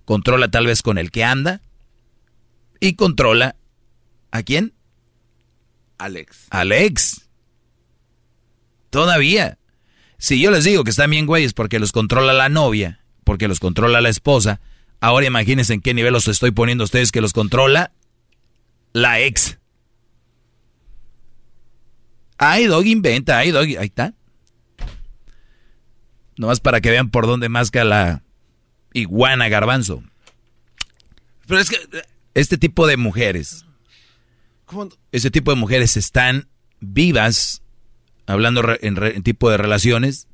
controla 0.06 0.50
tal 0.50 0.66
vez 0.68 0.82
con 0.82 0.98
el 0.98 1.12
que 1.12 1.24
anda, 1.24 1.62
y 2.80 2.94
controla 2.94 3.56
a 4.32 4.44
quién? 4.44 4.74
Alex. 5.98 6.48
Alex. 6.50 7.30
Todavía. 8.90 9.58
Si 10.18 10.42
yo 10.42 10.52
les 10.52 10.64
digo 10.64 10.84
que 10.84 10.90
están 10.90 11.12
bien 11.12 11.26
güeyes 11.26 11.54
porque 11.54 11.80
los 11.80 11.92
controla 11.92 12.34
la 12.34 12.50
novia, 12.50 13.02
porque 13.24 13.48
los 13.48 13.60
controla 13.60 14.02
la 14.02 14.10
esposa, 14.10 14.62
ahora 15.02 15.26
imagínense 15.26 15.74
en 15.74 15.82
qué 15.82 15.94
nivel 15.94 16.14
los 16.14 16.28
estoy 16.28 16.52
poniendo 16.52 16.84
a 16.84 16.86
ustedes 16.86 17.12
que 17.12 17.22
los 17.22 17.34
controla 17.34 17.92
la 18.94 19.20
ex. 19.20 19.58
Ay, 22.38 22.66
Dog 22.66 22.86
inventa, 22.86 23.38
ay, 23.38 23.52
Dog, 23.52 23.66
ahí 23.66 23.88
está. 23.88 24.14
Nomás 26.38 26.60
para 26.60 26.82
que 26.82 26.92
vean 26.92 27.10
por 27.10 27.28
dónde 27.28 27.50
masca 27.50 27.84
la 27.84 28.24
iguana 28.94 29.48
garbanzo. 29.50 30.04
Pero 31.48 31.60
es 31.60 31.70
que... 31.70 31.78
Este 32.34 32.58
tipo 32.58 32.86
de 32.86 32.98
mujeres, 32.98 33.66
¿cómo? 34.66 34.90
este 35.12 35.32
tipo 35.32 35.52
de 35.52 35.58
mujeres 35.58 35.98
están 35.98 36.48
vivas, 36.80 37.62
hablando 38.26 38.62
en, 38.82 38.96
re- 38.96 39.16
en 39.16 39.24
tipo 39.24 39.50
de 39.50 39.58
relaciones. 39.58 40.28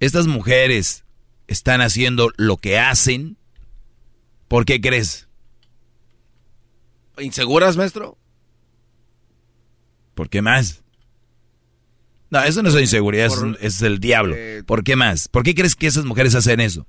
Estas 0.00 0.26
mujeres 0.26 1.04
están 1.46 1.80
haciendo 1.80 2.30
lo 2.36 2.56
que 2.56 2.78
hacen. 2.78 3.36
¿Por 4.48 4.64
qué 4.64 4.80
crees? 4.80 5.28
¿Inseguras, 7.18 7.76
maestro? 7.76 8.18
¿Por 10.14 10.28
qué 10.28 10.42
más? 10.42 10.82
No, 12.30 12.42
eso 12.42 12.62
no 12.62 12.68
es 12.70 12.74
inseguridad, 12.80 13.28
Por- 13.28 13.58
es 13.60 13.82
el 13.82 14.00
diablo. 14.00 14.34
eh, 14.36 14.62
¿Por 14.66 14.82
qué 14.82 14.96
más? 14.96 15.28
¿Por 15.28 15.42
qué 15.44 15.54
crees 15.54 15.76
que 15.76 15.86
esas 15.86 16.04
mujeres 16.04 16.34
hacen 16.34 16.60
eso? 16.60 16.86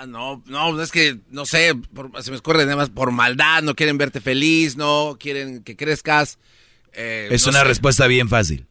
Ah, 0.00 0.06
no, 0.06 0.42
no, 0.46 0.80
es 0.80 0.92
que, 0.92 1.18
no 1.30 1.44
sé, 1.44 1.74
por- 1.74 2.22
se 2.22 2.30
me 2.30 2.36
escurre 2.36 2.62
nada 2.64 2.76
más 2.76 2.88
por 2.90 3.10
maldad, 3.10 3.62
no 3.62 3.74
quieren 3.74 3.98
verte 3.98 4.20
feliz, 4.20 4.76
no 4.76 5.16
quieren 5.18 5.64
que 5.64 5.76
crezcas. 5.76 6.38
eh, 6.92 7.26
Es 7.32 7.44
no 7.46 7.50
una 7.50 7.60
sé. 7.60 7.64
respuesta 7.64 8.06
bien 8.06 8.28
fácil. 8.28 8.66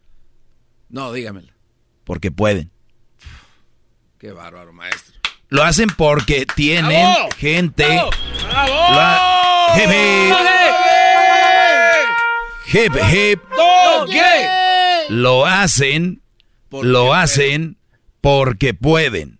No, 0.89 1.11
dígamela. 1.11 1.53
Porque 2.05 2.31
pueden. 2.31 2.71
Qué 4.19 4.31
bárbaro, 4.31 4.71
maestro. 4.71 5.15
Lo 5.49 5.63
hacen 5.63 5.89
porque 5.89 6.45
tienen 6.55 6.85
¡Bravo! 7.11 7.29
gente. 7.37 7.85
¡Bravo! 7.85 8.09
Lo 8.71 8.99
ha- 8.99 9.73
Hip, 9.75 9.89
hip. 12.73 12.93
Hip, 12.93 12.93
hip. 13.13 13.41
Lo 15.09 15.45
hacen, 15.45 16.21
lo 16.71 17.13
hacen 17.13 17.77
porque 18.21 18.73
pueden. 18.73 19.36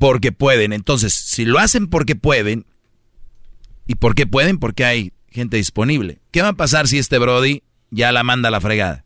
Porque 0.00 0.32
pueden. 0.32 0.72
Entonces, 0.72 1.12
si 1.12 1.44
lo 1.44 1.58
hacen 1.58 1.86
porque 1.86 2.16
pueden, 2.16 2.64
¿y 3.86 3.96
por 3.96 4.14
qué 4.14 4.26
pueden? 4.26 4.58
Porque 4.58 4.86
hay 4.86 5.12
gente 5.28 5.58
disponible. 5.58 6.20
¿Qué 6.30 6.40
va 6.40 6.48
a 6.48 6.52
pasar 6.54 6.88
si 6.88 6.96
este 6.98 7.18
Brody 7.18 7.62
ya 7.90 8.10
la 8.10 8.22
manda 8.24 8.48
a 8.48 8.50
la 8.50 8.62
fregada? 8.62 9.04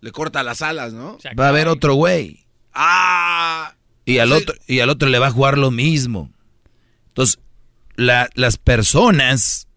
Le 0.00 0.10
corta 0.10 0.42
las 0.42 0.60
alas, 0.60 0.92
¿no? 0.92 1.18
Va 1.38 1.46
a 1.46 1.48
haber 1.50 1.68
otro 1.68 1.94
güey. 1.94 2.44
Ah. 2.74 3.76
Y 4.04 4.18
al, 4.18 4.32
otro, 4.32 4.56
y 4.66 4.80
al 4.80 4.90
otro 4.90 5.08
le 5.08 5.20
va 5.20 5.28
a 5.28 5.32
jugar 5.32 5.56
lo 5.56 5.70
mismo. 5.70 6.32
Entonces, 7.06 7.38
la- 7.94 8.28
las 8.34 8.56
personas 8.56 9.68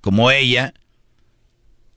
como 0.00 0.32
ella 0.32 0.74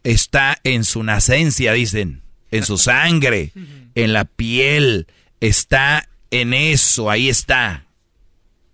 está 0.03 0.59
en 0.64 0.83
su 0.83 1.01
nacencia, 1.01 1.73
dicen, 1.73 2.22
en 2.51 2.64
su 2.64 2.77
sangre, 2.77 3.53
en 3.95 4.14
la 4.14 4.25
piel, 4.25 5.07
está 5.40 6.07
en 6.42 6.53
eso, 6.53 7.10
ahí 7.10 7.30
está. 7.30 7.86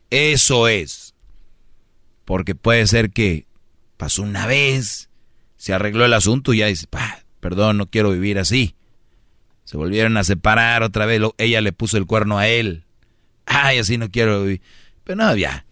Eso 0.09 0.67
es. 0.67 1.13
Porque 2.25 2.55
puede 2.55 2.87
ser 2.87 3.11
que 3.11 3.47
pasó 3.97 4.23
una 4.23 4.45
vez, 4.47 5.09
se 5.57 5.73
arregló 5.73 6.05
el 6.05 6.13
asunto 6.13 6.53
y 6.53 6.59
ya 6.59 6.67
dice, 6.67 6.87
"Pa, 6.87 7.19
perdón, 7.39 7.77
no 7.77 7.87
quiero 7.87 8.11
vivir 8.11 8.39
así. 8.39 8.75
Se 9.65 9.77
volvieron 9.77 10.15
a 10.17 10.23
separar 10.23 10.83
otra 10.83 11.05
vez. 11.05 11.21
Ella 11.37 11.61
le 11.61 11.73
puso 11.73 11.97
el 11.97 12.05
cuerno 12.05 12.39
a 12.39 12.47
él. 12.47 12.85
Ay, 13.45 13.79
así 13.79 13.97
no 13.97 14.09
quiero 14.09 14.43
vivir. 14.43 14.61
Pero 15.03 15.17
no, 15.17 15.35
ya. 15.35 15.65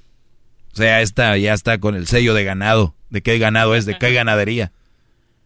O 0.73 0.75
sea, 0.75 1.01
esta 1.01 1.35
ya 1.37 1.53
está 1.53 1.79
con 1.79 1.95
el 1.95 2.05
sello 2.05 2.33
de 2.33 2.43
ganado. 2.43 2.95
¿De 3.09 3.21
qué 3.21 3.39
ganado 3.39 3.75
es? 3.75 3.85
¿De 3.85 3.97
qué 3.97 4.11
ganadería? 4.13 4.71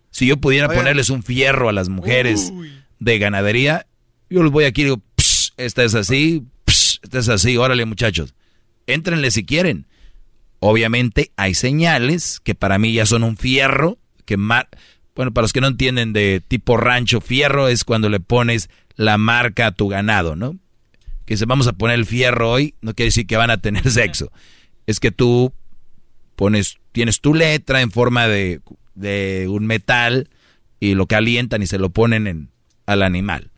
Si 0.09 0.25
yo 0.25 0.37
pudiera 0.37 0.67
ponerles 0.67 1.09
un 1.09 1.23
fierro 1.23 1.69
a 1.69 1.71
las 1.71 1.87
mujeres 1.87 2.51
de 2.99 3.19
ganadería, 3.19 3.85
yo 4.29 4.43
les 4.43 4.51
voy 4.51 4.65
aquí 4.65 4.81
y 4.81 4.85
digo, 4.85 4.97
"Psh, 4.97 5.10
esta 5.65 5.83
es 5.83 5.95
así, 5.95 6.43
psh, 6.65 6.99
esta 7.03 7.19
es 7.19 7.29
así, 7.29 7.57
órale 7.57 7.85
muchachos. 7.85 8.33
Éntrenle 8.87 9.31
si 9.31 9.45
quieren. 9.45 9.85
Obviamente 10.59 11.31
hay 11.37 11.53
señales 11.55 12.39
que 12.39 12.53
para 12.55 12.77
mí 12.77 12.93
ya 12.93 13.05
son 13.05 13.23
un 13.23 13.37
fierro, 13.37 13.97
que 14.25 14.37
ma- 14.37 14.67
bueno, 15.15 15.33
para 15.33 15.43
los 15.43 15.53
que 15.53 15.61
no 15.61 15.67
entienden 15.67 16.13
de 16.13 16.41
tipo 16.47 16.77
rancho, 16.77 17.19
fierro 17.21 17.67
es 17.67 17.83
cuando 17.83 18.09
le 18.09 18.19
pones 18.19 18.69
la 18.95 19.17
marca 19.17 19.67
a 19.67 19.71
tu 19.71 19.87
ganado, 19.87 20.35
¿no? 20.35 20.55
Que 21.25 21.37
se 21.37 21.45
vamos 21.45 21.67
a 21.67 21.73
poner 21.73 21.97
el 21.97 22.05
fierro 22.05 22.51
hoy, 22.51 22.75
no 22.81 22.93
quiere 22.93 23.07
decir 23.07 23.25
que 23.27 23.37
van 23.37 23.49
a 23.49 23.57
tener 23.57 23.89
sexo. 23.91 24.31
Es 24.85 24.99
que 24.99 25.11
tú 25.11 25.53
pones, 26.35 26.77
tienes 26.91 27.21
tu 27.21 27.33
letra 27.33 27.81
en 27.81 27.91
forma 27.91 28.27
de, 28.27 28.61
de 28.95 29.47
un 29.49 29.65
metal 29.65 30.29
y 30.79 30.95
lo 30.95 31.07
calientan 31.07 31.61
y 31.61 31.67
se 31.67 31.77
lo 31.79 31.89
ponen 31.89 32.27
en, 32.27 32.49
al 32.85 33.01
animal. 33.03 33.51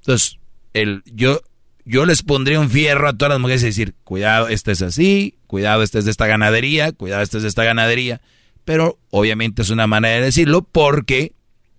Entonces, 0.00 0.38
el, 0.74 1.02
yo, 1.06 1.40
yo 1.84 2.04
les 2.04 2.22
pondría 2.22 2.60
un 2.60 2.68
fierro 2.68 3.08
a 3.08 3.14
todas 3.14 3.30
las 3.30 3.40
mujeres 3.40 3.62
y 3.62 3.66
decir, 3.66 3.94
cuidado, 4.04 4.48
este 4.48 4.72
es 4.72 4.82
así, 4.82 5.38
cuidado, 5.46 5.82
este 5.82 6.00
es 6.00 6.04
de 6.04 6.10
esta 6.10 6.26
ganadería, 6.26 6.92
cuidado, 6.92 7.22
este 7.22 7.38
es 7.38 7.44
de 7.44 7.48
esta 7.48 7.64
ganadería. 7.64 8.20
Pero 8.64 8.98
obviamente 9.10 9.62
es 9.62 9.70
una 9.70 9.86
manera 9.86 10.16
de 10.16 10.26
decirlo 10.26 10.62
porque 10.62 11.32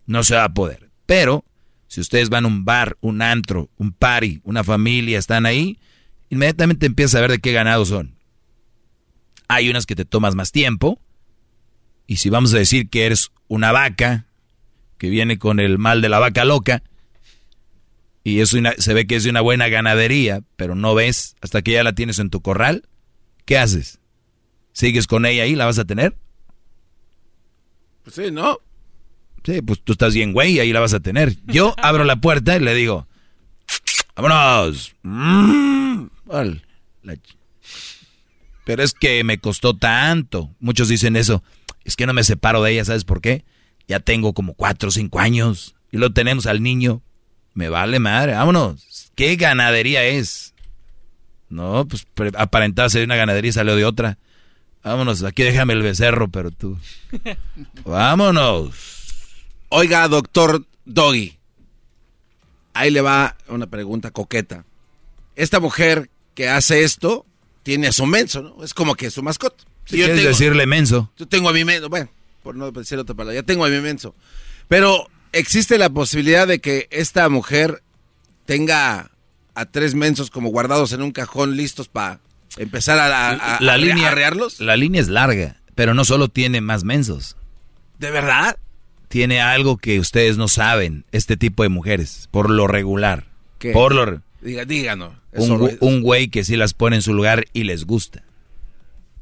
no 0.06 0.24
se 0.24 0.36
va 0.36 0.46
a 0.46 0.54
poder. 0.54 0.90
Pero 1.06 1.46
si 1.88 2.02
ustedes 2.02 2.30
van 2.30 2.46
a 2.46 2.48
un 2.48 2.66
bar, 2.66 2.98
un 3.02 3.22
antro, 3.22 3.70
un 3.78 3.92
party, 3.92 4.42
una 4.44 4.64
familia, 4.64 5.20
están 5.20 5.46
ahí, 5.46 5.80
inmediatamente 6.30 6.86
empieza 6.86 7.18
a 7.18 7.22
ver 7.22 7.32
de 7.32 7.40
qué 7.40 7.52
ganado 7.52 7.86
son. 7.86 8.16
Hay 9.48 9.70
unas 9.70 9.86
que 9.86 9.96
te 9.96 10.06
tomas 10.06 10.36
más 10.36 10.52
tiempo. 10.52 11.00
Y 12.08 12.18
si 12.18 12.30
vamos 12.30 12.54
a 12.54 12.58
decir 12.58 12.90
que 12.90 13.06
eres 13.06 13.32
una 13.48 13.72
vaca, 13.72 14.26
que 14.98 15.10
viene 15.10 15.38
con 15.38 15.60
el 15.60 15.78
mal 15.78 16.02
de 16.02 16.10
la 16.10 16.20
vaca 16.20 16.46
loca, 16.46 16.84
y 18.26 18.42
es 18.42 18.52
una- 18.54 18.74
se 18.78 18.94
ve 18.94 19.08
que 19.08 19.16
es 19.16 19.24
de 19.24 19.30
una 19.30 19.40
buena 19.42 19.70
ganadería, 19.70 20.42
pero 20.58 20.76
no 20.76 20.94
ves 20.96 21.36
hasta 21.42 21.62
que 21.62 21.72
ya 21.72 21.84
la 21.84 21.94
tienes 21.94 22.20
en 22.20 22.30
tu 22.30 22.42
corral, 22.42 22.84
¿qué 23.46 23.58
haces? 23.58 24.00
¿Sigues 24.74 25.08
con 25.08 25.26
ella 25.26 25.44
ahí? 25.44 25.56
¿La 25.56 25.66
vas 25.66 25.80
a 25.80 25.86
tener? 25.86 26.18
Pues 28.04 28.16
sí, 28.16 28.32
¿no? 28.32 28.60
Sí, 29.44 29.62
pues 29.62 29.80
tú 29.84 29.94
estás 29.94 30.14
bien, 30.14 30.34
güey, 30.34 30.54
y 30.54 30.60
ahí 30.60 30.74
la 30.74 30.80
vas 30.80 30.94
a 30.94 31.00
tener. 31.00 31.36
Yo 31.46 31.76
abro 31.82 32.04
la 32.04 32.16
puerta 32.18 32.58
y 32.58 32.60
le 32.60 32.74
digo, 32.74 33.08
vámonos. 34.16 34.96
Mm, 35.04 36.06
Pero 38.66 38.84
es 38.84 38.94
que 38.94 39.24
me 39.24 39.38
costó 39.38 39.78
tanto. 39.78 40.50
Muchos 40.60 40.88
dicen 40.90 41.16
eso. 41.16 41.44
Es 41.84 41.96
que 41.96 42.08
no 42.08 42.14
me 42.14 42.24
separo 42.24 42.64
de 42.64 42.72
ella, 42.72 42.86
¿sabes 42.86 43.06
por 43.06 43.22
qué? 43.22 43.46
Ya 43.88 44.00
tengo 44.00 44.34
como 44.34 44.56
cuatro 44.56 44.90
o 44.90 44.92
cinco 44.92 45.20
años. 45.20 45.76
Y 45.92 45.98
lo 45.98 46.12
tenemos 46.12 46.48
al 46.48 46.64
niño. 46.64 47.04
Me 47.56 47.70
vale 47.70 48.00
madre, 48.00 48.34
vámonos. 48.34 49.12
¿Qué 49.16 49.38
ganadería 49.38 50.04
es? 50.04 50.54
No, 51.50 51.88
pues 51.88 52.06
aparentaba 52.38 52.90
ser 52.90 53.06
una 53.06 53.16
ganadería 53.16 53.50
y 53.50 53.54
salió 53.54 53.76
de 53.76 53.86
otra. 53.86 54.18
Vámonos, 54.84 55.24
aquí 55.24 55.42
déjame 55.42 55.74
el 55.74 55.82
becerro, 55.82 56.28
pero 56.28 56.52
tú. 56.52 56.78
Vámonos. 57.86 58.76
Oiga, 59.70 60.08
doctor 60.10 60.66
Doggy. 60.84 61.38
Ahí 62.74 62.92
le 62.92 63.00
va 63.00 63.38
una 63.48 63.68
pregunta 63.68 64.12
coqueta. 64.12 64.66
Esta 65.38 65.62
mujer 65.62 66.10
que 66.34 66.50
hace 66.50 66.84
esto 66.84 67.26
tiene 67.64 67.88
a 67.88 67.94
su 67.94 68.06
menso, 68.06 68.42
¿no? 68.42 68.64
Es 68.66 68.74
como 68.74 68.96
que 68.96 69.10
su 69.10 69.24
mascota. 69.24 69.64
Si 69.86 69.96
quieres 69.96 70.22
decirle 70.22 70.68
menso. 70.68 71.10
Yo 71.18 71.26
tengo 71.26 71.48
a 71.48 71.54
mi 71.54 71.64
menso, 71.64 71.88
bueno, 71.88 72.10
por 72.44 72.56
no 72.56 72.70
decir 72.72 73.00
otra 73.00 73.16
palabra, 73.16 73.40
ya 73.40 73.44
tengo 73.44 73.64
a 73.64 73.70
mi 73.70 73.80
menso. 73.80 74.14
Pero 74.68 75.08
existe 75.36 75.78
la 75.78 75.90
posibilidad 75.90 76.48
de 76.48 76.60
que 76.60 76.88
esta 76.92 77.28
mujer 77.30 77.84
tenga 78.46 79.12
a 79.54 79.66
tres 79.66 79.96
mensos 79.96 80.30
como 80.30 80.50
guardados 80.50 80.92
en 80.94 81.02
un 81.02 81.12
cajón 81.12 81.56
listos 81.56 81.88
para 81.88 82.20
empezar 82.58 82.98
a, 83.00 83.30
a- 83.30 83.56
a- 83.58 83.62
la 83.62 83.78
línea, 83.78 84.10
arrearlos. 84.10 84.60
La 84.60 84.76
línea 84.76 85.02
es 85.02 85.08
larga, 85.08 85.62
pero 85.76 85.94
no 85.94 86.06
solo 86.06 86.28
tiene 86.30 86.62
más 86.62 86.84
mensos. 86.84 87.38
¿De 88.00 88.12
verdad? 88.12 88.58
Tiene 89.08 89.42
algo 89.42 89.78
que 89.78 90.00
ustedes 90.00 90.38
no 90.38 90.48
saben, 90.48 91.06
este 91.12 91.38
tipo 91.38 91.64
de 91.64 91.70
mujeres, 91.70 92.28
por 92.32 92.50
lo 92.50 92.68
regular. 92.68 93.26
¿Qué? 93.60 93.72
Por 93.72 93.94
lo 93.96 94.22
Diga, 94.42 94.66
díganos. 94.66 95.14
un 95.80 96.02
güey 96.02 96.28
que 96.28 96.44
sí 96.44 96.56
las 96.56 96.74
pone 96.74 96.98
en 96.98 97.02
su 97.02 97.14
lugar 97.14 97.46
y 97.54 97.64
les 97.64 97.86
gusta. 97.86 98.24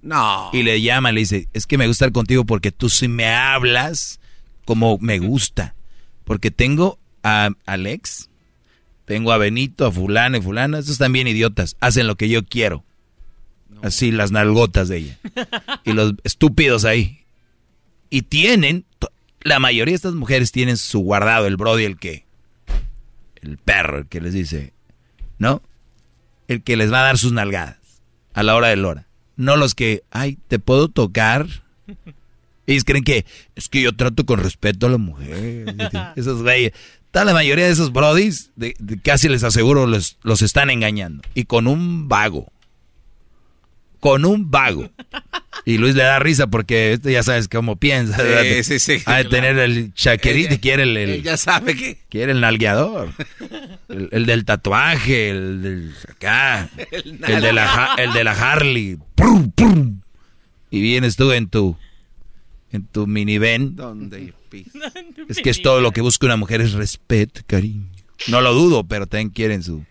No. 0.02 0.50
Y 0.52 0.64
le 0.64 0.82
llama, 0.82 1.12
le 1.12 1.22
dice, 1.22 1.48
es 1.54 1.66
que 1.66 1.78
me 1.78 1.88
gusta 1.88 2.06
estar 2.06 2.14
contigo 2.14 2.44
porque 2.46 2.72
tú 2.72 2.90
sí 2.90 3.08
me 3.08 3.28
hablas 3.34 4.20
como 4.66 4.98
me 5.00 5.20
gusta. 5.20 5.76
Porque 6.24 6.52
tengo 6.52 7.00
a 7.24 7.50
Alex, 7.66 8.30
tengo 9.06 9.32
a 9.32 9.38
Benito, 9.38 9.86
a 9.86 9.92
fulano 9.92 10.38
y 10.38 10.42
fulana, 10.42 10.80
esos 10.80 10.98
también 10.98 11.28
idiotas, 11.28 11.76
hacen 11.80 12.08
lo 12.08 12.16
que 12.16 12.30
yo 12.30 12.46
quiero. 12.46 12.84
Así 13.82 14.12
las 14.12 14.32
nalgotas 14.32 14.88
de 14.88 14.98
ella. 14.98 15.20
Y 15.84 15.92
los 15.92 16.14
estúpidos 16.24 16.86
ahí. 16.86 17.26
Y 18.10 18.22
tienen, 18.22 18.86
la 19.42 19.60
mayoría 19.60 19.92
de 19.92 19.98
estas 19.98 20.14
mujeres 20.14 20.52
tienen 20.52 20.78
su 20.78 21.00
guardado, 21.00 21.48
el 21.48 21.58
brody, 21.58 21.84
el 21.84 21.98
que, 21.98 22.26
el 23.42 23.58
perro, 23.58 24.00
el 24.00 24.08
que 24.08 24.22
les 24.22 24.34
dice, 24.34 24.74
¿no? 25.38 25.62
El 26.48 26.64
que 26.64 26.78
les 26.78 26.94
va 26.94 27.02
a 27.02 27.06
dar 27.06 27.18
sus 27.18 27.34
nalgadas 27.34 28.02
a 28.34 28.44
la 28.44 28.56
hora 28.56 28.70
del 28.70 28.86
hora. 28.86 29.08
No 29.36 29.58
los 29.58 29.76
que, 29.76 30.04
ay, 30.12 30.38
¿te 30.48 30.60
puedo 30.60 30.88
tocar? 30.88 31.48
Ellos 32.68 32.84
creen 32.86 33.04
que 33.04 33.26
es 33.56 33.68
que 33.70 33.82
yo 33.82 33.94
trato 33.94 34.26
con 34.26 34.40
respeto 34.40 34.88
a 34.88 34.90
la 34.90 34.98
mujer. 34.98 35.76
Esos 36.16 36.42
güeyes. 36.42 36.72
La 37.12 37.26
mayoría 37.34 37.66
de 37.66 37.72
esos 37.72 37.94
brodis, 37.94 38.50
de- 38.56 38.74
de- 38.80 39.00
casi 39.00 39.30
les 39.30 39.44
aseguro, 39.44 39.86
los, 39.86 40.18
los 40.24 40.42
están 40.42 40.72
engañando. 40.72 41.22
Y 41.36 41.44
con 41.46 41.68
un 41.68 42.08
vago. 42.08 42.52
Con 44.00 44.26
un 44.26 44.50
vago. 44.52 44.90
Y 45.66 45.78
Luis 45.78 45.96
le 45.96 46.04
da 46.04 46.20
risa 46.20 46.48
porque 46.48 46.92
este 46.92 47.14
ya 47.14 47.24
sabes 47.24 47.48
cómo 47.48 47.78
piensa. 47.78 48.18
Sí, 48.44 48.64
sí, 48.66 48.80
sí, 48.80 48.92
Ha 49.06 49.18
de 49.18 49.26
claro. 49.26 49.30
tener 49.30 49.60
el 49.60 49.94
chaquerito 49.94 50.56
y 50.56 50.58
quiere 50.58 50.84
el, 50.84 51.24
ya 51.24 51.38
sabe 51.38 51.76
que... 51.76 52.00
quiere 52.10 52.34
el 52.34 52.42
nalgueador. 52.42 53.12
El, 53.88 54.10
el 54.12 54.26
del 54.26 54.44
tatuaje, 54.44 55.30
el 55.30 55.62
del 55.62 55.94
acá. 56.10 56.70
El 56.92 57.20
El, 57.24 57.42
de 57.42 57.54
la, 57.54 57.96
el 57.98 58.12
de 58.12 58.24
la 58.26 58.32
Harley. 58.34 58.98
Y 60.70 60.82
vienes 60.82 61.16
tú 61.16 61.32
en 61.32 61.48
tu 61.48 61.78
en 62.74 62.86
tu 62.86 63.08
minivan. 63.08 63.76
¿Dónde 63.76 64.34
Es 65.30 65.38
que 65.38 65.50
es 65.50 65.62
todo 65.62 65.80
lo 65.80 65.92
que 65.92 66.02
busca 66.02 66.26
una 66.26 66.38
mujer 66.38 66.62
es 66.62 66.74
respeto, 66.74 67.42
cariño. 67.48 67.88
No 68.28 68.42
lo 68.42 68.54
dudo, 68.54 68.84
pero 68.84 69.08
también 69.08 69.30
quieren 69.30 69.64
su. 69.64 69.84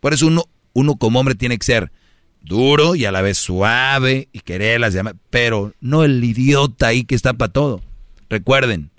Por 0.00 0.14
eso 0.14 0.26
uno, 0.26 0.44
uno 0.72 0.96
como 0.96 1.20
hombre 1.20 1.34
tiene 1.34 1.58
que 1.58 1.64
ser 1.64 1.92
duro 2.40 2.94
y 2.94 3.04
a 3.04 3.12
la 3.12 3.22
vez 3.22 3.38
suave 3.38 4.28
y 4.32 4.40
quererlas 4.40 4.94
llamar, 4.94 5.16
pero 5.30 5.72
no 5.80 6.04
el 6.04 6.22
idiota 6.22 6.88
ahí 6.88 7.04
que 7.04 7.14
está 7.14 7.34
para 7.34 7.52
todo. 7.52 7.82
Recuerden, 8.28 8.90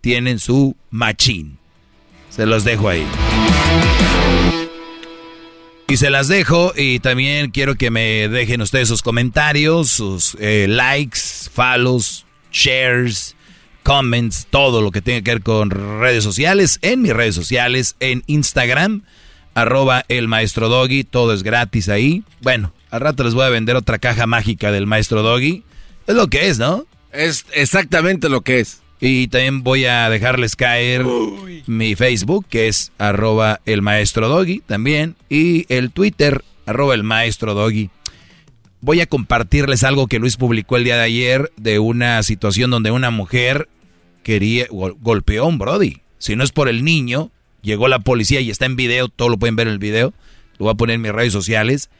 tienen 0.00 0.38
su 0.38 0.76
machín. 0.90 1.58
Se 2.30 2.46
los 2.46 2.64
dejo 2.64 2.88
ahí. 2.88 3.06
Y 5.88 5.96
se 5.96 6.10
las 6.10 6.28
dejo 6.28 6.72
y 6.76 6.98
también 6.98 7.50
quiero 7.50 7.76
que 7.76 7.90
me 7.90 8.28
dejen 8.28 8.60
ustedes 8.60 8.88
sus 8.88 9.02
comentarios, 9.02 9.88
sus 9.88 10.36
eh, 10.40 10.66
likes, 10.68 11.20
follows, 11.52 12.25
shares, 12.52 13.36
comments, 13.82 14.46
todo 14.50 14.82
lo 14.82 14.90
que 14.90 15.02
tenga 15.02 15.22
que 15.22 15.30
ver 15.30 15.42
con 15.42 15.70
redes 15.70 16.24
sociales, 16.24 16.78
en 16.82 17.02
mis 17.02 17.12
redes 17.12 17.34
sociales, 17.34 17.96
en 18.00 18.24
Instagram, 18.26 19.02
arroba 19.54 20.04
el 20.08 20.28
maestro 20.28 20.68
Doggy, 20.68 21.04
todo 21.04 21.32
es 21.32 21.42
gratis 21.42 21.88
ahí. 21.88 22.24
Bueno, 22.42 22.72
al 22.90 23.00
rato 23.00 23.24
les 23.24 23.34
voy 23.34 23.44
a 23.44 23.50
vender 23.50 23.76
otra 23.76 23.98
caja 23.98 24.26
mágica 24.26 24.70
del 24.70 24.86
maestro 24.86 25.22
Doggy. 25.22 25.62
Es 26.06 26.14
lo 26.14 26.28
que 26.28 26.48
es, 26.48 26.58
¿no? 26.58 26.86
Es 27.12 27.46
exactamente 27.52 28.28
lo 28.28 28.42
que 28.42 28.60
es. 28.60 28.82
Y 29.00 29.28
también 29.28 29.62
voy 29.62 29.84
a 29.84 30.08
dejarles 30.08 30.56
caer 30.56 31.04
mi 31.66 31.94
Facebook, 31.94 32.46
que 32.48 32.68
es 32.68 32.92
arroba 32.98 33.60
el 33.66 33.82
maestro 33.82 34.28
Doggy 34.28 34.60
también. 34.66 35.16
Y 35.28 35.66
el 35.72 35.90
Twitter, 35.90 36.44
arroba 36.66 36.94
el 36.94 37.02
maestro 37.02 37.54
Doggy. 37.54 37.90
Voy 38.86 39.00
a 39.00 39.06
compartirles 39.06 39.82
algo 39.82 40.06
que 40.06 40.20
Luis 40.20 40.36
publicó 40.36 40.76
el 40.76 40.84
día 40.84 40.94
de 40.94 41.02
ayer 41.02 41.50
de 41.56 41.80
una 41.80 42.22
situación 42.22 42.70
donde 42.70 42.92
una 42.92 43.10
mujer 43.10 43.68
quería, 44.22 44.68
golpeó 44.70 45.42
a 45.42 45.46
un 45.48 45.58
Brody. 45.58 46.02
Si 46.18 46.36
no 46.36 46.44
es 46.44 46.52
por 46.52 46.68
el 46.68 46.84
niño, 46.84 47.32
llegó 47.62 47.88
la 47.88 47.98
policía 47.98 48.40
y 48.40 48.48
está 48.48 48.64
en 48.64 48.76
video, 48.76 49.08
todo 49.08 49.28
lo 49.28 49.38
pueden 49.38 49.56
ver 49.56 49.66
en 49.66 49.72
el 49.72 49.80
video. 49.80 50.14
Lo 50.58 50.66
voy 50.66 50.70
a 50.72 50.76
poner 50.76 50.94
en 50.94 51.00
mis 51.00 51.10
redes 51.10 51.32
sociales. 51.32 51.90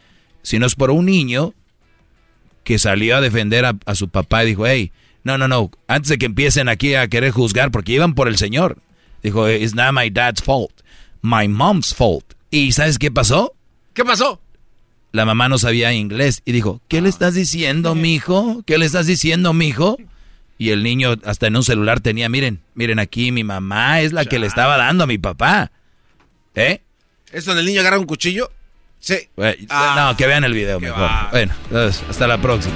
Si 0.42 0.60
no 0.60 0.66
es 0.66 0.76
por 0.76 0.92
un 0.92 1.06
niño 1.06 1.54
que 2.62 2.78
salió 2.78 3.16
a 3.16 3.20
defender 3.20 3.64
a, 3.64 3.94
su 3.96 4.08
papá 4.08 4.44
y 4.44 4.46
dijo, 4.46 4.64
hey, 4.64 4.92
no, 5.24 5.38
no, 5.38 5.48
no. 5.48 5.72
Antes 5.88 6.10
de 6.10 6.18
que 6.18 6.26
empiecen 6.26 6.68
aquí 6.68 6.94
a 6.94 7.08
querer 7.08 7.32
juzgar, 7.32 7.72
porque 7.72 7.94
iban 7.94 8.14
por 8.14 8.28
el 8.28 8.36
señor. 8.36 8.78
Dijo, 9.24 9.50
it's 9.50 9.74
not 9.74 9.92
my 9.92 10.08
dad's 10.08 10.40
fault. 10.40 10.82
My 11.20 11.48
mom's 11.48 11.92
fault. 11.92 12.34
¿Y 12.52 12.70
sabes 12.70 12.96
qué 12.96 13.10
pasó? 13.10 13.56
¿Qué 13.92 14.04
pasó? 14.04 14.40
La 15.16 15.24
mamá 15.24 15.48
no 15.48 15.56
sabía 15.56 15.94
inglés 15.94 16.42
y 16.44 16.52
dijo, 16.52 16.82
¿qué 16.88 17.00
le 17.00 17.08
estás 17.08 17.32
diciendo, 17.32 17.94
mijo? 17.94 18.62
¿Qué 18.66 18.76
le 18.76 18.84
estás 18.84 19.06
diciendo, 19.06 19.54
mijo? 19.54 19.96
Y 20.58 20.72
el 20.72 20.82
niño 20.82 21.14
hasta 21.24 21.46
en 21.46 21.56
un 21.56 21.62
celular 21.62 22.00
tenía, 22.00 22.28
miren, 22.28 22.60
miren 22.74 22.98
aquí, 22.98 23.32
mi 23.32 23.42
mamá 23.42 24.02
es 24.02 24.12
la 24.12 24.26
que 24.26 24.38
le 24.38 24.46
estaba 24.46 24.76
dando 24.76 25.04
a 25.04 25.06
mi 25.06 25.16
papá. 25.16 25.72
¿Eh? 26.54 26.82
¿Es 27.32 27.46
donde 27.46 27.60
el 27.60 27.66
niño 27.66 27.80
agarra 27.80 27.98
un 27.98 28.04
cuchillo? 28.04 28.52
Sí. 29.00 29.16
no, 29.38 30.16
que 30.18 30.26
vean 30.26 30.44
el 30.44 30.52
video 30.52 30.80
mejor. 30.80 31.08
Bueno, 31.30 31.54
hasta 32.10 32.26
la 32.26 32.36
próxima. 32.36 32.74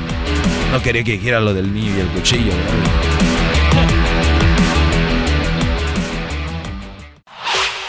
No 0.73 0.81
quería 0.81 1.05
que 1.05 1.13
dijera 1.13 1.41
lo 1.41 1.53
del 1.53 1.71
niño 1.75 1.95
y 1.95 2.01
el 2.01 2.09
cuchillo. 2.09 2.53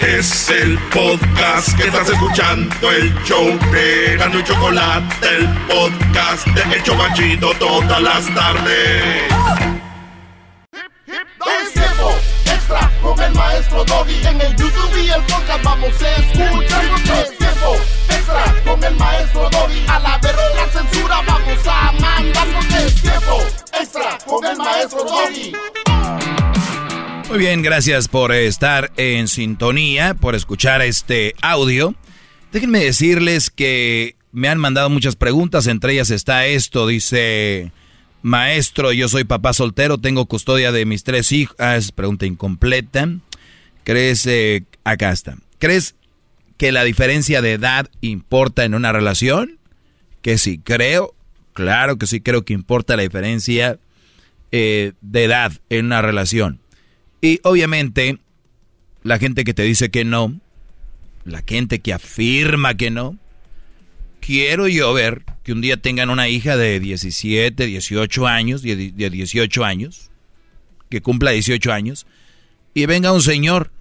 Es 0.01 0.49
el 0.49 0.79
podcast 0.89 1.77
que 1.77 1.83
estás 1.83 2.09
escuchando, 2.09 2.91
el 2.91 3.13
show 3.23 3.45
de 3.71 4.17
Gano 4.17 4.39
y 4.39 4.43
Chocolate, 4.43 5.27
el 5.37 5.47
podcast 5.67 6.47
de 6.47 6.75
El 6.75 6.83
Chocachito 6.83 7.53
todas 7.59 8.01
las 8.01 8.25
tardes. 8.33 9.23
Es 11.05 11.73
tiempo 11.73 12.15
extra 12.45 12.91
con 12.99 13.21
el 13.21 13.33
maestro 13.35 13.85
Doggy. 13.85 14.25
En 14.25 14.41
el 14.41 14.55
YouTube 14.55 14.97
y 14.97 15.09
el 15.09 15.21
podcast 15.21 15.63
vamos 15.63 16.01
a 16.01 16.15
escuchar. 16.15 16.85
Es 17.21 17.37
tiempo 17.37 17.75
extra 18.09 18.55
con 18.65 18.83
el 18.83 18.95
maestro 18.95 19.49
Doggy. 19.51 19.85
A 19.87 19.99
la 19.99 20.17
verga 20.17 20.41
la 20.55 20.67
censura 20.71 21.21
vamos 21.27 21.67
a 21.67 21.91
mandar. 21.91 22.47
Es 22.83 23.01
tiempo 23.01 23.37
extra 23.79 24.17
con 24.25 24.45
el 24.45 24.57
maestro 24.57 25.03
Doggy. 25.03 25.53
Muy 27.31 27.39
bien, 27.39 27.61
gracias 27.61 28.09
por 28.09 28.33
estar 28.33 28.91
en 28.97 29.29
sintonía, 29.29 30.15
por 30.15 30.35
escuchar 30.35 30.81
este 30.81 31.33
audio. 31.41 31.95
Déjenme 32.51 32.79
decirles 32.79 33.49
que 33.49 34.17
me 34.33 34.49
han 34.49 34.59
mandado 34.59 34.89
muchas 34.89 35.15
preguntas, 35.15 35.67
entre 35.67 35.93
ellas 35.93 36.11
está 36.11 36.45
esto, 36.45 36.87
dice, 36.87 37.71
maestro, 38.21 38.91
yo 38.91 39.07
soy 39.07 39.23
papá 39.23 39.53
soltero, 39.53 39.97
tengo 39.97 40.25
custodia 40.25 40.73
de 40.73 40.85
mis 40.85 41.05
tres 41.05 41.31
hijos. 41.31 41.55
Ah, 41.57 41.77
es 41.77 41.93
pregunta 41.93 42.25
incompleta. 42.25 43.07
¿Crees, 43.85 44.25
eh, 44.25 44.65
acá 44.83 45.13
está, 45.13 45.37
¿crees 45.57 45.95
que 46.57 46.73
la 46.73 46.83
diferencia 46.83 47.41
de 47.41 47.53
edad 47.53 47.89
importa 48.01 48.65
en 48.65 48.75
una 48.75 48.91
relación? 48.91 49.57
Que 50.21 50.37
sí, 50.37 50.59
creo, 50.61 51.15
claro 51.53 51.97
que 51.97 52.07
sí 52.07 52.19
creo 52.19 52.43
que 52.43 52.51
importa 52.51 52.97
la 52.97 53.03
diferencia 53.03 53.79
eh, 54.51 54.91
de 54.99 55.23
edad 55.23 55.53
en 55.69 55.85
una 55.85 56.01
relación. 56.01 56.60
Y 57.21 57.39
obviamente, 57.43 58.17
la 59.03 59.19
gente 59.19 59.43
que 59.43 59.53
te 59.53 59.63
dice 59.63 59.91
que 59.91 60.03
no, 60.03 60.39
la 61.23 61.43
gente 61.45 61.79
que 61.79 61.93
afirma 61.93 62.75
que 62.75 62.89
no, 62.89 63.17
quiero 64.19 64.67
yo 64.67 64.93
ver 64.93 65.23
que 65.43 65.53
un 65.53 65.61
día 65.61 65.77
tengan 65.77 66.09
una 66.09 66.27
hija 66.29 66.57
de 66.57 66.79
17, 66.79 67.65
18 67.65 68.27
años, 68.27 68.61
de 68.63 68.75
18 68.75 69.63
años, 69.63 70.09
que 70.89 71.01
cumpla 71.01 71.31
18 71.31 71.71
años, 71.71 72.07
y 72.73 72.85
venga 72.85 73.11
un 73.11 73.21
señor 73.21 73.71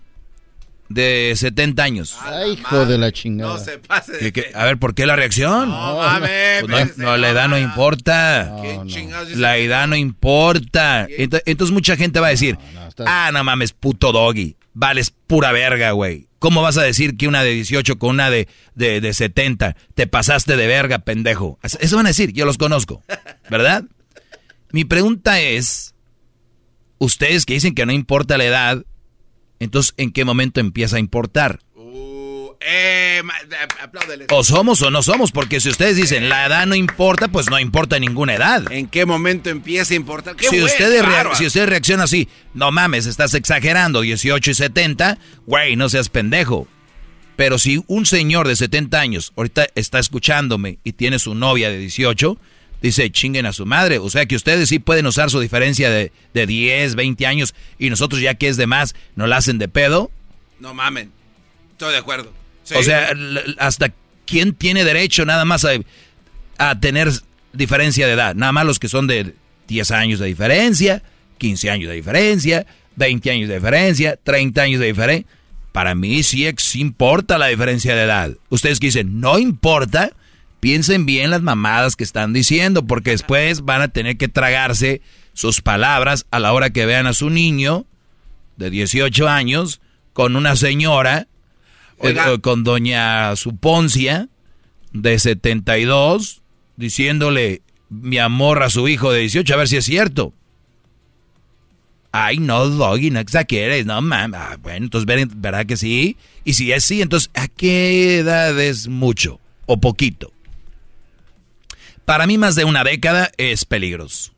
de 0.91 1.33
70 1.37 1.83
años. 1.83 2.17
Ay, 2.21 2.53
hijo 2.53 2.85
de 2.85 2.99
la 2.99 3.11
chingada. 3.13 3.55
No 3.55 3.59
se 3.65 3.79
pase. 3.79 4.13
de- 4.19 4.33
que- 4.33 4.51
a 4.55 4.65
ver, 4.65 4.77
¿por 4.77 4.95
qué 4.95 5.07
la 5.07 5.17
reacción? 5.17 5.71
No 5.71 5.97
mames. 5.97 6.65
Pues 6.69 6.99
no, 6.99 7.05
no, 7.07 7.17
la 7.17 7.31
edad 7.31 7.49
no 7.49 7.57
importa. 7.59 8.57
¿Qué 8.61 8.79
chingados 8.87 9.29
dice? 9.29 9.41
La 9.41 9.57
edad 9.57 9.87
no 9.87 9.97
importa. 9.97 11.07
Ent- 11.09 11.43
Entonces 11.47 11.73
mucha 11.73 11.97
gente 11.97 12.21
va 12.21 12.27
a 12.27 12.31
decir, 12.31 12.59
ah, 13.07 13.31
no 13.33 13.43
mames, 13.45 13.73
puto 13.73 14.13
doggy. 14.13 14.57
Vales 14.75 15.13
pura 15.27 15.53
verga, 15.53 15.93
güey. 15.93 16.27
¿Cómo 16.41 16.63
vas 16.63 16.77
a 16.79 16.83
decir 16.83 17.17
que 17.17 17.29
una 17.29 17.43
de 17.43 17.51
18 17.53 17.99
con 17.99 18.11
una 18.11 18.31
de, 18.31 18.49
de, 18.75 19.01
de 19.01 19.13
70? 19.15 19.77
Te 19.95 20.07
pasaste 20.07 20.57
de 20.57 20.67
verga, 20.67 21.01
pendejo. 21.01 21.59
Eso 21.63 21.97
van 21.97 22.07
a 22.07 22.11
decir, 22.11 22.33
yo 22.33 22.47
los 22.47 22.57
conozco. 22.59 23.03
¿Verdad? 23.51 23.85
Mi 24.73 24.85
pregunta 24.85 25.41
es, 25.41 25.95
ustedes 26.99 27.45
que 27.47 27.55
dicen 27.55 27.75
que 27.75 27.87
no 27.87 27.93
importa 27.93 28.39
la 28.39 28.45
edad, 28.45 28.85
entonces 29.61 29.95
¿en 29.97 30.11
qué 30.13 30.25
momento 30.25 30.59
empieza 30.61 30.97
a 30.97 30.99
importar? 31.01 31.61
Ma- 31.77 32.55
eh. 32.61 33.23
O 34.31 34.45
somos 34.45 34.83
o 34.83 34.91
no 34.91 35.03
somos, 35.03 35.33
porque 35.33 35.61
si 35.61 35.69
ustedes 35.69 35.97
dicen 35.97 36.29
la 36.29 36.47
edad 36.47 36.67
no 36.67 36.75
importa, 36.75 37.29
pues 37.29 37.49
no 37.51 37.59
importa 37.59 37.99
ninguna 37.99 38.35
edad. 38.35 38.71
¿En 38.71 38.87
qué 38.87 39.07
momento 39.07 39.51
empieza 39.51 39.95
a 39.95 39.97
importar? 39.97 40.37
¡Qué 40.37 40.49
Si 40.49 40.63
ustedes, 40.63 41.05
si 41.35 41.47
ustedes 41.47 41.69
reaccionan 41.69 42.05
así, 42.05 42.29
no 42.55 42.71
mames, 42.71 43.07
estás 43.07 43.35
exagerando, 43.35 44.01
18 44.03 44.51
y 44.51 44.55
70, 44.55 45.19
güey, 45.47 45.77
no 45.77 45.89
seas 45.89 46.09
pendejo. 46.09 46.67
Pero 47.37 47.59
si 47.59 47.83
un 47.87 48.05
señor 48.05 48.47
de 48.47 48.57
70 48.57 49.01
años 49.01 49.33
ahorita 49.37 49.67
está 49.75 49.99
escuchándome 49.99 50.79
y 50.85 50.93
tiene 50.93 51.19
su 51.19 51.35
novia 51.35 51.71
de 51.71 51.79
18, 51.79 52.37
dice 52.83 53.11
chinguen 53.11 53.47
a 53.47 53.53
su 53.53 53.67
madre. 53.67 53.99
O 53.99 54.11
sea 54.11 54.27
que 54.27 54.37
ustedes 54.37 54.69
sí 54.69 54.79
pueden 54.79 55.07
usar 55.07 55.31
su 55.31 55.41
diferencia 55.41 55.91
de, 55.91 56.13
de 56.35 56.47
10, 56.47 56.95
20 56.95 57.27
años 57.27 57.55
y 57.79 57.91
nosotros 57.91 58.21
ya 58.21 58.35
que 58.35 58.49
es 58.49 58.57
de 58.57 58.67
más, 58.67 58.95
no 59.17 59.27
la 59.27 59.37
hacen 59.39 59.59
de 59.59 59.69
pedo. 59.69 60.11
No 60.59 60.75
mamen. 60.75 61.11
Estoy 61.73 61.93
de 61.93 61.99
acuerdo. 61.99 62.33
Sí. 62.65 62.75
O 62.77 62.83
sea, 62.83 63.13
hasta 63.59 63.93
quién 64.27 64.55
tiene 64.55 64.85
derecho 64.85 65.25
nada 65.25 65.45
más 65.45 65.65
a, 65.65 65.71
a 66.59 66.79
tener 66.81 67.11
diferencia 67.53 68.07
de 68.07 68.13
edad. 68.13 68.35
Nada 68.35 68.53
más 68.53 68.67
los 68.67 68.79
que 68.79 68.89
son 68.89 69.07
de 69.07 69.35
10 69.69 69.91
años 69.93 70.21
de 70.21 70.27
diferencia, 70.27 71.03
15 71.39 71.71
años 71.71 71.89
de 71.89 71.97
diferencia, 71.97 72.67
20 72.97 73.31
años 73.31 73.49
de 73.49 73.55
diferencia, 73.55 74.19
30 74.23 74.63
años 74.63 74.81
de 74.81 74.87
diferencia. 74.87 75.27
Para 75.73 75.95
mí 75.95 76.23
sí 76.23 76.47
ex- 76.47 76.77
importa 76.77 77.39
la 77.39 77.47
diferencia 77.47 77.95
de 77.95 78.03
edad. 78.03 78.33
Ustedes 78.51 78.79
que 78.81 78.89
dicen, 78.89 79.21
no 79.21 79.39
importa, 79.39 80.11
piensen 80.61 81.07
bien 81.07 81.31
las 81.31 81.43
mamadas 81.43 81.97
que 81.97 82.05
están 82.05 82.33
diciendo, 82.33 82.87
porque 82.87 83.11
después 83.11 83.63
van 83.63 83.83
a 83.83 83.89
tener 83.89 84.17
que 84.17 84.29
tragarse 84.29 85.01
sus 85.33 85.61
palabras 85.61 86.27
a 86.31 86.39
la 86.39 86.53
hora 86.53 86.71
que 86.71 86.87
vean 86.87 87.07
a 87.07 87.15
su 87.15 87.31
niño 87.31 87.87
de 88.57 88.71
18 88.71 89.29
años 89.29 89.81
con 90.13 90.37
una 90.37 90.55
señora, 90.57 91.27
Oiga. 91.99 92.31
eh, 92.33 92.41
con 92.41 92.63
doña 92.65 93.35
Suponcia, 93.37 94.29
de 94.93 95.19
72, 95.19 96.43
diciéndole 96.77 97.63
mi 97.89 98.19
amor 98.19 98.63
a 98.63 98.71
su 98.71 98.89
hijo 98.89 99.13
de 99.13 99.21
18, 99.21 99.55
a 99.55 99.57
ver 99.57 99.69
si 99.69 99.77
es 99.77 99.85
cierto. 99.85 100.35
Ay, 102.13 102.39
no, 102.39 102.67
Doggy, 102.69 103.11
no 103.11 103.21
exageres, 103.21 103.87
no 103.87 104.01
mames. 104.03 104.41
Ah, 104.41 104.57
bueno, 104.61 104.87
entonces, 104.87 105.07
ver- 105.07 105.29
¿verdad 105.37 105.65
que 105.65 105.77
sí? 105.77 106.17
Y 106.45 106.55
si 106.55 106.73
es 106.73 106.85
sí, 106.85 107.01
entonces, 107.03 107.31
¿a 107.35 107.47
qué 107.47 108.19
edad 108.19 108.59
es 108.61 108.89
mucho 108.89 109.39
o 109.67 109.81
poquito? 109.81 110.33
Para 112.11 112.27
mí, 112.27 112.39
más 112.39 112.57
de 112.57 112.65
una 112.65 112.83
década 112.83 113.31
es 113.37 113.65
peligroso. 113.65 114.33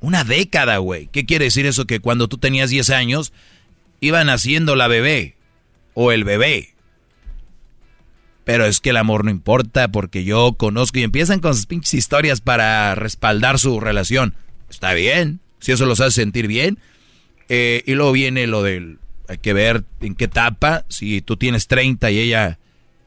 Una 0.00 0.22
década, 0.22 0.78
güey. 0.78 1.08
¿Qué 1.08 1.26
quiere 1.26 1.46
decir 1.46 1.66
eso? 1.66 1.84
Que 1.84 1.98
cuando 1.98 2.28
tú 2.28 2.38
tenías 2.38 2.70
10 2.70 2.90
años, 2.90 3.32
iba 3.98 4.22
naciendo 4.22 4.76
la 4.76 4.86
bebé 4.86 5.34
o 5.94 6.12
el 6.12 6.22
bebé. 6.22 6.74
Pero 8.44 8.66
es 8.66 8.78
que 8.78 8.90
el 8.90 8.98
amor 8.98 9.24
no 9.24 9.32
importa 9.32 9.88
porque 9.88 10.22
yo 10.22 10.52
conozco 10.52 11.00
y 11.00 11.02
empiezan 11.02 11.40
con 11.40 11.56
sus 11.56 11.66
pinches 11.66 11.94
historias 11.94 12.40
para 12.40 12.94
respaldar 12.94 13.58
su 13.58 13.80
relación. 13.80 14.36
Está 14.70 14.94
bien, 14.94 15.40
si 15.58 15.72
eso 15.72 15.86
los 15.86 15.98
hace 15.98 16.20
sentir 16.20 16.46
bien. 16.46 16.78
Eh, 17.48 17.82
y 17.84 17.94
luego 17.94 18.12
viene 18.12 18.46
lo 18.46 18.62
del, 18.62 19.00
hay 19.26 19.38
que 19.38 19.54
ver 19.54 19.82
en 20.02 20.14
qué 20.14 20.26
etapa, 20.26 20.84
si 20.88 21.20
tú 21.20 21.36
tienes 21.36 21.66
30 21.66 22.12
y 22.12 22.20
ella 22.20 22.60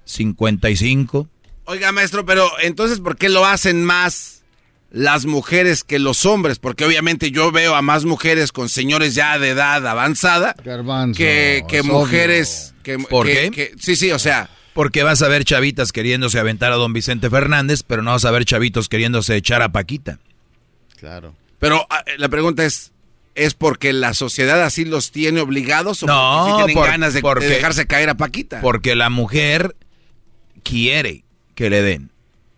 55. 0.04 1.30
Oiga, 1.66 1.92
maestro, 1.92 2.26
pero 2.26 2.50
entonces, 2.62 3.00
¿por 3.00 3.18
qué 3.18 3.30
lo 3.30 3.46
hacen 3.46 3.84
más 3.86 4.44
las 4.90 5.26
mujeres 5.26 5.84
que 5.84 6.00
los 6.00 6.26
hombres? 6.26 6.60
Porque 6.60 6.86
obviamente 6.86 7.32
yo 7.32 7.52
veo 7.52 7.76
a 7.76 7.82
más 7.82 8.04
mujeres 8.06 8.52
con 8.52 8.68
señores 8.68 9.16
ya 9.16 9.38
de 9.40 9.50
edad 9.50 9.86
avanzada 9.88 10.56
Garbanzo, 10.64 11.18
que, 11.18 11.64
que 11.70 11.78
es 11.80 11.86
mujeres... 11.86 12.74
Que, 12.84 12.98
¿Por 12.98 13.28
que- 13.28 13.34
qué? 13.34 13.52
que- 13.52 13.72
sí, 13.80 13.96
sí, 13.96 14.12
o 14.12 14.20
sea... 14.20 14.50
Porque 14.74 15.04
vas 15.04 15.22
a 15.22 15.28
ver 15.28 15.44
chavitas 15.44 15.92
queriéndose 15.92 16.40
aventar 16.40 16.72
a 16.72 16.76
don 16.76 16.94
Vicente 16.94 17.30
Fernández, 17.30 17.84
pero 17.86 18.02
no 18.02 18.12
vas 18.12 18.24
a 18.24 18.32
ver 18.32 18.46
chavitos 18.46 18.88
queriéndose 18.88 19.36
echar 19.36 19.62
a 19.62 19.72
Paquita. 19.74 20.20
Claro. 20.98 21.36
Pero 21.60 21.86
ah, 21.90 22.04
la 22.18 22.30
pregunta 22.30 22.64
es, 22.66 22.94
¿es 23.36 23.54
porque 23.54 23.92
la 23.92 24.14
sociedad 24.14 24.64
así 24.64 24.86
los 24.86 25.12
tiene 25.12 25.42
obligados 25.42 26.04
o 26.04 26.08
No, 26.08 26.14
porque 26.46 26.52
sí 26.52 26.56
tienen 26.58 26.76
por- 26.76 26.88
ganas 26.88 27.14
de, 27.14 27.22
dejarse 27.50 27.86
caer 27.86 28.10
a 28.10 28.16
Paquita? 28.16 28.62
Porque 28.62 28.96
la 28.96 29.10
mujer 29.10 29.76
quiere 30.64 31.26
que 31.62 31.70
le 31.70 31.82
den. 31.84 32.10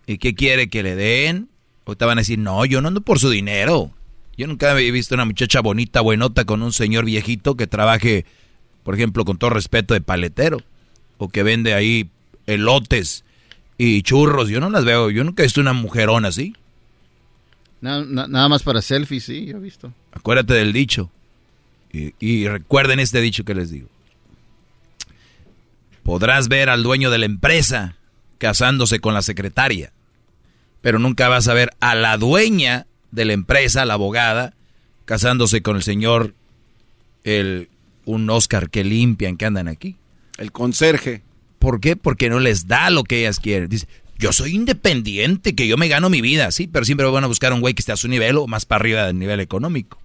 ¿Y 0.06 0.16
qué 0.18 0.34
quiere 0.34 0.68
que 0.68 0.82
le 0.82 0.96
den? 0.96 1.48
Ahorita 1.84 2.06
van 2.06 2.16
a 2.18 2.22
decir, 2.22 2.38
no, 2.38 2.64
yo 2.64 2.80
no 2.80 2.88
ando 2.88 3.02
por 3.02 3.18
su 3.18 3.28
dinero. 3.28 3.90
Yo 4.38 4.46
nunca 4.46 4.70
había 4.72 4.90
visto 4.90 5.14
una 5.14 5.26
muchacha 5.26 5.60
bonita, 5.60 6.00
buenota, 6.00 6.44
con 6.46 6.62
un 6.62 6.72
señor 6.72 7.04
viejito 7.04 7.54
que 7.54 7.66
trabaje, 7.66 8.24
por 8.82 8.94
ejemplo, 8.94 9.24
con 9.26 9.36
todo 9.36 9.50
respeto, 9.50 9.92
de 9.92 10.00
paletero. 10.00 10.62
O 11.18 11.28
que 11.28 11.42
vende 11.42 11.74
ahí 11.74 12.08
elotes 12.46 13.24
y 13.76 14.00
churros. 14.02 14.48
Yo 14.48 14.58
no 14.60 14.70
las 14.70 14.84
veo. 14.86 15.10
Yo 15.10 15.22
nunca 15.22 15.42
he 15.42 15.46
visto 15.46 15.60
una 15.60 15.74
mujerona 15.74 16.28
así. 16.28 16.54
Na- 17.82 18.04
na- 18.04 18.26
nada 18.26 18.48
más 18.48 18.62
para 18.62 18.80
selfies, 18.80 19.24
sí, 19.24 19.44
yo 19.44 19.58
he 19.58 19.60
visto. 19.60 19.92
Acuérdate 20.12 20.54
del 20.54 20.72
dicho. 20.72 21.10
Y, 21.92 22.14
y 22.18 22.48
recuerden 22.48 23.00
este 23.00 23.20
dicho 23.20 23.44
que 23.44 23.54
les 23.54 23.70
digo. 23.70 23.88
Podrás 26.02 26.48
ver 26.48 26.70
al 26.70 26.82
dueño 26.82 27.10
de 27.10 27.18
la 27.18 27.26
empresa 27.26 27.96
casándose 28.38 29.00
con 29.00 29.14
la 29.14 29.22
secretaria, 29.22 29.92
pero 30.80 30.98
nunca 30.98 31.28
vas 31.28 31.48
a 31.48 31.54
ver 31.54 31.70
a 31.80 31.94
la 31.94 32.16
dueña 32.16 32.86
de 33.10 33.24
la 33.24 33.32
empresa, 33.32 33.84
la 33.84 33.94
abogada, 33.94 34.54
casándose 35.04 35.62
con 35.62 35.76
el 35.76 35.82
señor, 35.82 36.34
el, 37.22 37.68
un 38.04 38.28
Oscar 38.30 38.70
que 38.70 38.84
limpian, 38.84 39.36
que 39.36 39.46
andan 39.46 39.68
aquí. 39.68 39.96
El 40.38 40.52
conserje. 40.52 41.22
¿Por 41.58 41.80
qué? 41.80 41.96
Porque 41.96 42.28
no 42.28 42.40
les 42.40 42.66
da 42.66 42.90
lo 42.90 43.04
que 43.04 43.20
ellas 43.20 43.40
quieren. 43.40 43.68
Dice, 43.68 43.86
yo 44.18 44.32
soy 44.32 44.54
independiente, 44.54 45.54
que 45.54 45.66
yo 45.66 45.76
me 45.76 45.88
gano 45.88 46.10
mi 46.10 46.20
vida, 46.20 46.50
sí, 46.50 46.66
pero 46.66 46.84
siempre 46.84 47.06
van 47.06 47.24
a 47.24 47.28
buscar 47.28 47.52
un 47.52 47.60
güey 47.60 47.74
que 47.74 47.80
esté 47.80 47.92
a 47.92 47.96
su 47.96 48.08
nivel 48.08 48.36
o 48.36 48.46
más 48.46 48.66
para 48.66 48.80
arriba 48.80 49.06
del 49.06 49.18
nivel 49.18 49.40
económico. 49.40 49.98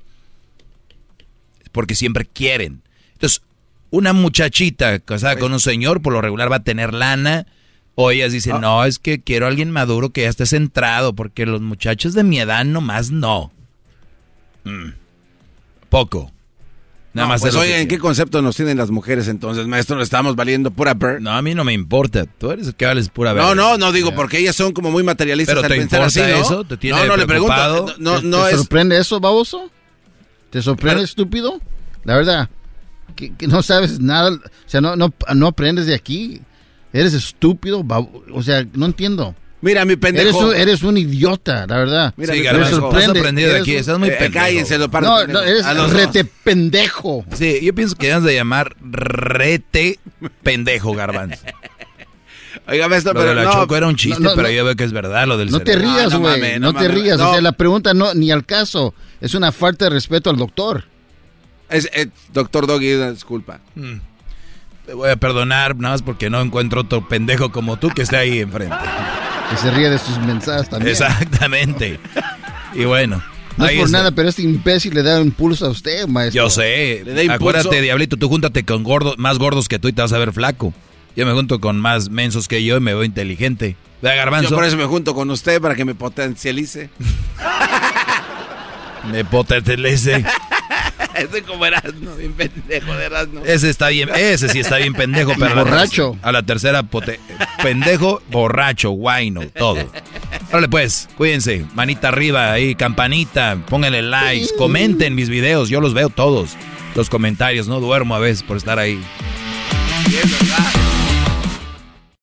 Porque 1.71 1.95
siempre 1.95 2.25
quieren. 2.25 2.81
Entonces, 3.13 3.41
una 3.91 4.13
muchachita 4.13 4.99
casada 4.99 5.37
con 5.37 5.53
un 5.53 5.59
señor, 5.59 6.01
por 6.01 6.13
lo 6.13 6.21
regular 6.21 6.51
va 6.51 6.57
a 6.57 6.63
tener 6.63 6.93
lana. 6.93 7.47
O 8.01 8.11
ellas 8.11 8.31
dicen, 8.31 8.61
no, 8.61 8.85
es 8.85 8.97
que 8.97 9.19
quiero 9.21 9.45
a 9.45 9.49
alguien 9.49 9.71
maduro 9.71 10.11
que 10.11 10.21
ya 10.21 10.29
esté 10.29 10.45
centrado, 10.45 11.13
porque 11.13 11.45
los 11.45 11.59
muchachos 11.59 12.13
de 12.13 12.23
mi 12.23 12.39
edad 12.39 12.63
nomás 12.63 13.11
no. 13.11 13.51
Mm. 14.63 14.91
Poco. 15.89 16.31
Nada 17.11 17.25
No, 17.25 17.33
más 17.33 17.41
pues 17.41 17.53
que 17.57 17.81
¿en 17.81 17.89
qué 17.89 17.99
concepto 17.99 18.41
nos 18.41 18.55
tienen 18.55 18.77
las 18.77 18.89
mujeres 18.89 19.27
entonces, 19.27 19.67
maestro? 19.67 19.97
¿Nos 19.97 20.03
estamos 20.03 20.37
valiendo 20.37 20.71
pura 20.71 20.93
bird? 20.93 21.19
No, 21.19 21.31
a 21.31 21.41
mí 21.41 21.53
no 21.53 21.65
me 21.65 21.73
importa. 21.73 22.23
Tú 22.25 22.51
eres 22.51 22.67
el 22.67 22.75
que 22.75 22.85
vales 22.85 23.09
pura 23.09 23.31
No, 23.31 23.35
verdad. 23.35 23.55
no, 23.55 23.77
no 23.77 23.91
digo 23.91 24.15
porque 24.15 24.37
ellas 24.37 24.55
son 24.55 24.71
como 24.71 24.91
muy 24.91 25.03
materialistas 25.03 25.55
¿Pero 25.55 25.65
al 25.65 25.69
te 25.69 25.77
pensar 25.77 26.01
así, 26.03 26.21
¿no? 26.21 26.25
eso? 26.27 26.63
¿Te 26.63 26.77
tiene 26.77 26.99
no, 26.99 27.05
no, 27.05 27.17
le 27.17 27.27
pregunto. 27.27 27.95
No, 27.97 28.21
¿Te, 28.21 28.27
no 28.27 28.45
te 28.45 28.51
es... 28.51 28.57
sorprende 28.59 28.97
eso, 28.97 29.19
baboso? 29.19 29.69
¿Te 30.51 30.61
sorprende, 30.61 31.03
estúpido? 31.03 31.59
La 32.05 32.15
verdad, 32.15 32.49
que, 33.17 33.35
que 33.35 33.47
no 33.47 33.61
sabes 33.61 33.99
nada, 33.99 34.31
o 34.31 34.39
sea, 34.67 34.79
no, 34.79 34.95
no, 34.95 35.13
no 35.35 35.47
aprendes 35.47 35.85
de 35.85 35.95
aquí. 35.95 36.39
Eres 36.93 37.13
estúpido, 37.13 37.85
o 38.33 38.43
sea, 38.43 38.65
no 38.73 38.85
entiendo. 38.87 39.35
Mira, 39.61 39.83
mi 39.83 39.97
pendejo. 39.97 40.27
Eres 40.29 40.41
un, 40.41 40.55
eres 40.55 40.83
un 40.83 40.97
idiota, 40.97 41.67
la 41.67 41.77
verdad. 41.77 42.13
Mira, 42.15 42.33
Sí, 42.33 42.47
has 42.47 42.73
aprendido 43.09 43.53
de 43.53 43.59
aquí, 43.59 43.75
estás 43.75 43.99
muy 43.99 44.07
Eh, 44.09 44.13
pendejo. 44.17 44.33
cállense, 44.45 44.77
lo 44.77 44.89
parto, 44.89 45.27
No, 45.27 45.33
no, 45.33 45.41
eres 45.41 45.65
A 45.65 45.73
los 45.73 45.91
rete 45.91 46.23
pendejo. 46.23 47.25
Sí, 47.33 47.59
yo 47.61 47.75
pienso 47.75 47.95
que 47.95 48.07
debes 48.07 48.23
de 48.23 48.35
llamar 48.35 48.75
rete 48.81 49.99
pendejo, 50.43 50.93
garbanzo. 50.93 51.43
Oiga, 52.67 52.87
maestro, 52.87 53.13
Lo 53.13 53.19
pero 53.19 53.29
de 53.31 53.35
la 53.35 53.43
no, 53.45 53.51
Choco 53.53 53.75
era 53.75 53.87
un 53.87 53.95
chiste, 53.95 54.21
no, 54.21 54.29
no, 54.29 54.35
pero 54.35 54.47
no. 54.47 54.53
yo 54.53 54.63
veo 54.65 54.75
que 54.75 54.83
es 54.83 54.91
verdad 54.91 55.27
lo 55.27 55.37
del 55.37 55.49
No 55.51 55.59
te 55.59 55.75
rías, 55.75 56.11
no 56.13 56.19
güey. 56.19 56.59
No, 56.59 56.71
no 56.71 56.79
te 56.79 56.87
rías. 56.87 57.17
no. 57.17 57.29
O 57.29 57.33
sea, 57.33 57.41
la 57.41 57.51
pregunta 57.51 57.93
no 57.93 58.13
ni 58.13 58.31
al 58.31 58.45
caso. 58.45 58.93
Es 59.21 59.33
una 59.33 59.51
falta 59.51 59.85
de 59.85 59.91
respeto 59.91 60.29
al 60.29 60.37
doctor. 60.37 60.85
Es, 61.69 61.89
eh, 61.93 62.07
doctor 62.33 62.65
Doggy, 62.67 62.93
una 62.93 63.11
disculpa. 63.11 63.59
Mm. 63.75 63.95
Te 64.89 64.95
voy 64.95 65.11
a 65.11 65.17
perdonar, 65.17 65.75
nada 65.75 65.93
más 65.93 66.01
porque 66.01 66.31
no 66.31 66.41
encuentro 66.41 66.81
otro 66.81 67.07
pendejo 67.07 67.51
como 67.51 67.77
tú 67.77 67.89
que 67.89 68.01
esté 68.01 68.17
ahí 68.17 68.39
enfrente. 68.39 68.75
Que 69.51 69.55
se 69.55 69.69
ríe 69.69 69.87
de 69.87 69.99
sus 69.99 70.17
mensajes 70.17 70.67
también. 70.67 70.93
Exactamente. 70.93 71.99
Y 72.73 72.85
bueno. 72.85 73.21
No 73.55 73.67
es 73.67 73.77
por 73.77 73.85
está. 73.85 73.99
nada, 73.99 74.11
pero 74.13 74.29
este 74.29 74.41
imbécil 74.41 74.95
le 74.95 75.03
da 75.03 75.21
impulso 75.21 75.67
a 75.67 75.69
usted, 75.69 76.07
maestro. 76.07 76.41
Yo 76.41 76.49
sé. 76.49 77.03
Le 77.05 77.13
da 77.13 77.21
impulso. 77.21 77.33
Acuérdate, 77.35 77.81
Diablito, 77.83 78.17
tú 78.17 78.29
júntate 78.29 78.65
con 78.65 78.83
gordos, 78.83 79.19
más 79.19 79.37
gordos 79.37 79.67
que 79.67 79.77
tú 79.77 79.89
y 79.89 79.93
te 79.93 80.01
vas 80.01 80.11
a 80.11 80.17
ver 80.17 80.33
flaco. 80.33 80.73
Yo 81.15 81.23
me 81.27 81.33
junto 81.33 81.61
con 81.61 81.79
más 81.79 82.09
mensos 82.09 82.47
que 82.47 82.63
yo 82.63 82.77
y 82.77 82.79
me 82.79 82.95
veo 82.95 83.03
inteligente. 83.03 83.75
¿Verdad, 84.01 84.17
Garbanzo? 84.17 84.49
Yo 84.49 84.55
por 84.55 84.65
eso 84.65 84.75
me 84.75 84.85
junto 84.85 85.13
con 85.13 85.29
usted 85.29 85.61
para 85.61 85.75
que 85.75 85.85
me 85.85 85.93
potencialice. 85.93 86.89
Me 89.11 89.23
potencialice. 89.23 90.25
Ese 91.19 91.43
como 91.43 91.65
Erasmo, 91.65 92.15
bien 92.15 92.33
pendejo 92.33 92.93
de 92.93 93.05
Erasmo. 93.05 93.41
Ese 93.45 93.69
está 93.69 93.89
bien, 93.89 94.09
ese 94.15 94.49
sí 94.49 94.59
está 94.59 94.77
bien 94.77 94.93
pendejo, 94.93 95.33
pero 95.37 95.51
a 95.51 95.55
la 95.55 95.63
borracho. 95.63 96.17
A 96.21 96.31
la 96.31 96.43
tercera 96.43 96.83
pote- 96.83 97.19
pendejo, 97.61 98.21
borracho, 98.31 98.91
guayno, 98.91 99.41
todo. 99.49 99.89
Órale 100.51 100.67
pues, 100.69 101.09
cuídense, 101.17 101.65
manita 101.75 102.07
arriba 102.07 102.51
ahí, 102.51 102.75
campanita, 102.75 103.57
pónganle 103.67 104.01
likes, 104.01 104.49
comenten 104.57 105.15
mis 105.15 105.29
videos, 105.29 105.69
yo 105.69 105.81
los 105.81 105.93
veo 105.93 106.09
todos. 106.09 106.51
Los 106.95 107.09
comentarios, 107.09 107.67
no 107.67 107.79
duermo 107.79 108.15
a 108.15 108.19
veces 108.19 108.41
por 108.43 108.57
estar 108.57 108.79
ahí. 108.79 108.99
Sí, 110.05 110.15
es 110.15 110.31
verdad. 110.39 110.65